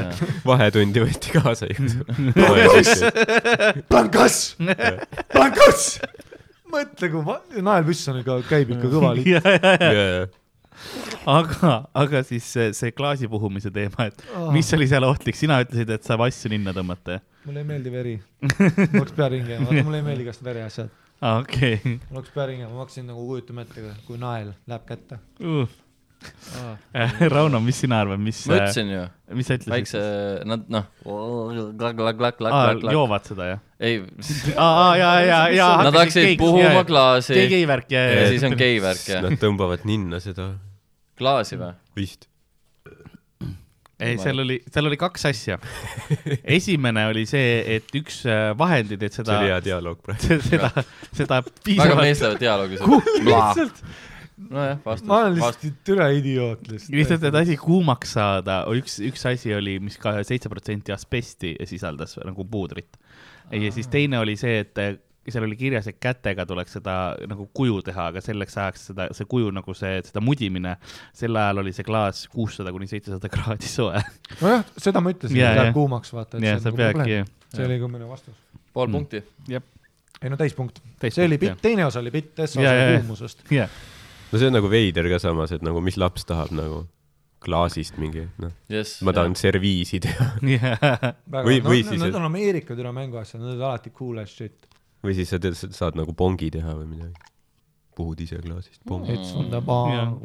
vahetundi 0.49 1.05
võeti 1.05 1.37
kaasa. 1.37 1.71
plankass, 3.89 4.55
plankass. 5.35 5.97
mõtle, 6.73 7.11
kui 7.13 7.27
va- 7.27 7.43
naelpüss 7.59 8.13
on 8.13 8.23
ikka, 8.23 8.39
käib 8.49 8.77
ikka 8.77 8.93
kõva 8.93 9.17
liit. 9.19 10.39
aga, 11.31 11.75
aga 12.05 12.23
siis 12.27 12.47
see, 12.55 12.71
see 12.77 12.95
klaasi 12.97 13.31
puhumise 13.31 13.73
teema, 13.75 14.09
et 14.11 14.25
mis 14.55 14.73
oli 14.77 14.89
seal 14.91 15.07
ohtlik, 15.09 15.39
sina 15.39 15.61
ütlesid, 15.65 15.93
et 15.95 16.09
saab 16.09 16.25
asju 16.27 16.53
ninna 16.53 16.75
tõmmata, 16.77 17.21
mulle 17.47 17.63
ei 17.63 17.69
meeldi 17.69 17.93
veri. 17.95 18.17
mul 18.49 18.99
hakkas 19.03 19.15
pea 19.19 19.31
ringi 19.35 19.53
käima, 19.53 19.69
vaata 19.71 19.87
mulle 19.87 20.03
ei 20.03 20.09
meeldi 20.11 20.27
igast 20.29 20.45
veriasjad. 20.47 20.91
aa, 21.21 21.39
okei 21.45 21.79
mul 21.85 22.21
hakkas 22.21 22.35
pea 22.35 22.51
ringi 22.51 22.65
käima, 22.65 22.75
ma 22.75 22.85
hakkasin 22.87 23.09
nagu 23.13 23.31
kujutama 23.31 23.67
ette, 23.67 23.95
kui 24.09 24.21
nael 24.21 24.53
läheb 24.67 24.91
kätte. 24.91 25.23
uh.. 25.41 25.81
Rauno, 27.33 27.59
mis 27.61 27.81
sina 27.83 27.99
arvad, 28.03 28.21
mis, 28.23 28.45
ma 28.47 28.61
ütlesin 28.61 28.91
ju, 28.93 29.03
mis 29.35 29.49
sa 29.49 29.57
ütlesid? 29.59 29.73
väikse, 29.73 30.03
nad 30.47 30.69
noh, 30.71 30.85
klakk-klakk-klakk-klakk-klakk. 31.03 32.93
joovad 32.95 33.27
seda, 33.27 33.49
jah? 33.49 33.63
ei, 33.83 33.97
aa, 34.55 34.93
ja, 35.01 35.13
ja, 35.27 35.41
ja. 35.51 35.71
nad 35.83 35.99
hakkasid 35.99 36.37
puhuma 36.39 36.85
klaasi 36.87 37.41
gei, 37.41 37.49
gei-värk 37.57 37.91
ja, 37.91 38.05
ja 38.07 38.21
ja, 38.21 38.29
siis 38.37 38.47
on 38.47 38.55
geivärk 38.59 39.09
ja 39.11 39.25
Nad 39.25 39.35
tõmbavad 39.43 39.83
ninna 39.89 40.23
seda 40.23 40.53
klaasi 41.23 41.59
või? 41.61 41.73
vist. 41.99 42.29
ei, 44.03 44.17
seal 44.21 44.43
oli, 44.43 44.59
seal 44.67 44.89
oli 44.91 44.99
kaks 45.01 45.27
asja. 45.31 45.59
esimene 46.59 47.07
oli 47.13 47.25
see, 47.31 47.59
et 47.77 47.93
üks 47.99 48.23
äh, 48.29 48.51
vahendid, 48.59 49.03
et 49.03 49.15
see 49.15 49.23
seda 49.23 49.39
oli, 49.41 49.53
hea 49.53 49.61
dialoog 49.65 50.01
praegu. 50.05 50.41
seda, 50.53 50.73
seda 51.11 51.43
väga 51.43 51.61
piisavalt, 51.69 52.03
meestevad 52.03 52.43
dialoogid. 52.43 52.83
lihtsalt, 53.29 53.85
nojah, 54.49 54.83
vastus, 54.85 55.07
ma 55.09 55.21
olen 55.23 55.39
lihtsalt 55.39 55.79
türa 55.87 56.11
idioot 56.17 56.67
lihtsalt. 56.73 56.97
lihtsalt, 56.99 57.29
et 57.31 57.41
asi 57.45 57.57
kuumaks 57.61 58.17
saada, 58.19 58.63
üks, 58.75 58.99
üks 59.07 59.25
asi 59.31 59.55
oli, 59.55 59.79
mis 59.85 60.01
ka 60.03 60.19
seitse 60.27 60.51
protsenti 60.53 60.95
asbesti 60.95 61.55
sisaldas 61.71 62.19
nagu 62.27 62.47
puudrit. 62.51 62.99
ja 63.53 63.73
siis 63.75 63.91
teine 63.93 64.19
oli 64.23 64.37
see, 64.41 64.63
et 64.67 65.03
seal 65.31 65.45
oli 65.47 65.55
kirjas, 65.57 65.87
et 65.87 65.99
kätega 66.03 66.43
tuleks 66.49 66.73
seda 66.79 66.95
nagu 67.31 67.45
kuju 67.55 67.77
teha, 67.87 68.09
aga 68.11 68.21
selleks 68.25 68.57
ajaks 68.59 68.87
seda, 68.91 69.07
see 69.15 69.25
kuju 69.31 69.53
nagu 69.55 69.75
see, 69.79 70.01
seda 70.09 70.21
mudimine, 70.25 70.73
sel 71.15 71.37
ajal 71.39 71.63
oli 71.63 71.73
see 71.77 71.85
klaas 71.87 72.25
kuussada 72.33 72.73
kuni 72.75 72.89
seitsesada 72.91 73.29
kraadi 73.31 73.69
soe. 73.71 74.01
nojah, 74.41 74.65
seda 74.83 75.01
ma 75.05 75.13
ütlesin, 75.15 75.39
Jaa, 75.39 75.53
läheb 75.55 75.69
jah. 75.71 75.75
kuumaks, 75.77 76.11
vaata. 76.17 76.41
ja 76.43 76.57
sa 76.59 76.73
peadki, 76.75 77.21
see 77.55 77.69
oli 77.69 77.79
ka 77.79 77.89
minu 77.93 78.09
vastus. 78.11 78.35
pool 78.75 78.87
Mm. 78.89 78.93
punkti. 78.99 79.23
ei 80.23 80.31
no 80.31 80.37
täispunkt. 80.37 80.81
Täispunkt, 80.99 81.15
see 81.15 81.25
oli 81.27 81.39
bitt, 81.39 81.61
teine 81.63 81.87
osa 81.87 82.01
oli 82.01 82.11
bitt, 82.11 82.35
S 82.47 82.57
osa 82.57 82.75
kuumusest. 82.99 83.45
no 83.53 84.39
see 84.39 84.47
on 84.49 84.53
nagu 84.59 84.71
veider 84.71 85.07
ka 85.13 85.19
samas, 85.23 85.53
et 85.53 85.63
nagu 85.63 85.81
mis 85.81 85.97
laps 85.97 86.25
tahab 86.25 86.51
nagu 86.57 86.87
klaasist 87.43 87.97
mingi, 87.99 88.23
noh, 88.39 88.53
jess. 88.71 89.01
ma 89.03 89.11
tahan 89.13 89.35
serviisi 89.35 89.99
teha 90.01 90.27
jah, 90.55 90.77
Või- 91.43 91.59
no, 91.63 91.71
või 91.71 91.83
no, 91.83 91.91
siis- 91.91 92.03
Need 92.03 92.15
on 92.15 92.27
Ameerika 92.29 92.75
türa 92.79 92.93
mänguasjad, 92.95 93.41
need 93.43 93.57
on 93.59 93.65
alati 93.71 93.91
cool 93.91 94.19
as 94.23 94.31
shit. 94.31 94.67
Või 95.03 95.17
siis 95.19 95.33
sa 95.33 95.39
tead, 95.43 95.59
saad 95.59 95.99
nagu 95.99 96.15
pongi 96.17 96.51
teha 96.55 96.75
või 96.79 96.89
midagi. 96.95 97.31
puhud 97.97 98.21
ise 98.25 98.39
klaasist 98.41 98.81
pongi. 98.89 99.19
Bar. 99.67 100.17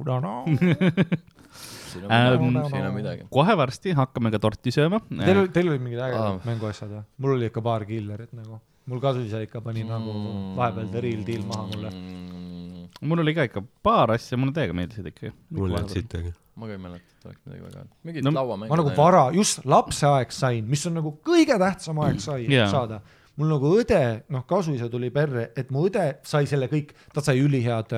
siin 1.87 2.05
on 2.05 2.11
Ähm, 2.11 2.95
midagi, 2.95 3.25
kohe 3.31 3.57
varsti 3.57 3.93
hakkame 3.97 4.31
ka 4.33 4.39
torti 4.43 4.71
sööma. 4.75 4.99
Teil 5.09 5.41
oli, 5.43 5.51
teil 5.55 5.69
olid 5.71 5.83
mingid 5.83 6.01
ägedad 6.03 6.37
Aa. 6.37 6.39
mänguasjad 6.47 6.91
või? 6.91 7.03
mul 7.23 7.35
oli 7.37 7.49
ikka 7.49 7.63
paar 7.65 7.85
killerit 7.89 8.33
nagu. 8.37 8.59
mul 8.87 9.01
kasuisa 9.03 9.41
ikka 9.43 9.61
pani 9.61 9.83
nagu 9.87 10.13
vahepeal 10.57 10.91
the 10.91 11.01
real 11.03 11.23
deal 11.27 11.43
maha 11.47 11.67
mulle. 11.71 11.91
mm,. 11.91 13.07
mul 13.09 13.23
oli 13.23 13.33
ka 13.35 13.47
ikka 13.49 13.63
paar 13.83 14.13
asja, 14.15 14.37
mulle 14.39 14.55
täiega 14.55 14.75
meeldisid 14.77 15.09
ikkagi. 15.11 15.33
mul 15.49 15.71
ei 15.71 15.79
olnud 15.79 15.95
sittagi. 15.95 16.33
ma 16.55 16.69
ka 16.69 16.75
ei 16.75 16.81
mäleta, 16.83 17.15
et 17.19 17.29
oleks 17.29 17.41
midagi 17.45 17.63
väga, 17.67 17.85
mingid 18.09 18.27
No 18.27 18.35
lauamänge. 18.37 18.71
ma 18.71 18.81
nagu 18.81 18.95
vara, 18.97 19.23
just 19.35 19.65
lapseaeg 19.65 20.35
sain, 20.35 20.67
mis 20.67 20.85
on 20.89 20.99
nagu 21.01 21.15
kõige 21.25 21.57
tähtsam 21.59 22.03
aeg 22.05 22.21
sai 22.23 22.43
yeah. 22.45 22.69
saada. 22.71 23.01
Mul 23.37 23.51
nagu 23.51 23.71
õde, 23.77 24.01
noh, 24.33 24.43
kasuisa 24.49 24.89
tuli 24.91 25.09
perre, 25.13 25.51
et 25.57 25.69
mu 25.73 25.85
õde 25.87 26.05
sai 26.27 26.47
selle 26.49 26.69
kõik, 26.71 26.93
ta 27.13 27.21
sai 27.25 27.41
ülihead, 27.43 27.93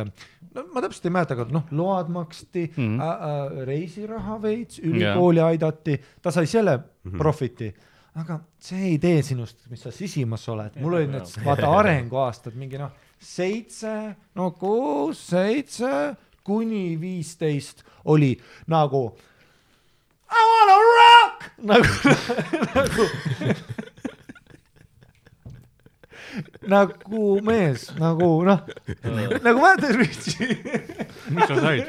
no 0.56 0.66
ma 0.74 0.84
täpselt 0.84 1.08
ei 1.08 1.14
mäleta, 1.16 1.38
aga 1.38 1.48
noh, 1.56 1.68
load 1.76 2.10
maksti 2.14 2.66
mm. 2.70 2.88
-hmm. 2.88 3.04
äh, 3.04 3.28
äh, 3.30 3.68
reisiraha 3.70 4.40
veits, 4.44 4.82
ülikooli 4.84 5.40
yeah. 5.40 5.54
aidati, 5.54 6.00
ta 6.22 6.32
sai 6.32 6.48
selle 6.48 6.78
mm 6.78 6.84
-hmm. 7.12 7.18
profiti. 7.18 7.74
aga 8.20 8.40
see 8.60 8.88
ei 8.90 8.98
tee 9.00 9.22
sinust, 9.24 9.70
mis 9.70 9.82
sa 9.82 9.92
sisimas 9.92 10.50
oled, 10.50 10.76
mul 10.82 10.94
olid 10.94 11.12
need, 11.12 11.30
vaata 11.46 11.70
arenguaastad 11.80 12.56
mingi 12.56 12.78
noh, 12.78 12.92
seitse, 13.20 14.16
no 14.36 14.52
kuus, 14.52 15.28
seitse 15.28 16.16
kuni 16.44 16.98
viisteist 17.02 17.84
oli 18.06 18.40
nagu 18.68 19.16
I 20.32 20.42
wanna 20.52 20.78
rock 21.00 21.40
nagu, 21.70 21.88
nagu, 22.76 23.04
nagu 26.70 27.40
mees, 27.46 27.90
nagu 28.00 28.30
noh, 28.48 28.60
nagu 29.44 29.64
mäletad 29.64 29.96
Richie, 30.00 30.58
mis 31.34 31.48
sa 31.50 31.56
said? 31.60 31.86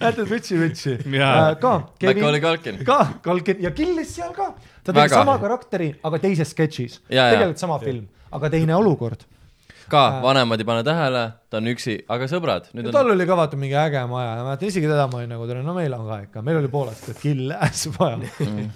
mäletad 0.00 0.30
Richie, 0.30 0.58
Richie. 0.60 0.98
Äh, 0.98 1.56
ka, 1.60 1.72
Macaulay 2.02 2.40
Kevin, 2.40 2.40
Culkin. 2.42 2.84
ka 2.84 2.98
Kalkin. 3.22 3.56
Ja 3.62 3.70
killis 3.70 4.14
seal 4.16 4.32
ka, 4.36 4.52
ta 4.84 4.92
tegi 4.92 5.14
sama 5.14 5.38
karakteri, 5.42 5.90
aga 6.04 6.20
teises 6.22 6.54
sketšis, 6.54 7.00
tegelikult 7.08 7.58
sama 7.60 7.78
film, 7.82 8.06
aga 8.32 8.50
teine 8.54 8.76
olukord. 8.78 9.24
ka 9.88 10.20
vanemad 10.20 10.60
ei 10.60 10.66
pane 10.68 10.82
tähele, 10.84 11.20
ta 11.48 11.56
on 11.62 11.68
üksi, 11.72 11.94
aga 12.12 12.26
sõbrad, 12.28 12.66
nüüd 12.76 12.90
tal 12.92 13.06
on, 13.08 13.14
oli 13.14 13.24
ka 13.24 13.36
vaata 13.38 13.56
mingi 13.56 13.72
äge 13.80 14.02
maja. 14.10 14.34
Ja 14.36 14.42
ma 14.44 14.50
mäletan 14.50 14.68
isegi 14.68 14.84
teda 14.90 15.06
ma 15.08 15.22
olin 15.22 15.30
nagu, 15.32 15.46
no 15.64 15.74
meil 15.76 15.94
on 15.96 16.02
ka 16.10 16.18
ikka, 16.26 16.42
meil 16.44 16.58
oli 16.60 16.68
poolest 16.68 17.08
kill 17.22 17.54
ass 17.66 17.88
maja. 17.94 18.18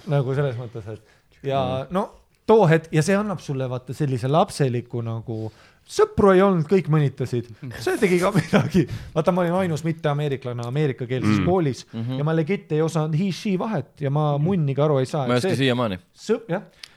Nagu 0.09 0.33
selles 0.33 0.57
mõttes, 0.57 0.87
et 0.89 1.12
ja 1.43 1.85
no 1.91 2.09
too 2.47 2.65
hetk 2.67 2.91
ja 2.93 3.03
see 3.05 3.15
annab 3.15 3.39
sulle 3.43 3.69
vaata 3.69 3.95
sellise 3.95 4.27
lapseliku 4.31 5.01
nagu 5.05 5.51
sõpru 5.83 6.31
ei 6.31 6.41
olnud, 6.43 6.63
kõik 6.69 6.87
mõnitasid, 6.91 7.49
see 7.83 7.97
tegi 7.99 8.19
ka 8.21 8.31
midagi. 8.37 8.85
vaata, 9.15 9.33
ma 9.35 9.43
olin 9.43 9.57
ainus 9.63 9.83
mitteameeriklane 9.83 10.63
ameerikakeelses 10.67 11.41
mm. 11.41 11.47
koolis 11.47 11.83
mm 11.89 11.99
-hmm. 11.99 12.21
ja 12.21 12.27
ma 12.27 12.35
legit 12.35 12.71
ei 12.71 12.81
osanud 12.81 13.17
he-she 13.19 13.57
vahet 13.59 14.01
ja 14.01 14.09
ma 14.09 14.37
munnigi 14.37 14.81
aru 14.81 15.01
ei 15.01 15.05
saa. 15.09 15.27
ma 15.27 15.35
ei 15.35 15.43
oska 15.43 15.55
siiamaani. 15.59 15.99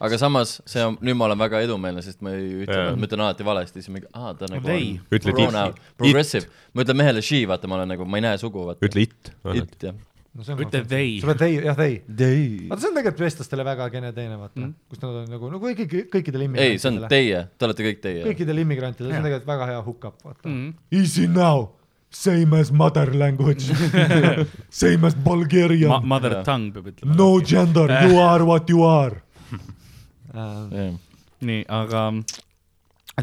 aga 0.01 0.19
samas 0.19 0.63
see 0.67 0.85
on, 0.85 0.99
nüüd 1.01 1.19
ma 1.19 1.25
olen 1.25 1.39
väga 1.39 1.61
edumeelne, 1.67 2.03
sest 2.03 2.23
ma 2.23 2.31
ei 2.31 2.63
ütle 2.65 2.79
Jaa., 2.79 2.97
ma 2.97 3.07
ütlen 3.07 3.21
alati 3.27 3.45
valesti, 3.45 3.83
siis 3.83 3.93
mingi, 3.93 4.07
aa, 4.13 4.35
ta 4.35 4.45
on 4.45 4.57
nagu 4.57 4.67
They. 4.67 4.99
on 5.13 5.19
pronoun- 5.19 5.71
it. 5.71 5.81
progressive. 5.97 6.47
ma 6.75 6.83
ütlen 6.83 6.97
mehele 6.97 7.23
she, 7.23 7.47
vaata, 7.49 7.69
ma 7.69 7.75
olen 7.81 7.89
nagu, 7.89 8.05
ma 8.05 8.17
ei 8.17 8.27
näe 8.29 8.39
sugu, 8.39 8.67
vaata. 8.67 8.87
ütle 8.87 9.03
it, 9.03 9.33
it, 9.55 9.83
jah. 9.83 9.95
No 10.37 10.45
see 10.45 10.55
on 10.55 10.63
ütle 10.67 10.83
they 10.89 11.15
sa. 11.21 11.31
pead 11.31 11.41
they, 11.41 11.55
jah, 11.65 11.79
they. 11.79 11.97
They. 12.07 12.43
vaata, 12.69 12.83
see 12.83 12.91
on 12.91 12.99
tegelikult 12.99 13.25
eestlastele 13.29 13.65
väga 13.67 13.89
kene 13.95 14.13
teine, 14.17 14.37
vaata 14.41 14.61
mm., 14.61 14.75
kus 14.93 15.03
nad 15.03 15.19
on 15.23 15.33
nagu, 15.33 15.51
no 15.53 15.61
kõigi, 15.63 15.87
kõikidel 16.13 16.45
ei, 16.47 16.77
see 16.77 16.91
on 16.91 17.01
immigrantidel, 17.01 17.11
teie, 17.15 17.43
te 17.57 17.69
olete 17.69 17.89
kõik 17.89 18.05
teie. 18.05 18.23
kõikidel 18.29 18.63
immigrantidel, 18.65 19.11
see 19.11 19.21
on 19.23 19.29
tegelikult 19.31 19.51
väga 19.55 19.71
hea 19.73 19.83
hookup, 19.89 20.21
vaata 20.27 20.53
mm.. 20.53 20.71
Easy 21.01 21.27
now, 21.31 21.69
same 22.13 22.61
as 22.61 22.73
mother 22.73 23.13
language 23.17 23.73
same 24.83 25.09
as 25.09 25.17
Bulgarian 25.27 25.97
Ma-, 25.97 26.03
mother 26.17 26.41
tongue 26.47 26.75
peab 26.77 26.93
ütlema. 26.93 27.17
no 27.19 27.31
gender, 27.41 27.97
you 28.07 28.21
are 28.23 28.45
what 28.49 28.73
you 28.73 28.85
are 28.87 29.23
nii, 31.47 31.63
aga 31.69 32.09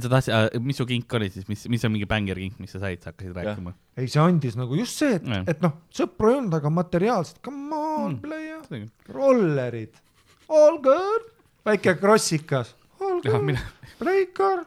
sa 0.02 0.10
tahtsid, 0.10 0.58
mis 0.66 0.80
su 0.80 0.86
kink 0.90 1.14
oli 1.14 1.30
siis, 1.30 1.46
mis, 1.50 1.68
mis 1.70 1.84
on 1.86 1.94
mingi 1.94 2.08
bänger 2.10 2.40
kink, 2.42 2.58
mis 2.64 2.74
sa 2.74 2.82
said, 2.82 3.04
sa 3.04 3.12
hakkasid 3.12 3.36
rääkima? 3.38 3.76
ei, 4.00 4.08
see 4.10 4.22
andis 4.24 4.58
nagu 4.58 4.78
just 4.80 4.98
see, 4.98 5.20
et 5.20 5.54
et 5.54 5.62
noh, 5.62 5.76
sõpru 5.94 6.32
ei 6.32 6.40
olnud, 6.40 6.56
aga 6.58 6.72
materiaalselt, 6.74 7.42
come 7.46 7.78
on 7.78 8.16
mm., 8.16 8.22
playa, 8.24 8.88
rollerid, 9.14 10.02
all 10.50 10.80
good, 10.82 11.30
väike 11.70 11.94
krossikas, 12.02 12.74
all 12.98 13.22
good, 13.22 13.46
mina, 13.46 13.62
breikar, 14.02 14.66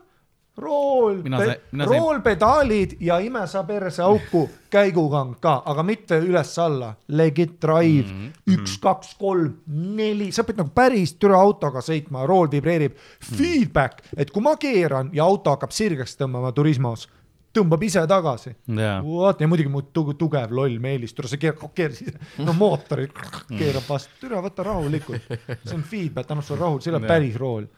rool 0.57 1.21
Mina 1.23 1.39
sain-, 1.39 1.83
roolpedaalid 1.87 2.97
ja 3.01 3.19
ime 3.19 3.47
sa 3.47 3.63
perse 3.69 4.03
auku 4.03 4.47
käigukang 4.73 5.37
ka, 5.41 5.61
aga 5.69 5.83
mitte 5.87 6.19
üles-alla, 6.21 6.95
legit 7.09 7.57
drive. 7.63 8.07
Mm, 8.09 8.23
-hmm. 8.23 8.55
üks, 8.55 8.79
kaks, 8.83 9.15
kolm, 9.21 9.53
neli, 9.67 10.31
sa 10.33 10.45
pead 10.45 10.59
nagu 10.61 10.73
päris 10.75 11.15
türa 11.21 11.41
autoga 11.41 11.81
sõitma, 11.85 12.27
rool 12.27 12.51
vibreerib. 12.53 12.97
Mm., 12.97 13.37
feedback, 13.37 14.03
et 14.17 14.31
kui 14.31 14.43
ma 14.43 14.57
keeran 14.57 15.11
ja 15.13 15.25
auto 15.25 15.51
hakkab 15.55 15.71
sirgeks 15.71 16.17
tõmbama 16.17 16.53
Turismos, 16.53 17.09
tõmbab 17.57 17.83
ise 17.87 18.05
tagasi. 18.09 18.57
Jaa. 18.67 19.01
What? 19.05 19.41
Ja 19.41 19.49
muidugi 19.49 19.73
mu 19.73 19.83
tugev, 19.93 20.53
loll 20.53 20.79
meelis, 20.83 21.15
tule 21.17 21.29
sa 21.29 21.37
keerad, 21.41 21.63
keerasid, 21.75 22.19
no 22.45 22.53
mootori 22.53 23.09
keerab 23.53 23.89
vastu, 23.89 24.13
türa 24.21 24.43
võta 24.45 24.67
rahulikult, 24.67 25.33
see 25.65 25.77
on 25.77 25.85
feedback, 25.85 26.31
annab 26.31 26.45
sulle 26.45 26.61
rahu, 26.61 26.81
see 26.81 26.93
ei 26.93 26.97
ole 26.97 27.09
päris 27.09 27.37
rool. 27.41 27.69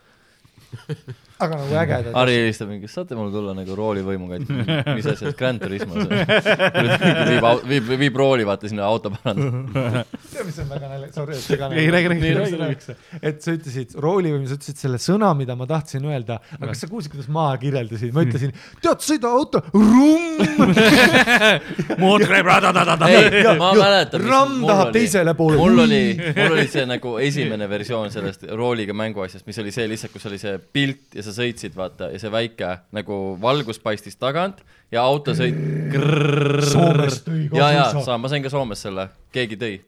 Aga 1.39 1.59
nagu 1.61 1.77
ägedad. 1.79 2.13
Harri 2.17 2.35
helistab 2.41 2.71
mingi, 2.71 2.89
kas 2.89 2.97
saate 2.99 3.17
mulle 3.19 3.31
tulla 3.35 3.55
nagu 3.55 3.77
roolivõimu 3.79 4.29
katki, 4.33 4.57
mis 4.99 5.07
asja, 5.13 5.33
Grand 5.39 5.63
Turismo 5.63 5.99
viib, 6.09 7.47
viib, 7.69 7.91
viib 8.01 8.19
rooli 8.19 8.47
vaata 8.49 8.71
sinna 8.71 8.87
auto 8.89 9.13
parandada. 9.15 10.05
tead, 10.33 10.47
mis 10.49 10.59
on 10.63 10.71
väga 10.73 10.91
naljakas, 10.91 11.15
sorry, 11.21 11.37
et 11.37 11.45
segan. 11.45 11.77
Ei, 11.79 11.91
räägi, 11.95 12.11
räägi, 12.13 12.33
räägi, 12.39 12.59
räägi. 12.63 12.97
et 13.23 13.39
sa 13.45 13.55
ütlesid 13.55 13.95
roolivõim, 14.03 14.47
sa 14.51 14.59
ütlesid 14.59 14.83
selle 14.83 15.01
sõna, 15.03 15.31
mida 15.39 15.55
ma 15.59 15.69
tahtsin 15.71 16.09
öelda, 16.11 16.41
aga 16.59 16.73
kas 16.73 16.83
sa 16.85 16.91
kuulsid, 16.91 17.13
kuidas 17.15 17.31
ma 17.35 17.47
kirjeldasin, 17.61 18.13
ma 18.17 18.27
ütlesin, 18.27 18.55
tead, 18.83 19.05
sõida 19.07 19.31
auto, 19.31 19.63
rumm. 19.75 20.75
mootor 22.03 22.35
käib 22.35 22.51
radadadada. 22.51 23.13
ma 23.63 23.71
mäletan. 23.79 24.27
ramm 24.27 24.67
tahab 24.67 24.93
teisele 24.97 25.37
poole. 25.39 25.59
mul 25.61 25.85
oli, 25.87 26.03
mul 26.19 26.59
oli 26.59 26.67
see 26.71 26.87
nagu 26.89 27.15
esimene 27.23 27.71
versioon 27.71 28.11
sellest 28.15 28.47
rooliga 28.59 28.97
mänguasjast, 28.97 29.47
mis 29.47 29.63
oli 29.63 29.75
see 29.75 29.89
lihtsalt, 29.91 30.15
kus 30.15 30.27
oli 30.31 30.41
see 30.43 30.59
pilt 30.59 31.15
ja 31.15 31.25
sa 31.25 31.28
sõitsid, 31.35 31.75
vaata, 31.77 32.11
ja 32.13 32.21
see 32.21 32.31
väike 32.33 32.71
nagu 32.97 33.37
valgus 33.41 33.81
paistis 33.83 34.17
tagant 34.17 34.63
ja 34.93 35.03
auto 35.03 35.35
sõit. 35.37 35.59
Soomest 36.73 37.27
tõi 37.27 37.47
ka 37.51 37.61
ja, 37.61 37.69
ja 37.75 37.87
saan, 37.97 38.23
ma 38.23 38.31
sain 38.31 38.45
ka 38.45 38.53
Soomes 38.53 38.83
selle, 38.87 39.09
keegi 39.35 39.59
tõi. 39.61 39.79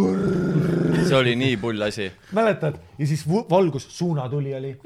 see 0.00 1.16
oli 1.16 1.34
nii 1.36 1.56
pull 1.60 1.82
asi. 1.82 2.10
mäletad 2.36 2.78
ja 2.98 3.06
siis 3.06 3.26
valgus, 3.28 3.88
suunatuli 3.98 4.54
oli. 4.54 4.76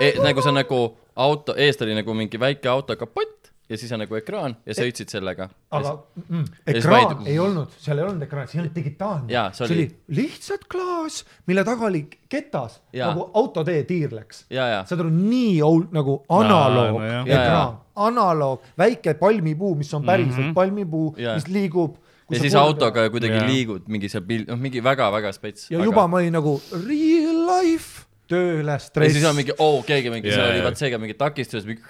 E, 0.00 0.12
nagu 0.22 0.42
on 0.46 0.54
nagu 0.54 0.80
auto, 1.16 1.54
eest 1.56 1.82
oli 1.82 1.94
nagu 1.98 2.14
mingi 2.14 2.40
väike 2.40 2.68
auto 2.68 2.96
kapott 2.96 3.37
ja 3.68 3.78
siis 3.78 3.92
on 3.92 4.02
nagu 4.04 4.16
ekraan 4.18 4.56
ja 4.66 4.76
sõitsid 4.76 5.12
sellega. 5.12 5.48
aga 5.70 5.94
mm, 6.28 6.44
ja 6.66 6.74
ekraan 6.74 7.04
vaid- 7.04 7.26
ei 7.28 7.38
olnud, 7.38 7.74
seal 7.78 7.98
ei 7.98 8.04
olnud 8.04 8.22
ekraani, 8.28 8.48
see 8.48 8.58
ei 8.58 8.62
olnud 8.64 8.76
digitaalne. 8.76 9.42
See 9.52 9.66
see 9.66 9.76
oli- 9.76 10.18
lihtsalt 10.20 10.64
klaas, 10.70 11.24
mille 11.46 11.64
taga 11.64 11.86
oli 11.90 12.06
ketas, 12.28 12.80
nagu 12.94 13.30
autotee 13.34 13.82
tiir 13.84 14.14
läks. 14.14 14.46
ja, 14.50 14.66
ja, 14.68 14.80
saad 14.88 15.04
aru, 15.04 15.10
nii 15.10 15.60
old 15.62 15.92
nagu 15.92 16.22
analoog 16.28 17.00
no 17.02 17.22
ekraan 17.26 17.78
analoog, 17.98 18.62
väike 18.78 19.14
palmipuu, 19.18 19.74
mis 19.78 19.94
on 19.94 20.04
päriselt 20.06 20.38
mm 20.38 20.50
-hmm. 20.50 20.54
palmipuu 20.54 21.14
mis 21.34 21.48
liigub. 21.48 21.96
ja 22.30 22.40
siis 22.40 22.54
autoga 22.54 23.10
kuidagi 23.10 23.34
Jaa. 23.34 23.46
liigud 23.46 23.88
mingi 23.88 24.08
seal 24.08 24.22
pilt, 24.22 24.48
noh 24.48 24.58
mingi 24.58 24.82
väga-väga 24.84 25.32
spets. 25.32 25.70
ja 25.70 25.84
juba 25.84 26.06
ma 26.06 26.16
olin 26.16 26.32
nagu 26.32 26.60
real 26.72 27.46
life 27.52 28.06
tööle 28.28 28.72
ja 28.72 28.78
stress. 28.78 29.12
siis 29.12 29.24
on 29.24 29.36
mingi, 29.36 29.52
oo, 29.58 29.82
keegi 29.82 30.10
mingi, 30.10 30.30
seal 30.30 30.44
Jaa, 30.46 30.54
oli 30.54 30.62
vaat 30.62 30.76
seega 30.76 30.98
mingi 30.98 31.14
takistus, 31.14 31.64
mingi 31.66 31.82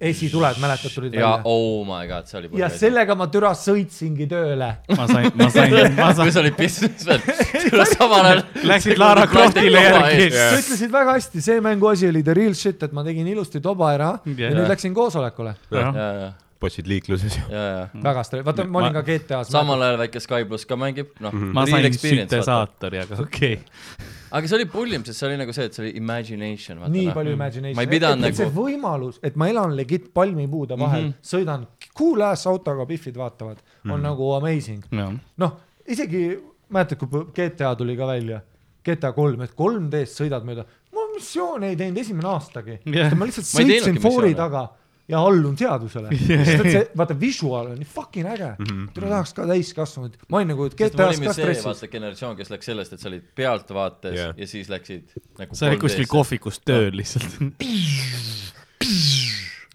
esituled, 0.00 0.58
mäletad, 0.58 0.90
tulid 0.90 1.14
ja 1.14 1.20
välja? 1.20 1.40
oh 1.44 1.86
my 1.86 2.08
god, 2.08 2.26
see 2.26 2.38
oli 2.40 2.48
ja. 2.58 2.68
sellega 2.72 3.14
ma 3.18 3.28
türa 3.30 3.52
sõitsingi 3.58 4.26
tööle. 4.30 4.70
ma 4.90 5.06
sain, 5.06 5.28
ma 5.38 5.48
sain, 5.54 5.74
ma 5.98 6.08
kui 6.10 6.16
sain, 6.18 6.32
sa 6.34 6.42
olid 6.42 6.56
business 6.58 7.06
veel, 7.06 7.22
samal 7.94 8.26
ajal. 8.30 8.42
Läksid 8.66 8.98
Lara 8.98 9.26
Croftile 9.30 9.84
järgi. 9.84 10.30
sa 10.34 10.48
ütlesid 10.58 10.94
väga 10.94 11.18
hästi, 11.18 11.44
see 11.46 11.60
mängu 11.64 11.90
asi 11.92 12.10
oli 12.10 12.24
the 12.26 12.34
real 12.34 12.56
shit, 12.58 12.82
et 12.82 12.96
ma 12.96 13.06
tegin 13.06 13.28
ilusti 13.30 13.62
toba 13.62 13.92
ära 13.94 14.10
ja 14.24 14.48
Jah. 14.48 14.56
nüüd 14.58 14.72
läksin 14.72 14.96
koosolekule. 14.96 15.54
ja, 15.70 15.86
ja, 15.94 16.32
bossid 16.60 16.90
liikluses 16.90 17.38
ja, 17.38 17.62
ja. 17.62 17.86
väga 18.02 18.26
stre-, 18.26 18.42
vaata, 18.46 18.66
ma 18.66 18.82
olin 18.82 18.98
ka 18.98 19.04
GTA-s. 19.06 19.54
samal 19.54 19.86
ajal 19.86 20.02
väike 20.02 20.22
Sky 20.26 20.42
pluss 20.50 20.66
ka 20.66 20.80
mängib, 20.80 21.14
noh. 21.22 21.38
ma 21.54 21.68
sain 21.70 21.94
süntesaatori, 21.94 23.04
aga 23.06 23.22
okei 23.22 23.60
okay.. 23.60 24.12
Aga 24.34 24.50
see 24.50 24.56
oli 24.58 24.66
pullim, 24.70 25.04
sest 25.06 25.20
see 25.20 25.28
oli 25.28 25.36
nagu 25.40 25.54
see, 25.54 25.68
et 25.68 25.76
see 25.76 25.84
oli 25.84 25.92
imagination. 26.00 26.80
nii 26.94 27.12
palju 27.14 27.34
imagination. 27.36 27.76
ma 27.78 27.84
ei 27.86 27.90
pidanud 27.92 28.28
et 28.28 28.38
see 28.38 28.48
nagu, 28.48 28.64
võimalus, 28.64 29.20
et 29.22 29.36
ma 29.40 29.48
elan 29.52 29.76
legit 29.78 30.10
palmipuude 30.16 30.78
vahel 30.80 31.02
mm, 31.02 31.12
Mhm. 31.12 31.12
-hmm. 31.12 31.30
sõidan 31.34 31.66
cool 31.98 32.22
ass 32.26 32.46
autoga, 32.50 32.86
Biffid 32.86 33.16
vaatavad, 33.16 33.58
on 33.58 33.90
mm 33.90 33.94
-hmm. 33.94 34.02
nagu 34.08 34.32
amazing. 34.40 34.84
jah, 34.90 35.12
noh, 35.36 35.56
isegi 35.86 36.24
mäletad, 36.68 36.98
kui 36.98 37.24
GTA 37.36 37.74
tuli 37.76 37.96
ka 37.96 38.06
välja, 38.06 38.40
GTA 38.84 39.12
kolm, 39.12 39.40
et 39.42 39.54
3D-s 39.56 40.20
sõidad 40.20 40.44
mööda, 40.44 40.64
ma 40.92 41.06
missioone 41.14 41.68
ei 41.68 41.76
teinud 41.76 41.98
esimene 41.98 42.28
aastagi 42.28 42.78
yeah.. 42.86 43.14
ma 43.14 43.24
lihtsalt 43.28 43.46
sõitsin 43.46 44.00
foori 44.02 44.34
taga 44.34 44.68
ja 45.08 45.20
allun 45.20 45.56
seadusele 45.58 46.12
sest 46.16 46.54
et 46.64 46.70
see, 46.70 46.82
vaata 46.96 47.16
visual 47.20 47.72
on 47.72 47.78
nii 47.80 47.88
fucking 47.88 48.28
äge 48.30 48.50
mm. 48.56 48.64
-hmm. 48.64 48.86
tule 48.96 49.10
tahaks 49.12 49.34
ka 49.36 49.46
täiskasvanud, 49.50 50.16
ma 50.28 50.40
olin 50.40 50.52
nagu 50.54 50.68
GTA-s 50.70 51.20
ka 51.20 51.32
see, 51.32 51.32
stressis. 51.32 51.64
vaata 51.68 51.88
generatsioon, 51.92 52.36
kes 52.36 52.52
läks 52.54 52.70
sellest, 52.72 52.92
et 52.96 53.00
sa 53.00 53.08
olid 53.12 53.24
pealtvaates 53.36 54.16
Jah. 54.16 54.34
ja 54.36 54.46
siis 54.48 54.68
läksid 54.72 55.16
nagu 55.38 55.54
sa 55.54 55.66
olid 55.68 55.80
kuskil. 55.80 56.06
kohvikus 56.08 56.60
tööl 56.64 56.96
lihtsalt. 56.96 57.36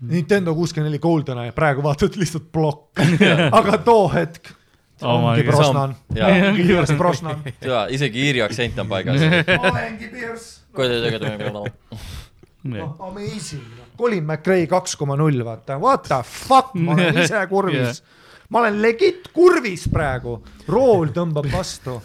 Nintendo 0.10 0.54
kuuskümmend 0.56 0.88
neli 0.88 1.00
GoldenEye, 1.04 1.52
praegu 1.52 1.84
vaatad 1.84 2.16
lihtsalt 2.16 2.48
plokk, 2.52 3.02
aga 3.60 3.78
too 3.84 4.08
hetk 4.14 4.56
Oh 5.02 5.22
my 5.22 5.28
ongi 5.28 5.44
God. 5.44 5.56
Brosnan, 5.56 5.96
jaa, 6.16 6.30
ongi 6.50 6.64
Pierce 6.68 6.96
Brosnan. 7.00 7.44
isegi 7.90 8.20
Iiri 8.20 8.42
aktsent 8.44 8.80
on 8.80 8.88
paigas. 8.88 9.22
olengi 9.22 10.10
Pierce. 10.12 10.60
Jah. 12.64 12.90
Amazing. 13.00 13.89
Colin 14.00 14.24
McRae 14.24 14.68
kaks 14.72 14.96
koma 15.00 15.18
null, 15.20 15.44
vaata, 15.46 15.80
what 15.82 16.08
the 16.08 16.22
fuck, 16.24 16.72
ma 16.80 16.96
olen 16.96 17.20
ise 17.26 17.44
kurvis. 17.52 18.00
ma 18.50 18.64
olen 18.64 18.80
legit 18.82 19.28
kurvis 19.36 19.90
praegu, 19.92 20.40
rool 20.72 21.12
tõmbab 21.16 21.52
vastu 21.54 22.00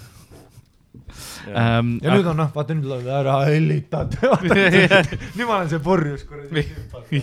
Ähm, 1.47 1.99
ja 2.03 2.15
nüüd 2.15 2.27
on 2.31 2.39
noh, 2.41 2.49
vaata 2.55 2.75
nüüd 2.75 2.87
tuleb 2.87 3.09
ära 3.13 3.35
hellitad. 3.45 4.15
nüüd 5.37 5.45
ma 5.45 5.59
olen 5.59 5.69
see 5.71 5.81
purjus 5.85 6.25
kuradi. 6.29 6.65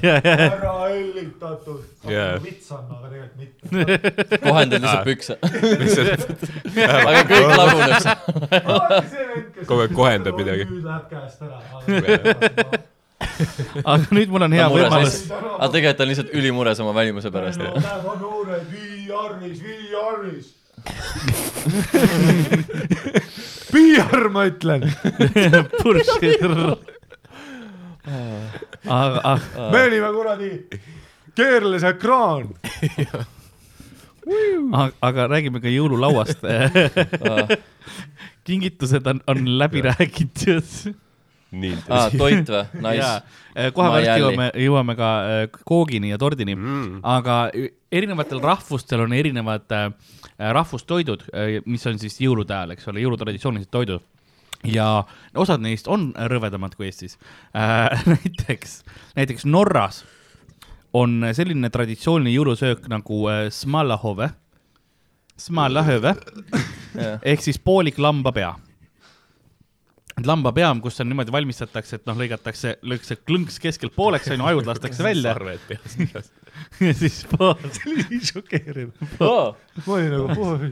ära 0.06 0.76
hellitatud. 0.92 1.82
Jaa. 2.12 2.38
vits 2.44 2.72
on, 2.76 2.86
aga 2.98 3.08
tegelikult 3.10 3.42
mitte. 3.42 4.40
kohendad 4.46 4.86
lihtsalt 4.86 5.06
pükse. 5.10 5.34
aga 6.86 7.22
kõik 7.34 7.48
laguneb. 7.58 8.04
Kogu 9.66 9.82
aeg 9.88 9.94
kohendab 9.98 10.40
midagi. 10.40 10.70
nüüd 10.70 10.86
läheb 10.88 11.06
käest 11.12 11.40
ära. 11.48 11.58
aga 13.94 14.16
nüüd 14.16 14.32
mul 14.34 14.46
on 14.48 14.56
hea 14.56 14.68
võimalus, 14.72 15.18
aga 15.32 15.70
tegelikult 15.74 16.00
ta 16.00 16.06
on 16.06 16.12
lihtsalt 16.12 16.34
ülimures 16.38 16.82
oma 16.84 16.94
välimuse 16.96 17.32
pärast. 17.34 17.62
Vii 18.72 19.12
arvis. 20.06 20.48
PR 23.72 24.30
ma 24.34 24.48
ütlen, 24.50 24.88
aga, 28.88 29.20
aga 29.34 29.68
me 29.72 29.84
olime 29.88 30.10
kuradi 30.16 30.50
keerles 31.38 31.84
ekraan. 31.88 32.50
aga, 34.80 34.92
aga 35.02 35.28
räägime 35.36 35.62
ka 35.62 35.70
jõululauast. 35.72 36.42
kingitused 38.48 39.08
on, 39.08 39.22
on 39.28 39.58
läbi 39.60 39.82
räägitud. 39.86 40.96
Nii 41.52 41.76
tõsi. 41.86 42.18
toit 42.22 42.52
või? 42.52 42.64
ja 42.96 43.10
Nice. 43.20 43.72
kohe 43.76 43.88
Ma 43.88 43.96
varsti 43.98 44.24
jõuame, 44.24 44.48
jõuame 44.66 44.96
ka 45.00 45.10
äh, 45.26 45.44
koogini 45.68 46.14
ja 46.14 46.20
tordini 46.22 46.56
mm., 46.56 47.02
aga 47.04 47.42
erinevatel 47.92 48.42
rahvustel 48.44 49.04
on 49.06 49.14
erinevad 49.16 49.76
äh, 49.76 49.90
rahvustoidud, 50.40 51.28
mis 51.70 51.86
on 51.86 52.00
siis 52.02 52.16
jõulude 52.24 52.56
ajal, 52.56 52.74
eks 52.74 52.88
ole, 52.90 53.04
jõulutraditsioonilised 53.04 53.72
toidud. 53.74 54.02
ja 54.66 55.04
osad 55.36 55.62
neist 55.62 55.88
on 55.90 56.12
rõvedamad 56.14 56.76
kui 56.78 56.86
Eestis 56.90 57.18
äh. 57.58 58.04
näiteks, 58.14 58.82
näiteks 59.18 59.46
Norras 59.46 60.04
on 60.94 61.24
selline 61.34 61.70
traditsiooniline 61.70 62.36
jõulusöök 62.36 62.88
nagu 62.92 63.26
äh, 63.32 63.46
smallahove, 63.54 64.32
smallahove 65.40 66.16
ehk 67.24 67.42
siis 67.42 67.60
poolik 67.60 68.00
lambapea. 68.00 68.56
Et 70.22 70.30
lambapea, 70.30 70.70
kus 70.84 71.02
on 71.02 71.10
niimoodi 71.12 71.34
valmistatakse, 71.34 72.00
et 72.00 72.08
noh, 72.10 72.18
lõigatakse, 72.20 72.78
lõigatakse 72.86 73.18
klõnks 73.26 73.58
keskelt 73.64 73.96
pooleks, 73.98 74.30
on 74.32 74.44
ju, 74.44 74.48
ajud 74.52 74.70
lastakse 74.70 75.06
välja 75.06 75.34
sarved 75.34 75.66
peas. 75.68 75.98
ja 76.88 76.94
siis 76.98 77.24
pool. 77.32 77.58
see 77.76 77.92
oli 77.92 78.08
nii 78.12 78.30
šokeeriv. 78.30 78.94
ma 79.18 79.98
olin 79.98 80.16
nagu, 80.16 80.48
oi, 80.48 80.72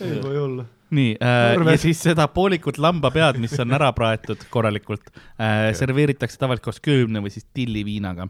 ei 0.00 0.18
või 0.22 0.40
olla. 0.42 0.66
nii 0.94 1.14
äh,, 1.20 1.70
ja 1.72 1.76
siis 1.80 2.00
seda 2.02 2.28
poolikut 2.32 2.80
lambapead, 2.80 3.40
mis 3.42 3.54
on 3.60 3.72
ära 3.76 3.90
praetud 3.96 4.42
korralikult 4.52 5.10
äh,, 5.12 5.70
serveeritakse 5.76 6.40
tavaliselt 6.40 6.68
koos 6.68 6.82
köömne 6.84 7.22
või 7.24 7.32
siis 7.34 7.48
tilliviinaga. 7.56 8.28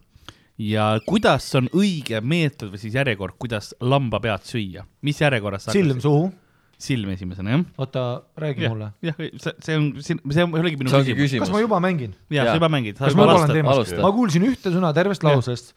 ja 0.58 0.90
kuidas 1.06 1.46
on 1.58 1.70
õige 1.74 2.20
meetod 2.20 2.72
või 2.74 2.82
siis 2.82 2.98
järjekord, 2.98 3.38
kuidas 3.38 3.74
lambapead 3.80 4.46
süüa, 4.48 4.86
mis 5.02 5.20
järjekorras 5.22 5.68
sa 5.68 5.76
silm 5.76 6.02
suhu, 6.02 6.30
silm 6.78 7.10
esimesena, 7.10 7.56
jah? 7.56 7.64
oota, 7.82 8.04
räägi 8.38 8.68
mulle. 8.68 8.92
jah, 9.02 9.16
see, 9.18 9.52
see 9.64 9.76
on, 9.76 9.88
see 10.04 10.46
oligi 10.46 10.78
minu 10.78 10.94
ongi 10.94 11.16
küsimus. 11.18 11.42
kas 11.42 11.50
ma 11.50 11.58
küsimus. 11.58 11.66
juba 11.66 11.80
mängin? 11.82 12.14
ja 12.30 12.42
Jaa. 12.42 12.52
sa 12.52 12.60
juba 12.60 12.70
mängid. 12.72 12.98
kas 13.00 13.18
ma 13.18 13.26
juba 13.26 13.38
olen 13.40 13.54
teemas 13.58 13.94
ma 13.98 14.12
kuulsin 14.14 14.46
ühte 14.46 14.72
sõna 14.74 14.92
tervest 14.96 15.26
lausest 15.26 15.74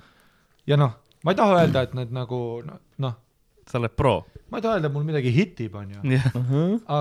ja 0.69 0.77
noh, 0.77 0.93
ma 1.25 1.33
ei 1.33 1.39
taha 1.39 1.57
öelda, 1.63 1.85
et 1.87 1.97
need 1.97 2.13
nagu 2.15 2.39
noh, 2.65 3.17
sa 3.65 3.79
oled 3.79 3.95
pro. 3.97 4.15
ma 4.51 4.59
ei 4.59 4.65
taha 4.65 4.77
öelda, 4.77 4.91
et 4.91 4.95
mul 4.95 5.05
midagi 5.07 5.33
hitib, 5.35 5.75
onju, 5.81 6.01
jah, 6.13 6.31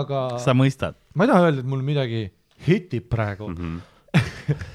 aga 0.01 0.25
sa 0.43 0.57
mõistad. 0.57 0.99
ma 1.15 1.27
ei 1.27 1.33
taha 1.33 1.49
öelda, 1.49 1.65
et 1.65 1.71
mul 1.71 1.85
midagi 1.87 2.25
hitib 2.67 3.09
praegu 3.13 3.51
mm, 3.51 3.57
-hmm. 3.61 4.67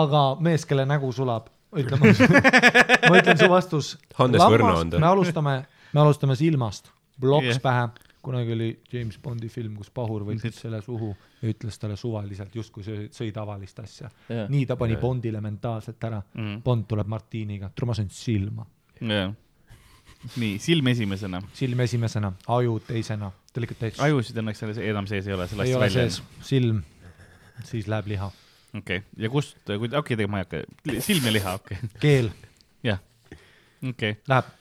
aga 0.00 0.24
mees, 0.42 0.66
kelle 0.68 0.86
nägu 0.88 1.12
sulab, 1.14 1.50
ütleme, 1.76 2.14
ma 3.10 3.14
ütlen 3.20 3.38
su 3.38 3.50
vastus. 3.50 3.94
Hannes 4.18 4.42
Võrno 4.42 4.74
on 4.80 4.90
ta. 4.90 5.02
me 5.02 5.10
alustame, 5.10 5.56
me 5.92 6.02
alustame 6.02 6.36
silmast, 6.38 6.90
ploks 7.20 7.56
yeah. 7.56 7.62
pähe, 7.62 7.88
kunagi 8.26 8.54
oli 8.56 8.68
James 8.92 9.18
Bondi 9.22 9.48
film, 9.52 9.76
kus 9.80 9.90
pahur 9.94 10.24
võttis 10.26 10.58
selle 10.64 10.80
suhu 10.84 11.12
ja 11.40 11.50
ütles 11.52 11.78
talle 11.78 11.96
suvaliselt, 12.00 12.54
justkui 12.58 12.84
see 12.86 13.08
sõi 13.14 13.30
tavalist 13.34 13.78
asja. 13.82 14.10
Jah. 14.28 14.50
nii 14.50 14.66
ta 14.66 14.76
pani 14.80 14.96
Jah. 14.96 15.02
Bondile 15.02 15.42
mentaalselt 15.44 16.08
ära 16.08 16.22
Mm. 16.36 16.60
Bond 16.64 16.86
tuleb 16.90 17.08
Martiniga, 17.08 17.70
ma 17.86 17.94
sõin 17.96 18.08
silma, 18.12 18.64
jah. 19.00 19.32
nii, 20.36 20.58
silm 20.62 20.90
esimesena. 20.92 21.40
silm 21.56 21.80
esimesena, 21.84 22.32
aju 22.56 22.78
teisena, 22.86 23.30
delikatess, 23.54 24.00
ajusid 24.04 24.40
õnneks 24.42 24.62
selles 24.62 24.80
enam 24.84 25.08
sees 25.08 25.28
ei 25.28 25.36
ole, 25.36 25.48
ei 25.64 25.74
ole 25.76 25.88
sees, 25.92 26.20
silm, 26.44 26.82
siis 27.64 27.88
läheb 27.88 28.10
liha, 28.12 28.30
okei 28.74 29.02
okay., 29.02 29.06
ja 29.22 29.30
kust, 29.32 29.58
okei 29.64 29.78
okay,, 29.86 30.02
tegelikult 30.12 30.34
ma 30.34 30.42
ei 30.42 30.48
hakka, 30.48 31.00
silm 31.08 31.30
ja 31.30 31.36
liha, 31.38 31.54
okei 31.60 31.78
okay., 31.78 32.00
keel 32.02 32.32
jah, 32.84 33.00
okei 33.32 33.92
okay.. 33.92 34.18
läheb, 34.28 34.52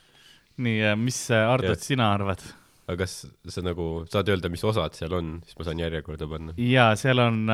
nii, 0.69 0.77
mis 1.01 1.25
Jah., 1.31 1.81
sina 1.83 2.13
arvad? 2.15 2.45
Aga 2.85 2.97
kas 3.01 3.13
sa 3.49 3.63
nagu 3.65 4.05
saad 4.11 4.29
öelda, 4.29 4.49
mis 4.53 4.63
osad 4.67 4.93
seal 4.97 5.13
on, 5.17 5.35
siis 5.45 5.57
ma 5.57 5.67
saan 5.67 5.81
järjekorda 5.81 6.27
panna. 6.29 6.55
ja 6.61 6.91
seal 6.99 7.21
on, 7.23 7.45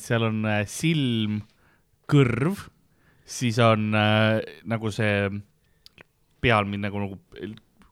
seal 0.00 0.24
on 0.30 0.44
äh, 0.48 0.62
silm, 0.70 1.40
kõrv, 2.10 2.62
siis 3.28 3.60
on 3.64 3.90
äh, 3.96 4.40
nagu 4.70 4.92
see 4.94 5.28
peal 6.40 6.68
mind 6.68 6.88
nagu, 6.88 7.02
nagu, 7.04 7.18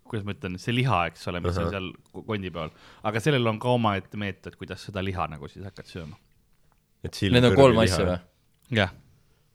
kuidas 0.08 0.24
ma 0.24 0.34
ütlen, 0.34 0.56
see 0.60 0.74
liha, 0.76 1.02
eks 1.10 1.28
ole, 1.30 1.42
mis 1.44 1.56
on 1.56 1.66
Ahah. 1.66 1.74
seal 1.76 1.90
ko- 2.14 2.24
kondi 2.30 2.52
peal, 2.54 2.72
aga 3.10 3.22
sellel 3.22 3.52
on 3.52 3.60
ka 3.62 3.74
omaette 3.76 4.20
meetod, 4.20 4.56
kuidas 4.60 4.86
seda 4.88 5.04
liha 5.04 5.28
nagu 5.30 5.50
siis 5.52 5.66
hakkad 5.68 5.90
sööma. 5.90 6.16
Need 7.04 7.44
on 7.46 7.54
kolm 7.58 7.78
asja 7.84 8.06
või?? 8.06 8.16
jah, 8.74 8.90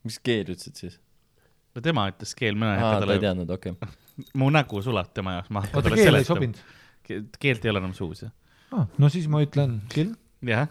mis 0.08 0.16
keed 0.24 0.53
ütlesid 0.53 0.80
siis? 0.80 1.02
no 1.74 1.82
tema 1.84 2.06
ütles 2.12 2.32
keel, 2.38 2.56
mina 2.58 2.78
ei 2.78 2.82
hakka 2.82 2.94
ta 2.94 3.02
ei 3.02 3.08
talle, 3.08 3.20
teadnud, 3.26 3.52
okei 3.58 3.76
okay. 3.76 4.00
mu 4.40 4.48
nägu 4.53 4.82
sulab 4.86 5.12
tema 5.18 5.40
jaoks, 5.40 5.52
ma 5.53 5.66
hakkan 5.66 5.86
talle 5.90 6.00
keel 6.00 6.22
ei 6.22 6.30
seletama. 6.30 6.82
Keelt 7.07 7.65
ei 7.65 7.72
ole 7.73 7.83
enam 7.83 7.93
suus, 7.98 8.25
jah. 8.25 8.33
ah,. 8.72 8.88
no 8.98 9.09
siis 9.14 9.30
ma 9.32 9.43
ütlen 9.45 9.80
silm, 9.93 10.15
jah, 10.48 10.69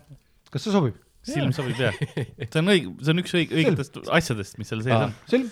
kas 0.53 0.67
see 0.67 0.75
sobib? 0.75 1.01
silm 1.27 1.53
sobib 1.55 1.79
jah. 1.79 1.99
see 2.17 2.61
on 2.61 2.73
õige, 2.73 2.95
see 3.03 3.15
on 3.15 3.23
üks 3.23 3.37
õige, 3.39 3.59
õigetest 3.61 4.01
asjadest, 4.11 4.59
mis 4.61 4.73
seal 4.73 4.83
sees 4.85 4.97
Aa. 4.97 5.09
on. 5.09 5.15
silm, 5.31 5.51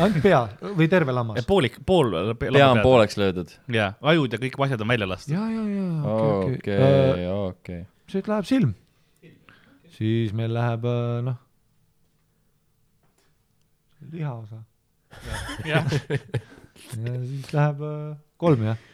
ainult 0.00 0.22
pea 0.24 0.40
või 0.78 0.88
terve 0.92 1.14
lammas? 1.16 1.48
poolik, 1.48 1.78
pool. 1.88 2.16
pea 2.40 2.70
on. 2.70 2.82
pooleks 2.84 3.18
löödud. 3.20 3.52
jaa, 3.76 3.92
ajud 4.14 4.36
ja 4.36 4.40
kõik 4.42 4.58
asjad 4.68 4.84
on 4.84 4.92
välja 4.94 5.10
lastud. 5.10 5.36
ja, 5.36 5.44
ja, 5.52 5.64
ja, 5.74 5.88
okei, 6.14 6.56
okei. 6.60 7.26
okei. 7.34 7.82
siis 8.12 8.30
läheb 8.32 8.48
silm. 8.48 8.74
siis 9.98 10.32
meil 10.36 10.56
läheb 10.56 10.88
äh, 10.88 11.20
noh, 11.28 11.40
lihaosa. 14.12 14.62
jah, 15.72 15.92
ja 17.04 17.16
siis 17.28 17.52
läheb 17.52 17.84
äh, 17.84 18.12
kolm 18.40 18.68
jah, 18.70 18.86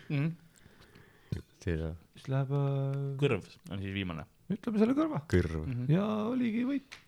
siis 1.64 2.28
läheb 2.32 2.52
äh, 2.56 2.98
kõrv 3.20 3.46
on 3.70 3.82
siis 3.82 3.94
viimane. 3.94 4.26
ütleme 4.52 4.82
selle 4.82 4.96
kõrva 4.98 5.22
kõrv. 5.30 5.66
ja 5.90 6.04
oligi 6.30 6.64
võit. 6.68 6.98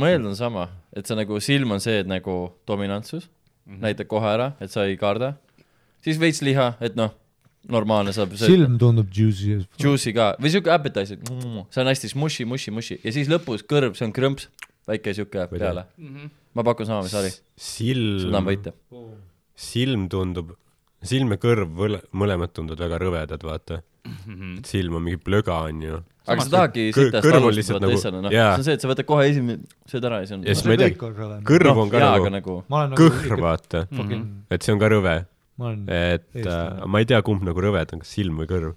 ma 0.00 0.10
eeldan 0.12 0.36
sama, 0.38 0.68
et 0.96 1.06
see 1.06 1.18
nagu 1.18 1.40
silm 1.44 1.76
on 1.76 1.82
see, 1.82 2.00
et 2.02 2.10
nagu 2.10 2.36
dominantsus 2.68 3.28
mm, 3.28 3.72
-hmm. 3.74 3.80
näitab 3.86 4.10
kohe 4.10 4.34
ära, 4.34 4.52
et 4.60 4.70
sa 4.70 4.86
ei 4.86 4.96
karda. 5.00 5.34
siis 6.04 6.20
veits 6.20 6.42
liha, 6.42 6.74
et 6.80 6.96
noh, 6.96 7.14
normaalne 7.68 8.12
saab. 8.12 8.34
silm 8.40 8.78
tundub 8.78 9.10
juicy. 9.12 9.60
Juicy 9.78 10.14
ka 10.16 10.32
või 10.40 10.52
siuke 10.54 10.72
appetizer, 10.72 11.20
see 11.70 11.82
on 11.82 11.90
hästi 11.92 12.12
smushi, 12.14 12.46
mushi, 12.48 12.70
mushi 12.74 12.98
ja 13.04 13.12
siis 13.12 13.28
lõpus 13.28 13.64
kõrv, 13.68 13.96
see 13.98 14.08
on 14.08 14.14
krõmps, 14.16 14.48
väike 14.88 15.14
siuke 15.16 15.38
Ma 15.38 15.46
ei 15.46 15.50
tea. 15.50 15.58
peale. 15.58 15.86
ma 16.54 16.64
pakun 16.66 16.88
sama, 16.88 17.04
mis 17.06 17.14
Harri, 17.14 17.32
silm 17.56 18.18
sudan, 18.26 18.46
võita. 18.46 18.74
silm 19.54 20.08
tundub, 20.08 20.56
silm 21.06 21.32
ja 21.34 21.40
kõrv 21.40 21.80
mõlemad 22.12 22.52
tunduvad 22.56 22.82
väga 22.84 22.98
rõvedad, 23.00 23.44
vaata. 23.46 23.80
et 24.58 24.68
silm 24.68 24.96
on 24.96 25.04
mingi 25.04 25.20
plöga, 25.20 25.58
onju. 25.68 26.00
aga 26.26 26.44
sa 26.44 26.52
tahadki 26.54 26.86
sitast 26.96 27.26
on 27.28 27.36
alustada 27.40 27.80
nagu- 27.84 27.98
asjana, 27.98 28.20
noh, 28.24 28.32
jaa. 28.32 28.52
see 28.54 28.60
on 28.60 28.64
see, 28.64 28.76
et 28.78 28.84
sa 28.84 28.88
võtad 28.90 29.08
kohe 29.08 29.26
esimene, 29.28 29.58
sööd 29.90 30.06
ära 30.08 30.20
ja 30.20 30.28
siis 30.28 30.36
on. 30.36 30.44
ja 30.44 30.54
siis 30.54 30.66
ma 30.68 30.76
ei 30.76 30.80
tea, 30.82 30.92
on 31.08 31.44
kõrv 31.50 31.82
on 31.84 31.90
ka 31.92 32.02
jaa, 32.04 32.12
nagu, 32.16 32.30
nagu 32.36 32.56
ma 32.68 32.84
olen 32.84 32.96
kõhr, 33.00 33.34
vaata, 33.40 33.84
fucking, 33.92 34.28
et 34.50 34.66
see 34.66 34.72
on 34.76 34.80
ka 34.80 34.92
rõve, 34.92 35.16
et 35.88 36.40
äh, 36.46 36.86
ma 36.86 37.02
ei 37.02 37.08
tea, 37.08 37.20
kumb 37.26 37.44
nagu 37.48 37.60
rõvedam, 37.60 38.00
kas 38.04 38.14
silm 38.16 38.40
või 38.40 38.48
kõrv. 38.50 38.76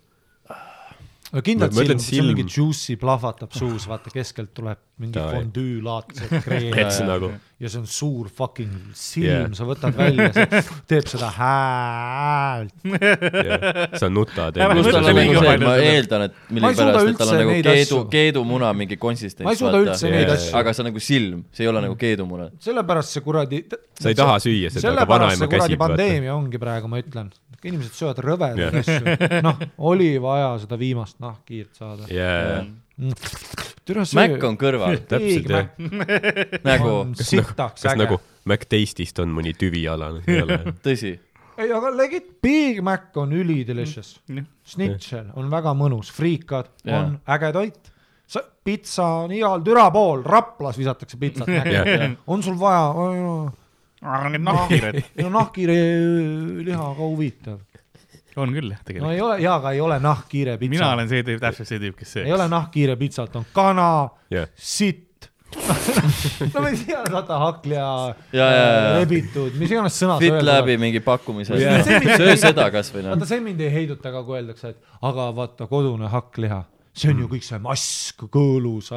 No 1.34 1.42
kindlalt 1.42 1.74
ma 1.74 1.82
ütlen 1.86 2.00
silm, 2.00 2.10
see 2.10 2.22
on 2.22 2.28
mingi 2.32 2.44
silm. 2.46 2.68
juicy 2.70 2.96
plahvatab 3.02 3.56
suus, 3.58 3.88
vaata 3.90 4.12
keskelt 4.14 4.52
tuleb 4.54 4.78
mingi 5.02 5.16
Davai. 5.18 5.40
fondüülaadsed 5.40 6.30
et 6.38 6.44
kreem 6.46 6.92
see 6.94 7.08
nagu, 7.10 7.32
ja 7.64 7.72
see 7.74 7.80
on 7.82 7.88
suur 7.90 8.30
fucking 8.30 8.74
silm 8.94 9.24
Yeah. 9.26 9.40
yeah., 9.48 9.56
sa 9.58 9.66
võtad 9.66 9.96
välja, 9.98 10.28
see 10.36 10.62
teeb 10.94 11.08
seda 11.10 11.30
häält. 11.34 12.74
sa 14.00 14.10
nutad. 14.14 14.58
See, 14.58 15.58
ma 15.64 15.76
eeldan, 15.82 16.28
et 16.28 16.36
Ma 16.50 16.58
millegipärast, 16.60 17.10
et 17.14 17.18
tal 17.22 17.32
on 17.34 17.40
nagu 17.42 17.54
neid 17.56 17.68
keedu 17.70 18.00
keedumuna 18.14 18.70
mingi 18.78 18.98
konsistents. 19.02 19.46
ma 19.48 19.54
ei 19.56 19.60
suuda 19.62 19.82
üldse 19.84 20.12
neid 20.14 20.28
aga, 20.28 20.38
asju- 20.38 20.58
aga 20.62 20.74
see 20.76 20.84
on 20.86 20.90
nagu 20.92 21.04
silm, 21.08 21.44
see 21.56 21.66
ei 21.66 21.72
ole 21.72 21.82
nagu 21.88 21.98
keedumuna. 22.00 22.50
sellepärast 22.64 23.18
see 23.18 23.24
kuradi. 23.26 23.64
sa 24.00 24.12
ei 24.14 24.18
taha 24.20 24.38
süüa 24.44 24.70
seda, 24.74 24.80
aga 24.80 24.88
sellepärast 24.90 25.14
vanaema 25.16 25.40
see 25.42 25.48
kuradi 25.50 25.64
käsib, 25.74 25.80
vaata. 25.82 25.98
pandeemia 25.98 26.36
ongi 26.38 26.62
praegu, 26.62 26.92
ma 26.92 27.02
ütlen. 27.02 27.32
Inimesed 27.64 27.96
söövad 27.98 28.22
rõvedaid 28.24 28.62
Jah. 28.62 28.80
asju, 28.82 29.42
noh, 29.46 29.60
oli 29.90 30.14
vaja 30.22 30.54
seda 30.64 30.80
viimast 30.80 31.20
nahkhiirt 31.24 31.80
saada. 31.80 32.08
jaa, 32.12 32.64
türa 33.88 34.06
Mac 34.18 34.44
on 34.48 34.58
kõrval 34.60 35.00
täpselt 35.10 35.50
jah. 35.50 35.70
nagu, 36.68 36.96
sitaks 37.20 37.82
kas 37.84 37.92
äge 37.94 38.04
nagu. 38.04 38.20
MacTaste'ist 38.50 39.22
on 39.24 39.32
mõni 39.32 39.54
ole? 40.44 40.58
tõsi, 40.86 41.14
ei, 41.56 41.70
aga 41.72 41.94
legit 41.96 42.30
Big 42.44 42.82
Mac 42.84 43.16
on 43.22 43.34
ülidelicious 43.38 44.18
Jah.. 44.28 44.46
Snitchel 44.68 45.32
on 45.40 45.50
väga 45.52 45.74
mõnus, 45.78 46.12
friikad 46.16 46.72
Jaa. 46.84 47.00
on 47.00 47.18
äge 47.36 47.52
toit. 47.56 47.92
sa, 48.28 48.44
pitsa 48.64 49.08
on 49.26 49.34
igal 49.36 49.64
türa 49.64 49.90
pool, 49.92 50.24
Raplas 50.24 50.78
visatakse 50.80 51.20
pitsat 51.20 51.48
Jah.. 51.76 52.18
on 52.28 52.44
sul 52.44 52.60
vaja, 52.60 52.92
need 54.04 54.44
nahkhiired 54.50 55.00
no 55.22 55.30
nahkhiire 55.38 55.78
liha 56.68 56.90
ka 56.98 57.08
huvitav. 57.08 57.62
on 58.36 58.54
küll 58.56 58.72
jah, 58.74 58.82
no 58.82 58.88
tegelikult. 58.90 59.14
ei 59.14 59.24
ole, 59.24 59.40
jaa, 59.44 59.56
aga 59.60 59.72
ei 59.78 59.82
ole 59.84 60.00
nahkhiire 60.04 60.58
pitsa. 60.58 60.74
mina 60.76 60.92
olen 60.98 61.10
see 61.12 61.24
tüüp, 61.26 61.42
täpselt 61.44 61.70
see 61.70 61.82
tüüp, 61.84 61.98
kes 62.00 62.16
ei 62.18 62.28
see. 62.28 62.36
ole 62.36 62.48
nahkhiire 62.52 62.98
pitsat, 63.00 63.36
on 63.40 63.48
kana, 63.56 63.88
jah, 64.34 64.50
sitt. 64.56 65.30
no 66.50 66.64
ma 66.64 66.70
ei 66.72 66.80
tea, 66.82 67.04
vaata 67.14 67.38
hakkliha 67.38 67.90
Ja, 68.34 68.46
ja, 68.50 68.62
ja. 68.66 68.94
rebitud, 68.98 69.54
mis 69.62 69.70
iganes 69.70 70.00
sõna 70.02 70.16
fit 70.18 70.40
läbi 70.42 70.80
mingi 70.82 71.04
pakkumise, 71.06 71.60
söö 72.18 72.34
seda 72.42 72.72
kasvõi 72.74 73.04
noh 73.06 73.14
vaata, 73.14 73.30
see 73.30 73.44
mind 73.46 73.62
ei 73.62 73.70
heiduta 73.76 74.10
ka, 74.16 74.24
kui 74.26 74.40
öeldakse, 74.40 74.74
et 74.74 75.04
aga 75.12 75.30
vaata 75.38 75.70
kodune 75.70 76.10
hakkliha, 76.10 76.64
see 76.90 77.14
on 77.14 77.22
ju 77.22 77.30
kõik 77.36 77.46
see 77.46 77.62
mask, 77.62 78.26
kõõlus, 78.34 78.90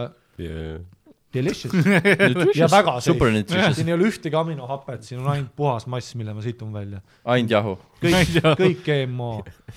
delicious 1.36 1.74
ja 2.60 2.68
väga 2.72 2.96
super 3.04 3.32
safe. 3.42 3.74
siin 3.78 3.90
ei 3.92 3.96
ole 3.96 4.08
ühtegi 4.10 4.38
aminohapet, 4.38 5.04
siin 5.06 5.20
on 5.22 5.30
ainult 5.34 5.52
puhas 5.58 5.86
mass, 5.92 6.16
mille 6.18 6.34
ma 6.36 6.44
situn 6.44 6.72
välja. 6.74 7.02
ainult 7.24 7.54
jahu. 7.54 7.76
kõik, 8.02 8.40
kõik 8.62 8.82
GMO, 8.86 9.30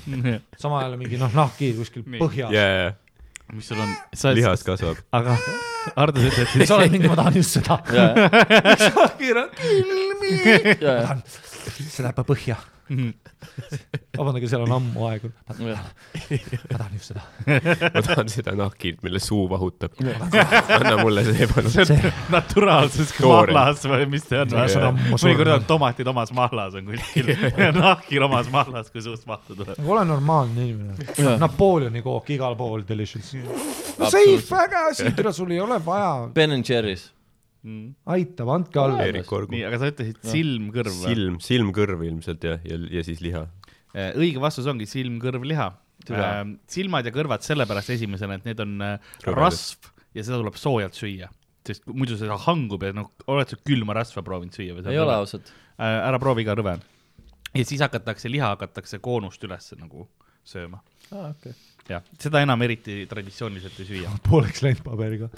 samal 0.62 0.82
ajal 0.84 0.98
mingi 1.02 1.22
noh, 1.22 1.36
nahkhiir 1.36 1.78
kuskil 1.82 2.08
põhjas. 2.16 2.56
jaa, 2.56 2.90
mis 3.54 3.70
sul 3.70 3.84
on, 3.84 3.94
lihas 4.38 4.66
kasvab. 4.66 5.04
aga 5.16 5.38
Hardo, 5.96 6.22
sa 6.22 6.44
ütled 6.44 6.68
sa 6.68 6.76
oled 6.80 6.92
mingi, 6.94 7.08
ma 7.12 7.16
tahan 7.20 7.40
just 7.40 7.56
seda. 7.60 7.80
ja, 7.96 8.10
nahkhiir 8.98 9.44
on 9.46 11.24
see 11.80 12.04
läheb 12.04 12.20
põhja. 12.28 12.60
vabandage, 14.18 14.50
seal 14.51 14.64
on 14.66 14.74
ammu 14.80 15.06
aeg 15.09 15.26
olnud. 15.27 15.35
ma 15.69 16.77
tahan 16.77 16.95
just 16.98 17.11
seda. 17.11 17.24
ma 17.95 18.03
tahan 18.06 18.32
seda 18.32 18.56
nahkhiirt, 18.59 19.03
mille 19.06 19.22
suu 19.24 19.45
vahutab. 19.51 19.95
anna 20.03 20.95
mulle 21.01 21.24
see 21.27 21.48
palun. 21.51 21.72
see, 21.74 22.14
naturaalses 22.34 23.14
Toore. 23.18 23.53
mahlas 23.53 23.85
või 23.90 24.09
mis 24.16 24.26
see 24.30 24.42
on? 24.42 24.58
On 24.90 25.00
mõnikord 25.14 25.53
on 25.58 25.68
tomatid 25.69 26.09
omas 26.14 26.34
mahlas 26.35 26.77
on 26.80 26.90
kuskil, 26.90 27.32
nahkhiir 27.77 28.26
omas 28.30 28.50
mahlas, 28.53 28.90
kui 28.93 29.03
suust 29.06 29.27
mahtu 29.30 29.56
tuleb. 29.56 29.77
nagu 29.77 29.95
ole 29.95 30.08
normaalne 30.09 30.68
inimene. 30.68 31.38
Napoleoni 31.40 32.03
kook 32.06 32.34
igal 32.35 32.58
pool 32.59 32.84
delicious. 32.88 33.35
Absoluutselt. 34.00 34.45
Safe, 34.50 34.66
äge 34.66 34.84
asi, 34.90 35.16
tere, 35.16 35.34
sul 35.35 35.51
ei 35.51 35.59
ole 35.64 35.80
vaja, 35.85 36.30
Ben 36.34 36.51
and 36.56 36.66
Jerry's. 36.68 37.09
aitab, 38.16 38.52
andke 38.54 38.80
alla. 38.80 39.06
Nii,. 39.12 39.64
aga 39.68 39.80
sa 39.82 39.92
ütlesid 39.92 40.20
silm-kõrv 40.24 40.96
või? 40.96 41.14
silm, 41.14 41.38
silm-kõrv 41.44 42.04
ilmselt 42.08 42.46
jah, 42.48 42.62
ja, 42.68 42.80
ja 42.94 43.04
siis 43.08 43.22
liha. 43.26 43.46
Äh, 43.92 44.14
õige 44.16 44.42
vastus 44.44 44.70
ongi 44.70 44.88
silm-kõrv-liha. 44.90 45.72
Türa. 46.08 46.46
silmad 46.72 47.04
ja 47.04 47.12
kõrvad 47.12 47.44
sellepärast 47.44 47.92
esimesena, 47.92 48.38
et 48.40 48.46
need 48.48 48.62
on 48.64 48.78
äh, 48.86 49.10
rasv 49.28 49.90
ja 50.16 50.24
seda 50.24 50.38
tuleb 50.40 50.56
soojalt 50.58 50.96
süüa, 50.96 51.28
sest 51.68 51.84
muidu 51.92 52.16
seda 52.18 52.38
hangub 52.46 52.86
ja 52.88 52.94
noh, 52.96 53.10
oled 53.30 53.52
sa 53.52 53.60
külma 53.68 53.98
rasva 53.98 54.24
proovinud 54.26 54.56
süüa 54.56 54.78
või? 54.78 54.86
ei 54.94 55.02
ole. 55.02 55.18
ausalt. 55.20 55.52
ära 55.76 56.22
proovi 56.24 56.46
iga 56.48 56.56
rõve. 56.56 56.78
ja 57.52 57.66
siis 57.68 57.84
hakatakse, 57.84 58.32
liha 58.32 58.54
hakatakse 58.56 59.02
koonust 59.04 59.44
üles 59.44 59.74
nagu 59.76 60.08
sööma. 60.48 60.80
aa, 61.12 61.34
okei. 61.34 61.54
jah, 61.90 62.03
seda 62.22 62.43
enam 62.45 62.61
eriti 62.66 63.03
traditsiooniliselt 63.09 63.80
ei 63.84 63.88
süüa. 63.88 64.18
pooleks 64.30 64.64
läinud 64.66 64.84
paberiga. 64.85 65.30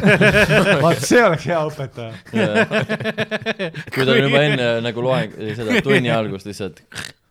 vaat 0.84 1.04
see 1.04 1.24
oleks 1.24 1.48
hea 1.50 1.60
õpetaja. 1.70 2.14
kui 3.90 4.06
ta 4.06 4.08
on 4.08 4.22
juba 4.22 4.46
enne 4.46 4.70
nagu 4.84 5.04
loeng, 5.04 5.36
seda 5.58 5.84
tunni 5.84 6.12
algust 6.14 6.50
lihtsalt 6.50 6.82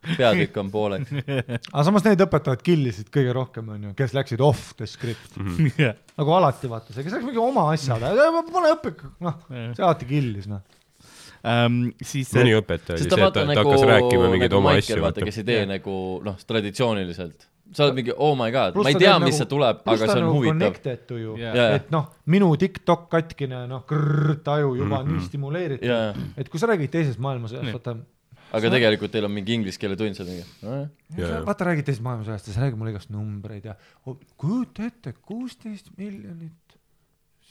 peatükk 0.04 0.56
on 0.60 0.70
pooleks. 0.72 1.12
aga 1.24 1.84
samas 1.86 2.04
need 2.06 2.22
õpetajad 2.24 2.62
killisid 2.64 3.10
kõige 3.14 3.34
rohkem, 3.36 3.70
onju, 3.76 3.94
kes 3.98 4.14
läksid 4.16 4.42
off 4.44 4.74
the 4.78 4.88
script. 4.90 5.38
nagu 6.18 6.36
alati 6.38 6.70
vaata, 6.70 6.94
see, 6.94 7.06
kes 7.06 7.16
läks 7.16 7.26
mingi 7.26 7.42
oma 7.42 7.70
asja 7.72 7.98
taha, 8.00 8.44
pane 8.50 8.72
õpik, 8.76 9.04
noh, 9.24 9.40
see 9.48 9.84
alati 9.84 10.08
killis, 10.10 10.48
noh. 10.50 10.62
Ähm, 11.44 11.90
siis 12.00 12.30
mõni 12.32 12.54
õpetaja 12.56 12.96
oli 12.96 13.02
see, 13.04 13.10
ta 13.12 13.18
et 13.18 13.26
ta, 13.26 13.32
ta 13.36 13.48
nagu, 13.50 13.66
hakkas 13.68 13.82
rääkima 13.90 14.28
mingeid 14.32 14.48
nagu 14.48 14.62
oma 14.62 14.70
Maiker, 14.72 15.02
asju. 15.10 15.26
kes 15.28 15.40
ei 15.42 15.48
tee 15.50 15.66
nagu 15.68 15.96
noh, 16.24 16.38
traditsiooniliselt. 16.48 17.50
Sa 17.72 17.86
oled 17.86 17.96
mingi 17.96 18.12
oh 18.12 18.34
my 18.38 18.50
god, 18.54 18.76
ma 18.76 18.90
ei 18.90 18.98
tea, 18.98 19.12
mis 19.22 19.32
nagu- 19.32 19.38
see 19.38 19.50
tuleb, 19.50 19.82
aga 19.84 20.00
see 20.00 20.14
on 20.14 20.24
nagu 20.26 20.32
huvitav. 20.36 20.56
Connected 20.56 21.04
to 21.08 21.20
Jaa. 21.20 21.52
Jaa. 21.56 21.68
et 21.78 21.92
noh, 21.94 22.08
minu 22.30 22.50
TikTok 22.60 23.06
katkine, 23.12 23.64
noh, 23.70 23.84
taju 24.44 24.74
juba 24.80 25.00
on 25.00 25.14
nii 25.14 25.28
stimuleeritud 25.28 25.88
Jaa. 25.88 26.10
et 26.36 26.50
kui 26.52 26.60
sa 26.62 26.68
räägid 26.70 26.92
teisest 26.92 27.22
maailmasõjast, 27.24 27.70
vaata, 27.74 27.96
aga 28.54 28.72
tegelikult 28.76 29.14
teil 29.14 29.28
on 29.28 29.34
mingi 29.34 29.56
inglise 29.56 29.80
keele 29.80 29.96
tund 30.00 30.18
seal 30.18 30.28
mingi. 30.28 30.44
Jaa. 31.20 31.40
vaata 31.46 31.70
räägid 31.70 31.88
teisest 31.88 32.04
maailmasõjast 32.04 32.50
ja 32.50 32.58
sa 32.58 32.66
räägid 32.66 32.80
mulle 32.80 32.92
igast 32.94 33.14
numbreid 33.14 33.70
ja 33.70 33.78
oh, 34.04 34.20
kujuta 34.40 34.90
ette, 34.90 35.16
kuusteist 35.24 35.94
miljonit 35.96 36.76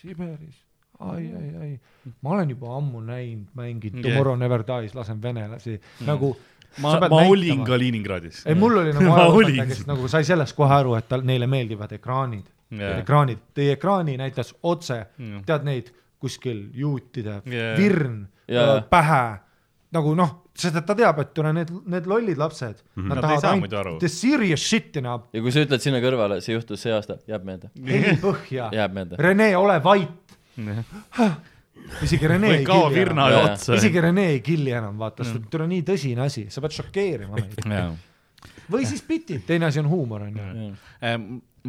Siberis, 0.03 0.58
ai, 1.00 1.30
ai, 1.32 1.50
ai, 1.64 2.14
ma 2.22 2.33
olen 2.35 2.50
juba 2.51 2.74
ammu 2.75 3.00
näinud, 3.08 3.51
mänginud 3.56 4.01
Jah. 4.01 4.09
Tomorrow 4.09 4.35
Never 4.40 4.66
Dies, 4.67 4.95
lasen 4.98 5.22
venelasi 5.24 5.77
mm. 5.77 6.08
nagu 6.09 6.33
ma 6.82 6.95
ma 7.10 7.22
olin 7.27 7.64
Kaliningradis. 7.66 8.43
ei, 8.45 8.56
mul 8.56 8.77
oli 8.77 8.93
nagu 8.98 9.40
olin 9.40 9.68
kes 9.68 9.85
nagu 9.88 10.08
sai 10.08 10.24
sellest 10.27 10.56
kohe 10.58 10.74
aru, 10.74 10.95
et 10.98 11.08
tal, 11.08 11.26
neile 11.27 11.48
meeldivad 11.48 11.92
ekraanid 12.00 12.50
Jaa. 12.74 12.98
ekraanid, 13.03 13.42
teie 13.53 13.76
ekraani 13.77 14.18
näitas 14.18 14.53
otse 14.64 14.95
Jah., 15.03 15.42
tead 15.45 15.68
neid 15.68 15.92
kuskil 16.22 16.69
juutide 16.74 17.42
Jaa. 17.45 17.74
virn 17.77 18.24
Jaa. 18.48 18.82
pähe, 18.90 19.24
nagu 19.93 20.16
noh, 20.18 20.34
sest 20.58 20.80
et 20.82 20.85
ta 20.85 20.95
teab, 20.98 21.19
et 21.22 21.34
tule 21.38 21.53
need, 21.53 21.72
need 21.90 22.10
lollid 22.10 22.38
lapsed 22.38 22.82
mm, 22.82 23.03
-hmm. 23.03 23.08
Nad 23.14 23.18
ei 23.18 23.22
saa 23.22 23.42
tahavad 23.42 23.74
ainult 23.74 24.00
the 24.00 24.10
serious 24.10 24.66
shit'i 24.69 25.02
näha, 25.02 25.22
ja 25.34 25.42
kui 25.42 25.52
sa 25.52 25.66
ütled 25.66 25.82
sinna 25.82 26.02
kõrvale, 26.03 26.42
see 26.42 26.58
juhtus 26.58 26.82
see 26.82 26.93
aasta, 26.93 27.18
jääb 27.27 27.45
meelde, 27.45 27.69
heli 27.88 28.18
põhja. 28.22 28.69
Rene, 29.18 29.53
ole 29.58 29.80
vait, 29.84 30.38
isegi 32.03 32.27
Rene 32.27 32.47
ei 32.57 32.65
killi 32.65 33.01
enam, 33.01 33.29
isegi 33.77 34.01
Rene 34.01 34.25
ei 34.33 34.41
killi 34.41 34.71
enam, 34.71 34.97
vaata, 34.97 35.23
sest 35.27 35.49
tule 35.51 35.67
nii 35.67 35.83
tõsine 35.87 36.25
asi, 36.25 36.45
sa 36.49 36.61
pead 36.61 36.75
šokeerima 36.79 37.35
meid. 37.37 37.63
või 38.71 38.85
siis 38.89 39.01
bitid, 39.07 39.43
teine 39.47 39.65
asi 39.69 39.79
on 39.83 39.89
huumor, 39.91 40.21
onju. 40.29 40.43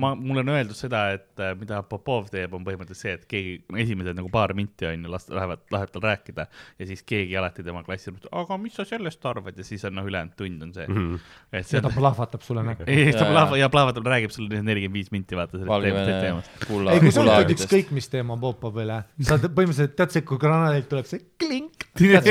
ma, 0.01 0.15
mulle 0.19 0.43
on 0.43 0.51
öeldud 0.55 0.77
seda, 0.77 1.05
et 1.15 1.43
äh, 1.43 1.53
mida 1.59 1.79
Popov 1.87 2.27
teeb, 2.33 2.55
on 2.57 2.65
põhimõtteliselt 2.67 3.05
see, 3.05 3.15
et 3.19 3.27
keegi, 3.31 3.55
esimesed 3.85 4.17
nagu 4.19 4.31
paar 4.33 4.55
minti 4.59 4.89
on 4.89 5.07
ju, 5.07 5.13
las 5.13 5.27
lähevad, 5.31 5.63
läheb 5.75 5.93
tal 5.95 6.05
rääkida 6.05 6.47
ja 6.81 6.89
siis 6.89 7.05
keegi 7.07 7.37
alati 7.39 7.65
tema 7.67 7.85
klassi 7.87 8.11
ütleb, 8.11 8.31
aga 8.43 8.59
mis 8.61 8.75
sa 8.79 8.87
sellest 8.89 9.25
arvad 9.31 9.59
ja 9.59 9.67
siis 9.67 9.85
on 9.87 9.95
noh, 9.99 10.07
ülejäänud 10.11 10.35
tund 10.39 10.67
on 10.67 10.73
see 10.75 10.87
mm. 10.89 10.97
-hmm. 10.99 11.35
et 11.53 11.69
see 11.69 11.79
ja 11.79 11.85
ta 11.85 11.93
plahvatab 11.95 12.47
sulle 12.47 12.65
näkku. 12.67 12.87
ei, 12.87 13.13
ta 13.13 13.25
Jaa. 13.25 13.33
plahva- 13.33 13.61
ja 13.61 13.69
plahvatab, 13.71 14.07
räägib 14.15 14.35
sulle 14.35 14.63
nelikümmend 14.63 14.99
viis 14.99 15.13
minti, 15.15 15.37
vaata 15.37 15.59
sellest 15.59 16.11
teemast. 16.25 16.51
ei, 16.59 16.67
kui 16.67 17.13
sa 17.13 17.21
ütled 17.21 17.29
kullaagidest. 17.31 17.67
ükskõik 17.69 17.93
mis 17.95 18.09
teema 18.09 18.37
Popovile, 18.37 19.03
sa 19.21 19.39
te- 19.39 19.49
põhimõtteliselt 19.49 19.95
tead 19.97 20.17
see, 20.17 20.27
kui 20.27 20.39
granaadilt 20.43 20.89
tuleb 20.91 21.07
see 21.07 21.23
klink, 21.39 21.87
tuleb 21.99 22.27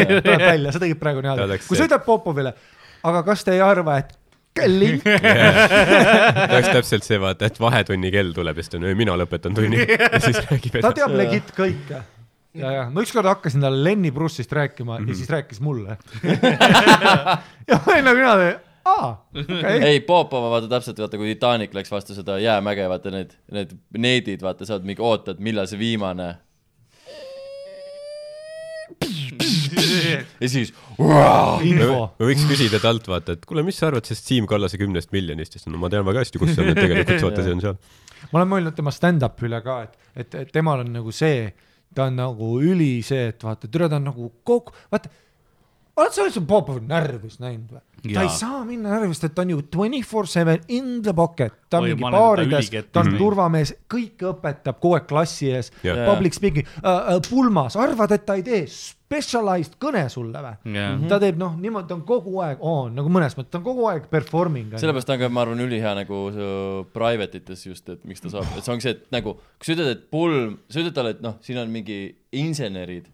välja, 0.47 0.75
sa 0.75 0.83
tegid 0.83 0.99
praegu 0.99 1.23
niimoodi 1.23 1.61
kui 1.67 1.79
sa 1.79 1.87
ütled 1.87 2.05
Popovile, 2.05 2.53
aga 3.03 3.23
kas 3.23 3.43
te 3.47 3.55
ei 3.55 3.63
arva, 3.63 4.01
et 4.03 4.11
klink, 4.57 5.03
ta 5.03 6.47
oleks 6.49 6.69
täpselt 6.75 7.05
see, 7.07 7.19
vaata, 7.21 7.47
et 7.49 7.59
vahetunni 7.61 8.11
kell 8.13 8.33
tuleb 8.35 8.57
ja 8.59 8.63
siis 8.65 8.73
ta 8.73 8.79
on, 8.81 8.89
mina 8.97 9.15
lõpetan 9.19 9.55
tunni 9.57 9.79
ja 9.87 10.19
siis 10.23 10.39
räägib 10.49 10.77
ta 10.83 10.91
teab 10.97 11.15
legit 11.17 11.49
kõike. 11.57 12.01
ja, 12.59 12.71
ja 12.79 12.83
ma 12.93 13.01
ükskord 13.05 13.25
hakkasin 13.31 13.63
talle 13.65 13.81
Lenny 13.87 14.11
Bruce'ist 14.13 14.53
rääkima 14.53 14.99
Mhm. 14.99 15.09
ja 15.09 15.15
siis 15.21 15.29
rääkis 15.33 15.59
mulle. 15.63 15.97
ja 17.69 17.79
ma 17.79 17.93
olin 17.95 18.05
nagu 18.05 18.19
niimoodi, 18.19 18.51
aa, 18.85 19.09
okei. 19.41 19.77
ei, 19.89 19.99
Popova 20.05 20.49
vaata 20.53 20.69
täpselt, 20.75 20.99
vaata 21.01 21.17
kui 21.17 21.33
Titanic 21.33 21.73
läks 21.73 21.91
vastu 21.91 22.13
seda 22.17 22.37
jäämäge, 22.43 22.85
vaata 22.91 23.11
need, 23.13 23.33
need 23.51 23.73
needid, 23.97 24.41
vaata 24.45 24.67
sa 24.69 24.77
oled 24.77 24.85
mingi, 24.91 25.01
ootad, 25.03 25.39
millal 25.43 25.65
see 25.71 25.79
viimane. 25.81 26.33
Ja 29.93 30.49
siis. 30.51 30.73
ma 30.97 32.27
võiks 32.27 32.45
küsida 32.49 32.79
talt, 32.83 33.07
vaata, 33.11 33.37
et 33.37 33.45
kuule, 33.49 33.65
mis 33.65 33.79
sa 33.79 33.89
arvad 33.89 34.07
sellest 34.07 34.31
Siim 34.31 34.47
Kallase 34.49 34.79
kümnest 34.81 35.13
miljonist, 35.15 35.57
siis 35.57 35.69
no 35.69 35.81
ma 35.81 35.91
tean 35.93 36.05
väga 36.07 36.23
hästi, 36.23 36.41
kus 36.41 36.53
see 36.53 36.65
on, 36.65 36.73
et 36.73 36.81
tegelikult 36.81 37.27
vaata, 37.27 37.45
see 37.45 37.55
on 37.57 37.63
seal. 37.63 37.77
ma 38.31 38.41
olen 38.41 38.51
mõelnud 38.55 38.77
tema 38.77 38.93
stand-up'i 38.95 39.49
üle 39.49 39.61
ka, 39.65 39.79
et, 39.87 40.11
et, 40.25 40.39
et 40.43 40.53
temal 40.55 40.83
on 40.85 40.93
nagu 40.99 41.15
see, 41.15 41.47
ta 41.95 42.09
on 42.09 42.19
nagu 42.19 42.53
üli 42.63 42.93
see, 43.05 43.29
et 43.33 43.47
vaata, 43.47 43.69
türa 43.71 43.91
ta 43.91 44.01
on 44.01 44.09
nagu 44.11 44.29
kogu, 44.47 44.75
vaata. 44.93 45.11
oled 45.99 46.15
sa 46.15 46.27
üldse 46.27 46.45
Popovi 46.47 46.85
närvis 46.89 47.39
näinud 47.43 47.77
või? 47.77 47.83
Ta 48.03 48.15
Jaa. 48.17 48.23
ei 48.23 48.33
saa 48.35 48.63
minna 48.67 48.91
närvi, 48.91 49.13
sest 49.13 49.29
et 49.29 49.35
ta 49.35 49.45
on 49.45 49.53
ju 49.53 49.61
twenty 49.71 50.01
four 50.03 50.27
seven 50.27 50.59
in 50.67 50.97
the 51.05 51.13
pocket, 51.15 51.53
ta 51.69 51.79
on 51.79 51.87
Oi, 51.87 51.93
mingi 51.93 52.11
baarides 52.11 52.71
ta 52.91 53.03
on 53.03 53.13
turvamees, 53.19 53.71
kõike 53.91 54.27
õpetab 54.33 54.81
kogu 54.83 54.97
aeg 54.97 55.07
klassi 55.07 55.53
ees 55.53 55.71
Jah. 55.85 56.03
public 56.09 56.35
speaking 56.35 56.67
uh,, 56.81 57.15
uh, 57.15 57.21
pulmas, 57.29 57.77
arvad, 57.79 58.11
et 58.15 58.25
ta 58.27 58.35
ei 58.39 58.43
tee 58.43 58.65
specialized 58.67 59.77
kõne 59.81 60.03
sulle 60.11 60.43
või? 60.43 60.75
Jah. 60.75 60.99
ta 61.11 61.21
teeb 61.23 61.39
noh, 61.39 61.55
niimoodi, 61.63 61.87
ta 61.89 61.97
on 61.97 62.03
kogu 62.07 62.35
aeg 62.43 62.61
on 62.65 62.93
nagu 62.97 63.13
mõnes 63.13 63.37
mõttes, 63.37 63.51
ta 63.53 63.61
on 63.61 63.67
kogu 63.69 63.87
aeg 63.91 64.11
performing. 64.11 64.75
sellepärast 64.81 65.15
on 65.15 65.23
ka, 65.23 65.31
ma 65.31 65.45
arvan, 65.45 65.63
ülihea 65.63 65.95
nagu 66.03 66.23
su 66.35 66.51
private 66.95 67.39
ites 67.39 67.67
just, 67.69 67.87
et 67.93 68.03
miks 68.09 68.23
ta 68.23 68.33
saab, 68.33 68.51
et 68.57 68.65
see 68.65 68.75
ongi 68.75 68.87
see, 68.89 68.97
et 68.97 69.07
nagu, 69.15 69.37
kui 69.55 69.69
sa 69.69 69.77
ütled, 69.77 69.91
et 69.95 70.07
pulm, 70.11 70.57
sa 70.67 70.83
ütled 70.83 70.95
talle, 70.97 71.15
et 71.15 71.23
noh, 71.23 71.37
siin 71.45 71.61
on 71.61 71.71
mingi 71.71 71.99
insenerid, 72.35 73.07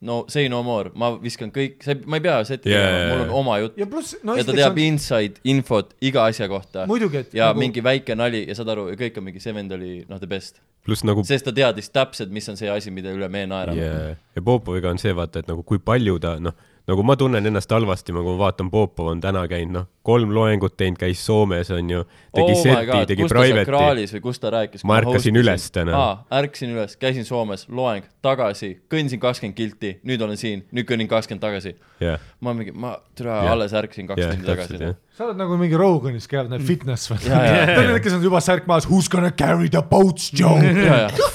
no 0.00 0.24
say 0.28 0.48
no 0.48 0.60
more, 0.62 0.92
ma 0.98 1.10
viskan 1.18 1.50
kõik, 1.54 1.80
sa 1.82 1.96
ma 2.06 2.20
ei 2.20 2.24
pea 2.24 2.36
setti 2.46 2.70
Jaa, 2.70 2.82
tegema 2.84 3.08
mul 3.10 3.22
on 3.24 3.32
oma 3.40 3.56
jutt 3.62 3.80
ja 3.80 3.88
pluss, 3.90 4.14
no 4.26 4.36
ja 4.38 4.44
ta 4.46 4.54
teab 4.54 4.78
on 4.78 4.84
inside 4.84 5.42
infot 5.50 5.90
iga 6.04 6.28
asja 6.30 6.46
kohta. 6.50 6.86
muidugi, 6.90 7.24
et 7.24 7.34
ja 7.38 7.50
nagu, 7.50 7.62
mingi 7.64 7.82
väike 7.84 8.14
nali 8.18 8.44
ja 8.46 8.54
saad 8.58 8.70
aru, 8.74 8.88
kõik 8.98 9.18
on 9.18 9.26
mingi, 9.26 9.42
see 9.42 9.54
vend 9.56 9.74
oli 9.74 9.92
noh, 10.06 10.20
the 10.22 10.30
best. 10.30 10.62
pluss 10.86 11.02
nagu 11.06 11.24
sest 11.26 11.48
ta 11.48 11.54
teadis 11.54 11.90
täpselt, 11.90 12.30
mis 12.34 12.46
on 12.50 12.58
see 12.60 12.70
asi, 12.70 12.94
mida 12.94 13.10
üle 13.14 13.30
me 13.32 13.44
naerame 13.50 13.82
yeah.. 13.82 14.14
ja 14.38 14.44
Popoviga 14.44 14.92
on 14.94 15.02
see, 15.02 15.14
vaata, 15.18 15.42
et 15.42 15.50
nagu 15.50 15.66
kui 15.66 15.82
palju 15.82 16.18
ta, 16.22 16.36
noh, 16.42 16.54
nagu 16.88 17.04
ma 17.04 17.16
tunnen 17.20 17.44
ennast 17.50 17.70
halvasti, 17.72 18.14
kui 18.16 18.24
ma 18.24 18.34
vaatan, 18.40 18.70
Popov 18.72 19.10
on 19.12 19.20
täna 19.20 19.42
käinud, 19.50 19.74
noh, 19.74 19.86
kolm 20.08 20.30
loengut 20.32 20.76
teinud, 20.80 20.96
käis 21.00 21.20
Soomes, 21.26 21.68
on 21.74 21.90
ju, 21.92 22.04
tegi 22.36 22.54
oh 22.54 22.62
seti, 22.62 23.02
tegi 23.10 23.26
kus 23.26 23.34
private'i. 23.34 23.68
kraalis 23.68 24.14
või 24.16 24.22
kus 24.24 24.40
ta 24.40 24.52
rääkis? 24.54 24.84
Ma 24.88 24.96
ärkasin 25.02 25.36
üles 25.36 25.68
täna. 25.74 26.00
ärkasin 26.40 26.72
üles, 26.72 26.96
käisin 27.00 27.28
Soomes, 27.28 27.66
loeng, 27.68 28.08
tagasi, 28.24 28.72
kõndisin 28.88 29.20
kakskümmend 29.20 29.58
kilti, 29.58 29.92
nüüd 30.08 30.24
olen 30.24 30.40
siin, 30.40 30.64
nüüd 30.72 30.88
kõnnin 30.88 31.10
kakskümmend 31.12 31.44
tagasi. 31.44 31.74
jah, 32.00 32.24
ma 32.40 32.56
mingi, 32.56 32.72
ma, 32.72 32.96
türa 33.18 33.42
Jah. 33.42 33.52
alles 33.52 33.76
ärkasin 33.76 34.08
kaks 34.08 34.24
tundi 34.24 34.48
täpselt, 34.48 34.48
tagasi 34.48 34.80
noh. 34.80 34.94
jah.. 34.94 34.98
sa 35.18 35.28
oled 35.28 35.42
nagu 35.44 35.60
mingi 35.60 35.76
Roganis 35.76 36.28
käivad 36.30 36.54
need 36.54 36.64
fitness 36.68 37.12
või? 37.12 37.20
Need, 37.28 37.98
kes 38.04 38.16
on 38.16 38.24
juba 38.24 38.40
särk 38.44 38.68
maas, 38.70 38.88
who's 38.88 39.12
gonna 39.12 39.34
carry 39.34 39.68
the 39.68 39.84
boats, 39.84 40.32
Joe. 40.32 40.56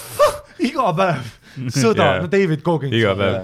iga 0.69 0.93
päev 0.97 1.33
sõda 1.73 2.15
no 2.23 2.31
David 2.31 2.63
Goggins. 2.65 2.95
iga 2.97 3.13
päev 3.19 3.43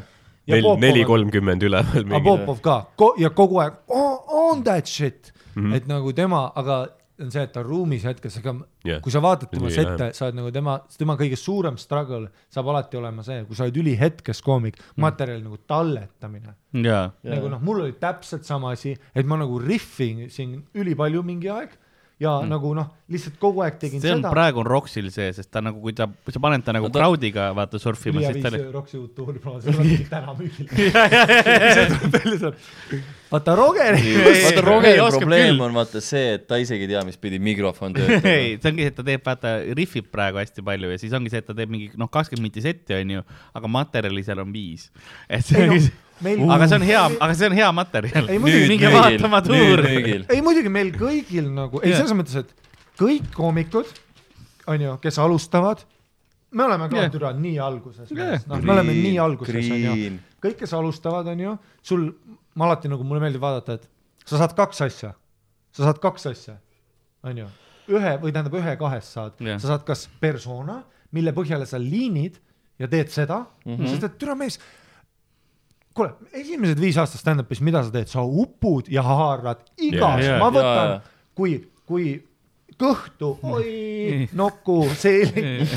Neli 0.49 1.03
on- 1.03 1.09
kolmkümmend 1.13 1.63
üleval 1.63 2.05
aga. 2.05 2.23
Popov 2.29 2.61
ka 2.65 2.77
Ko 2.97 3.13
ja 3.21 3.29
kogu 3.29 3.59
aeg 3.63 3.81
on, 3.87 4.17
on 4.27 4.63
that 4.63 4.87
shit 4.87 5.33
mm. 5.55 5.63
-hmm. 5.63 5.75
et 5.75 5.87
nagu 5.87 6.13
tema, 6.13 6.51
aga 6.55 6.87
on 7.19 7.31
see, 7.31 7.43
et 7.43 7.51
ta 7.51 7.59
on 7.59 7.67
ruumis 7.67 8.05
hetkes, 8.07 8.37
aga 8.39 8.53
yeah. 8.87 9.01
kui 9.03 9.11
sa 9.11 9.21
vaatad 9.23 9.51
tema 9.51 9.71
sette 9.73 9.97
läheb., 9.97 10.15
sa 10.15 10.27
oled 10.27 10.37
nagu 10.39 10.51
tema, 10.55 10.77
tema 10.97 11.15
kõige 11.19 11.39
suurem 11.39 11.77
struggle 11.81 12.29
saab 12.53 12.69
alati 12.71 12.99
olema 12.99 13.25
see, 13.27 13.43
kui 13.47 13.57
sa 13.57 13.65
oled 13.67 13.79
ülihetkes 13.81 14.41
koomik 14.45 14.77
mm, 14.77 14.85
-hmm. 14.85 15.03
materjali 15.03 15.43
nagu 15.43 15.59
talletamine. 15.67 16.55
Jaa. 16.85 17.11
nagu 17.23 17.51
noh, 17.51 17.61
mul 17.61 17.83
oli 17.87 17.97
täpselt 17.99 18.47
sama 18.47 18.71
asi, 18.71 18.95
et 19.15 19.25
ma 19.25 19.37
nagu 19.37 19.59
riffin 19.59 20.29
siin 20.29 20.63
ülipalju 20.73 21.23
mingi 21.23 21.49
aeg 21.49 21.75
ja 22.19 22.33
mm. 22.41 22.49
nagu 22.51 22.73
noh, 22.75 22.88
lihtsalt 23.09 23.38
kogu 23.39 23.61
aeg 23.64 23.77
tegin 23.80 24.01
see 24.03 24.11
on 24.11 24.19
seda. 24.19 24.31
praegu 24.33 24.59
on 24.59 24.67
Roxil 24.67 25.07
see, 25.14 25.30
sest 25.35 25.48
ta 25.53 25.61
nagu, 25.64 25.80
kui 25.80 25.93
ta, 25.95 26.03
kui 26.25 26.35
sa 26.35 26.41
paned 26.43 26.65
ta 26.65 26.73
nagu 26.75 26.89
No 26.89 26.91
ta- 26.91 26.99
crowd'iga 26.99 27.45
vaata 27.56 27.80
surfima, 27.80 28.19
siis 28.25 28.43
ta 28.43 28.51
Roksi 28.73 28.99
uut 28.99 29.14
tuuri 29.15 29.39
plaani, 29.39 29.64
see 29.64 29.72
tuleb 29.77 30.09
täna 30.14 30.35
sealt. 32.41 32.59
vaata 33.31 33.56
Rogeri. 33.56 34.03
vaata 34.19 34.59
ei, 34.59 34.65
Rogeri 34.67 34.99
probleem 35.15 35.64
on 35.64 35.73
vaata 35.80 36.01
see, 36.03 36.35
et 36.35 36.45
ta 36.49 36.59
isegi 36.59 36.88
ei 36.88 36.91
tea, 36.93 37.06
mis 37.07 37.17
pidi 37.22 37.39
mikrofon 37.39 37.95
töötab. 37.95 38.27
ei, 38.30 38.57
see 38.59 38.72
ongi 38.73 38.83
see, 38.83 38.91
et 38.93 38.99
ta 38.99 39.07
teeb, 39.11 39.23
vaata, 39.25 39.56
rihvib 39.80 40.11
praegu 40.11 40.41
hästi 40.43 40.65
palju 40.65 40.91
ja 40.91 40.99
siis 41.01 41.15
ongi 41.15 41.31
see, 41.33 41.39
et 41.43 41.48
ta 41.49 41.56
teeb 41.57 41.72
mingi 41.72 41.89
noh, 41.99 42.11
kakskümmend 42.11 42.49
minti 42.49 42.64
setti 42.65 42.98
onju, 42.99 43.23
aga 43.56 43.73
materjali 43.80 44.25
seal 44.27 44.43
on 44.43 44.51
viis. 44.56 44.89
et 45.30 45.45
see 45.45 45.64
ongi 45.67 45.81
see, 45.88 45.95
meil- 46.25 46.51
aga 46.51 46.67
see 46.67 46.80
on 46.80 46.85
hea, 46.88 47.03
aga 47.19 47.35
see 47.35 47.49
on 47.49 47.56
hea 47.57 47.69
materjal. 47.75 48.30
Ei, 48.30 48.39
muidugi- 48.39 48.67
minge 48.73 48.91
vaatama 48.93 49.41
tuuri. 49.45 50.25
ei 50.30 50.41
muidugi 50.45 50.69
meil 50.69 50.91
kõigil 50.95 51.49
nagu, 51.53 51.81
ei 51.83 51.93
selles 51.95 52.15
mõttes, 52.17 52.35
et 52.43 52.53
kõik 52.99 53.31
koomikud, 53.35 53.93
onju, 54.69 54.98
kes 55.03 55.19
alustavad, 55.23 55.85
me 56.51 56.65
oleme 56.65 56.89
ka 56.89 56.98
yeah. 56.98 57.14
türa 57.14 57.31
nii 57.38 57.59
alguses 57.61 58.11
yeah., 58.11 58.41
noh, 58.49 58.61
me 58.61 58.73
oleme 58.73 58.95
nii 58.98 59.17
alguses, 59.22 59.56
onju 59.56 59.93
Green.. 59.93 60.19
kõik, 60.43 60.57
kes 60.64 60.73
alustavad, 60.77 61.30
onju, 61.33 61.56
sul, 61.85 62.09
ma 62.57 62.69
alati 62.69 62.91
nagu, 62.91 63.06
mulle 63.07 63.23
meeldib 63.23 63.43
vaadata, 63.43 63.80
et 63.80 64.27
sa 64.30 64.41
saad 64.41 64.56
kaks 64.57 64.83
asja, 64.88 65.14
sa 65.75 65.88
saad 65.88 66.01
kaks 66.03 66.30
asja, 66.31 66.57
onju, 67.30 67.48
ühe 67.89 68.14
või 68.22 68.33
tähendab 68.33 68.59
ühe 68.59 68.75
kahest 68.81 69.17
saad 69.17 69.41
yeah., 69.43 69.61
sa 69.61 69.73
saad 69.73 69.85
kas 69.88 70.07
persona, 70.22 70.81
mille 71.15 71.33
põhjal 71.33 71.65
sa 71.69 71.80
liinid 71.81 72.38
ja 72.80 72.88
teed 72.88 73.09
seda 73.11 73.43
mm. 73.65 73.75
-hmm. 73.75 73.88
sest 73.89 74.06
et 74.07 74.17
türa 74.22 74.35
mees 74.39 74.59
kuule, 75.99 76.15
esimesed 76.39 76.79
viis 76.79 76.97
aastat 77.01 77.21
stand-up'is, 77.23 77.61
mida 77.65 77.83
sa 77.83 77.93
teed, 77.93 78.09
sa 78.11 78.23
upud 78.23 78.89
ja 78.91 79.03
haarad 79.05 79.61
igas 79.75 80.23
yeah,, 80.23 80.33
Jaa. 80.35 80.39
ma 80.41 80.49
võtan 80.55 80.95
jaa., 80.95 80.99
kui, 81.35 81.59
kui 81.89 82.07
kõhtu, 82.79 83.33
oi, 83.43 84.27
nokku, 84.39 84.87
seelik, 84.95 85.67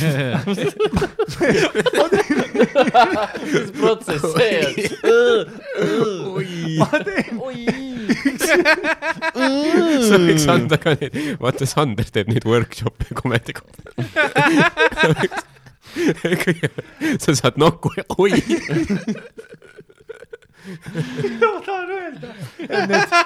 protsess 3.80 4.22
see 4.36 4.60
on. 5.10 5.50
ma 6.78 6.86
teen, 7.02 7.42
sa 10.06 10.20
võiks 10.22 10.46
anda 10.54 10.78
ka 10.78 10.94
neid, 11.00 11.18
vaata 11.42 11.66
Sander 11.66 12.06
teeb 12.14 12.30
neid 12.30 12.46
workshop'e 12.46 13.18
komedi 13.18 13.58
kohta. 13.58 13.82
sa 17.22 17.34
saad 17.36 17.58
nokku 17.60 17.90
ja 17.98 18.04
oi, 18.22 18.38
ma 21.42 21.60
tahan 21.66 21.90
öelda, 21.96 22.32
et 22.62 22.88
need, 22.90 23.16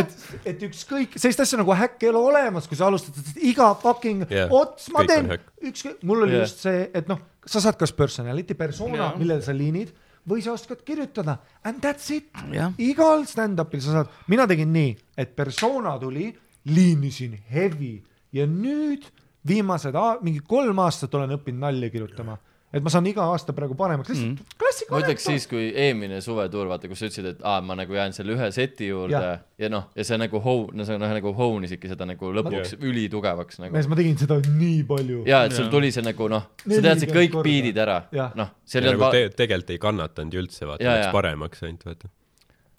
et, 0.00 0.14
et 0.52 0.64
ükskõik, 0.68 1.16
sellist 1.18 1.42
asja 1.44 1.58
nagu 1.60 1.74
häkk 1.74 2.06
ei 2.06 2.12
ole 2.12 2.22
olemas, 2.30 2.68
kui 2.70 2.78
sa 2.78 2.88
alustad, 2.90 3.18
iga 3.42 3.72
fucking 3.82 4.24
yeah, 4.30 4.52
ots, 4.54 4.88
ma 4.94 5.04
teen 5.08 5.32
ükskõik, 5.34 6.00
mul 6.06 6.24
oli 6.26 6.36
yeah. 6.36 6.46
just 6.46 6.64
see, 6.66 6.86
et 6.94 7.10
noh, 7.10 7.20
sa 7.44 7.62
saad 7.64 7.78
kas 7.80 7.94
personality, 7.96 8.56
persona 8.58 9.00
yeah., 9.00 9.18
millele 9.20 9.44
sa 9.44 9.56
liinid 9.56 9.92
või 10.28 10.44
sa 10.44 10.54
oskad 10.54 10.80
kirjutada 10.86 11.36
and 11.68 11.82
that's 11.84 12.08
it 12.14 12.30
Jah.. 12.52 12.72
igal 12.80 13.26
stand-up'il 13.28 13.82
sa 13.84 13.98
saad, 13.98 14.14
mina 14.32 14.48
tegin 14.50 14.72
nii, 14.72 14.94
et 15.20 15.34
persona 15.36 15.98
tuli, 16.00 16.30
liinisin 16.70 17.36
heavy 17.52 17.98
ja 18.34 18.46
nüüd 18.48 19.04
viimased, 19.44 19.96
mingi 20.24 20.40
kolm 20.48 20.80
aastat 20.84 21.14
olen 21.18 21.36
õppinud 21.36 21.66
nalja 21.66 21.90
kirjutama, 21.92 22.38
et 22.74 22.84
ma 22.84 22.90
saan 22.92 23.06
iga 23.08 23.24
aasta 23.32 23.54
praegu 23.56 23.76
paremaks, 23.78 24.10
lihtsalt 24.10 24.30
mm. 24.30 24.56
klassika. 24.58 24.94
ma 24.94 25.00
ütleks 25.02 25.26
siis, 25.28 25.46
kui 25.50 25.68
eelmine 25.70 26.20
suvetuur, 26.24 26.68
vaata, 26.70 26.90
kus 26.90 27.02
sa 27.02 27.08
ütlesid, 27.08 27.28
et 27.34 27.44
aa, 27.46 27.60
ma 27.64 27.76
nagu 27.78 27.96
jään 27.96 28.14
selle 28.16 28.34
ühe 28.34 28.48
seti 28.54 28.88
juurde 28.90 29.14
ja, 29.14 29.36
ja 29.60 29.70
noh, 29.72 29.86
ja 29.96 30.06
see 30.08 30.18
nagu 30.20 30.40
hou-, 30.44 30.66
no 30.76 30.86
sa 30.88 30.98
noh, 31.00 31.14
nagu 31.18 31.34
hounisidki 31.38 31.90
seda 31.92 32.08
nagu 32.10 32.32
lõpuks 32.40 32.76
ülitugevaks 32.80 33.62
nagu. 33.62 33.76
mees, 33.76 33.88
ma 33.90 33.98
tegin 34.00 34.18
seda 34.20 34.40
nii 34.44 34.82
palju. 34.90 35.22
ja, 35.30 35.44
et 35.48 35.56
sul 35.56 35.70
tuli 35.72 35.92
see 35.94 36.04
nagu 36.06 36.28
noh, 36.32 36.50
sa 36.66 36.82
teadsid 36.88 37.14
kõik 37.14 37.34
korda. 37.38 37.46
biidid 37.48 37.80
ära 37.86 38.00
noh, 38.38 38.54
see 38.66 38.82
oli 38.82 38.94
nagu 38.94 39.10
te, 39.14 39.24
tegelikult 39.38 39.74
ei 39.76 39.82
kannatanud 39.86 40.36
ju 40.36 40.44
üldse, 40.44 40.68
vaata 40.68 40.90
läks 40.90 41.10
paremaks 41.14 41.66
ainult, 41.66 41.88
vaata. 41.90 42.14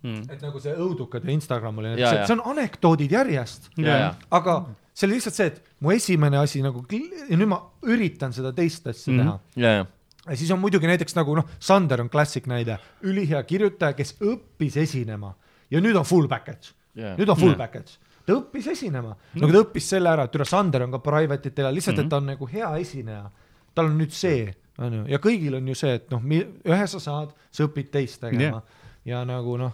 Mm. 0.06 0.26
et 0.30 0.42
nagu 0.44 0.60
see 0.62 0.74
õudukad 0.78 1.24
ja 1.26 1.34
Instagram 1.34 1.80
oli, 1.82 1.96
see, 1.98 2.26
see 2.28 2.36
on 2.36 2.44
anekdoodid 2.52 3.16
järjest, 3.16 3.72
ja, 3.82 3.96
ja, 4.04 4.10
aga 4.38 4.60
see 4.96 5.08
oli 5.10 5.18
lihtsalt 5.20 5.36
see, 5.36 5.50
et 5.52 5.58
mu 5.84 5.92
esimene 5.92 6.40
asi 6.40 6.62
nagu 6.64 6.86
ja 6.90 7.36
nüüd 7.38 7.50
ma 7.52 7.60
üritan 7.84 8.32
seda 8.34 8.54
teist 8.56 8.88
asja 8.88 9.12
mm 9.14 9.20
Mhm. 9.20 9.28
-hmm. 9.28 9.40
teha. 9.56 9.68
Ja, 9.68 9.86
ja, 10.30 10.36
siis 10.36 10.52
on 10.52 10.60
muidugi 10.60 10.88
näiteks 10.88 11.16
nagu 11.16 11.36
noh, 11.36 11.46
Sander 11.60 12.02
on 12.02 12.10
klassik 12.10 12.48
näide, 12.48 12.80
ülihea 13.04 13.44
kirjutaja, 13.44 13.94
kes 13.94 14.16
õppis 14.22 14.78
esinema. 14.82 15.34
Ja 15.72 15.82
nüüd 15.82 15.96
on 15.98 16.06
full 16.06 16.28
package. 16.28 16.74
Ja, 16.96 17.16
nüüd 17.18 17.30
on 17.30 17.36
full 17.38 17.50
Jah. 17.52 17.58
package, 17.58 17.98
ta 18.26 18.34
õppis 18.34 18.68
esinema, 18.72 19.16
nagu 19.36 19.52
ta 19.52 19.60
õppis 19.66 19.90
selle 19.92 20.10
ära, 20.10 20.24
et 20.24 20.36
üle 20.36 20.46
Sander 20.46 20.84
on 20.84 20.92
ka 20.92 21.00
private 21.00 21.50
itel, 21.50 21.74
lihtsalt, 21.76 22.00
et 22.00 22.10
ta 22.10 22.18
on 22.18 22.26
nagu 22.26 22.48
hea 22.48 22.70
esineja. 22.80 23.30
tal 23.76 23.86
on 23.86 23.98
nüüd 24.00 24.12
see, 24.16 24.54
onju, 24.80 25.02
ja 25.12 25.18
kõigil 25.20 25.56
on 25.58 25.68
ju 25.68 25.76
see, 25.76 25.94
et 25.96 26.10
noh, 26.12 26.22
ühe 26.24 26.88
sa 26.88 27.00
saad, 27.00 27.34
sa 27.52 27.64
õpid 27.68 27.90
teist 27.92 28.22
tegema. 28.22 28.62
Jah. 28.64 28.64
ja 29.06 29.26
nagu 29.26 29.58
noh, 29.58 29.74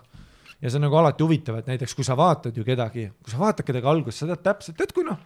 ja 0.62 0.70
see 0.70 0.78
on 0.80 0.86
nagu 0.88 0.98
alati 1.00 1.24
huvitav, 1.26 1.58
et 1.62 1.70
näiteks 1.72 1.96
kui 1.98 2.06
sa 2.08 2.16
vaatad 2.20 2.58
ju 2.58 2.64
kedagi, 2.68 3.08
kui 3.24 3.32
sa 3.34 3.40
vaatad 3.42 3.66
kedagi 3.66 3.88
alguses, 3.88 4.20
sa 4.22 4.28
tead 4.32 4.44
täpselt, 4.46 4.78
tead 4.78 4.92
kui 4.94 5.04
noh, 5.08 5.18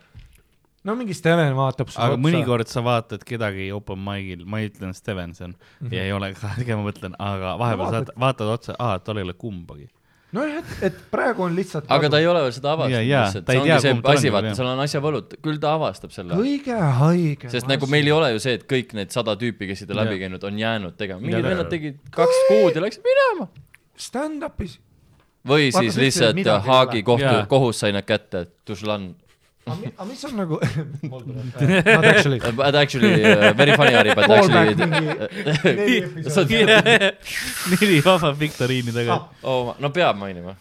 no 0.86 0.94
mingi 0.96 1.16
Steven 1.18 1.56
vaatab 1.58 1.90
sulle 1.90 2.06
aga 2.14 2.20
mõnikord 2.22 2.70
sa 2.70 2.84
vaatad 2.86 3.24
kedagi 3.26 3.72
open 3.74 4.00
mic'il, 4.06 4.46
ma 4.46 4.62
ütlen 4.64 4.94
Stevenson 4.94 5.52
mm 5.52 5.58
Mhm. 5.58 5.88
-hmm. 5.90 5.96
ja 5.98 6.04
ei 6.04 6.12
ole 6.14 6.34
ka, 6.34 6.54
ma 6.78 6.84
mõtlen, 6.92 7.16
aga 7.20 7.58
vahepeal 7.60 7.86
No 7.86 7.92
saad, 7.92 8.12
vaatad 8.20 8.48
otsa, 8.58 8.76
aa, 8.80 9.00
tal 9.00 9.18
ei 9.18 9.24
ole 9.24 9.34
kumbagi. 9.34 9.90
nojah, 10.36 10.58
et, 10.60 10.84
et 10.84 10.96
praegu 11.12 11.44
on 11.44 11.54
lihtsalt 11.56 11.86
aga 11.88 12.10
ta 12.10 12.20
ei 12.20 12.28
ole 12.28 12.42
veel 12.44 12.52
seda 12.52 12.72
avastanud 12.76 13.08
lihtsalt, 13.08 13.46
see 13.48 13.60
ongi 13.60 13.82
see 13.82 13.92
on 13.94 14.02
asi, 14.14 14.32
vaata, 14.32 14.56
seal 14.56 14.68
on 14.68 14.80
asjavõlud, 14.84 15.36
küll 15.42 15.60
ta 15.64 15.74
avastab 15.78 16.12
selle. 16.12 16.34
kõige 16.36 16.76
haigem 17.00 17.50
sest 17.50 17.68
nagu 17.68 17.88
meil 17.88 18.06
ei 18.06 18.12
ole 18.12 18.32
ju 18.34 18.40
see, 18.44 18.54
et 18.60 18.66
kõik 18.68 18.94
need 18.94 19.12
sada 19.16 19.36
tüüpi, 19.40 19.68
kes 19.70 19.80
siit 19.80 19.92
on 19.92 19.98
läbi 20.02 20.20
käinud, 20.20 20.44
on 20.44 20.60
jäänud 20.60 20.98
tegema, 20.98 21.20
mingid 21.24 21.44
vennad 21.46 21.70
tegid 21.72 22.00
kaks 22.12 22.36
kuud 22.50 22.76
ja 22.76 22.82
läksid 22.84 23.04
minema. 23.08 23.48
stand-up'is 23.98 24.80
või 25.48 25.70
Vaata, 25.72 25.84
siis 25.84 25.98
lihtsalt 26.02 26.50
Haagi 26.66 27.04
kohtu 27.04 27.24
Jaa., 27.26 27.46
kohus 27.46 27.80
sai 27.84 27.92
nad 27.94 28.06
kätte, 28.06 28.46
Tuzlan. 28.66 29.14
aga 29.66 29.76
mi- 29.82 29.92
aga 29.98 30.06
mis 30.06 30.26
on 30.26 30.36
nagu 30.38 30.60
Not 31.12 32.06
actually 32.06 32.40
But 32.60 32.76
actually 32.76 33.14
uh, 33.26 33.54
very 33.58 33.76
funny 33.76 33.94
Harry, 33.98 34.14
but 34.14 34.30
actually 34.30 34.76
neli 34.76 35.96
episoodi 36.06 36.60
neli 37.72 38.02
vaba 38.06 38.32
viktoriini 38.40 38.92
taga 38.94 39.14
Ah.. 39.16 39.24
oh,, 39.44 39.76
no 39.80 39.90
peab 39.90 40.18
mainima. 40.22 40.56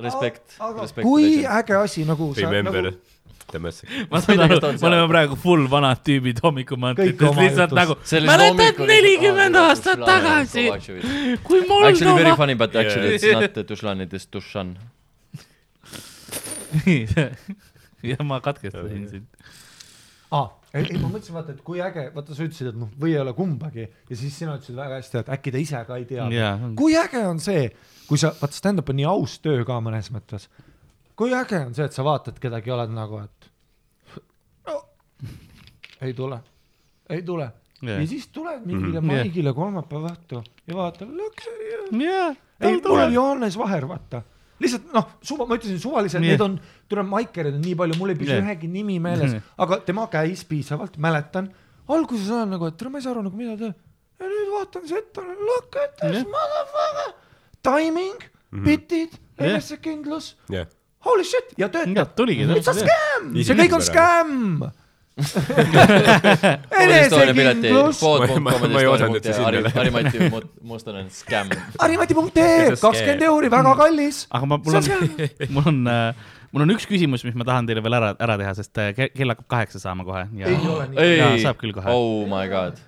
Respekt, 0.00 0.56
aga 0.58 0.80
respekt. 0.82 1.04
kui 1.04 1.44
äge 1.44 1.74
asi 1.76 2.04
nagu 2.08 2.30
sa 2.34 2.40
Remember 2.48 2.82
nagu 2.88 2.96
the 3.54 3.58
message. 3.58 3.90
ma 4.10 4.20
saan 4.20 4.40
aru 4.46 4.60
me 4.60 4.86
oleme 4.90 5.08
praegu 5.12 5.36
full 5.36 5.66
vanad 5.70 6.00
tüübid 6.06 6.40
hommikumantrites 6.44 7.36
lihtsalt 7.40 7.74
nagu 7.78 7.96
mäletad 8.28 8.80
nelikümmend 8.92 9.56
aastat 9.64 10.00
aa, 10.00 10.06
tagasi, 10.12 10.66
kui 11.44 11.60
Actually 11.60 12.14
very 12.14 12.30
Moldova. 12.30 12.36
funny 12.36 12.54
but 12.54 12.76
actually 12.76 13.14
it's 13.16 13.26
not 13.32 13.66
Tuzlan, 13.66 14.00
it 14.06 14.12
is 14.14 14.26
Tuzlan. 14.26 14.76
ja 18.10 18.16
ma 18.24 18.40
katkestasin 18.40 19.08
sind. 19.08 19.26
aa, 20.30 20.46
ei, 20.74 20.84
ei 20.86 20.98
ma 21.02 21.08
mõtlesin 21.10 21.34
vaata, 21.34 21.54
et 21.56 21.62
kui 21.66 21.80
äge, 21.82 22.06
vaata 22.14 22.36
sa 22.36 22.44
ütlesid, 22.46 22.70
et 22.70 22.78
noh, 22.78 22.90
või 23.00 23.14
ei 23.16 23.20
ole 23.22 23.32
kumbagi 23.36 23.84
ja 23.86 24.16
siis 24.18 24.36
sina 24.38 24.54
ütlesid 24.58 24.78
väga 24.78 25.00
hästi, 25.00 25.22
et 25.24 25.32
äkki 25.36 25.54
ta 25.54 25.58
ise 25.62 25.80
ka 25.88 25.98
ei 26.00 26.06
tea 26.08 26.28
Jaa. 26.34 26.54
kui 26.78 26.94
äge 26.98 27.22
on 27.26 27.38
see, 27.42 27.64
kui 28.08 28.18
sa, 28.20 28.32
vaata 28.40 28.54
stand-up 28.56 28.92
on 28.92 28.96
nii 29.00 29.08
aus 29.10 29.38
töö 29.42 29.64
ka 29.66 29.80
mõnes 29.84 30.12
mõttes. 30.14 30.46
kui 31.18 31.34
äge 31.36 31.58
on 31.66 31.74
see, 31.76 31.84
et 31.90 31.96
sa 31.96 32.02
vaatad 32.06 32.38
kedagi, 32.42 32.70
oled 32.74 32.94
nagu, 32.94 33.24
et 33.26 33.39
ei 36.02 36.14
tule, 36.14 36.40
ei 37.10 37.22
tule 37.22 37.50
Jah. 37.82 38.00
ja 38.00 38.06
siis 38.06 38.26
tuled 38.28 38.66
mingile 38.66 39.00
Mhm. 39.00 39.10
Jah. 39.10 39.22
maigile 39.24 39.52
kolmapäeva 39.56 40.10
õhtu 40.14 40.42
ja 40.66 40.74
vaatad, 40.76 41.08
jaa, 41.92 42.34
ei, 42.60 42.76
mul 42.80 42.98
oli 43.00 43.14
Johannes 43.14 43.56
Vaher, 43.58 43.86
vaata. 43.88 44.22
lihtsalt 44.60 44.92
noh, 44.92 45.06
suva, 45.22 45.46
ma 45.46 45.56
ütlesin 45.56 45.78
suvaliselt 45.80 46.22
Jah. 46.22 46.30
need 46.36 46.40
on, 46.44 46.58
tuleb 46.88 47.06
maikereid 47.08 47.54
on 47.56 47.62
nii 47.64 47.74
palju, 47.74 47.96
mul 47.98 48.10
ei 48.12 48.18
püsi 48.20 48.34
Jah. 48.36 48.44
ühegi 48.44 48.68
nimi 48.68 48.98
meeles, 49.00 49.36
aga 49.58 49.80
tema 49.86 50.06
käis 50.12 50.44
piisavalt, 50.44 50.98
mäletan. 50.98 51.48
alguses 51.88 52.28
olen 52.30 52.50
nagu, 52.50 52.66
et 52.66 52.76
tere, 52.76 52.90
ma 52.90 52.98
ei 52.98 53.02
saa 53.02 53.12
aru 53.16 53.22
nagu 53.22 53.36
mida 53.36 53.56
ta, 53.56 53.72
ja 54.20 54.26
nüüd 54.28 54.50
vaatan 54.52 54.84
seda, 54.88 55.24
look 55.24 55.76
at 55.76 55.96
this 55.96 56.20
Jah. 56.20 56.26
motherfucker. 56.34 57.14
Timing, 57.62 58.20
bitid, 58.64 59.16
Jah. 59.38 59.48
enesekindlus, 59.54 60.34
jah, 60.50 60.66
holy 61.04 61.24
shit 61.24 61.54
ja 61.58 61.68
töötab. 61.68 62.14
tuligi. 62.16 62.44
It's 62.44 62.68
a 62.68 62.74
scam, 62.76 63.32
see 63.42 63.54
kõik 63.56 63.72
on 63.74 63.80
scam. 63.82 64.70
Ma- 68.00 68.58
ma- 68.58 68.58
ma 68.68 68.80
ei. 68.80 68.86
Harri-Mati 69.76 70.30
Mustonen, 70.62 71.08
scam. 71.14 71.50
harimati.ee, 71.80 72.74
kakskümmend 72.80 73.24
euri, 73.28 73.50
väga 73.52 73.74
kallis. 73.78 74.24
aga 74.30 74.46
ma, 74.50 74.58
mul 74.64 74.76
on, 74.80 74.84
mul 75.54 75.68
on, 75.70 75.80
mul 76.52 76.64
on 76.66 76.74
üks 76.76 76.86
küsimus, 76.90 77.24
mis 77.26 77.36
ma 77.38 77.46
tahan 77.48 77.68
teile 77.68 77.82
veel 77.84 77.96
ära, 78.00 78.12
ära 78.26 78.36
teha, 78.40 78.52
sest 78.58 78.80
äh, 78.82 78.92
ke- 78.96 79.10
kell 79.14 79.32
hakkab 79.34 79.48
kaheksa 79.56 79.82
saama 79.82 80.06
kohe 80.08 80.24
ja 80.40 80.50
ei 80.50 80.58
ole 80.74 80.88
nii. 80.92 81.10
ei 81.30 81.42
saab 81.44 81.60
küll 81.60 81.74
kohe. 81.76 81.92
oh 81.92 82.24
my 82.30 82.46
god. 82.52 82.80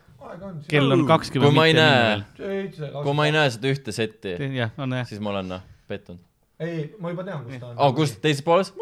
kell 0.70 0.93
on 0.97 1.05
kakskümmend. 1.09 1.51
kui 1.52 1.57
ma 1.61 1.69
ei 1.69 1.77
näe, 1.77 2.23
kui 3.02 3.15
ma 3.19 3.28
ei 3.28 3.35
näe 3.36 3.51
seda 3.57 3.73
ühte 3.75 3.94
setti, 3.97 4.36
jah, 4.57 4.73
on 4.81 4.97
jah. 4.99 5.07
siis 5.11 5.20
ma 5.23 5.35
olen 5.35 5.51
noh, 5.57 5.65
pettunud. 5.91 6.20
ei, 6.62 6.89
ma 7.02 7.12
juba 7.15 7.27
tean, 7.28 7.44
kus 7.49 7.61
ta 7.61 7.73
on. 7.73 7.77
oh, 7.78 7.94
kus, 7.97 8.17
teises 8.23 8.44
pooles? 8.47 8.73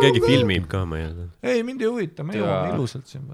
Keegi 0.00 0.22
filmib 0.24 0.66
ka, 0.70 0.84
ma 0.88 0.98
eeldan. 1.00 1.30
ei, 1.42 1.62
mind 1.66 1.82
ei 1.84 1.90
huvita, 1.90 2.24
me 2.26 2.36
jõuame 2.36 2.74
ilusalt 2.74 3.10
siin. 3.10 3.28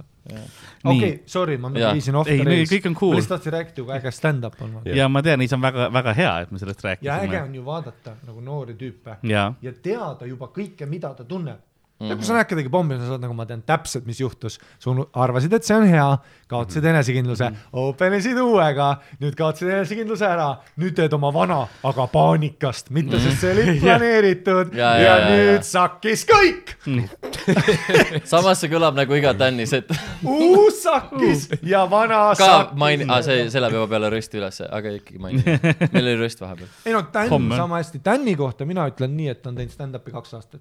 Okei, 0.87 1.23
sorry, 1.27 1.57
ma 1.59 1.71
viisin 1.73 2.17
off 2.21 2.31
Ei, 2.31 2.39
the 2.39 2.47
rails. 2.47 2.71
kõik 2.71 2.87
on 2.91 2.97
cool. 2.99 3.15
ma 3.17 3.19
lihtsalt 3.19 3.35
tahtsin 3.41 3.55
rääkida, 3.57 3.83
kui 3.83 3.97
äge 3.97 4.13
stand-up 4.15 4.61
on. 4.63 4.77
Ja 4.87 5.09
ma 5.11 5.23
tean, 5.27 5.43
see 5.49 5.59
on 5.59 5.65
väga, 5.65 5.89
väga 5.95 6.15
hea, 6.19 6.33
et 6.45 6.55
me 6.55 6.63
sellest 6.63 6.85
ja 6.85 6.95
äge 6.95 7.11
rääkisime. 7.11 7.43
on 7.49 7.59
ju 7.59 7.65
vaadata 7.67 8.15
nagu 8.29 8.41
noori 8.41 8.77
tüüpe 8.79 9.19
ja, 9.29 9.49
ja 9.63 9.73
teada 9.83 10.29
juba 10.31 10.51
kõike, 10.55 10.87
mida 10.87 11.15
ta 11.19 11.27
tunneb. 11.29 11.61
Ja 12.03 12.09
Mhm. 12.15 12.19
kui 12.19 12.27
sa 12.27 12.35
näed 12.35 12.49
kedagi 12.51 12.69
pommi, 12.69 12.99
sa 12.99 13.07
saad 13.13 13.21
nagu, 13.23 13.35
ma 13.35 13.47
tean 13.47 13.63
täpselt, 13.63 14.05
mis 14.07 14.19
juhtus. 14.21 14.59
sa 14.79 14.91
arvasid, 15.15 15.53
et 15.53 15.65
see 15.65 15.77
on 15.77 15.87
hea, 15.87 16.19
kaotasid 16.49 16.85
enesekindluse, 16.85 17.45
Mhm. 17.51 17.57
open 17.73 18.13
isid 18.19 18.37
uuega, 18.43 18.97
nüüd 19.21 19.35
kaotasid 19.39 19.69
enesekindluse 19.69 20.27
ära, 20.27 20.57
nüüd 20.79 20.95
teed 20.97 21.13
oma 21.15 21.31
vana, 21.33 21.69
aga 21.85 22.07
paanikast, 22.07 22.91
mitte 22.91 23.19
sest 23.21 23.41
see 23.41 23.53
oli 23.53 23.79
planeeritud 23.85 24.75
ja, 24.75 24.97
Ja, 24.97 25.03
ja, 25.03 25.17
ja, 25.19 25.31
nüüd 25.31 25.57
ja. 25.57 25.63
sakkis 25.63 26.27
kõik, 26.27 26.75
samas 28.33 28.61
see 28.63 28.71
kõlab 28.73 28.97
nagu 28.99 29.15
iga 29.17 29.33
tännis, 29.39 29.73
et 29.77 29.89
uus 30.25 30.83
sakkis 30.85 31.49
ja 31.67 31.85
vana 31.91 32.33
ka 32.37 32.45
sakkis. 32.45 32.79
maini-, 32.83 33.09
aa 33.11 33.23
see, 33.25 33.47
see 33.53 33.63
läheb 33.63 33.77
juba 33.79 33.89
peale 33.95 34.11
rösti 34.13 34.41
ülesse, 34.41 34.69
aga 34.71 34.95
ikkagi 34.99 35.19
maini. 35.23 35.43
meil 35.93 36.05
oli 36.05 36.17
röst 36.25 36.41
vahepeal. 36.43 36.69
ei 36.87 36.93
no 36.97 37.03
Tän 37.13 37.29
Homme. 37.33 37.57
sama 37.57 37.81
hästi, 37.83 38.01
Tänni 38.03 38.37
kohta 38.37 38.65
mina 38.69 38.87
ütlen 38.91 39.15
nii, 39.17 39.29
et 39.33 39.43
ta 39.43 39.51
on 39.53 39.59
teinud 39.59 39.73
stand-up'i 39.75 40.13
kaks 40.15 40.35
aastat. 40.39 40.61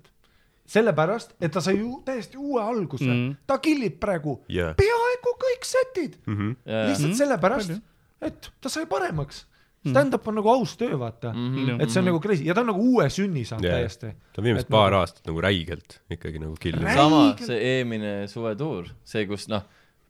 sellepärast, 0.72 1.33
et 1.41 1.51
ta 1.51 1.61
sai 1.64 1.77
ju 1.80 1.98
täiesti 2.08 2.38
uue 2.40 2.61
alguse 2.64 3.03
mm. 3.08 3.22
Mm., 3.27 3.38
ta 3.48 3.58
killib 3.64 3.98
praegu 4.00 4.38
Jah. 4.50 4.74
peaaegu 4.80 5.33
kõik 5.45 5.67
setid, 5.67 6.17
lihtsalt 6.25 7.09
Mhm. 7.11 7.17
sellepärast 7.19 7.74
et 8.22 8.51
ta 8.61 8.69
sai 8.69 8.85
paremaks. 8.85 9.45
Stand-up 9.82 10.27
on 10.30 10.35
nagu 10.38 10.50
aus 10.51 10.75
töö, 10.77 10.93
vaata 11.01 11.32
mm, 11.33 11.38
Mhm. 11.50 11.67
-hmm. 11.69 11.82
et 11.82 11.90
see 11.90 12.00
on 12.00 12.06
nagu 12.06 12.19
crazy 12.22 12.43
ja 12.45 12.53
ta 12.53 12.61
on 12.61 12.67
nagu 12.67 12.80
uue 12.80 13.08
sünni 13.09 13.43
saanud 13.45 13.66
Jah. 13.66 13.80
täiesti. 13.80 14.11
ta 14.33 14.38
on 14.41 14.43
viimased 14.43 14.66
Et 14.67 14.69
paar 14.69 14.91
nagu- 14.91 15.00
aastat 15.01 15.25
nagu 15.27 15.41
räigelt 15.41 16.00
ikkagi 16.11 16.40
nagu 16.40 16.56
killinud. 16.59 16.85
Räi- 16.85 16.95
sama, 16.95 17.35
see 17.38 17.58
eelmine 17.58 18.27
suvetuur, 18.27 18.85
see, 19.03 19.25
kus 19.25 19.48
noh, 19.50 19.64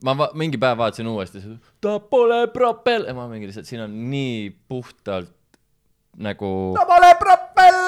ma 0.03 0.14
va- 0.17 0.31
mingi 0.33 0.57
päev 0.57 0.77
vaatasin 0.77 1.07
uuesti, 1.07 1.40
ta 1.81 1.99
pole 1.99 2.48
propell, 2.48 3.06
ja 3.07 3.14
ma 3.14 3.27
mingi 3.30 3.48
lihtsalt, 3.48 3.65
siin 3.65 3.81
on 3.81 4.09
nii 4.11 4.51
puhtalt 4.69 5.31
nagu 6.17 6.73
ta 6.75 6.85
pole 6.85 7.15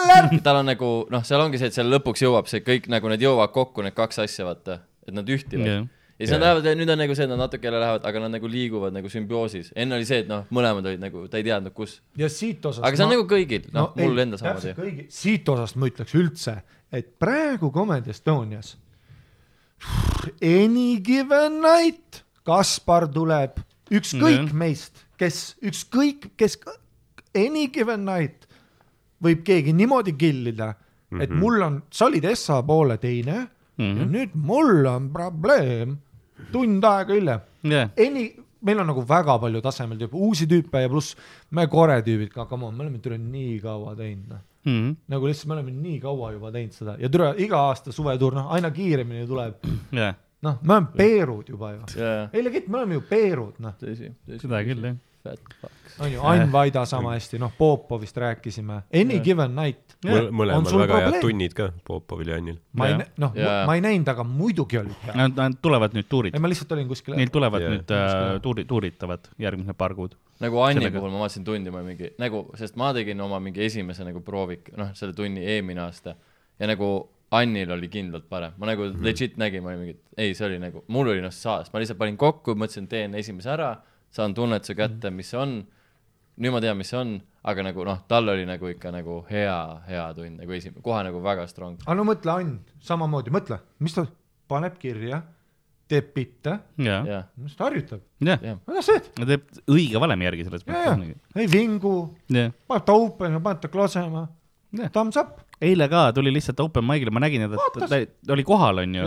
propeller. 0.03 0.43
tal 0.45 0.61
on 0.61 0.71
nagu 0.71 0.91
noh, 1.13 1.25
seal 1.27 1.43
ongi 1.43 1.59
see, 1.61 1.71
et 1.71 1.77
seal 1.77 1.89
lõpuks 1.91 2.23
jõuab 2.25 2.49
see 2.51 2.63
kõik 2.65 2.89
nagu 2.91 3.11
need 3.11 3.25
jõuavad 3.25 3.53
kokku, 3.55 3.85
need 3.85 3.95
kaks 3.97 4.23
asja, 4.25 4.47
vaata, 4.47 4.79
et 5.07 5.15
nad 5.15 5.29
ühtivad 5.29 5.69
yeah.. 5.69 5.87
ja 6.19 6.27
siis 6.27 6.35
nad 6.35 6.45
lähevad, 6.45 6.69
nüüd 6.79 6.93
on 6.93 7.01
nagu 7.03 7.17
see, 7.17 7.27
et 7.27 7.33
nad 7.33 7.41
natuke 7.45 7.69
jälle 7.69 7.81
lähevad, 7.83 8.05
aga 8.09 8.23
nad 8.25 8.35
nagu 8.37 8.51
liiguvad 8.51 8.95
nagu 8.95 9.11
sümbioosis. 9.11 9.73
enne 9.75 9.97
oli 9.97 10.07
see, 10.09 10.23
et 10.25 10.31
noh, 10.31 10.45
mõlemad 10.53 10.87
olid 10.91 11.03
nagu, 11.03 11.25
ta 11.31 11.41
ei 11.41 11.47
teadnud, 11.47 11.75
kus. 11.75 11.99
ja 12.19 12.29
siit 12.31 12.65
osast. 12.65 12.85
aga 12.85 12.99
see 12.99 13.07
on 13.07 13.13
nagu 13.17 13.27
kõigil, 13.29 13.67
noh 13.71 13.91
no,, 13.91 13.97
mul 13.99 14.25
endal 14.25 14.41
täpselt 14.41 14.73
samamoodi. 14.73 14.77
kõigi, 14.81 15.09
siit 15.13 15.53
osast 15.55 15.79
ma 15.79 15.91
ütleks 15.91 16.15
üldse, 16.19 16.57
et 16.93 17.13
praegu 17.21 17.73
Comedy 17.73 18.13
Estonias 18.13 18.75
any 20.41 20.99
given 21.03 21.59
night 21.61 22.23
Kaspar 22.43 23.07
tuleb, 23.07 23.59
ükskõik 23.93 24.49
Jah. 24.49 24.55
meist, 24.55 25.05
kes, 25.19 25.53
ükskõik, 25.63 26.33
kes 26.39 26.57
any 27.35 27.69
given 27.71 28.03
night 28.07 28.42
võib 29.23 29.43
keegi 29.47 29.73
niimoodi 29.73 30.13
killida, 30.19 30.73
et 31.19 31.29
Mhm. 31.29 31.39
mul 31.39 31.61
on, 31.61 31.81
sa 31.91 32.05
olid 32.09 32.25
Essa 32.25 32.61
poole 32.63 32.97
teine 32.97 33.35
mm 33.77 33.83
-hmm. 33.83 33.97
ja 33.99 34.05
nüüd 34.05 34.29
mul 34.33 34.85
on 34.85 35.09
probleem 35.13 35.97
tund 36.51 36.83
aega 36.83 37.13
hiljem. 37.13 37.39
jah, 37.63 37.89
Any, 37.97 38.31
meil 38.61 38.79
on 38.79 38.87
nagu 38.87 39.01
väga 39.07 39.37
palju 39.39 39.61
tasemel 39.61 39.97
tüüpe, 39.97 40.13
uusi 40.15 40.47
tüüpe 40.47 40.81
ja 40.81 40.89
pluss 40.89 41.15
me 41.51 41.67
kore 41.67 42.01
tüübid 42.01 42.29
ka, 42.33 42.45
come 42.45 42.65
on, 42.65 42.75
me 42.75 42.83
oleme 42.83 42.99
türa 42.99 43.17
nii 43.17 43.59
kaua 43.61 43.95
teinud, 43.95 44.27
noh. 44.29 44.41
Mhm. 44.65 44.95
nagu 45.07 45.27
lihtsalt 45.27 45.47
me 45.47 45.53
oleme 45.53 45.71
nii 45.71 45.99
kaua 45.99 46.31
juba 46.31 46.51
teinud 46.51 46.71
seda 46.73 46.95
ja 46.99 47.09
türa 47.09 47.33
iga 47.37 47.57
aasta 47.57 47.91
suvetuur, 47.91 48.33
noh, 48.33 48.51
aina 48.51 48.71
kiiremini 48.71 49.27
tuleb. 49.27 49.53
jah, 49.91 50.15
noh, 50.41 50.57
me 50.61 50.73
oleme 50.73 50.87
peerud 50.97 51.49
juba 51.49 51.71
ju. 51.73 51.81
jaa, 52.01 52.29
ei 52.33 52.43
legit, 52.43 52.67
me 52.67 52.77
oleme 52.77 52.93
ju 52.93 53.01
peerud, 53.09 53.53
noh. 53.59 53.73
tõsi, 53.81 54.11
tõsi. 54.27 54.39
seda 54.41 54.63
küll 54.63 54.83
jah. 54.83 54.95
On 55.99 56.11
ju, 56.11 56.21
Ain 56.23 56.51
Vaida 56.51 56.85
sama 56.89 57.13
hästi, 57.13 57.39
noh, 57.41 57.51
Popovist 57.57 58.17
rääkisime, 58.17 58.81
Any 58.93 59.19
given 59.19 59.55
night. 59.55 59.95
Mõle- 60.05 60.27
On 60.27 60.33
mõlemal 60.33 60.79
väga 60.81 60.97
head 60.97 61.03
probleem? 61.03 61.21
tunnid 61.21 61.53
ka, 61.57 61.69
Popovil 61.87 62.27
ja 62.27 62.35
Annil. 62.41 62.57
ma 62.73 62.87
ei 62.87 62.97
noh, 63.17 63.33
ma 63.65 63.75
ei 63.75 63.81
näinud, 63.81 64.09
aga 64.11 64.23
muidugi 64.27 64.77
olid 64.81 65.05
head. 65.05 65.15
Nad, 65.15 65.37
nad 65.39 65.57
tulevad 65.61 65.95
nüüd 65.95 66.09
tuurid 66.11 66.35
ei, 66.35 66.43
ma 66.43 66.51
lihtsalt 66.51 66.71
olin 66.75 66.87
kuskil. 66.87 67.15
neil 67.15 67.31
tulevad 67.31 67.61
Jaa. 67.61 67.71
nüüd 67.71 67.95
äh, 67.95 68.41
tuuri, 68.43 68.65
tuuritavad 68.65 69.31
järgmised 69.39 69.77
paar 69.79 69.95
kuud. 69.95 70.17
nagu 70.43 70.59
Anni 70.59 70.81
Sellega- 70.81 70.99
puhul 70.99 71.11
ma 71.13 71.23
vaatasin 71.23 71.47
tundi, 71.47 71.71
ma 71.71 71.83
mingi 71.85 72.11
nagu, 72.19 72.49
sest 72.59 72.75
ma 72.75 72.93
tegin 72.93 73.21
oma 73.21 73.39
mingi 73.39 73.63
esimese 73.63 74.03
nagu 74.03 74.19
proovik, 74.21 74.73
noh, 74.77 74.91
selle 74.93 75.13
tunni 75.13 75.45
eelmine 75.45 75.85
aasta 75.85 76.15
ja 76.59 76.67
nagu 76.67 77.09
Annil 77.33 77.71
oli 77.73 77.87
kindlalt 77.89 78.27
parem, 78.29 78.53
ma 78.61 78.67
nagu 78.69 78.85
mm. 78.85 79.01
legit 79.05 79.39
nägin, 79.41 79.63
ma 79.65 79.71
olin 79.71 79.79
mingi, 79.87 79.95
ei, 80.17 80.35
see 80.37 80.45
oli 80.45 80.59
nagu, 80.61 80.83
mul 80.93 81.09
oli 81.15 81.21
noh 81.23 81.33
saas, 81.33 81.71
ma 81.73 81.81
lihtsalt 81.81 81.97
panin 81.97 82.17
kokku, 82.21 82.53
mõtlesin, 82.59 82.85
teen 82.91 83.15
esimese 83.17 83.49
ära, 83.55 83.71
saan 84.13 84.35
tunnetuse 84.37 84.75
kätte, 84.77 85.09
mis 85.09 85.31
see 85.33 85.39
on, 85.41 85.55
nüüd 86.39 86.53
ma 86.55 86.61
tean, 86.63 86.77
mis 86.79 86.89
see 86.89 86.97
on, 86.99 87.13
aga 87.45 87.63
nagu 87.67 87.83
noh, 87.85 87.99
tal 88.09 88.29
oli 88.33 88.45
nagu 88.49 88.69
ikka 88.71 88.91
nagu 88.95 89.19
hea, 89.29 89.55
hea 89.89 90.07
tund 90.17 90.39
nagu 90.41 90.55
esimene, 90.57 90.81
kohe 90.85 91.03
nagu 91.05 91.21
väga 91.23 91.45
strong. 91.51 91.77
aga 91.85 91.95
no 91.99 92.05
mõtle, 92.07 92.33
Ain, 92.39 92.55
samamoodi, 92.81 93.33
mõtle, 93.35 93.59
mis 93.83 93.93
ta 93.97 94.05
paneb 94.49 94.77
kirja, 94.81 95.21
teeb 95.91 96.13
bitte, 96.15 96.55
mis 97.43 97.55
ta 97.59 97.67
harjutab, 97.67 98.01
kuidas 98.65 98.87
see, 98.89 99.01
ta 99.17 99.27
teeb 99.29 99.43
õige 99.69 99.99
valemi 100.01 100.25
järgi 100.29 100.47
selles 100.47 100.63
mõttes. 100.65 101.11
ei 101.35 101.47
vingu, 101.51 101.95
paneb 102.71 102.85
ta 102.87 102.95
open'i, 102.97 103.41
paneb 103.43 103.61
ta 103.61 103.69
klasema. 103.73 104.27
Thumbs 104.89 105.19
up, 105.21 105.43
eile 105.61 105.85
ka 105.91 106.07
tuli 106.17 106.31
lihtsalt 106.33 106.57
open 106.63 106.81
mic'ile, 106.87 107.11
ma 107.13 107.21
nägin, 107.21 107.43
et 107.45 107.51
ta, 107.77 107.85
ta, 107.91 107.99
oli 108.33 108.41
kohal, 108.47 108.81
onju. 108.81 109.03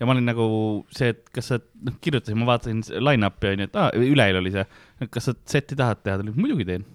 Ja 0.00 0.06
ma 0.06 0.14
olin 0.14 0.26
nagu 0.26 0.46
see, 0.94 1.12
et 1.14 1.30
kas 1.34 1.52
sa, 1.52 1.58
noh, 1.86 1.96
kirjutasin, 2.02 2.38
ma 2.40 2.48
vaatasin 2.52 2.82
line-up'i 2.98 3.52
onju, 3.52 3.68
et 3.68 3.78
aa, 3.78 3.88
üleeile 4.00 4.42
oli 4.42 4.52
see, 4.54 4.64
kas 5.06 5.30
sa 5.30 5.34
seti 5.48 5.78
tahad 5.78 6.02
teha, 6.02 6.18
ta 6.18 6.26
oli 6.26 6.34
muidugi 6.36 6.66
teen. 6.68 6.86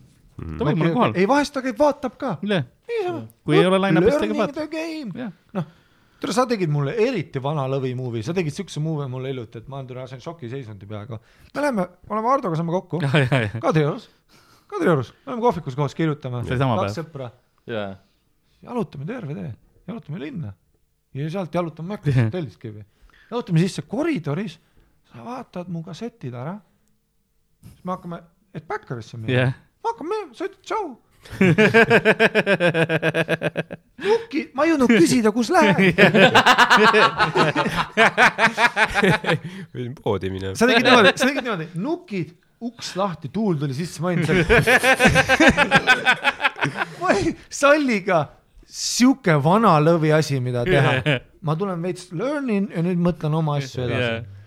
davai, 0.60 0.76
ma 0.76 0.86
olen 0.86 0.96
kohal. 0.98 1.16
ei 1.20 1.28
vahest 1.30 1.56
ta 1.56 1.64
käib, 1.64 1.80
vaatab 1.80 2.18
ka, 2.20 2.36
niisama. 2.44 3.24
Kui 3.48 3.60
ei 3.60 3.68
ole 3.70 3.80
line-up'is, 3.86 4.20
tegeb 4.20 4.36
Learning 4.36 4.44
vaata. 4.44 4.66
the 4.66 4.68
game, 4.76 5.16
jah, 5.20 5.34
noh, 5.56 5.72
tere, 6.20 6.36
sa 6.36 6.46
tegid 6.50 6.72
mulle 6.72 6.96
eriti 7.08 7.44
vana 7.44 7.66
lõvi 7.72 7.96
movie, 7.98 8.24
sa 8.26 8.36
tegid 8.36 8.56
siukse 8.56 8.84
movie 8.84 9.08
mulle 9.12 9.32
hiljuti, 9.34 9.64
et 9.64 9.72
ma 9.72 9.80
olen 9.82 10.08
see 10.12 10.20
on 10.20 10.26
šokiseisundi 10.28 10.88
peaaegu. 10.90 11.20
me 11.56 11.66
läheme, 11.68 11.90
oleme 12.12 12.34
Hardoga 12.36 12.60
saame 12.60 12.76
kokku, 12.76 13.00
Kadriorus, 13.66 14.10
Kadriorus, 14.68 15.14
me 15.24 15.34
oleme 15.34 15.48
kohvikus 15.48 15.80
koos, 15.80 15.96
kirjutame, 15.96 16.44
See 16.44 16.58
oli 16.58 16.66
sama 16.68 16.80
kaks 16.84 17.00
sõpra, 17.00 17.32
jaa, 17.68 17.94
jalutame 18.68 19.08
terve 19.08 19.40
tee, 19.40 19.54
jalutame 19.88 20.28
linna 20.28 20.56
ja 21.14 21.30
sealt 21.30 21.56
jalutame 21.56 21.88
Mäkki 21.96 22.12
Telliskivi. 22.36 22.84
jalutame 23.32 23.60
sisse 23.60 23.82
koridoris, 23.82 24.60
sa 25.10 25.26
vaatad 25.26 25.68
mu 25.74 25.84
kassetid 25.86 26.34
ära, 26.38 26.60
siis 27.66 27.84
me 27.84 27.92
hakkame, 27.96 28.18
et 28.54 28.68
Backerisse 28.68 29.18
minna 29.18 29.34
jah, 29.34 29.54
ma 29.84 29.90
hakkan 29.94 30.08
minema, 30.10 30.34
sa 30.38 30.44
ütled 30.50 30.64
tšau. 30.66 30.86
nuki, 34.06 34.42
ma 34.56 34.62
ei 34.64 34.70
jõudnud 34.72 34.92
küsida, 34.94 35.30
kus 35.36 35.50
lähed. 35.52 35.76
võin 39.76 39.94
poodi 39.98 40.28
minema. 40.32 40.56
sa 40.56 40.64
tegid 40.70 40.86
niimoodi, 40.88 41.12
sa 41.20 41.26
tegid 41.28 41.44
niimoodi, 41.44 41.68
nukid, 41.84 42.30
uks 42.64 42.88
lahti, 43.00 43.28
tuul 43.34 43.56
tuli 43.60 43.74
sisse, 43.76 44.00
ma 44.04 44.08
olin 44.14 44.24
seal. 44.24 44.40
ma 47.02 47.06
olin 47.12 47.34
salliga, 47.52 48.18
sihuke 48.70 49.36
vana 49.44 49.78
lõvi 49.82 50.12
asi, 50.16 50.40
mida 50.44 50.64
teha. 50.68 51.20
ma 51.46 51.56
tulen 51.58 51.82
veits 51.84 52.12
learning 52.16 52.70
ja 52.76 52.84
nüüd 52.86 53.00
mõtlen 53.02 53.34
oma 53.40 53.58
asju 53.60 53.86
edasi. 53.86 54.38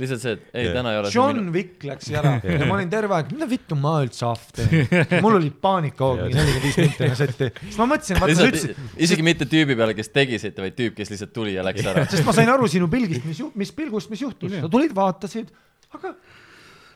lihtsalt 0.00 0.22
see, 0.22 0.32
et 0.36 0.56
ei 0.56 0.66
Jah. 0.68 0.74
täna 0.78 0.92
ei 0.94 0.98
ole 1.00 1.10
John 1.12 1.38
minu, 1.38 1.52
Wick 1.54 1.84
läks 1.84 2.08
ära 2.14 2.36
ja 2.60 2.66
ma 2.68 2.76
olin 2.76 2.90
terve 2.92 3.16
aeg, 3.16 3.32
mida 3.34 3.48
vittu 3.50 3.76
ma 3.78 3.96
üldse 4.04 4.24
ahv 4.28 4.44
teen. 4.56 4.86
mul 5.24 5.36
oli 5.40 5.50
paanikahoog 5.50 6.22
mingi 6.24 6.38
nelikümmend 6.38 6.66
viis 6.66 6.78
minti 6.80 7.06
enne 7.06 7.18
setti, 7.18 7.48
siis 7.64 7.78
ma 7.80 7.88
mõtlesin, 7.90 8.20
vaata 8.22 8.36
sa 8.38 8.46
ütlesid 8.48 8.72
lihtsalt, 8.72 9.00
isegi 9.06 9.26
mitte 9.26 9.48
tüübi 9.50 9.76
peale, 9.78 9.96
kes 9.98 10.12
tegi 10.14 10.38
seda, 10.42 10.64
vaid 10.64 10.78
tüüp, 10.78 10.94
kes 10.98 11.12
lihtsalt 11.12 11.34
tuli 11.36 11.56
ja 11.56 11.66
läks 11.66 11.90
ära. 11.92 12.06
sest 12.10 12.26
ma 12.28 12.36
sain 12.36 12.52
aru 12.54 12.70
sinu 12.70 12.88
pilgist, 12.92 13.26
mis, 13.28 13.42
mis 13.64 13.74
pilgust, 13.76 14.12
mis 14.14 14.22
juhtus, 14.24 14.54
sa 14.54 14.70
tulid, 14.72 14.94
vaatasid, 14.96 15.50
aga 15.98 16.14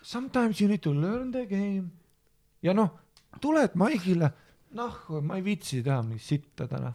sometimes 0.04 0.62
you 0.62 0.70
need 0.70 0.82
to 0.84 0.94
learn 0.94 1.32
the 1.34 1.44
game. 1.50 1.90
ja 2.64 2.72
noh, 2.76 2.94
tuled 3.42 3.74
maigile, 3.80 4.30
noh, 4.74 5.02
ma 5.22 5.38
ei 5.38 5.44
viitsi 5.46 5.82
teha 5.84 6.02
mingit 6.02 6.26
sitta 6.26 6.68
täna. 6.70 6.92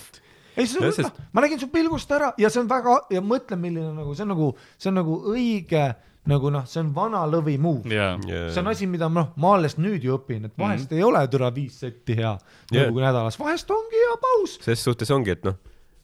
ei, 0.56 0.66
see 0.66 0.80
on 0.80 0.92
sest-, 0.94 1.20
ma 1.32 1.44
nägin 1.44 1.60
su 1.60 1.68
pilgust 1.72 2.10
ära 2.14 2.32
ja 2.38 2.50
see 2.52 2.62
on 2.62 2.70
väga 2.70 2.98
ja 3.14 3.22
mõtle, 3.24 3.58
milline 3.60 3.94
nagu 3.96 4.14
see 4.14 4.26
on 4.26 4.34
nagu, 4.34 4.50
see 4.78 4.92
on 4.92 5.00
nagu 5.00 5.20
õige 5.34 5.86
nagu 6.30 6.50
noh, 6.52 6.64
see 6.68 6.80
on 6.80 6.90
vana 6.96 7.24
lõvi 7.28 7.56
move. 7.60 7.90
ja, 7.92 8.14
see 8.24 8.62
on 8.62 8.72
asi, 8.72 8.88
mida 8.90 9.10
noh, 9.12 9.34
ma 9.40 9.54
alles 9.58 9.76
nüüd 9.76 10.04
ju 10.06 10.16
õpin, 10.16 10.48
et 10.48 10.56
vahest 10.56 10.88
mm 10.88 10.94
-hmm. 10.94 11.00
ei 11.00 11.04
ole 11.04 11.26
türa 11.28 11.50
viis 11.54 11.78
setti 11.80 12.16
hea 12.16 12.32
Jah. 12.72 12.86
nagu 12.86 13.00
nädalas, 13.00 13.38
vahest 13.40 13.70
ongi 13.70 14.00
hea 14.00 14.16
paus. 14.22 14.58
ses 14.64 14.84
suhtes 14.84 15.10
ongi, 15.10 15.36
et 15.36 15.44
noh, 15.44 15.58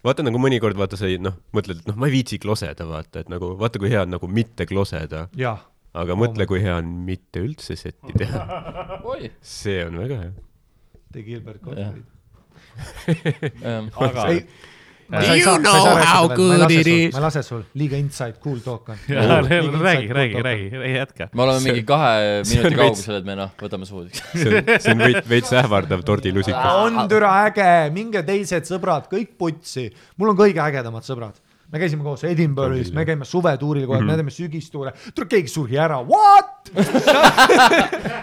vaata 0.04 0.22
nagu 0.26 0.38
mõnikord 0.38 0.76
vaata 0.76 0.96
sa 1.00 1.08
ei 1.08 1.18
noh, 1.18 1.38
mõtled, 1.56 1.80
et 1.80 1.88
noh, 1.88 1.96
ma 1.96 2.10
ei 2.10 2.12
viitsi 2.18 2.38
kloseda, 2.38 2.86
vaata, 2.88 3.24
et 3.24 3.32
nagu 3.32 3.54
vaata, 3.58 3.78
kui 3.78 3.90
hea 3.92 4.02
on 4.02 4.12
nagu 4.16 4.28
mitte 4.28 4.66
kloseda, 4.66 5.28
aga 5.94 6.14
mõtle, 6.14 6.46
kui 6.46 6.60
hea 6.62 6.76
on 6.76 6.92
mitte 7.08 7.40
üldse 7.40 7.76
setti 7.76 8.12
teha. 8.12 8.44
oi, 9.12 9.32
see 9.40 9.84
on 9.86 9.98
väga 10.04 10.22
hea. 10.24 10.32
Tegi 11.12 11.30
Gilbert 11.30 11.62
Gottfried. 11.62 12.04
aga 14.06 14.26
ei, 14.30 14.44
You 15.10 15.58
know 15.58 15.96
how 16.06 16.28
good 16.28 16.70
it 16.70 16.86
is. 16.86 17.12
ma 17.12 17.18
ei 17.18 17.22
lase 17.24 17.42
sul, 17.42 17.64
liiga 17.74 17.96
inside 17.98 18.38
cool 18.38 18.60
talk 18.62 18.92
on. 18.92 18.98
räägi, 19.08 20.06
räägi, 20.06 20.42
räägi, 20.42 20.92
jätka. 20.94 21.28
me 21.34 21.42
oleme 21.42 21.60
mingi 21.64 21.82
kahe 21.84 22.42
minuti 22.46 22.74
kaugusel, 22.78 23.18
et 23.18 23.26
me 23.26 23.34
noh, 23.34 23.50
võtame 23.58 23.88
on, 23.90 24.06
see 24.14 24.92
on 24.94 25.02
veits, 25.02 25.26
veits 25.32 25.52
ähvardav 25.58 26.04
tordilusikas. 26.06 26.78
on 26.84 27.10
türa 27.10 27.32
äge, 27.48 27.70
minge 27.96 28.22
teised 28.22 28.70
sõbrad 28.70 29.10
kõik 29.10 29.34
putsi, 29.38 29.88
mul 30.16 30.30
on 30.30 30.38
kõige 30.44 30.62
ägedamad 30.62 31.06
sõbrad. 31.06 31.42
Me 31.70 31.78
käisime 31.78 32.02
koos 32.02 32.24
Edinburgh'is, 32.26 32.90
me 32.94 33.04
käime 33.06 33.26
suvetuuril 33.28 33.84
kogu 33.86 33.98
aeg, 33.98 34.06
me 34.08 34.16
teeme 34.18 34.32
sügistuure, 34.34 34.92
tule 35.14 35.28
keegi 35.30 35.52
suri 35.52 35.78
ära, 35.78 36.00
what? 36.06 36.70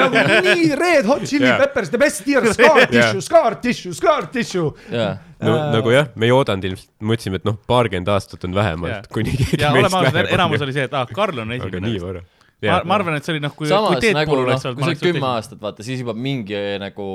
nagu 0.00 0.22
nii 0.46 0.68
Red 0.78 1.08
Hot 1.10 1.26
Chili 1.26 1.48
Jaa. 1.48 1.58
Peppers, 1.64 1.90
the 1.90 1.98
best 2.00 2.28
year, 2.28 2.46
scar 2.54 2.86
tissue, 2.86 3.24
scar 3.26 3.58
tissue, 3.64 3.94
scar 3.96 4.28
tissue. 4.30 4.70
jaa, 4.92 5.16
no 5.42 5.56
nagu 5.74 5.94
jah, 5.94 6.12
me 6.14 6.30
ei 6.30 6.34
oodanud 6.36 6.68
ilmselt, 6.70 6.92
mõtlesime, 7.10 7.40
et 7.42 7.48
noh, 7.48 7.58
paarkümmend 7.70 8.12
aastat 8.14 8.46
on 8.46 8.54
vähemalt 8.54 8.94
Jaa., 8.94 9.08
kuni 9.18 9.34
keegi 9.34 9.62
ja 9.64 9.72
oleme 9.74 10.02
ausad, 10.04 10.20
enamus 10.38 10.66
oli 10.68 10.76
see, 10.76 10.86
et 10.86 10.94
aa, 10.94 11.08
Karl 11.10 11.42
on 11.42 11.56
aga 11.58 11.82
nii 11.82 11.96
esimene. 11.96 12.06
vara. 12.06 12.24
ma, 12.70 12.80
ma 12.86 12.98
arvan, 13.00 13.18
et 13.18 13.26
see 13.26 13.34
oli 13.34 13.42
noh, 13.42 13.56
kui, 13.56 13.66
kui 13.66 14.02
Deadpool 14.06 14.20
nagu 14.20 14.38
noh, 14.38 14.46
oleks 14.46 14.70
olnud, 14.70 14.78
kui 14.78 14.86
ma 14.86 14.92
sa 14.92 14.94
oled 14.94 15.06
kümme 15.08 15.30
aastat, 15.34 15.62
vaata, 15.66 15.86
siis 15.86 16.04
juba 16.04 16.14
mingi 16.14 16.62
nagu 16.82 17.10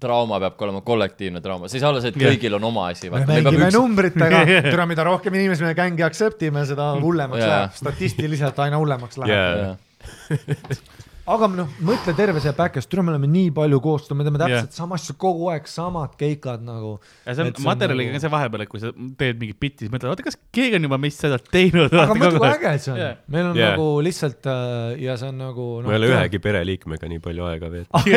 trauma 0.00 0.38
peab 0.42 0.54
ka 0.58 0.66
olema 0.68 0.82
kollektiivne 0.86 1.42
trauma, 1.42 1.70
siis 1.70 1.82
ei 1.82 1.88
ole 1.88 2.02
see, 2.02 2.12
et 2.14 2.20
kõigil 2.20 2.54
on 2.58 2.68
oma 2.70 2.88
asi. 2.92 3.10
me 3.10 3.24
mängime 3.26 3.70
numbritega, 3.74 4.44
türa, 4.70 4.86
mida 4.90 5.06
rohkem 5.08 5.34
inimesi 5.34 5.66
me 5.66 5.74
gängi 5.78 6.06
accept 6.06 6.44
ime, 6.46 6.64
seda 6.68 6.92
hullemaks 7.02 7.42
Jaa. 7.42 7.50
läheb, 7.50 7.76
statistiliselt 7.82 8.62
aina 8.66 8.80
hullemaks 8.80 9.18
läheb. 9.22 9.34
jaa, 9.34 9.76
aga 11.28 11.48
noh, 11.52 11.68
mõtle 11.84 12.14
terve 12.16 12.40
see 12.42 12.52
back'is, 12.56 12.86
türa, 12.90 13.04
me 13.04 13.12
oleme 13.14 13.28
nii 13.30 13.50
palju 13.56 13.78
koostööd, 13.84 14.16
me 14.18 14.24
teeme 14.26 14.40
täpselt 14.40 14.70
Jah. 14.70 14.76
sama 14.80 14.96
asja 14.98 15.14
kogu 15.20 15.50
aeg, 15.52 15.68
samad 15.70 16.14
keikad 16.20 16.62
nagu. 16.64 16.94
ja 17.26 17.34
see 17.36 17.44
on 17.46 17.52
materjaliga 17.66 18.12
nagu- 18.12 18.18
ka 18.18 18.24
see 18.24 18.32
vahepeal, 18.32 18.64
et 18.64 18.72
kui 18.72 18.82
sa 18.82 18.92
teed 19.20 19.40
mingit 19.42 19.58
bitti, 19.60 19.84
siis 19.84 19.92
mõtled, 19.92 20.12
oota, 20.12 20.24
kas 20.26 20.38
keegi 20.54 20.78
on 20.78 20.88
juba 20.88 20.98
meist 21.02 21.20
seda 21.24 21.38
teinud. 21.38 21.92
aga 21.92 22.16
mõtle, 22.16 22.40
kui 22.40 22.50
äge 22.52 22.74
see 22.84 22.92
on 22.94 23.00
Jaa. 23.02 23.12
meil 23.28 23.50
on 23.50 23.60
Jaa. 23.60 23.74
nagu 23.74 23.88
lihtsalt 24.08 24.48
äh, 24.48 25.02
ja 25.04 25.16
see 25.20 25.28
on 25.32 25.38
nagu 25.44 25.66
ma 25.84 25.94
ei 25.94 26.00
ole 26.00 26.10
ühegi 26.14 26.40
pereliikmega 26.48 27.12
nii 27.12 27.22
palju 27.28 27.48
aega 27.50 27.70
veetnud. 27.76 28.08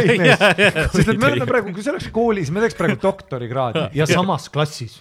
sest 0.96 1.12
et 1.12 1.20
me 1.20 1.32
oleme 1.32 1.50
praegu, 1.50 1.74
kui 1.76 1.84
see 1.86 1.94
oleks 1.94 2.10
koolis, 2.16 2.52
me 2.54 2.64
teeks 2.64 2.78
praegu 2.80 3.00
doktorikraadi 3.02 3.88
ja 4.00 4.08
samas 4.10 4.48
klassis. 4.54 5.00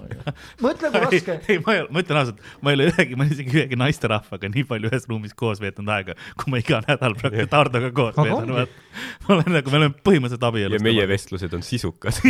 mõtle, 0.64 0.90
kui 0.90 1.00
raske. 1.06 1.38
ei, 1.48 1.58
ma 1.64 1.76
ei 1.76 1.82
ole, 1.84 1.90
ma 1.94 2.04
ütlen 2.04 2.20
ausalt, 2.22 2.44
ma 2.60 2.72
ei 2.72 2.78
ole 2.78 2.90
ühegi, 2.92 3.16
ma 3.18 3.24
ei 3.24 3.30
ole 3.32 3.38
isegi 3.38 3.56
ühegi 3.56 3.78
naisterahvaga 3.80 4.50
nii 4.52 4.66
palju 4.68 4.90
ühes 4.90 5.06
ruumis 5.10 5.34
koos 5.38 5.60
veetnud 5.62 5.90
aega, 5.94 6.16
kui 6.40 6.52
ma 6.52 6.60
iga 6.62 6.80
nädal 6.86 7.16
praktiliselt 7.30 7.56
Hardoga 7.56 7.90
koos 7.94 8.18
Aga 8.18 8.24
veedan, 8.26 8.42
ongi. 8.42 8.52
vaat. 8.58 8.70
ma 9.26 9.30
olen 9.36 9.50
nagu, 9.56 9.66
me 9.70 9.76
oleme 9.80 9.94
põhimõtteliselt 10.08 10.46
abielus. 10.50 10.78
ja 10.78 10.82
meie 10.84 11.04
vestlused 11.08 11.52
on 11.56 11.62
sisukad. 11.66 12.14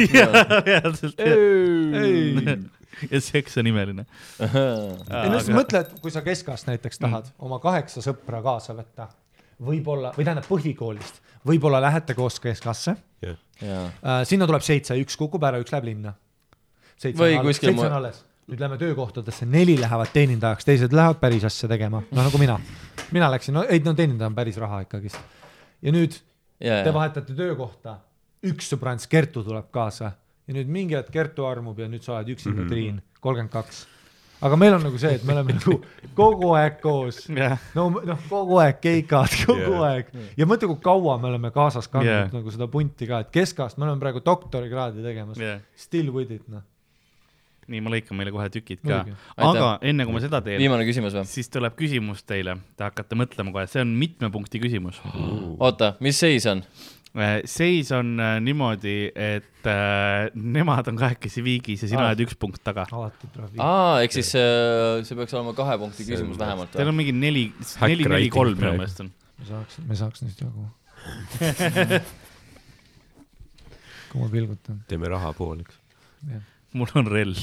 ja 3.11 3.19
seks 3.25 3.53
on 3.61 3.67
imeline. 3.71 4.05
ei 4.41 5.29
no 5.33 5.37
siis 5.41 5.57
mõtle, 5.57 5.77
et 5.85 5.91
kui 6.03 6.11
sa 6.13 6.21
keskajast 6.27 6.65
näiteks 6.69 6.97
tahad 7.01 7.27
oma 7.39 7.59
kaheksa 7.63 7.99
sõpra 8.05 8.39
kaasa 8.45 8.71
võtta, 8.77 9.05
võib-olla, 9.65 10.09
või 10.17 10.25
tähendab 10.27 10.47
põhikoolist, 10.51 11.15
võib-olla 11.49 11.79
lähete 11.83 12.13
koos 12.19 12.37
keskasse 12.43 12.93
jaa, 13.25 13.37
äh,, 13.87 13.93
sinna 14.29 14.45
tuleb 14.51 14.65
seitse, 14.65 14.93
üks 15.01 15.15
kukub 15.21 15.43
ära, 15.47 15.57
üks 15.63 15.73
läheb 15.73 15.87
linna. 15.93 16.13
seitse 16.97 17.23
on 17.23 17.27
alles, 17.41 17.57
seitse 17.63 17.87
on 17.87 17.99
alles. 18.01 18.17
nüüd 18.51 18.61
lähme 18.61 18.77
töökohtadesse, 18.81 19.45
neli 19.47 19.77
lähevad 19.81 20.09
teenindajaks, 20.13 20.65
teised 20.67 20.93
lähevad 20.97 21.19
päris 21.23 21.45
asja 21.47 21.69
tegema, 21.71 21.99
noh 22.11 22.23
nagu 22.27 22.39
mina. 22.43 22.57
Mina 23.13 23.31
läksin, 23.31 23.55
no 23.57 23.65
ei 23.69 23.83
no 23.85 23.95
teenindaja 23.95 24.31
on 24.31 24.35
päris 24.39 24.59
raha 24.61 24.83
ikkagist. 24.87 25.21
ja 25.83 25.93
nüüd 25.95 26.17
jaa, 26.61 26.83
te 26.85 26.95
vahetate 26.95 27.37
töökohta, 27.37 27.99
üks 28.47 28.71
sõbrants 28.73 29.09
Kertu 29.11 29.45
tuleb 29.47 29.71
kaasa 29.75 30.13
ja 30.51 30.57
nüüd 30.57 30.71
mingi 30.73 30.99
hetk 30.99 31.13
Kertu 31.15 31.47
armub 31.49 31.79
ja 31.81 31.89
nüüd 31.91 32.05
sa 32.05 32.19
oled 32.19 32.35
üksinda 32.35 32.63
mm 32.63 32.67
-hmm. 32.67 32.71
Triin, 32.71 33.03
kolmkümmend 33.21 33.53
kaks. 33.53 33.87
aga 34.41 34.57
meil 34.57 34.75
on 34.75 34.83
nagu 34.83 34.99
see, 34.99 35.15
et 35.15 35.25
me 35.25 35.33
oleme 35.33 35.53
nagu 35.53 35.83
kogu 36.21 36.53
aeg 36.57 36.81
koos. 36.81 37.29
jah, 37.29 37.59
no 37.75 37.89
noh, 37.91 38.19
kogu 38.29 38.59
aeg 38.59 38.81
keikad, 38.81 39.37
kogu 39.47 39.77
yeah. 39.77 39.83
aeg 39.91 40.07
ja 40.37 40.47
mõtle, 40.47 40.67
kui 40.67 40.81
kaua 40.83 41.19
me 41.19 41.29
oleme 41.29 41.51
kaasas 41.51 41.89
kandnud 41.89 42.13
yeah. 42.13 42.33
nagu 42.33 42.51
seda 42.51 42.69
punti 42.69 43.07
ka, 43.07 43.21
et 43.21 43.31
keskajast 43.31 43.79
me 43.79 43.85
oleme 43.85 44.01
praegu 44.01 44.25
doktorikraadi 44.25 45.03
tegemas 45.03 45.39
yeah., 45.39 45.61
still 45.77 46.13
with 46.13 46.33
it 46.33 46.49
noh. 46.49 46.63
nii, 47.71 47.81
ma 47.85 47.93
lõikan 47.95 48.19
meile 48.19 48.33
kohe 48.35 48.49
tükid 48.53 48.83
ka 48.85 49.03
aga 49.39 49.73
enne 49.87 50.07
kui 50.07 50.17
ma 50.17 50.23
seda 50.23 50.43
teen, 50.45 50.61
viimane 50.63 50.87
küsimus 50.89 51.17
või? 51.17 51.27
siis 51.31 51.51
tuleb 51.53 51.77
küsimus 51.79 52.25
teile, 52.27 52.59
te 52.77 52.87
hakkate 52.87 53.19
mõtlema 53.19 53.55
kohe, 53.55 53.67
see 53.71 53.85
on 53.85 53.93
mitme 53.99 54.31
punkti 54.35 54.63
küsimus. 54.63 55.01
oota, 55.65 55.95
mis 56.05 56.19
seis 56.21 56.49
on? 56.51 56.65
seis 57.51 57.91
on 57.93 58.13
äh, 58.23 58.37
niimoodi, 58.41 59.11
et 59.19 59.67
äh, 59.67 60.31
nemad 60.35 60.87
on 60.93 60.99
kahekesi 61.01 61.43
viigis 61.43 61.83
ja 61.83 61.89
sina 61.91 62.05
Ah. 62.05 62.13
oled 62.13 62.23
üks 62.23 62.37
punkt 62.39 62.63
taga. 62.63 62.85
alati 62.87 63.27
trahvi. 63.35 63.59
aa, 63.59 63.99
ehk 64.05 64.15
siis 64.15 64.31
äh, 64.39 65.03
see 65.07 65.19
peaks 65.19 65.35
olema 65.35 65.55
kahe 65.59 65.75
punkti 65.79 66.07
küsimus 66.07 66.39
vähemalt 66.39 66.71
Teil 66.77 66.89
on 66.93 66.95
mingi 66.95 67.13
neli, 67.13 67.49
neli, 67.83 68.07
neli, 68.07 68.31
kolm 68.31 68.55
minu 68.55 68.77
meelest 68.79 69.03
on. 69.03 69.11
me 69.41 69.49
saaks, 69.51 69.81
me 69.89 69.99
saaks 69.99 70.23
neist 70.23 70.41
jagu. 70.45 70.69
kui 74.11 74.23
ma 74.23 74.29
pilgutan. 74.31 74.81
teeme 74.91 75.11
raha 75.11 75.33
pooleks. 75.35 75.75
mul 76.79 76.91
on 76.99 77.11
relv. 77.11 77.39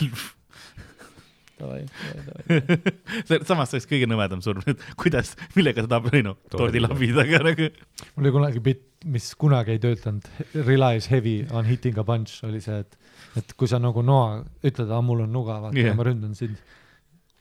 samas 3.47 3.72
see 3.72 3.80
oleks 3.80 3.88
kõige 3.89 4.06
nõmedam 4.09 4.43
surm, 4.45 4.61
et 4.69 4.81
kuidas, 4.99 5.33
millega 5.56 5.81
ta 5.85 5.95
tahab, 5.95 6.11
no 6.25 6.35
tordilabidaga 6.53 7.41
nagu. 7.47 7.69
mul 8.14 8.27
oli 8.27 8.33
kunagi 8.35 8.61
bitt, 8.67 8.83
mis 9.09 9.31
kunagi 9.41 9.73
ei 9.73 9.81
töötanud, 9.81 10.27
relies 10.67 11.09
heavy 11.09 11.39
on 11.49 11.65
hitting 11.65 11.97
a 11.97 12.06
punch 12.06 12.45
oli 12.45 12.61
see, 12.61 12.77
et, 12.85 12.97
et 13.41 13.56
kui 13.57 13.69
sa 13.69 13.81
nagu 13.81 14.03
noa 14.06 14.43
ütled, 14.61 14.89
aa 14.93 15.01
mul 15.06 15.25
on 15.25 15.33
nuga, 15.33 15.57
vaata 15.65 15.81
yeah., 15.81 15.97
ma 15.97 16.06
ründan 16.06 16.38
sind. 16.38 16.61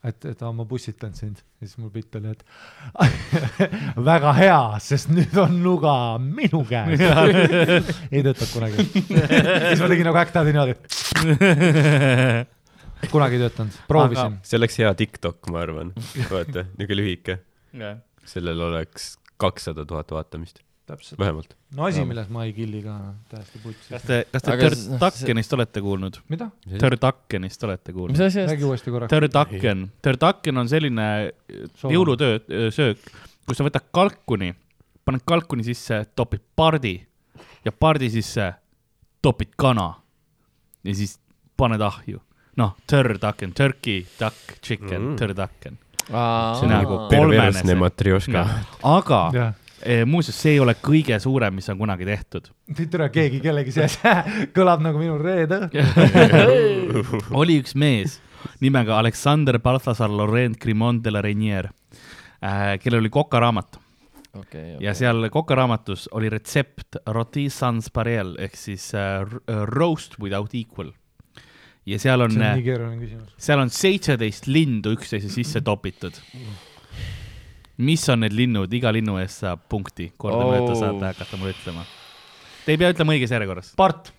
et, 0.07 0.25
et 0.31 0.43
aa 0.43 0.53
ma 0.55 0.65
pussitan 0.69 1.15
sind 1.17 1.41
ja 1.61 1.67
siis 1.67 1.79
mul 1.81 1.91
bitt 1.95 2.15
oli, 2.19 2.33
et 2.35 2.43
väga 4.11 4.33
hea, 4.37 4.61
sest 4.83 5.11
nüüd 5.13 5.37
on 5.41 5.57
nuga 5.65 5.95
minu 6.23 6.63
käes. 6.69 7.01
ei 8.15 8.23
töötanud 8.27 8.53
kunagi. 8.53 8.87
siis 8.93 9.83
ma 9.83 9.91
tegin 9.93 10.09
nagu 10.11 10.21
äkki 10.23 10.45
niimoodi, 10.51 10.77
kunagi 13.13 13.39
ei 13.39 13.45
töötanud, 13.47 13.81
proovisin. 13.91 14.39
see 14.47 14.61
oleks 14.61 14.81
hea 14.83 14.93
TikTok, 15.03 15.41
ma 15.53 15.63
arvan. 15.65 15.95
vaata, 16.31 16.67
niisugune 16.77 17.01
lühike. 17.03 17.41
sellel 18.27 18.61
oleks 18.71 19.15
kakssada 19.41 19.85
tuhat 19.89 20.13
vaatamist, 20.15 20.63
täpselt. 20.87 21.19
vähemalt. 21.21 21.57
no 21.77 21.85
asi, 21.89 22.05
milles 22.05 22.29
ma 22.33 22.45
ei 22.47 22.53
killi 22.57 22.83
ka, 22.85 22.95
täiesti 23.31 23.59
putsi 23.63 23.91
kas. 23.95 24.03
te, 24.07 24.19
kas 24.33 24.43
te 24.47 24.53
Aga 24.53 24.69
Törtakkenist 24.71 25.53
olete 25.59 25.81
kuulnud? 25.85 26.19
mida? 26.33 26.51
Törtakkenist 26.79 27.65
olete 27.69 27.93
mis 27.93 27.97
kuulnud? 27.99 28.21
asi 28.27 28.45
räägi 28.47 28.53
eest? 28.61 28.69
uuesti 28.71 28.91
korraks. 28.95 29.11
Törtakken, 29.11 29.87
Törtakken 30.03 30.59
on 30.63 30.69
selline 30.69 31.09
Soome. 31.75 31.95
jõulutöö, 31.95 32.39
söök, 32.71 32.99
kus 33.47 33.59
sa 33.61 33.67
võtad 33.67 33.89
kalkuni, 33.95 34.53
paned 35.05 35.23
kalkuni 35.27 35.65
sisse, 35.67 36.05
topid 36.19 36.43
pardi 36.57 36.97
ja 37.65 37.73
pardi 37.73 38.11
sisse 38.11 38.53
topid 39.23 39.53
kana 39.59 39.89
ja 40.87 40.95
siis 40.95 41.19
paned 41.57 41.81
ahju. 41.83 42.21
noh, 42.57 42.77
Törtakken, 42.87 43.53
turkey, 43.53 44.07
duck, 44.21 44.59
chicken 44.63 45.03
Mm. 45.11 45.17
Törtakken. 45.17 45.79
see 46.07 46.63
on 46.63 46.71
nagu 46.71 47.09
perversne 47.11 47.73
see. 47.73 47.75
matrjoška. 47.75 48.43
aga 48.83 49.21
eh, 49.35 49.53
muuseas, 50.09 50.37
see 50.43 50.57
ei 50.57 50.61
ole 50.61 50.75
kõige 50.83 51.19
suurem, 51.23 51.55
mis 51.55 51.69
on 51.73 51.79
kunagi 51.79 52.09
tehtud. 52.09 52.49
tere, 52.91 53.09
keegi 53.15 53.41
kellegi 53.45 53.75
seas 53.75 53.99
kõlab 54.57 54.83
nagu 54.85 54.99
minu 55.01 55.19
reede. 55.21 55.67
oli 57.41 57.61
üks 57.63 57.77
mees 57.79 58.21
nimega 58.61 58.99
Alexander 58.99 59.59
Balthasar 59.59 60.11
Laurent 60.11 60.59
Grimond 60.61 61.03
de 61.05 61.11
la 61.11 61.23
Reynier, 61.25 61.71
kellel 62.83 63.01
oli 63.01 63.11
kokaraamat 63.13 63.81
okei, 64.41 64.77
ja 64.81 64.95
seal 64.97 65.29
kokaraamatus 65.33 66.09
oli 66.17 66.31
retsept 66.33 67.01
roti 67.15 67.49
sans 67.53 67.91
parel 67.93 68.35
ehk 68.43 68.57
siis 68.59 68.91
äh, 68.95 69.23
äh, 69.23 69.65
roast 69.71 70.19
without 70.23 70.55
equal. 70.55 70.93
ja 71.87 71.99
seal 72.03 72.21
on, 72.21 72.37
küsimus. 72.37 73.35
seal 73.39 73.63
on 73.63 73.71
seitseteist 73.71 74.49
lindu 74.51 74.97
üksteise 74.97 75.31
sisse 75.33 75.61
topitud. 75.61 76.17
Mis 77.79 78.09
on 78.13 78.21
need 78.25 78.33
linnud, 78.37 78.73
iga 78.73 78.93
linnu 78.95 79.19
eest 79.21 79.43
saab 79.45 79.67
punkti, 79.69 80.11
kordamööda 80.17 80.73
Oh. 80.73 80.81
saate 80.81 81.05
hakata 81.13 81.37
mulle 81.41 81.53
ütlema. 81.57 81.85
Te 82.65 82.73
ei 82.75 82.81
pea 82.81 82.91
ütlema 82.95 83.15
õiges 83.15 83.31
järjekorras. 83.35 83.73
part, 83.77 84.13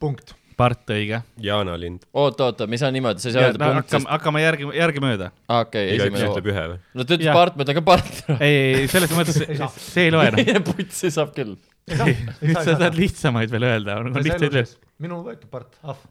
punkt. 0.00 0.34
part 0.60 0.90
õige. 0.92 1.22
Jaana 1.40 1.76
lind. 1.80 2.02
oota, 2.12 2.50
oota, 2.50 2.66
mis 2.66 2.82
on 2.82 2.92
niimoodi, 2.92 3.22
sa 3.22 3.28
ei 3.30 3.32
saa 3.32 3.46
öelda 3.46 3.64
punkt, 3.64 3.86
hakkame, 3.86 4.10
hakkame 4.10 4.42
järgi, 4.42 4.68
järgemööda. 4.76 5.30
okei, 5.48 5.86
igaüks 5.94 6.18
esimene 6.18 6.32
ütleb. 6.34 6.50
ühe 6.52 6.64
või? 6.72 6.78
no 6.94 7.04
ta 7.08 7.16
ütles 7.16 7.32
part, 7.38 7.56
ma 7.56 7.64
ütlen 7.64 7.78
ka 7.78 7.84
part. 7.86 8.22
ei, 8.46 8.58
ei, 8.82 8.86
selles 8.92 9.14
mõttes 9.16 9.40
see 9.94 10.04
ei 10.08 10.12
loe 10.14 10.28
enam. 10.28 10.64
putsi 10.68 11.10
saab 11.14 11.32
küll. 11.36 11.56
sa 11.90 12.74
tahad 12.74 12.98
lihtsamaid 12.98 13.50
veel 13.50 13.68
öelda, 13.70 13.96
on 14.02 14.12
lihtsaid 14.20 14.52
veel. 14.52 14.74
minu 15.00 15.22
võetud 15.24 15.48
part, 15.50 15.78
ahv, 15.82 16.02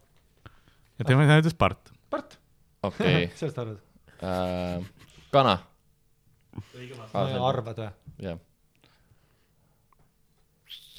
ja 0.98 1.06
tema 1.06 1.28
ütles 1.38 1.54
part. 1.56 1.92
part, 2.10 2.38
okei, 2.82 3.28
sellest 3.38 3.58
arvad? 3.62 3.78
kana. 5.30 5.60
Arvad 7.14 7.84
või? 7.84 7.90
jah, 8.26 8.38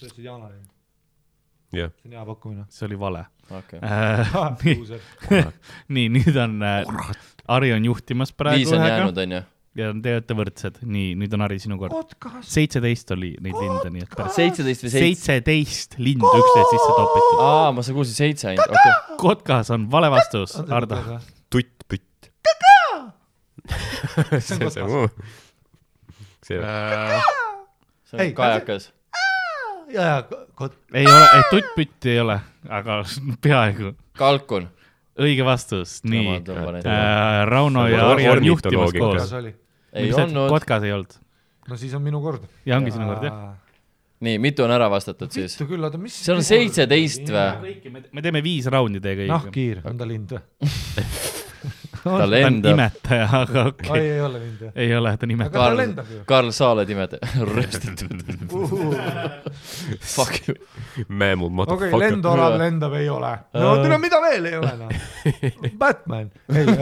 sa 0.02 0.08
ütlesid 0.08 0.26
Jaana 0.26 0.50
lind, 0.50 0.68
jah. 1.76 1.92
see 2.02 2.10
on 2.10 2.18
hea 2.18 2.26
pakkumine. 2.26 2.66
see 2.74 2.86
oli 2.88 3.00
vale. 3.00 3.24
okei. 3.50 3.80
nii, 4.66 5.46
nii, 5.96 6.12
nüüd 6.18 6.38
on 6.42 6.62
äh,, 6.66 7.10
Ari 7.52 7.74
on 7.76 7.86
juhtimas 7.86 8.32
praegu 8.38 8.62
viis 8.62 8.72
on 8.72 8.80
ühega 8.80 9.02
jäänud, 9.02 9.20
onju. 9.26 9.42
ja 9.80 9.92
te 10.04 10.16
olete 10.18 10.38
võrdsed. 10.40 10.80
nii, 10.96 11.12
nüüd 11.22 11.36
on 11.38 11.46
Ari 11.48 11.60
sinu 11.64 11.78
kord. 11.82 12.16
seitseteist 12.48 13.14
oli 13.16 13.34
neid 13.44 13.58
linde, 13.58 13.94
nii 13.94 14.08
et 14.08 14.16
pärast. 14.16 14.40
seitseteist 14.40 14.88
või 14.88 14.94
seitse? 14.96 15.06
seitseteist 15.08 16.00
lindu 16.02 16.32
üksteist 16.42 16.74
sisse 16.76 16.96
topitud. 16.98 17.44
aa, 17.46 17.70
ma 17.76 17.86
sa 17.86 17.96
kuulsin 17.98 18.18
seitse 18.18 18.50
ainult, 18.54 18.74
okei. 18.74 19.20
kotkas 19.22 19.72
on 19.76 19.86
vale 19.92 20.12
vastus, 20.14 20.58
Ardo. 20.66 21.00
tutt-pütt. 21.54 22.32
see 24.42 24.58
on 24.58 24.72
see 24.74 24.84
kotkas. 24.88 25.40
muu. 26.58 27.22
see, 28.04 28.12
see 28.12 28.20
Ei, 28.26 28.30
on 28.30 28.36
kajakas. 28.36 28.92
ja, 29.94 30.02
ja 30.02 30.46
kot-, 30.56 30.78
ei 30.94 31.08
ole, 31.08 31.24
ei 31.38 31.48
tutt-pütt 31.52 32.10
ei 32.12 32.20
ole, 32.22 32.38
aga 32.70 33.02
peaaegu. 33.46 33.96
kalkun. 34.20 34.70
õige 35.22 35.46
vastus, 35.46 36.00
nii 36.08 36.38
äh,. 36.42 37.42
Rauno 37.50 37.88
ja 37.92 38.06
on 38.06 38.14
Ari 38.16 38.30
on 38.32 38.46
juhtimas 38.52 38.96
koos 38.98 39.34
ei 39.94 40.14
olnud. 40.14 40.48
kotkas 40.50 40.84
ei 40.88 40.94
olnud. 40.96 41.20
no 41.70 41.78
siis 41.78 41.94
on 41.98 42.06
minu 42.06 42.22
kord. 42.24 42.48
ja 42.66 42.78
ongi 42.80 42.94
sinu 42.96 43.10
kord, 43.10 43.28
jah. 43.28 43.44
nii, 44.24 44.40
mitu 44.44 44.64
on 44.68 44.72
ära 44.76 44.90
vastatud 44.92 45.32
siis? 45.34 45.56
vittu 45.58 45.70
küll, 45.74 45.84
oota, 45.84 46.00
mis. 46.02 46.16
seal 46.26 46.40
on 46.40 46.48
seitseteist 46.48 47.28
või? 47.32 47.78
me 48.12 48.24
teeme 48.24 48.44
viis 48.44 48.68
raundi 48.72 49.04
teiega 49.04 49.30
nahkhiir, 49.34 49.84
on 49.88 50.00
ta 50.00 50.08
lind 50.08 50.36
või? 50.38 50.68
ta 52.04 52.26
lendab. 52.30 52.74
imetaja, 52.74 53.28
aga 53.42 53.66
okei 53.70 53.90
okay., 53.90 54.02
ei 54.02 54.22
ole 54.22 54.40
lind 54.40 54.62
jah? 54.66 54.72
ei 54.76 54.96
ole, 54.98 55.14
ta 55.18 55.28
on 55.28 55.34
imetaja. 55.36 55.54
ta 55.54 56.04
Karl-. 56.04 56.24
Karl 56.26 56.52
Saaled 56.56 56.90
imede, 56.90 57.20
röstitud. 57.56 58.24
Fuck 60.00 60.48
you. 60.48 60.56
Mämu 61.08 61.46
okei, 61.46 61.56
motherfucker. 61.56 62.00
lendorav 62.00 62.58
lendab, 62.60 62.96
ei 63.00 63.10
ole. 63.10 63.34
no 63.54 63.76
tere, 63.84 64.00
mida 64.02 64.22
veel 64.24 64.50
ei 64.52 64.58
ole 64.60 64.74
noh. 64.80 64.96
Batman. 65.84 66.32
ei, 66.56 66.66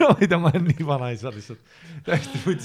ma 0.00 0.16
ei 0.20 0.28
tea, 0.28 0.38
ma 0.38 0.52
olen 0.52 0.68
nii 0.68 0.86
vana 0.86 1.10
isa 1.14 1.32
lihtsalt. 1.32 1.60
täiesti 2.04 2.58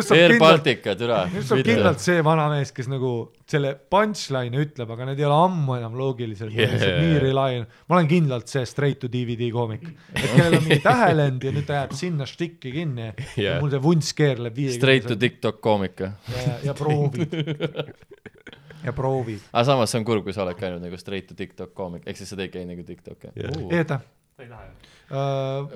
saab 0.00 0.16
Air 0.16 0.38
Baltica, 0.40 0.96
türa. 0.98 1.24
minust 1.32 1.52
saab 1.52 1.64
kindlalt 1.66 2.02
see 2.02 2.24
vanamees, 2.24 2.72
kes 2.76 2.88
nagu 2.90 3.14
selle 3.50 3.72
punchline'i 3.92 4.62
ütleb, 4.64 4.90
aga 4.94 5.08
need 5.10 5.20
ei 5.20 5.26
ole 5.28 5.38
ammu 5.46 5.76
enam 5.78 5.96
loogilised 5.98 6.50
Yeah. 6.50 6.72
yeah.. 6.80 7.00
nii 7.04 7.18
reliant, 7.22 7.74
ma 7.88 7.98
olen 7.98 8.08
kindlalt 8.10 8.50
see 8.50 8.64
straight 8.68 9.00
to 9.02 9.10
DVD 9.12 9.50
koomik, 9.54 9.84
et 10.14 10.26
kellel 10.32 10.58
on 10.58 10.64
mingi 10.66 10.80
tähelend 10.84 11.44
ja 11.46 11.52
nüüd 11.54 11.66
ta 11.68 11.80
jääb 11.82 11.94
sinna 11.98 12.26
štikki 12.28 12.72
kinni 12.74 13.08
yeah. 13.10 13.26
ja 13.36 13.50
Yeah. 13.50 13.58
mul 13.62 13.72
see 13.72 13.82
vunts 13.82 14.12
keerleb 14.16 14.56
viie. 14.56 14.72
Straight 14.74 15.08
to 15.08 15.16
TikTok 15.18 15.60
koomika. 15.64 16.12
ja, 16.30 16.56
ja 16.70 16.74
proovib. 16.76 17.34
ja 18.86 18.94
proovib. 18.96 19.42
aga 19.52 19.64
samas 19.66 19.92
see 19.92 20.00
on 20.00 20.06
kurb, 20.08 20.24
kui 20.26 20.36
sa 20.36 20.44
oled 20.44 20.58
käinud 20.60 20.82
nagu 20.84 20.98
straight 21.00 21.30
to 21.30 21.38
TikTok 21.38 21.74
koomik, 21.76 22.06
ehk 22.06 22.20
siis 22.20 22.30
sa 22.30 22.38
teed 22.40 22.54
käinud 22.54 22.74
nagu 22.74 22.86
TikTok'i 22.86 23.34
Jah. 23.34 23.60
ei 23.70 23.82
oota. 23.82 24.00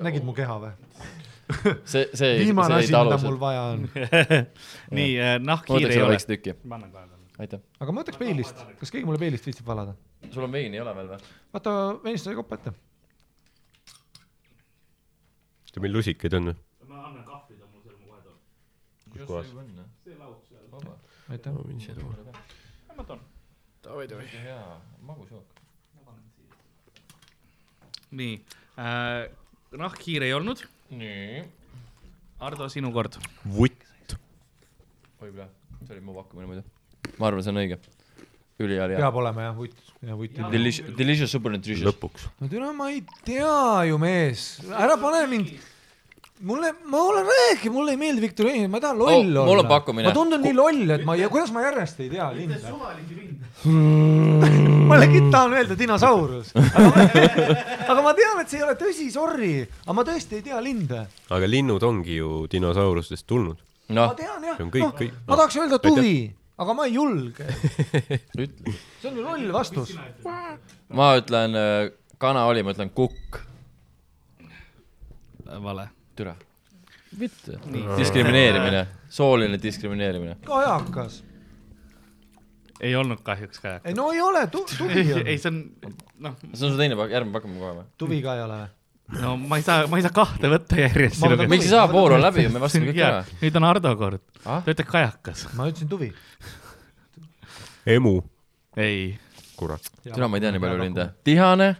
nägid 0.05 0.25
mu 0.27 0.35
keha 0.37 0.59
või? 0.63 0.73
see, 1.85 2.07
see, 2.13 2.31
viimane 2.41 2.79
see 2.81 2.85
asi, 2.85 2.93
jäi 2.93 3.03
mida 3.03 3.03
talused 3.03 3.27
mul. 3.29 3.39
vaja 3.41 3.65
on. 3.73 3.83
nii, 4.97 5.11
ma 5.19 5.35
nahkhiir 5.51 5.91
ei 5.91 6.01
ole. 6.01 6.15
väikse 6.15 6.31
tüki, 6.31 6.55
aitäh. 7.41 7.61
aga 7.79 7.93
ma 7.93 8.03
võtaks 8.03 8.19
peilist, 8.19 8.61
kas 8.79 8.93
keegi 8.93 9.07
mulle 9.07 9.19
peilist 9.21 9.47
viitsib 9.47 9.67
valada? 9.67 9.95
sul 10.31 10.45
on 10.47 10.53
veini 10.55 10.79
ei 10.79 10.83
ole 10.83 10.93
veel 10.97 11.11
või? 11.13 11.31
vaata, 11.55 11.73
veinist 12.03 12.27
sai 12.27 12.37
kopp 12.37 12.55
ette. 12.57 12.73
meil 15.83 15.95
lusikaid 15.97 16.37
on 16.39 16.51
või? 16.51 16.57
kus 19.15 19.27
kohas? 19.27 19.51
aitäh. 21.29 21.51
ma 21.51 21.63
võin 21.63 21.81
siia 21.83 21.95
tuua. 21.97 23.19
hea 24.45 24.61
magusjook. 25.07 25.59
nii 28.15 28.39
äh,, 28.79 29.27
nahkhiir 29.75 30.23
ei 30.23 30.33
olnud. 30.33 30.63
nii. 30.89 31.43
Ardo, 32.45 32.67
sinu 32.69 32.91
kord. 32.95 33.19
vutt. 33.57 34.15
võib-olla, 35.19 35.47
see 35.81 35.95
oli 35.95 36.03
mu 36.03 36.15
pakkumine 36.17 36.51
muidu. 36.51 36.74
Ma 37.19 37.27
arvan, 37.29 37.43
see 37.43 37.51
on 37.53 37.61
õige. 37.63 37.77
ülihea 38.59 38.87
liha. 38.87 38.99
peab 39.03 39.15
olema 39.19 39.41
jah, 39.49 39.55
vutt 39.57 39.73
ja 40.05 40.15
vutt. 40.15 40.37
Delicious, 40.51 40.91
delicious, 40.97 41.31
super 41.31 41.51
nutritious. 41.51 41.85
lõpuks. 41.89 42.27
no 42.39 42.47
türa, 42.51 42.71
ma 42.73 42.89
ei 42.93 43.01
tea 43.25 43.83
ju, 43.89 43.97
mees, 44.01 44.59
ära 44.71 44.95
pane 45.01 45.25
mind. 45.27 45.49
mulle, 46.45 46.71
ma 46.91 46.99
olen 47.09 47.25
rääkinud, 47.25 47.73
mulle 47.75 47.91
ei 47.95 47.97
meeldi 47.97 48.21
viktoriin, 48.21 48.69
ma 48.71 48.79
tahan 48.83 48.97
loll 48.99 49.37
Oh, 49.37 49.49
olla. 49.55 49.63
ma 50.03 50.11
tundun 50.13 50.41
nii 50.43 50.53
loll, 50.53 50.89
et 50.91 51.05
ma 51.07 51.15
ja 51.15 51.29
kuidas 51.31 51.51
ma 51.55 51.61
järjest 51.63 51.99
ei 52.05 52.09
tea 52.09 52.29
linde. 52.35 52.59
ma 54.89 54.97
legit 54.99 55.29
tahan 55.31 55.53
öelda 55.57 55.75
dinosaurus. 55.79 56.51
aga 57.89 58.01
ma 58.03 58.13
tean, 58.17 58.39
et 58.43 58.49
see 58.51 58.59
ei 58.59 58.65
ole 58.67 58.75
tõsi, 58.79 59.07
sorry, 59.13 59.53
aga 59.85 59.95
ma 59.97 60.03
tõesti 60.07 60.39
ei 60.39 60.45
tea 60.45 60.59
linde. 60.63 61.05
aga 61.33 61.47
linnud 61.49 61.83
ongi 61.83 62.19
ju 62.19 62.45
dinosaurustest 62.51 63.25
tulnud. 63.27 63.57
ma 63.89 63.95
noh, 63.95 64.15
tean 64.17 64.43
jah, 64.43 64.57
See 64.57 64.63
on 64.65 64.71
kõik- 64.73 64.85
noh 64.85 64.95
kõik-, 64.99 65.17
ma 65.27 65.35
tahaks 65.39 65.57
öelda 65.61 65.79
tuvi, 65.81 66.15
aga 66.57 66.73
ma 66.73 66.85
ei 66.87 66.95
julge. 66.95 67.47
ütle. 68.45 68.73
see 69.01 69.09
on 69.09 69.19
ju 69.19 69.25
loll 69.25 69.51
vastus. 69.53 69.93
ma 70.89 71.11
ütlen, 71.19 71.57
kana 72.21 72.45
oli, 72.49 72.63
ma 72.63 72.75
ütlen 72.75 72.91
kukk. 72.95 73.39
vale. 75.63 75.89
türa. 76.15 76.35
mitte. 77.17 77.59
diskrimineerimine, 77.97 78.87
sooline 79.09 79.59
diskrimineerimine. 79.61 80.37
kajakas. 80.45 81.23
ei 82.79 82.95
olnud 82.95 83.23
kahjuks 83.23 83.59
ka. 83.59 83.79
ei 83.83 83.93
no 83.97 84.11
ei 84.11 84.21
ole, 84.21 84.47
tuvi 84.53 85.01
ei, 85.01 85.13
on. 85.13 85.27
ei 85.27 85.37
see 85.37 85.51
on, 85.51 85.61
noh, 86.19 86.39
see 86.53 86.67
on 86.69 86.75
su 86.75 86.79
teine, 86.79 86.95
järgmine 86.95 87.35
pakkumine 87.35 87.63
kohe 87.63 87.77
või? 87.81 87.87
tuvi 87.97 88.23
ka 88.23 88.39
ei 88.39 88.47
ole 88.47 88.63
või? 88.63 88.73
No 89.13 89.35
ma 89.37 89.59
ei 89.59 89.65
saa, 89.65 89.85
ma 89.89 89.99
ei 89.99 90.05
saa 90.05 90.13
kahte 90.15 90.49
võtta 90.51 90.79
järjest. 90.79 91.21
Ma 91.21 91.31
võtan- 91.33 91.51
miks 91.51 91.67
ei 91.67 91.73
saa, 91.73 91.85
voor 91.91 92.15
on 92.17 92.23
läbi 92.23 92.45
ju, 92.45 92.53
me 92.53 92.61
vastame 92.63 92.89
kõik 92.89 93.01
ära. 93.05 93.21
nüüd 93.41 93.59
on 93.59 93.69
Ardo 93.69 93.93
kord. 93.99 94.23
Ah? 94.43 94.63
ta 94.65 94.73
ütleb 94.73 94.89
kajakas. 94.89 95.47
ma 95.53 95.69
ütlesin 95.69 95.89
tuvi. 95.91 96.11
emu. 97.85 98.19
ei. 98.77 99.17
kurat. 99.59 99.89
türa, 100.03 100.27
ma 100.27 100.37
ei 100.37 100.45
tea 100.45 100.53
nii 100.55 100.63
palju 100.65 100.83
linde. 100.83 101.09
tihane. 101.27 101.75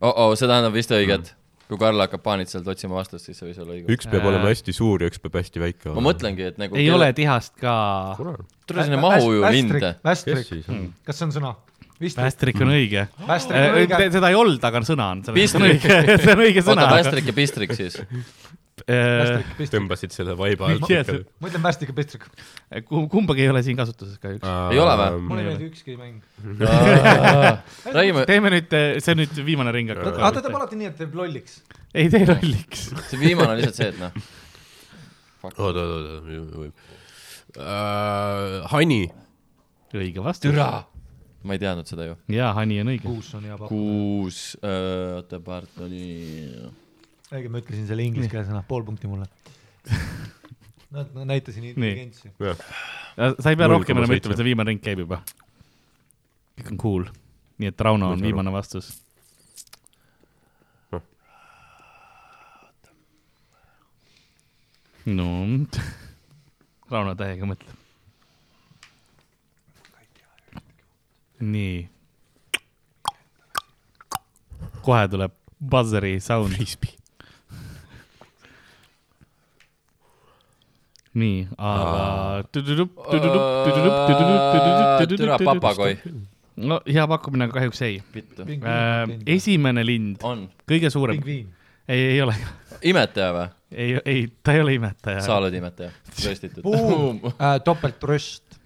oh-oh, 0.00 0.34
see 0.38 0.46
tähendab 0.46 0.76
vist 0.78 0.94
õiget. 0.94 1.34
kui 1.72 1.80
Karl 1.80 2.04
hakkab 2.04 2.22
paanitselt 2.22 2.66
otsima 2.68 3.00
vastust, 3.00 3.26
siis 3.26 3.38
see 3.38 3.50
võis 3.50 3.58
olla 3.58 3.74
õige. 3.74 3.90
üks 3.96 4.06
peab 4.12 4.30
olema 4.30 4.50
hästi 4.52 4.76
suur 4.76 5.02
ja 5.02 5.10
üks 5.10 5.18
peab 5.22 5.40
hästi 5.40 5.62
väike 5.62 5.88
ma 5.88 5.96
olema. 5.96 6.06
mõtlengi, 6.12 6.48
et 6.52 6.62
nagu 6.62 6.78
ei 6.78 6.86
ole 6.92 7.10
tihast 7.16 7.56
ka. 7.58 7.74
tule 8.68 8.86
sinna 8.86 9.02
mahu 9.02 9.34
ju 9.40 9.44
linde. 9.50 9.96
Västrik, 10.06 10.54
on? 10.68 10.90
kas 11.02 11.18
see 11.18 11.30
on 11.30 11.34
sõna? 11.40 11.54
Västrik 12.02 12.58
on 12.62 12.72
õige. 12.74 13.06
Seda 14.12 14.30
ei 14.32 14.38
olnud, 14.38 14.62
aga 14.68 14.82
sõna 14.86 15.10
on. 15.14 15.22
Pistrik. 15.36 15.84
see 15.84 16.32
on 16.32 16.42
õige 16.44 16.64
sõna 16.64 16.86
oota,. 16.88 16.98
Västrik 16.98 17.30
ja 17.30 17.34
Pistrik 17.36 17.74
siis. 17.78 18.00
Tõmbasid 18.82 20.14
selle 20.14 20.34
vaiba 20.38 20.66
alt 20.72 20.88
ikka. 20.90 21.18
ma 21.38 21.50
ütlen 21.50 21.62
Västrik 21.64 21.92
ja 21.92 21.96
Pistrik. 21.96 22.24
kumbagi 22.88 23.44
ei 23.44 23.50
ole 23.52 23.62
siin 23.62 23.78
kasutuses 23.78 24.18
kahjuks. 24.22 24.48
Ei 24.72 24.80
ole 24.82 24.94
või? 24.98 25.20
mulle 25.28 25.44
ei 25.44 25.48
meeldi 25.50 25.68
ükski 25.70 25.96
mäng. 26.00 26.18
räägime, 27.96 28.24
teeme 28.30 28.48
nüüd, 28.56 28.70
see 28.98 29.14
on 29.14 29.22
nüüd 29.22 29.42
viimane 29.46 29.74
ring 29.76 29.92
aga 29.92 30.32
ta 30.32 30.40
teeb 30.40 30.56
alati 30.58 30.80
nii, 30.80 30.88
et 30.90 30.98
teeb 31.04 31.14
lolliks. 31.20 31.60
ei 31.94 32.10
tee 32.12 32.24
lolliks. 32.26 32.88
see 33.10 33.20
viimane 33.20 33.50
on 33.54 33.60
lihtsalt 33.60 33.78
see, 33.78 33.92
et 33.92 33.98
noh. 34.00 34.12
oota, 35.52 35.68
oota, 35.68 35.82
oota. 36.64 36.72
Hani. 38.72 39.02
õige 39.92 40.24
vastus. 40.24 40.48
türa. 40.48 40.86
Ma 41.46 41.56
ei 41.56 41.62
teadnud 41.62 41.88
seda 41.88 42.06
ju. 42.06 42.16
jaa, 42.32 42.52
Hani 42.56 42.80
on 42.82 42.92
õige. 42.92 43.04
kuus 43.06 43.32
on 43.38 43.46
hea 43.48 43.58
pakk. 43.58 43.72
kuus, 43.72 44.40
oota, 44.62 45.40
part 45.44 45.82
oli. 45.84 46.06
õige, 47.32 47.50
ma 47.52 47.62
ütlesin 47.62 47.86
selle 47.88 48.06
inglise 48.06 48.30
keele 48.32 48.46
sõna, 48.48 48.62
pool 48.68 48.84
punkti 48.86 49.10
mulle. 49.10 49.28
no 50.94 51.06
no 51.14 51.26
näitasin 51.28 51.70
intelligentsi. 51.72 52.32
sa 52.38 53.52
ei 53.52 53.58
pea 53.58 53.70
rohkem 53.72 53.98
enam 53.98 54.14
ütlema, 54.16 54.38
see 54.38 54.50
viimane 54.50 54.74
ring 54.74 54.82
käib 54.84 55.04
juba. 55.04 55.22
kõik 56.60 56.74
on 56.74 56.82
cool. 56.84 57.08
nii 57.58 57.72
et 57.72 57.86
Rauno 57.88 58.12
on 58.14 58.22
viimane 58.22 58.54
vastus. 58.54 58.92
no, 65.06 65.28
Rauno 66.92 67.14
täiega 67.18 67.48
mõtleb. 67.48 67.81
nii. 71.42 71.88
kohe 74.82 75.08
tuleb 75.08 75.32
buzzeri 75.70 76.20
sound. 76.20 76.54
nii, 81.14 81.48
aga. 81.58 82.42
türa 85.16 85.38
papagoi. 85.38 85.98
no 86.56 86.80
hea 86.86 87.06
pakkumine, 87.08 87.44
aga 87.44 87.58
kahjuks 87.58 87.82
ei. 87.82 88.02
vittu. 88.14 88.46
esimene 89.26 89.86
lind, 89.86 90.16
on. 90.22 90.46
kõige 90.68 90.90
suurem, 90.94 91.20
ei, 91.26 92.00
ei 92.14 92.22
ole, 92.22 92.36
imetaja 92.82 93.34
või? 93.36 93.46
ei, 93.74 93.98
ei, 94.04 94.26
ta 94.42 94.54
ei 94.56 94.64
ole 94.64 94.78
imetaja. 94.78 95.20
sa 95.26 95.36
oled 95.42 95.54
imetaja. 95.58 95.90
röstitud. 96.24 96.66
Äh, 97.34 97.58
topeltröst. 97.64 98.60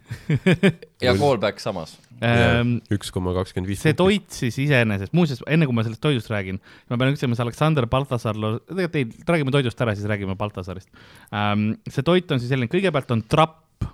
ja 1.03 1.17
callback 1.19 1.59
samas. 1.59 1.97
Ähm, 2.25 2.79
üks 2.95 3.11
koma 3.13 3.35
kakskümmend 3.37 3.69
viis. 3.69 3.83
see 3.85 3.93
toit 3.97 4.33
siis 4.33 4.57
iseenesest, 4.63 5.13
muuseas, 5.17 5.43
enne 5.53 5.67
kui 5.69 5.77
ma 5.77 5.83
sellest 5.85 6.01
toidust 6.01 6.31
räägin, 6.33 6.57
ma 6.89 6.97
pean 6.97 7.13
ütlema, 7.13 7.37
see 7.37 7.45
Aleksander 7.45 7.85
Baltasar, 7.93 8.39
tegelikult 8.71 8.97
ei, 8.97 9.09
räägime 9.29 9.53
toidust 9.53 9.83
ära, 9.85 9.93
siis 9.97 10.09
räägime 10.09 10.37
Baltasarist 10.41 10.89
ähm,. 11.37 11.75
see 11.85 12.07
toit 12.07 12.33
on 12.33 12.41
siis 12.41 12.49
selline, 12.53 12.71
kõigepealt 12.73 13.13
on 13.13 13.25
trapp, 13.29 13.85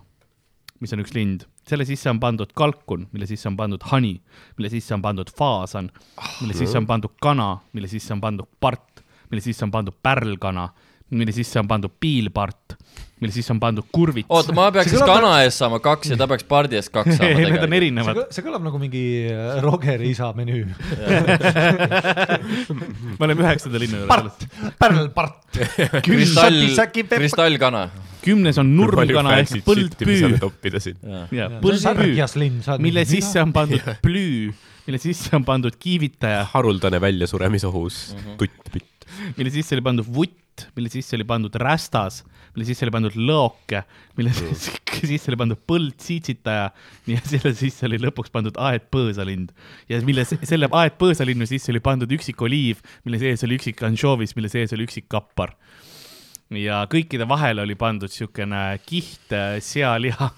mis 0.83 0.95
on 0.95 1.03
üks 1.03 1.17
lind, 1.17 1.49
selle 1.67 1.87
sisse 1.89 2.11
on 2.13 2.21
pandud 2.23 2.55
kalkun, 2.59 3.09
mille 3.11 3.27
sisse 3.27 3.51
on 3.51 3.59
pandud 3.59 3.91
hani, 3.91 4.15
mille 4.59 4.71
sisse 4.71 4.95
on 4.95 5.03
pandud 5.03 5.35
faasan, 5.35 5.91
mille 6.45 6.55
sisse 6.59 6.79
on 6.79 6.87
pandud 6.87 7.19
kana, 7.23 7.57
mille 7.75 7.91
sisse 7.91 8.15
on 8.15 8.23
pandud 8.23 8.51
part, 8.63 9.03
mille 9.35 9.43
sisse 9.43 9.67
on 9.67 9.75
pandud 9.75 9.99
pärlkana, 9.99 10.69
mille 11.13 11.33
sisse 11.37 11.61
on 11.61 11.69
pandud 11.69 11.93
piilpart, 12.01 12.77
mille 13.23 13.33
sisse 13.35 13.53
on 13.55 13.61
pandud 13.63 13.85
kurvits. 13.95 14.27
oota, 14.33 14.55
ma 14.57 14.71
peaks 14.75 14.91
siis 14.95 15.03
kana 15.07 15.33
eest 15.45 15.61
saama 15.63 15.79
kaks 15.85 16.11
ja 16.13 16.17
ta 16.19 16.27
peaks 16.31 16.47
pardi 16.49 16.79
eest 16.81 16.91
kaks 16.95 17.15
saama 17.19 17.43
Need 17.43 17.67
on 17.67 17.77
erinevad. 17.79 18.23
see 18.35 18.45
kõlab 18.47 18.65
nagu 18.67 18.81
mingi 18.83 19.03
äh, 19.31 19.59
Rogeri 19.65 20.11
isa 20.15 20.31
menüü. 20.37 20.65
me 23.19 23.27
oleme 23.29 23.45
üheksanda 23.45 23.79
linna 23.83 24.03
juures 24.03 24.11
part, 24.13 24.47
pärlpart. 24.81 25.61
kristall, 26.07 26.61
kristallkana. 27.13 27.85
kümnes 28.25 28.59
on 28.63 28.69
nurmkana 28.79 29.37
ehk 29.43 29.57
põldpüü 29.67 30.19
põldpüü, 31.63 32.13
mille 32.83 33.05
sisse 33.09 33.43
on 33.43 33.53
pandud 33.55 33.83
plüü, 34.05 34.53
mille 34.87 34.99
sisse 35.03 35.35
on 35.37 35.45
pandud 35.47 35.75
kiivitaja, 35.79 36.45
haruldane 36.55 37.01
väljasuremisohus 37.03 38.01
tutt 38.41 38.73
pitt. 38.73 38.89
Mille 39.39 39.53
sisse 39.55 39.77
oli 39.77 39.85
pandud 39.85 40.09
vutt, 40.09 40.67
mille 40.77 40.91
sisse 40.93 41.17
oli 41.17 41.25
pandud 41.29 41.55
rästas, 41.61 42.23
mille 42.55 42.67
sisse 42.69 42.87
oli 42.87 42.95
pandud 42.95 43.17
lõoke, 43.17 43.83
mille 44.19 44.33
sisse 45.13 45.33
oli 45.33 45.39
pandud 45.41 45.63
põldsiitsitaja 45.69 46.67
ja 47.13 47.23
selle 47.29 47.55
sisse 47.59 47.89
oli 47.89 48.01
lõpuks 48.03 48.33
pandud 48.35 48.59
aedpõõsalind 48.61 49.55
ja 49.93 50.03
mille, 50.07 50.27
selle 50.29 50.69
aedpõõsalinnu 50.69 51.49
sisse 51.49 51.73
oli 51.73 51.83
pandud 51.85 52.13
üksik 52.13 52.43
oliiv, 52.45 52.83
mille 53.07 53.23
sees 53.23 53.47
oli 53.47 53.61
üksik 53.61 53.83
anšoovis, 53.89 54.37
mille 54.37 54.53
sees 54.53 54.77
oli 54.77 54.89
üksik 54.89 55.09
kappar. 55.13 55.57
ja 56.53 56.85
kõikide 56.91 57.29
vahele 57.29 57.65
oli 57.65 57.75
pandud 57.81 58.13
siukene 58.13 58.79
kiht 58.85 59.33
äh, 59.33 59.57
sealiha 59.65 60.33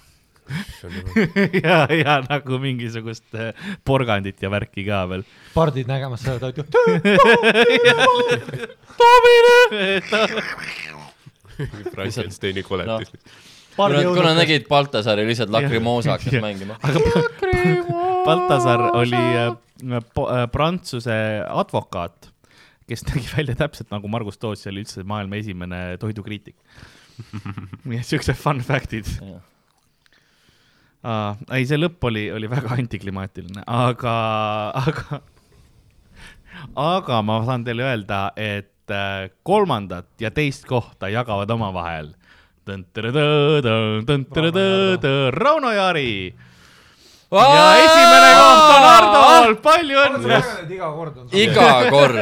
ja, 1.65 1.79
ja 1.89 2.19
nagu 2.27 2.59
mingisugust 2.61 3.33
äh, 3.33 3.53
porgandit 3.85 4.43
ja 4.43 4.51
värki 4.53 4.85
ka 4.87 5.05
veel. 5.09 5.25
pardid 5.55 5.89
nägemas 5.89 6.25
seda 6.25 6.39
toitu. 6.45 6.63
Frankensteini 11.95 12.63
koletis 12.67 13.11
no.. 13.77 13.87
kui 14.13 14.23
nad 14.23 14.37
nägid 14.39 14.67
Baltasari 14.69 15.25
lihtsalt 15.27 15.51
Lacrimoosa 15.53 16.15
hakkas 16.15 16.39
mängima. 16.43 16.77
Baltasar 18.25 18.89
oli 18.93 19.19
äh, 19.19 19.51
äh, 19.91 20.47
Prantsuse 20.51 21.17
advokaat, 21.49 22.29
kes 22.89 23.05
nägi 23.09 23.27
välja 23.35 23.55
täpselt 23.65 23.91
nagu 23.93 24.07
Margus 24.11 24.37
Toots, 24.37 24.63
see 24.63 24.73
oli 24.73 24.85
üldse 24.85 25.03
maailma 25.07 25.41
esimene 25.41 25.81
toidukriitik. 26.01 26.57
nii 27.87 27.99
et 27.99 28.07
siuksed 28.07 28.35
fun 28.39 28.63
fact'id. 28.63 29.07
Uh, 31.05 31.35
ei, 31.53 31.67
see 31.69 31.77
lõpp 31.77 32.01
oli, 32.09 32.23
oli 32.33 32.47
väga 32.49 32.71
antiklimaatiline, 32.79 33.61
aga, 33.69 34.13
aga, 34.79 35.19
aga 36.81 37.19
ma 37.21 37.35
saan 37.45 37.65
teile 37.67 37.85
öelda, 37.85 38.21
et 38.33 38.89
äh, 38.89 39.27
kolmandat 39.45 40.09
ja 40.23 40.33
teist 40.33 40.65
kohta 40.65 41.11
jagavad 41.13 41.53
omavahel. 41.53 42.09
Rauno 45.37 45.75
Jaari. 45.77 46.09
Ja 47.35 47.63
esimene 47.83 48.31
koht 48.39 48.65
on 48.65 48.83
Hardol, 48.89 49.55
palju 49.61 50.03
õnne. 50.07 50.39
iga 50.73 50.89
kord. 50.95 51.17
On 51.21 51.35
iga 51.37 51.71
kord, 51.93 52.21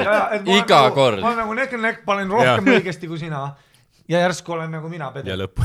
iga 0.60 0.82
kord. 0.96 1.24
ma. 1.24 1.38
nagu 1.40 1.56
neck 1.56 1.80
and 1.80 1.88
neck, 1.88 2.04
panen 2.04 2.36
rohkem 2.36 2.68
õigesti 2.76 3.08
kui 3.08 3.22
sina 3.22 3.54
ja 4.08 4.20
järsku 4.20 4.54
olen 4.56 4.72
nagu 4.72 4.90
mina 4.92 5.06
ja 5.08 5.14
pede. 5.16 5.36
lõpp. 5.40 5.62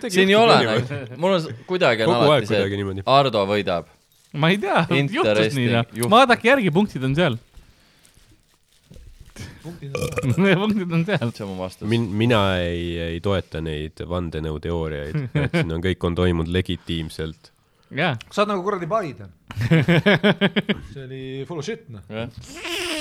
siin 0.14 0.30
ei 0.30 0.38
ole 0.38 0.56
nagu, 0.62 1.02
mul 1.20 1.36
on 1.38 1.50
kuidagi 1.68 2.06
on 2.06 2.14
Kogu 2.14 2.30
alati 2.30 2.50
see 2.50 3.02
Ardo 3.16 3.44
võidab. 3.48 3.90
ma 4.36 4.52
ei 4.52 4.60
tea, 4.60 4.86
juhtus 4.90 5.58
nii 5.58 5.68
noh 5.74 6.10
vaadake 6.12 6.50
järgi, 6.52 6.72
punktid 6.74 7.04
on 7.06 7.16
seal. 7.18 7.38
punktid 10.62 10.92
on 10.92 11.04
seal. 11.08 11.32
see 11.34 11.44
on 11.44 11.52
mu 11.52 11.58
vastus. 11.60 11.88
min-, 11.90 12.08
mina 12.24 12.40
ei, 12.62 12.96
ei 13.10 13.20
toeta 13.24 13.60
neid 13.64 14.00
vandenõuteooriaid, 14.08 15.20
et 15.34 15.60
siin 15.60 15.76
on, 15.76 15.84
kõik 15.84 16.08
on 16.08 16.16
toimunud 16.18 16.52
legitiimselt. 16.52 17.52
jaa, 17.94 18.14
sa 18.30 18.42
oled 18.42 18.52
nagu 18.52 18.64
kuradi 18.66 18.88
Biden. 18.90 19.32
see 20.92 21.02
oli 21.04 21.20
full 21.48 21.60
of 21.62 21.66
shit 21.66 21.86
noh. 21.88 22.02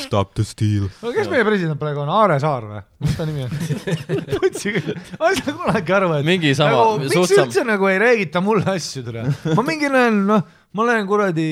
Stop 0.05 0.35
the 0.37 0.45
steal. 0.45 0.89
no 1.01 1.13
kes 1.15 1.29
meie 1.31 1.45
president 1.47 1.79
praegu 1.81 2.03
on, 2.03 2.11
Aare 2.13 2.37
Saar 2.43 2.67
või? 2.69 2.81
mis 3.05 3.15
ta 3.17 3.25
nimi 3.27 3.45
on? 3.47 3.55
ma 5.19 5.31
ei 5.31 5.39
saa 5.39 5.55
kunagi 5.57 5.95
aru, 5.97 6.11
et 6.19 6.27
mingi 6.27 6.53
sama 6.57 6.75
nagu,, 6.75 6.99
miks 7.01 7.17
suht 7.17 7.33
sam-, 7.33 7.49
üldse 7.49 7.65
nagu 7.67 7.89
ei 7.89 7.97
räägita 8.03 8.43
mulle 8.45 8.75
asju 8.75 9.05
tule. 9.07 9.25
ma 9.57 9.65
mingi 9.65 9.89
näen, 9.91 10.21
noh, 10.29 10.45
ma 10.77 10.87
lähen 10.91 11.09
kuradi, 11.09 11.49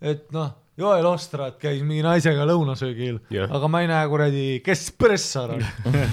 et 0.00 0.28
noh, 0.36 0.54
Joel 0.76 1.06
Ostrad 1.08 1.54
käis 1.56 1.78
mingi 1.80 2.02
naisega 2.04 2.44
lõunasöögil 2.50 3.16
Jah. 3.32 3.48
aga 3.56 3.68
ma 3.72 3.80
ei 3.80 3.88
näe 3.88 4.08
kuradi, 4.12 4.42
kes 4.64 4.82
Pressar 5.00 5.54
on 5.54 5.62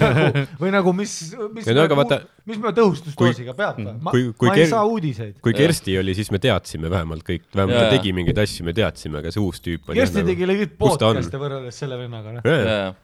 või 0.62 0.70
nagu 0.72 0.94
mis, 0.96 1.12
mis 1.52 1.68
Ja 1.68 1.74
no 1.76 1.84
aga 1.84 1.98
vaata-, 1.98 2.20
mis 2.48 2.60
me 2.62 2.72
tõhustusdoosiga 2.76 3.52
peab 3.58 3.82
või? 3.82 3.92
ma, 4.00 4.14
kui- 4.14 4.32
kui 4.40 4.48
ma 4.48 4.56
ei 4.56 4.70
saa 4.70 4.86
uudiseid. 4.88 5.36
kui 5.44 5.52
Kersti 5.56 5.98
oli, 6.00 6.16
siis 6.16 6.32
me 6.32 6.40
teadsime 6.40 6.88
vähemalt 6.92 7.26
kõik, 7.28 7.44
vähemalt 7.52 7.76
Jaa, 7.76 7.90
ta 7.90 7.98
tegi 7.98 8.14
mingeid 8.16 8.40
asju, 8.40 8.64
me 8.64 8.72
teadsime, 8.76 9.20
aga 9.20 9.34
see 9.36 9.44
uus 9.44 9.60
tüüp 9.64 9.88
on 9.92 10.00
Kersti 10.00 10.24
tegi 10.32 10.48
kus 10.48 10.96
ta 10.96 11.12
on? 11.12 11.18
podcast'e 11.20 11.40
võrreldes 11.44 11.80
selle 11.84 12.00
vennaga, 12.00 12.38
noh. 12.40 13.00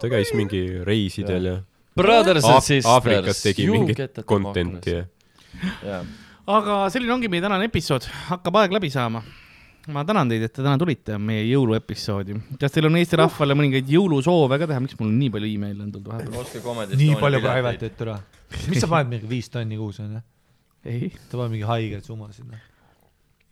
ta 0.00 0.10
käis 0.14 0.30
mingi 0.38 0.64
reisidel 0.86 1.50
ja 1.50 1.56
Brothers 1.94 2.42
and 2.46 2.62
sisters. 2.62 2.90
Aafrikas 2.90 3.42
tegi 3.42 3.66
mingit 3.70 4.22
content'i 4.26 5.00
ja 5.86 6.00
aga 6.50 6.84
selline 6.92 7.14
ongi 7.14 7.30
meie 7.32 7.42
tänane 7.42 7.66
episood, 7.70 8.06
hakkab 8.28 8.58
aeg 8.62 8.74
läbi 8.76 8.90
saama. 8.92 9.22
Ma 9.92 10.04
tänan 10.08 10.30
teid, 10.30 10.42
et 10.46 10.52
te 10.54 10.62
täna 10.62 10.76
tulite 10.80 11.16
meie 11.20 11.42
jõuluepisoodi. 11.48 12.36
kas 12.60 12.72
teil 12.72 12.88
on 12.88 12.96
Eesti 13.00 13.18
rahvale 13.20 13.56
mõningaid 13.58 13.90
jõulusoove 13.92 14.58
ka 14.62 14.68
teha, 14.70 14.80
miks 14.84 14.96
mul 15.00 15.10
nii 15.12 15.32
palju 15.34 15.50
email'e 15.58 15.84
on 15.84 15.90
tulnud 15.92 16.08
vahepeal? 16.12 16.38
oska 16.40 16.62
komedi. 16.64 16.98
nii 17.00 17.18
palju 17.20 17.40
private'it 17.44 18.04
üle. 18.06 18.16
mis 18.70 18.80
sa 18.80 18.88
paned 18.90 19.12
mingi 19.12 19.28
viis 19.28 19.50
tonni 19.52 19.76
kuus 19.80 20.00
onju? 20.04 20.22
ei, 20.88 21.10
ta 21.28 21.36
paneb 21.36 21.56
mingi 21.56 21.68
haigeid 21.68 22.06
summasid 22.08 22.48
noh. 22.48 22.64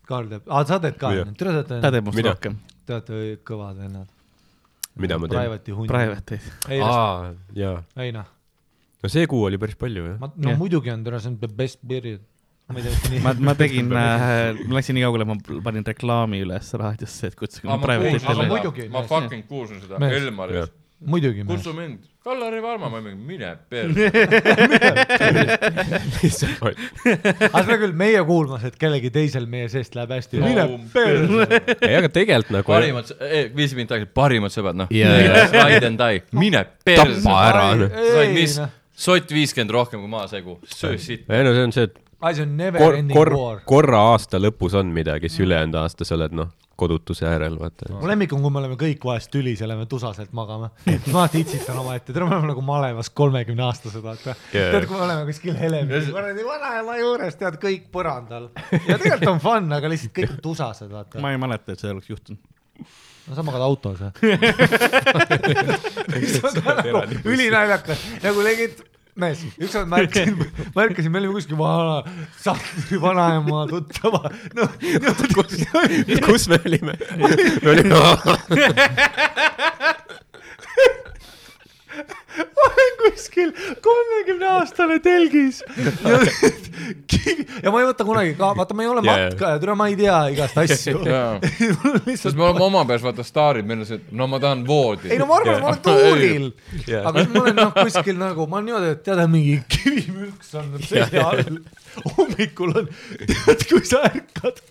Karl 0.09 0.29
teeb, 0.33 0.49
aa 0.49 0.65
sa 0.69 0.81
teed 0.83 0.97
ka 1.01 1.13
onju, 1.13 1.29
tere 1.39 1.55
te 1.59 1.63
ta 1.69 1.79
olete, 1.79 1.93
teeb 1.99 2.09
must 2.09 2.27
rohkem. 2.29 2.59
te 2.87 2.97
olete 2.97 3.23
kõvad 3.53 3.83
vennad. 3.85 4.09
mida 4.97 5.19
ma 5.21 5.29
teen? 5.29 5.39
Private'i 5.43 5.77
hundi. 5.77 5.93
Private'id. 5.93 6.51
ei 6.73 6.81
aa, 6.87 7.33
jaa. 7.61 7.77
ei 8.03 8.13
noh, 8.17 8.29
no 9.03 9.13
see 9.13 9.29
kuu 9.31 9.45
oli 9.51 9.61
päris 9.61 9.77
palju 9.81 10.09
jah. 10.15 10.21
no 10.21 10.33
Jah. 10.49 10.59
muidugi 10.59 10.91
on, 10.95 11.05
tere, 11.05 11.21
see 11.21 11.35
on 11.35 11.39
the 11.45 11.49
best 11.61 11.81
period. 11.87 12.25
Ma 12.71 12.79
ei 12.79 12.85
tea, 12.87 12.93
ma, 13.23 13.33
nii. 13.33 13.45
ma 13.49 13.55
tegin 13.59 13.87
äh,, 13.91 13.97
ma 14.67 14.75
läksin 14.79 14.95
nii 14.99 15.05
kaugele, 15.07 15.25
ma 15.29 15.35
panin 15.65 15.85
reklaami 15.87 16.39
üles 16.45 16.67
raadiosse, 16.79 17.27
et 17.33 17.37
kutsuge 17.39 17.67
Aa, 17.69 17.77
mu 17.81 17.83
ma 17.83 17.87
ma 19.01 19.05
fucking 19.09 19.43
kuulsin 19.49 19.79
seda. 19.83 19.95
Elmaris. 20.09 20.71
muidugi, 21.03 21.41
kutsu. 21.49 21.73
mind, 21.77 21.99
Kallar 22.23 22.55
Varma, 22.63 22.87
ma 22.89 23.01
mingi 23.03 23.19
mine 23.27 23.57
perse. 23.67 24.07
aga 27.49 27.63
seda 27.65 27.79
küll, 27.81 27.95
meie 27.99 28.23
kuulmas, 28.29 28.63
et 28.69 28.77
kellelgi 28.79 29.11
teisel 29.11 29.47
meie 29.51 29.67
seest 29.73 29.97
läheb 29.99 30.11
hästi. 30.15 30.39
No, 30.39 30.45
mine 30.53 30.65
perse. 30.93 31.47
ei, 31.81 31.97
aga 31.99 32.09
tegelikult 32.15 32.55
nagu. 32.61 32.69
parimad, 32.71 33.11
viis 33.59 33.75
mind 33.75 33.89
tagasi, 33.91 34.07
parimad 34.15 34.55
sõbrad, 34.55 34.79
noh. 34.85 34.89
Jaa. 34.95 35.51
Ride 35.51 35.87
and 35.91 35.99
die, 35.99 36.23
mine 36.39 36.63
perse 36.87 37.19
Tapa. 37.25 37.35
ära, 37.49 37.67
mis 38.31 38.55
ei, 38.55 38.63
noh, 38.63 38.71
sott 39.03 39.27
viiskümmend 39.35 39.75
rohkem 39.75 39.99
kui 40.05 40.11
maasegu, 40.15 40.63
söö 40.71 40.95
siit. 41.03 41.27
ei 41.27 41.43
no 41.43 41.51
see 41.57 41.65
on 41.67 41.75
see, 41.75 41.91
et 41.91 41.99
asi 42.23 42.43
on 42.43 42.57
never 42.57 42.81
kor-, 42.81 42.97
ending 42.97 43.19
kor- 43.19 43.35
war., 43.37 43.61
korra 43.67 44.01
aasta 44.13 44.39
lõpus 44.41 44.75
on 44.79 44.87
midagi, 44.95 45.29
siis 45.31 45.41
ülejäänud 45.47 45.75
aasta 45.81 46.05
sa 46.07 46.15
oled 46.17 46.33
noh, 46.39 46.49
kodutuse 46.79 47.27
äärel, 47.29 47.57
vaata. 47.61 47.83
mu 47.93 48.09
lemmik 48.09 48.33
on, 48.35 48.41
kui 48.45 48.53
me 48.55 48.59
oleme 48.63 48.77
kõik 48.81 49.01
vahest 49.07 49.31
tülis 49.35 49.61
ja 49.63 49.67
lähme 49.71 49.87
tusaselt 49.91 50.33
magama. 50.37 50.67
ma 51.13 51.19
alati 51.25 51.39
itsitan 51.45 51.77
omaette, 51.83 52.11
tere, 52.15 52.25
me 52.29 52.33
oleme 52.37 52.49
nagu 52.53 52.63
malevas 52.67 53.09
kolmekümne 53.11 53.63
aastased, 53.67 54.03
vaata 54.05 54.31
Jaa. 54.55 54.71
tead, 54.75 54.85
kui 54.91 54.97
me 54.97 55.03
oleme 55.09 55.23
kuskil 55.29 55.55
Helemis, 55.59 56.05
kuradi 56.15 56.43
vanaema 56.47 56.93
juures, 57.01 57.35
tead, 57.41 57.55
kõik 57.63 57.83
põrandal. 57.95 58.45
ja 58.73 58.97
tegelikult 58.99 59.31
on 59.35 59.41
fun, 59.43 59.65
aga 59.79 59.87
lihtsalt 59.93 60.15
kõik 60.19 60.31
on 60.37 60.41
tusased, 60.51 60.91
vaata. 60.93 61.15
ma 61.23 61.29
ei 61.35 61.39
mäleta, 61.43 61.69
et 61.75 61.81
see 61.83 61.91
oleks 61.93 62.09
juhtunud. 62.13 62.41
no 63.27 63.31
sa 63.39 63.43
magad 63.47 63.63
autos 63.67 63.97
või? 64.03 64.11
nagu 67.03 67.15
ülinaljakas, 67.35 67.99
nagu 68.23 68.39
tegid, 68.47 68.73
mees, 69.17 69.43
ükskord 69.59 69.89
märkasin, 69.93 70.39
märkasin, 70.79 71.13
me 71.13 71.19
olime 71.21 71.33
kuskil 71.37 71.59
vana, 71.59 72.03
Sahtri 72.41 73.01
vanaema 73.03 73.67
tuttava, 73.71 74.31
noh, 74.57 74.71
niimoodi. 74.83 76.21
kus 76.25 76.49
me 76.49 76.59
olime? 76.67 76.95
me 77.63 77.71
olime, 77.75 77.95
ma 82.39 82.67
olen 82.69 82.93
kuskil 83.03 83.53
kolmekümne 83.85 84.49
aastane 84.57 84.99
telgis 85.05 85.63
ja, 86.03 86.19
ja 87.63 87.73
ma 87.73 87.83
ei 87.83 87.89
võta 87.89 88.07
kunagi 88.07 88.35
ka, 88.39 88.53
vaata, 88.59 88.77
ma 88.77 88.85
ei 88.85 88.91
ole 88.91 89.03
jaa. 89.05 89.17
matkaja, 89.29 89.61
türa 89.63 89.77
ma 89.79 89.89
ei 89.91 89.97
tea 89.99 90.19
igast 90.35 90.59
asju. 90.63 91.03
sest 91.59 92.07
lihtsalt 92.07 92.39
me 92.39 92.47
oleme 92.49 92.65
oma 92.69 92.85
peas, 92.89 93.05
vaata 93.05 93.27
staarid, 93.27 93.69
meil 93.69 93.83
on 93.85 93.89
see, 93.89 94.01
et 94.01 94.15
no 94.17 94.29
ma 94.31 94.41
tahan 94.43 94.65
voodi 94.69 95.13
ei. 95.13 95.21
no 95.21 95.29
ma 95.31 95.41
arvan, 95.41 95.61
ma 95.63 95.73
olen 95.73 95.83
tuuril, 95.89 96.49
Jaa. 96.87 97.05
aga 97.11 97.25
siis 97.25 97.35
ma 97.35 97.45
olen 97.45 97.61
noh 97.61 97.75
kuskil 97.77 98.21
nagu, 98.21 98.47
ma 98.49 98.61
olen 98.61 98.71
niimoodi, 98.71 98.95
et 98.97 99.05
tead, 99.09 99.25
mingi 99.33 99.59
kivimürks 99.77 100.55
on 100.61 100.73
selja 100.89 101.27
all. 101.33 101.61
hommikul 102.17 102.75
on, 102.83 102.91
tead, 103.27 103.69
kui 103.69 103.85
sa 103.87 104.07
ärkad 104.09 104.65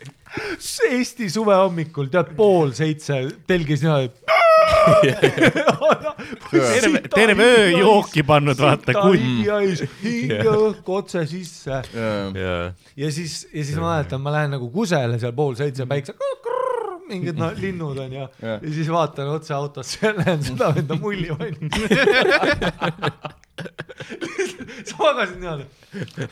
Eesti 0.87 1.27
suve 1.27 1.55
hommikul, 1.59 2.07
tead 2.11 2.29
pool 2.37 2.71
seitse 2.75 3.17
telgis 3.49 3.83
niimoodi. 3.83 4.39
terve, 6.51 7.01
terve 7.15 7.43
öö 7.43 7.69
jooki 7.79 8.23
pannud, 8.27 8.59
vaata, 8.59 8.95
kui. 9.01 9.19
hinge 10.03 10.41
õhku 10.51 10.97
otse 11.01 11.25
sisse 11.29 11.81
ja 11.81 13.11
siis, 13.11 13.41
ja 13.53 13.65
siis 13.65 13.75
ma 13.77 13.95
mäletan, 13.95 14.23
ma 14.23 14.33
lähen 14.35 14.55
nagu 14.57 14.71
kusele 14.73 15.19
seal 15.21 15.35
pool 15.37 15.55
seitse 15.59 15.87
päikse, 15.89 16.15
mingid 17.11 17.39
no, 17.39 17.51
linnud 17.57 17.99
on 18.05 18.15
ja, 18.15 18.27
Jah. 18.41 18.59
ja 18.63 18.73
siis 18.73 18.89
vaatan 18.91 19.31
otse 19.35 19.55
autosse 19.57 19.99
ja 20.05 20.13
näen 20.17 20.43
seda 20.45 20.71
venda 20.75 20.97
mulli 20.99 21.29
vanni. 21.35 21.69
sa 24.87 24.97
magasid 24.99 25.37
niimoodi, 25.41 25.65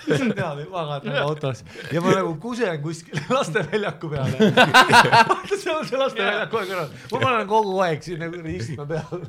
niimoodi 0.07 0.65
magad 0.71 1.07
nagu 1.07 1.21
autos 1.25 1.63
ja 1.93 2.01
ma 2.03 2.13
nagu 2.15 2.33
kusen 2.41 2.81
kuskil 2.83 3.19
lasteväljaku 3.29 4.09
peale. 4.13 4.51
vaata, 4.55 5.57
seal 5.57 5.75
on 5.75 5.87
see 5.89 5.99
lasteväljaku 5.99 6.55
kohe 6.55 6.69
kõrval, 6.69 6.89
ma 7.11 7.21
panen 7.25 7.49
kogu 7.49 7.75
aeg 7.85 8.05
siin 8.05 8.23
nagu 8.23 8.41
istme 8.53 8.87
peal. 8.89 9.23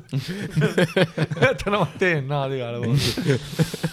jätan 1.45 1.79
oma 1.79 1.89
DNA-d 2.01 2.57
igale 2.57 2.81
poole. 2.85 3.37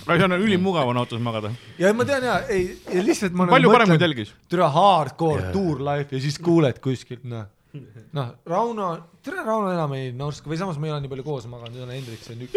aga 0.07 0.19
see 0.19 0.29
on 0.31 0.39
ülimugav 0.39 0.93
on 0.93 1.03
autos 1.03 1.23
magada. 1.25 1.53
ja 1.81 1.93
ma 1.97 2.09
tean 2.09 2.27
ja, 2.31 2.41
ei, 2.53 2.71
ja 2.93 3.05
lihtsalt 3.05 3.37
ma 3.37 3.49
palju 3.53 3.75
parem 3.75 3.95
kui 3.95 4.03
telgis. 4.03 4.35
türa 4.49 4.71
hardcore 4.75 5.49
yeah. 5.49 5.55
tour 5.55 5.85
life 5.91 6.15
ja 6.15 6.23
siis 6.23 6.39
kuuled 6.43 6.81
kuskilt 6.85 7.27
noh, 7.29 7.49
noh 8.17 8.33
Rauno, 8.49 8.91
tere 9.25 9.45
Rauno 9.47 9.73
enam 9.75 9.95
ei 9.99 10.13
norska 10.17 10.51
või 10.51 10.61
samas 10.61 10.81
me 10.81 10.91
ei 10.91 10.97
ole 10.97 11.05
nii 11.05 11.13
palju 11.13 11.27
koos 11.27 11.49
maganud, 11.51 11.77
nüüd 11.77 11.87
on 11.87 11.95
Hendrik 11.97 12.25
see 12.25 12.39
nüüd. 12.39 12.51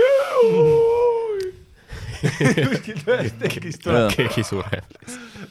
kuskilt 2.71 3.07
ühest 3.07 3.37
tekist 3.41 3.83
tuleb, 3.85 4.09
keegi 4.15 4.43
sureb. 4.45 4.97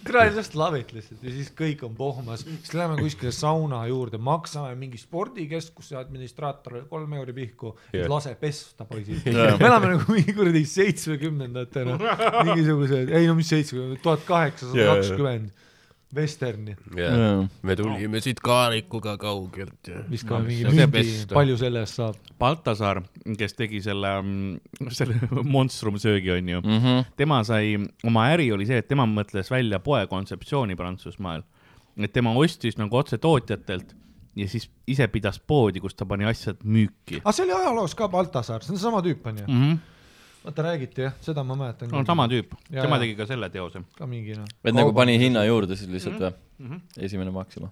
tere 0.06 0.26
I 0.26 0.34
just 0.34 0.54
love 0.58 0.78
it 0.78 0.92
lihtsalt 0.94 1.24
ja 1.26 1.34
siis 1.34 1.50
kõik 1.56 1.82
on 1.86 1.94
pohmas, 1.98 2.44
siis 2.46 2.74
läheme 2.76 2.98
kuskile 3.00 3.32
sauna 3.34 3.82
juurde, 3.90 4.20
maksame 4.22 4.72
mingi 4.78 5.00
spordikeskuse 5.00 5.98
administraator 6.00 6.84
kolm 6.90 7.16
euri 7.20 7.34
pihku 7.36 7.74
lase 8.10 8.34
pesta 8.40 8.86
poisid. 8.88 9.26
Me 9.26 9.70
elame 9.70 9.94
nagu 9.94 10.12
mingi 10.12 10.34
kuradi 10.36 10.64
seitsmekümnendate 10.68 11.86
noh, 11.88 12.06
mingisugused, 12.48 13.12
ei 13.16 13.28
no 13.28 13.36
mis 13.38 13.50
seitsmekümnendad, 13.52 14.02
tuhat 14.04 14.24
kaheksasada 14.28 14.94
kakskümmend, 14.94 15.68
vesterni. 16.14 16.74
me 17.62 17.76
tulime 17.76 18.20
siit 18.20 18.40
kaarikuga 18.44 19.16
kaugelt 19.20 19.88
ja. 19.88 20.02
viskame 20.10 20.48
mingi 20.48 20.66
see 20.66 20.88
mündi 20.90 21.34
palju 21.34 21.58
selle 21.60 21.84
eest 21.84 22.00
saab. 22.00 22.18
Baltasaar, 22.40 23.02
kes 23.38 23.56
tegi 23.58 23.82
selle, 23.84 24.12
selle 24.98 25.20
Monstrum 25.44 26.00
söögi, 26.02 26.32
onju. 26.34 26.62
Mhm. 26.64 27.06
tema 27.20 27.42
sai, 27.46 27.76
oma 28.06 28.26
äri 28.34 28.50
oli 28.54 28.68
see, 28.68 28.80
et 28.82 28.88
tema 28.90 29.06
mõtles 29.10 29.50
välja 29.52 29.80
poe 29.84 30.02
kontseptsiooni 30.10 30.76
Prantsusmaal. 30.78 31.46
et 32.00 32.12
tema 32.12 32.32
ostis 32.38 32.78
nagu 32.80 32.96
otse 32.96 33.18
tootjatelt 33.18 33.94
ja 34.36 34.48
siis 34.48 34.68
ise 34.86 35.06
pidas 35.08 35.40
poodi, 35.40 35.80
kus 35.82 35.94
ta 35.94 36.06
pani 36.06 36.24
asjad 36.24 36.62
müüki 36.64 37.20
aga 37.20 37.32
see 37.34 37.44
oli 37.44 37.54
ajaloos 37.56 37.94
ka 37.98 38.08
Baltasaar, 38.08 38.64
see 38.64 38.74
on 38.74 38.78
seesama 38.78 39.02
tüüp 39.04 39.26
onju. 39.26 39.46
mm. 39.46 39.62
-hmm. 39.62 39.78
Vaata 40.44 40.62
räägiti 40.62 41.04
jah, 41.04 41.14
seda 41.20 41.44
ma 41.44 41.56
mäletan. 41.56 41.92
on 41.94 42.06
sama 42.06 42.26
tüüp, 42.28 42.54
tema 42.70 42.98
tegi 43.02 43.14
ka 43.18 43.26
selle 43.28 43.50
teose. 43.50 43.82
ka 43.98 44.06
mingi 44.06 44.36
noh. 44.38 44.48
et 44.64 44.74
nagu 44.74 44.92
pani 44.96 45.18
hinna 45.20 45.44
juurde 45.44 45.76
siis 45.76 45.90
lihtsalt 45.90 46.20
või? 46.20 46.32
Mhm. 46.58 46.82
esimene 47.08 47.30
Maxima. 47.34 47.70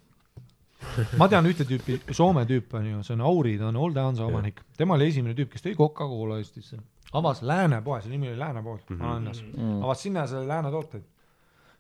ma 1.19 1.29
tean 1.29 1.47
ühte 1.49 1.67
tüüpi, 1.69 2.01
Soome 2.15 2.45
tüüp 2.49 2.75
on 2.79 2.87
ju, 2.87 3.03
see 3.07 3.17
on 3.17 3.25
Auri, 3.27 3.57
ta 3.59 3.69
on 3.73 3.77
Old 3.77 3.97
Hansa 3.99 4.27
omanik, 4.29 4.61
tema 4.77 4.95
oli 4.95 5.09
esimene 5.13 5.35
tüüp, 5.39 5.51
kes 5.55 5.65
tõi 5.65 5.77
Coca-Cola 5.79 6.39
Eestisse, 6.43 6.79
avas 7.19 7.43
Lääne 7.43 7.81
poe, 7.83 8.01
selle 8.03 8.17
nimi 8.17 8.31
oli 8.33 8.39
Lääne 8.39 8.63
pood 8.63 8.81
mm, 8.85 8.97
-hmm. 8.97 9.05
Vanalinnas 9.05 9.43
mm., 9.43 9.83
avas 9.83 10.03
sinna 10.03 10.27
selle 10.27 10.49
Lääne 10.49 10.71
tooteid. 10.71 11.05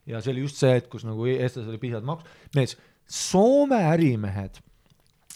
ja 0.06 0.20
see 0.20 0.32
oli 0.32 0.40
just 0.40 0.56
see 0.56 0.72
hetk, 0.72 0.88
kus 0.90 1.04
nagu 1.04 1.26
eestlased 1.26 1.68
olid 1.68 1.80
piisavalt 1.80 2.06
maks-, 2.06 2.24
mees, 2.56 2.78
Soome 3.08 3.76
ärimehed, 3.88 4.58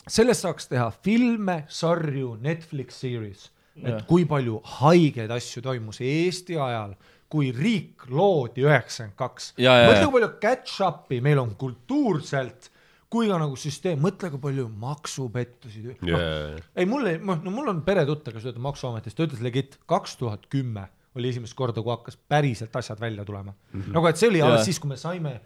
sellest 0.08 0.44
saaks 0.44 0.68
teha 0.68 0.90
filme, 0.90 1.64
sarju, 1.68 2.36
Netflix 2.40 3.00
series, 3.00 3.51
et 3.80 4.04
kui 4.08 4.26
palju 4.28 4.60
haigeid 4.80 5.32
asju 5.32 5.62
toimus 5.64 6.02
Eesti 6.04 6.58
ajal, 6.60 6.94
kui 7.32 7.48
riik 7.56 8.06
loodi 8.12 8.66
üheksakümmend 8.66 9.16
kaks. 9.16 9.52
Mõtle, 9.56 10.04
kui 10.04 10.16
palju 10.18 10.30
catch-up'i 10.42 11.20
meil 11.24 11.40
on 11.40 11.54
kultuurselt, 11.60 12.68
kui 13.12 13.28
ka 13.28 13.38
nagu 13.40 13.56
süsteem, 13.60 14.00
mõtle, 14.04 14.30
kui 14.32 14.40
palju 14.42 14.66
maksupettusi 14.82 15.86
no,. 15.88 15.94
jaa, 16.08 16.58
ei, 16.76 16.88
mul 16.88 17.08
ei, 17.10 17.20
no 17.20 17.52
mul 17.52 17.70
on 17.72 17.82
peretuttav, 17.86 18.36
kes 18.36 18.48
töötab 18.48 18.64
maksuametis, 18.68 19.16
ta 19.16 19.26
ütles 19.26 19.42
legit 19.44 19.78
kaks 19.90 20.16
tuhat 20.20 20.48
kümme 20.52 20.88
oli 21.18 21.28
esimest 21.28 21.56
korda, 21.56 21.82
kui 21.84 21.92
hakkas 21.92 22.16
päriselt 22.16 22.76
asjad 22.76 23.00
välja 23.00 23.24
tulema 23.28 23.52
mm. 23.52 23.80
-hmm. 23.80 23.92
nagu, 23.96 24.06
et 24.08 24.16
see 24.16 24.28
oli 24.28 24.40
Jaa. 24.40 24.48
alles 24.48 24.64
siis, 24.64 24.80
kui 24.80 24.88
me 24.88 24.96
saime 24.96 25.40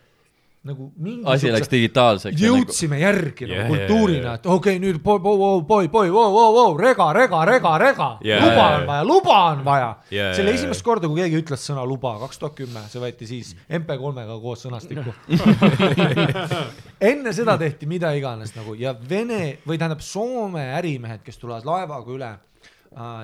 nagu 0.67 0.89
mingi 0.99 1.27
asi 1.31 1.51
läks 1.53 1.71
digitaalseks. 1.71 2.35
Nagu- 2.35 2.47
jõudsime 2.47 2.97
nagu... 2.97 3.05
järgi 3.05 3.47
yeah, 3.47 3.59
nagu 3.63 3.75
kultuurina 3.75 4.17
yeah,, 4.17 4.25
yeah. 4.25 4.41
et 4.41 4.47
okei 4.47 4.77
okay,, 4.77 4.83
nüüd 4.83 4.99
boi, 5.03 5.19
boi, 5.23 5.37
boi, 5.39 5.61
boi, 5.89 6.09
boi, 6.11 6.31
boi, 6.57 6.71
rega, 6.81 7.07
rega, 7.15 7.43
rega, 7.49 7.75
rega 7.83 8.09
yeah,, 8.25 8.43
luba 8.43 8.65
yeah, 8.65 8.79
on 8.81 8.87
vaja, 8.91 9.05
luba 9.07 9.37
on 9.53 9.63
vaja 9.67 9.91
yeah,. 10.11 10.33
selle 10.35 10.51
yeah, 10.51 10.61
esimest 10.61 10.87
korda, 10.87 11.11
kui 11.11 11.23
keegi 11.23 11.43
ütles 11.43 11.69
sõna 11.71 11.85
luba, 11.87 12.17
kaks 12.25 12.43
tuhat 12.43 12.57
kümme, 12.59 12.83
see 12.91 13.03
võeti 13.03 13.31
siis 13.31 13.53
MP3-ga 13.69 14.41
koos 14.43 14.67
sõnastikku 14.67 15.15
enne 17.13 17.37
seda 17.37 17.59
tehti 17.61 17.89
mida 17.91 18.11
iganes 18.19 18.57
nagu 18.57 18.75
ja 18.79 18.97
Vene 18.97 19.59
või 19.67 19.79
tähendab 19.79 20.03
Soome 20.03 20.73
ärimehed, 20.81 21.23
kes 21.27 21.39
tulevad 21.39 21.69
laevaga 21.69 22.15
üle 22.17 22.33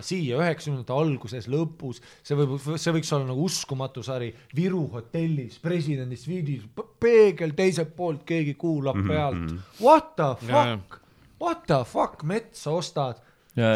siia 0.05 0.37
üheksakümnendate 0.43 0.93
alguses, 0.93 1.47
lõpus, 1.49 2.03
see 2.23 2.37
võib, 2.37 2.59
see 2.77 2.93
võiks 2.93 3.13
olla 3.17 3.25
nagu 3.31 3.45
uskumatu 3.49 4.03
sari, 4.05 4.29
Viru 4.57 4.83
hotellis, 4.93 5.59
presidendi 5.63 6.17
sviidis, 6.21 6.67
peegel 7.01 7.55
teiselt 7.57 7.95
poolt, 7.97 8.25
keegi 8.29 8.55
kuulab 8.61 8.97
Mhm, 9.01 9.09
pealt. 9.09 9.55
What 9.81 10.15
the 10.17 10.35
fuck, 10.47 11.01
what 11.41 11.65
the 11.67 11.81
fuck, 11.89 12.23
metsa 12.23 12.71
ostad. 12.77 13.23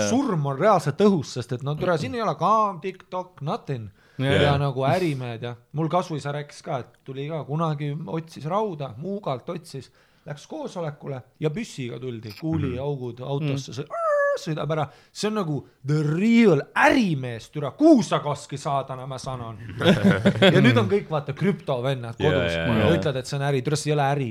Surm 0.09 0.47
on 0.47 0.59
reaalselt 0.59 1.01
õhus, 1.05 1.35
sest 1.37 1.53
et 1.53 1.63
no 1.63 1.75
tere, 1.77 1.99
siin 2.01 2.15
ei 2.15 2.23
ole 2.23 2.35
ka 2.41 2.79
TikTok, 2.81 3.43
nothing. 3.43 3.89
Ja 4.19 4.33
jaa. 4.43 4.59
nagu 4.59 4.81
ärimehed 4.89 5.43
ja 5.43 5.51
mul 5.77 5.89
kasvuisa 5.93 6.33
rääkis 6.33 6.63
ka, 6.65 6.79
et 6.79 6.95
tuli 7.05 7.27
ka 7.29 7.43
kunagi 7.45 7.91
otsis 8.07 8.45
rauda, 8.49 8.95
Muugalt 8.97 9.49
otsis, 9.53 9.91
läks 10.25 10.47
koosolekule 10.49 11.23
ja 11.41 11.51
püssiga 11.51 11.99
tuldi, 12.01 12.33
kuuliaugud 12.41 13.21
autosse 13.21 13.73
mm., 13.73 13.77
sõidab 14.41 14.73
ära, 14.77 14.87
see 15.15 15.29
on 15.31 15.39
nagu 15.41 15.61
the 15.87 16.01
real 16.07 16.63
ärimees, 16.87 17.49
türa, 17.55 17.73
kuhu 17.79 18.03
sa 18.07 18.21
koski 18.25 18.59
saadana 18.61 19.07
ma 19.09 19.19
sanon. 19.23 19.59
ja 20.55 20.63
nüüd 20.63 20.77
on 20.81 20.91
kõik 20.91 21.11
vaata 21.13 21.35
krüptovennad 21.37 22.19
kodus 22.19 22.53
jaa, 22.53 22.67
ja, 22.67 22.83
jaa. 22.83 22.91
ütlevad, 22.97 23.21
et 23.23 23.31
see 23.31 23.39
on 23.39 23.47
äri, 23.49 23.63
türa 23.67 23.81
see 23.81 23.93
ei 23.93 23.97
ole 23.97 24.07
äri. 24.11 24.31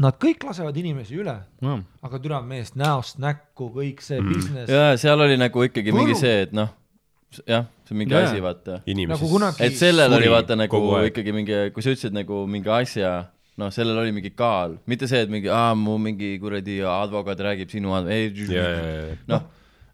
Nad 0.00 0.16
kõik 0.20 0.46
lasevad 0.48 0.76
inimesi 0.80 1.18
üle, 1.20 1.34
no.. 1.64 1.80
aga 2.06 2.20
türa 2.24 2.40
meest 2.44 2.78
näost 2.80 3.18
näkku, 3.20 3.68
kõik 3.74 4.00
see 4.04 4.20
mm. 4.20 4.30
business. 4.32 4.72
ja 4.72 4.94
seal 5.00 5.20
oli 5.20 5.36
nagu 5.40 5.66
ikkagi 5.66 5.92
mingi 5.92 6.14
Võru. 6.14 6.22
see, 6.22 6.46
et 6.46 6.54
noh, 6.56 6.70
jah, 7.44 7.66
see 7.84 7.94
on 7.94 8.00
mingi 8.00 8.16
Jaa. 8.16 8.30
asi, 8.30 8.40
vaata. 8.44 8.80
Nagu 8.86 9.28
kunagi- 9.28 9.66
et 9.66 9.76
sellel 9.76 10.16
oli 10.16 10.30
vaata 10.32 10.56
nagu 10.56 10.80
ikkagi 11.10 11.36
mingi, 11.36 11.60
kui 11.74 11.84
sa 11.84 11.92
ütlesid 11.92 12.16
nagu 12.16 12.46
mingi 12.48 12.72
asja, 12.72 13.12
noh, 13.60 13.72
sellel 13.74 14.02
oli 14.02 14.12
mingi 14.16 14.32
kaal, 14.36 14.78
mitte 14.90 15.08
see, 15.10 15.22
et 15.26 15.32
mingi, 15.32 15.50
aa, 15.52 15.72
mu 15.78 15.96
mingi 16.02 16.34
kuradi 16.42 16.80
advokaat 16.86 17.40
räägib 17.50 17.72
sinu, 17.72 17.94
ei, 18.08 18.30
jaa, 18.50 18.68
jaa. 18.74 19.16
noh, 19.30 19.48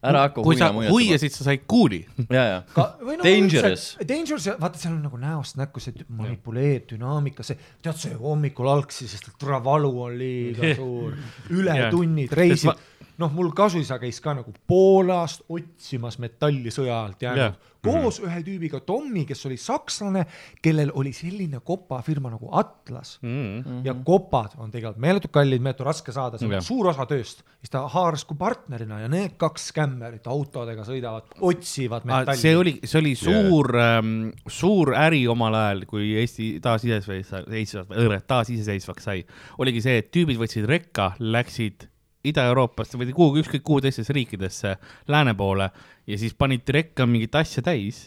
ära 0.06 0.26
hakka 0.26 0.44
kui 0.46 0.58
sa 0.58 0.70
huiasid, 0.74 1.34
sa 1.34 1.46
said 1.48 1.64
kuuli. 1.68 2.02
ja, 2.30 2.44
ja, 2.52 2.58
no 2.76 3.16
Dangerous. 3.24 3.86
Dangerous, 4.06 4.48
vaata 4.60 4.80
seal 4.80 4.94
on 4.94 5.02
nagu 5.06 5.20
näost 5.20 5.58
näkku 5.60 5.82
see 5.82 6.06
manipuleeriv 6.06 6.86
dünaamika, 6.92 7.46
see, 7.46 7.58
tead 7.82 7.98
see 8.00 8.18
hommikul 8.20 8.70
algsi, 8.70 9.08
sest 9.10 9.32
et 9.32 9.48
valu 9.64 9.92
on 10.06 10.18
liiga 10.20 10.74
suur, 10.78 11.16
ületunnid, 11.50 12.34
reisid 12.36 12.86
noh, 13.18 13.32
mul 13.32 13.52
kasuisa 13.56 13.98
käis 14.02 14.20
ka 14.20 14.34
nagu 14.36 14.52
Poolast 14.66 15.46
otsimas 15.48 16.18
metalli 16.22 16.72
sõja 16.74 16.98
alt 17.04 17.22
jäänud, 17.22 17.56
koos 17.86 18.18
ühe 18.24 18.40
tüübiga, 18.42 18.80
Tommy, 18.82 19.22
kes 19.28 19.44
oli 19.46 19.56
sakslane, 19.60 20.24
kellel 20.62 20.90
oli 20.98 21.12
selline 21.14 21.60
kopafirma 21.64 22.32
nagu 22.32 22.50
Atlas 22.58 23.16
Mm. 23.22 23.84
ja 23.86 23.94
kopad 23.94 24.56
on 24.58 24.70
tegelikult 24.70 25.00
meeletult 25.00 25.32
kallid, 25.32 25.62
meeletult 25.62 25.86
raske 25.86 26.12
saada, 26.12 26.38
see 26.38 26.46
on 26.48 26.56
Jah. 26.56 26.62
suur 26.64 26.88
osa 26.90 27.06
tööst. 27.06 27.42
siis 27.60 27.70
ta 27.70 27.86
haaras 27.88 28.24
kui 28.24 28.36
partnerina 28.36 29.00
ja 29.00 29.08
need 29.08 29.36
kaks 29.40 29.70
skämmerit 29.72 30.26
autodega 30.26 30.84
sõidavad, 30.86 31.30
otsivad 31.40 32.04
metalli. 32.04 32.38
see 32.38 32.56
oli, 32.56 32.74
see 32.84 32.98
oli 33.00 33.14
suur 33.14 33.70
ähm,, 33.80 34.30
suur 34.48 34.94
äri 34.94 35.26
omal 35.28 35.54
ajal, 35.54 35.84
kui 35.86 36.14
Eesti 36.20 36.60
taasiseseisvaks, 36.62 38.26
taasiseseisvaks 38.26 39.04
sai. 39.04 39.24
oligi 39.58 39.82
see, 39.82 39.98
et 40.02 40.10
tüübid 40.14 40.38
võtsid 40.40 40.66
rekka, 40.68 41.12
läksid 41.18 41.88
Ida-Euroopasse 42.32 42.98
või 42.98 43.12
kuhugi, 43.14 43.44
ükskõik 43.44 43.64
kuhu 43.66 43.84
teistesse 43.84 44.14
riikidesse 44.16 44.76
lääne 45.08 45.34
poole 45.34 45.70
ja 46.06 46.18
siis 46.18 46.34
panid 46.34 46.68
rekka 46.68 47.06
mingit 47.06 47.34
asja 47.34 47.62
täis 47.66 48.06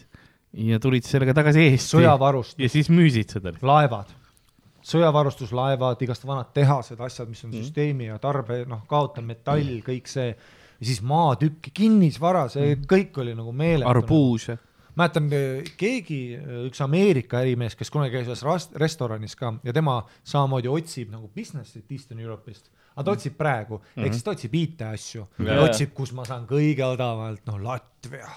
ja 0.52 0.80
tulid 0.82 1.06
sellega 1.06 1.34
tagasi 1.36 1.66
Eesti. 1.68 1.96
sõjavarustus, 1.96 2.62
ja 2.62 2.70
siis 2.72 2.90
müüsid 2.90 3.36
seda. 3.36 3.52
laevad, 3.62 4.10
sõjavarustuslaevad, 4.86 6.00
igast 6.04 6.24
vanad 6.26 6.50
tehased, 6.56 7.00
asjad, 7.00 7.28
mis 7.30 7.44
on 7.44 7.52
mm. 7.52 7.60
süsteemi 7.60 8.08
ja 8.08 8.18
tarbe, 8.22 8.64
noh, 8.68 8.82
kaotav 8.90 9.26
metall, 9.26 9.78
kõik 9.86 10.10
see. 10.10 10.32
ja 10.80 10.88
siis 10.88 11.02
maatükki, 11.04 11.72
kinnisvara, 11.76 12.48
see 12.52 12.74
mm. 12.74 12.88
kõik 12.90 13.22
oli 13.22 13.36
nagu 13.38 13.52
meeletu. 13.52 13.88
arbuus. 13.90 14.50
mäletan 14.96 15.30
keegi, 15.78 16.20
üks 16.66 16.80
Ameerika 16.84 17.44
ärimees, 17.44 17.76
kes 17.78 17.92
kunagi 17.92 18.18
käis 18.18 18.28
ühes 18.28 18.70
restoranis 18.80 19.36
ka 19.36 19.54
ja 19.64 19.72
tema 19.72 20.02
samamoodi 20.24 20.68
otsib 20.68 21.12
nagu 21.12 21.30
business'it 21.36 21.92
Eastern 21.92 22.20
Europe'ist. 22.20 22.72
Aga 23.00 23.08
ta 23.08 23.16
otsib 23.16 23.38
praegu 23.40 23.78
mm, 23.80 23.88
-hmm. 23.88 24.04
ehk 24.04 24.18
siis 24.18 24.26
ta 24.26 24.36
otsib 24.36 24.54
IT-asju 24.60 25.26
ja. 25.46 25.58
otsib, 25.64 25.94
kus 25.96 26.12
ma 26.12 26.28
saan 26.28 26.46
kõige 26.50 26.84
odavamalt, 26.86 27.42
no 27.48 27.58
Latvia 27.64 28.28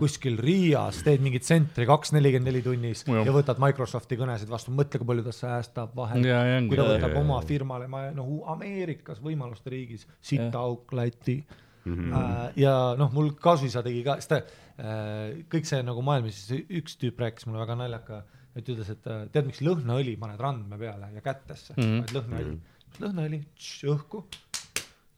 kuskil 0.00 0.38
Riias 0.40 1.02
teed 1.04 1.20
mingit 1.20 1.42
tsentri 1.44 1.84
kaks 1.84 2.14
nelikümmend 2.16 2.48
neli 2.48 2.62
tunnis 2.64 3.02
ja 3.04 3.32
võtad 3.34 3.58
Microsofti 3.60 4.16
kõnesid 4.16 4.48
vastu, 4.48 4.72
mõtle, 4.72 5.02
kui 5.02 5.10
palju 5.10 5.24
ta 5.26 5.34
säästab 5.36 5.92
vahel. 5.98 6.24
Ja 6.24 6.38
ongi. 6.56 6.70
kui 6.70 6.78
ta 6.80 6.86
võtab 6.88 7.10
ja, 7.10 7.18
ja. 7.18 7.20
oma 7.20 7.42
firmale, 7.44 7.88
ma 7.92 8.06
noh, 8.16 8.30
Ameerikas 8.54 9.20
võimaluste 9.20 9.74
riigis, 9.74 10.06
sitaauk 10.24 10.96
Läti 10.96 11.42
Mhm. 11.84 12.12
äh, 12.12 12.52
ja 12.56 12.94
noh, 12.98 13.10
mul 13.12 13.34
kasuisa 13.40 13.82
tegi 13.84 14.00
ka, 14.06 14.16
sest 14.16 14.30
ta 14.32 14.38
äh, 14.40 15.42
kõik 15.52 15.68
see 15.68 15.82
nagu 15.84 16.04
maailmas, 16.04 16.46
üks 16.52 16.96
tüüp 17.00 17.20
rääkis 17.20 17.44
mulle 17.48 17.60
väga 17.60 17.76
naljaka, 17.76 18.22
et 18.56 18.70
ütles, 18.72 18.88
et 18.94 19.08
äh, 19.10 19.26
tead, 19.34 19.50
miks 19.50 19.60
lõhnaõli 19.64 20.14
paned 20.20 20.40
randme 20.40 20.78
peale 20.80 21.10
ja 21.12 21.24
kätesse 21.24 21.76
mm, 21.76 22.06
Mhm. 22.14 22.32
-hmm. 22.32 22.58
lõhnaõli, 23.02 23.40
lõhnaõli, 23.40 23.94
õhku, 23.94 24.24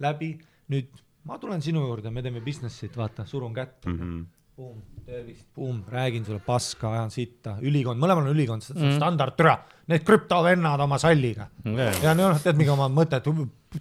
läbi, 0.05 0.33
nüüd 0.73 1.05
ma 1.27 1.39
tulen 1.43 1.63
sinu 1.65 1.83
juurde, 1.85 2.13
me 2.15 2.23
teeme 2.25 2.43
business'it, 2.45 2.97
vaata, 2.97 3.27
surun 3.29 3.55
kätt 3.57 3.87
mm. 3.87 4.01
Mhm. 4.01 4.25
Buum, 4.57 4.77
tervist, 5.05 5.45
buum, 5.53 5.83
räägin 5.93 6.23
sulle 6.25 6.41
paska, 6.41 6.89
ajan 6.95 7.11
sitta, 7.13 7.59
ülikond, 7.61 8.01
mõlemal 8.01 8.25
on 8.25 8.33
ülikond, 8.33 8.65
see 8.65 8.73
on 8.81 8.95
standardtüra, 8.97 9.53
need 9.93 10.01
krüptovennad 10.07 10.81
oma 10.81 10.97
salliga. 10.97 11.51
ja 12.01 12.15
noh, 12.17 12.39
tead, 12.41 12.57
mingi 12.57 12.73
oma 12.73 12.87
mõtet, 12.89 13.29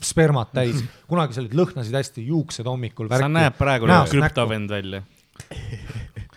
spermat 0.03 0.51
täis, 0.51 0.81
kunagi 1.07 1.37
sa 1.37 1.45
olid, 1.45 1.55
lõhnasid 1.55 1.95
hästi, 1.95 2.25
juuksed 2.27 2.67
hommikul. 2.67 3.07
sa 3.07 3.31
näed 3.31 3.55
praegu 3.55 3.87
krüptovend 4.11 4.75
välja. 4.75 4.99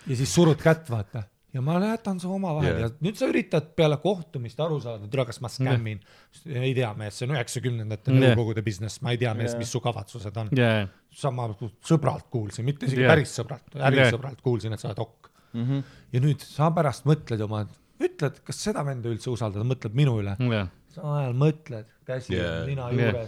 ja 0.06 0.20
siis 0.20 0.30
surud 0.30 0.62
kätt, 0.62 0.86
vaata. 0.86 1.24
Ja 1.54 1.62
ma 1.64 1.78
jätan 1.80 2.20
su 2.20 2.30
omavahel 2.32 2.68
yeah. 2.68 2.80
ja 2.84 3.04
nüüd 3.04 3.16
sa 3.18 3.28
üritad 3.30 3.70
peale 3.76 3.96
kohtumist 4.02 4.60
aru 4.60 4.78
saada, 4.84 5.06
et 5.08 5.14
üle, 5.16 5.24
kas 5.28 5.40
ma 5.44 5.50
skämmin. 5.52 6.00
ei 6.44 6.74
tea, 6.76 6.90
mees, 6.98 7.16
see 7.18 7.28
on 7.28 7.34
üheksakümnendate 7.36 8.12
Jah. 8.12 8.20
nõukogude 8.24 8.64
business, 8.66 9.00
ma 9.04 9.14
ei 9.14 9.20
tea, 9.22 9.32
mees, 9.38 9.56
mis 9.58 9.72
su 9.72 9.80
kavatsused 9.84 10.36
on. 10.42 10.52
jaa, 10.58 10.86
sama 11.22 11.48
sõbralt 11.88 12.28
kuulsin, 12.32 12.68
mitte 12.68 12.88
isegi 12.88 13.04
yeah. 13.04 13.14
päris 13.14 13.32
sõbralt, 13.40 13.78
ärisõbralt 13.90 14.44
kuulsin, 14.44 14.76
et 14.76 14.82
sa 14.82 14.90
oled 14.90 15.04
okk 15.06 15.30
mm. 15.52 15.64
-hmm. 15.64 15.84
ja 16.12 16.24
nüüd 16.26 16.44
sa 16.44 16.70
pärast 16.76 17.08
mõtled 17.08 17.44
oma, 17.48 17.64
ütled, 17.98 18.42
kas 18.44 18.64
seda 18.68 18.84
venda 18.86 19.08
üldse 19.08 19.32
usaldada, 19.32 19.64
mõtled 19.66 19.96
minu 19.96 20.18
üle. 20.22 20.36
jaa. 20.52 20.66
sa 20.92 21.14
ajal 21.20 21.38
mõtled, 21.46 21.88
käsi 22.08 22.34
Yeah. 22.36 22.66
yeah. 22.66 22.66
nina 22.66 22.90
Yeah. 22.92 23.24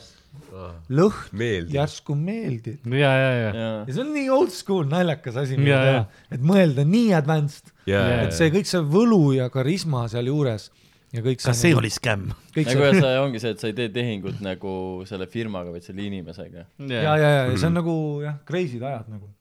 Lõhn 0.90 1.36
Meeldib. 1.36 1.74
järsku 1.74 2.14
meeldib. 2.18 2.84
ja, 2.94 3.10
ja, 3.14 3.30
ja. 3.30 3.50
ja, 3.54 3.70
ja 3.86 3.94
see 3.94 4.02
on 4.02 4.12
nii 4.14 4.28
old 4.34 4.52
school 4.54 4.88
naljakas 4.90 5.38
asi, 5.44 5.58
mida 5.60 5.76
Jaa, 5.76 5.86
teha 5.86 6.36
et 6.36 6.44
mõelda 6.52 6.84
nii 6.86 7.12
advanced, 7.18 7.72
jaa 7.90 8.22
et 8.24 8.36
see 8.36 8.50
kõik 8.54 8.70
see 8.70 8.82
võlu 8.94 9.22
ja 9.36 9.50
karisma 9.52 10.06
sealjuures 10.10 10.70
ja 11.14 11.24
kõik 11.26 11.42
kas 11.42 11.62
see 11.62 11.74
oli 11.76 11.90
skämm? 11.92 12.34
kõik 12.54 12.70
nagu 12.72 12.86
ja 12.86 12.94
see 12.98 13.20
ongi 13.24 13.42
see, 13.42 13.54
et 13.56 13.62
sa 13.62 13.70
ei 13.70 13.76
tee 13.78 13.92
tehingut 13.94 14.42
nagu 14.44 14.72
selle 15.10 15.26
firmaga, 15.30 15.74
vaid 15.74 15.86
selle 15.86 16.06
inimesega. 16.06 16.66
ja, 16.86 17.04
ja, 17.06 17.30
ja 17.40 17.46
see 17.54 17.70
on 17.70 17.78
nagu 17.80 17.94
jah, 18.24 18.40
crazy'd 18.46 18.86
ajad 18.86 19.14
nagu. 19.14 19.32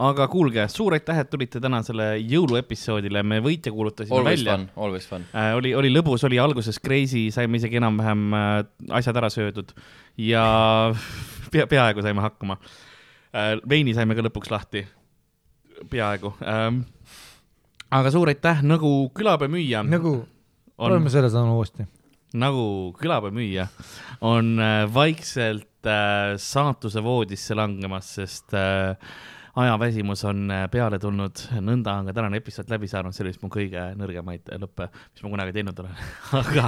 Aga 0.00 0.26
kuulge, 0.32 0.64
suur 0.72 0.94
aitäh, 0.96 1.18
et 1.22 1.30
tulite 1.30 1.60
tänasele 1.62 2.14
jõuluepisoodile, 2.18 3.22
me 3.26 3.40
võitja 3.44 3.72
kuulutasime 3.74 4.16
Always 4.16 4.40
välja. 4.40 4.56
fun, 4.56 4.66
always 4.84 5.08
fun. 5.08 5.26
äh,. 5.34 5.52
oli, 5.58 5.74
oli 5.76 5.90
lõbus, 5.92 6.24
oli 6.28 6.40
alguses 6.40 6.80
crazy, 6.80 7.26
saime 7.34 7.60
isegi 7.60 7.80
enam-vähem 7.80 8.36
äh, 8.36 8.54
asjad 9.00 9.20
ära 9.20 9.30
söödud 9.32 9.74
ja 10.20 10.44
pea, 11.52 11.66
peaaegu 11.70 12.04
saime 12.06 12.24
hakkama 12.24 12.56
äh,. 12.60 13.58
veini 13.68 13.94
saime 13.96 14.16
ka 14.16 14.24
lõpuks 14.24 14.52
lahti, 14.52 14.86
peaaegu 15.92 16.32
ähm,. 16.40 16.84
aga 17.90 18.12
suur 18.14 18.32
aitäh, 18.32 18.62
nagu 18.64 18.92
külapäevamüüja 19.16 19.84
nagu, 19.88 20.20
on 20.78 20.94
proovime, 20.94 21.12
selle 21.12 21.32
sõna 21.32 21.58
uuesti. 21.58 21.88
nagu 22.40 22.64
külapäevamüüja 23.00 23.68
on 24.24 24.54
äh, 24.64 24.86
vaikselt 24.94 25.84
äh, 25.84 26.38
saatuse 26.40 27.04
voodisse 27.04 27.58
langemas, 27.58 28.14
sest 28.16 28.56
äh, 28.56 28.96
ajaväsimus 29.58 30.24
on 30.24 30.50
äh, 30.52 30.64
peale 30.70 30.98
tulnud, 31.02 31.42
nõnda 31.64 31.96
on 32.00 32.10
ka 32.10 32.14
tänane 32.14 32.38
episood 32.38 32.70
läbi 32.70 32.88
saanud, 32.90 33.14
see 33.14 33.24
oli 33.24 33.32
vist 33.32 33.42
mu 33.42 33.50
kõige 33.52 33.82
nõrgemaid 33.98 34.52
lõppe, 34.62 34.86
mis 34.92 35.24
ma 35.24 35.32
kunagi 35.34 35.54
teinud 35.56 35.80
olen. 35.82 35.96
aga 36.40 36.66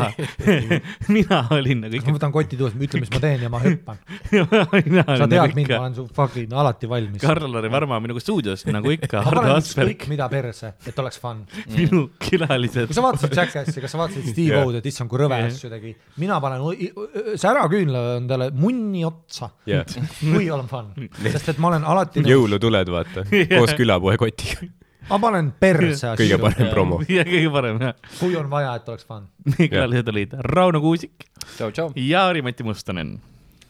mina 1.14 1.42
olin 1.54 1.84
nagu 1.84 1.94
ma 1.94 2.00
ikka, 2.00 2.14
võtan 2.16 2.34
koti 2.34 2.58
tuust, 2.58 2.78
ütle, 2.78 3.02
mis 3.04 3.12
ma 3.12 3.20
teen 3.22 3.46
ja 3.46 3.52
ma 3.52 3.60
hüppan. 3.62 4.00
mina 4.88 5.04
sa 5.06 5.28
tead 5.28 5.36
nagu 5.36 5.58
mind, 5.58 5.74
ma 5.74 5.82
olen 5.84 5.96
su 5.98 6.06
fucking 6.16 6.56
alati 6.62 6.90
valmis. 6.90 7.22
Karl-Lari 7.22 7.70
Varma 7.72 7.98
on 8.00 8.06
minuga 8.08 8.24
stuudios 8.24 8.66
nagu 8.66 8.94
ikka, 8.96 9.22
ma 9.28 9.36
panen 9.38 9.62
ükskõik, 9.62 10.08
mida 10.10 10.28
perse, 10.32 10.74
et 10.86 10.98
oleks 11.02 11.22
fun. 11.22 11.44
minu 11.76 12.04
külalised 12.22 12.90
kui 12.90 12.98
sa 12.98 13.06
vaatasid 13.06 13.38
Jackassi, 13.38 13.78
kas 13.84 13.94
sa 13.94 14.02
vaatasid 14.02 14.32
Steve. 14.32 14.62
O-d, 14.62 14.80
et 14.82 14.90
issand, 14.90 15.10
kui 15.10 15.22
rõve 15.22 15.38
asju 15.46 15.70
tegi. 15.72 15.94
mina 16.22 16.40
panen 16.42 17.38
säraküünla 17.38 18.02
endale 18.18 18.50
munni 18.56 19.04
otsa, 19.06 19.52
jah, 19.68 19.86
kui 20.18 20.50
olen 20.50 20.68
fun. 20.70 20.92
sest 21.22 21.54
et 21.54 21.62
ma 21.62 21.70
olen 21.72 21.86
alati 21.86 22.22
nõus, 22.26 22.32
jõulutuled, 22.72 22.92
vaata, 22.92 23.24
koos 23.58 23.74
külapoe 23.76 24.16
kotiga. 24.20 24.68
ma 25.08 25.18
panen 25.22 25.50
perse 25.60 26.14
kõige 26.18 26.36
asju, 26.36 26.40
parem 26.42 26.70
promo. 26.72 27.00
ja 27.08 27.24
kõige 27.26 27.50
parem 27.52 27.82
jah, 27.82 27.96
kui 28.20 28.36
on 28.38 28.48
vaja, 28.52 28.76
et 28.78 28.88
oleks 28.88 29.06
fun. 29.08 29.28
meie 29.52 29.68
külalised 29.68 30.12
olid 30.12 30.36
Rauno 30.52 30.80
Kuusik 30.84 31.26
tšau, 31.56 31.70
tšau. 31.70 31.92
ja 31.96 32.26
Harri-Mati 32.28 32.66
Mustonen. 32.66 33.18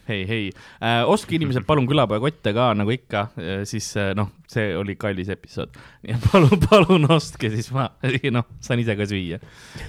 hei, 0.07 0.23
hei 0.27 0.43
äh,, 0.81 1.01
ostke 1.09 1.37
inimesed 1.37 1.65
palun 1.67 1.87
külapoekotte 1.89 2.53
ka 2.55 2.69
nagu 2.77 2.93
ikka 2.93 3.25
äh,, 3.39 3.61
siis 3.69 3.87
äh, 3.99 4.11
noh, 4.17 4.31
see 4.49 4.73
oli 4.77 4.95
kallis 4.99 5.31
episood. 5.33 5.75
palun, 6.27 6.53
palun 6.67 7.07
ostke, 7.13 7.51
siis 7.53 7.69
ma, 7.75 7.89
noh, 8.37 8.47
saan 8.63 8.83
ise 8.83 8.97
ka 8.99 9.07
süüa 9.09 9.39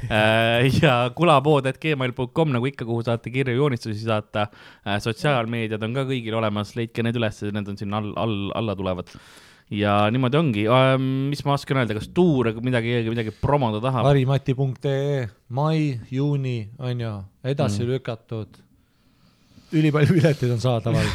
äh,. 0.08 0.68
ja 0.82 0.98
kulapood.gmail.com 1.16 2.54
nagu 2.54 2.70
ikka, 2.70 2.86
kuhu 2.88 3.06
saate 3.06 3.32
kirju, 3.34 3.56
joonistusi 3.58 4.04
saata 4.04 4.48
äh,. 4.50 5.00
sotsiaalmeediad 5.04 5.82
on 5.86 5.96
ka 5.98 6.06
kõigil 6.10 6.38
olemas, 6.38 6.76
leidke 6.78 7.06
need 7.06 7.18
üles, 7.20 7.42
need 7.50 7.74
on 7.74 7.80
siin 7.80 7.96
all, 7.96 8.14
all, 8.20 8.38
alla 8.54 8.78
tulevad 8.78 9.10
ja 9.72 9.94
niimoodi 10.12 10.38
ongi 10.38 10.64
ähm,, 10.68 11.06
mis 11.30 11.42
ma 11.46 11.56
oskan 11.56 11.80
öelda, 11.82 11.96
kas 11.96 12.10
tuure 12.14 12.52
midagi, 12.62 13.00
midagi 13.08 13.32
promoda 13.40 13.80
tahab? 13.82 14.06
harimati.ee, 14.10 15.24
mai, 15.56 15.98
juuni 16.12 16.58
on 16.78 17.00
ju, 17.00 17.14
edasi 17.54 17.82
mm. 17.82 17.90
lükatud. 17.94 18.63
Ülipalju 19.74 20.16
pileteid 20.16 20.52
on 20.54 20.60
saadaval. 20.62 21.08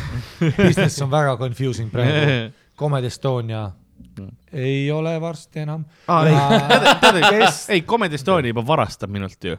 Business 0.57 1.01
on 1.05 1.11
väga 1.11 1.37
confusing 1.39 1.91
praegu. 1.93 2.49
Comedy 2.79 3.07
Estonia 3.11 3.69
ei 4.51 4.91
ole 4.91 5.21
varsti 5.21 5.59
enam. 5.59 5.85
ei, 7.69 7.81
Comedy 7.91 8.15
Estonia 8.15 8.53
juba 8.53 8.65
varastab 8.67 9.11
minult 9.11 9.43
ju. 9.43 9.57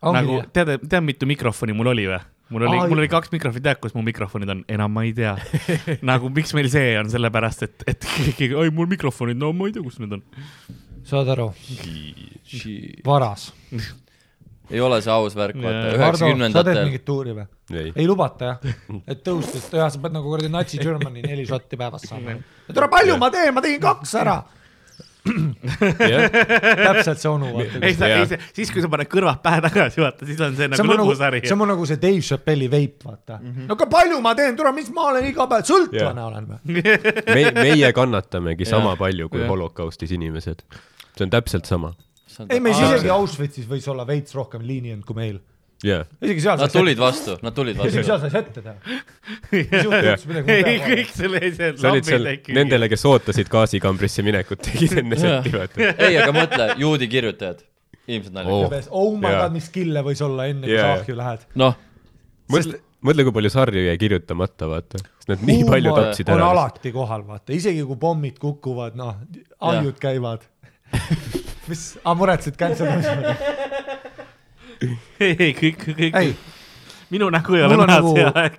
nagu 0.00 0.42
tead, 0.52 0.78
tead 0.88 1.04
mitu 1.04 1.26
mikrofoni 1.28 1.74
mul 1.76 1.92
oli 1.92 2.06
või? 2.08 2.20
mul 2.50 2.66
oli 2.66 2.78
mul 2.90 2.98
oli 2.98 3.08
kaks 3.10 3.30
mikrofoni, 3.32 3.62
tead, 3.62 3.78
kus 3.82 3.94
mu 3.94 4.02
mikrofonid 4.02 4.50
on, 4.50 4.62
enam 4.68 4.92
ma 4.94 5.04
ei 5.06 5.12
tea. 5.14 5.36
nagu 6.10 6.30
miks 6.34 6.54
meil 6.56 6.70
see 6.72 6.94
on, 6.98 7.10
sellepärast 7.12 7.66
et, 7.66 7.84
et 7.90 8.06
keegi, 8.36 8.54
oi 8.58 8.70
mul 8.74 8.90
mikrofonid, 8.90 9.38
no 9.38 9.52
ma 9.54 9.68
ei 9.70 9.76
tea, 9.76 9.84
kus 9.86 10.00
need 10.02 10.16
on. 10.18 10.24
saad 11.06 11.30
aru, 11.36 11.50
varas. 13.06 13.50
Ei 14.70 14.80
ole 14.80 15.00
see 15.02 15.12
aus 15.12 15.34
värk, 15.36 15.58
vaata. 15.58 15.74
Hardo, 15.74 15.90
sa 15.90 15.90
teed 15.90 16.00
üheksakümnendatel. 16.00 16.80
mingit 16.86 17.04
tuuri 17.06 17.34
või? 17.36 17.48
ei, 17.94 18.06
lubata 18.06 18.52
jah, 18.52 18.70
et 19.10 19.26
tõustes, 19.26 19.66
jah, 19.74 19.90
sa 19.92 20.00
pead 20.02 20.16
nagu 20.16 20.30
kuradi 20.30 20.50
natsi 20.52 20.80
Germany 20.82 21.24
neli 21.26 21.44
šotti 21.48 21.78
päevas 21.80 22.06
saama. 22.08 22.38
ja 22.38 22.76
tule 22.76 22.88
palju 22.92 23.18
ma 23.20 23.30
teen, 23.34 23.52
ma 23.56 23.64
tegin 23.64 23.82
kaks 23.82 24.16
ära. 24.22 24.40
täpselt 25.20 27.20
see 27.20 27.28
onu, 27.28 27.50
ei 27.60 27.92
ei 27.92 27.94
see, 27.94 28.38
siis 28.56 28.70
kui 28.72 28.80
sa 28.80 28.88
paned 28.88 29.08
kõrvad 29.12 29.42
pähe 29.44 29.60
tagasi, 29.66 30.00
vaata, 30.00 30.28
siis 30.28 30.38
on 30.40 30.54
see 30.56 30.64
see 30.64 30.70
nagu 30.72 30.86
on 30.86 30.94
nagu, 30.94 31.08
lõbusari. 31.10 31.42
see 31.44 31.56
on 31.56 31.68
nagu 31.68 31.88
see 31.90 32.00
Dave 32.00 32.22
Chappelle'i 32.24 32.70
veip, 32.72 33.04
vaata 33.04 33.36
mm. 33.36 33.50
-hmm. 33.50 33.66
no 33.68 33.76
aga 33.76 33.88
palju 33.92 34.20
ma 34.24 34.32
teen, 34.38 34.56
tule, 34.56 34.72
mis 34.76 34.88
ma 34.96 35.10
olen 35.10 35.28
iga 35.28 35.44
päev, 35.50 35.66
sõltlane 35.68 36.24
olen 36.24 36.48
või? 36.54 36.84
me, 37.36 37.44
meie 37.60 37.92
kannatamegi 37.96 38.68
sama 38.68 38.96
palju 39.00 39.28
kui 39.28 39.44
holokaustis 39.46 40.16
inimesed. 40.16 40.64
see 41.16 41.26
on 41.26 41.36
täpselt 41.36 41.68
sama. 41.68 41.92
ei, 42.48 42.60
meis 42.62 42.78
isegi 42.80 43.10
Auschwitzis 43.12 43.66
võis 43.70 43.86
olla 43.90 44.06
veits 44.08 44.34
rohkem 44.36 44.62
lenient 44.66 45.04
kui 45.06 45.16
meil. 45.18 45.40
jah, 45.84 46.04
isegi 46.20 46.42
seal 46.44 46.60
Nad 46.60 46.72
tulid 46.74 46.98
vastu, 47.00 47.36
nad 47.44 47.54
tulid 47.56 47.78
isegi 47.80 48.02
vastu. 48.02 48.10
seal 48.10 48.20
sai 48.20 48.42
ette 48.42 48.60
teha. 48.60 48.74
ei, 50.60 50.76
kõik 50.84 51.14
selle, 51.14 51.40
olid 51.40 51.56
seal 51.56 52.26
lambid 52.26 52.52
nendele, 52.56 52.90
kes 52.92 53.06
ootasid 53.08 53.48
gaasikambrisse 53.52 54.24
minekut, 54.26 54.60
tegid 54.66 54.98
enne 55.00 55.18
setti, 55.20 55.54
vaata. 55.56 55.88
ei, 56.06 56.18
aga 56.20 56.34
mõtle, 56.36 56.68
juudi 56.82 57.08
kirjutajad, 57.10 57.64
ilmselt 58.10 58.36
naljakas 58.36 58.90
Oh. 58.90 59.08
oh.. 59.08 59.16
my 59.16 59.32
Jaa. 59.32 59.46
god, 59.46 59.56
mis 59.56 59.72
kille 59.72 60.04
võis 60.06 60.20
olla 60.26 60.50
enne, 60.52 60.68
kui 60.68 60.76
Jaa, 60.76 60.92
sa 60.92 61.02
ahju 61.06 61.18
lähed. 61.22 61.48
noh, 61.64 61.76
mõtle, 62.52 62.80
mõtle, 63.08 63.26
kui 63.26 63.38
palju 63.40 63.54
sarju 63.56 63.88
jäi 63.88 63.98
kirjutamata, 64.04 64.68
vaata. 64.70 65.00
sest 65.16 65.32
nad 65.32 65.48
nii 65.48 65.64
palju 65.68 65.96
tapsid 65.96 66.28
on 66.28 66.42
ära. 66.42 66.52
alati 66.52 66.92
kohal, 66.94 67.24
vaata, 67.28 67.56
isegi 67.56 67.88
kui 67.88 68.00
pommid 68.04 68.36
kukuvad, 68.42 69.00
noh, 69.00 69.16
ahjud 69.72 69.96
käivad. 70.02 70.44
mis, 71.70 71.84
aa 72.04 72.14
muretsed 72.18 72.56
cancel 72.60 72.90
imise? 72.94 73.14
ei, 75.20 75.34
ei 75.36 75.52
kõik, 75.56 75.82
kõik 76.00 76.18
ei, 76.20 76.34
minu 77.12 77.28
nägu 77.32 77.56
ei 77.58 77.64
ole 77.66 77.76
näha 77.80 77.98
nagu- 78.00 78.14
see 78.16 78.26
aeg. 78.30 78.58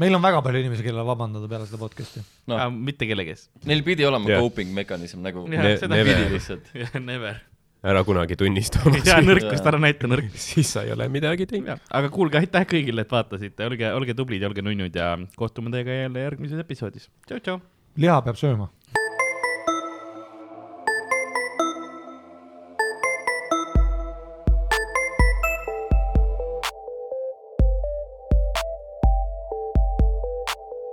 meil 0.00 0.16
on 0.16 0.22
väga 0.24 0.40
palju 0.44 0.62
inimesi, 0.64 0.84
kellele 0.86 1.04
vabandada 1.06 1.48
peale 1.50 1.66
seda 1.68 1.80
podcast'i. 1.82 2.22
noh, 2.50 2.62
mitte 2.72 3.06
kellegi 3.10 3.34
ees. 3.36 3.46
neil 3.68 3.82
pidi 3.86 4.06
olema 4.08 4.30
Jah. 4.32 4.40
coping 4.44 4.72
mekanism 4.76 5.22
nagu 5.24 5.46
Ne- 5.48 5.76
pidi 5.78 6.28
lihtsalt. 6.32 6.70
Never. 7.10 7.40
ära 7.82 8.04
kunagi 8.06 8.36
tunnista 8.38 8.78
oma 8.86 8.96
ja 9.04 9.16
süüd, 9.18 9.26
nõrkust 9.28 9.66
ära 9.66 9.78
näita, 9.82 10.06
nõrk. 10.10 10.28
siis 10.38 10.68
sa 10.72 10.84
ei 10.86 10.92
ole 10.94 11.08
midagi 11.12 11.46
teinud. 11.50 11.80
aga 11.90 12.10
kuulge, 12.14 12.38
aitäh 12.40 12.64
kõigile, 12.72 13.02
et 13.04 13.10
vaatasite, 13.12 13.66
olge, 13.66 13.88
olge 13.92 14.14
tublid 14.14 14.42
ja 14.44 14.48
olge 14.52 14.62
nunnud 14.64 14.94
ja 14.96 15.16
kohtume 15.36 15.72
teiega 15.74 15.90
jälle 16.04 16.22
järgmises 16.28 16.62
episoodis. 16.62 17.08
tšau, 17.26 17.40
tšau. 17.42 17.60
liha 17.98 18.20
peab 18.22 18.38
sööma. 18.40 18.70